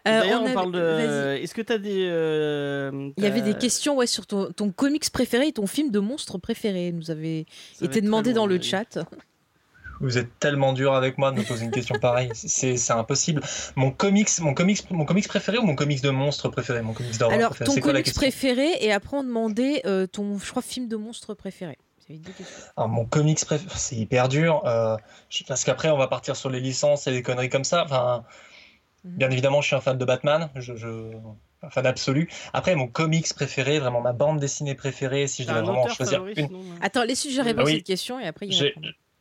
Euh, 0.09 0.21
D'ailleurs, 0.21 0.43
on, 0.43 0.53
parle 0.55 0.73
vas-y. 0.77 1.07
de. 1.07 1.43
Est-ce 1.43 1.55
que 1.55 1.63
t'as 1.63 1.79
des. 1.79 2.09
euh, 2.11 3.11
Il 3.17 3.25
y 3.25 3.27
avait 3.27 3.43
des 3.43 3.55
questions 3.55 3.97
ouais, 3.97 4.07
sur 4.07 4.27
ton, 4.27 4.51
ton 4.53 4.71
comics 4.71 5.09
préféré 5.11 5.49
et 5.49 5.53
ton 5.53 5.67
film 5.67 5.91
de 5.91 5.99
monstre 5.99 6.39
préféré. 6.39 6.93
Nous 6.93 7.11
avait 7.11 7.47
Ça 7.75 7.85
été 7.85 8.01
demandé 8.01 8.33
dans 8.33 8.47
long, 8.47 8.55
le 8.55 8.63
chat. 8.63 8.99
Vous 10.01 10.19
êtes 10.19 10.39
tellement 10.41 10.73
dur 10.73 10.95
avec 10.95 11.19
moi 11.19 11.31
de 11.31 11.39
me 11.39 11.45
poser 11.45 11.65
une 11.67 11.71
question 11.71 11.97
pareille. 12.01 12.31
C'est 12.35 12.91
impossible. 12.91 13.43
Mon 13.77 13.91
comics, 13.91 14.29
mon 14.41 14.55
comics, 14.55 14.91
mon 14.91 15.05
comics 15.05 15.29
préféré 15.29 15.59
ou 15.59 15.63
mon 15.63 15.77
comics 15.77 16.03
de 16.03 16.11
monstre 16.11 16.49
préféré? 16.49 16.83
Mon 16.83 16.95
comics 16.95 17.17
d'horreur 17.17 17.39
Alors, 17.39 17.51
préféré? 17.51 17.67
ton 17.77 17.81
quoi 17.81 17.93
comics 17.93 18.13
préféré? 18.15 18.69
Et 18.81 18.93
après 18.93 19.17
on 19.17 19.25
demandait 19.25 19.83
euh, 19.87 20.07
ton, 20.07 20.39
je 20.39 20.51
crois, 20.51 20.63
film 20.63 20.89
de 20.89 20.97
monstre 20.97 21.35
préféré. 21.35 21.79
Alors, 22.77 22.89
Mon 22.89 23.05
comics 23.07 23.45
préféré, 23.45 23.73
c'est 23.77 23.97
hyper 23.97 24.29
dur. 24.29 24.63
euh, 24.67 24.97
parce 25.49 25.65
qu'après, 25.65 25.91
on 25.91 25.97
va 25.97 26.09
partir 26.09 26.37
sur 26.37 26.51
les 26.51 26.61
licences 26.61 27.07
et 27.07 27.13
des 27.13 27.23
conneries 27.23 27.49
comme 27.49 27.65
ça. 27.65 27.85
Enfin, 27.85 28.25
Mhm. 29.05 29.19
bien 29.19 29.31
évidemment, 29.31 29.61
je 29.61 29.67
suis 29.69 29.77
un 29.77 29.81
fan 29.81 29.99
de 29.99 30.05
Batman. 30.05 30.51
Je, 30.55 30.77
je- 30.77 31.13
un 31.63 31.71
fan 31.71 31.87
absolu. 31.87 32.29
Après, 32.53 32.75
mon 32.75 32.89
comics 32.89 33.33
préféré, 33.35 33.79
vraiment 33.79 34.01
ma 34.03 34.13
bande 34.13 34.39
dessinée 34.39 34.75
préférée, 34.75 35.27
si 35.27 35.45
je 35.45 35.49
devais 35.49 35.63
vraiment 35.63 35.89
choisir 35.89 36.19
favori, 36.19 36.35
une. 36.37 36.47
sinon, 36.49 36.61
Attends, 36.83 37.05
laisse 37.05 37.27
je 37.31 37.41
réponds 37.41 37.61
à 37.61 37.63
Ah 37.63 37.65
oui. 37.65 37.73
cette 37.77 37.85
question 37.85 38.21
et 38.21 38.27
après 38.27 38.47
il 38.47 38.53
y. 38.55 38.75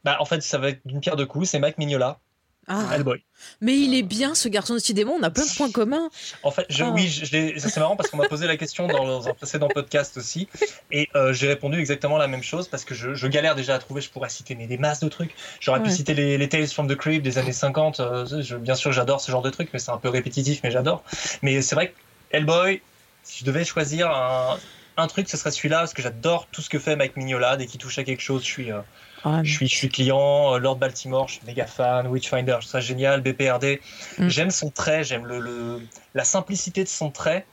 Bah, 0.03 0.17
en 0.19 0.25
fait, 0.25 0.41
ça 0.41 0.57
va 0.57 0.69
être 0.69 0.85
d'une 0.85 0.99
pierre 0.99 1.15
deux 1.15 1.25
coups. 1.25 1.49
C'est 1.49 1.59
Mike 1.59 1.77
Mignola, 1.77 2.19
Ah, 2.67 2.87
Hellboy. 2.93 3.21
mais 3.59 3.77
il 3.77 3.93
est 3.93 4.03
bien 4.03 4.35
ce 4.35 4.47
garçon 4.47 4.73
de 4.73 4.79
Sidémon, 4.79 5.15
on 5.19 5.23
a 5.23 5.29
plein 5.29 5.45
de 5.45 5.55
points 5.55 5.69
communs. 5.71 6.09
En 6.43 6.51
fait, 6.51 6.65
je, 6.69 6.83
Ah. 6.83 6.91
oui, 6.91 7.07
je, 7.09 7.25
c'est 7.57 7.77
marrant 7.77 7.95
parce 7.97 8.09
qu'on 8.09 8.17
m'a 8.17 8.27
posé 8.29 8.47
la 8.47 8.55
question 8.55 8.87
dans, 8.87 9.05
dans 9.05 9.27
un 9.27 9.33
précédent 9.33 9.67
podcast 9.67 10.15
aussi, 10.17 10.47
et 10.91 11.09
euh, 11.15 11.33
j'ai 11.33 11.47
répondu 11.47 11.77
exactement 11.79 12.17
la 12.17 12.27
même 12.27 12.43
chose 12.43 12.67
parce 12.69 12.85
que 12.85 12.95
je, 12.95 13.13
je 13.15 13.27
galère 13.27 13.55
déjà 13.55 13.75
à 13.75 13.79
trouver. 13.79 13.99
Je 14.01 14.09
pourrais 14.09 14.29
citer 14.29 14.55
mais 14.55 14.67
des 14.67 14.77
masses 14.77 15.01
de 15.01 15.09
trucs. 15.09 15.35
J'aurais 15.59 15.83
pu 15.83 15.89
citer 15.91 16.13
les, 16.13 16.37
les 16.37 16.47
Tales 16.49 16.67
from 16.67 16.87
the 16.87 16.95
Crypt 16.95 17.21
des 17.23 17.37
années 17.37 17.51
50. 17.51 17.99
euh, 17.99 18.41
je- 18.41 18.55
bien 18.55 18.75
sûr, 18.75 18.91
j'adore 18.93 19.19
ce 19.21 19.29
genre 19.31 19.41
de 19.41 19.49
trucs, 19.49 19.69
mais 19.73 19.79
c'est 19.79 19.91
un 19.91 19.97
peu 19.97 20.09
répétitif, 20.09 20.61
mais 20.63 20.71
j'adore. 20.71 21.03
Mais 21.41 21.61
c'est 21.61 21.75
vrai 21.75 21.89
que 21.89 21.95
Hellboy, 22.37 22.81
si 23.23 23.39
je 23.41 23.45
devais 23.45 23.65
choisir 23.65 24.09
un, 24.09 24.57
un 24.97 25.07
truc, 25.07 25.27
ce 25.29 25.35
serait 25.37 25.51
celui-là 25.51 25.79
parce 25.79 25.93
que 25.93 26.01
j'adore 26.01 26.47
tout 26.51 26.61
ce 26.61 26.69
que 26.69 26.79
fait 26.79 26.95
Mike 26.95 27.17
Mignola. 27.17 27.57
Dès 27.57 27.65
qu'il 27.65 27.79
touche 27.79 27.97
à 27.99 28.03
quelque 28.03 28.21
chose, 28.21 28.41
je 28.41 28.47
suis, 28.47 28.71
euh, 28.71 28.79
Ah, 29.25 29.41
je 29.43 29.51
suis, 29.53 29.67
je 29.67 29.75
suis 29.75 29.89
client, 29.89 30.53
euh, 30.55 30.59
Lord 30.59 30.77
Baltimore, 30.77 31.27
je 31.29 31.35
suis 31.35 31.45
méga 31.45 31.65
fan, 31.65 32.07
Witchfinder, 32.07 32.53
je 32.55 32.67
trouve 32.67 32.71
ça 32.71 32.79
génial, 32.81 33.21
BPRD. 33.21 33.79
Mm. 34.17 34.27
J'aime 34.27 34.51
son 34.51 34.69
trait, 34.69 35.03
j'aime 35.03 35.25
le, 35.25 35.39
le- 35.39 35.87
la 36.13 36.23
simplicité 36.25 36.83
de 36.83 36.89
son 36.89 37.09
trait 37.11 37.47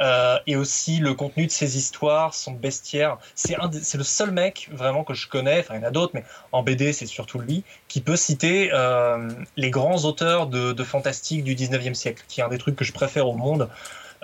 euh, 0.00 0.38
et 0.46 0.56
aussi 0.56 0.98
le 0.98 1.12
contenu 1.14 1.46
de 1.46 1.50
ses 1.52 1.76
histoires, 1.76 2.34
son 2.34 2.52
bestiaire. 2.52 3.18
C'est 3.34 3.54
le 3.58 4.02
seul 4.04 4.30
mec 4.30 4.70
vraiment 4.72 5.04
que 5.04 5.12
je 5.12 5.28
connais, 5.28 5.60
enfin 5.60 5.74
il 5.76 5.82
y 5.82 5.84
en 5.84 5.88
a 5.88 5.90
d'autres, 5.90 6.12
mais 6.14 6.24
en 6.52 6.62
BD 6.62 6.92
c'est 6.94 7.04
surtout 7.06 7.38
lui, 7.38 7.64
qui 7.88 8.00
peut 8.00 8.16
citer 8.16 8.70
euh, 8.72 9.28
les 9.56 9.70
grands 9.70 10.04
auteurs 10.06 10.46
de, 10.46 10.72
de 10.72 10.84
fantastique 10.84 11.44
du 11.44 11.54
19e 11.54 11.94
siècle, 11.94 12.24
qui 12.28 12.40
est 12.40 12.44
un 12.44 12.48
des 12.48 12.58
trucs 12.58 12.76
que 12.76 12.84
je 12.84 12.92
préfère 12.94 13.28
au 13.28 13.34
monde. 13.36 13.68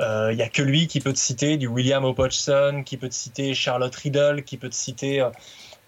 Euh, 0.01 0.31
Il 0.33 0.39
y 0.39 0.43
a 0.43 0.49
que 0.49 0.63
lui 0.63 0.87
qui 0.89 1.01
peut 1.01 1.13
te 1.13 1.19
citer 1.19 1.57
du 1.59 1.67
William 1.69 2.05
Hodgson, 2.05 2.83
qui 2.85 2.97
peut 2.99 3.09
te 3.09 3.15
citer 3.15 3.55
Charlotte 3.55 3.95
Riddle, 3.95 4.45
qui 4.45 4.59
peut 4.59 4.69
te 4.71 4.75
citer 4.75 5.21
euh, 5.21 5.31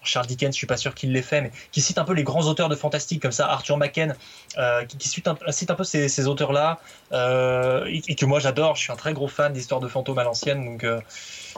Charles 0.03 0.27
Dickens, 0.27 0.53
je 0.53 0.57
suis 0.57 0.67
pas 0.67 0.77
sûr 0.77 0.95
qu'il 0.95 1.11
l'ait 1.11 1.21
fait, 1.21 1.41
mais 1.41 1.51
qui 1.71 1.81
cite 1.81 1.97
un 1.97 2.03
peu 2.03 2.13
les 2.13 2.23
grands 2.23 2.47
auteurs 2.47 2.69
de 2.69 2.75
fantastique 2.75 3.21
comme 3.21 3.31
ça, 3.31 3.47
Arthur 3.49 3.77
Machen, 3.77 4.15
euh, 4.57 4.85
qui, 4.85 5.07
cite, 5.07 5.27
un, 5.27 5.35
peu 5.35 5.83
ces, 5.83 6.27
auteurs-là, 6.27 6.79
euh, 7.11 7.85
et, 7.85 8.15
que 8.15 8.25
moi 8.25 8.39
j'adore. 8.39 8.75
Je 8.75 8.81
suis 8.81 8.91
un 8.91 8.95
très 8.95 9.13
gros 9.13 9.27
fan 9.27 9.51
d'histoires 9.53 9.81
de 9.81 9.87
fantômes 9.87 10.17
à 10.19 10.23
l'ancienne, 10.23 10.63
donc 10.65 10.83
euh, 10.83 11.01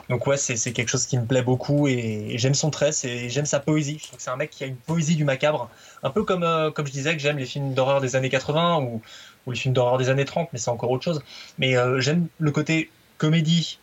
donc 0.08 0.26
ouais, 0.26 0.36
c'est 0.36 0.72
quelque 0.72 0.88
chose 0.88 1.06
qui 1.06 1.18
me 1.18 1.24
plaît 1.24 1.42
beaucoup 1.42 1.86
et, 1.86 2.34
j'aime 2.36 2.54
son 2.54 2.70
trait, 2.70 2.90
j'aime 3.28 3.46
sa 3.46 3.60
poésie. 3.60 3.98
Je 4.00 4.06
trouve 4.06 4.16
que 4.16 4.22
c'est 4.22 4.30
un 4.30 4.36
mec 4.36 4.50
qui 4.50 4.64
a 4.64 4.66
une 4.66 4.76
poésie 4.76 5.16
du 5.16 5.24
macabre, 5.24 5.70
un 6.02 6.10
peu 6.10 6.24
comme 6.24 6.72
comme 6.74 6.86
je 6.86 6.92
disais 6.92 7.12
que 7.14 7.22
j'aime 7.22 7.38
les 7.38 7.46
films 7.46 7.74
d'horreur 7.74 8.00
des 8.00 8.16
années 8.16 8.30
80 8.30 8.80
ou 8.80 9.00
les 9.50 9.56
films 9.56 9.74
d'horreur 9.74 9.98
des 9.98 10.08
années 10.08 10.24
30, 10.24 10.48
mais 10.52 10.58
c'est 10.58 10.70
encore 10.70 10.90
autre 10.90 11.04
chose. 11.04 11.22
Mais 11.58 11.74
j'aime 12.00 12.26
le 12.38 12.50
côté 12.50 12.90
comédie 13.18 13.78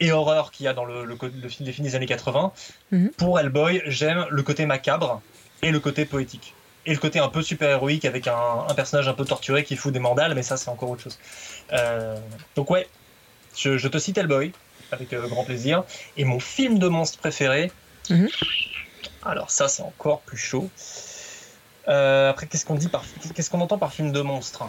et 0.00 0.12
horreur 0.12 0.50
qu'il 0.50 0.64
y 0.64 0.68
a 0.68 0.72
dans 0.74 0.84
le, 0.84 1.04
le, 1.04 1.16
le 1.20 1.48
film, 1.48 1.70
films 1.72 1.86
des 1.86 1.94
années 1.94 2.06
80. 2.06 2.52
Mhm. 2.92 3.10
Pour 3.16 3.38
Hellboy, 3.40 3.82
j'aime 3.86 4.26
le 4.30 4.42
côté 4.42 4.66
macabre 4.66 5.20
et 5.62 5.70
le 5.70 5.80
côté 5.80 6.04
poétique. 6.04 6.54
Et 6.86 6.92
le 6.92 6.98
côté 6.98 7.18
un 7.18 7.28
peu 7.28 7.42
super-héroïque 7.42 8.04
avec 8.04 8.28
un, 8.28 8.64
un 8.68 8.74
personnage 8.74 9.08
un 9.08 9.12
peu 9.14 9.24
torturé 9.24 9.64
qui 9.64 9.76
fout 9.76 9.92
des 9.92 9.98
mandales, 9.98 10.34
mais 10.34 10.42
ça 10.42 10.56
c'est 10.56 10.70
encore 10.70 10.90
autre 10.90 11.02
chose. 11.02 11.18
Euh, 11.72 12.16
donc 12.56 12.70
ouais, 12.70 12.88
je, 13.56 13.76
je 13.76 13.88
te 13.88 13.98
cite 13.98 14.16
Hellboy, 14.16 14.52
avec 14.92 15.12
euh, 15.12 15.26
grand 15.28 15.44
plaisir. 15.44 15.84
Et 16.16 16.24
mon 16.24 16.40
film 16.40 16.78
de 16.78 16.88
monstre 16.88 17.18
préféré, 17.18 17.70
Mhm. 18.10 18.28
alors 19.26 19.50
ça 19.50 19.68
c'est 19.68 19.82
encore 19.82 20.20
plus 20.22 20.38
chaud. 20.38 20.70
Euh, 21.88 22.30
après, 22.30 22.46
qu'est-ce 22.46 22.66
qu'on 22.66 22.74
dit 22.74 22.88
par, 22.88 23.02
qu'est-ce 23.34 23.48
qu'on 23.50 23.60
entend 23.62 23.78
par 23.78 23.92
film 23.92 24.12
de 24.12 24.20
monstre? 24.20 24.64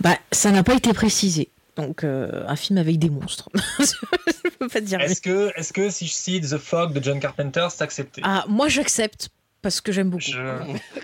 Bah, 0.00 0.16
ça 0.32 0.50
n'a 0.50 0.62
pas 0.62 0.74
été 0.74 0.92
précisé. 0.94 1.48
Donc, 1.78 2.04
euh, 2.04 2.44
un 2.46 2.56
film 2.56 2.78
avec 2.78 2.98
des 2.98 3.08
monstres. 3.08 3.48
je 3.78 4.50
peux 4.58 4.68
pas 4.68 4.80
te 4.80 4.84
dire. 4.84 5.00
Est-ce 5.00 5.22
que, 5.22 5.50
est-ce 5.56 5.72
que 5.72 5.88
si 5.88 6.06
je 6.06 6.12
cite 6.12 6.50
The 6.50 6.58
Fog 6.58 6.92
de 6.92 7.02
John 7.02 7.18
Carpenter, 7.20 7.66
c'est 7.70 7.82
accepté? 7.84 8.20
Ah, 8.24 8.44
moi 8.48 8.68
j'accepte. 8.68 9.30
parce 9.62 9.80
que 9.80 9.90
j'aime 9.92 10.10
beaucoup. 10.10 10.22
Je, 10.22 10.40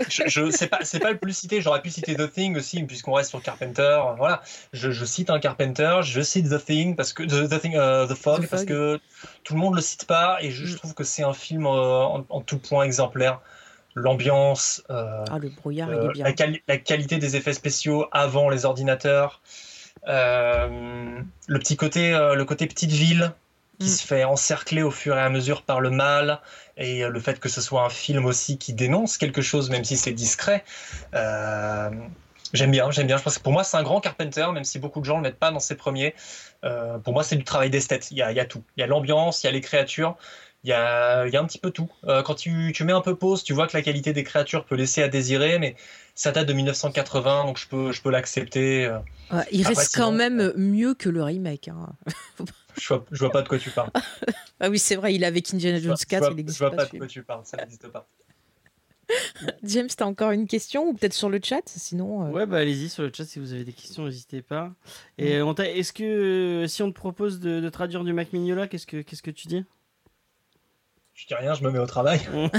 je, 0.08 0.22
je- 0.26 0.50
c'est 0.50 0.66
pas, 0.68 0.78
pas 1.00 1.10
le 1.12 1.18
plus 1.18 1.36
cité. 1.36 1.60
J'aurais 1.60 1.80
pu 1.80 1.90
citer 1.90 2.14
The 2.16 2.30
Thing 2.32 2.56
aussi, 2.56 2.82
puisqu'on 2.82 3.12
reste 3.14 3.30
sur 3.30 3.40
Carpenter. 3.42 3.98
Voilà, 4.18 4.42
je, 4.72 4.90
je 4.90 5.04
cite 5.04 5.30
un 5.30 5.38
Carpenter, 5.40 6.00
je 6.02 6.20
cite 6.20 6.48
The 6.50 6.64
Thing 6.64 6.96
parce 6.96 7.12
que 7.12 7.22
The, 7.22 7.48
The 7.48 7.60
Thing, 7.60 7.76
euh, 7.76 8.06
The 8.06 8.14
Fog, 8.14 8.44
The 8.44 8.50
parce 8.50 8.62
Fog. 8.62 8.68
que 8.68 9.00
tout 9.44 9.54
le 9.54 9.60
monde 9.60 9.74
le 9.76 9.80
cite 9.80 10.06
pas 10.06 10.38
et 10.42 10.50
je, 10.50 10.64
Mm. 10.72 10.76
trouve 10.76 10.94
que 10.94 11.04
c'est 11.04 11.22
un 11.22 11.32
film 11.34 11.66
euh, 11.66 11.70
en, 11.70 12.24
en 12.28 12.40
tout 12.40 12.58
point 12.58 12.84
exemplaire. 12.84 13.40
L'ambiance, 13.96 14.82
euh, 14.90 15.24
Ah, 15.30 15.38
le 15.38 15.50
brouillard, 15.50 15.88
il 15.92 16.04
est 16.10 16.12
bien. 16.14 16.24
la, 16.24 16.32
quali- 16.32 16.62
la 16.66 16.78
qualité 16.78 17.18
des 17.18 17.36
effets 17.36 17.52
spéciaux 17.52 18.06
avant 18.10 18.48
les 18.48 18.64
ordinateurs, 18.64 19.40
le 20.06 21.58
petit 21.58 21.76
côté, 21.76 22.12
euh, 22.12 22.34
le 22.34 22.44
côté 22.44 22.66
petite 22.66 22.90
ville 22.90 23.32
qui 23.78 23.86
Mm. 23.86 23.90
se 23.90 24.06
fait 24.06 24.24
encercler 24.24 24.82
au 24.82 24.90
fur 24.90 25.16
et 25.16 25.20
à 25.20 25.28
mesure 25.28 25.62
par 25.62 25.80
le 25.80 25.90
mal 25.90 26.40
et 26.76 27.04
euh, 27.04 27.08
le 27.08 27.20
fait 27.20 27.40
que 27.40 27.48
ce 27.48 27.60
soit 27.60 27.82
un 27.82 27.90
film 27.90 28.24
aussi 28.24 28.56
qui 28.58 28.72
dénonce 28.72 29.18
quelque 29.18 29.42
chose, 29.42 29.70
même 29.70 29.84
si 29.84 29.96
c'est 29.96 30.12
discret. 30.12 30.64
Euh, 31.14 31.90
j'aime 32.52 32.70
bien, 32.70 32.90
j'aime 32.90 33.06
bien. 33.06 33.16
Je 33.16 33.22
pense 33.22 33.38
que 33.38 33.42
pour 33.42 33.52
moi 33.52 33.64
c'est 33.64 33.76
un 33.76 33.82
grand 33.82 34.00
Carpenter, 34.00 34.46
même 34.52 34.64
si 34.64 34.78
beaucoup 34.78 35.00
de 35.00 35.04
gens 35.04 35.16
le 35.16 35.22
mettent 35.22 35.38
pas 35.38 35.50
dans 35.50 35.60
ses 35.60 35.74
premiers. 35.74 36.14
Euh, 36.64 36.98
pour 36.98 37.12
moi 37.12 37.24
c'est 37.24 37.36
du 37.36 37.44
travail 37.44 37.70
d'esthète. 37.70 38.10
Il 38.10 38.18
y 38.18 38.22
a, 38.22 38.30
il 38.30 38.36
y 38.36 38.40
a 38.40 38.44
tout. 38.44 38.62
Il 38.76 38.80
y 38.80 38.84
a 38.84 38.86
l'ambiance, 38.86 39.42
il 39.42 39.46
y 39.46 39.48
a 39.48 39.52
les 39.52 39.60
créatures. 39.60 40.16
Il 40.64 40.70
y 40.70 40.72
a, 40.72 41.26
il 41.26 41.32
y 41.32 41.36
a 41.36 41.40
un 41.40 41.44
petit 41.44 41.58
peu 41.58 41.70
tout. 41.70 41.90
Euh, 42.06 42.22
quand 42.22 42.34
tu, 42.34 42.72
tu 42.74 42.84
mets 42.84 42.92
un 42.92 43.02
peu 43.02 43.14
pause, 43.16 43.42
tu 43.44 43.52
vois 43.52 43.66
que 43.66 43.76
la 43.76 43.82
qualité 43.82 44.12
des 44.14 44.24
créatures 44.24 44.64
peut 44.64 44.76
laisser 44.76 45.02
à 45.02 45.08
désirer, 45.08 45.58
mais 45.58 45.76
ça 46.14 46.32
date 46.32 46.48
de 46.48 46.54
1980, 46.54 47.44
donc 47.44 47.58
je 47.58 47.68
peux, 47.68 47.92
je 47.92 48.00
peux 48.00 48.10
l'accepter. 48.10 48.86
Euh, 48.86 48.98
Ouais, 49.30 49.44
il 49.52 49.60
Après, 49.62 49.74
reste 49.74 49.92
sinon, 49.94 50.06
quand 50.06 50.12
même 50.12 50.52
mieux 50.56 50.94
que 50.94 51.08
le 51.08 51.22
remake. 51.22 51.68
hein. 51.68 51.92
Je 52.76 52.88
vois, 52.88 53.04
je 53.12 53.18
vois 53.20 53.30
pas 53.30 53.42
de 53.42 53.48
quoi 53.48 53.58
tu 53.58 53.70
parles. 53.70 53.90
Ah 54.60 54.68
oui, 54.70 54.78
c'est 54.78 54.96
vrai, 54.96 55.14
il 55.14 55.22
est 55.22 55.26
avec 55.26 55.52
Indiana 55.52 55.78
Je 55.78 55.84
vois, 55.84 55.94
Jones 55.94 55.96
je 56.00 56.06
4, 56.06 56.20
vois- 56.22 56.28
il 56.30 56.32
je 56.32 56.36
n'existe 56.36 56.58
vois 56.60 56.70
pas. 56.70 56.76
pas 56.76 56.84
de 56.86 56.98
quoi 56.98 57.06
tu 57.06 57.22
parles, 57.22 57.42
ça 57.44 57.56
n'existe 57.58 57.88
pas. 57.88 58.08
James, 59.64 59.88
t'as 59.96 60.04
encore 60.06 60.30
une 60.30 60.46
question 60.46 60.88
ou 60.88 60.94
peut-être 60.94 61.12
sur 61.12 61.28
le 61.28 61.40
chat 61.42 61.62
Sinon, 61.66 62.26
euh, 62.26 62.30
Ouais, 62.30 62.46
bah 62.46 62.58
allez-y 62.58 62.88
sur 62.88 63.02
le 63.02 63.12
chat 63.14 63.24
si 63.24 63.38
vous 63.38 63.52
avez 63.52 63.64
des 63.64 63.72
questions, 63.72 64.04
n'hésitez 64.04 64.42
pas. 64.42 64.72
Et 65.18 65.42
on 65.42 65.54
t'a- 65.54 65.68
est-ce 65.70 65.92
que 65.92 66.04
euh, 66.64 66.66
si 66.68 66.82
on 66.82 66.90
te 66.90 66.96
propose 66.96 67.40
de, 67.40 67.60
de 67.60 67.68
traduire 67.68 68.04
du 68.04 68.12
Mac 68.12 68.32
Mignola, 68.32 68.66
qu'est-ce 68.68 68.86
que 68.86 69.02
qu'est-ce 69.02 69.22
que 69.22 69.30
tu 69.30 69.46
dis? 69.48 69.64
Je 71.14 71.26
dis 71.26 71.34
rien, 71.34 71.54
je 71.54 71.62
me 71.62 71.70
mets 71.70 71.78
au 71.78 71.86
travail. 71.86 72.20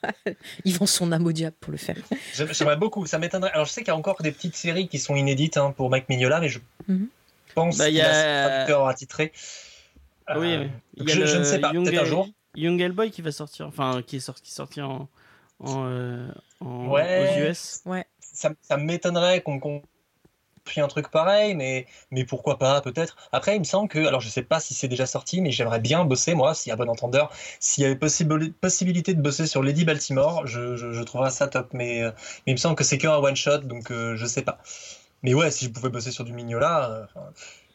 ils 0.64 0.74
vont 0.76 0.86
son 0.86 1.12
âme 1.12 1.26
au 1.26 1.32
diable 1.32 1.56
pour 1.60 1.70
le 1.70 1.76
faire. 1.78 1.96
J'aime- 2.34 2.52
J'aimerais 2.52 2.76
beaucoup, 2.76 3.04
ça 3.06 3.18
m'étonnerait. 3.18 3.50
Alors 3.52 3.66
je 3.66 3.72
sais 3.72 3.82
qu'il 3.82 3.88
y 3.88 3.90
a 3.90 3.96
encore 3.96 4.20
des 4.22 4.32
petites 4.32 4.56
séries 4.56 4.88
qui 4.88 4.98
sont 4.98 5.14
inédites 5.16 5.56
hein, 5.56 5.72
pour 5.76 5.90
Mac 5.90 6.08
Mignola, 6.08 6.40
mais 6.40 6.48
je 6.48 6.60
Mhm. 6.88 7.08
pense 7.54 7.76
Bah, 7.78 7.88
il 7.88 7.94
y 7.96 7.98
qu'il 7.98 8.06
a- 8.06 8.48
traducteurs 8.48 8.86
attitrés. 8.88 9.32
Oui, 10.36 10.54
Euh, 10.54 10.60
oui. 10.62 10.66
donc 10.66 10.72
Il 10.96 11.08
y 11.08 11.22
a 11.22 11.26
je, 11.26 11.36
ne 11.36 11.44
sais 11.44 11.58
pas, 11.60 11.72
Young, 11.72 11.84
peut-être 11.84 12.02
un 12.02 12.06
jour. 12.06 12.28
Young 12.56 12.80
Hellboy 12.80 13.10
qui 13.10 13.20
va 13.20 13.32
sortir, 13.32 13.66
enfin 13.66 14.00
qui 14.06 14.16
est 14.16 14.20
sorti, 14.20 14.42
qui 14.42 14.50
est 14.50 14.54
sorti 14.54 14.80
en, 14.80 15.08
en, 15.58 15.84
euh, 15.86 16.26
en- 16.60 16.86
Ouais. 16.88 17.36
aux 17.38 17.50
US. 17.50 17.82
Ça, 18.20 18.50
ça 18.62 18.76
m'étonnerait 18.78 19.42
qu'on 19.42 19.60
qu'on 19.60 19.82
pris 20.64 20.80
un 20.80 20.88
truc 20.88 21.08
pareil, 21.10 21.54
mais, 21.54 21.86
mais 22.10 22.24
pourquoi 22.24 22.58
pas, 22.58 22.80
peut-être. 22.80 23.16
Après, 23.32 23.54
il 23.56 23.58
me 23.60 23.64
semble 23.64 23.88
que, 23.88 23.98
alors 24.06 24.20
je 24.20 24.28
sais 24.28 24.42
pas 24.42 24.60
si 24.60 24.74
c'est 24.74 24.88
déjà 24.88 25.06
sorti, 25.06 25.40
mais 25.40 25.50
j'aimerais 25.50 25.80
bien 25.80 26.04
bosser, 26.04 26.34
moi, 26.34 26.54
s'il 26.54 26.70
y 26.70 26.72
a 26.72 26.76
bon 26.76 26.88
entendeur, 26.88 27.30
s'il 27.60 27.82
y 27.84 27.86
avait 27.86 27.96
possibilité 27.96 29.14
de 29.14 29.20
bosser 29.20 29.46
sur 29.46 29.62
Lady 29.62 29.84
Baltimore, 29.84 30.46
je, 30.46 30.76
je, 30.76 30.92
je 30.92 31.02
trouverais 31.02 31.30
ça 31.30 31.46
top, 31.48 31.68
mais, 31.72 32.02
euh, 32.02 32.10
mais 32.46 32.52
il 32.52 32.54
me 32.54 32.58
semble 32.58 32.76
que 32.76 32.84
c'est 32.84 32.98
qu'un 32.98 33.16
one-shot, 33.16 33.58
donc 33.58 33.90
euh, 33.90 34.16
je 34.16 34.26
sais 34.26 34.42
pas. 34.42 34.58
Mais 35.22 35.34
ouais, 35.34 35.50
si 35.50 35.64
je 35.66 35.70
pouvais 35.70 35.88
bosser 35.90 36.10
sur 36.10 36.24
du 36.24 36.32
Mignola, 36.32 36.90
euh, 37.16 37.20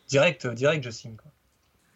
direct, 0.07 0.47
direct, 0.47 0.83
je 0.83 0.89
signe. 0.89 1.15
Quoi. 1.15 1.31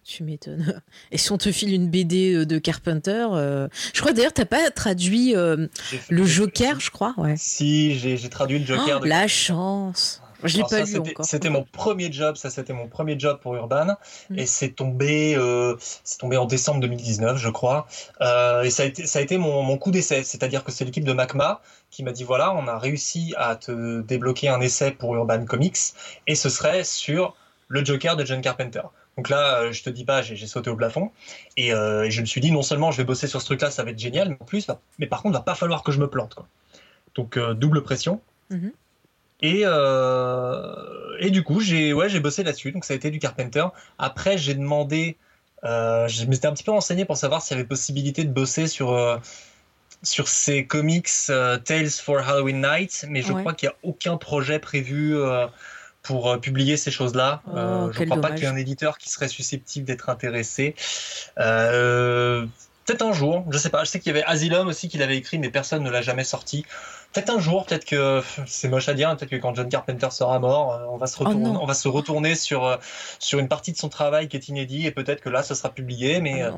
Tu 0.04 0.24
m'étonnes. 0.24 0.82
Et 1.12 1.18
si 1.18 1.32
on 1.32 1.38
te 1.38 1.52
file 1.52 1.74
une 1.74 1.90
BD 1.90 2.34
euh, 2.34 2.46
de 2.46 2.58
Carpenter, 2.60 3.28
euh, 3.34 3.68
je 3.94 4.02
crois 4.02 4.12
d'ailleurs 4.14 4.34
t'as 4.34 4.46
pas 4.46 4.70
traduit 4.72 5.36
euh, 5.36 5.68
le 6.10 6.26
Joker, 6.26 6.80
je 6.80 6.92
crois, 6.92 7.14
ouais. 7.18 7.36
Si, 7.38 7.98
j'ai 7.98 8.18
j'ai 8.18 8.30
traduit 8.30 8.60
le 8.60 8.66
Joker. 8.66 8.98
Oh, 9.00 9.04
de- 9.04 9.08
la 9.10 9.28
chance. 9.28 10.22
Je 10.48 10.54
l'ai 10.56 10.60
Alors 10.60 10.70
pas 10.70 10.76
ça, 10.78 10.82
lu 10.84 10.88
c'était- 10.92 11.10
encore. 11.12 11.26
C'était 11.26 11.50
mon 11.50 11.64
premier 11.64 12.12
job, 12.12 12.36
ça 12.36 12.50
c'était 12.50 12.74
mon 12.74 12.88
premier 12.88 13.20
job 13.20 13.40
pour 13.42 13.56
Urban, 13.56 13.96
Mm. 14.30 14.40
et 14.40 14.46
c'est 14.46 14.70
tombé, 14.70 15.36
euh, 15.36 15.76
c'est 16.04 16.18
tombé 16.20 16.38
en 16.38 16.46
décembre 16.46 16.80
2019, 16.82 17.38
je 17.38 17.50
crois. 17.50 17.88
Euh, 18.22 18.64
et 18.64 18.70
ça 18.70 18.84
a 18.84 18.86
été, 18.86 19.06
ça 19.08 19.20
a 19.20 19.22
été 19.22 19.38
mon, 19.38 19.62
mon 19.64 19.78
coup 19.78 19.92
d'essai, 19.92 20.24
c'est-à-dire 20.24 20.64
que 20.64 20.72
c'est 20.72 20.86
l'équipe 20.86 21.04
de 21.06 21.14
Macma 21.14 21.62
qui 21.92 22.04
m'a 22.04 22.12
dit 22.12 22.24
voilà, 22.24 22.54
on 22.54 22.68
a 22.68 22.78
réussi 22.78 23.34
à 23.38 23.56
te 23.56 24.02
débloquer 24.02 24.50
un 24.50 24.60
essai 24.62 24.92
pour 24.92 25.16
Urban 25.16 25.46
Comics, 25.46 25.78
et 26.28 26.36
ce 26.36 26.50
serait 26.50 26.84
sur 26.84 27.36
le 27.68 27.84
Joker 27.86 28.16
de 28.16 28.26
John 28.26 28.42
Carpenter. 28.42 28.82
Donc 29.16 29.30
là, 29.30 29.60
euh, 29.60 29.72
je 29.72 29.84
te 29.84 29.90
dis 29.92 30.06
pas, 30.06 30.22
j'ai 30.24 30.48
sauté 30.48 30.70
au 30.72 30.76
plafond, 30.76 31.12
et, 31.56 31.72
euh, 31.74 32.04
et 32.06 32.12
je 32.12 32.20
me 32.22 32.26
suis 32.26 32.42
dit 32.42 32.52
non 32.52 32.64
seulement 32.64 32.92
je 32.92 32.98
vais 32.98 33.04
bosser 33.04 33.28
sur 33.28 33.40
ce 33.42 33.46
truc-là, 33.46 33.70
ça 33.70 33.84
va 33.84 33.92
être 33.92 34.00
génial, 34.00 34.30
mais 34.30 34.38
en 34.40 34.46
plus, 34.46 34.68
mais 34.98 35.06
par 35.06 35.22
contre, 35.22 35.36
va 35.36 35.42
pas 35.44 35.54
falloir 35.56 35.84
que 35.84 35.92
je 35.92 36.00
me 36.00 36.08
plante, 36.10 36.34
quoi. 36.34 36.48
Donc 37.16 37.38
euh, 37.38 37.54
double 37.54 37.84
pression. 37.84 38.22
Mhm. 38.50 38.72
Et, 39.42 39.62
euh, 39.66 40.76
et 41.20 41.30
du 41.32 41.44
coup, 41.44 41.60
j'ai 41.60 41.94
ouais, 41.94 42.20
bossé 42.20 42.44
là-dessus. 42.44 42.72
Donc 42.72 42.86
ça 42.86 42.94
a 42.94 42.98
été 42.98 43.12
du 43.12 43.20
Carpenter. 43.20 43.66
Après, 43.98 44.38
j'ai 44.38 44.54
demandé, 44.54 45.18
euh, 45.64 46.08
je 46.08 46.26
m'étais 46.26 46.48
un 46.48 46.54
petit 46.54 46.64
peu 46.64 46.72
renseigné 46.72 47.06
pour 47.06 47.18
savoir 47.18 47.42
s'il 47.42 47.58
y 47.58 47.60
avait 47.60 47.68
possibilité 47.68 48.24
de 48.24 48.32
bosser 48.32 48.68
sur 48.68 48.94
euh, 48.94 49.18
sur 50.02 50.28
ces 50.28 50.66
comics 50.66 51.10
euh, 51.30 51.58
Tales 51.58 51.90
for 51.90 52.18
Halloween 52.20 52.62
Night, 52.62 53.06
mais 53.10 53.22
je 53.22 53.32
Ouais. 53.34 53.40
crois 53.42 53.54
qu'il 53.54 53.70
n'y 53.70 53.74
a 53.74 53.78
aucun 53.84 54.18
projet 54.18 54.60
prévu 54.60 55.16
euh, 55.16 55.48
pour 56.02 56.30
euh, 56.30 56.38
publier 56.38 56.76
ces 56.76 56.92
choses-là. 56.92 57.42
Oh, 57.48 57.90
je 57.92 58.00
quel 58.00 58.10
crois 58.10 58.22
pas 58.22 58.32
qu'il 58.32 58.44
y 58.44 58.48
ait 58.48 58.54
un 58.54 58.58
éditeur 58.58 58.98
qui 58.98 59.10
serait 59.10 59.30
susceptible 59.30 59.86
d'être 59.86 60.10
intéressé. 60.10 60.76
Peut-être 62.86 63.02
un 63.04 63.14
jour, 63.14 63.46
je 63.50 63.58
sais 63.58 63.70
pas. 63.70 63.84
Je 63.84 63.90
sais 63.90 64.00
qu'il 64.00 64.14
y 64.14 64.16
avait 64.18 64.26
Asylum 64.26 64.68
aussi 64.68 64.90
qu'il 64.90 65.02
avait 65.02 65.16
écrit, 65.18 65.40
mais 65.40 65.50
personne 65.50 65.84
ne 65.84 65.90
l'a 65.90 66.02
jamais 66.02 66.24
sorti. 66.24 66.66
Peut-être 67.14 67.30
un 67.30 67.40
jour, 67.40 67.66
peut-être 67.66 67.86
que 67.86 68.22
c'est 68.46 68.68
moche 68.68 68.90
à 68.90 68.94
dire, 68.94 69.08
hein, 69.10 69.16
peut-être 69.16 69.30
que 69.32 69.36
quand 69.38 69.54
John 69.56 69.70
Carpenter 69.70 70.08
sera 70.12 70.40
mort, 70.40 70.74
euh, 70.74 70.86
on 70.90 70.98
va 70.98 71.08
se 71.08 71.16
Oh 71.22 71.26
retourner, 71.26 71.58
on 71.62 71.66
va 71.66 71.74
se 71.76 71.88
retourner 71.88 72.36
sur 72.36 72.66
euh, 72.66 72.78
sur 73.20 73.40
une 73.40 73.48
partie 73.48 73.72
de 73.72 73.78
son 73.78 73.88
travail 73.90 74.28
qui 74.28 74.36
est 74.36 74.48
inédit 74.50 74.86
et 74.88 74.92
peut-être 74.92 75.22
que 75.22 75.30
là, 75.30 75.44
ce 75.44 75.54
sera 75.56 75.70
publié. 75.70 76.20
Mais 76.22 76.42
Ah 76.42 76.48
euh. 76.48 76.52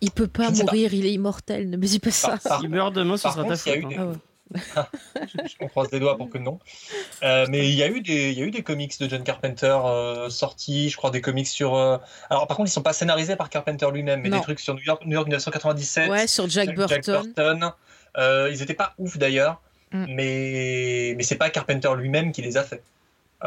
Il 0.00 0.10
peut 0.10 0.26
pas 0.28 0.50
mourir, 0.50 0.92
il 0.94 1.06
est 1.06 1.12
immortel, 1.12 1.70
ne 1.70 1.76
me 1.76 1.86
dis 1.86 1.98
pas 1.98 2.10
ça. 2.10 2.36
par- 2.42 2.60
S'il 2.60 2.68
meurt 2.70 2.92
demain, 2.94 3.16
ce 3.16 3.22
par 3.24 3.32
sera 3.34 3.44
ta 3.48 3.56
faute. 3.56 3.74
hein. 3.84 3.88
Ah 3.98 4.04
ouais. 4.06 4.16
on 5.60 5.68
croise 5.68 5.90
les 5.92 6.00
doigts 6.00 6.16
pour 6.16 6.28
que 6.30 6.38
non. 6.38 6.58
Euh, 7.22 7.46
mais 7.48 7.68
il 7.68 7.74
y 7.74 7.82
a 7.82 7.88
eu 7.88 8.00
des, 8.00 8.30
il 8.32 8.38
y 8.38 8.42
a 8.42 8.44
eu 8.44 8.50
des 8.50 8.62
comics 8.62 8.98
de 9.00 9.08
John 9.08 9.22
Carpenter 9.24 9.76
euh, 9.84 10.28
sortis, 10.30 10.90
je 10.90 10.96
crois 10.96 11.10
des 11.10 11.20
comics 11.20 11.46
sur. 11.46 11.74
euh, 11.74 11.98
Alors 12.30 12.46
par 12.46 12.56
contre, 12.56 12.68
ils 12.68 12.72
sont 12.72 12.82
pas 12.82 12.92
scénarisés 12.92 13.36
par 13.36 13.48
Carpenter 13.50 13.86
lui-même, 13.92 14.20
mais 14.20 14.28
Non. 14.28 14.36
des 14.38 14.42
trucs 14.42 14.60
sur 14.60 14.74
New 14.74 14.82
York, 14.82 15.02
New 15.06 15.12
York 15.12 15.26
1997. 15.26 16.10
Ouais, 16.10 16.26
sur 16.26 16.48
Jack 16.48 16.74
Burton. 16.74 17.00
Burton. 17.34 17.72
Ils 18.52 18.62
étaient 18.62 18.74
pas 18.74 18.94
ouf 18.98 19.16
d'ailleurs, 19.18 19.60
Mm. 19.92 20.06
mais 20.08 21.14
mais 21.16 21.22
c'est 21.22 21.36
pas 21.36 21.50
Carpenter 21.50 21.90
lui-même 21.96 22.32
qui 22.32 22.42
les 22.42 22.56
a 22.56 22.64
fait. 22.64 22.82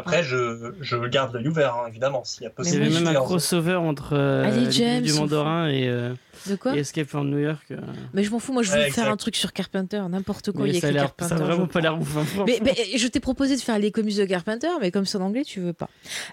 Après, 0.00 0.18
Ouais. 0.18 0.22
je, 0.22 0.72
je 0.80 0.96
garde 1.08 1.34
l'œil 1.34 1.48
ouvert, 1.48 1.74
hein, 1.74 1.86
évidemment, 1.88 2.22
s'il 2.22 2.44
y 2.44 2.46
a 2.46 2.50
Il 2.56 2.64
y 2.64 2.68
avait 2.68 2.78
possibilité. 2.86 3.04
même 3.04 3.16
un 3.16 3.20
crossover 3.20 3.74
entre 3.74 4.14
euh, 4.16 4.70
James, 4.70 5.02
du 5.02 5.12
on 5.12 5.16
Mandarin 5.22 5.68
et, 5.68 5.88
euh, 5.88 6.14
De 6.46 6.54
quoi 6.54 6.76
et 6.76 6.78
Escape 6.78 7.08
from 7.08 7.28
New 7.28 7.38
York. 7.40 7.64
euh. 7.72 7.78
Mais 8.14 8.22
je 8.22 8.30
m'en 8.30 8.38
fous, 8.38 8.52
moi 8.52 8.62
je 8.62 8.70
veux 8.70 8.78
Ouais, 8.78 8.90
faire 8.92 9.10
un 9.10 9.16
truc 9.16 9.34
sur 9.34 9.52
Carpenter, 9.52 10.00
n'importe 10.08 10.52
quoi, 10.52 10.62
Mais 10.64 10.70
il 10.70 10.74
y 10.74 10.78
a 10.78 10.80
ça 10.82 10.86
a 10.86 10.92
Carpenter. 10.92 11.28
ça 11.28 11.34
a 11.34 11.38
vraiment 11.38 11.66
pas 11.66 11.80
l'air 11.80 11.98
ouf. 12.00 12.16
Mais, 12.46 12.60
je 12.96 13.08
t'ai 13.08 13.18
proposé 13.18 13.56
de 13.56 13.60
faire 13.60 13.78
les 13.80 13.90
comics 13.90 14.16
de 14.16 14.24
Carpenter, 14.24 14.68
mais 14.80 14.92
comme 14.92 15.04
c'est 15.04 15.18
en 15.18 15.22
anglais, 15.22 15.42
tu 15.42 15.58
veux 15.60 15.72
pas. 15.72 15.88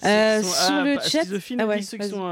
Euh, 0.06 0.44
sur 0.44 0.72
ah, 0.72 0.84
le 0.86 0.96
bah, 0.98 1.02
chat- 1.02 1.20
Ah 1.60 1.66
ouais, 1.66 1.82
ceux 1.82 1.98
qui 1.98 2.08
sont 2.10 2.26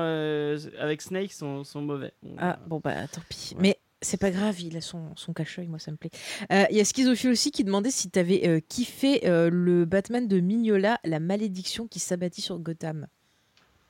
avec 0.80 1.02
Snake 1.02 1.34
sont, 1.34 1.64
sont 1.64 1.82
mauvais. 1.82 2.12
Ah, 2.38 2.60
bon, 2.68 2.80
bah 2.84 2.92
tant 3.12 3.22
pis. 3.28 3.54
Ouais. 3.56 3.60
Mais 3.60 3.78
c'est 4.04 4.18
pas 4.20 4.30
grave, 4.32 4.60
il 4.62 4.78
a 4.78 4.82
son, 4.82 5.16
son 5.16 5.34
cache-œil, 5.34 5.68
moi 5.68 5.80
ça 5.80 5.92
me 5.92 5.98
plaît. 5.98 6.12
Euh, 6.52 6.66
Il 6.70 6.78
y 6.78 6.82
a 6.82 6.86
Schizophile 6.86 7.32
aussi 7.32 7.52
qui 7.52 7.64
demandait 7.64 7.92
si 7.92 8.10
t'avais 8.10 8.48
euh, 8.48 8.60
kiffé 8.68 9.28
euh, 9.28 9.50
le 9.52 9.86
Batman 9.86 10.28
de 10.28 10.40
Mignola, 10.40 11.00
La 11.04 11.20
malédiction 11.20 11.88
qui 11.88 12.00
s'abattit 12.00 12.42
sur 12.42 12.60
Gotham. 12.60 13.08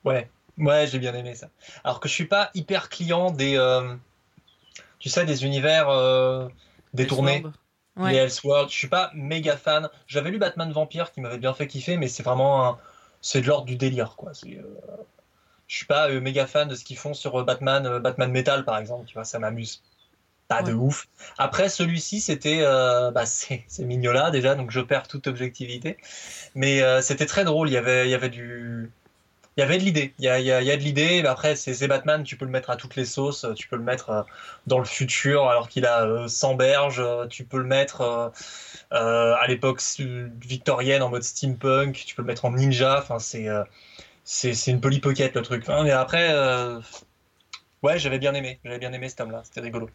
Ouais, 0.04 0.30
ouais, 0.58 0.86
j'ai 0.86 0.98
bien 0.98 1.14
aimé 1.14 1.34
ça. 1.34 1.48
Alors 1.84 2.00
que 2.00 2.08
je 2.08 2.14
suis 2.14 2.26
pas 2.26 2.50
hyper 2.54 2.88
client 2.88 3.30
des, 3.30 3.56
euh, 3.58 3.94
tu 4.98 5.08
sais, 5.10 5.24
des 5.26 5.44
univers 5.44 5.88
euh, 5.90 6.48
détournés. 6.94 7.44
Ouais. 7.96 8.10
les 8.10 8.18
Elseworlds. 8.18 8.70
Je 8.70 8.74
suis 8.76 8.88
pas 8.88 9.12
méga 9.14 9.56
fan. 9.56 9.88
J'avais 10.08 10.30
lu 10.32 10.38
Batman 10.38 10.72
Vampire 10.72 11.12
qui 11.12 11.20
m'avait 11.20 11.38
bien 11.38 11.54
fait 11.54 11.68
kiffer, 11.68 11.96
mais 11.96 12.08
c'est 12.08 12.24
vraiment 12.24 12.66
un... 12.66 12.78
c'est 13.20 13.40
de 13.40 13.46
l'ordre 13.46 13.66
du 13.66 13.76
délire 13.76 14.16
quoi. 14.16 14.34
C'est, 14.34 14.58
euh, 14.58 14.80
Je 15.68 15.76
suis 15.76 15.86
pas 15.86 16.10
euh, 16.10 16.20
méga 16.20 16.46
fan 16.46 16.66
de 16.68 16.74
ce 16.74 16.84
qu'ils 16.84 16.96
font 16.98 17.14
sur 17.14 17.40
euh, 17.40 17.44
Batman, 17.44 17.86
euh, 17.86 18.00
Batman 18.00 18.32
Metal 18.32 18.64
par 18.64 18.78
exemple. 18.78 19.06
Tu 19.06 19.14
vois, 19.14 19.24
ça 19.24 19.38
m'amuse 19.38 19.80
pas 20.48 20.62
de 20.62 20.74
ouf. 20.74 21.06
Après 21.38 21.68
celui-ci, 21.68 22.20
c'était, 22.20 22.58
euh, 22.62 23.10
bah 23.10 23.26
c'est 23.26 23.64
Mignola 23.80 24.30
déjà, 24.30 24.54
donc 24.54 24.70
je 24.70 24.80
perds 24.80 25.08
toute 25.08 25.26
objectivité. 25.26 25.96
Mais 26.54 26.82
euh, 26.82 27.02
c'était 27.02 27.26
très 27.26 27.44
drôle. 27.44 27.68
Il 27.70 27.72
y 27.74 27.76
avait, 27.76 28.06
il 28.08 28.10
y 28.10 28.14
avait 28.14 28.30
du 28.30 28.90
il 29.56 29.60
y 29.60 29.62
avait 29.64 29.78
de 29.78 29.84
l'idée. 29.84 30.14
Il 30.18 30.24
y 30.24 30.28
a, 30.28 30.40
il 30.40 30.46
y 30.46 30.52
a- 30.52 30.60
il 30.62 30.66
y 30.66 30.70
a 30.72 30.76
de 30.76 30.82
l'idée. 30.82 31.22
mais 31.22 31.28
Après, 31.28 31.56
c'est 31.56 31.88
Batman, 31.88 32.24
tu 32.24 32.36
peux 32.36 32.44
le 32.44 32.50
mettre 32.50 32.70
à 32.70 32.76
toutes 32.76 32.96
les 32.96 33.04
sauces. 33.04 33.46
Tu 33.56 33.68
peux 33.68 33.76
le 33.76 33.82
mettre 33.84 34.10
euh, 34.10 34.22
dans 34.66 34.78
le 34.78 34.84
futur 34.84 35.48
alors 35.48 35.68
qu'il 35.68 35.86
a 35.86 36.04
euh, 36.06 36.28
100 36.28 36.54
berges. 36.56 37.00
euh, 37.00 37.26
Tu 37.28 37.44
peux 37.44 37.58
le 37.58 37.64
mettre 37.64 38.32
euh, 38.92 39.34
à 39.34 39.46
l'époque 39.48 39.80
victorienne 40.42 41.02
en 41.02 41.10
mode 41.10 41.22
steampunk. 41.22 42.04
Tu 42.06 42.14
peux 42.14 42.22
le 42.22 42.26
mettre 42.28 42.44
en 42.46 42.52
ninja. 42.52 42.98
Enfin, 43.00 43.18
c'est 43.20 43.48
c'est 44.24 44.70
une 44.72 44.80
polypocket 44.80 45.34
le 45.36 45.42
truc. 45.42 45.68
Hein, 45.68 45.84
mais 45.84 45.90
après, 45.92 46.32
ouais, 47.84 47.98
j'avais 48.00 48.18
bien 48.18 48.34
aimé. 48.34 48.58
J'avais 48.64 48.78
bien 48.80 48.92
aimé 48.92 49.08
cet 49.08 49.20
homme-là. 49.20 49.42
C'était 49.44 49.60
rigolo. 49.60 49.88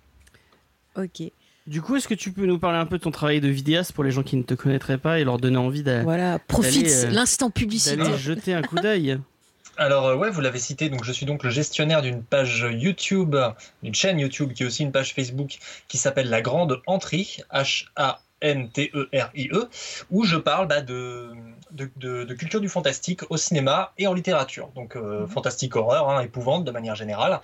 Ok. 0.96 1.24
Du 1.68 1.82
coup, 1.82 1.96
est-ce 1.98 2.08
que 2.08 2.14
tu 2.16 2.32
peux 2.32 2.46
nous 2.46 2.58
parler 2.58 2.80
un 2.80 2.86
peu 2.88 2.98
de 2.98 3.04
ton 3.04 3.12
travail 3.12 3.42
de 3.42 3.48
vidéaste 3.48 3.92
pour 3.94 4.04
les 4.04 4.12
gens 4.12 4.24
qui 4.24 4.36
ne 4.38 4.44
te 4.44 4.56
connaîtraient 4.56 4.98
pas 4.98 5.20
et 5.20 5.24
leur 5.24 5.38
donner 5.38 5.58
envie 5.58 5.84
d'a- 5.84 6.02
Voilà, 6.04 6.40
profite, 6.40 6.84
D'aller, 6.86 7.06
euh, 7.06 7.10
l'instant 7.12 7.50
publicité. 7.52 7.96
d'aller 7.98 8.18
jeter 8.18 8.54
un 8.56 8.62
coup 8.64 8.76
d'œil 8.78 9.20
Alors 9.78 10.08
euh, 10.08 10.16
ouais, 10.16 10.30
vous 10.30 10.42
l'avez 10.42 10.60
cité, 10.60 10.90
donc 10.90 11.04
je 11.06 11.12
suis 11.12 11.26
donc 11.26 11.44
le 11.44 11.50
gestionnaire 11.50 12.02
d'une 12.02 12.22
page 12.24 12.66
YouTube, 12.72 13.36
d'une 13.84 13.94
chaîne 13.96 14.20
YouTube 14.20 14.52
qui 14.54 14.64
est 14.64 14.66
aussi 14.66 14.84
une 14.84 14.92
page 14.92 15.14
Facebook 15.14 15.58
qui 15.88 15.98
s'appelle 15.98 16.30
La 16.30 16.42
Grande 16.42 16.82
Entrée, 16.88 17.28
H-A-N-T-E-R-I-E, 18.42 19.56
E, 19.56 19.70
où 20.10 20.24
je 20.24 20.38
parle 20.38 20.68
bah, 20.68 20.82
de, 20.82 21.32
de, 21.72 21.90
de- 21.98 22.24
de 22.24 22.34
culture 22.34 22.62
du 22.62 22.70
fantastique 22.70 23.22
au 23.30 23.38
cinéma 23.38 23.92
et 23.98 24.08
en 24.08 24.14
littérature. 24.14 24.70
Donc 24.76 24.96
euh, 24.96 25.28
fantastique 25.28 25.76
horreur, 25.76 26.10
hein, 26.10 26.22
épouvante 26.22 26.64
de 26.66 26.72
manière 26.72 26.96
générale. 26.96 27.42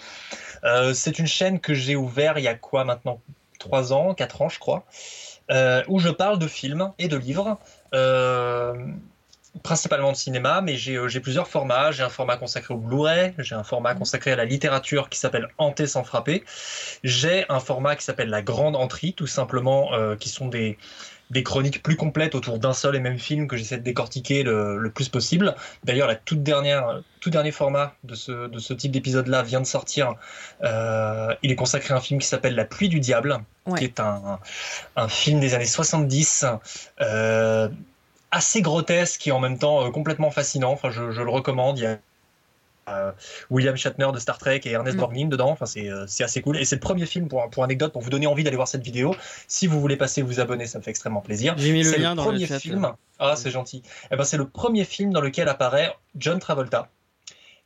Euh, 0.63 0.93
c'est 0.93 1.19
une 1.19 1.27
chaîne 1.27 1.59
que 1.59 1.73
j'ai 1.73 1.95
ouvert 1.95 2.37
il 2.37 2.43
y 2.43 2.47
a 2.47 2.55
quoi 2.55 2.83
maintenant 2.83 3.21
3 3.59 3.93
ans, 3.93 4.13
4 4.13 4.41
ans 4.41 4.49
je 4.49 4.59
crois, 4.59 4.85
euh, 5.51 5.83
où 5.87 5.99
je 5.99 6.09
parle 6.09 6.39
de 6.39 6.47
films 6.47 6.91
et 6.99 7.07
de 7.07 7.17
livres. 7.17 7.57
Principalement 9.63 10.11
de 10.11 10.17
cinéma, 10.17 10.61
mais 10.61 10.75
j'ai 10.75 10.95
euh, 10.97 11.07
j'ai 11.07 11.19
plusieurs 11.19 11.47
formats. 11.47 11.91
J'ai 11.91 12.03
un 12.03 12.09
format 12.09 12.37
consacré 12.37 12.73
au 12.73 12.77
Blu-ray, 12.77 13.33
j'ai 13.37 13.55
un 13.55 13.63
format 13.63 13.95
consacré 13.95 14.31
à 14.31 14.35
la 14.35 14.45
littérature 14.45 15.09
qui 15.09 15.17
s'appelle 15.17 15.47
Hanté 15.57 15.87
sans 15.87 16.03
frapper. 16.03 16.43
J'ai 17.03 17.45
un 17.49 17.59
format 17.59 17.95
qui 17.95 18.03
s'appelle 18.03 18.29
la 18.29 18.41
Grande 18.41 18.75
Entrée, 18.75 19.13
tout 19.13 19.27
simplement, 19.27 19.93
euh, 19.93 20.15
qui 20.17 20.29
sont 20.29 20.47
des, 20.49 20.77
des 21.31 21.41
chroniques 21.41 21.81
plus 21.81 21.95
complètes 21.95 22.35
autour 22.35 22.59
d'un 22.59 22.73
seul 22.73 22.95
et 22.95 22.99
même 22.99 23.17
film 23.17 23.47
que 23.47 23.55
j'essaie 23.57 23.77
de 23.77 23.83
décortiquer 23.83 24.43
le, 24.43 24.77
le 24.77 24.91
plus 24.91 25.09
possible. 25.09 25.55
D'ailleurs, 25.85 26.07
la 26.07 26.15
toute 26.15 26.43
dernière, 26.43 27.01
tout 27.21 27.29
dernier 27.29 27.51
format 27.51 27.95
de 28.03 28.13
ce, 28.13 28.47
de 28.47 28.59
ce 28.59 28.73
type 28.73 28.91
d'épisode-là 28.91 29.41
vient 29.41 29.61
de 29.61 29.65
sortir. 29.65 30.13
Euh, 30.63 31.33
il 31.43 31.51
est 31.51 31.55
consacré 31.55 31.93
à 31.93 31.97
un 31.97 32.01
film 32.01 32.19
qui 32.19 32.27
s'appelle 32.27 32.55
La 32.55 32.65
pluie 32.65 32.89
du 32.89 32.99
diable, 32.99 33.39
Ouais. 33.65 33.79
qui 33.79 33.85
est 33.85 33.99
un, 33.99 34.39
un 34.95 35.07
film 35.07 35.39
des 35.39 35.55
années 35.55 35.65
70. 35.65 36.45
Euh, 37.01 37.67
assez 38.31 38.61
grotesque 38.61 39.25
et 39.27 39.31
en 39.31 39.39
même 39.39 39.57
temps 39.57 39.85
euh, 39.85 39.91
complètement 39.91 40.31
fascinant. 40.31 40.71
Enfin, 40.71 40.89
je, 40.89 41.11
je 41.11 41.21
le 41.21 41.29
recommande. 41.29 41.79
Il 41.79 41.83
y 41.83 41.85
a 41.87 41.97
euh, 42.87 43.11
William 43.49 43.75
Shatner 43.75 44.07
de 44.13 44.19
Star 44.19 44.37
Trek 44.37 44.61
et 44.63 44.69
Ernest 44.71 44.95
Mm. 44.97 44.99
Borgnine 44.99 45.29
dedans. 45.29 45.49
Enfin, 45.49 45.65
c'est 45.65 45.89
euh, 45.89 46.05
c'est 46.07 46.23
assez 46.23 46.41
cool. 46.41 46.57
Et 46.57 46.65
c'est 46.65 46.75
le 46.75 46.81
premier 46.81 47.05
film 47.07 47.27
pour, 47.27 47.49
pour 47.49 47.63
anecdote 47.63 47.91
pour 47.93 48.01
vous 48.03 48.09
donner 48.11 48.27
envie 48.27 48.43
d'aller 48.43 48.55
voir 48.57 48.67
cette 48.67 48.83
vidéo. 48.83 49.15
Si 49.47 49.65
vous 49.67 49.81
voulez 49.81 49.97
passer 49.97 50.21
vous 50.21 50.39
abonner, 50.39 50.67
ça 50.67 50.77
me 50.77 50.83
fait 50.83 50.91
extrêmement 50.91 51.21
plaisir. 51.21 51.55
J'ai 51.57 51.71
mis 51.71 51.83
le 51.83 51.89
C'est 51.91 51.97
lien 51.97 52.11
le 52.11 52.15
dans 52.17 52.25
le 52.25 52.29
premier 52.31 52.45
chat. 52.47 52.59
film. 52.59 52.91
Ah, 53.17 53.35
c'est 53.35 53.49
gentil. 53.51 53.81
Eh 54.11 54.15
ben, 54.15 54.23
c'est 54.23 54.37
le 54.37 54.47
premier 54.47 54.85
film 54.85 55.11
dans 55.13 55.21
lequel 55.21 55.47
apparaît 55.49 55.95
John 56.15 56.39
Travolta. 56.39 56.89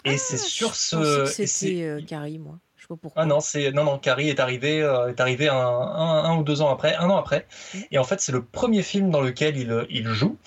Et 0.05 0.17
c'est 0.17 0.37
sur 0.37 0.75
ce. 0.75 1.23
Ah, 1.23 1.25
c'était 1.25 1.83
euh, 1.83 2.01
Carrie, 2.01 2.39
moi. 2.39 2.55
Pas 2.89 2.95
pourquoi. 3.01 3.21
ah 3.21 3.25
non, 3.25 3.39
c'est 3.39 3.71
non 3.71 3.83
non 3.83 3.99
Carrie 3.99 4.29
est 4.29 4.39
arrivé 4.39 4.81
euh, 4.81 5.09
est 5.09 5.19
arrivé 5.21 5.47
un, 5.47 5.55
un, 5.55 6.23
un 6.25 6.37
ou 6.37 6.43
deux 6.43 6.61
ans 6.61 6.69
après, 6.71 6.95
un 6.95 7.09
an 7.09 7.17
après. 7.17 7.47
Mm. 7.73 7.79
Et 7.91 7.97
en 7.99 8.03
fait, 8.03 8.19
c'est 8.19 8.31
le 8.31 8.43
premier 8.43 8.81
film 8.83 9.11
dans 9.11 9.21
lequel 9.21 9.57
il, 9.57 9.71
euh, 9.71 9.85
il 9.91 10.07
joue. 10.07 10.37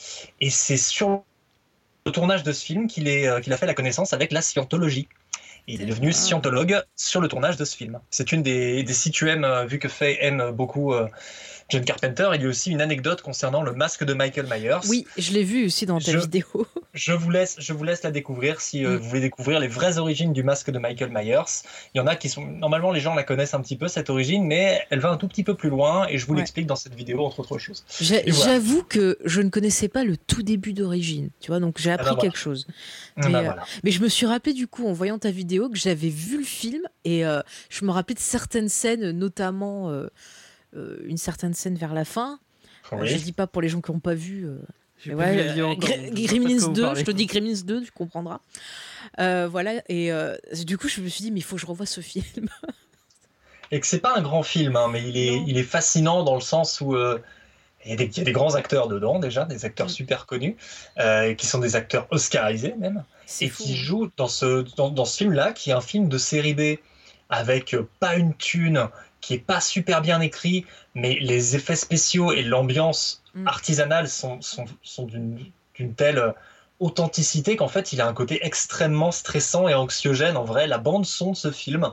Et 0.41 0.51
c'est 0.51 0.77
sur 0.77 1.25
le 2.05 2.13
tournage 2.13 2.43
de 2.43 2.53
ce 2.53 2.65
film 2.65 2.89
qu'il 2.89 3.07
est 3.09 3.29
euh, 3.29 3.41
qu'il 3.41 3.53
a 3.53 3.57
fait 3.57 3.67
la 3.67 3.75
connaissance 3.75 4.13
avec 4.13 4.33
la 4.33 4.43
scientologie. 4.43 5.09
Et 5.69 5.75
il 5.75 5.83
est 5.83 5.87
devenu 5.87 6.13
Ah. 6.13 6.13
scientologue 6.13 6.83
sur 6.97 7.21
le 7.21 7.29
tournage 7.29 7.57
de 7.57 7.65
ce 7.65 7.77
film. 7.77 8.01
C'est 8.11 8.33
une 8.33 8.43
des, 8.43 8.83
des 8.83 8.93
si 8.95 9.13
tu 9.13 9.31
aimes, 9.31 9.47
vu 9.67 9.79
que 9.79 9.89
Faye 9.89 10.17
aime 10.21 10.51
beaucoup 10.51 10.93
John 11.73 11.85
Carpenter, 11.87 12.29
il 12.35 12.43
y 12.43 12.45
a 12.45 12.49
aussi 12.49 12.71
une 12.71 12.83
anecdote 12.83 13.23
concernant 13.23 13.63
le 13.63 13.73
masque 13.73 14.05
de 14.05 14.13
Michael 14.13 14.47
Myers. 14.47 14.81
Oui, 14.91 15.07
je 15.17 15.33
l'ai 15.33 15.43
vu 15.43 15.65
aussi 15.67 15.87
dans 15.87 15.99
ta 15.99 16.13
Je- 16.13 16.19
vidéo. 16.19 16.45
Je 16.95 17.13
vous 17.15 17.31
laisse, 17.31 17.57
je 17.59 17.73
vous 17.73 17.85
laisse 17.85 18.03
la 18.03 18.11
découvrir 18.11 18.61
si 18.61 18.85
euh, 18.85 18.91
Mm. 18.91 18.97
vous 18.99 19.09
voulez 19.09 19.21
découvrir 19.23 19.61
les 19.61 19.67
vraies 19.69 19.97
origines 19.97 20.35
du 20.35 20.43
masque 20.43 20.71
de 20.71 20.79
Michael 20.79 21.09
Myers. 21.11 21.63
Il 21.95 21.99
y 21.99 22.01
en 22.03 22.07
a 22.07 22.17
qui 22.17 22.29
sont, 22.29 22.43
normalement 22.45 22.93
les 22.93 23.01
gens 23.01 23.15
la 23.15 23.23
connaissent 23.23 23.55
un 23.55 23.63
petit 23.63 23.79
peu 23.79 23.89
cette 23.89 24.11
origine, 24.11 24.45
mais 24.45 24.83
elle 24.91 24.99
va 25.01 25.09
un 25.11 25.17
tout 25.17 25.27
petit 25.27 25.43
peu 25.43 25.55
plus 25.55 25.71
loin 25.71 26.07
et 26.09 26.19
je 26.19 26.27
vous 26.27 26.35
Ouais. 26.35 26.41
l'explique 26.41 26.67
dans 26.67 26.77
cette 26.77 26.95
vidéo 26.95 27.25
entre 27.25 27.41
autres 27.41 27.57
choses. 27.57 27.87
Voilà. 27.99 28.21
J'avoue 28.27 28.83
que 28.83 29.17
je 29.25 29.41
ne 29.41 29.49
connaissais 29.49 29.89
pas 29.89 30.05
le 30.05 30.19
tout 30.19 30.43
début 30.43 30.75
d'origine, 30.75 31.31
tu 31.41 31.47
vois, 31.47 31.61
donc 31.61 31.79
j'ai 31.79 31.91
appris 31.93 32.05
ben 32.11 32.11
voilà. 32.17 32.23
quelque 32.29 32.39
chose. 32.39 32.67
Ah 33.17 33.21
Mais, 33.27 33.33
bah 33.33 33.57
euh. 33.59 33.63
Mais 33.85 33.91
je 33.91 34.03
me 34.03 34.09
suis 34.11 34.27
rappelé 34.27 34.53
du 34.53 34.67
coup 34.67 34.87
en 34.87 34.93
voyant 34.93 35.19
ta 35.19 35.31
vidéo 35.31 35.71
que 35.71 35.79
j'avais 35.79 36.11
vu 36.11 36.37
le 36.37 36.45
film 36.45 36.83
et 37.07 37.25
euh, 37.25 37.41
je 37.71 37.87
me 37.87 37.91
rappelais 37.91 38.17
de 38.17 38.21
certaines 38.21 38.69
scènes, 38.69 39.13
notamment 39.13 39.91
une 41.07 41.17
certaine 41.19 41.55
scène 41.55 41.77
vers 41.77 41.95
la 41.95 42.05
fin. 42.05 42.39
Euh, 42.93 42.99
Oui. 43.01 43.07
Je 43.09 43.17
dis 43.19 43.33
pas 43.33 43.47
pour 43.47 43.63
les 43.63 43.69
gens 43.69 43.81
qui 43.81 43.93
n'ont 43.93 44.01
pas 44.01 44.15
vu. 44.15 44.45
euh, 44.47 44.57
mais 45.07 45.15
ouais, 45.15 45.59
euh, 45.59 45.75
Gremlins 45.75 46.59
quoi 46.59 46.67
vous 46.69 46.73
2, 46.75 46.83
parlez. 46.83 47.01
je 47.01 47.05
te 47.05 47.11
dis 47.11 47.27
Gremlins 47.27 47.63
2, 47.65 47.83
tu 47.83 47.91
comprendras. 47.93 48.41
Euh, 49.19 49.49
voilà, 49.51 49.83
et 49.89 50.13
euh, 50.13 50.37
du 50.65 50.79
coup 50.79 50.89
je 50.89 51.01
me 51.01 51.09
suis 51.09 51.23
dit, 51.25 51.31
mais 51.33 51.41
il 51.41 51.43
faut 51.43 51.57
que 51.57 51.63
je 51.63 51.67
revoie 51.67 51.87
ce 51.87 52.01
film. 52.13 52.49
Et 53.71 53.81
que 53.81 53.87
c'est 53.87 54.01
pas 54.01 54.17
un 54.17 54.23
grand 54.23 54.43
film, 54.43 54.77
hein, 54.77 54.89
mais 54.93 55.03
il 55.09 55.17
est, 55.17 55.37
Non. 55.39 55.45
il 55.49 55.57
est 55.59 55.63
fascinant 55.63 56.23
dans 56.25 56.35
le 56.35 56.41
sens 56.41 56.81
où 56.81 56.95
euh, 56.95 57.19
il, 57.85 57.91
y 57.91 57.95
a 57.95 57.97
des, 57.97 58.05
il 58.05 58.19
y 58.19 58.21
a 58.21 58.25
des 58.25 58.33
grands 58.33 58.55
acteurs 58.55 58.87
dedans 58.87 59.19
déjà, 59.19 59.45
des 59.45 59.65
acteurs 59.65 59.87
Mm. 59.87 59.91
super 59.91 60.27
connus, 60.27 60.57
euh, 60.99 61.35
qui 61.35 61.47
sont 61.47 61.59
des 61.59 61.75
acteurs 61.75 62.07
oscarisés 62.11 62.75
même. 62.79 63.03
Et 63.41 63.49
fou. 63.49 63.63
qui 63.63 63.77
joue 63.77 64.11
dans 64.17 64.29
ce, 64.29 64.63
dans, 64.77 64.91
dans 64.91 65.05
ce 65.07 65.17
film-là, 65.17 65.53
qui 65.53 65.71
est 65.71 65.73
un 65.73 65.81
film 65.81 66.09
de 66.09 66.19
série 66.19 66.55
B, 66.55 66.79
avec 67.31 67.73
euh, 67.75 67.89
pas 67.99 68.17
une 68.17 68.35
thune, 68.35 68.89
qui 69.23 69.35
est 69.35 69.39
pas 69.39 69.63
super 69.63 70.03
bien 70.03 70.21
écrit, 70.21 70.67
mais 70.95 71.15
les 71.21 71.57
effets 71.57 71.77
spéciaux 71.77 72.33
et 72.33 72.43
l'ambiance 72.43 73.23
Mm. 73.35 73.49
artisanale 73.49 74.09
sont, 74.09 74.41
sont, 74.41 74.67
sont 74.83 75.05
d'une 75.05 75.39
d'une 75.75 75.95
telle 75.95 76.19
euh, 76.19 76.33
authenticité 76.81 77.57
qu'en 77.57 77.69
fait, 77.69 77.95
il 77.95 78.03
a 78.03 78.07
un 78.07 78.13
côté 78.13 78.45
extrêmement 78.45 79.11
stressant 79.11 79.69
et 79.69 79.75
anxiogène. 79.75 80.37
En 80.37 80.45
vrai, 80.45 80.67
la 80.67 80.77
bande 80.77 81.07
son 81.07 81.31
de 81.31 81.37
ce 81.37 81.51
film, 81.51 81.91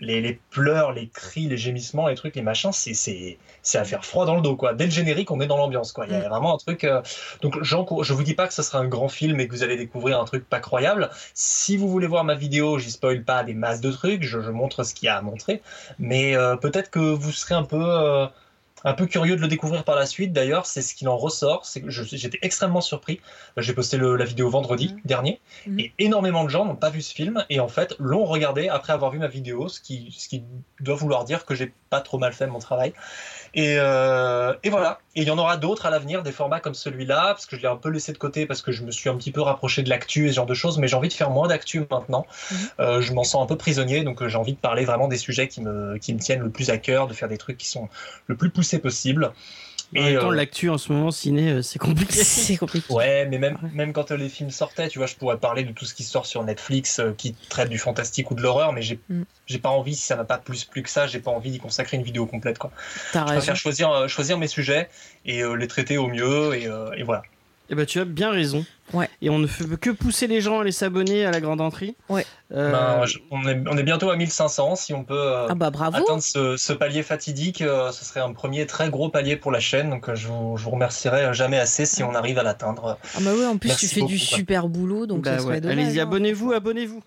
les, 0.00 0.20
les 0.20 0.40
pleurs, 0.50 0.92
les 0.92 1.08
cris, 1.08 1.46
les 1.48 1.56
gémissements, 1.56 2.08
les 2.08 2.14
trucs, 2.14 2.34
les 2.36 2.42
machins, 2.42 2.72
c'est 2.72 2.94
c'est 2.94 3.38
c'est 3.62 3.78
à 3.78 3.84
faire 3.84 4.04
froid 4.04 4.26
dans 4.26 4.34
le 4.36 4.42
dos 4.42 4.56
quoi. 4.56 4.74
Dès 4.74 4.86
le 4.86 4.90
générique, 4.90 5.30
on 5.30 5.40
est 5.40 5.46
dans 5.46 5.56
l'ambiance 5.58 5.92
quoi. 5.92 6.06
Il 6.06 6.12
y 6.12 6.14
a 6.14 6.20
Mm. 6.20 6.28
vraiment 6.28 6.54
un 6.54 6.58
truc. 6.58 6.84
euh, 6.84 7.02
Donc 7.42 7.62
je 7.62 8.12
vous 8.12 8.22
dis 8.22 8.34
pas 8.34 8.46
que 8.48 8.54
ce 8.54 8.62
sera 8.62 8.78
un 8.78 8.86
grand 8.88 9.08
film 9.08 9.38
et 9.40 9.46
que 9.48 9.52
vous 9.52 9.62
allez 9.62 9.76
découvrir 9.76 10.20
un 10.20 10.24
truc 10.24 10.48
pas 10.48 10.60
croyable. 10.60 11.10
Si 11.34 11.76
vous 11.76 11.88
voulez 11.88 12.06
voir 12.06 12.24
ma 12.24 12.34
vidéo, 12.34 12.78
j'y 12.78 12.90
spoil 12.90 13.24
pas 13.24 13.44
des 13.44 13.54
masses 13.54 13.80
de 13.80 13.90
trucs. 13.90 14.22
Je, 14.24 14.40
je 14.40 14.50
montre 14.50 14.82
ce 14.84 14.94
qu'il 14.94 15.06
y 15.06 15.08
a 15.08 15.16
à 15.18 15.22
montrer, 15.22 15.62
mais 15.98 16.36
euh, 16.36 16.56
peut-être 16.56 16.90
que 16.90 16.98
vous 17.00 17.32
serez 17.32 17.54
un 17.54 17.64
peu 17.64 17.76
euh, 17.80 18.26
un 18.84 18.94
peu 18.94 19.06
curieux 19.06 19.36
de 19.36 19.40
le 19.40 19.48
découvrir 19.48 19.84
par 19.84 19.94
la 19.96 20.06
suite. 20.06 20.32
D'ailleurs, 20.32 20.66
c'est 20.66 20.82
ce 20.82 20.94
qu'il 20.94 21.08
en 21.08 21.16
ressort. 21.16 21.66
C'est 21.66 21.82
que 21.82 21.90
je- 21.90 22.02
j'étais 22.04 22.38
extrêmement 22.42 22.80
surpris. 22.80 23.20
J'ai 23.56 23.72
posté 23.74 23.96
le- 23.96 24.16
la 24.16 24.24
vidéo 24.24 24.48
vendredi 24.48 24.94
Mhm. 24.94 25.00
dernier 25.04 25.40
Mhm. 25.66 25.80
et 25.80 25.92
énormément 25.98 26.44
de 26.44 26.48
gens 26.50 26.64
n'ont 26.64 26.76
pas 26.76 26.90
vu 26.90 27.02
ce 27.02 27.12
film 27.14 27.44
et 27.50 27.60
en 27.60 27.68
fait 27.68 27.94
l'ont 27.98 28.24
regardé 28.24 28.68
après 28.68 28.92
avoir 28.92 29.10
vu 29.10 29.18
ma 29.18 29.28
vidéo, 29.28 29.68
ce 29.68 29.80
qui, 29.80 30.14
ce 30.18 30.28
qui 30.28 30.42
doit 30.80 30.94
vouloir 30.94 31.24
dire 31.24 31.44
que 31.44 31.54
j'ai 31.54 31.72
pas 31.90 32.00
trop 32.00 32.18
mal 32.18 32.32
fait 32.32 32.46
mon 32.46 32.58
travail. 32.58 32.92
Et, 33.54 33.76
euh, 33.78 34.54
et 34.62 34.70
voilà. 34.70 35.00
Et 35.16 35.22
il 35.22 35.28
y 35.28 35.30
en 35.30 35.38
aura 35.38 35.56
d'autres 35.56 35.86
à 35.86 35.90
l'avenir, 35.90 36.22
des 36.22 36.32
formats 36.32 36.60
comme 36.60 36.74
celui-là, 36.74 37.28
parce 37.28 37.46
que 37.46 37.56
je 37.56 37.62
l'ai 37.62 37.68
un 37.68 37.76
peu 37.76 37.88
laissé 37.88 38.12
de 38.12 38.18
côté 38.18 38.46
parce 38.46 38.62
que 38.62 38.70
je 38.70 38.84
me 38.84 38.90
suis 38.90 39.10
un 39.10 39.16
petit 39.16 39.32
peu 39.32 39.40
rapproché 39.40 39.82
de 39.82 39.90
l'actu 39.90 40.26
et 40.26 40.30
ce 40.30 40.36
genre 40.36 40.46
de 40.46 40.54
choses, 40.54 40.78
mais 40.78 40.86
j'ai 40.86 40.96
envie 40.96 41.08
de 41.08 41.14
faire 41.14 41.30
moins 41.30 41.48
d'actu 41.48 41.84
maintenant. 41.90 42.26
Mhm. 42.50 42.58
Euh, 42.80 43.00
je 43.00 43.12
m'en 43.12 43.24
sens 43.24 43.42
un 43.42 43.46
peu 43.46 43.56
prisonnier, 43.56 44.02
donc 44.04 44.22
euh, 44.22 44.28
j'ai 44.28 44.38
envie 44.38 44.52
de 44.52 44.58
parler 44.58 44.84
vraiment 44.84 45.08
des 45.08 45.16
sujets 45.16 45.48
qui 45.48 45.60
me, 45.60 45.98
qui 45.98 46.14
me 46.14 46.20
tiennent 46.20 46.42
le 46.42 46.50
plus 46.50 46.70
à 46.70 46.78
cœur, 46.78 47.08
de 47.08 47.14
faire 47.14 47.28
des 47.28 47.38
trucs 47.38 47.58
qui 47.58 47.68
sont 47.68 47.88
le 48.26 48.36
plus 48.36 48.50
poussés 48.50 48.78
possible. 48.78 49.32
Temps, 49.94 50.30
euh, 50.30 50.34
l'actu 50.34 50.70
en 50.70 50.78
ce 50.78 50.92
moment, 50.92 51.10
ciné, 51.10 51.50
euh, 51.50 51.62
c'est 51.62 51.78
compliqué. 51.78 52.12
C'est 52.24 52.56
compliqué. 52.56 52.92
Ouais, 52.92 53.26
mais 53.26 53.38
même, 53.38 53.58
même 53.74 53.92
quand 53.92 54.10
euh, 54.12 54.16
les 54.16 54.28
films 54.28 54.50
sortaient, 54.50 54.88
tu 54.88 54.98
vois, 54.98 55.06
je 55.06 55.16
pourrais 55.16 55.38
parler 55.38 55.64
de 55.64 55.72
tout 55.72 55.84
ce 55.84 55.94
qui 55.94 56.04
sort 56.04 56.26
sur 56.26 56.44
Netflix 56.44 57.00
euh, 57.00 57.12
qui 57.16 57.34
traite 57.48 57.68
du 57.68 57.78
fantastique 57.78 58.30
ou 58.30 58.34
de 58.34 58.42
l'horreur, 58.42 58.72
mais 58.72 58.82
j'ai 58.82 59.00
Mm. 59.08 59.22
j'ai 59.46 59.58
pas 59.58 59.70
envie, 59.70 59.96
si 59.96 60.02
ça 60.06 60.14
n'a 60.16 60.24
pas 60.24 60.38
plus 60.38 60.64
plus 60.64 60.82
que 60.82 60.90
ça, 60.90 61.06
j'ai 61.08 61.18
pas 61.20 61.30
envie 61.32 61.50
d'y 61.50 61.58
consacrer 61.58 61.96
une 61.96 62.04
vidéo 62.04 62.26
complète, 62.26 62.58
quoi. 62.58 62.70
T'as 63.12 63.20
Je 63.20 63.24
raison. 63.24 63.36
préfère 63.38 63.56
choisir, 63.56 63.90
euh, 63.90 64.06
choisir 64.08 64.38
mes 64.38 64.46
sujets 64.46 64.88
et 65.26 65.42
euh, 65.42 65.54
les 65.54 65.66
traiter 65.66 65.98
au 65.98 66.06
mieux, 66.06 66.54
et, 66.54 66.66
euh, 66.68 66.92
et 66.96 67.02
voilà. 67.02 67.22
Et 67.70 67.74
bah, 67.76 67.86
tu 67.86 68.00
as 68.00 68.04
bien 68.04 68.30
raison. 68.30 68.64
Ouais. 68.92 69.08
Et 69.22 69.30
on 69.30 69.38
ne 69.38 69.46
fait 69.46 69.64
que 69.78 69.90
pousser 69.90 70.26
les 70.26 70.40
gens 70.40 70.58
à 70.58 70.62
aller 70.62 70.72
s'abonner 70.72 71.24
à 71.24 71.30
la 71.30 71.40
grande 71.40 71.60
entrée. 71.60 71.94
Ouais. 72.08 72.26
Euh, 72.52 72.72
Ben, 72.72 73.06
je- 73.06 73.18
on, 73.30 73.46
est, 73.46 73.62
on 73.70 73.78
est 73.78 73.84
bientôt 73.84 74.10
à 74.10 74.16
1500, 74.16 74.74
si 74.74 74.92
on 74.92 75.04
peut 75.04 75.14
euh, 75.14 75.46
Ah 75.48 75.54
bah 75.54 75.70
bravo. 75.70 75.96
atteindre 75.96 76.22
ce, 76.22 76.56
ce 76.56 76.72
palier 76.72 77.04
fatidique, 77.04 77.62
euh, 77.62 77.92
ce 77.92 78.04
serait 78.04 78.18
un 78.18 78.32
premier 78.32 78.66
très 78.66 78.90
gros 78.90 79.08
palier 79.08 79.36
pour 79.36 79.52
la 79.52 79.60
chaîne, 79.60 79.90
donc 79.90 80.08
euh, 80.08 80.16
je, 80.16 80.26
vous, 80.26 80.56
je 80.56 80.64
vous 80.64 80.70
remercierai 80.70 81.32
jamais 81.32 81.58
assez 81.60 81.86
si 81.86 82.02
on 82.02 82.14
arrive 82.16 82.38
à 82.38 82.42
l'atteindre. 82.42 82.98
Ah 83.14 83.18
bah 83.20 83.30
oui, 83.36 83.46
en 83.46 83.56
plus 83.56 83.68
Merci 83.68 83.88
tu 83.88 83.94
fais 83.94 84.00
du 84.06 84.18
quoi. 84.18 84.36
super 84.38 84.68
boulot, 84.68 85.06
donc 85.06 85.22
bah 85.22 85.36
ça 85.36 85.38
serait 85.44 85.52
ouais. 85.54 85.60
dommage. 85.60 85.78
Allez-y, 85.78 86.00
hein. 86.00 86.02
abonnez-vous, 86.02 86.52
abonnez-vous. 86.52 87.02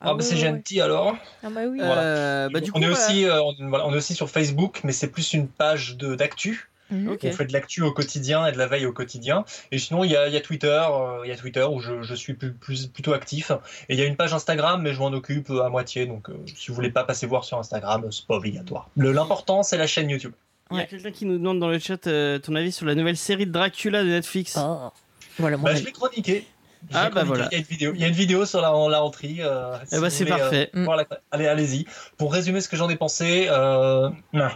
Ah, 0.00 0.14
bah 0.14 0.22
c'est 0.22 0.34
ouais, 0.34 0.40
gentil 0.42 0.80
alors. 0.80 1.16
Ah 1.42 1.48
bah 1.50 1.62
oui. 1.68 1.78
Euh, 1.82 2.48
bah, 2.52 2.60
du 2.60 2.70
on, 2.70 2.74
coup, 2.74 2.82
est 2.84 2.88
voilà. 2.88 3.04
aussi, 3.06 3.24
euh, 3.24 3.42
on, 3.42 3.68
voilà, 3.70 3.86
on 3.88 3.92
est 3.94 3.96
aussi 3.96 4.14
sur 4.14 4.30
Facebook, 4.30 4.82
mais 4.84 4.92
c'est 4.92 5.08
plus 5.08 5.32
une 5.32 5.48
page 5.48 5.96
de 5.96 6.14
d'actu. 6.14 6.68
Ok. 6.92 7.20
On 7.24 7.32
fait 7.32 7.46
de 7.46 7.52
l'actu 7.52 7.82
au 7.82 7.92
quotidien 7.92 8.46
et 8.46 8.52
de 8.52 8.58
la 8.58 8.66
veille 8.66 8.86
au 8.86 8.92
quotidien. 8.92 9.44
Et 9.72 9.78
sinon, 9.78 10.04
il 10.04 10.10
y 10.10 10.16
a, 10.16 10.28
il 10.28 10.34
y 10.34 10.36
a 10.36 10.40
Twitter, 10.40 10.68
euh, 10.90 11.22
il 11.24 11.28
y 11.28 11.32
a 11.32 11.36
Twitter 11.36 11.64
où 11.64 11.80
je, 11.80 12.02
je 12.02 12.14
suis 12.14 12.34
plus, 12.34 12.52
plus- 12.52 12.86
plutôt 12.86 13.12
actif. 13.14 13.50
Et 13.88 13.94
il 13.94 13.98
y 13.98 14.02
a 14.02 14.04
une 14.06 14.16
page 14.16 14.34
Instagram, 14.34 14.82
mais 14.82 14.92
je 14.92 14.98
m'en 15.00 15.06
occupe 15.06 15.50
à 15.50 15.68
moitié. 15.70 16.06
Donc, 16.06 16.28
euh, 16.28 16.34
si 16.54 16.68
vous 16.68 16.74
voulez 16.74 16.90
pas 16.90 17.04
passer 17.04 17.26
voir 17.26 17.44
sur 17.44 17.58
Instagram, 17.58 18.04
euh, 18.04 18.10
c'est 18.10 18.26
pas 18.26 18.34
obligatoire. 18.36 18.90
Le- 18.96 19.12
L'important, 19.12 19.62
c'est 19.62 19.78
la 19.78 19.86
chaîne 19.86 20.10
YouTube. 20.10 20.32
Il 20.70 20.76
y 20.76 20.78
a 20.78 20.82
Ouais. 20.82 20.86
quelqu'un 20.88 21.10
qui 21.10 21.24
nous 21.26 21.38
demande 21.38 21.58
dans 21.58 21.68
le 21.68 21.78
chat 21.78 22.06
euh, 22.06 22.38
ton 22.38 22.54
avis 22.54 22.72
sur 22.72 22.86
la 22.86 22.94
nouvelle 22.94 23.16
série 23.16 23.46
de 23.46 23.52
Dracula 23.52 24.02
de 24.02 24.08
Netflix. 24.08 24.56
Oh. 24.60 24.90
Voilà 25.38 25.56
mon 25.56 25.64
Bah, 25.64 25.74
je 25.74 25.84
l'ai 25.84 25.92
chroniqué. 25.92 26.46
Ah, 26.92 27.08
bah, 27.08 27.24
voilà. 27.24 27.48
Il 27.50 27.54
y 27.54 27.56
a 27.56 27.58
une 27.60 27.64
vidéo, 27.64 27.92
il 27.94 28.00
y 28.00 28.04
a 28.04 28.08
une 28.08 28.14
vidéo 28.14 28.44
sur 28.44 28.60
la, 28.60 28.68
la 28.90 29.02
entrée. 29.02 29.36
euh, 29.40 29.74
si 29.86 29.94
Eh 29.96 30.00
bah, 30.00 30.08
vous 30.08 30.10
c'est 30.10 30.24
voulez, 30.24 30.32
euh, 30.36 30.38
parfait. 30.38 30.70
Mm. 30.74 30.84
la- 30.84 31.06
Allez, 31.30 31.46
allez-y. 31.46 31.86
Pour 32.18 32.32
résumer 32.32 32.60
ce 32.60 32.68
que 32.68 32.76
j'en 32.76 32.88
ai 32.90 32.96
pensé, 32.96 33.46
euh, 33.50 34.10
non. 34.34 34.48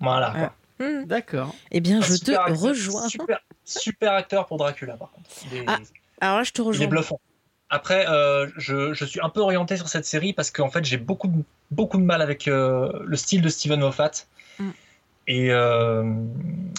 voilà. 0.00 0.32
Ouais. 0.32 0.38
quoi. 0.40 0.52
Hmm. 0.78 1.04
D'accord. 1.04 1.54
Eh 1.70 1.80
bien, 1.80 2.00
je 2.00 2.16
te 2.16 2.32
acteur- 2.32 2.58
rejoins. 2.60 3.08
Super, 3.08 3.40
super 3.64 4.12
acteur 4.12 4.46
pour 4.46 4.56
Dracula, 4.58 4.96
par 4.96 5.10
contre. 5.12 5.30
Ah, 5.66 5.78
Alors 6.20 6.38
là, 6.38 6.42
je 6.44 6.50
te 6.52 6.60
il 6.60 6.64
est 6.64 6.68
rejoins. 6.68 6.86
bluffant. 6.88 7.20
Après, 7.70 8.06
euh, 8.08 8.48
je, 8.56 8.92
je 8.92 9.04
suis 9.04 9.20
un 9.20 9.28
peu 9.30 9.40
orienté 9.40 9.76
sur 9.76 9.88
cette 9.88 10.04
série 10.04 10.32
parce 10.32 10.50
qu'en 10.50 10.68
fait, 10.70 10.84
j'ai 10.84 10.98
beaucoup 10.98 11.28
de, 11.28 11.42
beaucoup 11.70 11.96
de 11.98 12.02
mal 12.02 12.20
avec 12.20 12.46
euh, 12.48 12.90
le 13.04 13.16
style 13.16 13.40
de 13.42 13.48
Steven 13.48 13.80
Moffat. 13.80 14.10
Mm. 14.58 14.70
Et, 15.28 15.50
euh, 15.52 16.12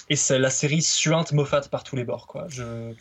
et 0.10 0.16
c'est 0.16 0.38
la 0.38 0.50
série 0.50 0.82
suinte 0.82 1.32
Moffat 1.32 1.62
par 1.72 1.84
tous 1.84 1.96
les 1.96 2.04
bords. 2.04 2.28
Quoi. 2.28 2.46
Je, 2.50 2.94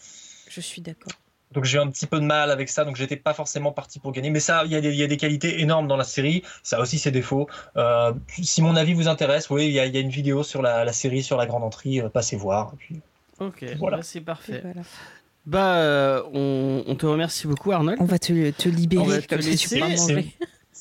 Je 0.48 0.60
suis 0.60 0.81
d'accord. 0.81 1.12
Donc 1.53 1.65
j'ai 1.65 1.79
eu 1.79 1.81
un 1.81 1.89
petit 1.89 2.07
peu 2.07 2.19
de 2.19 2.24
mal 2.24 2.51
avec 2.51 2.69
ça, 2.69 2.85
donc 2.85 2.97
j'étais 2.97 3.16
pas 3.16 3.35
forcément 3.35 3.73
parti 3.73 3.99
pour 3.99 4.12
gagner. 4.12 4.31
Mais 4.31 4.41
ça, 4.41 4.62
il 4.65 4.73
y, 4.73 4.77
a 4.77 4.81
des- 4.81 4.91
il 4.91 4.97
y 4.97 5.03
a 5.03 5.07
des 5.07 5.16
qualités 5.16 5.61
énormes 5.61 5.89
dans 5.89 5.97
la 5.97 6.05
série, 6.05 6.43
ça 6.62 6.79
a 6.79 6.81
aussi 6.81 6.99
ses 6.99 7.11
défauts. 7.11 7.49
Euh, 7.77 8.12
si 8.43 8.62
mon 8.62 8.77
avis 8.77 8.95
vous 8.95 9.09
intéresse, 9.09 9.51
oui, 9.51 9.66
il 9.66 9.73
y, 9.73 9.81
a- 9.81 9.87
il 9.87 9.95
y 9.95 9.99
a 9.99 10.01
une 10.01 10.09
vidéo 10.11 10.43
sur 10.43 10.62
la, 10.62 10.85
la 10.85 10.93
série, 10.93 11.23
sur 11.23 11.37
la 11.37 11.47
grande 11.47 11.62
entrée, 11.65 12.01
euh, 12.01 12.09
passez 12.09 12.37
voir. 12.37 12.73
Et 12.74 12.77
puis, 12.77 13.01
Ok. 13.41 13.65
Voilà. 13.79 13.97
bah, 13.99 14.03
c'est 14.03 14.20
parfait. 14.20 14.61
Voilà. 14.62 14.83
Bah, 15.45 15.77
euh, 15.79 16.23
on, 16.33 16.85
on 16.87 16.95
te 16.95 17.05
remercie 17.07 17.47
beaucoup, 17.49 17.73
Arnold. 17.73 17.99
On 18.01 18.05
va 18.05 18.19
te, 18.19 18.51
te 18.51 18.69
libérer 18.69 19.03
On 19.03 19.07
va 19.09 19.20
te 19.23 19.27
comme 19.27 19.43
ça 19.43 19.57
tu 19.57 19.79
manger. 19.81 20.27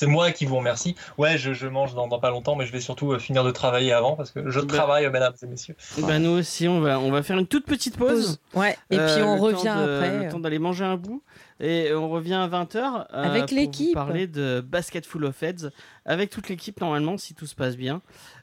C'est 0.02 0.08
moi 0.08 0.32
qui 0.32 0.46
vous 0.46 0.56
remercie. 0.58 0.96
Ouais, 1.20 1.38
je, 1.38 1.54
je 1.54 1.68
mange 1.68 1.94
dans, 1.94 2.08
dans 2.08 2.18
pas 2.18 2.32
longtemps, 2.32 2.56
mais 2.56 2.66
je 2.66 2.72
vais 2.72 2.80
surtout 2.82 3.12
euh, 3.12 3.20
finir 3.20 3.44
de 3.44 3.52
travailler 3.52 3.94
avant 3.94 4.16
parce 4.16 4.32
que 4.32 4.50
je 4.50 4.60
Bah. 4.60 4.66
travaille, 4.66 5.08
mesdames 5.12 5.34
et 5.44 5.46
messieurs. 5.46 5.76
Bah, 6.00 6.18
nous 6.18 6.32
aussi, 6.32 6.68
on 6.68 6.80
va, 6.82 7.00
on 7.00 7.12
va 7.12 7.22
faire 7.22 7.38
une 7.38 7.46
toute 7.46 7.68
petite 7.68 7.98
pause. 7.98 8.40
Ouais. 8.56 8.76
Et 8.90 8.98
Euh, 8.98 9.14
puis 9.14 9.24
on 9.24 9.36
le 9.36 9.40
temps 9.40 9.46
revient 9.60 9.76
de- 9.86 9.96
après. 9.96 10.26
Le 10.26 10.32
temps 10.32 10.40
d'aller 10.40 10.58
manger 10.58 10.86
un 10.86 10.98
bout. 10.98 11.22
Et 11.60 11.94
on 11.94 12.10
revient 12.10 12.34
à 12.34 12.48
20h. 12.48 13.06
Avec 13.12 13.46
pour 13.50 13.56
l'équipe. 13.56 13.94
parler 13.94 14.26
de 14.26 14.62
Basket 14.68 15.06
Full 15.06 15.26
of 15.26 15.44
Heads. 15.44 15.70
Avec 16.08 16.32
toute 16.32 16.50
l'équipe, 16.50 16.82
normalement, 16.82 17.20
si 17.20 17.36
tout 17.36 17.46
se 17.46 17.54
passe 17.54 17.78
bien. 17.78 18.02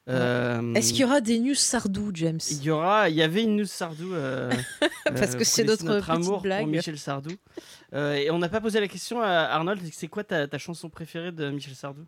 Euh, 0.09 0.73
Est-ce 0.75 0.93
qu'il 0.93 1.01
y 1.01 1.05
aura 1.05 1.21
des 1.21 1.41
news 1.41 1.57
Sardou, 1.57 2.13
James? 2.15 2.39
Il 2.53 2.63
y 2.63 2.71
aura, 2.71 3.09
il 3.11 3.17
y 3.17 3.23
avait 3.23 3.43
une 3.43 3.57
news 3.57 3.67
Sardou. 3.67 4.15
euh, 4.15 4.51
Parce 5.07 5.35
que 5.35 5.43
c'est 5.43 5.65
notre 5.65 5.85
petite 5.99 6.09
amour 6.11 6.41
blague. 6.43 6.61
pour 6.63 6.69
Michel 6.69 6.97
Sardou. 6.97 7.33
Euh, 7.95 8.15
et 8.15 8.31
on 8.31 8.39
n'a 8.39 8.49
pas 8.49 8.61
posé 8.61 8.81
la 8.81 8.89
question 8.89 9.21
à 9.23 9.29
Arnold. 9.31 9.81
C'est 9.93 10.09
quoi 10.09 10.23
ta, 10.25 10.47
ta 10.47 10.59
chanson 10.59 10.89
préférée 10.91 11.33
de 11.33 11.49
Michel 11.51 11.75
Sardou? 11.75 12.05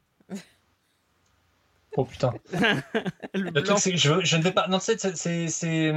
Oh 1.96 2.04
putain. 2.04 2.32
Le 3.34 3.62
truc, 3.62 3.78
c'est 3.78 3.90
que 3.92 3.96
je, 3.96 4.22
je 4.24 4.36
ne 4.36 4.42
vais 4.42 4.52
pas. 4.52 4.68
Non, 4.68 4.78
c'est- 4.78 5.14
c'est. 5.16 5.48
C'est 5.48 5.92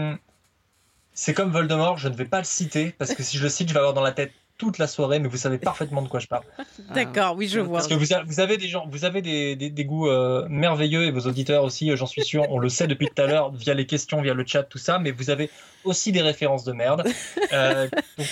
c'est 1.16 1.36
comme 1.36 1.52
Voldemort, 1.52 2.00
je 2.00 2.08
ne 2.08 2.16
vais 2.16 2.26
pas 2.26 2.40
le 2.40 2.44
citer 2.44 2.96
parce 2.98 3.14
que 3.14 3.22
si 3.22 3.38
je 3.38 3.44
le 3.44 3.50
cite, 3.50 3.68
je 3.70 3.74
vais 3.74 3.80
avoir 3.80 3.94
dans 3.94 4.02
la 4.02 4.14
tête 4.14 4.32
toute 4.58 4.80
la 4.80 4.88
soirée, 4.88 5.20
mais 5.20 5.28
vous 5.28 5.38
savez 5.38 5.60
parfaitement 5.60 6.02
de 6.02 6.08
quoi 6.08 6.20
je 6.20 6.26
parle. 6.26 6.44
D'accord, 6.96 7.36
oui, 7.36 7.48
je 7.48 7.60
Ah. 7.60 7.64
vois. 7.64 7.78
Parce 7.78 7.88
que 7.88 7.94
vous, 7.94 8.14
a- 8.14 8.24
vous 8.24 8.40
avez 8.40 8.58
des 8.58 8.68
gens, 8.68 8.88
vous 8.90 9.06
avez 9.06 9.22
des, 9.22 9.56
des, 9.56 9.70
des 9.70 9.86
goûts 9.86 10.08
euh, 10.08 10.48
merveilleux 10.50 11.04
et 11.04 11.12
vos 11.12 11.28
auditeurs 11.28 11.64
aussi, 11.66 11.92
euh, 11.92 11.96
j'en 11.96 12.08
suis 12.08 12.24
sûr, 12.24 12.48
on 12.50 12.58
le 12.58 12.68
sait 12.70 12.88
depuis 12.88 13.10
tout 13.14 13.22
à 13.22 13.28
l'heure 13.28 13.52
via 13.52 13.76
les 13.76 13.86
questions, 13.86 14.22
via 14.24 14.34
le 14.34 14.44
chat, 14.44 14.64
tout 14.64 14.80
ça, 14.80 14.98
mais 14.98 15.12
vous 15.12 15.30
avez 15.30 15.52
aussi 15.84 16.12
des 16.12 16.22
références 16.24 16.64
de 16.64 16.72
merde. 16.72 17.08
Euh, 17.52 17.88
donc, 18.18 18.28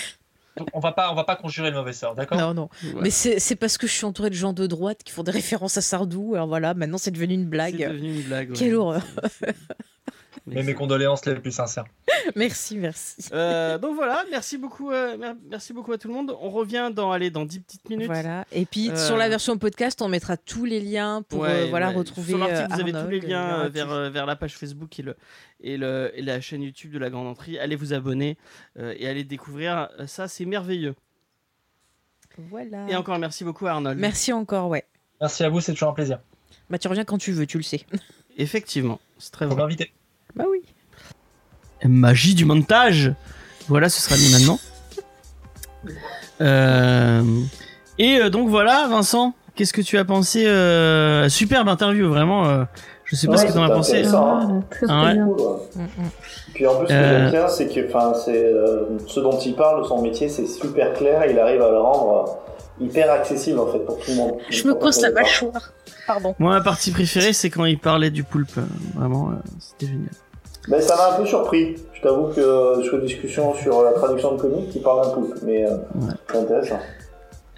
donc 0.56 0.68
on 0.74 0.80
va 0.80 0.92
pas, 0.92 1.10
on 1.10 1.14
va 1.14 1.24
pas 1.24 1.36
conjurer 1.36 1.70
le 1.70 1.76
mauvais 1.76 1.92
sort, 1.92 2.14
d'accord? 2.14 2.38
Non, 2.38 2.52
non. 2.54 2.68
Ouais. 2.84 3.00
Mais 3.02 3.10
c'est 3.10 3.38
c'est 3.38 3.56
parce 3.56 3.78
que 3.78 3.86
je 3.86 3.92
suis 3.92 4.04
entourée 4.04 4.30
de 4.30 4.34
gens 4.34 4.52
de 4.52 4.66
droite 4.66 4.98
qui 5.04 5.12
font 5.12 5.22
des 5.22 5.30
références 5.32 5.76
à 5.76 5.80
Sardou. 5.80 6.34
Alors 6.34 6.46
voilà, 6.48 6.74
maintenant 6.74 6.98
c'est 6.98 7.10
devenu 7.10 7.34
une 7.34 7.42
C'est 7.44 7.46
blague. 7.48 7.78
devenu 7.88 8.14
une 8.16 8.22
blague. 8.22 8.50
ouais. 8.50 8.56
Quelle 8.56 8.74
horreur. 8.74 9.02
Mais 10.46 10.62
mes 10.64 10.74
condoléances 10.74 11.24
les 11.26 11.36
plus 11.36 11.52
sincères. 11.52 11.84
Merci, 12.36 12.76
merci. 12.76 13.28
Euh, 13.32 13.78
donc 13.78 13.94
voilà, 13.96 14.24
merci 14.30 14.56
beaucoup, 14.58 14.90
euh, 14.92 15.16
mer- 15.16 15.34
merci 15.50 15.72
beaucoup 15.72 15.92
à 15.92 15.98
tout 15.98 16.06
le 16.08 16.14
monde. 16.14 16.36
On 16.40 16.50
revient 16.50 16.90
dans, 16.94 17.10
allez, 17.10 17.30
dans 17.30 17.44
10 17.44 17.60
petites 17.60 17.88
minutes. 17.90 18.06
Voilà. 18.06 18.44
Et 18.52 18.64
puis 18.64 18.90
Euh, 18.90 18.96
sur 18.96 19.16
la 19.16 19.28
version 19.28 19.58
podcast, 19.58 20.00
on 20.02 20.08
mettra 20.08 20.36
tous 20.36 20.64
les 20.64 20.78
liens 20.80 21.22
pour 21.22 21.40
Ouais, 21.40 21.66
euh, 21.66 21.66
voilà 21.70 21.88
ouais. 21.88 21.94
retrouver. 21.96 22.28
Sur 22.30 22.38
l'article, 22.38 22.72
vous 22.74 22.80
avez 22.80 22.92
tous 22.92 23.08
les 23.08 23.20
liens 23.20 23.64
euh, 23.64 23.68
vers, 23.68 24.10
vers 24.10 24.26
la 24.26 24.36
page 24.36 24.56
Facebook 24.56 24.98
et, 25.00 25.02
le, 25.02 25.16
et, 25.60 25.76
le, 25.76 26.12
et 26.14 26.22
la 26.22 26.40
chaîne 26.40 26.62
YouTube 26.62 26.92
de 26.92 26.98
la 26.98 27.10
Grande 27.10 27.26
Entrée. 27.26 27.58
Allez 27.58 27.74
vous 27.76 27.92
abonner 27.92 28.36
euh, 28.78 28.94
et 28.96 29.08
allez 29.08 29.24
découvrir 29.24 29.88
ça, 30.06 30.28
c'est 30.28 30.44
merveilleux. 30.44 30.94
Voilà. 32.38 32.88
Et 32.88 32.96
encore 32.96 33.18
merci 33.18 33.44
beaucoup 33.44 33.66
à 33.66 33.72
Arnold. 33.72 33.98
Merci 33.98 34.32
encore, 34.32 34.68
ouais. 34.68 34.84
Merci 35.20 35.44
à 35.44 35.48
vous, 35.48 35.60
c'est 35.60 35.72
toujours 35.72 35.90
un 35.90 35.94
plaisir. 35.94 36.20
Bah 36.70 36.78
tu 36.78 36.88
reviens 36.88 37.04
quand 37.04 37.18
tu 37.18 37.32
veux, 37.32 37.46
tu 37.46 37.58
le 37.58 37.62
sais. 37.64 37.80
Effectivement, 38.38 39.00
c'est 39.18 39.32
très 39.32 39.46
Faut 39.48 39.54
vrai. 39.54 39.76
Bah 40.36 40.44
oui. 40.50 40.62
Magie 41.84 42.34
du 42.34 42.44
montage. 42.44 43.12
Voilà, 43.68 43.88
ce 43.88 44.00
sera 44.00 44.16
mis 44.16 44.30
maintenant. 44.32 44.58
Euh, 46.40 47.22
Et 47.98 48.18
euh, 48.18 48.30
donc 48.30 48.48
voilà, 48.48 48.86
Vincent, 48.88 49.34
qu'est-ce 49.54 49.72
que 49.72 49.82
tu 49.82 49.98
as 49.98 50.04
pensé 50.04 50.46
euh, 50.46 51.28
Superbe 51.28 51.68
interview, 51.68 52.08
vraiment. 52.08 52.46
euh, 52.48 52.64
je 53.04 53.16
sais 53.16 53.26
pas 53.26 53.34
Ouais, 53.34 53.38
ce 53.38 53.46
que 53.46 53.52
t'en 53.52 53.62
as 53.64 53.68
pensé. 53.70 53.98
intéressant. 53.98 54.38
Ah, 54.40 54.60
très 54.70 54.86
Ah 54.88 55.04
ouais. 55.04 55.14
Cool. 55.16 55.56
Mm, 55.76 55.82
mm. 55.82 56.08
Puis 56.54 56.66
en 56.66 56.76
plus, 56.76 56.86
ce 56.86 56.92
que 56.92 56.96
Euh. 56.96 57.18
j'aime 57.22 57.30
bien, 57.30 57.48
c'est 57.48 57.68
que 57.68 57.88
enfin, 57.88 58.14
c'est, 58.24 58.44
euh, 58.44 58.84
ce 59.06 59.20
dont 59.20 59.38
il 59.38 59.54
parle, 59.54 59.84
son 59.86 60.00
métier, 60.02 60.28
c'est 60.28 60.46
super 60.46 60.92
clair. 60.94 61.24
Il 61.30 61.38
arrive 61.38 61.62
à 61.62 61.70
le 61.70 61.78
rendre 61.78 62.38
hyper 62.80 63.10
accessible 63.12 63.58
en 63.60 63.66
fait 63.70 63.80
pour 63.80 63.98
tout 63.98 64.10
le 64.10 64.16
monde. 64.16 64.32
Je 64.50 64.66
me 64.66 64.74
coince 64.74 65.00
la 65.02 65.10
mâchoire. 65.10 65.72
Pardon. 66.14 66.34
Moi, 66.38 66.50
ma 66.52 66.60
partie 66.60 66.90
préférée, 66.90 67.32
c'est 67.32 67.50
quand 67.50 67.64
il 67.64 67.78
parlait 67.78 68.10
du 68.10 68.24
poulpe. 68.24 68.56
euh, 68.58 68.62
Vraiment, 68.94 69.30
euh, 69.30 69.34
c'était 69.58 69.86
génial. 69.92 70.10
Mais 70.68 70.80
ça 70.80 70.94
m'a 70.96 71.14
un 71.14 71.16
peu 71.20 71.26
surpris. 71.26 71.76
Je 71.94 72.00
t'avoue 72.02 72.28
que 72.34 72.40
euh, 72.40 72.82
sur 72.84 72.98
une 72.98 73.06
discussion 73.06 73.54
sur 73.54 73.82
la 73.82 73.92
traduction 73.92 74.36
de 74.36 74.40
comics, 74.40 74.68
il 74.74 74.82
parle 74.82 75.06
un 75.06 75.10
poulpe, 75.10 75.34
mais 75.44 75.64
euh, 75.64 75.76
Ouais. 75.96 76.12
c'est 76.30 76.38
intéressant. 76.38 76.78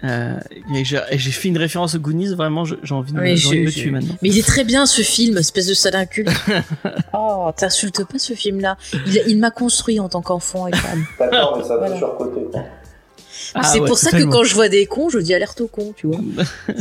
Euh, 0.03 0.35
et 0.75 0.83
j'ai 0.83 1.31
fait 1.31 1.47
une 1.47 1.57
référence 1.57 1.95
aux 1.95 1.99
Goonies, 1.99 2.35
vraiment, 2.35 2.65
je- 2.65 2.75
j'ai 2.83 2.93
envie 2.93 3.11
de, 3.13 3.17
me- 3.17 3.23
Oui, 3.23 3.29
de 3.41 3.59
me 3.65 3.67
je- 3.69 3.79
tuer 3.79 3.91
maintenant. 3.91 4.13
Mais 4.21 4.29
il 4.29 4.37
est 4.37 4.45
très 4.45 4.63
bien 4.63 4.85
ce 4.85 5.01
film, 5.01 5.37
espèce 5.37 5.67
de 5.67 5.73
sadancule. 5.73 6.27
oh, 7.13 7.49
t'insultes 7.55 8.03
pas 8.05 8.19
ce 8.19 8.33
film-là. 8.33 8.77
Il, 9.07 9.21
il 9.27 9.39
m'a 9.39 9.51
construit 9.51 9.99
en 9.99 10.09
tant 10.09 10.21
qu'enfant 10.21 10.67
et 10.67 10.75
femme. 10.75 11.05
D'accord, 11.19 11.57
mais 11.57 11.63
ça 11.63 11.77
Voilà. 11.77 11.93
peut 11.93 11.97
surcoté. 11.99 12.41
quoi. 12.51 12.61
Ah 13.55 13.63
c'est 13.63 13.79
ouais, 13.79 13.87
pour 13.87 13.97
ça 13.97 14.11
que 14.11 14.23
quand 14.23 14.43
je 14.43 14.53
vois 14.53 14.67
des 14.69 14.85
cons, 14.85 15.09
je 15.09 15.19
dis 15.19 15.33
alerte 15.33 15.61
aux 15.61 15.67
cons, 15.67 15.93
tu 15.95 16.07
vois. 16.07 16.19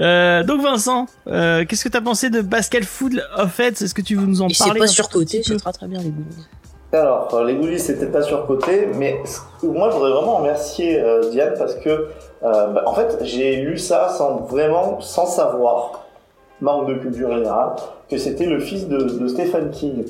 Euh, 0.00 0.44
donc 0.44 0.62
Vincent, 0.62 1.06
euh, 1.26 1.64
qu'est-ce 1.68 1.84
que 1.84 1.88
t'as 1.88 2.00
pensé 2.00 2.30
de 2.30 2.40
Basket 2.40 2.84
Food 2.84 3.22
of 3.36 3.58
Heads 3.58 3.82
Est-ce 3.82 3.94
que 3.94 4.02
tu 4.02 4.14
veux 4.16 4.26
nous 4.26 4.42
en 4.42 4.48
Et 4.48 4.54
c'est 4.54 4.64
parler 4.64 4.78
pas 4.80 4.84
un 4.84 4.88
surcoté, 4.88 5.38
peu? 5.38 5.44
c'est 5.44 5.56
très 5.56 5.72
très 5.72 5.86
bien 5.88 6.00
les 6.00 6.10
goûts. 6.10 6.24
Alors, 6.92 7.44
les 7.44 7.54
goodies, 7.54 7.78
c'était 7.80 8.06
pas 8.06 8.22
surcoté, 8.22 8.88
mais 8.94 9.20
moi, 9.62 9.90
je 9.90 9.96
voudrais 9.96 10.12
vraiment 10.12 10.36
remercier 10.36 10.98
euh, 11.00 11.28
Diane 11.30 11.52
parce 11.58 11.74
que, 11.74 11.88
euh, 11.90 12.06
bah, 12.68 12.82
en 12.86 12.94
fait, 12.94 13.18
j'ai 13.22 13.56
lu 13.56 13.76
ça 13.76 14.08
sans 14.08 14.36
vraiment, 14.46 14.98
sans 15.00 15.26
savoir, 15.26 16.06
manque 16.62 16.88
de 16.88 16.94
culture 16.94 17.30
générale, 17.30 17.72
que 18.10 18.16
c'était 18.16 18.46
le 18.46 18.58
fils 18.60 18.88
de, 18.88 18.96
de 18.96 19.28
Stephen 19.28 19.70
King. 19.70 20.04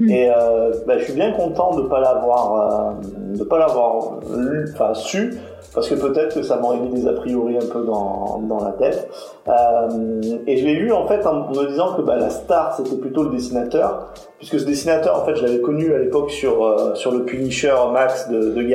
Hmm. 0.00 0.10
Et 0.10 0.28
euh, 0.28 0.72
bah, 0.86 0.98
je 0.98 1.04
suis 1.04 1.12
bien 1.12 1.30
content 1.32 1.74
de 1.76 1.82
pas 1.82 2.00
l'avoir, 2.00 2.96
euh, 2.98 3.36
de 3.36 3.44
pas 3.44 3.58
l'avoir 3.58 4.18
lu, 4.36 4.68
enfin 4.72 4.92
su, 4.92 5.34
parce 5.72 5.88
que 5.88 5.94
peut-être 5.94 6.34
que 6.34 6.42
ça 6.42 6.56
m'aurait 6.56 6.80
mis 6.80 6.88
des 6.88 7.06
a 7.06 7.12
priori 7.12 7.56
un 7.56 7.66
peu 7.72 7.84
dans, 7.84 8.40
dans 8.42 8.64
la 8.64 8.72
tête. 8.72 9.08
Euh, 9.46 10.20
et 10.48 10.56
je 10.56 10.64
l'ai 10.66 10.74
lu 10.74 10.92
en 10.92 11.06
fait 11.06 11.24
en 11.26 11.48
me 11.48 11.68
disant 11.68 11.94
que 11.94 12.02
bah, 12.02 12.16
la 12.16 12.30
star 12.30 12.74
c'était 12.76 12.96
plutôt 12.96 13.22
le 13.22 13.30
dessinateur, 13.30 14.12
puisque 14.38 14.58
ce 14.58 14.64
dessinateur 14.64 15.22
en 15.22 15.24
fait 15.24 15.36
je 15.36 15.46
l'avais 15.46 15.60
connu 15.60 15.94
à 15.94 15.98
l'époque 15.98 16.30
sur 16.30 16.96
sur 16.96 17.12
le 17.12 17.24
Punisher 17.24 17.74
Max 17.92 18.28
de, 18.28 18.50
de 18.50 18.74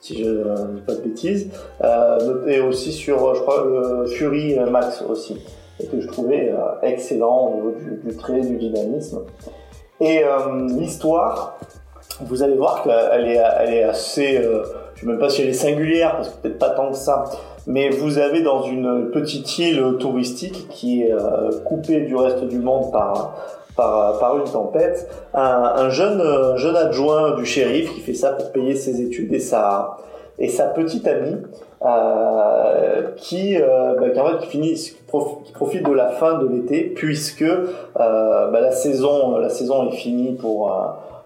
si 0.00 0.22
je 0.22 0.28
ne 0.28 0.74
dis 0.74 0.82
pas 0.82 0.94
de 0.94 1.00
bêtises, 1.00 1.48
et 2.46 2.60
aussi 2.60 2.92
sur 2.92 3.34
je 3.34 3.40
crois 3.40 3.64
le 3.64 4.06
Fury 4.06 4.58
Max 4.70 5.02
aussi, 5.08 5.38
et 5.80 5.86
que 5.86 6.00
je 6.00 6.06
trouvais 6.08 6.52
excellent 6.82 7.48
au 7.48 7.54
niveau 7.54 7.70
du, 7.70 8.10
du 8.10 8.16
trait, 8.16 8.40
du 8.40 8.56
dynamisme. 8.56 9.20
Et 10.02 10.24
euh, 10.24 10.66
l'histoire, 10.66 11.60
vous 12.22 12.42
allez 12.42 12.56
voir 12.56 12.82
qu'elle 12.82 13.28
est, 13.28 13.84
assez, 13.84 14.36
euh, 14.36 14.64
je 14.96 15.02
sais 15.02 15.06
même 15.06 15.20
pas 15.20 15.28
si 15.28 15.42
elle 15.42 15.48
est 15.48 15.52
singulière, 15.52 16.16
parce 16.16 16.30
que 16.30 16.42
peut-être 16.42 16.58
pas 16.58 16.70
tant 16.70 16.90
que 16.90 16.96
ça, 16.96 17.22
mais 17.68 17.88
vous 17.88 18.18
avez 18.18 18.42
dans 18.42 18.62
une 18.62 19.12
petite 19.12 19.58
île 19.58 19.96
touristique 20.00 20.66
qui 20.70 21.04
est 21.04 21.12
euh, 21.12 21.52
coupée 21.64 22.00
du 22.00 22.16
reste 22.16 22.42
du 22.42 22.58
monde 22.58 22.90
par, 22.90 24.34
une 24.36 24.50
tempête, 24.50 25.08
un, 25.34 25.72
un 25.76 25.90
jeune, 25.90 26.20
adjoint 26.76 27.36
du 27.36 27.46
shérif 27.46 27.94
qui 27.94 28.00
fait 28.00 28.14
ça 28.14 28.32
pour 28.32 28.50
payer 28.50 28.74
ses 28.74 29.00
études 29.00 29.32
et 29.32 29.38
sa, 29.38 29.98
et 30.40 30.48
sa 30.48 30.64
petite 30.64 31.06
amie 31.06 31.36
qui, 33.16 33.56
bah, 33.56 34.10
qui, 34.10 34.20
en 34.20 34.40
fait, 34.40 34.46
prof- 35.12 35.42
qui 35.44 35.52
profite 35.52 35.84
de 35.86 35.92
la 35.92 36.08
fin 36.08 36.38
de 36.38 36.48
l'été 36.48 36.82
puisque 36.94 37.42
euh, 37.42 37.64
bah, 37.96 38.60
la 38.60 38.72
saison 38.72 39.36
la 39.38 39.48
saison 39.50 39.88
est 39.88 39.96
finie 39.96 40.32
pour 40.32 40.72
euh, 40.72 40.76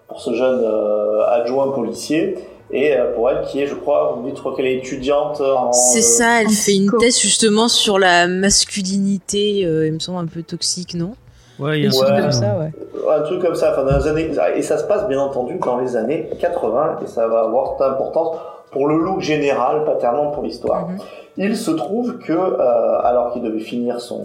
pour 0.08 0.20
ce 0.20 0.32
jeune 0.34 0.60
euh, 0.62 1.24
adjoint 1.28 1.68
policier 1.72 2.36
et 2.72 2.96
euh, 2.96 3.14
pour 3.14 3.30
elle 3.30 3.42
qui 3.46 3.60
est 3.62 3.66
je 3.66 3.74
crois 3.76 4.12
vous 4.14 4.22
me 4.22 4.26
dites 4.28 4.36
je 4.36 4.40
crois 4.40 4.54
qu'elle 4.56 4.66
est 4.66 4.76
étudiante 4.78 5.40
en 5.40 5.72
C'est 5.72 5.98
euh, 6.00 6.02
ça, 6.02 6.40
elle 6.40 6.48
en 6.48 6.50
fait 6.50 6.74
une 6.74 6.90
thèse 6.98 7.18
justement 7.20 7.68
sur 7.68 7.98
la 7.98 8.26
masculinité, 8.28 9.64
euh, 9.64 9.86
il 9.86 9.92
me 9.94 9.98
semble 9.98 10.18
un 10.18 10.26
peu 10.26 10.42
toxique, 10.42 10.94
non? 10.94 11.12
Ouais, 11.58 11.78
il 11.80 11.84
y 11.84 11.86
a 11.86 11.90
un 11.90 11.92
Ouais. 11.92 12.06
truc 12.06 12.20
comme 12.22 12.32
ça. 12.32 12.58
ouais. 12.58 12.70
un 13.16 13.20
truc 13.22 13.40
comme 13.42 13.54
ça 13.54 13.72
enfin 13.72 13.84
dans 13.90 13.96
les 13.98 14.06
années 14.08 14.30
et 14.56 14.62
ça 14.62 14.76
se 14.78 14.84
passe 14.84 15.06
bien 15.08 15.20
entendu 15.20 15.58
dans 15.64 15.78
les 15.78 15.96
années 15.96 16.28
80 16.38 16.98
et 17.02 17.06
ça 17.06 17.26
va 17.28 17.40
avoir 17.40 17.72
toute 17.76 17.80
importance 17.86 18.36
pour 18.76 18.86
le 18.88 18.96
look 18.98 19.20
général 19.20 19.84
pas 19.84 19.94
tellement 19.96 20.30
pour 20.30 20.42
l'histoire 20.42 20.88
Mhm. 20.88 20.98
Il 21.38 21.54
se 21.54 21.70
trouve 21.70 22.16
que, 22.18 22.32
euh, 22.32 22.98
alors 23.10 23.30
qu'il 23.32 23.42
devait 23.42 23.58
finir 23.72 24.00
son, 24.00 24.22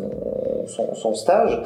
son, 0.67 0.93
son 0.95 1.13
stage, 1.13 1.61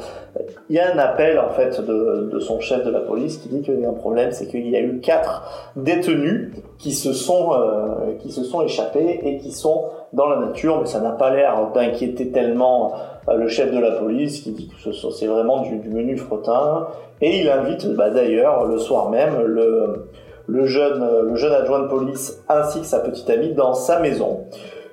il 0.68 0.74
y 0.74 0.80
a 0.80 0.92
un 0.92 0.98
appel 0.98 1.38
en 1.38 1.50
fait 1.50 1.80
de, 1.80 2.28
de 2.32 2.38
son 2.40 2.58
chef 2.58 2.84
de 2.84 2.90
la 2.90 2.98
police 2.98 3.36
qui 3.38 3.48
dit 3.48 3.62
qu'il 3.62 3.78
y 3.80 3.84
a 3.84 3.88
un 3.88 3.92
problème, 3.92 4.30
c'est 4.32 4.46
qu'il 4.48 4.68
y 4.68 4.74
a 4.74 4.80
eu 4.80 4.98
quatre 5.00 5.34
détenus 5.76 6.50
qui 6.78 6.90
se 6.92 7.12
sont 7.12 7.52
euh, 7.52 8.14
qui 8.20 8.32
se 8.32 8.42
sont 8.42 8.62
échappés 8.62 9.20
et 9.22 9.38
qui 9.38 9.52
sont 9.52 9.84
dans 10.12 10.26
la 10.28 10.38
nature, 10.46 10.80
mais 10.80 10.86
ça 10.86 11.00
n'a 11.00 11.12
pas 11.12 11.30
l'air 11.30 11.70
d'inquiéter 11.74 12.32
tellement 12.32 12.94
euh, 13.28 13.36
le 13.36 13.46
chef 13.46 13.72
de 13.72 13.78
la 13.78 13.92
police 13.92 14.40
qui 14.40 14.50
dit 14.50 14.68
que 14.68 14.92
ce- 14.92 15.10
c'est 15.10 15.26
vraiment 15.28 15.60
du, 15.62 15.76
du 15.78 15.90
menu 15.90 16.16
frottin 16.16 16.88
et 17.20 17.40
il 17.40 17.48
invite 17.48 17.86
bah, 17.94 18.10
d'ailleurs 18.10 18.64
le 18.66 18.78
soir 18.78 19.10
même 19.10 19.34
le 19.44 20.08
le 20.46 20.64
jeune 20.66 21.04
le 21.28 21.36
jeune 21.36 21.52
adjoint 21.52 21.80
de 21.80 21.88
police 21.88 22.42
ainsi 22.48 22.80
que 22.80 22.86
sa 22.86 23.00
petite 23.00 23.28
amie 23.30 23.52
dans 23.54 23.74
sa 23.74 24.00
maison, 24.00 24.40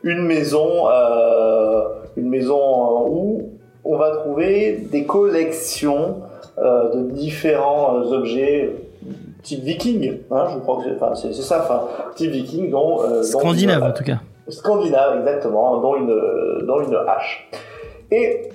une 0.04 0.22
maison 0.24 0.88
euh, 0.90 1.84
une 2.18 2.30
maison 2.30 3.08
où 3.08 3.50
on 3.86 3.98
va 3.98 4.12
trouver 4.18 4.88
des 4.92 5.06
collections 5.06 6.22
euh, 6.58 6.90
de 6.94 7.02
différents 7.12 7.98
euh, 7.98 8.14
objets 8.14 8.76
type 9.44 9.62
viking, 9.64 10.20
hein, 10.32 10.48
je 10.54 10.60
crois 10.60 10.78
que 10.78 10.84
c'est 10.86 10.96
enfin, 10.96 11.16
c'est- 11.16 11.34
c'est 11.34 11.42
ça, 11.42 11.62
enfin, 11.64 11.84
type 12.16 12.32
viking 12.32 12.70
dont, 12.72 13.02
euh, 13.04 13.24
Scandinave 13.24 13.84
en 13.84 13.92
tout 13.92 14.04
cas. 14.06 14.20
Scandinave, 14.48 15.20
exactement, 15.20 15.78
dont 15.82 15.96
une, 15.98 16.66
dont 16.66 16.80
une 16.82 16.96
hache. 17.08 17.50
Et 18.12 18.50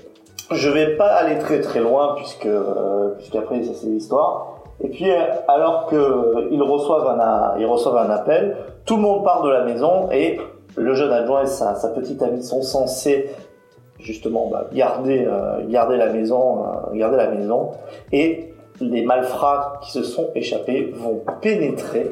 je 0.51 0.71
vais 0.71 0.97
pas 0.97 1.09
aller 1.09 1.39
très 1.39 1.61
très 1.61 1.81
loin 1.81 2.15
puisque 2.17 2.47
euh, 2.47 3.11
puisqu'après 3.19 3.63
ça 3.65 3.73
c'est 3.75 3.87
l'histoire. 3.89 4.58
Et 4.83 4.89
puis 4.89 5.11
euh, 5.11 5.17
alors 5.49 5.87
que 5.87 6.49
ils 6.51 6.63
reçoivent 6.63 7.07
un 7.07 7.67
reçoivent 7.67 7.97
un 7.97 8.11
appel, 8.11 8.57
tout 8.85 8.97
le 8.97 9.03
monde 9.03 9.25
part 9.25 9.43
de 9.43 9.51
la 9.51 9.65
maison 9.65 10.09
et 10.13 10.39
le 10.77 10.95
jeune 10.95 11.13
adjoint 11.13 11.43
et 11.43 11.47
sa, 11.47 11.75
petite 11.95 12.23
amie 12.23 12.43
sont 12.43 12.63
censés 12.63 13.31
justement 13.99 14.49
bah, 14.49 14.67
garder 14.73 15.27
euh, 15.27 15.67
garder 15.69 15.97
la 15.97 16.13
maison 16.13 16.65
euh, 16.65 16.97
garder 16.97 17.17
la 17.17 17.29
maison 17.29 17.71
et 18.13 18.55
les 18.81 19.03
malfrats 19.03 19.81
qui 19.83 19.91
se 19.91 20.05
sont 20.05 20.29
échappés 20.37 20.93
vont 20.95 21.23
pénétrer 21.41 22.11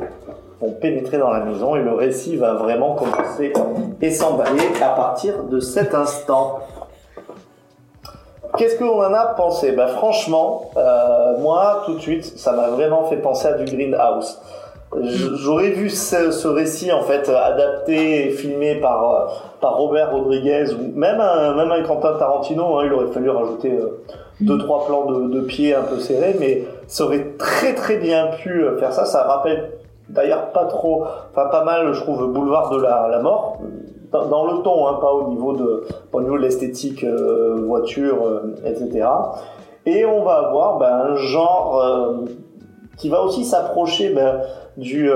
vont 0.61 0.73
pénétrer 0.73 1.19
dans 1.19 1.31
la 1.31 1.45
maison 1.45 1.77
et 1.77 1.83
le 1.83 1.93
récit 1.93 2.37
va 2.37 2.55
vraiment 2.55 2.95
commencer 2.95 3.53
et 4.01 4.11
s'emballer 4.11 4.65
à 4.83 4.89
partir 4.89 5.45
de 5.45 5.61
cet 5.61 5.95
instant. 5.95 6.61
Qu'est-ce 8.57 8.77
qu'on 8.79 9.03
en 9.03 9.13
a 9.15 9.27
pensé? 9.37 9.73
Bah, 9.73 9.87
Franchement, 9.89 10.71
euh, 10.77 11.39
moi, 11.39 11.83
tout 11.87 11.95
de 11.95 12.01
suite, 12.01 12.25
ça 12.39 12.53
m'a 12.53 12.69
vraiment 12.69 13.05
fait 13.05 13.17
penser 13.17 13.49
à 13.49 13.53
du 13.55 13.65
Greenhouse. 13.65 14.41
J- 15.03 15.31
J'aurais 15.35 15.71
vu 15.71 15.91
ce, 15.91 16.31
ce 16.31 16.49
récit 16.49 16.93
en 16.93 17.03
fait 17.03 17.29
adapté 17.29 18.27
et 18.27 18.31
filmé 18.31 18.77
par, 18.77 19.11
euh, 19.11 19.27
par 19.61 19.77
Robert 19.77 20.13
Rodriguez 20.13 20.65
ou 20.75 20.97
même 20.99 21.21
un, 21.21 21.55
même 21.55 21.71
un 21.73 21.83
Quentin 21.83 22.15
Tarantino. 22.19 22.79
hein, 22.79 22.85
il 22.87 22.93
aurait 22.93 23.13
fallu 23.13 23.29
rajouter 23.31 23.73
euh, 23.73 24.01
deux 24.41 24.59
trois 24.59 24.87
plans 24.87 25.07
de, 25.07 25.29
de 25.29 25.41
pieds 25.41 25.75
un 25.75 25.83
peu 25.83 25.99
serrés, 25.99 26.37
mais 26.39 26.65
ça 26.87 27.05
aurait 27.05 27.33
très 27.39 27.75
très 27.75 27.97
bien 27.97 28.29
pu 28.39 28.63
euh, 28.65 28.79
faire 28.79 28.93
ça. 28.93 29.05
Ça 29.05 29.23
rappelle 29.25 29.71
d'ailleurs 30.09 30.53
pas 30.53 30.65
trop, 30.67 31.05
enfin 31.31 31.49
pas 31.51 31.65
mal, 31.65 31.93
je 31.93 32.01
trouve, 32.01 32.33
Boulevard 32.33 32.71
de 32.71 32.81
la, 32.81 33.09
la 33.09 33.21
mort 33.21 33.59
dans, 34.13 34.27
dans 34.27 34.47
le 34.53 34.63
ton, 34.63 34.87
hein, 34.87 34.99
pas 35.01 35.13
au 35.13 35.29
niveau 35.29 35.53
de, 35.53 35.85
pas 36.11 36.19
au 36.19 36.23
niveau 36.23 36.37
de 36.37 36.43
l'esthétique 36.43 37.05
euh, 37.05 37.57
voiture, 37.67 38.25
euh, 38.25 38.55
etc. 38.65 39.09
Et 39.85 40.05
on 40.05 40.25
va 40.25 40.49
avoir 40.49 40.79
ben, 40.79 41.13
un 41.13 41.17
genre 41.17 41.81
euh, 41.81 42.25
qui 42.97 43.09
va 43.09 43.23
aussi 43.23 43.45
s'approcher 43.45 44.11
ben, 44.15 44.41
du 44.77 45.11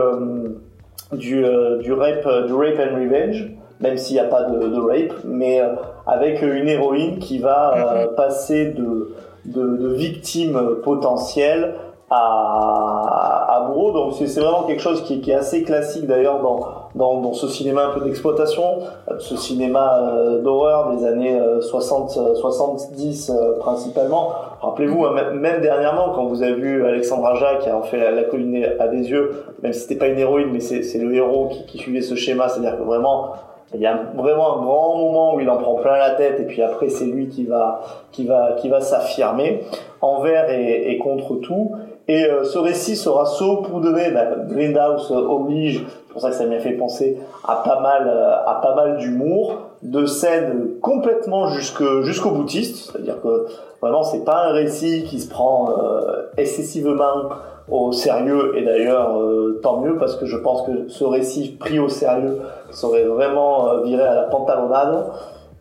du, 1.12 1.44
du 1.80 1.92
rape 1.92 2.46
du 2.46 2.52
rape 2.52 2.78
and 2.78 2.94
revenge, 2.94 3.50
même 3.80 3.96
s'il 3.96 4.14
n'y 4.14 4.20
a 4.20 4.26
pas 4.26 4.44
de, 4.44 4.68
de 4.68 4.80
rape, 4.80 5.24
mais 5.24 5.60
avec 6.06 6.42
une 6.42 6.68
héroïne 6.68 7.18
qui 7.18 7.38
va 7.38 7.74
euh, 7.74 8.06
passer 8.14 8.66
de, 8.66 9.14
de, 9.46 9.76
de 9.76 9.88
victime 9.94 10.76
potentielle 10.82 11.74
à, 12.10 13.39
bourreau. 13.68 13.92
Donc 13.92 14.14
c'est 14.14 14.40
vraiment 14.40 14.64
quelque 14.64 14.82
chose 14.82 15.02
qui, 15.02 15.30
est 15.30 15.34
assez 15.34 15.62
classique 15.62 16.06
d'ailleurs 16.06 16.40
dans, 16.40 17.20
dans, 17.20 17.32
ce 17.32 17.48
cinéma 17.48 17.86
un 17.86 17.90
peu 17.90 18.00
d'exploitation, 18.00 18.80
euh, 19.10 19.18
ce 19.18 19.36
cinéma 19.36 19.98
euh, 20.00 20.42
d'horreur 20.42 20.94
des 20.94 21.04
années 21.04 21.38
euh, 21.38 21.60
60, 21.60 22.16
euh, 22.16 22.34
70 22.34 23.30
euh, 23.30 23.58
principalement. 23.58 24.32
Rappelez-vous, 24.60 25.04
hein, 25.04 25.14
même- 25.34 25.60
dernièrement, 25.60 26.10
quand 26.14 26.24
vous 26.26 26.42
avez 26.42 26.54
vu 26.54 26.86
Alexandre 26.86 27.26
Aja 27.26 27.56
qui 27.56 27.68
a 27.68 27.76
en 27.76 27.82
fait 27.82 27.98
la, 27.98 28.10
la 28.10 28.24
colline 28.24 28.66
à 28.78 28.88
des 28.88 29.10
yeux, 29.10 29.44
même 29.62 29.72
si 29.72 29.80
c'était 29.80 29.96
pas 29.96 30.08
une 30.08 30.18
héroïne, 30.18 30.48
mais 30.52 30.60
c'est 30.60 30.98
le 30.98 31.14
héros 31.14 31.48
qui, 31.66 31.78
suivait 31.78 32.02
ce 32.02 32.14
schéma, 32.14 32.48
c'est-à-dire 32.48 32.78
que 32.78 32.82
vraiment 32.82 33.32
il 33.72 33.80
y 33.80 33.86
a 33.86 33.96
vraiment 34.16 34.58
un 34.58 34.62
grand 34.62 34.96
moment 34.96 35.34
où 35.34 35.40
il 35.40 35.48
en 35.48 35.56
prend 35.56 35.76
plein 35.76 35.96
la 35.96 36.10
tête 36.10 36.40
et 36.40 36.42
puis 36.42 36.60
après 36.60 36.88
c'est 36.88 37.04
lui 37.04 37.28
qui 37.28 37.44
va 37.44 37.82
qui 38.10 38.26
va 38.26 38.56
qui 38.58 38.68
va 38.68 38.80
s'affirmer 38.80 39.62
envers 40.00 40.50
et 40.50 40.98
contre 40.98 41.36
tout. 41.36 41.76
Et 42.10 42.24
euh, 42.24 42.42
ce 42.42 42.58
récit 42.58 42.96
sera 42.96 43.24
saupoudré, 43.24 44.10
bah, 44.10 44.24
Greenhouse 44.48 45.12
oblige, 45.12 45.84
c'est 45.86 46.12
pour 46.12 46.20
ça 46.20 46.30
que 46.30 46.34
ça 46.34 46.44
m'a 46.44 46.58
fait 46.58 46.72
penser 46.72 47.18
à 47.46 47.62
pas 47.64 47.78
mal 47.78 48.08
euh, 48.08 48.50
à 48.50 48.58
pas 48.60 48.74
mal 48.74 48.96
d'humour, 48.96 49.58
de 49.82 50.06
scènes 50.06 50.70
complètement 50.82 51.46
jusque 51.46 51.84
jusqu'au 52.02 52.30
boutiste, 52.30 52.90
c'est-à-dire 52.90 53.22
que 53.22 53.46
vraiment 53.80 54.02
c'est 54.02 54.24
pas 54.24 54.46
un 54.48 54.52
récit 54.52 55.04
qui 55.04 55.20
se 55.20 55.30
prend 55.30 55.70
euh, 55.70 56.22
excessivement 56.36 57.28
au 57.70 57.92
sérieux. 57.92 58.56
Et 58.56 58.64
d'ailleurs 58.64 59.16
euh, 59.16 59.60
tant 59.62 59.80
mieux 59.80 59.96
parce 59.96 60.16
que 60.16 60.26
je 60.26 60.36
pense 60.36 60.66
que 60.66 60.88
ce 60.88 61.04
récit 61.04 61.56
pris 61.60 61.78
au 61.78 61.88
sérieux 61.88 62.40
serait 62.72 63.04
vraiment 63.04 63.68
euh, 63.68 63.82
viré 63.82 64.02
à 64.02 64.14
la 64.14 64.22
pantalonnade. 64.24 65.06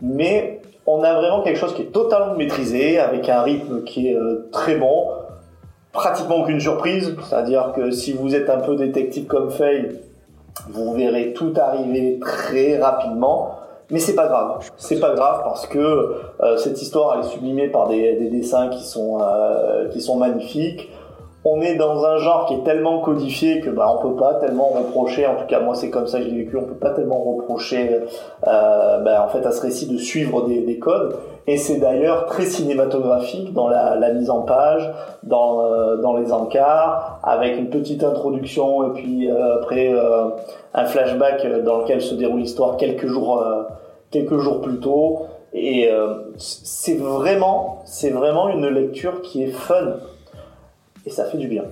Mais 0.01 0.61
on 0.87 1.03
a 1.03 1.13
vraiment 1.13 1.43
quelque 1.43 1.57
chose 1.59 1.75
qui 1.75 1.83
est 1.83 1.93
totalement 1.93 2.33
maîtrisé 2.33 2.97
avec 2.97 3.29
un 3.29 3.41
rythme 3.41 3.83
qui 3.83 4.09
est 4.09 4.15
euh, 4.15 4.49
très 4.51 4.75
bon 4.75 5.09
pratiquement 5.91 6.37
aucune 6.37 6.59
surprise. 6.59 7.15
C'est 7.27 7.35
à 7.35 7.41
dire 7.41 7.73
que 7.75 7.91
si 7.91 8.13
vous 8.13 8.35
êtes 8.35 8.49
un 8.49 8.59
peu 8.59 8.75
détective 8.75 9.25
comme 9.25 9.51
Faye 9.51 9.99
vous 10.67 10.93
verrez 10.93 11.33
tout 11.33 11.53
arriver 11.57 12.19
très 12.19 12.77
rapidement. 12.77 13.55
Mais 13.91 13.97
c'est 13.97 14.13
pas 14.13 14.27
grave, 14.27 14.69
c'est 14.77 14.99
pas 14.99 15.15
grave 15.15 15.41
parce 15.43 15.65
que 15.65 15.79
euh, 15.79 16.57
cette 16.57 16.79
histoire 16.79 17.15
elle 17.15 17.25
est 17.25 17.29
sublimée 17.29 17.69
par 17.69 17.87
des, 17.87 18.17
des 18.17 18.29
dessins 18.29 18.67
qui 18.67 18.83
sont 18.83 19.17
euh, 19.19 19.89
qui 19.89 19.99
sont 19.99 20.15
magnifiques. 20.15 20.91
On 21.45 21.61
est 21.61 21.75
dans 21.75 22.03
un 22.05 22.17
genre 22.17 22.47
qui 22.47 22.55
est 22.55 22.63
tellement 22.63 22.99
codifié 22.99 23.61
que 23.61 23.69
bah 23.69 23.95
on 23.97 24.01
peut 24.01 24.15
pas 24.15 24.35
tellement 24.35 24.67
reprocher. 24.69 25.25
En 25.25 25.35
tout 25.35 25.45
cas 25.47 25.61
moi 25.61 25.73
c'est 25.73 25.89
comme 25.89 26.07
ça 26.07 26.19
que 26.19 26.25
je 26.25 26.29
l'ai 26.29 26.43
vécu. 26.43 26.57
On 26.57 26.63
peut 26.63 26.73
pas 26.73 26.91
tellement 26.91 27.21
reprocher 27.21 28.01
euh, 28.47 28.97
bah, 28.99 29.23
en 29.25 29.29
fait 29.29 29.45
à 29.45 29.51
ce 29.51 29.61
récit 29.61 29.87
de 29.87 29.97
suivre 29.97 30.47
des, 30.47 30.61
des 30.61 30.79
codes. 30.79 31.15
Et 31.49 31.57
c'est 31.57 31.77
d'ailleurs 31.77 32.27
très 32.27 32.45
cinématographique 32.45 33.53
dans 33.53 33.67
la, 33.67 34.13
mise 34.13 34.29
en 34.29 34.41
page, 34.43 34.87
dans 35.23 35.65
euh, 35.65 35.97
dans 35.97 36.15
les 36.15 36.31
encarts, 36.31 37.19
avec 37.23 37.57
une 37.57 37.71
petite 37.71 38.03
introduction 38.03 38.87
et 38.87 38.93
puis 38.93 39.31
euh, 39.31 39.55
après 39.55 39.91
euh, 39.91 40.25
un 40.75 40.85
flashback 40.85 41.63
dans 41.63 41.79
lequel 41.79 42.01
se 42.01 42.13
déroule 42.13 42.41
l'histoire 42.41 42.77
quelques 42.77 43.07
jours 43.07 43.43
quelques 44.11 44.37
jours 44.37 44.61
plus 44.61 44.79
tôt 44.79 45.25
et 45.53 45.89
c'est 46.37 46.99
vraiment 46.99 47.81
c'est 47.85 48.11
vraiment 48.11 48.49
une 48.49 48.67
lecture 48.67 49.23
qui 49.23 49.43
est 49.43 49.51
fun 49.51 49.95
et 51.05 51.09
ça 51.09 51.25
fait 51.25 51.37
du 51.37 51.47
bien 51.47 51.63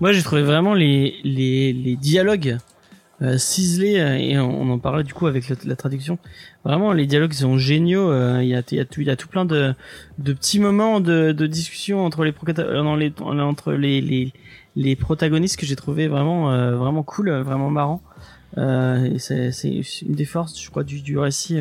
Moi, 0.00 0.12
j'ai 0.12 0.22
trouvé 0.22 0.42
vraiment 0.42 0.74
les, 0.74 1.16
les, 1.24 1.96
dialogues 1.96 2.58
euh, 3.22 3.38
ciselés, 3.38 3.98
euh, 3.98 4.16
et 4.16 4.38
on, 4.38 4.70
en 4.70 4.78
parlait 4.78 5.04
du 5.04 5.14
coup 5.14 5.26
avec 5.26 5.48
la, 5.64 5.76
traduction. 5.76 6.18
Vraiment, 6.64 6.92
les 6.92 7.06
dialogues 7.06 7.32
sont 7.32 7.58
géniaux. 7.58 8.10
euh, 8.10 8.42
Il 8.42 8.48
y, 8.48 8.54
a, 8.54 8.60
y, 8.60 8.86
tout, 8.86 9.00
y 9.00 9.10
a 9.10 9.16
tout 9.16 9.28
plein 9.28 9.44
de, 9.44 9.74
de 10.18 10.32
petits 10.32 10.60
moments 10.60 11.00
de, 11.00 11.32
de 11.32 11.46
discussion 11.46 12.04
entre 12.04 12.24
les, 12.24 12.34
entre 13.20 13.72
les, 13.72 14.00
les, 14.00 14.32
les 14.76 14.96
protagonistes 14.96 15.56
que 15.58 15.66
j'ai 15.66 15.76
trouvé 15.76 16.08
vraiment, 16.08 16.50
vraiment 16.76 17.02
cool, 17.02 17.30
vraiment 17.30 17.70
marrant. 17.70 18.02
C'est 18.56 19.52
une 20.02 20.14
des 20.14 20.24
forces, 20.24 20.60
je 20.60 20.70
crois, 20.70 20.84
du, 20.84 21.00
du 21.00 21.18
récit. 21.18 21.60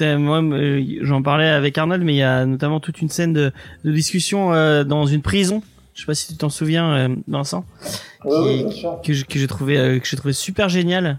Moi, 0.00 0.42
euh, 0.42 0.82
j'en 1.02 1.22
parlais 1.22 1.48
avec 1.48 1.76
Arnold, 1.78 2.02
mais 2.02 2.14
il 2.14 2.18
y 2.18 2.22
a 2.22 2.44
notamment 2.46 2.80
toute 2.80 3.00
une 3.00 3.08
scène 3.08 3.32
de, 3.32 3.52
de 3.84 3.92
discussion 3.92 4.52
euh, 4.52 4.84
dans 4.84 5.06
une 5.06 5.22
prison. 5.22 5.62
Je 5.94 6.00
sais 6.02 6.06
pas 6.06 6.14
si 6.14 6.28
tu 6.28 6.36
t'en 6.36 6.50
souviens, 6.50 6.92
euh, 6.92 7.08
Vincent, 7.26 7.64
oui, 8.24 8.30
Qui- 8.30 8.64
oui, 8.66 8.72
sûr. 8.72 9.00
que 9.04 9.12
j'ai 9.12 9.24
que 9.24 9.38
j'ai 9.38 9.46
trouvé 9.48 9.78
euh, 9.78 9.98
que 9.98 10.06
j'ai 10.06 10.16
trouvé 10.16 10.32
super 10.34 10.68
génial 10.68 11.18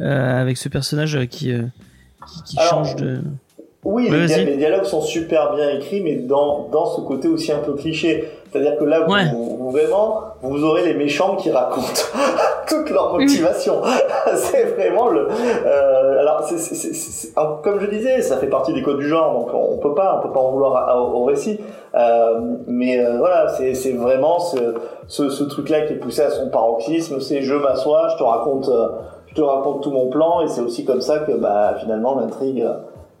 euh, 0.00 0.40
avec 0.40 0.56
ce 0.56 0.68
personnage 0.68 1.18
qui 1.28 1.52
euh, 1.52 1.62
qui, 2.26 2.42
qui 2.44 2.58
Alors, 2.58 2.70
change 2.70 2.96
de. 2.96 3.20
Oui, 3.84 4.08
Ouais, 4.10 4.16
les, 4.18 4.26
dia- 4.26 4.36
vas-y. 4.38 4.46
les 4.46 4.56
dialogues 4.56 4.84
sont 4.84 5.02
super 5.02 5.52
bien 5.54 5.68
écrits, 5.70 6.00
mais 6.00 6.14
dans, 6.14 6.68
dans 6.72 6.86
ce 6.86 7.02
côté 7.02 7.28
aussi 7.28 7.52
un 7.52 7.58
peu 7.58 7.74
cliché. 7.74 8.30
C'est-à-dire 8.50 8.78
que 8.78 8.84
là, 8.84 9.00
vous, 9.00 9.12
Ouais. 9.12 9.30
vous- 9.34 9.56
vous- 9.58 9.70
vraiment, 9.70 10.20
vous 10.42 10.64
aurez 10.64 10.84
les 10.84 10.94
méchants 10.94 11.36
qui 11.36 11.50
racontent 11.50 11.82
toute 12.68 12.88
leur 12.90 13.12
motivation. 13.12 13.82
c'est 14.36 14.64
vraiment 14.76 15.08
le. 15.08 15.28
euh, 15.66 16.20
alors, 16.20 16.44
c'est- 16.44 16.56
c'est- 16.58 17.32
alors, 17.38 17.60
comme 17.62 17.78
je 17.80 17.86
disais, 17.86 18.22
ça 18.22 18.38
fait 18.38 18.46
partie 18.46 18.72
des 18.72 18.80
codes 18.82 18.98
du 18.98 19.08
genre, 19.08 19.34
donc 19.34 19.48
on 19.52 19.76
peut 19.78 19.94
pas, 19.94 20.18
on 20.18 20.26
peut 20.26 20.32
pas 20.32 20.40
en 20.40 20.50
vouloir 20.52 20.76
à- 20.88 21.00
au, 21.02 21.20
au 21.20 21.24
récit. 21.24 21.60
Euh, 21.94 22.40
mais 22.66 22.98
euh, 23.04 23.18
voilà, 23.18 23.48
c'est 23.48 23.74
c'est 23.74 23.92
vraiment 23.92 24.38
ce, 24.38 24.56
ce, 25.08 25.28
ce 25.28 25.44
truc-là 25.44 25.82
qui 25.82 25.92
est 25.92 25.96
poussé 25.96 26.22
à 26.22 26.30
son 26.30 26.48
paroxysme. 26.48 27.20
C'est 27.20 27.42
je 27.42 27.54
m'assois, 27.54 28.08
je 28.12 28.16
te 28.16 28.22
raconte, 28.22 28.68
euh, 28.68 28.88
je 29.26 29.34
te 29.34 29.42
raconte 29.42 29.82
tout 29.82 29.90
mon 29.90 30.08
plan, 30.08 30.40
et 30.40 30.48
c'est 30.48 30.60
aussi 30.62 30.84
comme 30.84 31.00
ça 31.02 31.18
que 31.18 31.32
bah, 31.32 31.74
finalement 31.80 32.18
l'intrigue, 32.18 32.66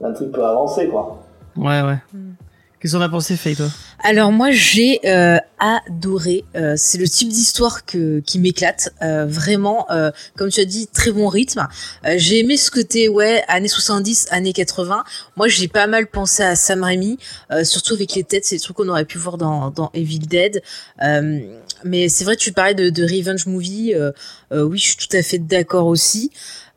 l'intrigue 0.00 0.30
peut 0.32 0.44
avancer, 0.44 0.88
quoi. 0.88 1.22
Ouais, 1.56 1.82
ouais. 1.82 1.98
Hmm. 2.12 2.32
Qu'est-ce 2.80 2.96
qu'on 2.96 3.02
a 3.02 3.08
pensé, 3.08 3.36
Faye, 3.36 3.56
toi? 3.56 3.68
Alors 4.06 4.30
moi 4.30 4.50
j'ai 4.50 5.00
euh, 5.06 5.38
adoré. 5.58 6.44
Euh, 6.54 6.74
c'est 6.76 6.98
le 6.98 7.08
type 7.08 7.30
d'histoire 7.30 7.86
que 7.86 8.20
qui 8.20 8.38
m'éclate 8.38 8.92
Euh, 9.00 9.24
vraiment. 9.26 9.86
euh, 9.90 10.10
comme 10.36 10.50
tu 10.50 10.60
as 10.60 10.66
dit, 10.66 10.86
très 10.88 11.10
bon 11.10 11.28
rythme. 11.28 11.66
Euh, 12.04 12.16
j'ai 12.18 12.40
aimé 12.40 12.58
ce 12.58 12.70
côté 12.70 13.08
ouais 13.08 13.42
années 13.48 13.68
70, 13.68 14.26
années 14.32 14.52
80. 14.52 15.02
Moi 15.36 15.48
j'ai 15.48 15.68
pas 15.68 15.86
mal 15.86 16.06
pensé 16.08 16.42
à 16.42 16.54
Sam 16.56 16.82
Raimi, 16.84 17.16
euh, 17.50 17.64
surtout 17.64 17.94
avec 17.94 18.14
les 18.14 18.24
têtes. 18.24 18.44
C'est 18.44 18.56
des 18.56 18.60
trucs 18.60 18.76
qu'on 18.76 18.88
aurait 18.90 19.06
pu 19.06 19.16
voir 19.16 19.38
dans 19.38 19.70
dans 19.70 19.90
Evil 19.94 20.18
Dead. 20.18 20.60
Euh, 21.02 21.40
mais 21.84 22.10
c'est 22.10 22.24
vrai, 22.24 22.36
tu 22.36 22.52
parlais 22.52 22.74
de, 22.74 22.90
de 22.90 23.02
revenge 23.04 23.46
movie. 23.46 23.94
Euh, 23.94 24.12
euh, 24.52 24.62
oui, 24.62 24.76
je 24.76 24.88
suis 24.88 24.96
tout 24.96 25.16
à 25.16 25.22
fait 25.22 25.38
d'accord 25.38 25.86
aussi. 25.86 26.30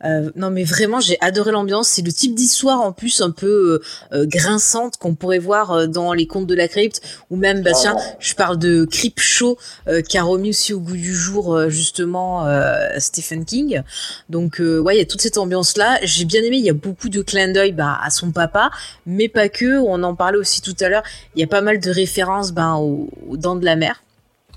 Euh, 0.05 0.29
non 0.35 0.51
mais 0.51 0.63
vraiment 0.63 0.99
j'ai 0.99 1.17
adoré 1.21 1.51
l'ambiance. 1.51 1.87
C'est 1.87 2.03
le 2.03 2.13
type 2.13 2.35
d'histoire 2.35 2.81
en 2.81 2.91
plus 2.91 3.21
un 3.21 3.31
peu 3.31 3.47
euh, 3.47 3.81
euh, 4.13 4.25
grinçante 4.27 4.97
qu'on 4.97 5.15
pourrait 5.15 5.39
voir 5.39 5.71
euh, 5.71 5.87
dans 5.87 6.13
les 6.13 6.27
contes 6.27 6.45
de 6.45 6.53
la 6.53 6.67
crypte 6.67 7.01
ou 7.31 7.35
même 7.35 7.63
bah 7.63 7.71
tiens 7.73 7.95
je 8.19 8.35
parle 8.35 8.59
de 8.59 8.85
Creep 8.85 9.19
Show 9.19 9.57
euh, 9.87 10.01
qui 10.01 10.17
a 10.19 10.23
remis 10.23 10.49
aussi 10.49 10.73
au 10.73 10.79
goût 10.79 10.95
du 10.95 11.15
jour 11.15 11.55
euh, 11.55 11.69
justement 11.69 12.45
euh, 12.45 12.87
Stephen 12.99 13.43
King. 13.43 13.81
Donc 14.29 14.61
euh, 14.61 14.79
ouais 14.79 14.95
il 14.95 14.99
y 14.99 15.01
a 15.01 15.05
toute 15.05 15.21
cette 15.21 15.39
ambiance 15.39 15.77
là 15.77 15.97
j'ai 16.03 16.25
bien 16.25 16.43
aimé 16.43 16.57
il 16.57 16.65
y 16.65 16.69
a 16.69 16.73
beaucoup 16.73 17.09
de 17.09 17.21
clins 17.23 17.51
d'œil 17.51 17.71
bah, 17.71 17.97
à 18.03 18.11
son 18.11 18.31
papa 18.31 18.69
mais 19.07 19.29
pas 19.29 19.49
que. 19.49 19.79
On 19.79 20.03
en 20.03 20.13
parlait 20.15 20.37
aussi 20.37 20.61
tout 20.61 20.75
à 20.79 20.89
l'heure. 20.89 21.03
Il 21.35 21.41
y 21.41 21.43
a 21.43 21.47
pas 21.47 21.61
mal 21.61 21.79
de 21.79 21.89
références 21.89 22.51
ben 22.51 22.75
aux, 22.75 23.09
aux 23.27 23.37
dents 23.37 23.55
de 23.55 23.65
la 23.65 23.75
mer. 23.75 24.03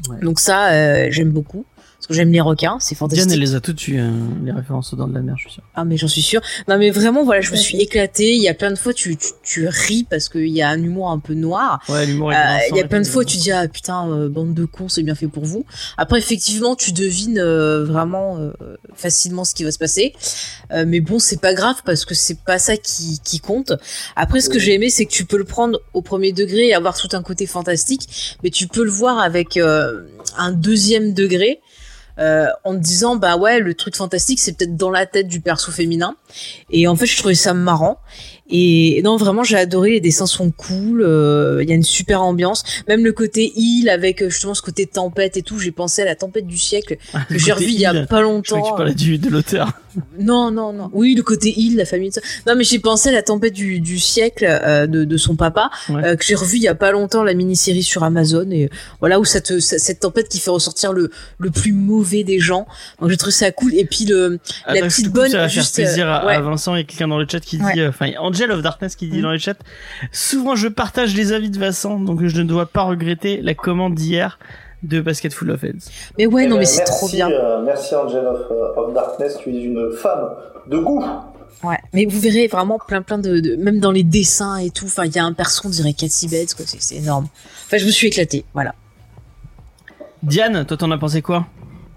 Ouais. 0.09 0.19
donc 0.23 0.41
ça 0.41 0.73
euh, 0.73 1.09
j'aime 1.11 1.31
beaucoup 1.31 1.67
parce 2.01 2.07
que 2.07 2.15
j'aime 2.15 2.33
les 2.33 2.41
requins 2.41 2.79
c'est 2.81 2.95
fantastique 2.95 3.27
Diane, 3.29 3.35
elle 3.39 3.45
les 3.47 3.55
a 3.55 3.61
toutes 3.61 3.83
hein, 3.91 4.13
les 4.43 4.53
références 4.53 4.93
aux 4.95 4.97
dents 4.97 5.07
de 5.07 5.13
la 5.15 5.21
mer, 5.21 5.35
je 5.37 5.43
suis 5.43 5.53
sûr. 5.53 5.63
ah 5.75 5.85
mais 5.85 5.99
j'en 5.99 6.09
suis 6.09 6.23
sûre. 6.23 6.41
Non 6.67 6.79
mais 6.79 6.91
vraiment 6.91 7.25
voilà, 7.25 7.43
je 7.43 7.51
me 7.53 7.57
suis 7.57 7.77
éclatée. 7.79 8.35
Il 8.35 8.43
y 8.43 8.49
a 8.49 8.55
plein 8.55 8.71
de 8.71 8.77
fois 8.79 8.95
tu 8.95 9.17
tu, 9.17 9.29
tu 9.43 9.69
ris 9.69 10.07
parce 10.09 10.29
qu'il 10.31 10.49
y 10.49 10.63
a 10.63 10.71
un 10.71 10.83
humour 10.83 11.11
un 11.11 11.19
peu 11.19 11.35
noir. 11.35 11.81
Ouais, 11.91 12.07
l'humour 12.07 12.33
est 12.33 12.37
Euh, 12.37 12.59
Il 12.71 12.77
y 12.77 12.81
a 12.81 12.87
plein 12.89 13.01
de 13.01 13.07
fois 13.07 13.25
tu 13.25 13.37
dis 13.37 13.53
ah 13.53 13.69
putain 13.69 14.09
euh, 14.11 14.29
bande 14.31 14.55
de 14.55 14.65
cons 14.65 14.89
c'est 14.89 15.03
bien 15.03 15.15
fait 15.15 15.29
pour 15.29 15.45
vous. 15.45 15.67
Après 15.99 16.19
effectivement 16.19 16.75
tu 16.75 16.93
devines 16.93 17.39
euh, 17.39 17.85
vraiment 17.85 18.39
euh, 18.39 18.53
facilement 18.95 19.45
ce 19.45 19.55
qui 19.55 19.65
va 19.65 19.71
se 19.71 19.79
passer. 19.79 20.15
Euh, 20.73 20.85
mais 20.87 21.01
bon 21.01 21.19
c'est 21.19 21.41
pas 21.41 21.53
grave 21.55 21.77
parce 21.85 22.05
que 22.07 22.15
c'est 22.15 22.41
pas 22.45 22.59
ça 22.59 22.77
qui 22.77 23.21
qui 23.23 23.41
compte. 23.41 23.73
Après 24.17 24.41
ce 24.41 24.49
que 24.49 24.59
j'ai 24.59 24.73
aimé 24.75 24.89
c'est 24.89 25.05
que 25.05 25.13
tu 25.13 25.27
peux 25.27 25.37
le 25.39 25.45
prendre 25.45 25.81
au 25.93 26.01
premier 26.03 26.33
degré 26.33 26.69
et 26.69 26.75
avoir 26.75 26.97
tout 26.97 27.15
un 27.15 27.23
côté 27.23 27.47
fantastique, 27.47 28.37
mais 28.43 28.51
tu 28.51 28.69
peux 28.69 28.85
le 28.85 28.91
voir 28.91 29.19
avec 29.19 29.57
euh, 29.57 30.03
un 30.39 30.53
deuxième 30.53 31.13
degré. 31.13 31.61
Euh, 32.21 32.49
en 32.65 32.75
disant 32.75 33.17
bah 33.17 33.37
ouais 33.37 33.61
le 33.61 33.75
truc 33.75 33.97
fantastique 33.97 34.41
c'est 34.41 34.53
peut-être 34.53 34.77
dans 34.77 34.91
la 34.91 35.07
tête 35.07 35.29
du 35.29 35.41
perso 35.41 35.73
féminin. 35.73 36.17
Et 36.71 36.87
en 36.87 36.97
fait 36.97 37.07
je 37.07 37.17
trouvais 37.17 37.35
ça 37.35 37.55
marrant 37.55 37.99
et 38.51 39.01
non 39.05 39.17
vraiment 39.17 39.45
j'ai 39.45 39.57
adoré 39.57 39.91
les 39.91 40.01
dessins 40.01 40.27
sont 40.27 40.51
cool 40.51 41.03
euh, 41.03 41.61
il 41.63 41.69
y 41.69 41.73
a 41.73 41.75
une 41.75 41.83
super 41.83 42.23
ambiance 42.23 42.65
même 42.89 43.05
le 43.05 43.13
côté 43.13 43.53
île 43.57 43.89
avec 43.89 44.23
euh, 44.23 44.31
justement 44.31 44.55
ce 44.55 44.63
côté 44.63 44.87
tempête 44.87 45.37
et 45.37 45.43
tout 45.43 45.59
j'ai 45.59 45.71
pensé 45.71 46.03
à 46.03 46.05
la 46.05 46.15
tempête 46.15 46.47
du 46.47 46.59
siècle 46.59 46.97
que 47.29 47.33
Le 47.35 47.39
j'ai 47.39 47.53
revu 47.53 47.67
il 47.67 47.81
y 47.81 47.87
a 47.87 48.07
pas 48.07 48.21
longtemps 48.23 48.61
que 48.61 48.67
tu 48.69 48.75
parlais 48.75 48.95
du, 48.95 49.19
de 49.19 49.29
l'auteur. 49.29 49.73
non, 50.21 50.51
non, 50.53 50.73
non. 50.73 50.89
Oui, 50.93 51.15
le 51.17 51.23
côté 51.25 51.53
île, 51.59 51.77
la 51.77 51.85
famille. 51.85 52.13
ça. 52.13 52.21
Non, 52.47 52.55
mais 52.57 52.63
j'ai 52.65 52.79
pensé 52.79 53.09
à 53.09 53.13
la 53.13 53.23
tempête 53.23 53.53
du, 53.53 53.81
du 53.81 53.99
siècle 53.99 54.47
euh, 54.49 54.87
de, 54.87 55.05
de 55.05 55.17
son 55.17 55.35
papa, 55.37 55.71
Ouais. 55.89 56.05
euh, 56.05 56.17
que 56.17 56.25
j'ai 56.25 56.37
revu 56.37 56.57
il 56.59 56.63
y 56.63 56.69
a 56.69 56.75
pas 56.77 56.93
longtemps 56.93 57.25
la 57.25 57.35
mini-série 57.35 57.83
sur 57.83 58.05
Amazon 58.05 58.49
et 58.53 58.67
euh, 58.67 58.69
voilà 59.01 59.19
où 59.19 59.25
ça 59.25 59.41
te, 59.41 59.59
ça- 59.59 59.79
cette 59.79 60.01
tempête 60.01 60.29
qui 60.29 60.39
fait 60.39 60.51
ressortir 60.51 60.93
le, 60.93 61.11
le 61.39 61.51
plus 61.51 61.73
mauvais 61.73 62.23
des 62.23 62.39
gens. 62.39 62.67
Donc 63.01 63.11
j'ai 63.11 63.17
trouvé 63.17 63.33
ça 63.33 63.51
cool. 63.51 63.75
Et 63.75 63.85
puis 63.85 64.05
le, 64.05 64.39
La 64.67 64.75
Attends, 64.75 64.87
petite 64.89 65.09
bonne, 65.09 65.31
Ça 65.31 65.39
va 65.39 65.49
juste, 65.49 65.75
faire 65.75 65.87
plaisir 65.87 66.09
à, 66.09 66.23
euh, 66.23 66.27
ouais. 66.29 66.35
à 66.35 66.41
Vincent 66.41 66.77
et 66.77 66.85
quelqu'un 66.85 67.09
dans 67.09 67.19
le 67.19 67.27
chat 67.31 67.41
qui 67.41 67.57
dit, 67.59 67.65
Ouais. 67.65 67.91
Angel 68.43 68.53
of 68.53 68.63
Darkness 68.63 68.97
qui 68.97 69.09
dit 69.09 69.17
Mhm. 69.19 69.23
dans 69.23 69.31
le 69.33 69.39
chat, 69.39 69.57
souvent 70.13 70.55
je 70.57 70.69
partage 70.69 71.15
les 71.15 71.33
avis 71.33 71.51
de 71.51 71.59
Vincent, 71.59 71.99
donc 72.01 72.25
je 72.25 72.37
ne 72.41 72.47
dois 72.47 72.67
pas 72.67 72.83
regretter 72.83 73.41
la 73.43 73.55
commande 73.55 73.95
d'hier 73.95 74.39
de 74.83 75.01
Basket 75.01 75.33
Full 75.35 75.51
of 75.51 75.63
Heads. 75.63 75.91
mais 76.17 76.27
ouais, 76.27 76.45
Eh 76.45 76.47
non, 76.49 76.55
ben, 76.55 76.61
mais 76.61 76.65
c'est 76.67 76.79
merci, 76.79 76.93
trop 76.99 77.09
bien. 77.09 77.31
euh, 77.31 77.63
merci 77.63 77.95
Angel 77.95 78.27
of, 78.27 78.41
euh, 78.51 78.81
of 78.81 78.95
Darkness, 78.95 79.37
tu 79.43 79.51
es 79.55 79.63
une 79.65 79.91
femme 79.93 80.31
de 80.69 80.79
goût. 80.79 81.05
Ouais. 81.63 81.77
Mais 81.93 82.07
vous 82.07 82.19
verrez 82.19 82.47
vraiment 82.47 82.79
plein, 82.79 83.03
plein 83.03 83.19
de, 83.19 83.41
de- 83.41 83.57
même 83.57 83.81
dans 83.81 83.91
les 83.93 84.03
dessins 84.05 84.57
et 84.57 84.71
tout. 84.71 84.87
Enfin, 84.87 85.05
il 85.05 85.15
y 85.15 85.19
a 85.19 85.25
un 85.25 85.35
perso, 85.35 85.63
on 85.67 85.71
dirait 85.71 85.93
Cathy 85.93 86.27
Bates, 86.29 86.55
quoi. 86.55 86.65
C'est 86.67 86.81
c'est 86.81 86.95
énorme. 86.97 87.27
Enfin, 87.67 87.77
je 87.77 87.85
me 87.85 87.91
suis 87.91 88.07
éclatée. 88.07 88.47
Voilà. 88.55 88.75
Diane, 90.23 90.65
toi 90.65 90.77
t'en 90.77 90.91
as 90.91 90.99
pensé 90.99 91.21
quoi? 91.23 91.47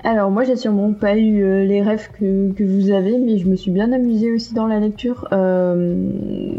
Alors 0.05 0.31
moi 0.31 0.43
j'ai 0.43 0.57
sûrement 0.57 0.91
pas 0.91 1.17
eu 1.17 1.41
euh, 1.43 1.63
les 1.63 1.81
rêves 1.81 2.09
que, 2.19 2.51
que 2.51 2.63
vous 2.65 2.91
avez, 2.91 3.17
mais 3.17 3.37
je 3.37 3.47
me 3.47 3.55
suis 3.55 3.71
bien 3.71 3.91
amusée 3.93 4.31
aussi 4.31 4.53
dans 4.53 4.67
la 4.67 4.79
lecture. 4.81 5.29
Euh, 5.31 5.95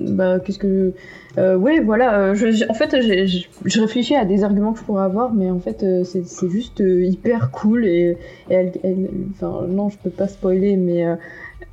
bah 0.08 0.40
qu'est-ce 0.40 0.58
que... 0.58 0.94
Euh, 1.36 1.56
ouais 1.56 1.80
voilà, 1.80 2.32
je, 2.34 2.66
en 2.70 2.74
fait 2.74 2.96
j'ai- 3.02 3.26
je 3.26 3.80
réfléchis 3.80 4.14
à 4.14 4.24
des 4.24 4.44
arguments 4.44 4.72
que 4.72 4.78
je 4.78 4.84
pourrais 4.84 5.02
avoir, 5.04 5.34
mais 5.34 5.50
en 5.50 5.58
fait 5.58 5.82
euh, 5.82 6.04
c'est, 6.04 6.24
c'est 6.24 6.48
juste 6.48 6.80
euh, 6.80 7.04
hyper 7.04 7.50
cool 7.50 7.84
et, 7.84 8.16
et 8.48 8.54
elle, 8.54 8.72
elle- 8.82 9.10
Enfin 9.32 9.66
non 9.68 9.90
je 9.90 9.98
peux 9.98 10.10
pas 10.10 10.26
spoiler, 10.28 10.76
mais... 10.76 11.06
euh, 11.06 11.16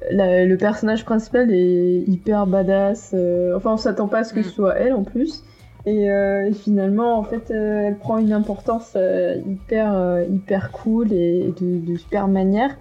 la- 0.10 0.46
le 0.46 0.58
personnage 0.58 1.06
principal 1.06 1.54
est 1.54 2.04
hyper 2.08 2.48
badass. 2.48 3.12
euh, 3.14 3.56
enfin, 3.56 3.74
on 3.74 3.78
s'attend 3.78 4.08
pas 4.08 4.20
à 4.20 4.24
ce 4.24 4.34
que 4.34 4.42
ce 4.42 4.50
soit 4.50 4.76
elle 4.78 4.94
en 4.94 5.04
plus. 5.04 5.44
Et, 5.86 6.12
euh, 6.12 6.52
finalement, 6.54 7.18
en 7.18 7.24
fait, 7.24 7.52
euh, 7.52 7.88
elle 7.88 7.98
prend 7.98 8.18
une 8.18 8.34
importance 8.34 8.94
euh, 8.96 9.38
hyper, 9.48 9.96
euh, 9.96 10.24
hyper 10.24 10.72
cool 10.72 11.12
et 11.12 11.54
de, 11.60 11.80
de 11.80 11.98
super 11.98 12.28
manière. 12.28 12.72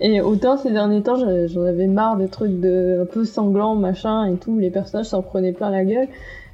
Et 0.00 0.20
autant 0.22 0.56
ces 0.56 0.70
derniers 0.70 1.02
temps, 1.02 1.16
j'en 1.16 1.62
avais 1.62 1.86
marre 1.86 2.16
des 2.16 2.28
trucs 2.28 2.58
de 2.58 3.00
un 3.02 3.06
peu 3.06 3.24
sanglants, 3.24 3.76
machin 3.76 4.24
et 4.26 4.36
tout. 4.36 4.58
Les 4.58 4.70
personnages 4.70 5.06
s'en 5.06 5.22
prenaient 5.22 5.52
plein 5.52 5.70
la 5.70 5.84
gueule. 5.84 6.08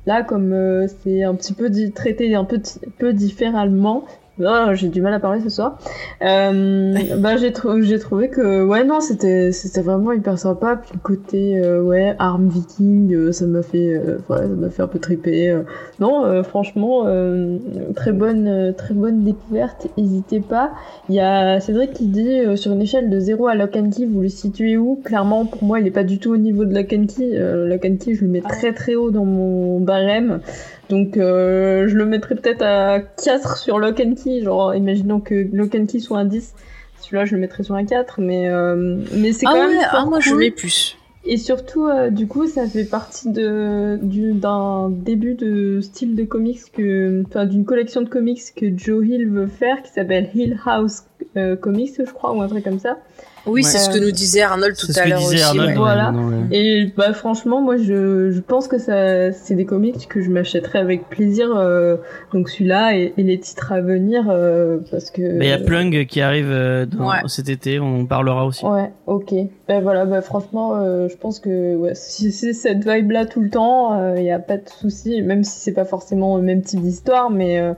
Là, 0.07 0.23
comme 0.23 0.53
euh, 0.53 0.87
c'est 1.03 1.25
un 1.25 1.35
petit 1.35 1.53
peu 1.53 1.71
traité 1.93 2.35
un 2.35 2.45
peu, 2.45 2.61
peu 2.99 3.13
différemment, 3.13 4.05
oh, 4.41 4.67
j'ai 4.75 4.89
du 4.89 5.01
mal 5.03 5.13
à 5.15 5.21
parler 5.21 5.41
ce 5.41 5.49
soir. 5.49 5.79
Euh, 6.23 6.95
bah, 7.19 7.37
j'ai 7.37 7.53
trou- 7.53 7.81
j'ai 7.83 7.99
trouvé 7.99 8.29
que 8.29 8.65
ouais 8.65 8.85
non, 8.85 9.01
c'était 9.01 9.53
c'était 9.53 9.83
vraiment 9.83 10.13
hyper 10.13 10.39
sympa. 10.39 10.77
Puis 10.77 10.91
le 10.95 11.01
côté 11.01 11.59
euh, 11.61 11.83
ouais 11.83 12.15
arme 12.19 12.49
viking, 12.49 13.13
euh, 13.15 13.33
ça 13.33 13.47
m'a 13.47 13.63
fait 13.63 13.95
euh, 13.95 14.19
ouais, 14.29 14.39
ça 14.39 14.49
m'a 14.49 14.71
fait 14.71 14.83
un 14.83 14.87
peu 14.89 14.99
triper. 14.99 15.57
Non, 16.01 16.43
franchement, 16.43 17.05
euh, 17.07 17.57
très 17.95 18.13
bonne 18.13 18.75
très 18.77 18.95
bonne 18.95 19.25
découverte. 19.25 19.87
N'hésitez 19.97 20.41
pas. 20.41 20.73
Il 21.09 21.15
y 21.15 21.21
a 21.21 21.61
Cédric 21.61 21.93
qui 21.93 22.07
dit 22.07 22.41
sur 22.57 22.73
une 22.73 22.83
échelle 22.83 23.11
de 23.11 23.19
0 23.21 23.47
à 23.47 23.55
Lock 23.55 23.77
and 23.77 23.91
Key, 23.91 24.07
vous 24.07 24.21
le 24.21 24.29
situez 24.29 24.77
où? 24.77 25.01
Clairement, 25.05 25.47
pour 25.47 25.65
moi, 25.65 25.81
il 25.81 25.87
est 25.87 25.91
pas 25.93 26.05
du 26.05 26.19
tout 26.19 26.33
au 26.33 26.37
niveau 26.37 26.65
de 26.65 26.75
Lock 26.75 26.93
and 26.93 27.07
Key. 27.07 27.39
Lock 27.39 27.85
and 27.85 27.97
Key, 27.99 28.15
je 28.15 28.25
le 28.25 28.31
mets 28.31 28.41
très 28.43 28.73
très 28.73 28.95
haut 28.95 29.11
dans 29.11 29.25
mon 29.25 29.81
barème. 29.81 30.41
Donc 30.89 31.17
euh, 31.17 31.89
je 31.89 31.97
le 31.97 32.07
mettrais 32.07 32.35
peut-être 32.37 32.63
à 32.63 33.01
4 33.01 33.57
sur 33.59 33.79
Lock 33.79 34.01
and 34.01 34.15
Key, 34.23 34.43
genre 34.43 34.75
imaginons 34.75 35.21
que 35.21 35.49
Lock 35.53 35.75
and 35.75 35.87
Key 35.87 35.99
soit 35.99 36.19
un 36.19 36.25
10, 36.25 36.55
celui-là 37.01 37.25
je 37.25 37.35
le 37.35 37.41
mettrais 37.41 37.63
sur 37.65 37.75
un 37.75 37.85
4, 37.85 38.21
mais, 38.21 38.49
euh, 38.49 38.97
mais 39.15 39.33
c'est 39.33 39.47
Ah 39.49 39.53
quand 39.53 39.61
ouais, 39.67 39.69
même 39.75 39.85
ah, 39.85 39.91
fort 39.91 40.07
moi 40.09 40.21
je 40.21 40.35
mets 40.35 40.51
plus. 40.51 40.97
Et 41.29 41.39
surtout, 41.39 41.89
euh, 41.89 42.11
du 42.11 42.29
coup, 42.29 42.47
ça 42.47 42.69
fait 42.69 42.85
partie 42.85 43.29
du- 43.33 44.33
d'un 44.33 44.91
début 44.91 45.35
de 45.35 45.81
style 45.81 46.15
de 46.15 46.23
comics 46.23 46.61
que, 46.73 47.25
enfin, 47.27 47.47
d'une 47.47 47.65
collection 47.65 48.03
de 48.03 48.09
comics 48.09 48.41
que 48.55 48.67
Joe 48.79 49.05
Hill 49.05 49.29
veut 49.29 49.49
faire, 49.49 49.83
qui 49.83 49.91
s'appelle 49.91 50.29
Hill 50.37 50.57
House 50.65 51.03
euh, 51.37 51.57
Comics, 51.57 51.95
je 51.99 52.13
crois, 52.13 52.33
ou 52.33 52.43
un 52.43 52.47
truc 52.47 52.63
comme 52.63 52.79
ça. 52.79 52.99
Oui, 53.47 53.63
Ouais. 53.63 53.63
c'est 53.63 53.79
ce 53.79 53.91
que 53.91 53.99
nous 53.99 54.11
disait 54.11 54.43
Arnold 54.43 54.77
tout 54.77 54.89
à 54.97 55.07
l'heure 55.07 55.23
aussi. 55.25 55.41
Arnold. 55.41 55.69
ouais. 55.69 55.75
dans- 55.75 55.81
Voilà. 55.81 56.13
Et 56.51 56.93
bah 56.97 57.13
franchement, 57.13 57.61
moi 57.61 57.77
je, 57.77 58.31
je 58.31 58.41
pense 58.41 58.67
que 58.69 58.79
ça 58.79 59.33
c'est 59.33 59.55
des 59.55 59.65
comics 59.65 60.09
que 60.09 60.21
je 60.21 60.31
m'achèterais 60.31 60.79
avec 60.81 61.09
plaisir. 61.09 61.49
euh, 61.57 61.97
donc 62.33 62.49
celui-là 62.49 62.97
et, 62.97 63.13
et 63.17 63.23
les 63.23 63.39
titres 63.39 63.73
à 63.73 63.81
venir 63.81 64.25
euh, 64.29 64.79
parce 64.91 65.11
que. 65.11 65.23
Bah, 65.39 65.45
Il 65.45 65.49
y 65.49 65.53
a 65.53 65.59
Plung 65.59 66.07
qui 66.07 66.21
arrive 66.21 66.51
euh, 66.51 66.87
dans- 66.87 67.09
Ouais. 67.09 67.17
cet 67.27 67.49
été, 67.49 67.79
on 67.79 68.01
en 68.01 68.05
parlera 68.07 68.45
aussi. 68.47 68.65
Ouais, 68.65 68.91
ok. 69.07 69.33
Ben 69.69 69.81
voilà, 69.83 70.05
bah 70.07 70.23
franchement, 70.23 70.77
euh, 70.77 71.09
je 71.09 71.17
pense 71.17 71.39
que 71.41 71.77
ouais, 71.77 71.93
si 71.95 72.33
c'est 72.33 72.53
cette 72.53 72.87
vibe-là 72.89 73.27
tout 73.27 73.41
le 73.41 73.51
temps, 73.51 74.15
il 74.17 74.23
n'y 74.23 74.31
a 74.33 74.39
pas 74.39 74.57
de 74.57 74.69
souci, 74.69 75.23
même 75.23 75.45
si 75.45 75.61
c'est 75.61 75.73
pas 75.73 75.85
forcément 75.85 76.37
le 76.37 76.43
même 76.43 76.63
type 76.63 76.81
d'histoire, 76.81 77.31
mais 77.31 77.59
euh, 77.61 77.73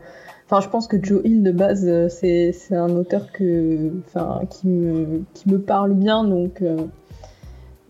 enfin, 0.50 0.60
je 0.60 0.68
pense 0.68 0.86
que 0.88 0.96
Joe 1.02 1.20
Hill 1.24 1.42
de 1.42 1.52
base, 1.52 1.84
euh, 1.86 2.08
c'est 2.08 2.52
c'est 2.52 2.74
un 2.74 2.90
auteur 2.90 3.32
que, 3.32 3.92
enfin, 4.06 4.40
qui 4.50 4.66
me 4.68 5.22
qui 5.34 5.50
me 5.50 5.58
parle 5.60 5.92
bien, 5.94 6.24
donc. 6.24 6.62
euh, 6.62 6.76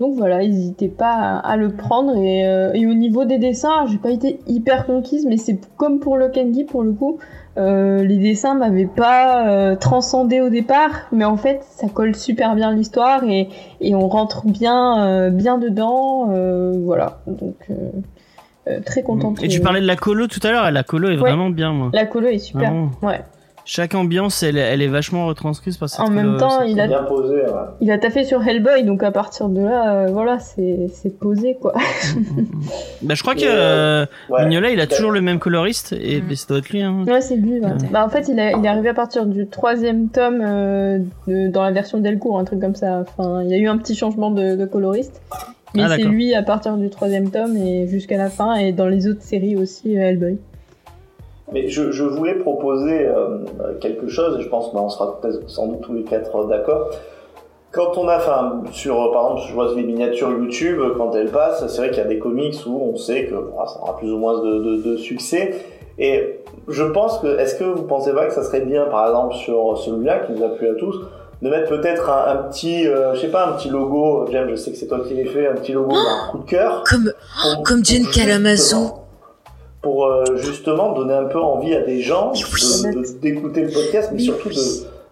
donc 0.01 0.15
voilà, 0.15 0.39
n'hésitez 0.39 0.87
pas 0.87 1.39
à, 1.39 1.57
le 1.57 1.71
prendre. 1.71 2.17
Et, 2.17 2.47
euh, 2.47 2.73
et 2.73 2.87
au 2.87 2.95
niveau 2.95 3.25
des 3.25 3.39
dessins, 3.39 3.85
j'ai 3.87 3.99
pas 3.99 4.13
été 4.13 4.39
hyper 4.47 4.87
conquise, 4.87 5.27
mais 5.27 5.37
c'est 5.37 5.59
comme 5.77 5.99
pour 5.99 6.17
le 6.17 6.29
Kenji 6.29 6.63
pour 6.65 6.83
le 6.85 6.93
coup. 6.93 7.19
Les 7.57 8.19
dessins 8.19 8.55
m'avaient 8.55 8.87
pas 8.87 9.75
transcendé 9.75 10.41
au 10.41 10.51
départ, 10.51 11.09
mais 11.11 11.25
en 11.25 11.37
fait, 11.37 11.65
ça 11.69 11.89
colle 11.89 12.15
super 12.15 12.55
bien 12.55 12.73
l'histoire 12.73 13.25
et, 13.25 13.49
et 13.81 13.97
on 13.97 14.09
rentre 14.09 14.47
bien, 14.47 15.31
bien 15.31 15.59
dedans. 15.59 16.27
voilà, 16.85 17.19
donc 17.27 17.69
très 18.85 19.03
contente. 19.03 19.43
Et 19.43 19.49
tu 19.49 19.61
parlais 19.61 19.81
de 19.81 19.87
la 19.87 19.97
colo 19.97 20.27
tout 20.27 20.41
à 20.43 20.51
l'heure, 20.51 20.71
la 20.71 20.83
colo 20.83 21.09
est 21.09 21.13
Ouais. 21.13 21.17
vraiment 21.17 21.51
bien, 21.51 21.73
moi. 21.73 21.91
La 21.93 22.07
colo 22.07 22.29
est 22.29 22.39
super. 22.39 22.71
Vraiment. 22.71 22.91
Ouais. 23.03 23.21
Chaque 23.71 23.95
ambiance, 23.95 24.43
elle, 24.43 24.57
elle 24.57 24.81
est 24.81 24.87
vachement 24.89 25.27
retranscrite 25.27 25.79
par 25.79 25.91
cette 25.91 26.01
En 26.01 26.09
même 26.09 26.39
temps, 26.39 26.63
il 26.63 26.81
a- 26.81 26.87
Bien 26.87 27.03
posé, 27.03 27.35
ouais. 27.35 27.51
Il 27.83 27.91
a 27.91 27.99
taffé 27.99 28.25
sur 28.25 28.43
Hellboy, 28.43 28.83
donc 28.85 29.03
à 29.03 29.11
partir 29.11 29.51
de 29.51 29.61
là, 29.61 29.93
euh, 29.93 30.07
voilà, 30.11 30.39
c'est 30.39 30.89
posé 31.21 31.59
quoi. 31.61 31.75
Bah, 33.03 33.15
je 33.15 33.21
crois 33.23 33.35
que 33.35 33.41
euh, 33.45 34.07
Ouais. 34.31 34.47
Mignola, 34.47 34.71
il 34.71 34.81
a 34.81 34.87
toujours 34.87 35.11
le 35.11 35.21
même 35.21 35.39
coloriste 35.39 35.93
et 35.93 36.21
Mm. 36.23 36.25
bah, 36.29 36.35
ça 36.37 36.47
doit 36.49 36.59
être 36.59 36.71
lui. 36.71 36.81
Hein. 36.83 37.05
Ouais, 37.07 37.21
c'est 37.21 37.37
lui. 37.37 37.61
ouais. 37.61 37.67
Ouais. 37.67 37.73
Bah, 37.93 38.05
en 38.05 38.09
fait, 38.09 38.29
il, 38.29 38.41
a- 38.41 38.53
il 38.53 38.65
est 38.65 38.69
arrivé 38.69 38.89
à 38.89 38.95
partir 38.95 39.27
du 39.27 39.47
troisième 39.47 40.09
tome 40.09 40.41
euh, 40.43 40.99
de- 41.27 41.49
dans 41.51 41.63
la 41.63 41.71
version 41.71 41.99
Delcourt, 41.99 42.39
un 42.39 42.45
truc 42.45 42.61
comme 42.61 42.75
ça. 42.75 43.03
Enfin, 43.19 43.43
il 43.43 43.51
y 43.51 43.55
a 43.55 43.59
eu 43.59 43.69
un 43.69 43.77
petit 43.77 43.95
changement 43.95 44.31
de, 44.31 44.57
de 44.57 44.65
coloriste. 44.65 45.21
Mais 45.75 45.83
Ah, 45.85 45.89
c'est 45.95 46.05
lui 46.05 46.35
à 46.35 46.43
partir 46.43 46.79
du 46.79 46.89
troisième 46.89 47.31
tome 47.31 47.55
et 47.59 47.87
jusqu'à 47.89 48.17
la 48.17 48.31
fin, 48.31 48.55
et 48.55 48.73
dans 48.73 48.87
les 48.89 49.07
autres 49.07 49.21
séries 49.23 49.55
aussi, 49.57 49.99
euh, 49.99 50.01
Hellboy. 50.01 50.39
Mais 51.53 51.69
je, 51.69 51.91
je 51.93 52.05
voulais 52.05 52.35
proposer 52.35 53.07
euh, 53.07 53.39
quelque 53.81 54.09
chose, 54.09 54.39
et 54.39 54.43
je 54.43 54.49
pense 54.49 54.69
qu'on 54.71 54.89
sera 54.89 55.19
peut-être 55.21 55.49
sans 55.49 55.67
doute 55.67 55.81
tous 55.83 55.95
les 55.95 56.03
quatre 56.05 56.45
d'accord. 56.47 56.91
Quand 57.71 57.99
on 57.99 58.09
a, 58.09 58.17
enfin, 58.17 58.63
sur, 58.73 58.95
euh, 59.01 59.13
par 59.13 59.25
exemple, 59.33 59.43
je 59.49 59.55
vois 59.55 59.75
les 59.75 59.83
miniatures 59.83 60.31
YouTube, 60.31 60.81
quand 60.97 61.15
elles 61.15 61.31
passent, 61.31 61.67
c'est 61.69 61.79
vrai 61.79 61.89
qu'il 61.91 61.99
y 61.99 62.07
a 62.07 62.09
des 62.09 62.19
comics 62.19 62.57
où 62.67 62.91
on 62.93 62.97
sait 62.97 63.27
que 63.27 63.35
ça 63.35 63.79
aura 63.83 63.97
plus 63.99 64.11
ou 64.13 64.17
moins 64.19 64.41
de, 64.43 64.59
de, 64.59 64.77
de 64.83 64.97
succès. 64.97 65.55
Et 65.99 66.41
je 66.69 66.85
pense 66.85 67.19
que, 67.19 67.39
est-ce 67.39 67.57
que 67.57 67.65
vous 67.65 67.83
pensez 67.83 68.13
pas 68.13 68.27
que 68.27 68.33
ça 68.33 68.43
serait 68.43 68.61
bien, 68.63 68.85
par 68.87 69.07
exemple, 69.09 69.35
sur 69.37 69.77
celui-là, 69.79 70.21
qui 70.21 70.33
nous 70.33 70.45
a 70.45 70.49
plu 70.49 70.69
à 70.69 70.75
tous, 70.75 70.97
de 71.43 71.51
mettre 71.51 71.69
peut-être 71.69 72.09
un, 72.11 72.33
un 72.33 72.37
petit, 72.49 72.87
euh, 72.87 73.15
je 73.15 73.21
sais 73.21 73.29
pas, 73.29 73.47
un 73.49 73.53
petit 73.53 73.69
logo, 73.69 74.27
James, 74.33 74.49
je 74.51 74.55
sais 74.57 74.71
que 74.73 74.77
c'est 74.77 74.87
toi 74.87 75.01
qui 75.07 75.15
l'as 75.15 75.31
fait, 75.31 75.47
un 75.49 75.55
petit 75.55 75.73
logo 75.73 75.91
d'un 75.93 76.31
coup 76.31 76.39
de 76.39 76.49
cœur. 76.51 76.83
Comme, 76.89 77.13
pour- 77.55 77.63
comme 77.65 77.83
Kalamazoo. 77.83 78.57
justement- 78.77 79.05
Pour 79.89 80.05
euh, 80.07 80.25
justement 80.37 80.93
donner 80.93 81.15
un 81.15 81.25
peu 81.25 81.41
envie 81.41 81.75
à 81.75 81.81
des 81.83 82.03
gens 82.03 82.33
d'écouter 83.23 83.63
le 83.63 83.71
podcast, 83.71 84.11
mais 84.13 84.19
Mais 84.19 84.23
surtout 84.23 84.49
oui. 84.51 84.57
de 84.57 84.63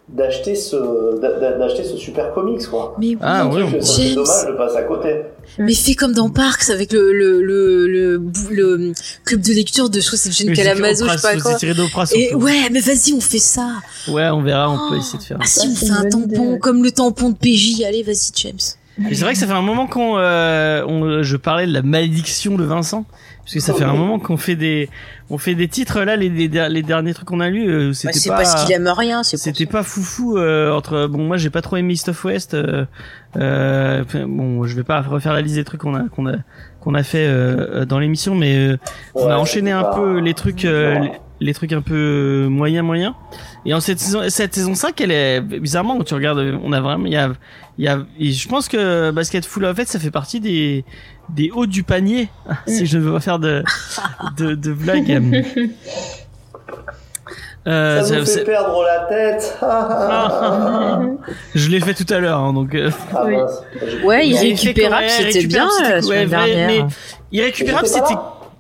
d'acheter 0.09 0.55
ce 0.55 1.20
d'a- 1.20 1.32
d'a- 1.40 1.59
d'acheter 1.59 1.82
ce 1.82 1.97
super 1.97 2.32
comics 2.32 2.65
quoi. 2.69 2.94
Mais 2.98 3.07
oui, 3.09 3.16
Ah, 3.23 3.48
oui, 3.53 3.62
trouve 3.66 3.81
c'est 3.81 4.03
James. 4.09 4.15
dommage 4.15 4.47
de 4.47 4.53
passer 4.53 4.77
à 4.77 4.82
côté. 4.82 5.16
Mais 5.59 5.74
fais 5.74 5.94
comme 5.94 6.12
dans 6.12 6.28
Parks 6.31 6.70
avec 6.70 6.93
le, 6.93 7.12
le, 7.12 7.40
le, 7.43 7.86
le, 7.89 8.19
bou- 8.19 8.51
le 8.51 8.93
club 9.24 9.40
de 9.40 9.53
lecture 9.53 9.89
de, 9.90 9.98
je 9.98 10.07
crois 10.07 10.16
que 10.16 10.23
c'est 10.23 10.31
c'est 10.31 10.53
Kalamazoo, 10.53 11.07
je 11.09 11.16
sais 11.16 11.23
pas 11.36 11.40
quoi. 11.40 11.55
tiré 11.55 11.74
Et 12.15 12.35
ouais, 12.35 12.69
mais 12.70 12.78
vas-y, 12.81 13.15
on 13.15 13.20
fait 13.20 13.39
ça. 13.39 13.69
Ouais, 14.09 14.28
on 14.28 14.43
verra, 14.43 14.70
on 14.70 14.90
peut 14.90 14.97
essayer 14.98 15.19
de 15.19 15.24
faire. 15.24 15.39
Ah 15.40 15.47
si, 15.47 15.59
Ça, 15.61 15.66
on 15.69 15.74
fait 15.74 15.90
un 16.07 16.09
tampon, 16.09 16.51
idée, 16.53 16.59
comme 16.61 16.85
le 16.85 16.90
tampon 16.93 17.31
de 17.31 17.35
PJ. 17.36 17.82
Allez, 17.85 18.03
vas-y, 18.05 18.31
James. 18.36 18.59
Mais 18.98 19.15
c'est 19.15 19.24
vrai 19.24 19.32
que 19.35 19.39
ça 19.40 19.47
fait 19.47 19.53
un 19.53 19.61
moment 19.61 19.86
qu'on, 19.89 20.16
euh, 20.19 20.82
on- 20.86 21.23
je 21.23 21.36
parlais 21.36 21.66
de 21.66 21.73
la 21.73 21.82
malédiction 21.82 22.55
de 22.57 22.62
Vincent, 22.65 23.05
parce 23.47 23.55
que 23.55 23.60
ça 23.60 23.74
fait 23.74 23.85
un 23.85 23.93
moment 23.93 24.18
qu'on 24.18 24.36
fait 24.36 24.56
des, 24.56 24.90
on 25.31 25.39
fait 25.39 25.55
des 25.55 25.68
titres 25.68 26.01
là, 26.01 26.16
les, 26.16 26.28
les, 26.28 26.48
les 26.48 26.82
derniers 26.82 27.14
trucs 27.14 27.28
qu'on 27.28 27.39
a 27.39 27.48
lus, 27.48 27.70
euh, 27.70 27.89
Bah, 27.90 27.94
c'était 27.94 28.18
c'est 28.18 28.31
pas, 28.31 28.39
parce 28.39 28.64
qu'il 28.64 28.74
aime 28.74 28.89
rien, 28.89 29.23
c'est 29.23 29.36
c'était 29.36 29.66
pas 29.66 29.85
foufou 29.85 30.36
euh, 30.36 30.73
entre, 30.73 31.06
bon 31.06 31.23
moi 31.23 31.36
j'ai 31.36 31.48
pas 31.48 31.62
trop 31.62 31.77
aimé 31.77 31.93
East 31.93 32.09
of 32.09 32.24
West, 32.24 32.55
euh, 32.55 32.86
euh, 33.36 34.02
bon 34.27 34.64
je 34.64 34.74
vais 34.74 34.82
pas 34.82 35.01
refaire 35.01 35.32
la 35.32 35.43
liste 35.43 35.55
des 35.55 35.62
trucs 35.62 35.82
qu'on 35.82 35.94
a, 35.94 36.09
qu'on 36.09 36.27
a, 36.27 36.35
qu'on 36.81 36.94
a 36.94 37.05
fait 37.05 37.24
euh, 37.28 37.85
dans 37.85 38.01
l'émission, 38.01 38.35
mais 38.35 38.56
euh, 38.56 38.78
on 39.14 39.28
a 39.28 39.36
enchaîné 39.36 39.70
un 39.70 39.85
peu 39.85 40.18
les 40.18 40.35
trucs, 40.35 40.64
euh, 40.64 40.98
les, 40.98 41.12
les 41.40 41.52
trucs 41.54 41.72
un 41.72 41.82
peu 41.82 42.46
moyens 42.48 42.84
moyens. 42.84 43.12
Et 43.64 43.74
en 43.74 43.80
cette 43.80 43.98
saison, 44.00 44.22
cette 44.28 44.54
saison 44.54 44.74
5, 44.74 45.00
elle 45.00 45.10
est 45.12 45.40
bizarrement 45.40 45.96
quand 45.98 46.04
tu 46.04 46.14
regardes, 46.14 46.38
on 46.64 46.72
a 46.72 46.80
vraiment, 46.80 47.04
il 47.06 47.12
y 47.12 47.16
a, 47.16 47.30
il 47.78 47.84
y 47.84 47.88
a, 47.88 47.98
et 48.18 48.32
je 48.32 48.48
pense 48.48 48.68
que 48.68 49.10
Basket 49.10 49.44
Full 49.44 49.64
of 49.64 49.78
It, 49.78 49.88
ça 49.88 49.98
fait 49.98 50.10
partie 50.10 50.40
des 50.40 50.84
des 51.28 51.50
hauts 51.50 51.66
du 51.66 51.82
panier. 51.82 52.28
si 52.66 52.86
je 52.86 52.96
ne 52.98 53.02
veux 53.02 53.12
pas 53.12 53.20
faire 53.20 53.38
de 53.38 53.62
de, 54.36 54.54
de 54.54 54.72
blagues. 54.72 55.44
Euh, 57.68 58.00
ça 58.02 58.24
ça- 58.24 58.32
fait 58.38 58.44
perdre 58.44 58.80
la 58.84 59.06
tête. 59.08 59.58
Je 61.56 61.68
l'ai 61.68 61.80
fait 61.80 61.94
tout 61.94 62.06
à 62.14 62.20
l'heure, 62.20 62.38
hein, 62.38 62.52
donc. 62.52 62.72
euh, 62.76 62.90
Ah, 63.12 63.24
Oui. 63.26 63.34
J'ai- 63.84 64.02
Ouais, 64.04 64.28
irrécupérable, 64.28 65.06
c'était 65.08 65.46
bien 65.46 65.64
récupérable, 65.66 65.72
la 65.82 65.86
c'était- 65.86 65.94
ouais, 65.94 66.02
semaine 66.02 66.28
vrai, 66.28 66.54
dernière. 66.54 66.84
mais- 66.86 66.92
irrécupérable, 67.32 67.86
c'était. 67.88 68.14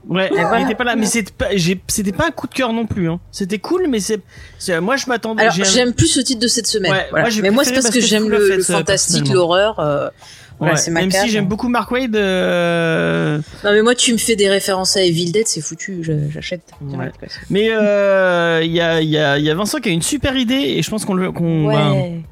Ouais, 0.08 0.28
voilà. 0.30 0.60
il 0.60 0.64
était 0.66 0.74
pas 0.76 0.84
là, 0.84 0.94
mais 0.94 1.06
c'était 1.06 1.32
pas, 1.36 1.48
j'ai, 1.54 1.80
c'était 1.88 2.12
pas 2.12 2.26
un 2.28 2.30
coup 2.30 2.46
de 2.46 2.54
cœur 2.54 2.72
non 2.72 2.86
plus. 2.86 3.10
Hein. 3.10 3.18
C'était 3.32 3.58
cool, 3.58 3.86
mais 3.88 3.98
c'est, 4.00 4.20
moi 4.80 4.96
je 4.96 5.06
m'attendais. 5.08 5.42
Alors, 5.42 5.54
j'aime 5.54 5.92
plus 5.94 6.06
ce 6.06 6.20
titre 6.20 6.40
de 6.40 6.46
cette 6.48 6.66
semaine. 6.68 6.92
Ouais, 6.92 7.06
Voilà. 7.10 7.24
moi, 7.24 7.30
j'ai 7.30 7.42
mais 7.42 7.50
moi, 7.50 7.64
c'est 7.64 7.74
parce 7.74 7.90
que 7.90 8.00
j'aime 8.00 8.28
le, 8.28 8.52
euh, 8.52 8.62
fantastique, 8.62 9.28
l'horreur. 9.32 9.80
euh, 9.80 10.08
voilà, 10.58 10.74
Ouais, 10.74 10.90
même 10.90 11.10
case. 11.10 11.24
si 11.24 11.28
j'aime 11.30 11.46
beaucoup 11.46 11.68
Mark 11.68 11.90
Wade. 11.90 12.16
euh, 12.16 13.38
Non, 13.64 13.72
mais 13.72 13.82
moi, 13.82 13.94
tu 13.94 14.12
me 14.12 14.18
fais 14.18 14.36
des 14.36 14.48
références 14.48 14.96
à 14.96 15.02
Evil 15.02 15.30
Dead, 15.32 15.46
c'est 15.46 15.60
foutu, 15.60 16.02
j'achète. 16.32 16.62
Mais 17.50 17.68
euh, 17.72 18.60
il 18.64 18.72
y 18.72 18.80
a, 18.80 19.02
y 19.02 19.18
a, 19.18 19.38
y 19.38 19.50
a 19.50 19.54
Vincent 19.54 19.78
qui 19.80 19.88
a 19.88 19.92
une 19.92 20.02
super 20.02 20.36
idée 20.36 20.54
et 20.76 20.82
je 20.82 20.88
pense 20.90 21.04
qu'on 21.04 21.14
le, 21.14 21.30
qu'on. 21.32 22.22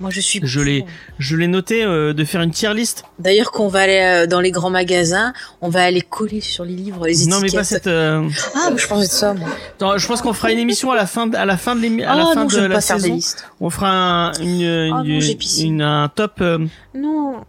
Moi, 0.00 0.10
je 0.10 0.20
suis. 0.20 0.40
Je 0.44 0.60
l'ai- 0.60 0.84
je 1.18 1.36
l'ai 1.36 1.48
noté 1.48 1.82
euh, 1.82 2.12
de 2.12 2.24
faire 2.24 2.40
une 2.42 2.52
tier 2.52 2.72
list. 2.72 3.04
D'ailleurs, 3.18 3.50
qu'on 3.50 3.66
va 3.68 3.80
aller 3.80 3.98
euh, 4.00 4.26
dans 4.26 4.40
les 4.40 4.52
grands 4.52 4.70
magasins, 4.70 5.32
on 5.60 5.68
va 5.68 5.82
aller 5.82 6.00
coller 6.02 6.40
sur 6.40 6.64
les 6.64 6.74
livres 6.76 7.04
les 7.06 7.22
étiquettes. 7.22 7.34
Non 7.34 7.40
mais 7.40 7.50
pas 7.50 7.64
cette. 7.64 7.88
euh, 7.88 8.28
Ah, 8.54 8.70
je 8.76 8.86
pensais 8.86 9.08
de 9.08 9.12
ça, 9.12 9.34
moi. 9.34 9.48
attends, 9.74 9.98
je 9.98 10.06
pense 10.06 10.22
qu'on 10.22 10.32
fera 10.32 10.52
une 10.52 10.58
émission 10.60 10.92
à 10.92 10.96
la 10.96 11.06
fin, 11.06 11.26
de, 11.26 11.36
à 11.36 11.44
la 11.44 11.56
fin 11.56 11.74
de 11.74 11.80
l'émi- 11.80 12.04
à 12.04 12.14
la 12.14 12.22
Ah 12.30 12.34
fin 12.34 12.44
non, 12.44 12.46
de 12.46 12.60
la 12.60 12.74
pas 12.76 12.80
faire 12.80 12.96
des 12.96 13.02
saison. 13.02 13.14
listes. 13.14 13.44
On 13.60 13.70
fera 13.70 13.90
un, 13.90 14.32
une, 14.34 14.48
une, 14.62 14.92
Ah 14.94 15.02
non, 15.02 15.20
une- 15.60 15.82
un 15.82 16.08
top. 16.08 16.34
euh, 16.42 16.58
Non, 16.94 17.44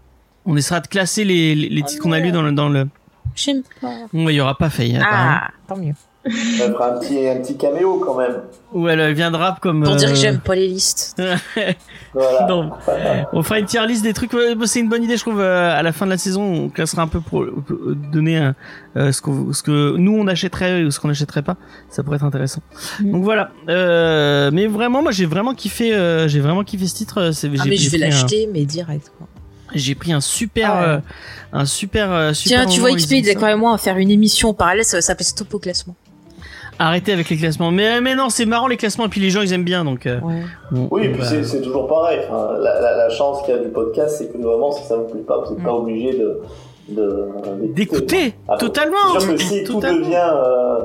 on 0.46 0.58
essaiera 0.58 0.80
de 0.80 0.88
classer 0.88 1.24
les, 1.26 1.54
les, 1.54 1.70
les 1.70 1.82
Oh 1.84 1.88
titres 1.88 2.02
qu'on 2.02 2.12
a 2.14 2.20
non. 2.20 2.26
lus 2.26 2.32
dans 2.32 2.42
le, 2.42 2.52
dans 2.52 2.70
le. 2.70 2.88
j'aime 3.36 3.62
pas. 3.80 3.94
Bon, 4.12 4.28
il 4.28 4.34
y 4.36 4.42
aura 4.42 4.58
pas 4.58 4.72
Faye. 4.72 5.00
Ah, 5.04 5.50
tant 5.68 5.78
mieux. 5.78 5.94
On 6.26 6.32
fera 6.74 6.96
un 6.96 7.00
petit, 7.00 7.28
un 7.28 7.38
petit 7.38 7.56
caméo 7.58 8.00
quand 8.06 8.16
même. 8.18 8.42
Où 8.74 8.88
elle 8.90 9.14
viendra 9.14 9.58
comme. 9.62 9.84
Pour 9.84 9.96
dire 9.96 10.10
euh, 10.10 10.12
que 10.12 10.18
j'aime 10.18 10.40
pas 10.40 10.56
les 10.56 10.68
listes. 10.68 11.22
Voilà. 12.14 12.48
Non. 12.48 12.72
On 13.34 13.44
fera 13.44 13.60
une 13.60 13.68
tier 13.68 13.86
list 13.88 14.02
des 14.04 14.14
trucs. 14.14 14.32
C'est 14.66 14.80
une 14.80 14.90
bonne 14.90 15.04
idée, 15.04 15.16
je 15.16 15.22
trouve. 15.22 15.40
euh, 15.40 15.78
à 15.78 15.84
la 15.84 15.92
fin 15.92 16.06
de 16.08 16.12
la 16.12 16.18
saison, 16.18 16.42
on 16.42 16.70
classera 16.70 17.04
un 17.04 17.08
peu 17.08 17.22
pour 17.22 17.44
euh, 17.44 17.96
donner 18.12 18.38
un, 18.38 18.56
euh, 18.98 19.12
ce, 19.12 19.22
qu'on- 19.22 19.54
ce 19.54 19.62
que 19.62 19.96
nous 19.96 20.14
on 20.18 20.26
achèterait 20.28 20.84
ou 20.84 20.90
ce 20.92 21.00
qu'on 21.00 21.08
n'achèterait 21.10 21.44
pas. 21.44 21.56
Ça 21.90 22.02
pourrait 22.02 22.16
être 22.18 22.26
intéressant. 22.26 22.62
Mm. 23.00 23.12
Donc 23.12 23.24
voilà. 23.24 23.52
Euh, 23.70 24.50
mais 24.52 24.66
vraiment, 24.66 25.04
moi 25.04 25.12
j'ai 25.12 25.28
vraiment 25.28 25.54
kiffé. 25.54 25.94
euh, 25.94 26.28
j'ai 26.28 26.40
vraiment 26.40 26.64
kiffé 26.64 26.88
ce 26.88 26.96
titre. 26.96 27.22
Ah, 27.22 27.32
j'ai- 27.32 27.48
mais 27.70 27.78
je 27.78 27.90
vais 27.92 27.98
pris 28.00 28.08
un- 28.08 28.10
l'acheter, 28.10 28.50
mais 28.52 28.66
direct. 28.66 29.12
quoi. 29.18 29.28
J'ai 29.76 29.94
pris 29.94 30.12
un 30.12 30.22
super, 30.22 30.72
Ah 30.74 30.80
ouais. 30.82 30.88
euh, 30.96 31.00
un 31.54 31.66
super, 31.66 32.12
euh, 32.12 32.34
super. 32.34 32.62
Tiens, 32.64 32.70
tu 32.74 32.80
vois, 32.80 32.92
XP, 32.92 33.12
il 33.12 33.18
est 33.20 33.24
ça. 33.28 33.34
d'accord 33.36 33.50
avec 33.50 33.60
moi 33.60 33.76
à 33.76 33.78
faire 33.78 33.98
une 33.98 34.10
émission 34.10 34.50
en 34.50 34.54
parallèle, 34.56 34.84
ça 34.84 34.98
va 34.98 35.02
s'appeler 35.02 35.26
Stop 35.26 35.54
au 35.54 35.60
classement. 35.60 35.96
Arrêtez 36.80 37.12
avec 37.14 37.30
les 37.30 37.36
classements. 37.38 37.72
Mais 37.72 38.00
mais 38.02 38.16
non, 38.16 38.30
c'est 38.30 38.46
marrant 38.46 38.68
les 38.68 38.78
classements 38.78 39.06
et 39.06 39.10
puis 39.10 39.20
les 39.22 39.30
gens 39.30 39.42
ils 39.42 39.52
aiment 39.54 39.64
bien 39.66 39.84
donc. 39.84 40.06
euh, 40.06 40.20
Ouais. 40.22 40.42
on- 40.74 40.88
Oui, 40.92 41.04
et 41.06 41.10
on 41.10 41.12
puis 41.12 41.22
va- 41.22 41.44
c'est- 41.44 41.62
toujours 41.62 41.88
pareil. 41.88 42.20
Enfin, 42.30 42.54
la, 42.60 42.80
la, 42.80 42.96
la 42.98 43.10
chance 43.10 43.42
qu'il 43.44 43.54
y 43.54 43.58
a 43.58 43.62
du 43.62 43.70
podcast, 43.70 44.16
c'est 44.18 44.32
que 44.32 44.38
vraiment, 44.42 44.72
si 44.72 44.84
ça 44.86 44.96
vous 44.96 45.04
plaît 45.06 45.22
pas, 45.22 45.44
vous 45.46 45.54
n'êtes 45.54 45.64
pas 45.64 45.72
Mm. 45.74 45.76
obligé 45.82 46.14
de 46.14 46.40
de- 46.88 47.28
d'écouter 47.76 48.34
Ah, 48.48 48.58
totalement. 48.58 48.96
C'est 49.14 49.20
sûr 49.20 49.36
que 49.36 49.42
si 49.42 49.64
tout 49.64 49.74
totalement. 49.74 50.00
devient, 50.00 50.16
euh, 50.34 50.80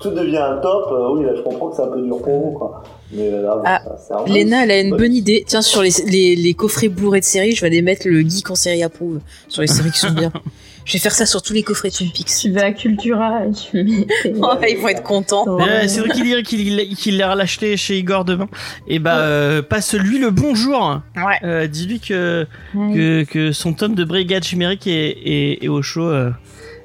tout 0.00 0.10
devient 0.10 0.38
un 0.38 0.56
top, 0.56 0.88
euh, 0.90 1.10
oui, 1.12 1.24
là, 1.26 1.32
je 1.36 1.42
comprends 1.42 1.68
que 1.68 1.76
c'est 1.76 1.82
un 1.82 1.88
peu 1.88 2.00
dur 2.00 2.16
pour 2.22 2.32
vous, 2.40 2.50
quoi. 2.58 2.82
Mais 3.12 3.30
là, 3.30 3.56
bon, 3.56 3.62
Ah, 3.66 3.82
ça, 3.98 4.24
Léna, 4.26 4.64
elle 4.64 4.70
a 4.70 4.80
une 4.80 4.96
bonne 4.96 5.12
idée. 5.12 5.44
Tiens, 5.46 5.60
sur 5.60 5.82
les, 5.82 5.90
les, 6.06 6.34
les 6.34 6.54
coffrets 6.54 6.88
Blu-ray 6.88 7.20
de 7.20 7.26
série, 7.26 7.52
je 7.54 7.60
vais 7.60 7.66
aller 7.66 7.82
mettre 7.82 8.08
le 8.08 8.20
geek 8.22 8.50
en 8.50 8.54
série 8.54 8.82
approuve 8.82 9.18
sur 9.48 9.60
les 9.60 9.68
séries 9.68 9.90
qui 9.90 9.98
sont 9.98 10.12
bien. 10.12 10.32
Je 10.84 10.94
vais 10.94 10.98
faire 10.98 11.12
ça 11.12 11.26
sur 11.26 11.40
tous 11.42 11.52
les 11.52 11.62
coffrets 11.62 11.90
Twin 11.90 12.10
Peaks. 12.10 12.30
Tu 12.40 12.50
vas 12.50 12.64
à 12.64 12.72
Cultura 12.72 13.44
et 13.46 13.52
tu 13.52 13.82
mets. 13.84 14.06
Oh, 14.42 14.54
ils 14.68 14.76
vont 14.78 14.88
être 14.88 15.02
contents. 15.02 15.44
Euh, 15.60 15.84
c'est 15.86 16.00
vrai 16.00 16.10
qu'il 16.10 16.24
dirait 16.24 16.42
qu'il 16.42 16.96
qu'il 16.96 17.16
l'a 17.18 17.30
acheté 17.32 17.76
chez 17.76 17.98
Igor 17.98 18.24
demain. 18.24 18.48
Et 18.88 18.98
bah 18.98 19.18
euh, 19.18 19.62
passe-lui 19.62 20.18
le 20.18 20.30
bonjour. 20.30 21.00
Ouais. 21.16 21.22
Euh, 21.44 21.66
Dis-lui 21.66 22.00
que, 22.00 22.46
Ouais. 22.74 22.94
que 22.94 23.24
que 23.24 23.52
son 23.52 23.72
tome 23.74 23.94
de 23.94 24.04
Brigade 24.04 24.42
chimérique 24.42 24.86
est, 24.86 25.16
est, 25.24 25.64
est 25.64 25.68
au 25.68 25.82
chaud 25.82 26.08
euh, 26.08 26.30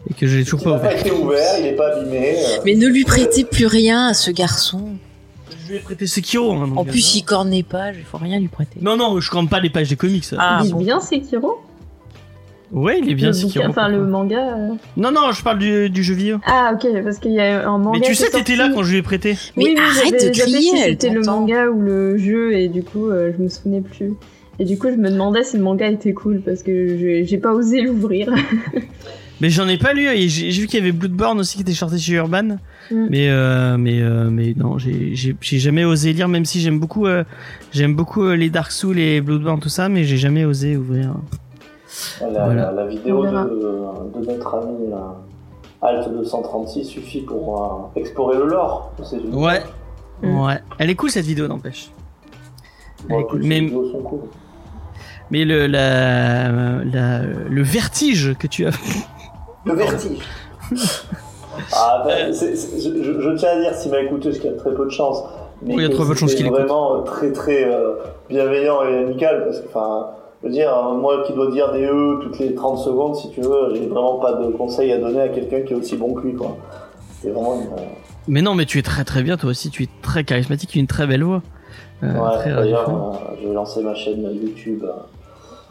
et 0.10 0.14
que 0.14 0.28
je 0.28 0.38
l'ai 0.38 0.44
toujours 0.44 0.60
Il 0.62 0.64
pas 0.66 0.72
n'a 0.72 0.78
pas 0.80 0.88
ouvert. 0.90 1.00
été 1.00 1.12
ouvert, 1.12 1.54
il 1.60 1.64
n'est 1.64 1.72
pas 1.74 1.96
abîmé. 1.96 2.36
Mais 2.66 2.76
ne 2.76 2.88
lui 2.88 3.06
prêtez 3.06 3.44
plus 3.44 3.66
rien 3.66 4.08
à 4.08 4.14
ce 4.14 4.30
garçon. 4.30 4.90
Je 5.66 5.72
lui 5.72 5.78
ai 5.78 5.80
prêté 5.80 6.06
Sekiro. 6.06 6.54
Hein, 6.54 6.70
En 6.76 6.86
plus, 6.86 7.16
il 7.16 7.24
corne 7.24 7.50
les 7.50 7.64
pages, 7.64 7.96
il 7.98 8.04
faut 8.06 8.18
rien 8.20 8.40
lui 8.40 8.50
prêter. 8.50 8.78
non 8.82 8.98
non, 8.98 9.20
je 9.20 9.32
compte 9.32 9.50
pas 9.50 9.60
les 9.60 9.70
pages 9.72 9.90
des 9.90 9.96
comics. 9.96 10.26
Ah, 10.38 10.60
Il 10.64 10.70
est 10.70 10.74
bon. 10.74 10.80
bien 10.80 11.00
Sekiro 11.00 11.60
Ouais, 12.72 13.00
il 13.02 13.10
est 13.10 13.16
bien 13.16 13.32
bouquin, 13.32 13.70
Enfin, 13.70 13.90
le 13.90 14.06
manga. 14.06 14.56
euh. 14.58 14.70
Non 14.98 15.12
non, 15.12 15.32
je 15.32 15.44
parle 15.44 15.60
du, 15.60 15.90
du 15.90 16.04
jeu 16.04 16.14
vidéo. 16.16 16.38
Ah, 16.46 16.72
ok, 16.74 16.88
parce 17.04 17.20
qu'il 17.20 17.32
y 17.32 17.40
a 17.40 17.70
un 17.70 17.78
manga. 17.78 18.00
Mais 18.00 18.06
tu 18.06 18.16
sais, 18.16 18.26
t'étais 18.26 18.38
sorti. 18.38 18.56
là 18.56 18.70
quand 18.74 18.84
je 18.84 18.92
lui 18.92 18.98
ai 18.98 19.02
prêté. 19.02 19.38
Mais 19.56 19.66
oui, 19.66 19.76
arrête 19.78 20.26
de 20.26 20.30
crier, 20.40 20.60
si 20.60 20.78
C'était 20.84 21.10
le 21.10 21.22
manga 21.22 21.68
ou 21.70 21.82
le 21.82 22.18
jeu, 22.18 22.54
et 22.54 22.68
du 22.68 22.84
coup, 22.84 23.08
euh, 23.10 23.32
je 23.38 23.44
me 23.44 23.50
souvenais 23.50 23.82
plus. 23.82 24.14
Et 24.58 24.66
du 24.66 24.78
coup, 24.78 24.88
je 24.90 24.96
me 24.96 25.10
demandais 25.10 25.44
si 25.44 25.58
le 25.58 25.64
manga 25.64 25.88
était 25.88 26.14
cool, 26.14 26.42
parce 26.42 26.64
que 26.64 26.98
j'ai 26.98 27.26
j'ai 27.26 27.38
pas 27.38 27.52
osé 27.54 27.82
l'ouvrir. 27.82 28.34
Mais 29.42 29.50
j'en 29.50 29.68
ai 29.68 29.78
pas 29.78 29.94
lu. 29.94 30.06
et 30.08 30.30
J'ai 30.30 30.50
vu 30.62 30.66
qu'il 30.66 30.80
y 30.80 30.82
avait 30.82 30.94
Bloodborne 30.94 31.40
aussi 31.40 31.58
qui 31.58 31.64
était 31.64 31.74
sorti 31.74 32.00
chez 32.00 32.14
Urban. 32.14 32.58
Mm. 32.90 33.08
Mais 33.10 33.30
euh, 33.30 33.78
mais 33.78 34.02
euh, 34.02 34.30
mais 34.32 34.54
non, 34.56 34.78
j'ai 34.78 35.14
jamais 35.60 35.84
osé 35.84 36.14
lire, 36.14 36.30
même 36.30 36.46
si 36.46 36.62
j'aime 36.62 36.80
beaucoup 36.80 37.06
euh, 37.06 37.26
j'aime 37.74 37.96
beaucoup 37.96 38.24
euh, 38.24 38.36
les 38.38 38.50
Dark 38.50 38.72
Souls 38.72 38.98
et 38.98 39.20
Bloodborne 39.20 39.60
tout 39.60 39.68
ça, 39.70 39.90
mais 39.90 40.06
j'ai 40.06 40.16
jamais 40.18 40.46
osé 40.46 40.78
ouvrir. 40.78 41.16
La, 42.22 42.28
Voilà. 42.46 42.54
la, 42.54 42.72
la 42.72 42.86
vidéo 42.88 43.26
de, 43.26 43.32
de 43.32 44.26
notre 44.32 44.56
ami 44.56 44.92
euh, 44.92 44.98
Alt 45.82 46.10
236 46.12 46.86
suffit 46.86 47.22
pour 47.22 47.90
euh, 47.96 48.00
explorer 48.00 48.38
le 48.38 48.46
lore. 48.48 48.92
de 49.00 49.04
ces 49.04 49.18
univers. 49.18 49.40
Ouais. 49.40 49.64
Mm. 50.22 50.42
Ouais. 50.46 50.60
Elle 50.80 50.90
est 50.90 50.96
cool 50.96 51.10
cette 51.12 51.26
vidéo, 51.26 51.48
n'empêche. 51.48 51.92
Bon, 53.10 53.22
cool. 53.24 53.40
toutes 53.40 53.48
Mais, 53.48 53.56
ces 53.60 53.66
vidéos 53.66 53.92
sont 53.92 54.00
cool. 54.02 54.20
mais 55.32 55.46
le, 55.46 55.68
la, 55.68 56.50
la- 56.84 57.22
le 57.50 57.62
vertige 57.64 58.36
que 58.40 58.48
tu 58.48 58.66
as. 58.66 58.72
Le 59.66 59.74
vertige. 59.74 60.20
ah, 61.74 62.04
ben, 62.06 62.34
c'est- 62.34 62.56
c'est- 62.56 62.80
je, 62.82 63.04
je- 63.04 63.20
je 63.22 63.30
tiens 63.38 63.50
à 63.50 63.60
dire, 63.60 63.74
s'il 63.76 63.92
m'a 63.92 64.00
écouté, 64.00 64.32
ce 64.32 64.40
qu'il 64.40 64.50
y 64.52 64.54
a 64.54 64.58
très 64.58 64.74
peu 64.74 64.86
de 64.86 64.90
chance. 64.92 65.24
Mais 65.62 65.76
Oui, 65.76 65.84
il 65.86 65.90
y 65.90 65.94
a 65.94 65.96
très 65.96 66.06
peu 66.06 66.14
de 66.14 66.18
chance 66.20 66.34
qu'il 66.36 66.46
écoute. 66.46 66.58
vraiment 66.60 66.96
euh, 66.98 67.02
très 67.02 67.32
très 67.32 67.64
euh, 67.66 67.96
bienveillant 68.30 68.84
et 68.84 68.98
amical. 69.00 69.44
Parce 69.46 69.60
que, 69.62 69.68
enfin, 69.68 70.08
je 70.46 70.50
veux 70.50 70.54
dire, 70.56 70.72
euh, 70.78 70.94
moi 70.94 71.24
qui 71.26 71.34
dois 71.34 71.50
dire 71.52 71.72
des 71.74 71.86
E 71.86 72.20
toutes 72.22 72.38
les 72.40 72.54
30 72.56 72.78
secondes, 72.78 73.16
si 73.16 73.30
tu 73.32 73.42
veux, 73.42 73.74
j'ai 73.74 73.88
vraiment 73.88 74.20
pas 74.20 74.34
de 74.34 74.52
conseils 74.52 74.92
à 74.94 75.00
donner 75.00 75.22
à 75.22 75.30
quelqu'un 75.30 75.62
qui 75.62 75.74
est 75.74 75.76
aussi 75.76 75.98
bon 75.98 76.14
que 76.14 76.22
lui, 76.22 76.36
quoi. 76.36 76.56
C'est 77.22 77.32
vraiment 77.32 77.56
une. 77.56 77.68
euh, 77.74 77.86
Mais 78.28 78.42
non, 78.44 78.54
mais 78.56 78.66
tu 78.66 78.78
es 78.78 78.82
très 78.84 79.04
très 79.04 79.24
bien 79.24 79.36
toi 79.38 79.50
aussi. 79.50 79.70
Tu 79.72 79.84
es 79.84 79.90
très 80.04 80.24
charismatique, 80.24 80.70
tu 80.70 80.78
as 80.78 80.82
une 80.82 80.88
très 80.88 81.08
belle 81.08 81.24
voix. 81.24 81.42
Euh, 82.04 82.14
ouais, 82.14 82.36
très 82.38 82.54
d'ailleurs, 82.54 82.90
euh, 82.90 83.36
je 83.42 83.48
vais 83.48 83.54
lancer 83.56 83.82
ma 83.82 83.96
chaîne 83.96 84.22
YouTube. 84.22 84.84
euh, 84.84 84.92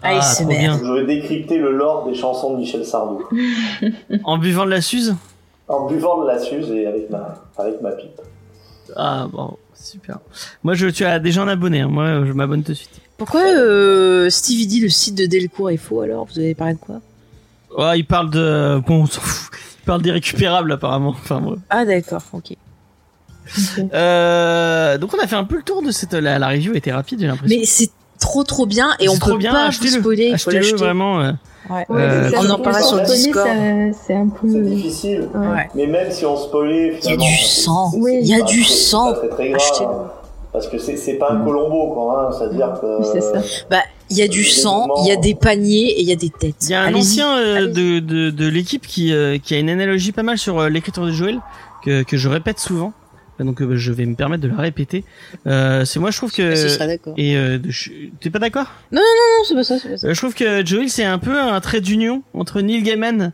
Ah, 0.03 0.17
ASMR. 0.19 0.59
bien. 0.59 0.75
où 0.81 0.85
je 0.85 0.93
vais 0.93 1.05
décrypter 1.07 1.57
le 1.59 1.71
lore 1.71 2.05
des 2.07 2.15
chansons 2.15 2.53
de 2.55 2.59
Michel 2.59 2.85
Sardou. 2.85 3.23
En 4.25 4.39
buvant 4.39 4.65
de 4.67 4.71
la 4.71 4.81
suze? 4.81 5.15
En 5.69 5.87
buvant 5.87 6.23
de 6.23 6.27
la 6.27 6.39
suze 6.41 6.71
et 6.73 6.87
avec 6.87 7.09
ma, 7.11 7.37
avec 7.57 7.81
ma 7.81 7.93
pipe. 7.93 8.21
Ah 8.97 9.27
bon, 9.31 9.57
super. 9.75 10.19
Moi, 10.63 10.75
je, 10.75 10.87
tu 10.89 11.05
as 11.05 11.19
déjà 11.19 11.43
un 11.43 11.49
abonné. 11.49 11.81
hein. 11.81 11.89
Moi, 11.89 12.25
je 12.27 12.33
m'abonne 12.33 12.63
tout 12.63 12.73
de 12.73 12.77
suite. 12.77 13.01
Pourquoi 13.17 13.43
euh, 13.43 14.29
Stevie 14.31 14.67
dit 14.67 14.81
le 14.81 14.89
site 14.89 15.15
de 15.17 15.27
Delcourt 15.27 15.71
est 15.71 15.77
faux 15.77 16.01
alors? 16.01 16.27
Vous 16.27 16.39
avez 16.39 16.55
parlé 16.55 16.75
de 16.75 16.79
quoi? 16.79 17.01
Ouais, 17.77 17.99
il 18.01 18.05
parle 18.05 18.31
de. 18.31 18.81
Bon, 18.87 19.03
on 19.03 19.07
s'en 19.07 19.21
fout. 19.21 19.57
Il 19.83 19.85
parle 19.85 20.03
des 20.03 20.11
récupérables 20.11 20.73
apparemment. 20.73 21.11
Enfin. 21.11 21.43
Ah 21.71 21.85
d'accord, 21.85 22.23
ok. 22.33 22.55
Euh, 23.93 24.97
donc 24.99 25.13
on 25.15 25.23
a 25.23 25.27
fait 25.27 25.37
un 25.37 25.45
peu 25.45 25.57
le 25.57 25.63
tour 25.63 25.83
de 25.83 25.91
cette. 25.91 26.15
La, 26.15 26.39
la 26.39 26.49
review 26.49 26.75
était 26.75 26.93
rapide, 26.93 27.21
j'ai 27.21 27.27
l'impression. 27.27 27.57
Mais 27.59 27.67
c'est 27.67 27.91
trop 28.25 28.43
trop 28.43 28.65
bien 28.67 28.89
et 29.01 29.09
on 29.09 29.17
peut 29.19 29.37
bien, 29.37 29.53
pas 29.53 29.67
vous 29.69 29.87
spoiler, 29.87 30.25
il 30.25 30.29
faut 30.31 30.35
Achetez-le 30.51 30.59
l'acheter. 30.61 30.77
vraiment. 30.77 31.21
euh. 31.21 31.33
Ouais. 31.71 31.85
Ouais, 31.89 32.03
Euh, 32.03 32.31
on 32.39 32.51
en 32.51 32.59
parlait 32.59 32.83
sur 32.83 32.97
le 32.97 33.05
Discord. 33.05 33.47
C'est 34.07 34.15
un 34.15 34.29
peu. 34.29 34.49
C'est 34.51 34.63
difficile. 34.63 35.29
Ouais. 35.35 35.69
Mais 35.75 35.87
même 35.87 36.11
si 36.11 36.25
on 36.27 36.37
spoilait, 36.37 36.99
Il 37.05 37.11
y 37.11 37.13
a 37.13 37.17
du 37.17 37.37
sang. 37.45 37.91
Oui. 37.97 38.19
Il 38.23 38.27
y 38.27 38.35
a 38.35 38.39
pas 38.41 38.45
du 38.47 38.65
sang. 38.65 39.11
hein. 39.13 40.11
Parce 40.53 40.69
que 40.69 40.79
c'est 40.79 41.15
pas 41.15 41.33
un 41.33 41.45
Colombo, 41.45 41.93
quoi. 41.95 42.29
Hein. 42.31 42.37
C'est-à-dire 42.39 42.75
que. 42.81 42.87
C'est 43.13 43.21
ça. 43.21 43.65
Bah, 43.71 43.83
il 44.11 44.17
y 44.19 44.23
a 44.23 44.29
du 44.29 44.43
Des 44.43 44.49
sang, 44.49 44.89
il 45.03 45.09
y 45.09 45.13
a 45.13 45.17
des 45.17 45.35
paniers 45.35 45.91
et 45.99 46.01
il 46.03 46.09
y 46.09 46.13
a 46.13 46.17
des 46.17 46.31
têtes. 46.31 46.57
Il 46.63 46.71
y 46.71 46.75
a 46.75 46.83
un 46.83 46.95
ancien 46.95 47.37
euh, 47.39 47.67
de, 47.67 47.99
de, 47.99 48.31
de 48.31 48.49
l'équipe 48.49 48.87
qui, 48.87 49.13
euh, 49.13 49.39
qui 49.43 49.55
a 49.55 49.59
une 49.59 49.71
analogie 49.71 50.13
pas 50.13 50.23
mal 50.23 50.37
sur 50.39 50.61
euh, 50.61 50.69
l'écriture 50.69 51.05
de 51.07 51.11
Joël 51.13 51.41
que, 51.85 52.03
que 52.03 52.17
je 52.17 52.29
répète 52.29 52.59
souvent. 52.61 52.93
Donc 53.41 53.61
euh, 53.63 53.77
je 53.77 53.93
vais 53.93 54.07
me 54.07 54.15
permettre 54.15 54.43
de 54.43 54.49
la 54.49 54.57
répéter. 54.57 55.05
Euh, 55.47 55.85
c'est 55.85 55.99
moi 55.99 56.11
je 56.11 56.17
trouve 56.19 56.31
que 56.33 56.55
et 57.17 57.37
euh, 57.37 57.59
t'es 58.21 58.31
pas 58.31 58.39
d'accord? 58.39 58.71
Non, 58.93 59.01
c'est 59.49 59.55
pas 59.55 59.65
ça, 59.65 59.79
c'est 59.79 59.89
pas 59.89 59.97
ça. 59.97 60.07
Euh, 60.07 60.15
Je 60.15 60.19
trouve 60.19 60.35
que 60.35 60.65
Joel 60.65 60.89
c'est 60.89 61.05
un 61.05 61.19
peu 61.19 61.39
un 61.39 61.61
trait 61.61 61.81
d'union 61.81 62.23
entre 62.33 62.61
Neil 62.61 62.83
Gaiman 62.83 63.33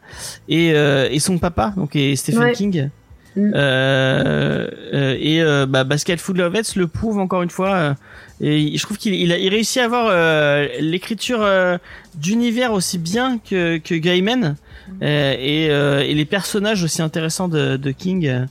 et, 0.49 0.73
euh, 0.75 1.09
et 1.11 1.19
son 1.21 1.39
papa 1.39 1.75
donc 1.77 1.97
et 1.97 2.17
Stephen 2.17 2.41
Ouais. 2.45 2.53
King. 2.53 2.89
Mm. 3.37 3.53
Euh, 3.55 4.67
euh, 4.93 5.17
et 5.21 5.41
euh, 5.43 5.67
bah, 5.67 5.85
Basket 5.85 6.19
Full 6.19 6.39
Lovets 6.39 6.63
le 6.77 6.87
prouve 6.89 7.19
encore 7.19 7.43
une 7.43 7.51
fois. 7.51 7.75
euh, 7.75 7.95
et 8.41 8.77
je 8.77 8.83
trouve 8.83 8.97
qu'il 8.97 9.15
il 9.15 9.33
a 9.33 9.39
il 9.39 9.51
réussit 9.51 9.79
à 9.83 9.85
avoir 9.85 10.07
euh, 10.11 10.67
l'écriture 10.81 11.43
euh, 11.43 11.77
d'univers 12.17 12.73
aussi 12.73 12.99
bien 12.99 13.39
que, 13.39 13.77
que 13.79 13.95
Gaiman 13.95 14.57
euh, 15.03 15.35
et, 15.39 15.69
euh, 15.71 16.01
et 16.01 16.15
les 16.15 16.25
personnages 16.25 16.83
aussi 16.83 17.03
intéressants 17.03 17.49
de, 17.49 17.77
de 17.77 17.91
King. 17.93 18.47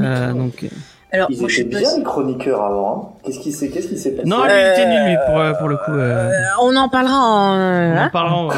Euh, 0.00 0.32
donc 0.32 0.64
Alors, 1.12 1.28
Ils 1.30 1.38
moi, 1.40 1.48
je 1.48 1.60
étaient 1.60 1.62
sais 1.62 1.70
pas 1.70 1.78
bien 1.80 1.90
si- 1.90 1.98
les 1.98 2.02
chroniqueurs 2.04 2.60
avant. 2.62 3.14
Hein. 3.14 3.18
Qu'est-ce 3.24 3.38
qui 3.38 3.52
s'est 3.52 3.70
qu'est-ce 3.70 3.86
qui 3.86 3.96
s'est 3.96 4.10
passé 4.10 4.28
non, 4.28 4.44
lui 4.44 4.50
il 4.52 4.72
était 4.72 4.86
nul 4.86 5.10
lui 5.10 5.16
pour 5.26 5.58
pour 5.58 5.68
le 5.68 5.76
coup. 5.76 5.92
euh, 5.92 6.28
Euh, 6.28 6.32
on 6.60 6.74
en 6.76 6.88
parlera 6.88 7.14
en. 7.16 7.54
en 7.54 7.96
hein. 7.96 8.10
en 8.14 8.50
euh, 8.50 8.54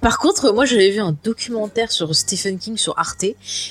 Par 0.00 0.18
contre, 0.18 0.50
moi, 0.52 0.64
j'avais 0.64 0.90
vu 0.90 1.00
un 1.00 1.14
documentaire 1.22 1.92
sur 1.92 2.14
Stephen 2.16 2.56
King 2.58 2.78
sur 2.78 2.98
Arte, 2.98 3.24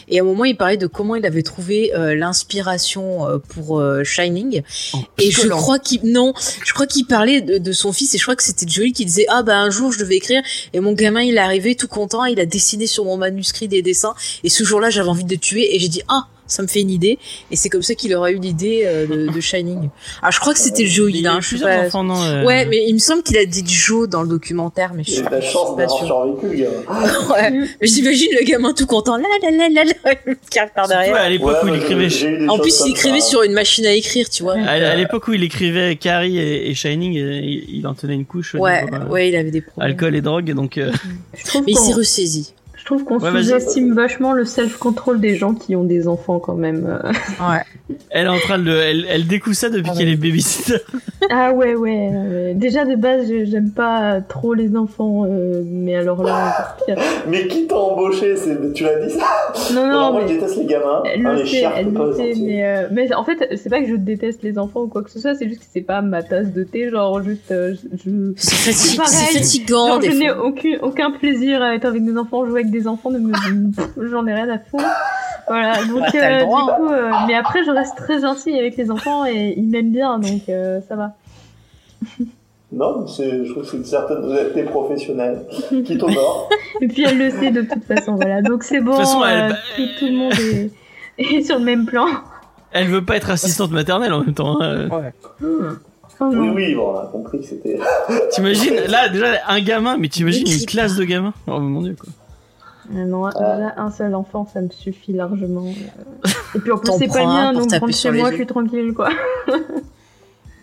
et 0.07 0.19
à 0.19 0.21
un 0.21 0.25
moment, 0.25 0.45
il 0.45 0.55
parlait 0.55 0.77
de 0.77 0.85
comment 0.87 1.15
il 1.15 1.25
avait 1.25 1.41
trouvé 1.41 1.93
euh, 1.95 2.13
l'inspiration 2.15 3.27
euh, 3.27 3.39
pour 3.39 3.79
euh, 3.79 4.03
Shining. 4.03 4.61
en 4.93 4.99
Et 5.17 5.31
je 5.31 5.47
crois 5.49 5.79
qu'il 5.79 6.01
non, 6.11 6.33
je 6.63 6.73
crois 6.73 6.85
qu'il 6.87 7.07
parlait 7.07 7.41
de, 7.41 7.57
de 7.57 7.71
son 7.71 7.91
fils 7.91 8.13
et 8.13 8.17
je 8.19 8.23
crois 8.23 8.35
que 8.35 8.43
c'était 8.43 8.67
Joey 8.67 8.91
qui 8.91 9.03
disait 9.05 9.25
ah 9.29 9.41
bah 9.43 9.57
un 9.57 9.69
jour 9.71 9.91
je 9.91 9.99
devais 9.99 10.15
écrire 10.15 10.41
et 10.73 10.79
mon 10.79 10.93
gamin 10.93 11.21
il 11.21 11.35
est 11.35 11.39
arrivé 11.39 11.75
tout 11.75 11.87
content, 11.87 12.23
il 12.25 12.39
a 12.39 12.45
dessiné 12.45 12.85
sur 12.87 13.03
mon 13.05 13.17
manuscrit 13.17 13.67
des 13.67 13.81
dessins 13.81 14.13
et 14.43 14.49
ce 14.49 14.63
jour-là 14.63 14.89
j'avais 14.91 15.09
envie 15.09 15.23
de 15.25 15.31
le 15.33 15.39
tuer 15.39 15.75
et 15.75 15.79
j'ai 15.79 15.89
dit 15.89 16.03
ah 16.07 16.27
ça 16.47 16.63
me 16.63 16.67
fait 16.67 16.81
une 16.81 16.89
idée 16.89 17.19
et 17.51 17.55
c'est 17.55 17.69
comme 17.69 17.81
ça 17.83 17.93
qu'il 17.95 18.13
aura 18.15 18.31
eu 18.31 18.39
l'idée 18.39 18.83
euh, 18.85 19.05
de, 19.05 19.31
de 19.33 19.41
Shining. 19.41 19.89
Alors 20.21 20.31
je 20.31 20.39
crois 20.39 20.53
que 20.53 20.59
c'était 20.59 20.85
là, 21.21 21.33
a 21.33 21.35
hein, 21.35 21.41
je 21.41 21.47
pas- 21.63 21.85
enfants 21.87 22.03
non. 22.03 22.21
euh, 22.21 22.43
Ouais, 22.45 22.65
mais 22.65 22.85
il 22.87 22.93
me 22.93 22.99
semble 22.99 23.23
qu'il 23.23 23.37
a 23.37 23.45
dit 23.45 23.63
Joe 23.67 24.07
dans 24.09 24.21
le 24.23 24.29
documentaire, 24.29 24.93
mais 24.95 25.03
je 25.03 25.11
suis 25.11 25.23
suis 25.23 25.41
chance 25.41 25.75
pas 25.77 25.87
survécu, 25.87 26.47
le 26.47 26.55
gars. 26.63 26.69
Ouais, 27.33 27.51
mais 27.51 27.67
j'imagine 27.87 28.29
le 28.39 28.45
gamin 28.45 28.73
tout 28.73 28.85
content, 28.85 29.17
là 29.17 29.23
là 29.41 29.51
là 29.51 29.69
là 29.69 29.83
là, 29.83 30.15
qui 30.49 30.59
par 30.73 30.87
derrière. 30.87 31.15
à 31.15 31.29
l'époque 31.29 31.57
Ouais, 31.63 31.71
où 31.71 31.75
il 31.75 31.81
écrivait. 31.81 32.47
En 32.47 32.57
plus, 32.59 32.81
il 32.85 32.91
écrivait 32.91 33.19
ça. 33.19 33.27
sur 33.27 33.43
une 33.43 33.53
machine 33.53 33.85
à 33.85 33.91
écrire, 33.93 34.29
tu 34.29 34.43
vois. 34.43 34.55
À, 34.55 34.71
à 34.91 34.95
l'époque 34.95 35.27
où 35.27 35.33
il 35.33 35.43
écrivait 35.43 35.95
Carrie 35.95 36.37
et, 36.37 36.69
et 36.69 36.73
Shining, 36.73 37.17
euh, 37.17 37.39
il, 37.41 37.77
il 37.79 37.87
en 37.87 37.93
tenait 37.93 38.13
une 38.15 38.25
couche. 38.25 38.55
Ouais, 38.55 38.83
niveau, 38.85 38.95
euh, 38.95 39.07
ouais, 39.09 39.29
il 39.29 39.35
avait 39.35 39.51
des 39.51 39.61
problèmes. 39.61 39.91
Alcool 39.91 40.15
et 40.15 40.21
drogue, 40.21 40.51
donc. 40.53 40.77
euh, 40.77 40.91
Mais 41.55 41.61
il 41.67 41.77
s'est 41.77 41.93
ressaisi. 41.93 42.53
Je 42.87 42.93
trouve 42.93 43.03
qu'on 43.03 43.19
Ouais, 43.19 43.31
sous-estime 43.43 43.93
vachement 43.93 44.31
le 44.31 44.45
self-control 44.45 45.19
des 45.19 45.35
gens 45.35 45.53
qui 45.53 45.75
ont 45.75 45.83
des 45.83 46.07
enfants 46.07 46.39
quand 46.39 46.55
même. 46.55 47.01
Ouais. 47.41 47.95
Elle 48.09 48.27
est 48.27 48.29
en 48.29 48.37
train 48.37 48.59
de, 48.59 48.63
le- 48.63 48.77
elle, 48.79 49.05
elle 49.09 49.27
découvre 49.27 49.55
ça 49.57 49.69
depuis 49.69 49.91
Ah 49.93 49.97
qu'elle 49.97 50.07
est 50.09 50.15
babysitter. 50.15 50.75
Ah 51.29 51.51
ouais, 51.51 51.75
ouais. 51.75 52.09
euh, 52.13 52.53
déjà 52.53 52.85
de 52.85 52.95
base, 52.95 53.27
je- 53.27 53.43
j'aime 53.43 53.71
pas 53.71 54.21
trop 54.21 54.53
les 54.53 54.77
enfants, 54.77 55.25
euh, 55.25 55.61
mais 55.65 55.95
alors 55.95 56.23
là. 56.23 56.77
Mais 57.27 57.47
qui 57.47 57.67
t'a 57.67 57.75
embauché 57.75 58.37
c'est- 58.37 58.71
Tu 58.73 58.83
l'as 58.83 59.05
dit 59.05 59.11
ça 59.13 59.25
Non, 59.73 59.87
non, 59.87 60.11
Moi, 60.13 60.21
je 60.21 60.27
mais 60.27 60.33
déteste 60.35 60.57
les 60.57 60.65
gamins. 60.65 61.03
elle 61.05 61.25
hein, 61.25 61.33
le 61.33 61.39
les 61.39 61.45
sait, 61.45 61.57
chiens, 61.57 61.71
je 61.75 61.79
elle 61.81 61.91
le 61.93 62.13
sait, 62.13 62.33
mais, 62.39 62.65
euh, 62.65 62.87
mais 62.93 63.13
en 63.13 63.25
fait, 63.25 63.49
c'est 63.57 63.69
pas 63.69 63.81
que 63.81 63.87
je 63.89 63.95
déteste 63.95 64.41
les 64.43 64.57
enfants 64.57 64.81
ou 64.83 64.87
quoi 64.87 65.01
que 65.03 65.09
ce 65.11 65.19
soit, 65.19 65.35
c'est 65.35 65.49
juste 65.49 65.61
que 65.61 65.65
c'est 65.73 65.81
pas 65.81 66.01
ma 66.01 66.23
tasse 66.23 66.53
de 66.53 66.63
thé, 66.63 66.89
genre 66.89 67.21
juste, 67.21 67.51
euh, 67.51 67.73
je, 67.93 67.97
je- 68.05 68.33
C'est 68.37 68.71
fati- 68.71 68.95
pareil. 68.97 69.11
c'est 69.11 69.39
fatigant, 69.39 69.87
Genre, 69.87 70.01
je 70.03 70.11
n'ai 70.11 70.31
aucun, 70.31 70.77
aucun 70.83 71.11
plaisir 71.11 71.61
à 71.61 71.73
être 71.75 71.85
avec 71.85 72.05
des 72.05 72.15
enfants, 72.17 72.45
jouer 72.45 72.61
avec 72.61 72.71
des 72.71 72.76
enfants, 72.85 73.09
ne 73.09 73.17
me, 73.17 73.33
j'en 74.09 74.27
ai 74.27 74.33
rien 74.33 74.49
à 74.49 74.59
foutre. 74.59 74.83
Voilà, 75.47 75.83
donc 75.85 76.01
Bah, 76.01 76.07
euh, 76.15 76.39
droit, 76.43 76.65
du 76.65 76.71
coup, 76.83 76.91
euh, 76.93 77.11
mais 77.25 77.33
après 77.33 77.63
je 77.63 77.71
reste 77.71 77.95
très 77.95 78.19
gentille 78.19 78.59
avec 78.59 78.75
les 78.77 78.91
enfants 78.91 79.25
et 79.25 79.53
ils 79.57 79.63
m'aiment 79.67 79.91
bien, 79.93 80.19
donc 80.19 80.41
euh, 80.49 80.79
ça 80.87 80.95
va. 80.97 81.13
Non, 82.69 83.07
c'est- 83.07 83.45
je 83.45 83.51
trouve 83.51 83.63
que 83.63 83.69
c'est 83.69 83.77
une 83.77 83.85
certaine 83.85 84.17
honnêteté 84.17 84.63
professionnelle 84.63 85.45
qui 85.85 85.97
t'honore. 85.97 86.49
Et 86.81 86.87
puis 86.89 87.05
elle 87.07 87.17
le 87.17 87.29
sait 87.29 87.49
de 87.49 87.61
toute 87.61 87.85
façon, 87.85 88.15
voilà. 88.15 88.41
Donc 88.41 88.63
c'est 88.63 88.81
bon, 88.81 88.91
toute 88.91 88.99
façon, 88.99 89.23
elle- 89.23 89.53
euh, 89.53 89.55
tout, 89.77 89.83
tout 89.99 90.05
le 90.07 90.11
monde 90.11 90.33
est, 90.33 90.69
est 91.17 91.41
sur 91.43 91.59
le 91.59 91.63
même 91.63 91.85
plan. 91.85 92.07
Elle 92.73 92.87
veut 92.87 93.05
pas 93.05 93.15
être 93.15 93.29
assistante 93.29 93.71
maternelle 93.71 94.11
en 94.11 94.19
même 94.19 94.33
temps. 94.33 94.61
hein. 94.61 94.89
Oh, 94.91 94.99
oui, 95.39 96.35
non. 96.35 96.53
oui, 96.55 96.75
bon, 96.75 96.91
on 96.93 96.97
a 96.99 97.05
compris 97.05 97.39
que 97.39 97.45
c'était. 97.45 97.79
T'imagines, 98.31 98.75
là, 98.89 99.07
déjà, 99.07 99.27
un 99.47 99.61
gamin, 99.61 99.95
mais 99.97 100.09
t'imagines 100.09 100.45
une 100.51 100.65
classe 100.65 100.95
de 100.97 101.05
gamins. 101.05 101.33
Oh 101.47 101.59
mon 101.59 101.81
dieu, 101.83 101.95
quoi. 101.97 102.09
Euh, 102.95 103.05
Non, 103.05 103.27
déjà 103.29 103.73
un 103.77 103.91
seul 103.91 104.15
enfant, 104.15 104.45
ça 104.51 104.61
me 104.61 104.69
suffit 104.69 105.13
largement. 105.13 105.65
euh. 105.65 106.27
Et 106.55 106.59
puis 106.59 106.71
en 106.71 106.77
plus 106.77 106.91
c'est 106.97 107.07
pas 107.07 107.19
le 107.21 107.25
mien, 107.27 107.51
pour 107.53 107.61
donc 107.67 107.71
sur 107.71 107.89
chez 107.91 108.11
moi, 108.11 108.29
je 108.31 108.35
suis 108.35 108.47
tranquille, 108.47 108.93
quoi. 108.93 109.09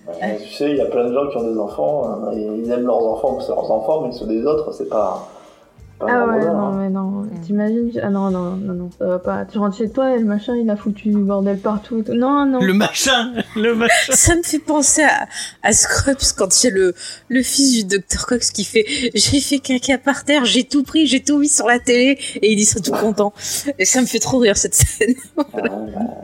Ouais, 0.06 0.38
tu 0.42 0.52
sais, 0.54 0.70
il 0.70 0.76
y 0.76 0.80
a 0.80 0.86
plein 0.86 1.08
de 1.08 1.14
gens 1.14 1.28
qui 1.30 1.36
ont 1.38 1.50
des 1.50 1.58
enfants, 1.58 2.04
hein, 2.08 2.32
et 2.34 2.42
ils 2.42 2.70
aiment 2.70 2.86
leurs 2.86 3.02
enfants, 3.04 3.38
c'est 3.40 3.48
leurs 3.48 3.70
enfants, 3.70 4.02
mais 4.02 4.12
ceux 4.12 4.26
des 4.26 4.44
autres, 4.44 4.72
c'est 4.72 4.88
pas. 4.88 5.26
Ah 6.00 6.06
leur 6.06 6.28
ouais, 6.28 6.44
non, 6.44 6.58
hein. 6.58 6.76
mais 6.80 6.90
non, 6.90 7.26
t'imagines 7.44 7.90
Ah 8.02 8.10
non, 8.10 8.30
non, 8.30 8.56
non, 8.56 8.74
non, 8.74 8.90
ça 8.98 9.06
va 9.06 9.18
pas. 9.18 9.44
Tu 9.44 9.58
rentres 9.58 9.76
chez 9.76 9.88
toi 9.88 10.14
et 10.14 10.18
le 10.18 10.24
machin, 10.24 10.54
il 10.56 10.68
a 10.68 10.76
foutu 10.76 11.08
du 11.08 11.16
bordel 11.16 11.58
partout 11.58 12.00
et 12.00 12.04
tout. 12.04 12.14
Non, 12.14 12.44
non. 12.46 12.60
Le 12.60 12.74
machin, 12.74 13.32
le 13.56 13.74
machin. 13.74 13.94
Ça 14.12 14.34
me 14.34 14.42
fait 14.42 14.58
penser 14.58 15.02
à, 15.02 15.26
à 15.62 15.72
Scrubs 15.72 16.16
quand 16.36 16.62
il 16.62 16.66
y 16.66 16.70
a 16.70 16.74
le, 16.74 16.94
le 17.28 17.42
fils 17.42 17.86
du 17.86 17.98
Dr. 17.98 18.26
Cox 18.26 18.50
qui 18.50 18.64
fait 18.64 18.84
j'ai 19.14 19.40
fait 19.40 19.58
caca 19.60 19.98
par 19.98 20.24
terre, 20.24 20.44
j'ai 20.44 20.64
tout 20.64 20.82
pris, 20.82 21.06
j'ai 21.06 21.22
tout 21.22 21.38
mis 21.38 21.48
sur 21.48 21.66
la 21.66 21.78
télé 21.78 22.18
et 22.42 22.52
il 22.52 22.56
dit 22.56 22.64
ça 22.64 22.80
tout 22.80 22.92
content. 22.92 23.32
Et 23.78 23.84
ça 23.84 24.00
me 24.00 24.06
fait 24.06 24.18
trop 24.18 24.38
rire 24.38 24.56
cette 24.56 24.74
scène. 24.74 25.14
Ouais, 25.36 25.44
bah, 25.54 25.70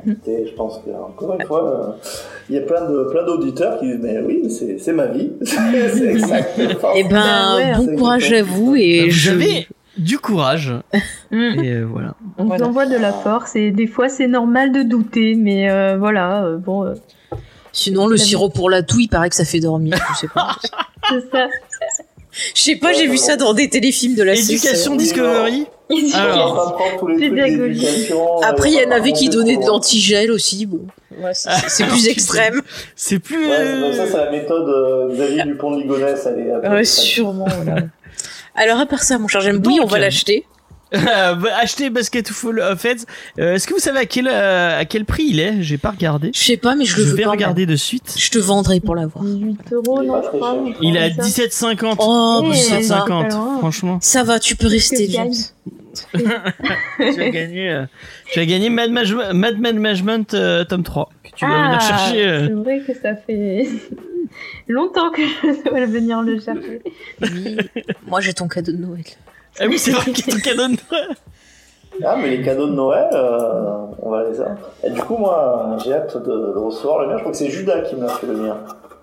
écoutez, 0.07 0.47
je 0.47 0.55
pense 0.55 0.79
que 0.85 0.91
encore 0.91 1.37
une 1.39 1.47
fois, 1.47 1.97
euh, 2.05 2.11
il 2.49 2.57
y 2.57 2.59
a 2.59 2.63
plein 2.63 2.89
de 2.91 3.05
plein 3.11 3.25
d'auditeurs 3.25 3.79
qui 3.79 3.87
disent 3.87 4.01
mais 4.01 4.21
oui, 4.21 4.51
c'est 4.51 4.79
c'est 4.79 4.93
ma 4.93 5.07
vie, 5.07 5.31
c'est 5.43 6.07
exactement. 6.07 6.91
Eh 6.97 7.05
ben, 7.05 7.11
Bah 7.11 7.57
ouais, 7.57 7.75
bon 7.77 7.87
c'est 7.87 7.97
courage 7.97 8.33
à 8.33 8.43
vous 8.43 8.75
et 8.77 9.11
je... 9.11 9.31
avez 9.31 9.69
du 10.01 10.19
courage. 10.19 10.75
Mm. 11.33 11.61
Et 11.63 11.73
euh, 11.75 11.85
voilà. 11.89 12.15
On 12.39 12.47
Voilà. 12.47 12.65
vous 12.65 12.71
envoie 12.71 12.87
de 12.87 12.97
la 12.97 13.13
force 13.13 13.55
et 13.55 13.71
des 13.71 13.87
fois 13.87 14.09
c'est 14.09 14.27
normal 14.27 14.73
de 14.73 14.83
douter, 14.83 15.37
mais 15.37 15.71
euh, 15.71 15.97
voilà, 15.97 16.43
euh, 16.43 16.57
bon, 16.57 16.85
euh, 16.85 16.95
Sinon, 17.73 18.09
le 18.09 18.17
sirop 18.17 18.49
pour 18.49 18.69
la 18.69 18.83
toux, 18.83 18.99
il 18.99 19.07
paraît 19.09 19.29
que 19.31 19.37
ça 19.37 19.45
fait 19.45 19.61
dormir. 19.61 19.97
Je 20.15 20.19
sais 20.19 20.29
pas. 20.29 20.57
c'est 21.09 21.31
ça. 21.31 21.47
Je 22.55 22.61
sais 22.61 22.77
pas, 22.77 22.93
j'ai 22.93 23.07
vu 23.07 23.17
ça 23.17 23.37
dans 23.37 23.55
des 23.55 23.69
téléfilms 23.69 24.17
de 24.17 24.25
la 24.25 24.35
Éducation 24.35 24.97
Discovery. 24.97 25.67
Va 26.13 26.19
Alors, 26.23 26.83
Après, 28.45 28.71
il 28.71 28.75
y 28.81 28.85
en 28.85 28.89
va 28.89 28.97
avait 28.97 29.13
qui 29.13 29.29
donnaient 29.29 29.57
de 29.57 29.67
l'antigel 29.67 30.31
aussi. 30.31 30.67
Bon. 30.67 30.81
voilà, 31.19 31.35
c'est 31.35 31.85
plus 31.85 32.09
extrême. 32.09 32.61
C'est 32.95 33.19
plus. 33.19 33.49
Ouais, 33.49 33.93
ça, 33.93 34.07
c'est 34.07 34.17
la 34.17 34.31
méthode 34.31 34.69
euh, 34.69 35.13
Xavier 35.13 35.43
Dupont 35.45 35.73
de 35.77 35.83
Ligonnès. 35.83 36.29
Ouais, 36.71 36.85
sûrement. 36.85 37.47
voilà. 37.63 37.83
Alors 38.61 38.79
à 38.81 38.87
part 38.87 39.03
ça, 39.03 39.19
mon 39.19 39.27
cher 39.29 39.41
J'aime, 39.41 39.63
oui, 39.67 39.79
on 39.83 39.87
va 39.87 39.99
l'acheter. 39.99 40.45
Euh, 40.93 41.35
bah, 41.35 41.51
acheter 41.61 41.89
Basketful 41.89 42.59
of 42.61 42.85
Heads. 42.85 43.05
Euh, 43.39 43.55
Est-ce 43.55 43.67
que 43.69 43.75
vous 43.75 43.79
savez 43.81 44.01
à 44.01 44.07
quel 44.07 44.27
euh, 44.29 44.81
à 44.81 44.85
quel 44.85 45.05
prix 45.05 45.25
il 45.29 45.39
est? 45.41 45.63
J'ai 45.63 45.79
pas 45.79 45.91
regardé. 45.91 46.31
Je 46.35 46.41
sais 46.41 46.57
pas, 46.57 46.75
mais 46.75 46.85
je 46.85 46.97
le 46.97 47.05
Je 47.05 47.09
veux 47.11 47.17
vais 47.17 47.25
regarder 47.27 47.65
de 47.65 47.77
suite. 47.77 48.15
Je 48.19 48.29
te 48.31 48.39
vendrai 48.39 48.81
pour 48.81 48.95
l'avoir. 48.97 49.25
18 49.25 49.73
euros, 49.73 50.03
non, 50.03 50.21
je 50.23 50.29
crois. 50.29 50.59
Il 50.83 50.97
est 50.97 51.01
à 51.01 51.11
comme 51.11 51.25
ça. 51.25 51.47
17,50. 51.75 51.95
Oh, 52.01 52.43
Eh, 52.45 52.49
bah, 52.49 52.55
ça 52.57 52.75
va. 52.75 52.81
17,50. 52.81 53.07
pas 53.07 53.29
loin. 53.35 53.59
Franchement, 53.59 53.99
Ça 54.03 54.25
va, 54.25 54.39
tu 54.41 54.57
peux 54.57 54.67
rester, 54.67 55.09
James. 55.09 55.33
tu 56.15 57.21
as 57.23 57.31
gagné. 57.31 57.71
euh, 57.71 57.85
tu 58.33 58.41
as 58.41 58.47
gagné 58.47 58.69
Mad, 58.71 58.91
Management- 58.91 59.33
Mad 59.33 59.59
Men 59.61 59.79
Management 59.79 60.35
euh, 60.35 60.65
tome 60.65 60.83
3 60.85 61.09
que 61.25 61.29
tu 61.37 61.45
vas 61.47 61.53
Ah, 61.53 61.67
venir 61.67 61.81
chercher. 61.81 62.27
euh. 62.27 62.47
C'est 62.47 62.53
vrai 62.55 62.81
que 62.87 62.93
ça 63.01 63.15
fait 63.17 63.69
longtemps 64.69 65.11
que 65.11 65.23
je 65.23 65.63
dois 65.71 65.87
venir 65.87 66.23
le 66.23 66.39
chercher. 66.41 66.83
Oui. 67.23 67.57
Moi, 68.07 68.21
j'ai 68.21 68.33
ton 68.33 68.49
cadeau 68.49 68.73
de 68.73 68.79
Noël. 68.79 69.05
Ah 69.59 69.65
oui, 69.67 69.79
c'est 69.79 69.91
vrai 69.91 70.13
qu'il 70.13 70.27
y 70.27 70.31
a 70.31 70.35
ton 70.35 70.41
cadeau 70.41 70.69
de 70.69 70.77
Noël. 70.91 71.17
Ah, 72.05 72.17
mais 72.17 72.31
les 72.37 72.43
cadeaux 72.43 72.67
de 72.69 72.73
Noël, 72.73 73.09
euh, 73.13 73.87
on 74.01 74.11
va 74.11 74.29
les 74.29 74.41
avoir. 74.41 74.57
Et 74.85 74.91
du 74.91 75.01
coup, 75.03 75.17
moi, 75.17 75.77
j'ai 75.85 75.93
hâte 75.93 76.17
de, 76.17 76.23
de 76.23 76.59
recevoir 76.59 77.01
le 77.03 77.09
mien. 77.09 77.17
Je 77.17 77.21
crois 77.21 77.33
que 77.33 77.39
c'est 77.39 77.51
Judas 77.51 77.83
qui 77.83 77.97
m'a 77.97 78.09
fait 78.09 78.27
le 78.27 78.35
mien. 78.37 78.57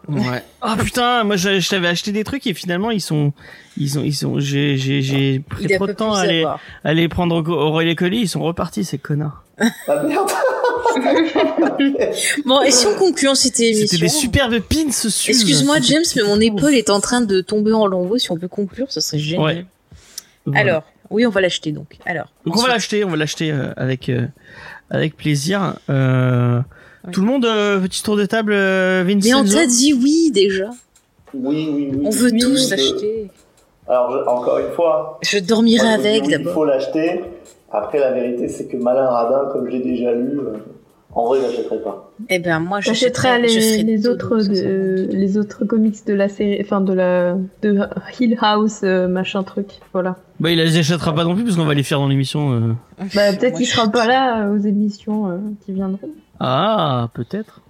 Ouais. 0.07 0.43
Ah 0.61 0.77
putain, 0.79 1.23
moi 1.25 1.35
je, 1.35 1.59
je 1.59 1.69
t'avais 1.69 1.89
acheté 1.89 2.11
des 2.11 2.23
trucs 2.23 2.47
et 2.47 2.53
finalement 2.53 2.91
ils 2.91 3.01
sont, 3.01 3.33
ils 3.77 3.89
sont, 3.89 4.03
ils 4.03 4.13
sont, 4.13 4.39
j'ai, 4.39 4.77
j'ai, 4.77 5.01
j'ai 5.01 5.39
pris 5.39 5.67
trop 5.67 5.85
de 5.85 5.93
temps 5.93 6.13
à 6.13 6.21
aller, 6.21 6.41
savoir. 6.43 6.59
à 6.83 6.89
aller 6.89 7.07
prendre 7.09 7.35
au, 7.35 7.51
au 7.51 7.71
relais 7.71 7.95
colis, 7.95 8.21
ils 8.21 8.29
sont 8.29 8.41
repartis 8.41 8.85
ces 8.85 8.97
connards. 8.97 9.43
Ah 9.59 10.03
merde 10.03 10.29
Bon, 12.45 12.61
et 12.61 12.71
si 12.71 12.87
on 12.87 12.95
conclut 12.95 13.27
en 13.27 13.35
cette 13.35 13.59
émission 13.59 13.87
C'était 13.87 14.01
des 14.01 14.09
superbes 14.09 14.59
pins 14.59 14.91
Suze. 14.91 15.27
Excuse-moi, 15.29 15.79
James, 15.81 16.03
mais 16.15 16.23
mon 16.23 16.39
épaule 16.39 16.73
est 16.73 16.89
en 16.89 16.99
train 16.99 17.21
de 17.21 17.41
tomber 17.41 17.73
en 17.73 17.85
lambeaux. 17.87 18.17
Si 18.17 18.31
on 18.31 18.37
peut 18.37 18.47
conclure, 18.47 18.87
ce 18.91 18.99
serait 19.01 19.19
génial. 19.19 19.43
Ouais. 19.45 19.65
Voilà. 20.45 20.61
Alors, 20.61 20.83
oui, 21.09 21.25
on 21.25 21.29
va 21.29 21.41
l'acheter 21.41 21.71
donc. 21.71 21.97
Alors, 22.05 22.31
Donc 22.45 22.57
on 22.57 22.61
va 22.61 22.69
l'acheter, 22.69 23.03
on 23.03 23.09
va 23.09 23.17
l'acheter 23.17 23.51
euh, 23.51 23.73
avec 23.77 24.09
euh, 24.09 24.27
avec 24.89 25.15
plaisir. 25.17 25.75
Euh, 25.89 26.61
Tout 27.11 27.21
le 27.21 27.27
monde, 27.27 27.45
euh, 27.45 27.79
petit 27.79 28.03
tour 28.03 28.15
de 28.17 28.25
table, 28.25 28.51
euh, 28.53 29.03
Mais 29.05 29.13
on 29.15 29.19
Vincenzo. 29.43 29.57
t'a 29.57 29.65
dit 29.65 29.93
oui 29.93 30.31
déjà. 30.33 30.69
Oui, 31.33 31.69
oui, 31.73 31.89
oui. 31.93 32.01
On 32.05 32.09
veut 32.09 32.31
Oui, 32.31 32.39
tous 32.39 32.65
je- 32.65 32.71
l'acheter. 32.71 33.27
Alors, 33.87 34.11
je- 34.11 34.29
encore 34.29 34.57
une 34.59 34.71
fois, 34.73 35.19
Je 35.23 35.39
dormirai 35.39 35.83
moi, 35.85 35.93
avec 35.93 36.23
oui, 36.23 36.29
il 36.31 36.37
d'abord. 36.37 36.53
faut 36.53 36.65
l'acheter. 36.65 37.21
Après, 37.71 37.99
la 37.99 38.11
vérité, 38.11 38.47
c'est 38.47 38.65
que 38.67 38.77
Malin 38.77 39.05
Radin, 39.07 39.49
comme 39.51 39.69
j'ai 39.69 39.79
déjà 39.79 40.13
lu, 40.13 40.39
euh, 40.39 40.53
en 41.13 41.25
vrai, 41.25 41.39
je 41.39 41.45
l'achèterai 41.47 41.81
pas. 41.81 42.11
Eh 42.29 42.39
ben 42.39 42.59
moi, 42.59 42.79
J'achèterai 42.81 43.41
j'achèterai 43.43 43.61
je 43.61 43.77
les, 43.77 43.83
les 43.97 44.07
autres 44.07 44.37
les 45.13 45.37
autres 45.37 45.65
comics 45.65 46.05
de 46.07 46.13
la 46.13 46.27
série, 46.29 46.57
enfin 46.61 46.81
de 46.81 46.93
la 46.93 47.35
de 47.61 47.79
Hill 48.19 48.37
House 48.41 48.81
euh, 48.83 49.07
machin 49.07 49.43
truc, 49.43 49.67
voilà. 49.93 50.15
Bah 50.39 50.49
il 50.51 50.57
les 50.57 50.77
achètera 50.77 51.13
pas 51.13 51.23
non 51.23 51.35
plus 51.35 51.43
parce 51.43 51.55
qu'on 51.55 51.65
va 51.65 51.73
les 51.75 51.83
faire 51.83 51.99
dans 51.99 52.07
l'émission. 52.07 52.53
euh. 52.53 52.59
Bah 53.15 53.33
peut-être 53.33 53.57
qu'il 53.57 53.67
sera 53.67 53.87
pas 53.89 54.07
là 54.07 54.45
euh, 54.47 54.55
aux 54.55 54.59
émissions 54.59 55.29
euh, 55.29 55.37
qui 55.65 55.73
viendront. 55.73 56.09
Ah 56.39 57.09
peut-être. 57.13 57.61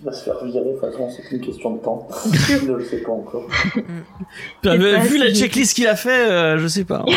Il 0.00 0.06
va 0.06 0.12
se 0.12 0.24
faire 0.24 0.44
virer, 0.44 0.64
de 0.64 0.72
toute 0.72 0.80
façon, 0.80 1.08
c'est 1.08 1.22
qu'une 1.22 1.40
question 1.40 1.76
de 1.76 1.78
temps. 1.78 2.06
je 2.30 2.66
ne 2.66 2.74
le 2.74 2.84
sais 2.84 2.98
pas 2.98 3.12
encore. 3.12 3.46
Bah, 4.62 4.76
vu 4.76 5.16
la 5.16 5.32
checklist 5.32 5.74
qu'il 5.74 5.86
a 5.86 5.96
fait, 5.96 6.30
euh, 6.30 6.58
je 6.58 6.66
sais 6.66 6.84
pas. 6.84 7.02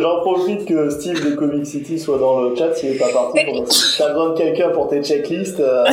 J'en 0.00 0.20
profite 0.20 0.64
que 0.64 0.88
Steve 0.88 1.22
de 1.28 1.34
Comic 1.34 1.66
City 1.66 1.98
soit 1.98 2.18
dans 2.18 2.40
le 2.40 2.56
chat 2.56 2.74
s'il 2.74 2.92
est 2.92 2.98
pas 2.98 3.12
parti. 3.12 3.44
Pour... 3.44 3.68
T'as 3.98 4.08
besoin 4.08 4.30
de 4.30 4.38
quelqu'un 4.38 4.70
pour 4.70 4.88
tes 4.88 5.02
checklists, 5.02 5.60
euh, 5.60 5.84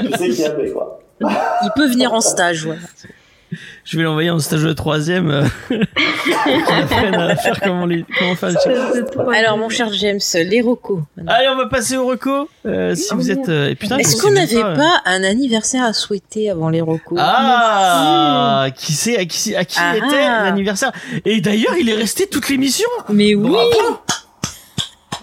tu 0.00 0.12
sais 0.16 0.30
qui 0.30 0.44
appeler, 0.44 0.72
quoi. 0.72 1.00
Il 1.20 1.70
peut 1.76 1.88
venir 1.88 2.14
en 2.14 2.22
stage, 2.22 2.64
voilà. 2.64 2.80
Je 3.90 3.96
vais 3.96 4.02
l'envoyer 4.02 4.28
en 4.28 4.38
stage 4.38 4.64
de 4.64 4.72
troisième. 4.74 5.30
Euh, 5.30 5.44
à 7.14 7.36
faire 7.36 7.58
comment, 7.62 7.86
les, 7.86 8.04
comment 8.18 8.34
faire 8.34 8.50
les 8.50 9.34
Alors, 9.34 9.56
mon 9.56 9.70
cher 9.70 9.90
James, 9.94 10.18
les 10.34 10.60
recos. 10.60 11.00
Allez, 11.26 11.48
on 11.48 11.56
va 11.56 11.68
passer 11.68 11.96
au 11.96 12.04
reco. 12.06 12.50
Euh, 12.66 12.94
si 12.94 13.08
Oh, 13.12 13.16
vous 13.16 13.30
êtes. 13.30 13.48
euh, 13.48 13.74
putain, 13.74 13.96
Est-ce 13.96 14.20
qu'on 14.20 14.32
n'avait 14.32 14.62
euh, 14.62 14.74
pas 14.76 15.00
un 15.06 15.24
anniversaire 15.24 15.84
à 15.84 15.94
souhaiter 15.94 16.50
avant 16.50 16.68
les 16.68 16.82
recos 16.82 17.18
Ah, 17.18 18.66
qui 18.76 18.92
sait 18.92 19.16
à 19.16 19.24
qui, 19.24 19.56
à 19.56 19.64
qui 19.64 19.78
Ah 19.80 19.96
était 19.96 20.04
ah. 20.22 20.44
l'anniversaire? 20.44 20.92
Et 21.24 21.40
d'ailleurs, 21.40 21.74
il 21.80 21.88
est 21.88 21.94
resté 21.96 22.26
toute 22.26 22.50
l'émission. 22.50 22.88
Mais 23.08 23.34
oui 23.34 23.48
Bravo. 23.48 24.00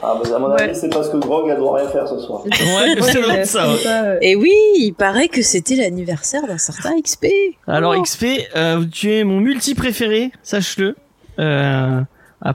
Ah, 0.07 0.19
mais 0.23 0.31
à 0.31 0.37
mon 0.39 0.49
Ouais. 0.53 0.61
avis, 0.61 0.75
c'est 0.75 0.89
parce 0.89 1.09
que 1.09 1.17
Grog, 1.17 1.49
elle 1.49 1.57
doit 1.57 1.77
rien 1.79 1.89
faire 1.89 2.07
ce 2.07 2.19
soir. 2.19 2.43
Ouais, 2.45 2.95
c'est 3.01 3.45
ça. 3.45 3.67
Et 4.21 4.35
oui, 4.35 4.51
il 4.77 4.93
paraît 4.93 5.27
que 5.29 5.41
c'était 5.41 5.75
l'anniversaire 5.75 6.45
d'un 6.47 6.57
certain 6.59 6.91
XP. 7.01 7.25
Alors 7.67 7.95
Oh. 7.97 8.01
XP, 8.03 8.25
euh, 8.55 8.85
tu 8.91 9.11
es 9.13 9.23
mon 9.23 9.39
multi 9.39 9.73
préféré, 9.73 10.31
sache-le. 10.43 10.95
Euh, 11.39 12.01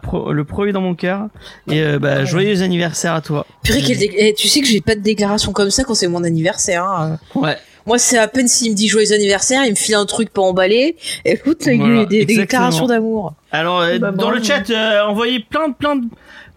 pro- 0.02 0.32
le 0.32 0.44
premier 0.44 0.72
dans 0.72 0.80
mon 0.80 0.94
cœur. 0.94 1.26
Et 1.70 1.82
euh, 1.82 1.98
bah, 1.98 2.24
joyeux 2.24 2.62
anniversaire 2.62 3.14
à 3.14 3.20
toi. 3.20 3.44
Purée, 3.64 3.82
eh, 4.16 4.34
tu 4.34 4.46
sais 4.48 4.60
que 4.60 4.66
j'ai 4.66 4.80
pas 4.80 4.94
de 4.94 5.00
déclaration 5.00 5.52
comme 5.52 5.70
ça 5.70 5.82
quand 5.84 5.94
c'est 5.94 6.08
mon 6.08 6.22
anniversaire. 6.24 6.84
hein. 6.84 7.18
Ouais. 7.34 7.56
Moi, 7.86 7.98
c'est 7.98 8.18
à 8.18 8.28
peine 8.28 8.46
s'il 8.46 8.70
me 8.72 8.76
dit 8.76 8.88
joyeux 8.88 9.12
anniversaire, 9.12 9.64
il 9.64 9.70
me 9.70 9.74
file 9.74 9.94
un 9.96 10.04
truc 10.06 10.30
pas 10.30 10.42
emballé. 10.42 10.96
Écoute, 11.24 11.62
il 11.66 11.72
y 11.72 11.74
a 11.74 11.78
Voilà, 11.78 12.02
eu 12.02 12.06
des, 12.06 12.24
des 12.26 12.36
déclarations 12.36 12.86
d'amour. 12.86 13.32
Alors 13.50 13.80
euh, 13.80 13.98
Bah, 13.98 14.10
dans 14.12 14.28
bon, 14.28 14.30
le 14.30 14.42
chat, 14.42 14.68
euh, 14.70 15.02
envoyez 15.06 15.40
plein 15.40 15.68
de 15.70 15.74
plein 15.74 15.96
de 15.96 16.04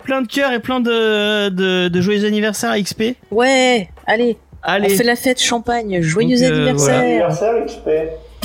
plein 0.03 0.21
de 0.21 0.27
cœurs 0.27 0.51
et 0.53 0.59
plein 0.59 0.79
de, 0.79 1.49
de 1.49 1.87
de 1.87 2.01
joyeux 2.01 2.25
anniversaire 2.25 2.71
à 2.71 2.79
XP. 2.81 3.15
Ouais, 3.31 3.89
allez, 4.05 4.37
Allez. 4.61 4.93
on 4.93 4.97
fait 4.97 5.03
la 5.03 5.15
fête 5.15 5.41
champagne. 5.41 6.01
Joyeux 6.01 6.37
Donc, 6.39 6.45
euh, 6.49 6.55
anniversaire. 6.55 6.99
Anniversaire 7.01 7.53
XP. 7.65 7.89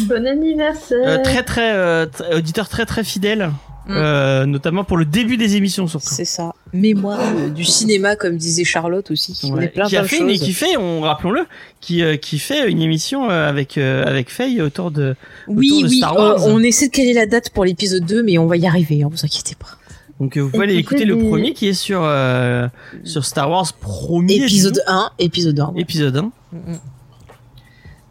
Bon 0.09 0.27
anniversaire. 0.27 0.99
Euh, 1.07 1.23
très 1.23 1.43
très 1.43 1.73
euh, 1.75 2.07
auditeur 2.33 2.69
très 2.69 2.87
très 2.87 3.05
fidèle, 3.05 3.51
Mm. 3.87 3.95
euh, 3.97 4.45
notamment 4.45 4.85
pour 4.85 4.99
le 4.99 5.07
début 5.07 5.39
des 5.39 5.57
émissions 5.57 5.87
surtout. 5.87 6.13
C'est 6.13 6.27
ça. 6.27 6.53
Mémoire 6.75 7.19
euh, 7.39 7.49
du 7.49 7.65
cinéma, 7.65 8.17
comme 8.17 8.37
disait 8.37 8.63
Charlotte 8.65 9.11
aussi, 9.11 9.33
qui 9.33 9.47
Ouais. 9.47 9.53
connaît 9.55 9.69
plein 9.69 9.87
qui 9.87 9.97
a 9.97 10.01
plein 10.01 10.05
de 10.05 10.09
fait 10.11 10.19
une, 10.19 10.29
choses. 10.29 10.41
qui 10.47 10.53
fait, 10.53 10.77
on 10.77 11.01
rappelons-le, 11.01 11.47
qui 11.81 12.03
euh, 12.03 12.17
qui 12.19 12.39
fait 12.39 12.71
une 12.71 12.83
émission 12.83 13.31
euh, 13.31 13.49
avec 13.49 13.79
euh, 13.79 14.05
avec 14.05 14.29
Faye 14.31 14.61
autour 14.61 14.91
de 14.91 15.17
Oui, 15.47 15.69
autour 15.71 15.83
de 15.85 15.89
oui, 15.89 15.97
Star 15.97 16.19
euh, 16.19 16.33
Wars. 16.35 16.47
on 16.49 16.63
essaie 16.63 16.89
de 16.89 16.93
caler 16.93 17.15
la 17.15 17.25
date 17.25 17.49
pour 17.49 17.65
l'épisode 17.65 18.05
2, 18.05 18.23
mais 18.23 18.37
on 18.37 18.45
va 18.47 18.59
y 18.59 18.67
arriver, 18.67 19.03
hein, 19.05 19.09
vous 19.11 19.25
inquiétez 19.25 19.55
pas. 19.55 19.78
Donc 20.21 20.37
euh, 20.37 20.41
vous 20.41 20.49
Et 20.49 20.53
pouvez 20.53 20.65
aller 20.65 20.77
écouter 20.77 21.05
le 21.05 21.17
des- 21.17 21.29
premier 21.29 21.53
qui 21.55 21.69
est 21.69 21.73
sur 21.75 22.01
euh, 22.03 22.67
sur 23.05 23.25
Star 23.25 23.51
Wars 23.51 23.73
premier 23.75 24.35
Épisode 24.37 24.83
1, 24.87 25.11
épisode 25.19 25.61
1. 25.61 25.73
épisode 25.77 26.17
1. 26.17 26.23
Mm, 26.23 26.31
mm. 26.53 26.79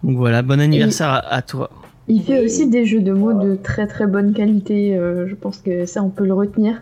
Donc 0.04 0.18
voilà, 0.18 0.42
bon 0.42 0.60
anniversaire 0.60 1.10
à, 1.10 1.18
à 1.34 1.42
toi. 1.42 1.70
Il 2.08 2.24
fait 2.24 2.44
aussi 2.46 2.68
des 2.68 2.86
jeux 2.86 3.02
de 3.02 3.12
mots 3.12 3.34
de 3.34 3.56
très 3.56 3.88
très 3.88 4.08
bonne 4.08 4.34
qualité. 4.34 4.96
euh, 4.96 5.28
je 5.28 5.36
pense 5.36 5.58
que 5.58 5.86
ça 5.86 6.02
on 6.04 6.10
peut 6.10 6.26
le 6.26 6.34
retenir. 6.34 6.82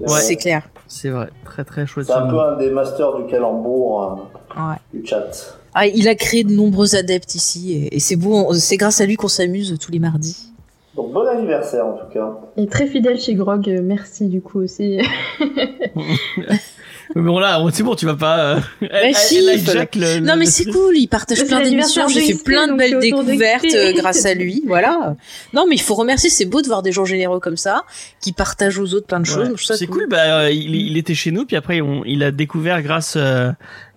Ouais. 0.00 0.08
C'est 0.20 0.36
clair. 0.36 0.68
C'est 0.86 1.08
vrai, 1.10 1.28
très 1.44 1.64
très 1.64 1.86
chouette. 1.86 2.06
C'est 2.06 2.12
un 2.12 2.28
peu 2.28 2.38
un 2.40 2.56
des 2.56 2.70
masters 2.70 3.16
du 3.16 3.26
calembour 3.30 4.28
Ouais. 4.56 4.62
euh, 4.94 4.98
du 5.00 5.04
chat. 5.06 5.58
Ah, 5.74 5.86
il 5.86 6.06
a 6.08 6.14
créé 6.14 6.44
de 6.44 6.52
nombreux 6.52 6.94
adeptes 6.96 7.34
ici, 7.34 7.72
et, 7.72 7.96
et 7.96 8.00
c'est 8.00 8.16
beau, 8.16 8.52
c'est 8.54 8.76
grâce 8.76 9.00
à 9.00 9.06
lui 9.06 9.16
qu'on 9.16 9.28
s'amuse 9.28 9.76
tous 9.80 9.90
les 9.92 9.98
mardis. 9.98 10.52
Donc 10.98 11.12
bon 11.12 11.24
anniversaire 11.28 11.86
en 11.86 11.92
tout 11.92 12.12
cas. 12.12 12.28
Et 12.56 12.66
très 12.66 12.88
fidèle 12.88 13.20
chez 13.20 13.34
Grog. 13.34 13.68
euh, 13.70 13.80
merci 13.82 14.26
du 14.26 14.40
coup 14.40 14.60
aussi. 14.60 14.98
Mais 17.14 17.22
bon 17.22 17.38
là, 17.38 17.58
c'est 17.72 17.82
bon, 17.82 17.94
tu 17.94 18.04
vas 18.04 18.16
pas. 18.16 18.38
Euh, 18.38 18.60
elle, 18.90 19.14
si, 19.14 19.36
elle 19.38 19.58
faut 19.60 19.70
hijack 19.70 19.94
le- 19.94 20.18
Non 20.20 20.34
le- 20.34 20.40
mais 20.40 20.44
c'est 20.44 20.66
cool, 20.70 20.94
il 20.94 21.06
partage 21.08 21.42
plein 21.46 21.62
d'émissions, 21.62 22.06
j'ai 22.08 22.20
fait 22.20 22.44
plein 22.44 22.68
de 22.68 22.74
belles 22.74 22.96
de 22.96 23.00
découvertes 23.00 23.64
euh, 23.74 23.92
grâce 23.94 24.26
à 24.26 24.34
lui, 24.34 24.62
voilà. 24.66 25.16
Non 25.54 25.64
mais 25.66 25.76
il 25.76 25.80
faut 25.80 25.94
remercier, 25.94 26.28
c'est 26.28 26.44
beau 26.44 26.60
de 26.60 26.66
voir 26.66 26.82
des 26.82 26.92
gens 26.92 27.06
généreux 27.06 27.40
comme 27.40 27.56
ça, 27.56 27.84
qui 28.20 28.32
partagent 28.32 28.78
aux 28.78 28.92
autres 28.92 29.06
plein 29.06 29.20
de 29.20 29.24
choses. 29.26 29.48
Ouais. 29.48 29.76
C'est 29.76 29.86
cool. 29.86 30.06
Bah, 30.10 30.40
euh, 30.42 30.50
il, 30.50 30.74
il 30.74 30.98
était 30.98 31.14
chez 31.14 31.30
nous, 31.30 31.46
puis 31.46 31.56
après 31.56 31.80
on, 31.80 32.04
il 32.04 32.22
a 32.22 32.30
découvert 32.30 32.82
grâce 32.82 33.14
euh, 33.16 33.52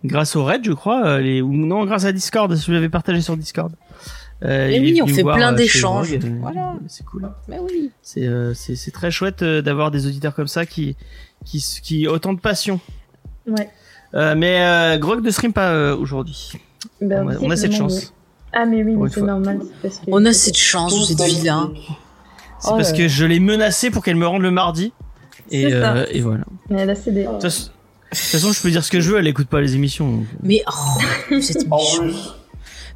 grâce 0.05 0.37
au 0.37 0.45
raid, 0.45 0.61
je 0.63 0.71
crois, 0.71 1.05
euh, 1.05 1.19
les, 1.19 1.41
ou 1.41 1.51
non 1.51 1.83
grâce 1.83 2.05
à 2.05 2.13
Discord, 2.13 2.55
si 2.55 2.65
je 2.65 2.71
l'avais 2.71 2.87
partagé 2.89 3.19
sur 3.19 3.35
Discord. 3.35 3.73
Euh, 4.43 4.67
Mais 4.69 4.79
oui, 4.79 5.01
on 5.03 5.07
fait 5.07 5.21
voir, 5.21 5.35
plein 5.37 5.53
euh, 5.53 5.55
d'échanges. 5.55 6.15
Voilà. 6.41 6.75
C'est 6.87 7.05
cool. 7.05 7.29
Mais 7.47 7.59
oui. 7.59 7.91
C'est 8.01 8.25
euh, 8.25 8.53
c'est 8.55 8.75
c'est 8.75 8.91
très 8.91 9.11
chouette 9.11 9.43
euh, 9.43 9.61
d'avoir 9.61 9.91
des 9.91 10.07
auditeurs 10.07 10.33
comme 10.33 10.47
ça 10.47 10.65
qui 10.65 10.95
qui 11.45 11.63
qui 11.83 12.07
ont 12.07 12.13
autant 12.13 12.33
de 12.33 12.39
passion. 12.39 12.79
ouais. 13.47 13.69
Euh, 14.13 14.35
mais 14.35 14.59
euh, 14.61 14.97
Grog 14.97 15.23
ne 15.23 15.29
stream 15.31 15.53
pas 15.53 15.71
euh, 15.71 15.95
aujourd'hui. 15.95 16.51
Ben, 16.99 17.23
on, 17.25 17.29
a, 17.29 17.37
on 17.43 17.49
a 17.49 17.55
cette 17.55 17.71
chance. 17.73 18.01
oui. 18.01 18.09
Ah 18.51 18.65
mais 18.65 18.83
oui, 18.83 19.09
c'est 19.13 19.21
normal. 19.21 19.59
c'est 19.61 19.81
Parce 19.81 19.99
que... 19.99 20.05
On 20.11 20.25
a 20.25 20.33
cette 20.33 20.57
chance, 20.57 20.93
vous 20.93 21.11
êtes 21.13 21.21
vilains. 21.33 21.71
C'est 22.59 22.67
Oh 22.69 22.75
parce 22.75 22.91
que 22.91 23.07
je 23.07 23.23
l'ai 23.25 23.39
menacé 23.39 23.89
pour 23.89 24.03
qu'elle 24.03 24.17
me 24.17 24.27
rende 24.27 24.41
le 24.41 24.51
mardi. 24.51 24.91
Et, 25.49 25.69
C'est 25.69 25.79
ça. 25.79 26.05
et 26.11 26.19
voilà. 26.19 26.43
Mais 26.69 26.81
elle 26.81 26.89
a 26.89 26.95
cédé. 26.95 27.23
De 27.23 27.29
toute 27.29 27.41
façon- 27.43 28.51
je 28.51 28.61
peux 28.61 28.69
dire 28.69 28.83
ce 28.83 28.91
que 28.91 28.99
je 28.99 29.11
veux, 29.11 29.19
elle 29.19 29.27
écoute 29.27 29.47
pas 29.47 29.61
les 29.61 29.75
émissions. 29.75 30.25
Mais 30.43 30.61
oh, 30.67 30.99
vous 31.29 32.11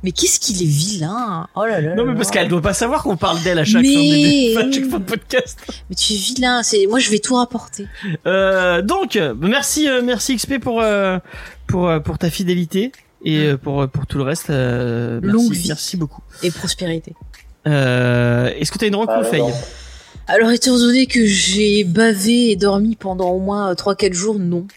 Mais 0.06 0.11
qu'est-ce 0.11 0.40
qu'il 0.40 0.61
est 0.61 0.66
vilain 0.67 1.48
Oh 1.56 1.66
là 1.66 1.82
là. 1.82 1.95
Non, 1.95 2.06
là 2.06 2.11
mais 2.11 2.16
parce 2.17 2.30
qu'elle 2.30 2.48
doit 2.48 2.61
pas 2.61 2.74
savoir 2.75 3.01
qu'on 3.03 3.17
parle 3.17 3.42
d'elle 3.43 3.58
à 3.59 3.66
chaque, 3.66 3.82
Mais- 3.82 4.53
fin 4.53 4.64
de, 4.64 4.69
à 4.69 4.72
chaque 4.72 4.85
fin 4.90 5.00
de 5.00 5.03
podcast. 5.03 5.59
Mais 5.90 5.95
tu 5.95 6.14
es 6.14 6.16
vilain. 6.16 6.61
C'est 6.64 6.85
moi, 6.85 7.00
je 7.00 7.09
vais 7.09 7.17
tout 7.19 7.34
rapporter. 7.35 7.88
Euh, 8.27 8.82
donc, 8.84 9.19
merci, 9.42 9.90
euh, 9.90 10.01
merci 10.03 10.35
XP 10.35 10.59
pour 10.59 10.80
euh, 10.82 11.17
pour 11.67 11.92
pour 12.03 12.17
ta 12.19 12.30
fidélité 12.30 12.92
et 13.24 13.56
pour 13.61 13.88
pour 13.90 14.06
tout 14.06 14.19
le 14.19 14.24
reste. 14.24 14.51
euh, 14.51 15.19
merci, 15.24 15.35
Longue 15.35 15.51
vie. 15.53 15.67
merci 15.69 15.98
beaucoup. 15.98 16.22
Et 16.43 16.51
prospérité. 16.51 17.14
Euh, 17.67 18.51
Est-ce 18.59 18.72
que 18.72 18.77
t'as 18.77 18.88
une 18.88 18.95
reco, 18.95 19.11
Alors, 20.27 20.51
étant 20.51 20.77
donné 20.77 21.08
que 21.08 21.25
j'ai 21.25 21.84
bavé 21.84 22.51
et 22.51 22.56
dormi 22.56 22.95
pendant 22.95 23.30
au 23.32 23.40
moins 23.40 23.74
3-4 23.74 24.14
jours, 24.14 24.38
non. 24.38 24.67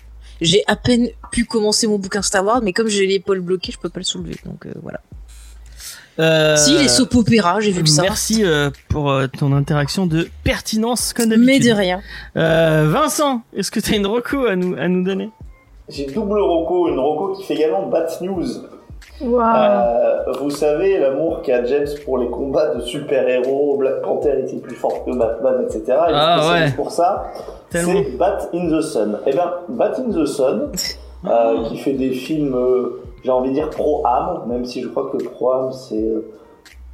J'ai 0.40 0.62
à 0.68 0.76
peine 0.76 1.08
pu 1.32 1.44
commencer 1.44 1.86
mon 1.89 1.98
bouquin 1.98 2.23
Star 2.23 2.44
Wars, 2.44 2.60
mais 2.62 2.73
comme 2.73 2.86
j'ai 2.89 3.07
l'épaule 3.07 3.40
bloquée, 3.40 3.73
je 3.73 3.78
peux 3.78 3.89
pas 3.89 3.98
le 4.00 4.05
soulever. 4.05 4.36
Donc 4.47 4.66
euh, 4.66 4.73
voilà. 4.82 5.00
Euh, 6.21 6.57
Si, 6.57 6.77
les 6.79 6.89
soap 6.89 7.15
opéra, 7.15 7.61
j'ai 7.61 7.71
vu 7.71 7.83
que 7.83 7.89
ça. 7.89 8.03
Merci 8.03 8.45
euh, 8.45 8.71
pour 8.89 9.11
euh, 9.11 9.27
ton 9.27 9.53
interaction 9.53 10.07
de 10.07 10.29
pertinence 10.45 11.13
comme 11.13 11.35
Mais 11.37 11.59
de 11.61 11.71
rien. 11.73 12.01
Euh, 12.37 12.87
Vincent, 12.89 13.43
est-ce 13.57 13.71
que 13.71 13.81
t'as 13.81 13.97
une 13.97 14.07
reco 14.07 14.47
à 14.47 14.57
nous 14.57 14.75
à 14.77 14.89
nous 14.89 15.05
donner? 15.05 15.31
J'ai 15.89 16.07
double 16.07 16.39
Rocco, 16.39 16.89
une 16.89 16.99
Rocco 16.99 17.33
qui 17.35 17.45
fait 17.45 17.55
également 17.55 17.87
Bat 17.87 18.09
News. 18.21 18.45
Waouh. 19.21 19.41
Euh, 19.43 20.33
vous 20.41 20.51
savez 20.51 20.99
l'amour 20.99 21.43
qu'a 21.43 21.65
James 21.65 21.87
pour 22.05 22.19
les 22.19 22.29
combats 22.29 22.75
de 22.75 22.81
super-héros, 22.83 23.77
Black 23.79 24.03
Panther 24.03 24.35
était 24.45 24.59
plus 24.59 24.77
fort 24.77 25.05
que 25.05 25.11
Batman, 25.17 25.65
etc. 25.65 25.83
Il 25.87 25.91
est 25.93 25.97
Ah, 26.15 26.51
ouais. 26.53 26.73
pour 26.77 26.91
ça? 26.91 27.33
Tellement. 27.71 27.95
C'est 27.95 28.17
Bat 28.17 28.39
in 28.55 28.69
the 28.69 28.81
Sun. 28.83 29.19
Eh 29.27 29.33
bien, 29.33 29.51
Bat 29.71 29.93
in 29.99 30.11
the 30.13 30.27
Sun, 30.27 30.71
qui 31.69 31.79
fait 31.79 31.95
des 31.95 32.11
films, 32.11 32.55
euh, 32.55 33.03
j'ai 33.25 33.31
envie 33.31 33.51
de 33.51 33.55
dire 33.55 33.71
pro-âme, 33.71 34.43
même 34.49 34.65
si 34.65 34.83
je 34.83 34.89
crois 34.89 35.11
que 35.11 35.23
pro-âme, 35.23 35.73
c'est 35.73 35.97
euh, 36.03 36.29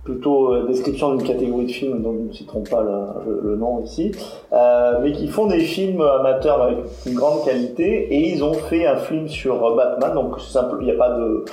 plutôt 0.04 0.52
euh, 0.54 0.66
description 0.66 1.14
d'une 1.14 1.26
catégorie 1.26 1.64
de 1.66 1.70
films, 1.70 2.02
donc 2.02 2.16
ne 2.28 2.32
citerons 2.32 2.62
pas 2.70 2.82
le, 2.82 3.40
le- 3.42 3.56
nom 3.56 3.80
ici, 3.82 4.12
euh, 4.52 4.98
mais 5.02 5.12
qui 5.12 5.28
font 5.28 5.46
des 5.46 5.60
films 5.60 6.02
amateurs 6.02 6.60
avec 6.60 6.76
une 7.06 7.14
grande 7.14 7.42
qualité, 7.44 8.14
et 8.14 8.28
ils 8.34 8.44
ont 8.44 8.52
fait 8.52 8.86
un 8.86 8.96
film 8.96 9.28
sur 9.28 9.64
euh, 9.64 9.76
Batman, 9.76 10.12
donc 10.14 10.36
il 10.80 10.84
n'y 10.84 10.92
a 10.92 10.96
pas 10.96 11.10
de... 11.10 11.44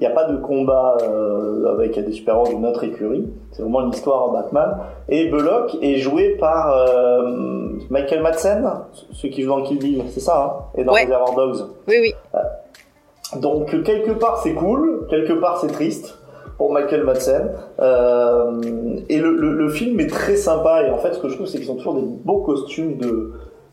Il 0.00 0.02
n'y 0.02 0.06
a 0.06 0.10
pas 0.14 0.26
de 0.30 0.36
combat 0.36 0.96
euh, 1.02 1.72
avec 1.74 1.98
des 1.98 2.12
super-héros 2.12 2.46
d'une 2.46 2.64
autre 2.66 2.84
écurie. 2.84 3.26
C'est 3.50 3.62
vraiment 3.62 3.80
une 3.80 3.90
histoire 3.90 4.28
en 4.28 4.32
Batman. 4.32 4.76
Et 5.08 5.26
Belloc 5.28 5.76
est 5.82 5.96
joué 5.96 6.36
par 6.38 6.70
euh, 6.72 7.32
Michael 7.90 8.22
Madsen, 8.22 8.64
ceux 9.10 9.28
qui 9.28 9.42
jouent 9.42 9.56
dans 9.56 9.62
Kill 9.64 9.80
Bill, 9.80 10.04
c'est 10.10 10.20
ça, 10.20 10.38
hein 10.60 10.64
Et 10.80 10.84
dans 10.84 10.92
Ouais. 10.92 11.02
Reservoir 11.02 11.34
Dogs. 11.34 11.66
Oui, 11.88 11.96
oui. 12.00 12.14
Donc 13.36 13.82
quelque 13.82 14.12
part 14.12 14.40
c'est 14.42 14.54
cool, 14.54 15.06
quelque 15.10 15.34
part 15.34 15.58
c'est 15.60 15.68
triste 15.68 16.18
pour 16.56 16.72
Michael 16.72 17.04
Madsen. 17.04 17.50
Euh, 17.78 18.60
et 19.08 19.18
le, 19.18 19.30
le, 19.36 19.52
le 19.52 19.68
film 19.68 20.00
est 20.00 20.08
très 20.08 20.36
sympa 20.36 20.82
et 20.84 20.90
en 20.90 20.98
fait 20.98 21.12
ce 21.14 21.18
que 21.20 21.28
je 21.28 21.34
trouve 21.34 21.46
c'est 21.46 21.58
qu'ils 21.58 21.70
ont 21.70 21.76
toujours 21.76 21.94
des 21.94 22.06
beaux 22.24 22.38
costumes 22.38 22.96
de 22.96 23.32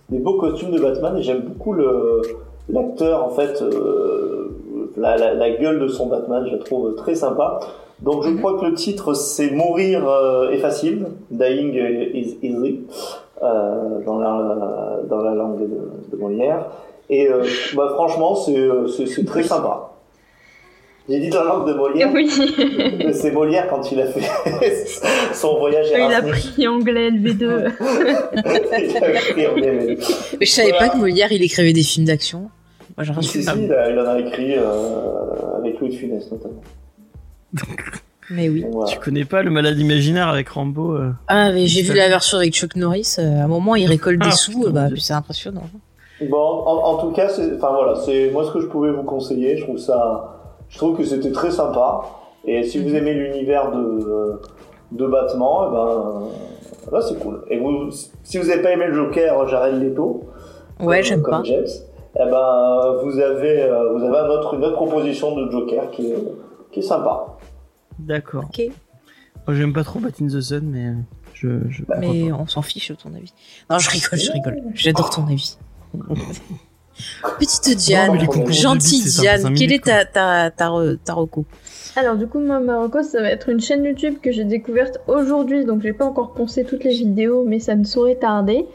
des 0.10 0.20
beaux 0.20 0.38
costumes 0.38 0.72
de 0.72 0.80
Batman 0.80 1.18
et 1.18 1.24
j'aime 1.24 1.42
beaucoup 1.42 1.74
le 1.74 2.22
l'acteur 2.70 3.24
en 3.24 3.30
fait 3.30 3.62
euh, 3.62 4.52
la, 4.98 5.18
la, 5.18 5.34
la 5.34 5.50
gueule 5.52 5.80
de 5.80 5.88
son 5.88 6.08
Batman 6.08 6.46
je 6.48 6.58
la 6.58 6.64
trouve 6.64 6.94
très 6.96 7.16
sympa. 7.16 7.60
Donc 8.02 8.24
je 8.24 8.32
crois 8.38 8.60
que 8.60 8.66
le 8.66 8.74
titre 8.74 9.14
c'est 9.14 9.52
Mourir 9.52 10.08
euh, 10.08 10.50
est 10.50 10.58
facile, 10.58 11.06
Dying 11.32 11.74
is 12.14 12.38
easy 12.44 12.82
euh, 13.42 14.00
dans 14.06 14.20
la 14.20 15.00
dans 15.10 15.22
la 15.22 15.34
langue 15.34 15.62
de, 15.62 16.12
de 16.12 16.18
Molière. 16.22 16.66
Et 17.10 17.28
euh, 17.28 17.44
bah, 17.76 17.92
franchement, 17.96 18.36
c'est 18.36 18.58
euh, 18.58 18.88
très 19.26 19.44
sympa. 19.44 19.92
J'ai 21.08 21.20
dit 21.20 21.30
dans 21.30 21.44
la 21.44 21.50
langue 21.52 21.68
de 21.68 21.74
Molière, 21.76 22.10
Oui. 22.12 22.28
c'est 23.14 23.32
Molière 23.32 23.68
quand 23.70 23.92
il 23.92 24.02
a 24.02 24.08
fait 24.08 24.22
son 25.36 25.60
voyage 25.60 25.86
Il 25.94 26.02
a 26.02 26.22
pris 26.24 26.68
anglais 26.68 27.12
LV2. 27.12 27.74
Il 29.38 29.46
a 29.46 29.50
en 29.50 29.54
anglais. 29.54 29.98
Mais 30.40 30.46
je 30.48 30.52
savais 30.52 30.70
Voilà. 30.72 30.88
pas 30.88 30.90
que 30.94 30.98
Molière, 30.98 31.32
il 31.32 31.44
écrivait 31.44 31.74
des 31.74 31.84
films 31.84 32.08
d'action. 32.08 32.50
Moi, 32.98 33.06
rien 33.06 33.22
Si, 33.22 33.44
si, 33.44 33.50
il, 33.56 33.72
a- 33.74 33.92
il 33.92 34.00
en 34.00 34.08
a 34.08 34.20
écrit 34.20 34.56
euh, 34.58 35.60
avec 35.60 35.80
Louis 35.80 35.90
de 35.90 35.96
Funès 35.96 36.32
notamment. 36.32 36.62
Mais 38.32 38.50
oui. 38.50 38.66
Voilà. 38.72 38.92
Tu 38.92 38.98
connais 39.00 39.26
pas 39.26 39.44
le 39.44 39.52
malade 39.52 39.78
imaginaire 39.78 40.28
avec 40.30 40.50
Rambo 40.50 40.96
euh 40.96 41.12
Ah, 41.28 41.52
mais 41.52 41.68
j'ai 41.68 41.84
vu 41.84 41.94
la 41.94 42.08
version 42.10 42.38
avec 42.40 42.54
Chuck 42.54 42.76
Norris. 42.76 43.16
euh, 43.20 43.42
à 43.42 43.44
un 43.44 43.48
moment, 43.48 43.76
il 43.76 43.86
récolte 43.86 44.20
Ah, 44.24 44.30
des 44.30 44.32
sous. 44.36 44.52
putain, 44.64 44.68
euh, 44.70 44.72
Bah, 44.72 44.88
c'est 44.98 45.14
impressionnant. 45.14 45.70
Bon, 46.22 46.38
en, 46.66 46.78
en 46.94 46.98
tout 46.98 47.12
cas, 47.12 47.28
c'est, 47.30 47.56
enfin 47.56 47.72
voilà, 47.74 47.96
c'est 47.96 48.30
moi 48.32 48.44
ce 48.46 48.52
que 48.52 48.62
je 48.62 48.68
pouvais 48.68 48.92
vous 48.92 49.04
conseiller. 49.04 49.58
Je 49.58 49.64
trouve 49.66 49.78
ça, 49.78 50.38
je 50.70 50.78
trouve 50.78 50.98
que 50.98 51.04
c'était 51.04 51.32
très 51.32 51.52
sympa. 51.52 52.02
Et 52.46 52.64
si 52.64 52.80
vous 52.80 52.94
aimez 52.96 53.14
l'univers 53.14 53.72
de 53.72 53.78
euh, 54.08 54.42
de 54.92 55.08
Batman, 55.08 55.68
eh 55.68 55.72
ben 55.74 56.92
là 56.94 57.02
c'est 57.02 57.20
cool. 57.20 57.44
Et 57.50 57.58
vous, 57.60 57.90
si 58.24 58.38
vous 58.38 58.48
n'avez 58.48 58.62
pas 58.62 58.72
aimé 58.72 58.86
le 58.88 58.94
Joker, 58.94 59.48
Jared 59.48 59.82
Leto, 59.82 60.24
Ouais, 60.80 60.98
comme- 60.98 61.04
j'aime 61.04 61.22
pas. 61.24 61.42
James, 61.44 61.66
eh 62.16 62.26
ben 62.30 62.96
vous 63.04 63.20
avez 63.20 63.64
euh, 63.64 63.92
vous 63.94 64.04
avez 64.04 64.18
un 64.18 64.28
autre, 64.30 64.54
une 64.54 64.64
autre 64.64 64.76
proposition 64.76 65.36
de 65.36 65.50
Joker 65.52 65.90
qui 65.92 66.12
est 66.12 66.18
qui 66.72 66.80
est 66.80 66.84
sympa. 66.84 67.26
D'accord. 68.00 68.44
Ok. 68.46 68.62
Moi, 69.48 69.56
j'aime 69.56 69.74
pas 69.74 69.84
trop 69.84 70.00
Bat 70.00 70.10
in 70.22 70.28
the 70.28 70.42
Sun, 70.42 70.62
mais 70.64 70.88
euh, 70.88 70.94
je. 71.34 71.48
je 71.70 71.84
Bah, 71.84 71.96
Mais 72.00 72.32
on 72.32 72.48
s'en 72.48 72.62
fiche 72.62 72.90
de 72.92 72.96
ton 72.96 73.14
avis. 73.14 73.34
Non, 73.70 73.78
je 73.80 73.90
rigole, 73.90 74.20
je 74.20 74.32
rigole. 74.32 74.62
J'adore 74.74 75.10
ton 75.10 75.24
avis. 75.28 75.58
Petite 77.40 77.76
Diane, 77.78 78.18
gentille 78.50 79.04
Diane, 79.04 79.42
55 79.42 79.54
quelle 79.56 79.74
est 79.74 79.84
ta, 79.84 80.06
ta, 80.06 80.50
ta, 80.50 80.68
re- 80.70 80.98
ta 81.04 81.14
reco 81.14 81.44
Alors 81.98 82.16
du 82.16 82.26
coup, 82.26 82.40
moi, 82.40 82.60
Marocco, 82.62 83.04
ça 83.04 83.22
va 83.22 83.30
être 83.30 83.50
une 83.50 83.60
chaîne 83.60 83.84
YouTube 83.84 84.16
que 84.22 84.32
j'ai 84.32 84.46
découverte 84.46 85.00
aujourd'hui, 85.08 85.66
donc 85.66 85.82
j'ai 85.82 85.92
pas 85.92 86.06
encore 86.06 86.34
pensé 86.34 86.64
toutes 86.64 86.86
les 86.86 86.94
vidéos, 86.94 87.44
mais 87.46 87.60
ça 87.60 87.76
ne 87.76 87.84
saurait 87.84 88.16
tarder. 88.16 88.66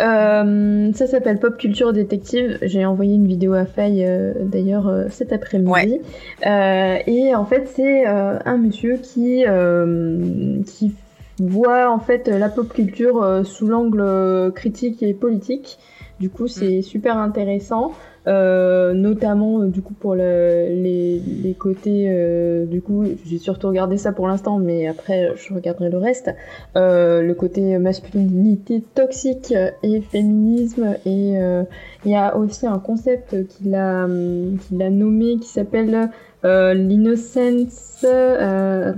Euh, 0.00 0.90
ça 0.94 1.06
s'appelle 1.06 1.38
Pop 1.38 1.58
Culture 1.58 1.92
Détective. 1.92 2.58
J'ai 2.62 2.84
envoyé 2.86 3.14
une 3.14 3.26
vidéo 3.28 3.52
à 3.52 3.66
Faye 3.66 4.04
euh, 4.04 4.32
d'ailleurs 4.40 4.88
euh, 4.88 5.04
cet 5.10 5.32
après-midi. 5.32 5.70
Ouais. 5.70 6.00
Euh, 6.46 6.96
et 7.06 7.34
en 7.36 7.44
fait, 7.44 7.70
c'est 7.76 8.08
euh, 8.08 8.38
un 8.44 8.56
monsieur 8.56 8.96
qui 8.96 9.44
euh, 9.46 10.60
qui 10.66 10.92
voit 11.38 11.90
en 11.92 12.00
fait 12.00 12.28
la 12.28 12.48
pop 12.48 12.72
culture 12.72 13.22
euh, 13.22 13.44
sous 13.44 13.66
l'angle 13.66 14.52
critique 14.54 15.02
et 15.02 15.12
politique. 15.14 15.78
Du 16.20 16.28
coup, 16.28 16.48
c'est 16.48 16.82
super 16.82 17.16
intéressant. 17.16 17.92
Euh, 18.26 18.92
notamment 18.92 19.62
euh, 19.62 19.68
du 19.68 19.80
coup 19.80 19.94
pour 19.94 20.14
le- 20.14 20.66
les, 20.68 21.22
les 21.42 21.54
côtés 21.54 22.04
euh, 22.10 22.66
du 22.66 22.82
coup 22.82 23.02
j'ai 23.24 23.38
surtout 23.38 23.68
regardé 23.68 23.96
ça 23.96 24.12
pour 24.12 24.28
l'instant 24.28 24.58
mais 24.58 24.86
après 24.86 25.32
je 25.36 25.54
regarderai 25.54 25.88
le 25.88 25.96
reste. 25.96 26.30
Euh, 26.76 27.22
le 27.22 27.32
côté 27.32 27.78
masculinité 27.78 28.82
toxique 28.94 29.54
et 29.82 30.02
féminisme 30.02 30.96
et 31.06 31.38
euh, 31.40 31.62
il 32.04 32.10
y 32.10 32.14
a 32.14 32.36
aussi 32.36 32.66
un 32.66 32.78
concept 32.78 33.46
qu'il 33.48 33.74
a 33.74 34.04
hum, 34.04 34.58
qu'il 34.68 34.82
a 34.82 34.90
nommé 34.90 35.38
qui 35.38 35.48
s'appelle 35.48 36.10
l'innocence 36.44 38.04
euh, 38.04 38.92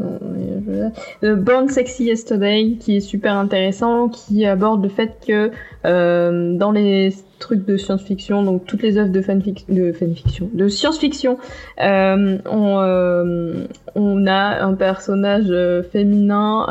Born 1.23 1.69
Sexy 1.69 2.05
Yesterday 2.05 2.77
qui 2.79 2.97
est 2.97 3.01
super 3.01 3.35
intéressant 3.37 4.09
qui 4.09 4.45
aborde 4.47 4.83
le 4.83 4.89
fait 4.89 5.13
que 5.27 5.51
dans 5.85 6.71
les 6.73 7.13
trucs 7.43 7.67
de 7.67 7.77
science-fiction, 7.77 8.43
donc 8.43 8.65
toutes 8.65 8.83
les 8.83 8.97
œuvres 8.97 9.11
de 9.11 9.21
fanfic 9.21 9.67
de 9.69 9.93
fanfiction, 9.93 10.49
de 10.55 10.69
science-fiction, 10.69 11.37
euh, 11.81 12.39
on, 12.51 12.79
euh, 12.79 13.65
on 13.95 14.27
a 14.27 14.65
un 14.65 14.75
personnage 14.75 15.51
euh, 15.51 15.83
féminin 15.83 16.67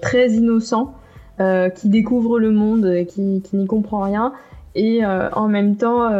très 0.00 0.30
innocent 0.30 0.94
qui 1.74 1.88
découvre 1.88 2.38
le 2.38 2.50
monde, 2.50 2.84
et 2.84 3.06
qui, 3.06 3.22
n'y 3.22 3.66
comprend 3.66 4.02
rien, 4.02 4.34
et 4.74 5.00
en 5.06 5.48
même 5.48 5.76
temps 5.76 6.10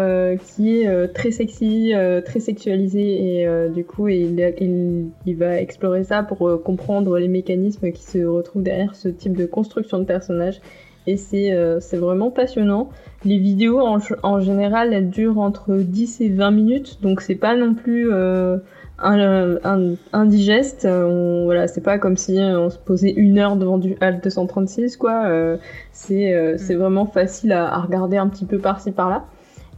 qui 0.47 0.81
est 0.81 1.13
très 1.13 1.31
sexy, 1.31 1.93
très 2.25 2.41
sexualisé, 2.41 3.43
et 3.43 3.69
du 3.69 3.85
coup 3.85 4.09
il, 4.09 5.13
il, 5.27 5.37
va 5.37 5.61
explorer 5.61 6.05
ça 6.05 6.23
pour 6.23 6.63
comprendre 6.63 7.19
les 7.19 7.29
mécanismes 7.29 7.93
qui 7.93 8.03
se 8.03 8.25
retrouvent 8.25 8.63
derrière 8.63 8.95
ce 8.95 9.11
type 9.11 9.37
de 9.37 9.45
construction 9.45 9.99
de 9.99 10.05
personnage. 10.05 10.63
Et 11.11 11.17
c'est 11.17 11.53
euh, 11.53 11.81
c'est 11.81 11.97
vraiment 11.97 12.31
passionnant. 12.31 12.91
Les 13.25 13.39
vidéos 13.39 13.81
en, 13.81 13.99
en 14.23 14.41
général 14.41 14.95
elles 14.95 15.11
durent 15.11 15.41
entre 15.41 15.75
10 15.75 16.21
et 16.21 16.29
20 16.29 16.53
minutes, 16.53 16.99
donc 17.03 17.21
c'est 17.21 17.35
pas 17.35 17.57
non 17.57 17.75
plus 17.75 18.13
euh, 18.13 18.59
un, 19.01 19.57
un, 19.65 19.95
indigeste. 20.13 20.87
On, 20.89 21.47
voilà, 21.47 21.67
c'est 21.67 21.81
pas 21.81 21.99
comme 21.99 22.17
si 22.17 22.39
on 22.39 22.71
se 22.71 22.79
posait 22.79 23.11
une 23.11 23.41
heure 23.41 23.57
devant 23.57 23.79
du 23.79 23.97
HAL 24.01 24.21
236 24.21 24.97
quoi. 24.97 25.25
Euh, 25.27 25.57
c'est 25.91 26.33
euh, 26.33 26.55
c'est 26.59 26.77
vraiment 26.77 27.07
facile 27.07 27.51
à, 27.51 27.75
à 27.75 27.81
regarder 27.81 28.17
un 28.17 28.29
petit 28.29 28.45
peu 28.45 28.59
par-ci 28.59 28.93
par-là. 28.93 29.25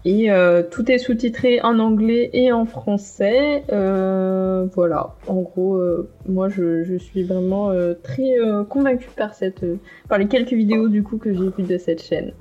Et 0.05 0.33
euh, 0.33 0.65
tout 0.69 0.91
est 0.91 0.99
sous-titré 0.99 1.61
en 1.63 1.79
anglais 1.79 2.31
et 2.33 2.51
en 2.51 2.65
français. 2.65 3.63
Euh, 3.73 4.67
voilà, 4.75 5.15
en 5.29 5.43
gros, 5.43 5.77
euh, 5.77 6.11
moi 6.29 6.49
je, 6.49 6.83
je 6.83 6.97
suis 6.97 7.23
vraiment 7.23 7.71
euh, 7.71 7.95
très 8.03 8.39
euh, 8.39 8.65
convaincue 8.65 9.11
par 9.17 9.35
cette, 9.35 9.63
euh, 9.63 9.77
par 10.09 10.19
les 10.19 10.27
quelques 10.27 10.55
vidéos 10.55 10.89
du 10.89 11.05
coup 11.05 11.19
que 11.19 11.33
j'ai 11.33 11.49
vues 11.57 11.63
de 11.63 11.79
cette 11.79 12.03
chaîne. 12.03 12.33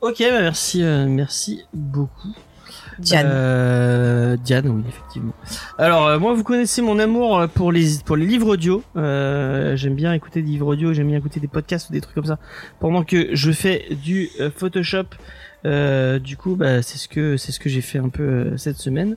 Ok, 0.00 0.16
bah 0.18 0.40
merci, 0.40 0.82
euh, 0.82 1.06
merci 1.06 1.62
beaucoup. 1.72 2.34
Diane. 2.98 3.26
Euh, 3.30 4.36
Diane, 4.36 4.68
oui, 4.68 4.82
effectivement. 4.88 5.32
Alors, 5.78 6.06
euh, 6.06 6.18
moi, 6.18 6.34
vous 6.34 6.42
connaissez 6.42 6.82
mon 6.82 6.98
amour 6.98 7.46
pour 7.54 7.72
les 7.72 7.98
pour 8.04 8.16
les 8.16 8.26
livres 8.26 8.48
audio. 8.48 8.82
Euh, 8.96 9.76
j'aime 9.76 9.94
bien 9.94 10.12
écouter 10.12 10.42
des 10.42 10.48
livres 10.48 10.66
audio, 10.66 10.92
j'aime 10.92 11.08
bien 11.08 11.18
écouter 11.18 11.40
des 11.40 11.48
podcasts 11.48 11.88
ou 11.90 11.92
des 11.92 12.00
trucs 12.00 12.14
comme 12.14 12.26
ça. 12.26 12.38
Pendant 12.80 13.04
que 13.04 13.34
je 13.34 13.52
fais 13.52 13.86
du 14.02 14.28
euh, 14.40 14.50
Photoshop, 14.54 15.04
euh, 15.64 16.18
du 16.18 16.36
coup, 16.36 16.56
bah, 16.56 16.82
c'est 16.82 16.98
ce 16.98 17.08
que 17.08 17.36
c'est 17.36 17.52
ce 17.52 17.60
que 17.60 17.68
j'ai 17.68 17.80
fait 17.80 17.98
un 17.98 18.08
peu 18.08 18.22
euh, 18.22 18.56
cette 18.56 18.78
semaine. 18.78 19.16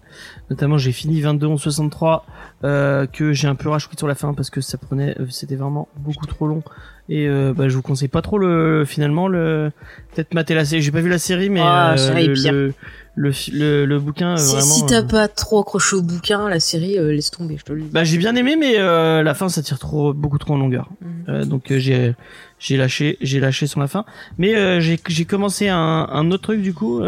Notamment, 0.50 0.78
j'ai 0.78 0.92
fini 0.92 1.20
22 1.22 1.48
11 1.48 1.62
63 1.62 2.26
euh, 2.64 3.08
que 3.08 3.34
j'ai 3.34 3.48
un 3.48 3.56
peu 3.56 3.70
rajouté 3.70 3.96
sur 3.98 4.08
la 4.08 4.16
fin 4.16 4.34
parce 4.34 4.50
que 4.50 4.62
ça 4.62 4.78
prenait, 4.78 5.20
euh, 5.20 5.26
c'était 5.30 5.56
vraiment 5.56 5.88
beaucoup 5.98 6.28
trop 6.28 6.48
long. 6.48 6.64
Et 7.10 7.28
euh, 7.28 7.54
bah, 7.56 7.68
je 7.70 7.76
vous 7.76 7.82
conseille 7.82 8.08
pas 8.08 8.22
trop 8.22 8.38
le 8.38 8.84
finalement 8.86 9.28
le 9.28 9.72
peut-être 10.14 10.34
mater 10.34 10.56
la 10.56 10.66
série. 10.66 10.82
J'ai 10.82 10.92
pas 10.92 11.02
vu 11.02 11.10
la 11.10 11.20
série, 11.20 11.50
mais 11.50 11.62
Ah, 11.64 11.94
euh, 11.94 11.96
le, 12.28 12.34
le 12.52 12.74
le 13.16 13.32
le, 13.54 13.86
le 13.86 14.00
bouquin 14.00 14.34
euh, 14.34 14.38
Si, 14.38 14.52
vraiment. 14.56 14.66
si 14.74 14.86
t'as 14.86 15.02
euh, 15.02 15.08
pas 15.08 15.28
trop 15.28 15.60
accroché 15.62 15.96
au 15.96 16.02
bouquin, 16.02 16.50
la 16.50 16.60
série, 16.60 16.98
euh, 17.00 17.12
laisse 17.14 17.32
tomber, 17.32 17.58
je 17.58 17.64
te 17.64 17.72
le 17.74 17.82
dis. 17.84 17.90
bah 17.92 18.04
j'ai 18.04 18.18
bien 18.18 18.36
aimé, 18.36 18.56
mais 18.60 18.78
la 18.78 19.34
fin 19.34 19.48
ça 19.50 19.62
tire 19.62 19.80
trop 19.80 20.14
beaucoup 20.14 20.38
trop 20.38 20.54
en 20.54 20.58
longueur. 20.58 20.90
Mhm. 21.28 21.46
Donc 21.46 21.72
j'ai 21.74 22.14
j'ai 22.60 22.78
lâché 22.78 23.18
j'ai 23.22 23.40
lâché 23.40 23.68
sur 23.68 23.80
la 23.80 23.88
fin. 23.88 24.06
Mais 24.38 24.82
j'ai 24.82 25.00
j'ai 25.08 25.26
commencé 25.26 25.70
un, 25.70 25.78
un 26.12 26.32
autre 26.32 26.44
truc 26.44 26.62
du 26.62 26.74
coup. 26.74 27.02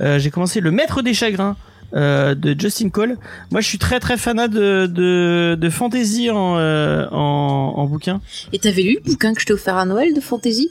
J'ai 0.00 0.30
commencé 0.30 0.60
le 0.60 0.70
Maître 0.70 1.02
des 1.02 1.14
chagrins. 1.14 1.56
euh, 1.94 2.34
de 2.34 2.54
Justin 2.60 2.90
Cole. 2.90 3.16
Moi, 3.50 3.62
je 3.62 3.66
suis 3.66 3.78
très 3.78 3.98
très 3.98 4.18
fanat 4.18 4.48
de 4.48 4.84
de, 4.86 5.56
de 5.58 5.70
fantasy 5.70 6.28
en, 6.30 6.58
euh, 6.58 7.06
en 7.10 7.72
en 7.78 7.86
bouquin. 7.86 8.20
Et 8.52 8.58
t'avais 8.58 8.82
lu 8.82 8.98
le 9.02 9.10
bouquin 9.10 9.32
que 9.32 9.40
je 9.40 9.46
t'ai 9.46 9.54
offert 9.54 9.76
à 9.78 9.86
Noël 9.86 10.12
de 10.12 10.20
fantasy? 10.20 10.68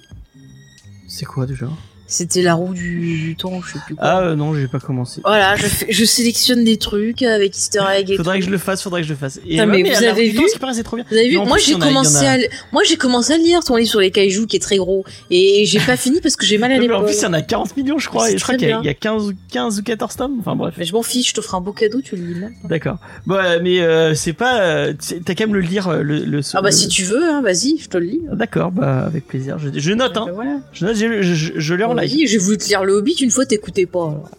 C'est 1.07 1.25
quoi 1.25 1.47
déjà? 1.47 1.65
C'était 2.09 2.41
la 2.41 2.53
roue 2.53 2.73
du, 2.73 2.99
du 3.19 3.35
temps, 3.35 3.61
je 3.61 3.73
sais 3.73 3.79
plus 3.85 3.95
quoi. 3.95 4.05
Ah 4.05 4.21
euh, 4.21 4.35
non, 4.35 4.53
j'ai 4.55 4.67
pas 4.67 4.79
commencé. 4.79 5.19
Voilà, 5.25 5.55
je, 5.57 5.65
fais- 5.65 5.87
je 5.91 6.05
sélectionne 6.05 6.63
des 6.63 6.77
trucs 6.77 7.21
avec 7.21 7.55
Easter 7.57 7.81
egg 7.95 8.09
et 8.11 8.15
Faudrait 8.17 8.35
tout. 8.35 8.39
que 8.41 8.45
je 8.45 8.51
le 8.51 8.57
fasse, 8.57 8.81
faudrait 8.81 9.01
que 9.01 9.07
je 9.07 9.13
le 9.13 9.17
fasse. 9.19 9.37
Et 9.45 9.51
Putain, 9.51 9.65
mais 9.65 9.83
vous 9.83 9.89
à 9.95 9.99
la 10.01 10.11
avez 10.11 10.33
temps, 10.33 10.41
vu 10.41 10.47
c'est 10.73 10.83
trop 10.83 10.95
bien. 10.95 11.05
Vous 11.09 11.17
avez 11.17 11.27
vu 11.29 11.37
Mais 11.37 11.45
Moi 11.45 11.57
j'ai 11.57 11.73
commencé 11.73 12.25
a- 12.25 12.33
à 12.33 12.37
moi 12.71 12.83
j'ai 12.85 12.95
commencé 12.95 13.33
à 13.33 13.37
lire 13.37 13.61
ton 13.63 13.75
livre 13.75 13.89
sur 13.89 13.99
les 13.99 14.11
kaijus 14.11 14.47
qui 14.47 14.55
est 14.55 14.59
très 14.59 14.77
gros 14.77 15.03
et 15.29 15.65
j'ai 15.65 15.79
pas 15.79 15.97
fini 15.97 16.21
parce 16.21 16.35
que 16.37 16.45
j'ai 16.45 16.57
mal 16.57 16.71
à 16.71 16.75
Non, 16.75 16.79
mais 16.81 16.87
l'épaule. 16.87 17.03
en 17.03 17.05
plus, 17.05 17.17
il 17.19 17.23
y 17.23 17.25
en 17.25 17.33
a 17.33 17.41
40 17.41 17.75
millions, 17.75 17.97
je 17.99 18.07
crois, 18.07 18.31
et 18.31 18.37
je 18.37 18.43
crois 18.43 18.55
qu'il 18.55 18.67
y, 18.67 18.85
y 18.85 18.89
a 18.89 18.93
15, 18.93 19.27
ou- 19.29 19.33
15 19.51 19.79
ou 19.79 19.83
14 19.83 20.15
tomes. 20.15 20.37
Enfin 20.39 20.55
bref. 20.55 20.75
Mais 20.77 20.85
je 20.85 20.93
m'en 20.93 21.03
fiche, 21.03 21.29
je 21.29 21.33
te 21.33 21.41
ferai 21.41 21.57
un 21.57 21.61
beau 21.61 21.73
cadeau, 21.73 21.99
tu 22.01 22.15
le 22.15 22.25
lis 22.25 22.39
là. 22.39 22.47
D'accord. 22.63 22.97
Euh, 23.29 23.59
mais 23.61 23.81
euh, 23.81 24.13
c'est 24.15 24.33
pas. 24.33 24.87
T'as 25.25 25.33
qu'à 25.33 25.45
me 25.45 25.53
le 25.55 25.59
lire 25.61 25.87
euh, 25.89 26.03
le. 26.03 26.19
le 26.19 26.39
Ah 26.53 26.61
bah 26.61 26.69
le- 26.69 26.75
si 26.75 26.87
tu 26.87 27.03
veux, 27.03 27.23
hein, 27.23 27.41
vas-y, 27.41 27.77
je 27.79 27.89
te 27.89 27.97
le 27.97 28.05
lis. 28.05 28.21
D'accord, 28.31 28.71
bah 28.71 28.99
avec 29.05 29.27
plaisir. 29.27 29.57
Je, 29.59 29.69
je 29.77 29.91
note, 29.93 30.15
hein. 30.15 30.23
Bah, 30.27 30.31
voilà. 30.33 30.57
Je 30.73 30.85
note, 30.85 30.95
je, 30.95 31.21
je, 31.21 31.51
je, 31.57 31.73
vas-y, 32.01 32.27
j'ai 32.27 32.37
voulu 32.37 32.57
te 32.57 32.67
lire 32.67 32.83
le 32.83 32.93
Hobbit 32.93 33.13
une 33.21 33.31
fois, 33.31 33.45
t'écoutais 33.45 33.85
pas. 33.85 33.99
alors. 34.09 34.29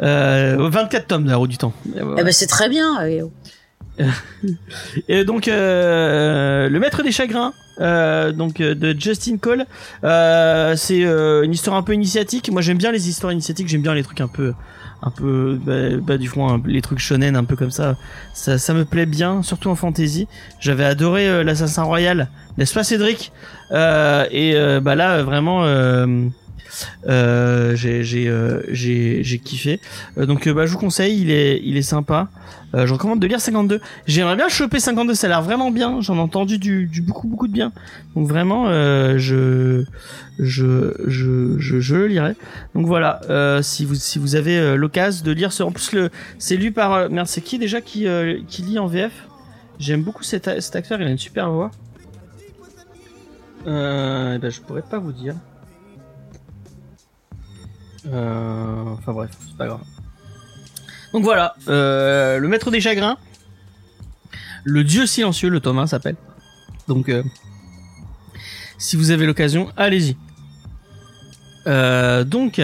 Euh, 0.00 0.68
24 0.70 1.06
tomes 1.08 1.24
de 1.24 1.30
la 1.30 1.36
roue 1.36 1.48
du 1.48 1.58
temps. 1.58 1.72
Eh 1.96 2.00
bah 2.22 2.30
c'est 2.32 2.46
très 2.46 2.68
bien. 2.68 3.04
et- 3.06 3.22
Et 5.08 5.24
donc 5.24 5.48
euh, 5.48 6.68
le 6.68 6.78
maître 6.78 7.02
des 7.02 7.10
chagrins, 7.10 7.52
euh, 7.80 8.30
donc 8.30 8.58
de 8.58 8.94
Justin 8.98 9.38
Cole, 9.38 9.66
euh, 10.04 10.76
c'est 10.76 11.04
euh, 11.04 11.42
une 11.42 11.52
histoire 11.52 11.76
un 11.76 11.82
peu 11.82 11.94
initiatique. 11.94 12.48
Moi 12.52 12.62
j'aime 12.62 12.78
bien 12.78 12.92
les 12.92 13.08
histoires 13.08 13.32
initiatiques, 13.32 13.66
j'aime 13.68 13.82
bien 13.82 13.94
les 13.94 14.04
trucs 14.04 14.20
un 14.20 14.28
peu, 14.28 14.52
un 15.02 15.10
peu, 15.10 15.58
bah, 15.60 15.96
bah, 16.00 16.16
du 16.16 16.28
fond, 16.28 16.48
un- 16.48 16.62
les 16.64 16.80
trucs 16.80 17.00
shonen 17.00 17.34
un 17.34 17.42
peu 17.42 17.56
comme 17.56 17.72
ça. 17.72 17.96
Ça, 18.34 18.56
ça 18.56 18.72
me 18.72 18.84
plaît 18.84 19.06
bien, 19.06 19.42
surtout 19.42 19.68
en 19.68 19.74
fantasy. 19.74 20.28
J'avais 20.60 20.84
adoré 20.84 21.28
euh, 21.28 21.42
l'assassin 21.42 21.82
royal, 21.82 22.28
n'est-ce 22.56 22.74
pas 22.74 22.84
Cédric? 22.84 23.32
Euh, 23.72 24.26
Et 24.30 24.54
euh, 24.54 24.78
bah 24.80 24.94
là 24.94 25.24
vraiment. 25.24 25.64
Euh, 27.06 27.76
euh, 27.84 28.62
j'ai 28.70 29.38
kiffé 29.38 29.80
Euh, 30.16 30.26
donc 30.26 30.48
bah 30.48 30.66
je 30.66 30.72
vous 30.72 30.78
conseille 30.78 31.20
il 31.20 31.76
est 31.76 31.82
sympa 31.82 32.28
je 32.74 32.92
recommande 32.92 33.20
de 33.20 33.26
lire 33.26 33.40
52 33.40 33.80
J'aimerais 34.06 34.36
bien 34.36 34.48
choper 34.48 34.78
52, 34.78 35.14
ça 35.14 35.26
a 35.26 35.30
l'air 35.30 35.42
vraiment 35.42 35.70
bien. 35.70 36.02
J'en 36.02 36.16
ai 36.16 36.20
entendu 36.20 36.58
du, 36.58 36.88
beaucoup 37.00 37.48
de 37.48 37.52
bien. 37.52 37.72
Donc 38.14 38.28
vraiment, 38.28 38.66
je, 39.16 39.84
le 40.38 42.06
lirai. 42.06 42.34
Donc 42.74 42.86
voilà, 42.86 43.20
si 43.62 43.86
vous 43.86 44.36
avez 44.36 44.76
l'occasion 44.76 45.24
de 45.24 45.32
lire 45.32 45.52
ce, 45.52 45.62
en 45.62 45.72
plus 45.72 45.96
c'est 46.38 46.56
lu 46.56 46.72
par, 46.72 47.08
merde, 47.08 47.26
c'est 47.26 47.40
qui 47.40 47.58
déjà 47.58 47.80
qui 47.80 48.04
lit 48.04 48.78
en 48.78 48.86
VF 48.86 49.12
J'aime 49.78 50.02
beaucoup 50.02 50.24
cet, 50.24 50.48
acteur, 50.48 51.00
il 51.00 51.06
a 51.06 51.10
une 51.10 51.18
super 51.18 51.50
voix. 51.50 51.70
Eh 53.62 53.66
ben, 53.66 54.50
je 54.50 54.60
pourrais 54.60 54.82
pas 54.82 54.98
vous 54.98 55.12
dire. 55.12 55.34
Euh, 58.06 58.84
enfin 58.98 59.12
bref, 59.12 59.30
c'est 59.46 59.56
pas 59.56 59.66
grave. 59.66 59.80
Donc 61.12 61.24
voilà, 61.24 61.54
euh, 61.68 62.38
le 62.38 62.48
maître 62.48 62.70
des 62.70 62.80
chagrins, 62.80 63.16
le 64.64 64.84
dieu 64.84 65.06
silencieux, 65.06 65.48
le 65.48 65.60
tome 65.60 65.78
1 65.78 65.86
s'appelle. 65.86 66.16
Donc, 66.86 67.08
euh, 67.08 67.22
si 68.78 68.96
vous 68.96 69.10
avez 69.10 69.26
l'occasion, 69.26 69.70
allez-y. 69.76 70.16
Donc, 72.24 72.60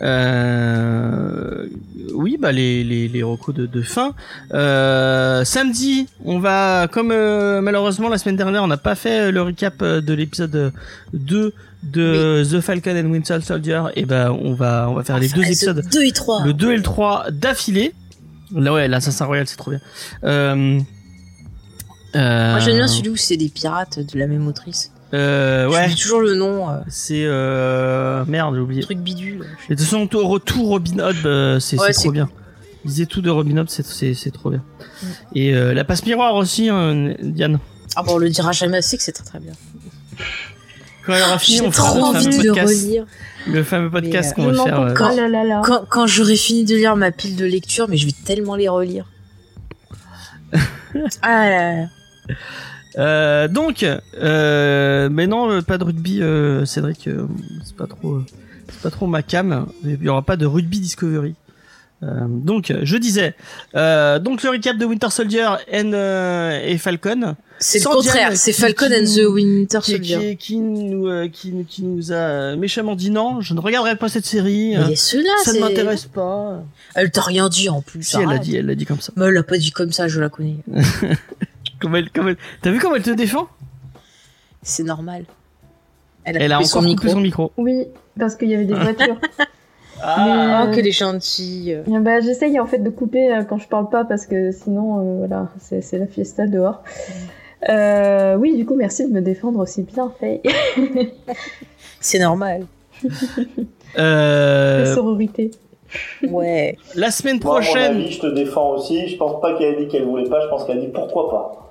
euh, 0.00 1.66
oui, 2.14 2.38
bah 2.40 2.52
les 2.52 2.82
les, 2.84 3.08
les 3.08 3.22
recos 3.22 3.54
de, 3.54 3.66
de 3.66 3.82
fin. 3.82 4.14
Euh, 4.54 5.44
samedi, 5.44 6.06
on 6.24 6.38
va, 6.38 6.88
comme 6.90 7.10
euh, 7.12 7.60
malheureusement 7.60 8.08
la 8.08 8.18
semaine 8.18 8.36
dernière, 8.36 8.62
on 8.62 8.68
n'a 8.68 8.76
pas 8.76 8.94
fait 8.94 9.30
le 9.30 9.42
recap 9.42 9.82
de 9.82 10.14
l'épisode 10.14 10.72
2 11.12 11.52
de 11.82 12.44
The 12.50 12.60
Falcon 12.60 12.96
and 12.96 13.10
Winter 13.10 13.40
Soldier. 13.42 13.82
Et 13.96 14.04
ben, 14.04 14.30
on 14.30 14.54
va 14.54 14.88
on 14.88 14.94
va 14.94 15.04
faire 15.04 15.18
les 15.18 15.28
deux 15.28 15.42
épisodes 15.42 15.84
2 15.92 16.02
et 16.04 16.12
3. 16.12 16.44
le 16.44 16.52
2 16.54 16.72
et 16.72 16.76
le 16.76 16.82
3 16.82 17.30
d'affilée. 17.30 17.92
Là 18.54 18.72
ouais, 18.72 18.88
l'Assassin 18.88 19.24
Royal 19.26 19.46
c'est 19.46 19.56
trop 19.56 19.70
bien. 19.70 19.80
Euh, 22.14 22.50
Moi 22.50 22.58
j'aime 22.60 22.76
bien 22.76 22.88
celui 22.88 23.10
où 23.10 23.16
c'est 23.16 23.36
des 23.38 23.48
pirates 23.48 23.98
de 23.98 24.18
la 24.18 24.26
même 24.26 24.46
autrice. 24.46 24.92
Euh, 25.14 25.68
ouais, 25.68 25.82
J'oublie 25.88 26.00
toujours 26.00 26.20
le 26.22 26.34
nom. 26.34 26.70
euh, 26.70 26.78
c'est 26.88 27.24
euh, 27.26 28.24
merde, 28.26 28.54
j'ai 28.54 28.60
oublié. 28.60 28.82
truc 28.82 28.98
bidule. 28.98 29.44
Et 29.68 29.74
de 29.74 29.78
toute 29.80 29.84
façon, 29.84 30.08
retour 30.26 30.68
Robin 30.68 30.98
Hood, 30.98 31.16
euh, 31.26 31.60
c'est 31.60 31.78
Ouais, 31.78 31.92
trop 31.92 32.10
bien. 32.10 32.30
Lisez 32.84 33.06
tout 33.06 33.20
de 33.20 33.28
Robin 33.30 33.58
Hood, 33.58 33.68
c'est 33.70 34.30
trop 34.32 34.50
bien. 34.50 34.62
Mm. 35.02 35.06
Et 35.34 35.54
euh, 35.54 35.74
la 35.74 35.84
passe 35.84 36.04
miroir 36.06 36.34
aussi, 36.34 36.68
hein, 36.70 37.14
Diane. 37.20 37.58
Ah 37.94 38.02
bon, 38.02 38.14
on 38.14 38.18
le 38.18 38.30
dira 38.30 38.52
jamais 38.52 38.78
assez 38.78 38.96
que 38.96 39.02
c'est 39.02 39.12
très 39.12 39.24
très 39.24 39.38
bien. 39.38 39.52
Quand 41.04 41.12
elle 41.14 41.22
aura 41.22 41.38
fini, 41.38 41.60
on 41.62 41.70
fera 41.72 41.88
trop 41.90 41.98
le 41.98 42.04
envie 42.04 42.24
fameux 42.24 42.38
de 42.38 42.42
le 42.42 42.54
podcast, 42.54 42.82
relire. 42.84 43.06
le 43.48 43.64
fameux 43.64 43.90
podcast 43.90 44.34
qu'on 44.34 44.46
va 44.46 44.64
faire. 44.64 44.80
m'entends 44.80 44.94
quand- 44.94 45.08
pas, 45.08 45.14
là 45.14 45.28
là 45.28 45.44
là. 45.44 45.62
Quand, 45.64 45.84
quand 45.88 46.06
j'aurai 46.06 46.36
fini 46.36 46.64
de 46.64 46.74
lire 46.76 46.96
ma 46.96 47.10
pile 47.10 47.36
de 47.36 47.44
lecture, 47.44 47.86
mais 47.88 47.96
je 47.98 48.06
vais 48.06 48.14
tellement 48.24 48.54
les 48.56 48.68
relire. 48.68 49.04
ah 51.22 51.48
là 51.50 51.74
là. 51.82 51.86
Euh, 52.98 53.48
donc, 53.48 53.84
euh, 53.84 55.08
mais 55.10 55.26
non, 55.26 55.50
euh, 55.50 55.62
pas 55.62 55.78
de 55.78 55.84
rugby, 55.84 56.22
euh, 56.22 56.64
Cédric, 56.64 57.06
euh, 57.06 57.26
c'est 57.64 57.76
pas 57.76 57.86
trop, 57.86 58.20
c'est 58.68 58.80
pas 58.80 58.90
trop 58.90 59.06
ma 59.06 59.22
cam. 59.22 59.66
Il 59.84 60.02
y 60.02 60.08
aura 60.08 60.22
pas 60.22 60.36
de 60.36 60.46
rugby 60.46 60.80
Discovery. 60.80 61.34
Euh, 62.02 62.26
donc, 62.28 62.72
je 62.82 62.96
disais, 62.96 63.34
euh, 63.76 64.18
donc 64.18 64.42
le 64.42 64.50
recap 64.50 64.76
de 64.76 64.84
Winter 64.84 65.08
Soldier 65.10 65.46
and, 65.72 65.92
et 66.64 66.76
Falcon, 66.76 67.36
C'est 67.60 67.78
le 67.78 67.84
contraire, 67.84 68.36
c'est 68.36 68.52
Falcon 68.52 68.88
qui 68.88 68.94
and 68.94 69.04
the 69.04 69.28
Winter 69.32 69.78
Soldier. 69.80 70.36
qui, 70.36 70.36
qui 70.36 70.56
nous, 70.58 71.28
qui, 71.30 71.52
qui 71.68 71.84
nous 71.84 72.10
a 72.10 72.56
méchamment 72.56 72.96
dit 72.96 73.10
non, 73.10 73.40
je 73.40 73.54
ne 73.54 73.60
regarderai 73.60 73.94
pas 73.94 74.08
cette 74.08 74.26
série. 74.26 74.74
Mais 74.76 74.82
il 74.82 74.90
y 74.90 74.94
a 74.94 74.96
ceux-là, 74.96 75.30
ça 75.44 75.52
ne 75.52 75.60
m'intéresse 75.60 76.06
pas. 76.06 76.64
Elle 76.96 77.12
t'a 77.12 77.22
rien 77.22 77.48
dit 77.48 77.68
en 77.68 77.82
plus. 77.82 78.02
Si 78.02 78.16
elle 78.16 78.28
l'a 78.28 78.38
dit, 78.38 78.56
elle 78.56 78.66
l'a 78.66 78.74
dit 78.74 78.84
comme 78.84 79.00
ça. 79.00 79.12
Mais 79.14 79.26
elle 79.26 79.34
l'a 79.34 79.44
pas 79.44 79.56
dit 79.58 79.70
comme 79.70 79.92
ça, 79.92 80.08
je 80.08 80.20
la 80.20 80.28
connais. 80.28 80.56
Comme 81.82 81.96
elle, 81.96 82.10
comme 82.10 82.28
elle- 82.28 82.36
T'as 82.62 82.70
vu 82.70 82.78
comment 82.78 82.94
elle 82.94 83.02
te 83.02 83.10
défend? 83.10 83.48
C'est 84.62 84.84
normal. 84.84 85.24
Elle 86.24 86.36
a 86.36 86.40
Elle 86.40 86.52
a 86.52 86.56
encore 86.56 86.68
son 86.68 86.82
micro. 86.82 87.08
son 87.08 87.20
micro. 87.20 87.52
Oui, 87.56 87.86
parce 88.18 88.36
qu'il 88.36 88.48
y 88.48 88.54
avait 88.54 88.64
des 88.64 88.74
voitures. 88.86 89.18
Ah, 90.04 90.66
Mais- 90.68 90.76
que 90.76 90.80
les 90.80 90.92
gentils. 90.92 91.74
Euh, 91.74 91.82
bah, 92.00 92.20
J'essaye 92.20 92.58
en 92.60 92.66
fait 92.66 92.78
de 92.78 92.90
couper 92.90 93.32
euh, 93.34 93.42
quand 93.44 93.58
je 93.58 93.68
parle 93.68 93.88
pas 93.88 94.04
parce 94.04 94.26
que 94.26 94.50
sinon, 94.52 94.98
euh, 94.98 95.18
voilà, 95.26 95.48
c'est 95.58 95.98
la 95.98 96.06
fiesta 96.06 96.46
dehors. 96.46 96.82
Euh, 97.68 98.36
oui, 98.36 98.56
du 98.56 98.64
coup, 98.66 98.74
merci 98.74 99.06
de 99.08 99.12
me 99.12 99.20
défendre 99.20 99.60
aussi 99.60 99.82
bien, 99.82 100.12
Faye. 100.18 100.40
C'est 102.00 102.18
normal. 102.18 102.66
La 103.96 104.02
Euh, 104.02 104.94
sororité. 104.94 105.50
Ouais. 106.26 106.76
la 106.94 107.10
semaine 107.10 107.38
Moi, 107.42 107.56
à 107.56 107.60
mon 107.60 107.64
prochaine. 107.66 107.96
avis, 107.96 108.10
je 108.10 108.20
te 108.20 108.26
défends 108.26 108.70
aussi. 108.70 109.06
Je 109.08 109.16
pense 109.18 109.40
pas 109.40 109.56
qu'elle 109.58 109.74
a 109.74 109.78
dit 109.78 109.88
qu'elle 109.88 110.04
voulait 110.04 110.28
pas. 110.28 110.40
Je 110.40 110.48
pense 110.48 110.64
qu'elle 110.64 110.78
a 110.78 110.80
dit 110.80 110.88
pourquoi 110.88 111.30
pas. 111.30 111.61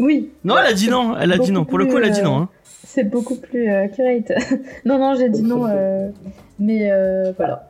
Oui, 0.00 0.30
Non, 0.44 0.56
elle 0.58 0.66
a 0.66 0.72
dit 0.72 0.88
non. 0.90 1.14
Elle 1.16 1.32
a 1.32 1.38
dit 1.38 1.52
non. 1.52 1.64
Pour 1.64 1.78
le 1.78 1.86
coup, 1.86 1.98
elle 1.98 2.04
a 2.04 2.08
dit 2.10 2.22
non. 2.22 2.38
hein. 2.38 2.48
c'est 2.86 3.04
beaucoup 3.04 3.36
plus 3.36 3.70
euh, 3.70 3.84
accurate. 3.84 4.32
non, 4.84 4.98
non, 4.98 5.14
j'ai 5.14 5.28
dit 5.28 5.42
non, 5.42 5.66
euh, 5.68 6.08
mais 6.58 6.90
euh, 6.90 7.32
voilà. 7.36 7.68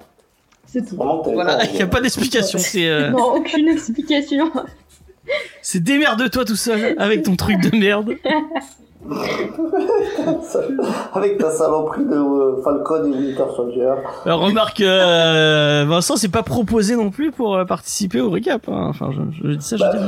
C'est 0.67 0.87
tout. 0.89 0.97
Voilà, 0.97 1.65
il 1.65 1.75
n'y 1.75 1.83
a 1.83 1.87
pas 1.89 2.01
d'explication. 2.01 2.59
C'est 2.59 2.89
euh, 2.89 3.11
Non, 3.11 3.35
aucune 3.35 3.69
explication. 3.69 4.51
c'est 5.63 5.83
démerde-toi 5.83 6.45
tout 6.45 6.55
seul 6.57 6.95
avec 6.99 7.25
ton 7.25 7.35
truc 7.37 7.61
de 7.61 7.77
merde. 7.77 8.15
Avec 11.15 11.39
ta 11.39 11.51
saloperie 11.51 12.05
de 12.05 12.15
euh, 12.15 12.63
Falcon 12.63 13.05
et 13.13 13.17
Winter 13.17 13.45
Soldier. 13.57 13.93
Alors, 14.25 14.41
remarque, 14.41 14.81
euh, 14.83 15.85
Vincent, 15.89 16.17
c'est 16.17 16.29
pas 16.31 16.43
proposé 16.43 16.97
non 16.97 17.11
plus 17.11 17.31
pour 17.33 17.57
euh, 17.57 17.65
participer 17.65 18.21
au 18.21 18.31
recap. 18.31 18.69
hein. 18.69 18.87
Enfin, 18.91 19.11
je, 19.13 19.49
je 19.49 19.55
dis 19.55 19.65
ça, 19.67 19.77
je 19.77 19.83
Bah, 19.83 19.93
dis 19.97 20.05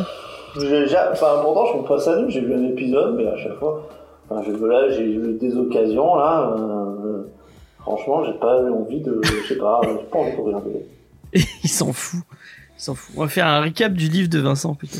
Enfin, 0.56 1.40
pourtant, 1.42 1.66
je 1.66 1.72
trouve 1.72 1.88
pas 1.88 1.98
ça 2.00 2.16
nul. 2.16 2.30
J'ai 2.30 2.40
vu 2.40 2.54
un 2.54 2.64
épisode, 2.68 3.14
mais 3.16 3.26
à 3.26 3.36
chaque 3.36 3.58
fois, 3.58 3.88
enfin, 4.28 4.42
je, 4.46 4.52
là, 4.64 4.90
j'ai 4.90 5.04
eu 5.04 5.38
des 5.40 5.56
occasions, 5.56 6.14
là. 6.16 6.54
euh, 6.58 7.22
franchement, 7.80 8.24
j'ai 8.24 8.34
pas 8.38 8.60
eu 8.62 8.70
envie 8.70 9.00
de. 9.00 9.20
Je 9.22 9.48
sais 9.48 9.56
pas, 9.58 9.80
j'ai 9.84 9.94
pas 10.10 10.18
envie 10.18 10.36
de 10.36 10.40
regarder. 10.40 10.86
Il 11.64 11.70
s'en 11.70 11.92
fout. 11.92 12.20
Il 12.78 12.82
s'en 12.82 12.94
fout. 12.94 13.14
On 13.16 13.22
va 13.22 13.28
faire 13.28 13.46
un 13.46 13.60
recap 13.62 13.92
du 13.92 14.08
livre 14.08 14.28
de 14.28 14.38
Vincent 14.38 14.74
plutôt. 14.74 14.98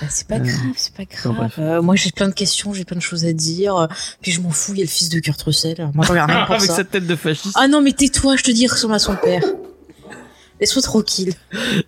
Bah, 0.00 0.06
c'est 0.10 0.26
pas 0.26 0.36
Euh, 0.36 0.38
grave, 0.40 0.74
c'est 0.76 0.94
pas 0.94 1.04
grave. 1.04 1.52
Euh, 1.58 1.80
moi, 1.80 1.94
j'ai 1.94 2.10
plein 2.10 2.28
de 2.28 2.34
questions, 2.34 2.72
j'ai 2.72 2.84
plein 2.84 2.96
de 2.96 3.02
choses 3.02 3.24
à 3.26 3.32
dire. 3.32 3.86
Puis 4.20 4.32
je 4.32 4.40
m'en 4.40 4.50
fous, 4.50 4.72
il 4.72 4.78
y 4.78 4.82
a 4.82 4.84
le 4.84 4.90
fils 4.90 5.08
de 5.08 5.20
Kurt 5.20 5.40
Russell. 5.42 5.88
Moi, 5.94 6.04
je 6.04 6.10
regarde 6.10 6.30
rien 6.30 6.46
pour 6.46 6.56
Avec 6.56 6.66
ça. 6.66 6.74
cette 6.76 6.90
tête 6.90 7.06
de 7.06 7.14
fasciste. 7.16 7.56
Ah 7.58 7.68
non, 7.68 7.80
mais 7.80 7.92
tais-toi, 7.92 8.34
je 8.36 8.42
te 8.42 8.50
dis, 8.50 8.62
il 8.62 8.68
ressemble 8.68 8.94
à 8.94 8.98
son 8.98 9.14
père. 9.16 9.42
Laisse-moi 10.60 10.82
tranquille. 10.82 11.34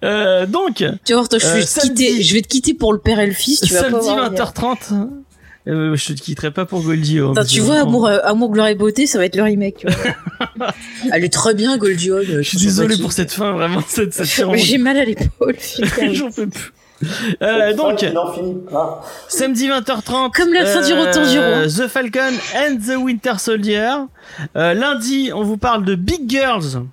Euh, 0.04 0.46
donc, 0.46 0.76
Tu 1.04 1.12
vas 1.12 1.18
voir, 1.20 1.28
toi, 1.28 1.38
je, 1.38 1.46
Euh, 1.46 1.54
vais 1.54 1.60
te 1.62 1.66
samedi. 1.66 2.06
quitter, 2.06 2.22
je 2.22 2.34
vais 2.34 2.42
te 2.42 2.48
quitter 2.48 2.74
pour 2.74 2.92
le 2.92 2.98
père 2.98 3.20
et 3.20 3.26
le 3.26 3.32
fils. 3.32 3.60
Tu 3.60 3.72
vas 3.74 3.84
pas 3.84 3.90
samedi 3.90 4.06
voir. 4.08 4.32
20h30. 4.32 5.08
Euh, 5.68 5.96
je 5.96 6.12
te 6.12 6.20
quitterai 6.20 6.52
pas 6.52 6.64
pour 6.64 6.80
Goldie. 6.82 7.18
hein, 7.18 7.32
Attends, 7.36 7.44
tu 7.44 7.60
vois, 7.60 7.80
Amour, 7.80 8.06
euh, 8.06 8.18
Amour, 8.22 8.50
Gloire 8.52 8.68
et 8.68 8.76
Beauté, 8.76 9.06
ça 9.06 9.18
va 9.18 9.24
être 9.24 9.34
le 9.36 9.42
remake, 9.42 9.78
tu 9.78 9.86
vois. 9.88 10.72
Elle 11.12 11.24
est 11.24 11.32
très 11.32 11.54
bien, 11.54 11.76
Goldie 11.76 12.10
Hawn. 12.12 12.18
euh, 12.28 12.36
Je 12.42 12.48
suis 12.48 12.58
désolé 12.58 12.96
pour 12.98 13.12
cette 13.12 13.32
fin, 13.32 13.50
vraiment, 13.52 13.80
cette, 13.88 14.14
cette 14.14 14.54
J'ai 14.56 14.78
mal 14.78 14.96
à 14.96 15.04
l'épaule. 15.04 15.56
J'en 16.12 16.30
peux 16.30 16.46
plus. 16.46 16.72
Euh, 17.42 17.74
donc, 17.74 18.04
pas. 18.70 19.04
samedi 19.28 19.68
20h30. 19.68 20.30
Comme 20.34 20.52
la 20.52 20.64
fin 20.66 20.86
du 20.86 20.92
Retour 20.94 21.26
du 21.26 21.38
Roi. 21.38 21.66
The 21.66 21.88
Falcon 21.88 22.32
and 22.56 22.76
the 22.86 22.96
Winter 22.96 23.34
Soldier. 23.38 23.90
Euh, 24.56 24.72
lundi, 24.72 25.30
on 25.34 25.42
vous 25.42 25.56
parle 25.58 25.84
de 25.84 25.94
Big 25.96 26.30
Girls. 26.30 26.84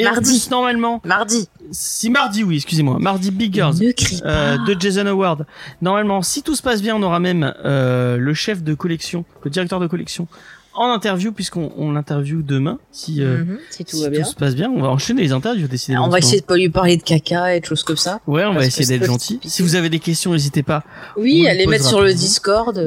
Et 0.00 0.06
en 0.06 0.12
Mardi. 0.12 0.30
plus, 0.30 0.50
normalement, 0.50 1.00
Mardi. 1.04 1.48
si 1.70 2.10
mardi, 2.10 2.42
oui, 2.44 2.56
excusez-moi, 2.56 2.98
mardi 2.98 3.30
Big 3.30 3.52
Girls. 3.54 3.76
Euh, 4.24 4.56
de 4.66 4.76
Jason 4.80 5.06
Howard. 5.06 5.46
Normalement, 5.82 6.22
si 6.22 6.42
tout 6.42 6.54
se 6.56 6.62
passe 6.62 6.82
bien, 6.82 6.96
on 6.96 7.02
aura 7.02 7.20
même 7.20 7.52
euh, 7.64 8.16
le 8.16 8.34
chef 8.34 8.62
de 8.62 8.74
collection, 8.74 9.24
le 9.44 9.50
directeur 9.50 9.80
de 9.80 9.86
collection, 9.86 10.26
en 10.72 10.92
interview, 10.92 11.32
puisqu'on 11.32 11.72
on 11.76 11.90
l'interview 11.92 12.42
demain. 12.42 12.78
Si, 12.92 13.22
euh, 13.22 13.38
Mhm, 13.44 13.58
si 13.70 13.84
tout 13.84 13.96
si 13.96 14.02
va 14.04 14.08
bien. 14.08 14.24
se 14.24 14.34
passe 14.36 14.54
bien, 14.54 14.70
on 14.70 14.80
va 14.80 14.88
enchaîner 14.88 15.22
les 15.22 15.32
interviews, 15.32 15.66
décidément. 15.66 16.06
On 16.06 16.08
va 16.08 16.18
essayer 16.18 16.40
de 16.40 16.46
pas 16.46 16.56
lui 16.56 16.68
parler 16.70 16.96
de 16.96 17.02
caca 17.02 17.54
et 17.56 17.60
de 17.60 17.64
choses 17.66 17.82
comme 17.82 17.96
ça. 17.96 18.20
Ouais, 18.28 18.44
on 18.44 18.54
va 18.54 18.64
essayer 18.64 18.86
d'être 18.86 19.06
gentil. 19.06 19.40
Si 19.44 19.62
vous 19.62 19.74
avez 19.74 19.90
des 19.90 19.98
questions, 19.98 20.32
n'hésitez 20.32 20.62
pas. 20.62 20.84
Oui, 21.16 21.46
à 21.48 21.54
les 21.54 21.66
mettre 21.66 21.84
sur 21.86 22.00
le. 22.00 22.14
Discord. 22.14 22.78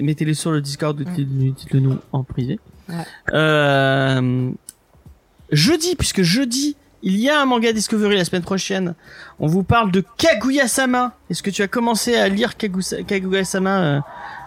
Mettez-les 0.00 0.34
sur 0.34 0.50
le 0.52 0.60
Discord, 0.60 0.96
dites-le 0.96 1.24
dites-le 1.24 1.80
nous 1.80 1.96
en 2.12 2.22
privé. 2.24 2.60
Ouais. 2.88 2.94
Euh, 3.32 4.50
jeudi, 5.52 5.96
puisque 5.96 6.22
jeudi, 6.22 6.76
il 7.02 7.18
y 7.18 7.30
a 7.30 7.40
un 7.40 7.46
manga 7.46 7.72
Discovery 7.72 8.16
la 8.16 8.24
semaine 8.24 8.42
prochaine. 8.42 8.94
On 9.38 9.46
vous 9.46 9.62
parle 9.62 9.90
de 9.90 10.04
Kaguya-sama. 10.18 11.16
Est-ce 11.30 11.42
que 11.42 11.50
tu 11.50 11.62
as 11.62 11.68
commencé 11.68 12.14
à 12.16 12.28
lire 12.28 12.56
Kaguya-sama, 12.56 13.80
euh, 13.80 14.00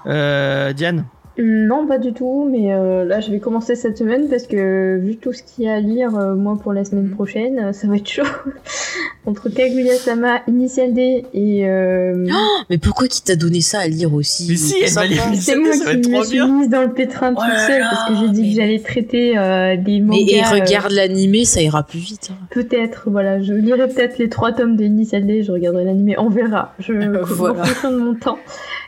euh, 0.05 0.73
Diane? 0.73 1.05
Non, 1.39 1.87
pas 1.87 1.97
du 1.97 2.13
tout, 2.13 2.47
mais 2.51 2.73
euh, 2.73 3.05
là 3.05 3.19
je 3.19 3.31
vais 3.31 3.39
commencer 3.39 3.75
cette 3.75 3.97
semaine 3.97 4.27
parce 4.29 4.45
que 4.45 4.99
vu 5.01 5.15
tout 5.17 5.33
ce 5.33 5.41
qu'il 5.41 5.63
y 5.65 5.67
a 5.67 5.73
à 5.75 5.79
lire, 5.79 6.15
euh, 6.15 6.35
moi 6.35 6.59
pour 6.61 6.73
la 6.73 6.85
semaine 6.85 7.09
prochaine, 7.09 7.57
euh, 7.59 7.73
ça 7.73 7.87
va 7.87 7.95
être 7.95 8.07
chaud. 8.07 8.21
Entre 9.25 9.49
Kaguya-sama, 9.49 10.41
Initial 10.47 10.93
D 10.93 11.25
et. 11.33 11.67
euh, 11.67 12.27
Mais 12.69 12.77
pourquoi 12.77 13.07
qui 13.07 13.23
t'a 13.23 13.35
donné 13.35 13.61
ça 13.61 13.79
à 13.79 13.87
lire 13.87 14.13
aussi? 14.13 14.47
Mais 14.49 14.55
si, 14.57 14.75
elle 14.83 14.91
va 14.91 15.05
lire 15.07 15.23
c'est 15.33 15.53
Initial 15.53 15.57
D, 15.57 15.63
moi 15.63 15.73
ça 15.73 15.83
va 15.85 15.95
qui 15.95 16.09
me 16.11 16.23
suis 16.23 16.41
mise 16.51 16.69
dans 16.69 16.81
le 16.81 16.91
pétrin 16.93 17.33
Oh 17.35 17.39
toute 17.41 17.49
là 17.49 17.67
seule 17.67 17.81
parce 17.81 18.09
que 18.09 18.15
j'ai 18.15 18.29
dit 18.31 18.41
mais- 18.41 18.49
que 18.49 18.55
j'allais 18.55 18.79
traiter 18.79 19.37
euh, 19.37 19.75
des 19.77 20.01
mangas. 20.01 20.23
Mais 20.27 20.31
et 20.33 20.43
euh, 20.43 20.49
regarde 20.63 20.91
l'animé, 20.91 21.45
ça 21.45 21.61
ira 21.61 21.81
plus 21.83 21.99
vite. 21.99 22.29
hein. 22.31 22.45
Peut-être, 22.51 23.03
voilà, 23.09 23.41
je 23.41 23.53
lirai 23.53 23.87
peut-être 23.87 24.17
les 24.19 24.29
trois 24.29 24.51
tomes 24.51 24.75
de 24.75 24.83
Initial 24.83 25.25
D, 25.25 25.41
je 25.41 25.51
regarderai 25.51 25.85
l'animé, 25.85 26.15
on 26.19 26.29
verra. 26.29 26.73
Je 26.79 26.93
Voilà. 27.23 27.61
en 27.61 27.65
fonction 27.65 27.91
de 27.91 27.97
mon 27.97 28.13
temps. 28.13 28.37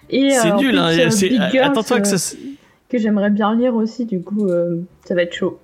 Et, 0.09 0.29
C'est 0.31 0.49
euh, 0.49 0.53
en 0.53 0.57
nul, 0.61 0.77
hein. 0.77 1.09
c'est- 1.11 1.29
Big 1.29 1.41
Girls, 1.51 1.71
Attends-toi 1.71 2.01
que 2.01 2.07
euh, 2.07 2.17
ça. 2.17 2.35
que 2.89 2.97
j'aimerais 2.97 3.29
bien 3.29 3.55
lire 3.55 3.75
aussi, 3.75 4.05
du 4.05 4.21
coup, 4.21 4.47
euh, 4.47 4.77
ça 5.07 5.15
va 5.15 5.23
être 5.23 5.33
chaud. 5.33 5.59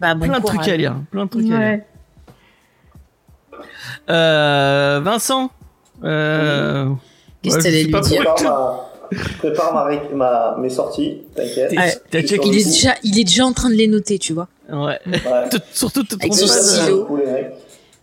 Bah, 0.00 0.14
bon 0.14 0.26
Plein 0.26 0.40
de 0.40 0.44
trucs 0.44 0.68
à 0.68 0.76
lire. 0.76 0.96
Plein 1.10 1.24
de 1.26 1.30
trucs 1.30 1.46
à 1.46 1.48
lire. 1.48 1.58
Ouais. 1.58 1.84
Euh, 4.10 5.00
Vincent. 5.02 5.50
Euh, 6.04 6.88
Qu'est-ce 7.42 7.56
ouais, 7.56 7.62
que 7.62 7.68
je 7.68 7.70
t'allais 7.70 7.84
lui 7.84 8.00
dire 8.08 8.22
pourquoi. 8.24 8.88
Prépare 9.38 9.74
ma, 9.74 10.14
ma, 10.16 10.56
mes 10.58 10.70
sorties, 10.70 11.18
t'inquiète. 11.34 11.72
Ouais. 11.72 12.22
Checké 12.22 12.40
Il 12.48 12.58
est 12.58 12.64
déjà, 12.64 12.94
il 13.02 13.18
est 13.18 13.24
déjà 13.24 13.44
en 13.44 13.52
train 13.52 13.68
de 13.68 13.74
les 13.74 13.86
noter, 13.86 14.18
tu 14.18 14.32
vois. 14.32 14.48
Ouais. 14.70 14.98
Ouais. 15.06 15.48
Te- 15.50 15.56
Surtout 15.72 16.02
te 16.02 16.14
Avec 16.14 16.32
trompe 16.32 16.40
son 16.40 16.46
stylo. 16.46 17.08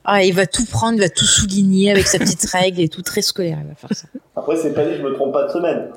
Ah, 0.06 0.24
il 0.24 0.34
va 0.34 0.46
tout 0.48 0.66
prendre, 0.66 0.96
il 0.98 1.02
va 1.02 1.10
tout 1.10 1.26
souligner 1.26 1.92
avec 1.92 2.08
sa 2.08 2.20
petite 2.20 2.44
règle 2.52 2.82
et 2.82 2.90
tout 2.90 3.02
très 3.02 3.22
scolaire. 3.22 3.58
Il 3.62 3.68
va 3.70 3.76
faire 3.76 3.90
ça. 3.96 4.08
Après, 4.36 4.56
c'est 4.58 4.74
pas 4.74 4.86
dit, 4.86 4.96
je 4.98 5.02
me 5.04 5.14
trompe 5.14 5.34
pas 5.34 5.44
de 5.46 5.52
semaine. 5.52 5.90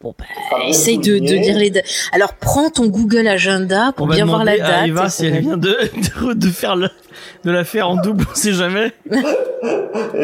Bon, 0.00 0.14
bah, 0.18 0.24
essaye 0.68 0.98
de, 0.98 1.14
de 1.14 1.38
dire 1.38 1.56
les 1.56 1.70
dates. 1.70 1.84
Alors, 2.12 2.34
prends 2.34 2.68
ton 2.68 2.86
Google 2.88 3.26
Agenda 3.26 3.92
pour 3.96 4.06
bien 4.06 4.26
voir 4.26 4.44
la 4.44 4.56
demander 4.56 4.70
à 4.72 4.76
date. 4.80 4.88
Eva 4.88 5.08
si 5.08 5.24
elle 5.26 5.32
va- 5.34 5.40
vient 5.40 5.56
de, 5.56 5.76
de, 6.26 6.32
de 6.34 6.46
faire 6.48 6.76
le, 6.76 6.90
de 7.44 7.50
la 7.50 7.64
faire 7.64 7.88
en 7.88 7.96
double, 7.96 8.24
on 8.30 8.34
sait 8.34 8.52
jamais. 8.52 8.92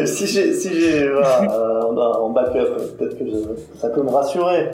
Si 0.05 0.27
j'ai, 0.27 0.53
si 0.53 0.69
j'ai, 0.79 1.09
voilà, 1.09 1.41
euh, 1.51 1.81
en, 1.81 2.29
backup, 2.29 2.97
peut-être 2.97 3.17
que 3.17 3.25
je- 3.25 3.79
ça 3.79 3.89
peut 3.89 4.03
me 4.03 4.09
rassurer. 4.09 4.69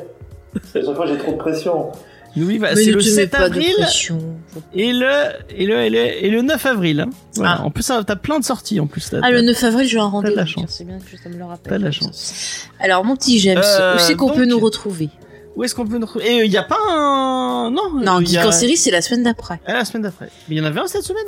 Qu'à 0.73 0.81
chaque 0.83 0.95
fois, 0.95 1.05
j'ai 1.07 1.17
trop 1.17 1.31
de 1.31 1.37
pression. 1.37 1.91
Oui, 2.35 2.59
bah, 2.59 2.69
Mais 2.75 2.83
c'est 2.83 2.91
le 2.91 2.99
te 3.01 3.05
mets 3.05 3.11
7 3.15 3.31
pas 3.31 3.39
de 3.39 3.43
avril 3.45 3.73
et 4.73 4.91
le, 4.93 5.07
et 5.49 5.65
le, 5.65 5.81
et 5.81 5.89
le, 5.89 5.97
et 6.25 6.29
le 6.29 6.41
9 6.41 6.65
avril. 6.65 6.99
hein. 7.01 7.09
Voilà. 7.35 7.57
Ah. 7.59 7.63
En 7.65 7.71
plus, 7.71 7.83
ça- 7.83 8.03
t'as 8.05 8.15
plein 8.15 8.39
de 8.39 8.45
sorties, 8.45 8.79
en 8.79 8.85
plus. 8.87 9.09
Ah, 9.21 9.31
le 9.31 9.37
t'as- 9.39 9.45
9 9.45 9.63
avril, 9.63 9.87
j'ai 9.87 9.97
un 9.99 10.05
de 10.05 10.11
rendez-vous. 10.11 10.35
la 10.35 10.45
chance. 10.45 10.65
C'est 10.69 10.83
bien 10.83 10.99
que 10.99 11.17
ça 11.21 11.29
me 11.29 11.37
le 11.37 11.45
rappelle. 11.45 11.71
T'as 11.73 11.79
de 11.79 11.83
la 11.85 11.91
chance. 11.91 12.33
Alors, 12.79 13.03
mon 13.05 13.15
petit 13.15 13.39
James, 13.39 13.61
Euh, 13.63 13.95
où 13.95 13.99
c'est 13.99 14.15
qu'on 14.15 14.27
donc- 14.27 14.35
peut 14.37 14.45
nous 14.45 14.59
retrouver? 14.59 15.09
Où 15.55 15.63
est-ce 15.63 15.73
qu'on 15.73 15.87
peut 15.87 15.97
nous 15.97 16.05
retrouver? 16.05 16.25
Et 16.27 16.45
il 16.45 16.51
y 16.51 16.57
a 16.57 16.63
pas 16.63 16.77
un, 16.91 17.71
non. 17.71 17.93
Non, 17.99 18.19
Geek 18.23 18.37
a... 18.37 18.47
en 18.47 18.51
série, 18.51 18.77
c'est 18.77 18.91
la 18.91 19.01
semaine 19.01 19.23
d'après. 19.23 19.59
Ah, 19.65 19.73
la 19.73 19.85
semaine 19.85 20.03
d'après. 20.03 20.29
Mais 20.47 20.55
il 20.55 20.57
y 20.59 20.61
en 20.61 20.65
avait 20.65 20.79
un 20.79 20.87
cette 20.87 21.03
semaine? 21.03 21.25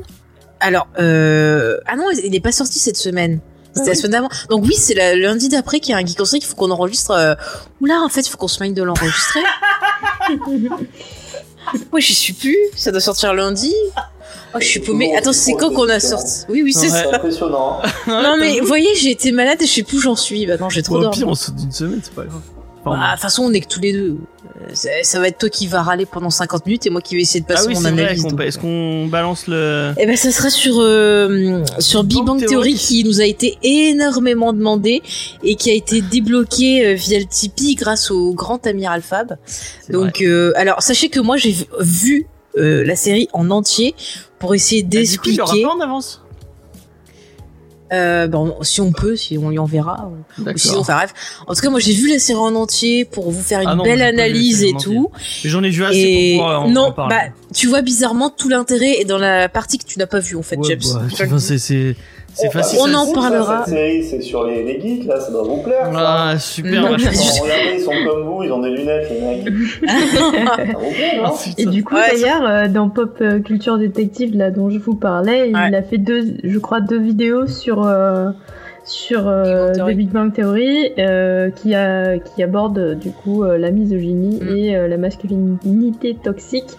Alors, 0.60 0.88
euh... 1.00 1.78
ah 1.88 1.96
non, 1.96 2.06
il 2.24 2.30
n'est 2.32 2.40
pas 2.40 2.52
sorti 2.52 2.78
cette 2.78 2.98
semaine. 2.98 3.40
C'était 3.74 3.82
Ah 3.82 3.86
la 3.86 3.92
oui. 3.92 3.98
semaine 3.98 4.12
d'avant. 4.12 4.30
Donc 4.50 4.66
oui, 4.66 4.74
c'est 4.76 4.94
le 4.96 5.22
lundi 5.22 5.48
d'après 5.50 5.80
qu'il 5.80 5.92
y 5.92 5.96
a 5.96 5.98
un 5.98 6.06
geek 6.06 6.20
en 6.20 6.26
série 6.26 6.40
qu'il 6.42 6.50
faut 6.50 6.56
qu'on 6.56 6.70
enregistre. 6.72 7.12
euh, 7.12 7.34
Oula, 7.82 8.02
en 8.02 8.10
fait, 8.10 8.22
il 8.22 8.30
faut 8.30 8.38
qu'on 8.38 8.48
se 8.48 8.62
mène 8.62 8.74
de 8.74 8.84
l'enregistrer. 8.84 9.40
Moi, 11.92 12.00
j'y 12.00 12.14
suis 12.16 12.34
plus. 12.34 12.58
Ça 12.76 12.92
doit 12.92 13.00
sortir 13.02 13.34
lundi. 13.34 13.74
Oh, 14.56 14.58
je 14.60 14.66
suis 14.66 14.80
paumée. 14.80 15.16
Attends, 15.16 15.34
c'est 15.34 15.54
quand 15.54 15.72
qu'on 15.72 15.88
a 15.90 16.00
sorti 16.00 16.46
Oui, 16.50 16.62
oui, 16.64 16.74
c'est 16.74 16.84
Ouais. 16.86 16.90
ça. 16.90 17.04
C'est 17.10 17.16
impressionnant. 17.16 17.82
Non, 18.08 18.36
mais 18.40 18.60
vous 18.60 18.66
voyez, 18.68 18.96
j'ai 18.96 19.12
été 19.12 19.32
malade 19.32 19.62
et 19.62 19.68
je 19.68 19.72
sais 19.72 19.84
plus 19.84 19.98
où 19.98 20.02
j'en 20.02 20.16
suis. 20.16 20.46
Bah 20.48 20.58
non, 20.60 20.70
j'ai 20.70 20.82
trop 20.82 20.96
Bon, 20.96 21.00
au 21.02 21.04
dormi. 21.04 21.18
pire, 21.18 21.28
on 21.28 21.36
saute 21.36 21.56
d'une 21.56 21.72
semaine, 21.72 22.00
c'est 22.04 22.14
pas 22.14 22.24
grave. 22.24 22.42
Bah, 22.86 22.92
De 22.92 23.12
toute 23.14 23.22
façon, 23.22 23.44
on 23.44 23.54
est 23.54 23.62
que 23.62 23.68
tous 23.68 23.80
les 23.82 23.94
deux. 23.94 24.18
Euh, 24.62 24.74
ça, 24.74 24.90
ça 25.04 25.20
va 25.20 25.28
être 25.28 25.38
toi 25.38 25.50
qui 25.50 25.68
va 25.68 25.82
râler 25.84 26.06
pendant 26.06 26.30
50 26.30 26.66
minutes 26.66 26.86
et 26.86 26.90
moi 26.90 27.02
qui 27.02 27.16
vais 27.16 27.22
essayer 27.22 27.40
de 27.42 27.46
ah 27.50 27.54
passer 27.54 27.68
oui, 27.70 27.74
mon 27.76 27.86
analyse. 27.86 28.26
est-ce 28.42 28.58
qu'on 28.58 29.08
balance 29.08 29.48
le, 29.48 29.94
Eh 29.98 30.06
ben, 30.06 30.16
ça 30.18 30.32
sera 30.32 30.50
sur 30.50 30.80
euh, 30.80 31.64
sur 31.80 32.04
Big 32.04 32.24
Bang 32.24 32.44
Theory 32.46 32.74
qui 32.76 33.04
nous 33.04 33.22
a 33.22 33.26
été 33.26 33.58
énormément 33.64 34.54
demandé 34.54 35.02
et 35.44 35.56
qui 35.56 35.70
a 35.70 35.74
été 35.74 36.02
débloqué 36.02 36.86
euh, 36.88 36.94
via 36.96 37.20
le 37.20 37.26
Tipeee 37.26 37.76
grâce 37.76 38.12
au 38.12 38.34
grand 38.34 38.66
Amiral 38.68 39.02
Fab. 39.02 39.38
Donc, 39.90 40.22
euh, 40.22 40.52
alors 40.56 40.82
sachez 40.82 41.10
que 41.10 41.20
moi 41.20 41.38
j'ai 41.38 41.56
vu 41.80 42.28
euh, 42.58 42.84
la 42.84 42.96
série 42.96 43.28
en 43.34 43.50
entier 43.52 43.96
pour 44.40 44.56
essayer 44.56 44.82
Ah, 44.86 44.90
d'expliquer. 44.90 45.64
pas 45.64 45.70
en 45.70 45.80
avance? 45.80 46.22
Euh, 47.92 48.28
bon, 48.28 48.56
si 48.62 48.82
on 48.82 48.92
peut, 48.92 49.16
si 49.16 49.38
on 49.38 49.50
lui 49.50 49.58
enverra. 49.60 50.10
ou- 50.12 50.42
ou 50.44 50.58
sinon, 50.58 50.74
D'accord. 50.74 50.80
enfin 50.82 50.96
bref. 50.98 51.14
En 51.48 51.54
tout 51.56 51.62
cas, 51.62 51.70
moi 51.70 51.80
j'ai 51.80 51.94
vu 51.94 52.08
la 52.10 52.20
série 52.20 52.38
en 52.40 52.54
entier 52.56 53.04
pour 53.06 53.32
vous 53.32 53.42
faire 53.42 53.62
une 53.62 53.68
Ah 53.70 53.76
non, 53.76 53.84
belle 53.84 54.02
analyse 54.04 54.64
et 54.64 54.74
tout. 54.80 55.10
J'en 55.44 55.64
ai 55.64 55.70
vu 55.70 55.84
assez 55.84 55.98
Et 55.98 56.36
pour 56.38 56.46
pouvoir 56.46 56.62
en, 56.64 56.70
non, 56.70 56.82
en 56.84 56.92
parler. 56.92 57.16
bah 57.16 57.34
tu 57.54 57.68
vois 57.68 57.82
bizarrement 57.82 58.30
tout 58.30 58.48
l'intérêt 58.50 59.00
est 59.00 59.06
dans 59.06 59.18
la 59.18 59.50
partie 59.50 59.78
que 59.80 59.86
tu 59.86 59.98
n'as 59.98 60.06
pas 60.08 60.20
vue 60.20 60.36
en 60.36 60.44
fait, 60.44 60.58
Ouais, 60.58 60.68
James. 60.70 60.82
bah, 61.30 61.40
c'est, 61.40 61.96
c'est, 62.42 62.48
Oh, 62.48 62.52
facile. 62.52 62.80
on 62.82 62.94
en 62.94 63.06
C'est 63.06 63.14
parlera. 63.14 63.46
Ça, 63.60 63.64
cette 63.66 63.74
série, 63.76 64.04
c'est 64.04 64.22
sur 64.22 64.46
les, 64.46 64.64
les 64.64 64.80
geeks, 64.82 65.06
là, 65.06 65.20
ça 65.20 65.32
doit 65.32 65.44
vous 65.44 65.62
plaire. 65.62 65.90
ça. 65.94 66.30
Ah, 66.32 66.40
super, 66.40 66.82
Non, 66.84 66.88
Bon, 66.90 66.94
regardez, 66.96 67.18
ils 67.76 67.82
sont 67.82 67.92
comme 68.08 68.24
vous, 68.24 68.44
ils 68.44 68.52
ont 68.52 68.62
des 68.62 68.72
lunettes, 68.72 69.10
les 69.12 69.22
mecs. 69.22 69.44
Plaît, 69.80 71.18
non 71.18 71.24
Ah, 71.26 71.34
Et 71.58 71.66
du 71.66 71.84
coup, 71.84 71.96
Ouais, 71.96 72.02
d'ailleurs, 72.14 72.48
euh, 72.48 72.68
dans 72.68 72.90
Pop 72.90 73.18
euh, 73.22 73.40
Culture 73.40 73.78
Détective, 73.78 74.36
là 74.38 74.52
dont 74.52 74.70
je 74.70 74.78
vous 74.80 74.96
parlais, 74.96 75.52
Ouais. 75.54 75.68
il 75.70 75.76
a 75.76 75.82
fait 75.82 75.98
deux, 75.98 76.26
je 76.44 76.60
crois, 76.60 76.82
deux 76.82 77.00
vidéos 77.00 77.48
sur 77.48 77.84
euh, 77.86 78.30
sur 78.86 79.28
euh, 79.28 79.72
Big 79.72 79.78
Bang 79.78 79.78
Theory. 79.78 79.94
The 79.94 79.98
Big 79.98 80.10
Bang 80.12 80.34
Theory, 80.34 80.92
euh, 81.00 81.50
qui 81.52 81.76
a 81.76 82.18
qui 82.18 82.42
aborde 82.44 82.98
du 83.00 83.12
coup 83.12 83.44
euh, 83.44 83.58
la 83.58 83.72
misogynie 83.72 84.40
Mm. 84.42 84.56
et 84.56 84.76
euh, 84.76 84.88
la 84.88 84.98
masculinité 84.98 86.16
toxique 86.22 86.70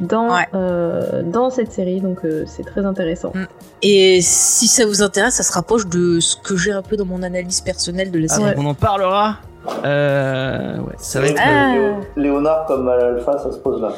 dans 0.00 0.34
Ouais. 0.34 0.46
euh, 0.54 1.22
dans 1.22 1.50
cette 1.50 1.72
série. 1.72 2.00
Donc 2.00 2.18
euh, 2.24 2.44
c'est 2.46 2.64
très 2.64 2.84
intéressant. 2.84 3.32
Mm. 3.34 3.44
Et 3.82 4.20
si 4.22 4.66
ça 4.66 4.84
vous 4.86 5.02
intéresse, 5.02 5.34
ça 5.34 5.42
se 5.42 5.52
rapproche 5.52 5.86
de 5.86 6.20
ce 6.20 6.36
que 6.36 6.56
j'ai 6.56 6.72
un 6.72 6.82
peu 6.82 6.96
dans 6.96 7.04
mon 7.06 7.22
analyse 7.22 7.60
personnelle 7.60 8.10
de 8.10 8.18
la 8.18 8.26
Ah, 8.30 8.34
série. 8.36 8.54
on 8.56 8.66
en 8.66 8.74
parlera 8.74 9.36
Euh, 9.84 10.78
ouais, 10.78 10.94
ça 10.98 11.20
va 11.20 11.26
C'est 11.26 11.32
être. 11.32 11.36
vrai 11.36 11.44
que 11.44 11.48
Ah. 11.48 11.74
Léo- 11.74 12.00
Léonard 12.16 12.64
comme 12.66 12.88
Alpha, 12.88 13.38
ça 13.38 13.52
se 13.52 13.58
pose 13.58 13.80
là. 13.82 13.88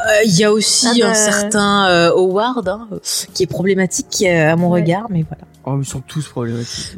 Euh, 0.00 0.22
Il 0.24 0.36
y 0.38 0.44
a 0.44 0.52
aussi 0.52 0.86
Ah 0.88 0.94
bah. 1.00 1.10
un 1.10 1.14
certain 1.14 1.88
euh, 1.90 2.10
Howard 2.12 2.68
hein, 2.68 2.88
qui 3.34 3.42
est 3.42 3.46
problématique 3.46 4.24
euh, 4.26 4.52
à 4.52 4.56
mon 4.56 4.70
Ouais. 4.70 4.80
regard, 4.80 5.06
mais 5.10 5.24
voilà. 5.28 5.42
Oh, 5.64 5.78
ils 5.80 5.86
sont 5.86 6.00
tous 6.06 6.26
problématiques. 6.28 6.96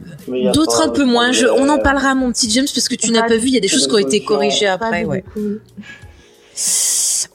D'autres 0.55 0.83
un 0.83 0.89
peu 0.91 1.05
moins. 1.05 1.33
Je, 1.33 1.47
on 1.47 1.69
en 1.69 1.79
parlera, 1.79 2.15
mon 2.15 2.31
petit 2.31 2.51
James, 2.51 2.65
parce 2.75 2.89
que 2.89 2.95
tu 2.95 3.11
n'as 3.11 3.23
pas 3.27 3.37
vu. 3.37 3.49
Il 3.49 3.55
y 3.55 3.59
a 3.59 3.61
des 3.61 3.69
choses 3.69 3.87
qui 3.89 3.95
ont 3.95 3.99
été 3.99 4.23
corrigées 4.25 4.67
après. 4.69 5.05
Ouais. 5.05 5.23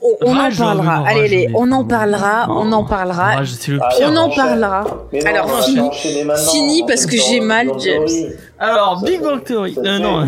On, 0.02 0.16
on 0.22 0.36
en 0.38 0.50
parlera. 0.56 0.98
non, 1.00 1.06
allez, 1.06 1.20
Rage, 1.22 1.32
allez, 1.32 1.50
on 1.56 1.72
en 1.72 1.84
parlera. 1.86 2.48
On 2.50 2.72
en 2.72 2.84
parlera. 2.84 3.46
C'est 3.46 3.72
le 3.72 3.80
pire. 3.80 4.10
On 4.12 4.16
en 4.16 4.30
parlera. 4.30 4.86
Alors, 5.26 5.64
fini. 5.66 5.90
Fini, 6.52 6.84
parce 6.88 7.06
que 7.06 7.18
j'ai 7.18 7.40
mal, 7.40 7.70
James. 7.80 8.08
Alors, 8.60 9.00
Ça 9.00 9.06
Big 9.06 9.22
Bang 9.22 9.44
Theory. 9.44 9.74
ça 9.76 9.82
Euh, 9.82 10.00
non, 10.00 10.28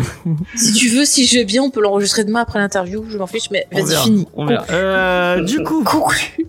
Si 0.56 0.72
tu 0.72 0.88
veux, 0.88 1.04
si 1.04 1.26
je 1.26 1.38
vais 1.38 1.44
bien, 1.44 1.62
on 1.62 1.70
peut 1.70 1.82
l'enregistrer 1.82 2.24
demain 2.24 2.40
après 2.40 2.58
l'interview. 2.58 3.04
Je 3.08 3.18
m'en 3.18 3.26
fiche, 3.26 3.50
mais 3.50 3.66
on 3.72 3.76
vas-y, 3.76 3.88
verra. 3.90 4.02
fini. 4.02 4.28
On 4.34 4.46
verra. 4.46 4.64
Euh, 4.70 5.42
du 5.42 5.62
coup, 5.62 5.84
Conclu. 5.84 6.46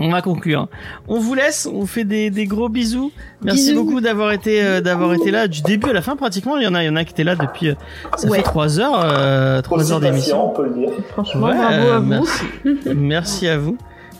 On 0.00 0.10
va 0.10 0.22
conclure. 0.22 0.66
On 1.08 1.20
vous 1.20 1.34
laisse. 1.34 1.68
On 1.72 1.80
vous 1.80 1.86
fait 1.86 2.04
des, 2.04 2.30
des 2.30 2.46
gros 2.46 2.68
bisous. 2.68 3.12
Merci 3.42 3.70
Bisous. 3.72 3.84
beaucoup 3.84 4.00
d'avoir 4.00 4.32
été 4.32 4.62
euh, 4.62 4.80
d'avoir 4.80 5.12
été 5.14 5.30
là 5.30 5.46
du 5.46 5.60
début 5.62 5.90
à 5.90 5.92
la 5.92 6.02
fin 6.02 6.16
pratiquement. 6.16 6.56
Il 6.56 6.64
y 6.64 6.66
en 6.66 6.74
a 6.74 6.82
il 6.82 6.86
y 6.86 6.90
en 6.90 6.96
a 6.96 7.04
qui 7.04 7.12
étaient 7.12 7.22
là 7.24 7.36
depuis. 7.36 7.68
euh, 7.68 7.74
ça 8.16 8.26
Ouais. 8.28 8.38
fait 8.38 8.42
trois 8.42 8.80
heures 8.80 9.00
euh, 9.04 9.60
trois 9.62 9.92
heures 9.92 10.00
d'émission. 10.00 10.48
patient, 10.48 10.52
on 10.52 10.56
peut 10.56 10.64
le 10.64 10.74
dire. 10.80 10.90
Franchement, 11.12 11.46
Ouais, 11.48 11.54
bravo 11.56 11.86
euh, 11.86 11.96
à 11.96 11.98
vous. 12.00 12.06
merci. 12.08 12.44
merci 12.96 13.48
à 13.48 13.58
vous. 13.58 13.76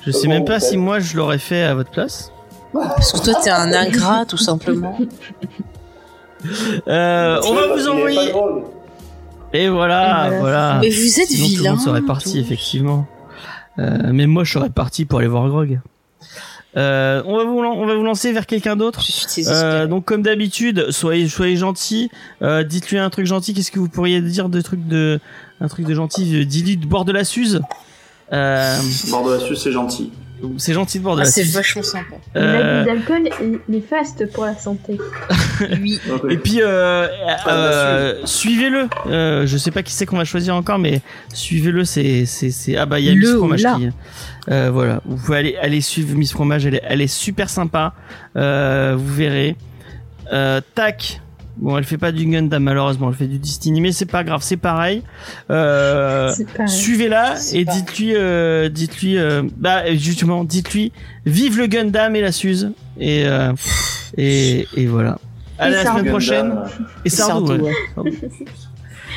Je 0.07 0.11
sais 0.13 0.29
Bon, 0.29 0.35
même 0.35 0.45
pas 0.45 0.61
si 0.61 0.77
moi 0.77 1.01
je 1.01 1.17
l'aurais 1.17 1.39
fait 1.39 1.63
à 1.63 1.75
votre 1.75 1.91
place. 1.91 2.31
Parce 2.73 3.13
que 3.13 3.25
toi, 3.25 3.35
t'es 3.43 3.51
un 3.51 3.73
ingrat, 3.73 4.25
tout 4.27 4.37
simplement. 4.37 4.97
Euh, 6.89 7.41
on 7.45 7.53
va 7.55 7.67
vous 7.75 7.89
envoyer. 7.89 8.33
Et 9.53 9.69
voilà, 9.69 10.31
voilà. 10.41 10.79
Mais 10.81 10.89
vous 10.89 11.21
êtes 11.21 11.27
Sinon, 11.27 11.45
tout 11.47 11.51
le 11.53 11.57
vilain. 11.59 11.71
monde 11.73 11.81
serait 11.81 12.03
parti, 12.03 12.39
effectivement. 12.39 13.07
Euh, 13.81 14.11
mais 14.13 14.27
moi, 14.27 14.45
je 14.45 14.53
serais 14.53 14.71
parti 14.71 15.05
pour 15.07 15.19
aller 15.21 15.29
voir 15.29 15.49
Grog. 15.49 15.81
Euh, 16.77 17.21
on 17.27 17.37
va 17.37 17.45
vous 17.45 17.63
lan- 17.63 17.75
on 17.77 17.85
va 17.87 17.97
vous 17.97 18.05
lancer 18.05 18.31
vers 18.33 18.47
quelqu'un 18.47 18.77
d'autre. 18.77 19.01
Euh, 19.49 19.87
donc 19.89 20.05
comme 20.05 20.23
d'habitude, 20.23 20.91
soyez 20.91 21.29
soyez 21.29 21.57
gentil. 21.57 22.11
Euh, 22.43 22.63
dites-lui 22.63 22.99
un 22.99 23.11
truc 23.11 23.27
gentil. 23.27 23.55
Qu'est-ce 23.55 23.73
que 23.73 23.81
vous 23.81 23.89
pourriez 23.89 24.21
dire 24.21 24.49
de 24.49 24.61
truc 24.61 24.87
de 24.87 25.19
un 25.61 25.67
truc 25.67 25.85
de 25.85 25.95
gentil? 25.95 26.47
Dis-lui 26.47 26.77
de 26.77 26.87
bord 26.87 27.05
de 27.05 27.11
la 27.13 27.25
Suze. 27.25 27.61
Euh, 28.33 28.77
Bord 29.11 29.27
de 29.27 29.33
la 29.33 29.41
Suisse, 29.41 29.59
c'est 29.65 29.73
gentil. 29.73 30.13
C'est 30.57 30.73
gentil 30.73 30.99
de 30.99 31.05
bord 31.05 31.17
de 31.17 31.21
Ah, 31.21 31.25
la 31.25 31.31
c'est 31.31 31.45
vachement 31.45 31.83
sympa. 31.83 32.15
Euh, 32.37 32.85
L'abus 32.85 32.87
d'alcool 32.91 33.27
est 33.27 33.71
néfaste 33.71 34.31
pour 34.33 34.45
la 34.45 34.57
santé. 34.57 34.99
Oui. 35.83 36.01
Et 36.31 36.39
puis 36.39 36.61
euh, 36.63 37.07
euh, 37.47 38.15
suivez-le. 38.25 38.89
Euh, 39.07 39.47
je 39.47 39.57
sais 39.59 39.71
pas 39.71 39.83
qui 39.83 39.93
c'est 39.93 40.07
qu'on 40.07 40.17
va 40.17 40.25
choisir 40.25 40.55
encore, 40.57 40.79
mais 40.79 41.03
suivez-le. 41.35 41.85
C'est 41.85 42.25
c'est 42.25 42.51
c'est 42.51 42.77
ah 42.77 42.87
bah 42.87 42.99
il 42.99 43.05
y 43.07 43.11
a 43.11 43.13
Le 43.15 43.21
Miss 43.21 43.35
Fromage 43.37 43.67
qui. 43.77 43.89
Euh, 44.51 44.71
voilà, 44.73 45.03
vous 45.05 45.17
pouvez 45.17 45.37
aller 45.39 45.57
aller 45.61 45.81
suivre 45.83 46.17
Miss 46.17 46.33
Fromage. 46.33 46.65
Elle 46.65 46.77
est 46.77 46.83
elle 46.85 47.03
est 47.03 47.07
super 47.15 47.51
sympa. 47.51 47.93
Euh, 48.37 48.95
vous 48.97 49.15
verrez. 49.15 49.55
Euh, 50.33 50.61
tac. 50.75 51.21
Bon, 51.61 51.77
elle 51.77 51.85
fait 51.85 51.99
pas 51.99 52.11
du 52.11 52.25
Gundam 52.25 52.63
malheureusement, 52.63 53.11
elle 53.11 53.15
fait 53.17 53.27
du 53.27 53.39
Destiny, 53.39 53.83
mais 53.83 53.93
c'est 53.93 54.07
pas 54.07 54.25
grave, 54.25 54.41
c'est 54.43 54.57
pareil. 54.57 55.03
Euh, 55.51 56.33
pareil. 56.57 56.69
Suivez-la 56.69 57.35
et 57.53 57.65
dites-lui, 57.67 58.15
euh, 58.17 58.69
dites-lui, 58.71 59.19
euh, 59.19 59.43
bah 59.59 59.95
justement, 59.95 60.43
dites-lui, 60.45 60.91
vive 61.27 61.59
le 61.59 61.67
Gundam 61.67 62.17
et 62.17 62.23
la 62.23 62.33
Suze 62.33 62.73
et 62.99 63.27
euh, 63.27 63.53
et, 64.17 64.67
et 64.75 64.87
voilà. 64.87 65.19
À 65.59 65.69
la 65.69 65.83
Sardou. 65.83 65.99
semaine 65.99 66.11
prochaine. 66.13 66.49
Gundam. 66.49 66.69
Et 67.05 67.11
Sardou, 67.11 67.47
Sardou, 67.49 67.65
ouais. 67.65 67.75
ouais. 67.99 68.13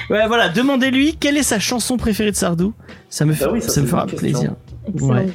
Ouais, 0.10 0.28
voilà, 0.28 0.50
demandez-lui 0.50 1.16
quelle 1.18 1.38
est 1.38 1.44
sa 1.44 1.60
chanson 1.60 1.96
préférée 1.96 2.32
de 2.32 2.36
Sardou. 2.36 2.74
Ça 3.10 3.24
me, 3.26 3.32
fait, 3.32 3.46
Bah 3.46 3.52
oui, 3.54 3.62
ça, 3.62 3.68
ça 3.70 3.74
c'est 3.76 3.80
me 3.82 3.86
une 3.86 3.92
fera 3.92 4.06
plaisir. 4.06 4.54
Excellente 4.86 5.12
Ouais. 5.16 5.28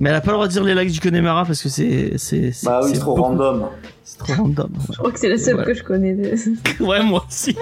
Mais 0.00 0.08
elle 0.08 0.16
a 0.16 0.20
pas 0.22 0.30
le 0.30 0.36
droit 0.36 0.46
de 0.48 0.52
dire 0.52 0.64
les 0.64 0.72
lacs 0.74 0.88
du 0.90 0.98
Connemara 0.98 1.44
parce 1.44 1.62
que 1.62 1.68
c'est 1.68 2.14
c'est 2.16 2.52
c'est 2.52 2.66
Bah 2.66 2.80
oui, 2.82 2.90
c'est 2.94 3.00
trop 3.00 3.10
beaucoup- 3.14 3.28
random. 3.28 3.66
C'est 4.02 4.18
trop 4.18 4.32
random. 4.42 4.70
Je 4.90 4.96
crois 4.96 5.12
que 5.12 5.18
c'est 5.20 5.28
la 5.28 5.36
seule 5.38 5.56
Ouais. 5.56 5.64
que 5.64 5.74
je 5.74 5.82
connais. 5.82 6.14
de- 6.14 6.34
ouais, 6.84 7.02
moi 7.02 7.24
aussi. 7.28 7.54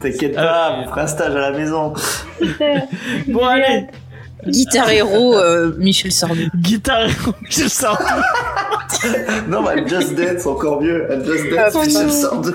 T'inquiète 0.00 0.36
Euh, 0.36 0.42
pas, 0.42 0.76
on 0.84 0.88
fera 0.88 1.02
un 1.02 1.06
stage 1.06 1.34
à 1.36 1.50
la 1.50 1.52
maison. 1.52 1.92
Bon 3.28 3.46
allez, 3.46 3.86
Guitar 4.46 4.90
Hero, 4.90 5.36
euh, 5.38 5.72
Michel 5.78 6.10
Sardou. 6.12 6.48
guitare, 6.56 7.08
je 7.48 7.64
Sardou. 7.68 8.02
Non, 9.48 9.62
mais 9.62 9.86
Just 9.86 10.14
Dance, 10.14 10.46
encore 10.46 10.80
mieux. 10.82 11.06
And 11.12 11.24
Just 11.24 11.44
Ah, 11.56 11.70
Dance, 11.70 11.86
putain. 11.86 12.04
Michel 12.04 12.10
Sardou. 12.10 12.52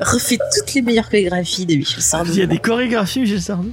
Refais 0.00 0.38
toutes 0.56 0.74
les 0.74 0.82
meilleures 0.82 1.08
chorégraphies 1.08 1.64
de 1.66 1.74
Michel 1.76 2.02
Sardou. 2.02 2.30
Il 2.32 2.38
y 2.38 2.42
a 2.42 2.46
des 2.46 2.58
chorégraphies, 2.58 3.20
Michel 3.20 3.40
Sardou. 3.40 3.70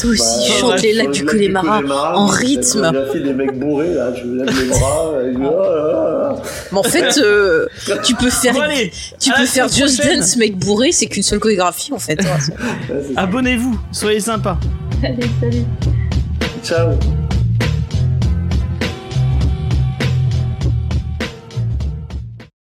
Toi 0.00 0.10
aussi, 0.10 0.22
Bah, 0.22 0.54
chante 0.60 0.82
les 0.82 0.92
lacs 0.94 1.10
du 1.12 1.24
Connemara 1.24 2.16
en 2.18 2.26
rythme. 2.26 2.80
chorégraphie 2.90 3.20
des 3.22 3.32
mecs 3.32 3.58
bourrés, 3.58 3.94
là, 3.94 4.12
je 4.14 4.22
lève 4.28 4.60
les 4.60 4.68
bras. 4.68 5.12
et 5.24 5.32
je- 5.32 5.38
oh 5.38 5.62
là 5.62 6.28
là. 6.32 6.36
Mais 6.72 6.78
en 6.78 6.82
fait, 6.82 7.18
euh, 7.18 7.66
tu 8.02 8.14
peux 8.14 8.30
faire, 8.30 8.54
Bon 8.54 8.60
allez, 8.62 8.92
tu 9.20 9.30
peux 9.32 9.46
faire 9.46 9.68
Just 9.68 9.98
prochaine. 10.00 10.20
Dance 10.20 10.36
mec 10.36 10.56
bourré, 10.58 10.90
c'est 10.92 11.06
qu'une 11.06 11.22
seule 11.22 11.38
chorégraphie 11.38 11.92
en 11.92 11.98
fait. 11.98 12.18
Abonnez-vous, 13.16 13.78
soyez 13.92 14.20
sympas. 14.20 14.58
Allez, 15.02 15.26
salut. 15.40 15.64
Ciao. 16.64 16.90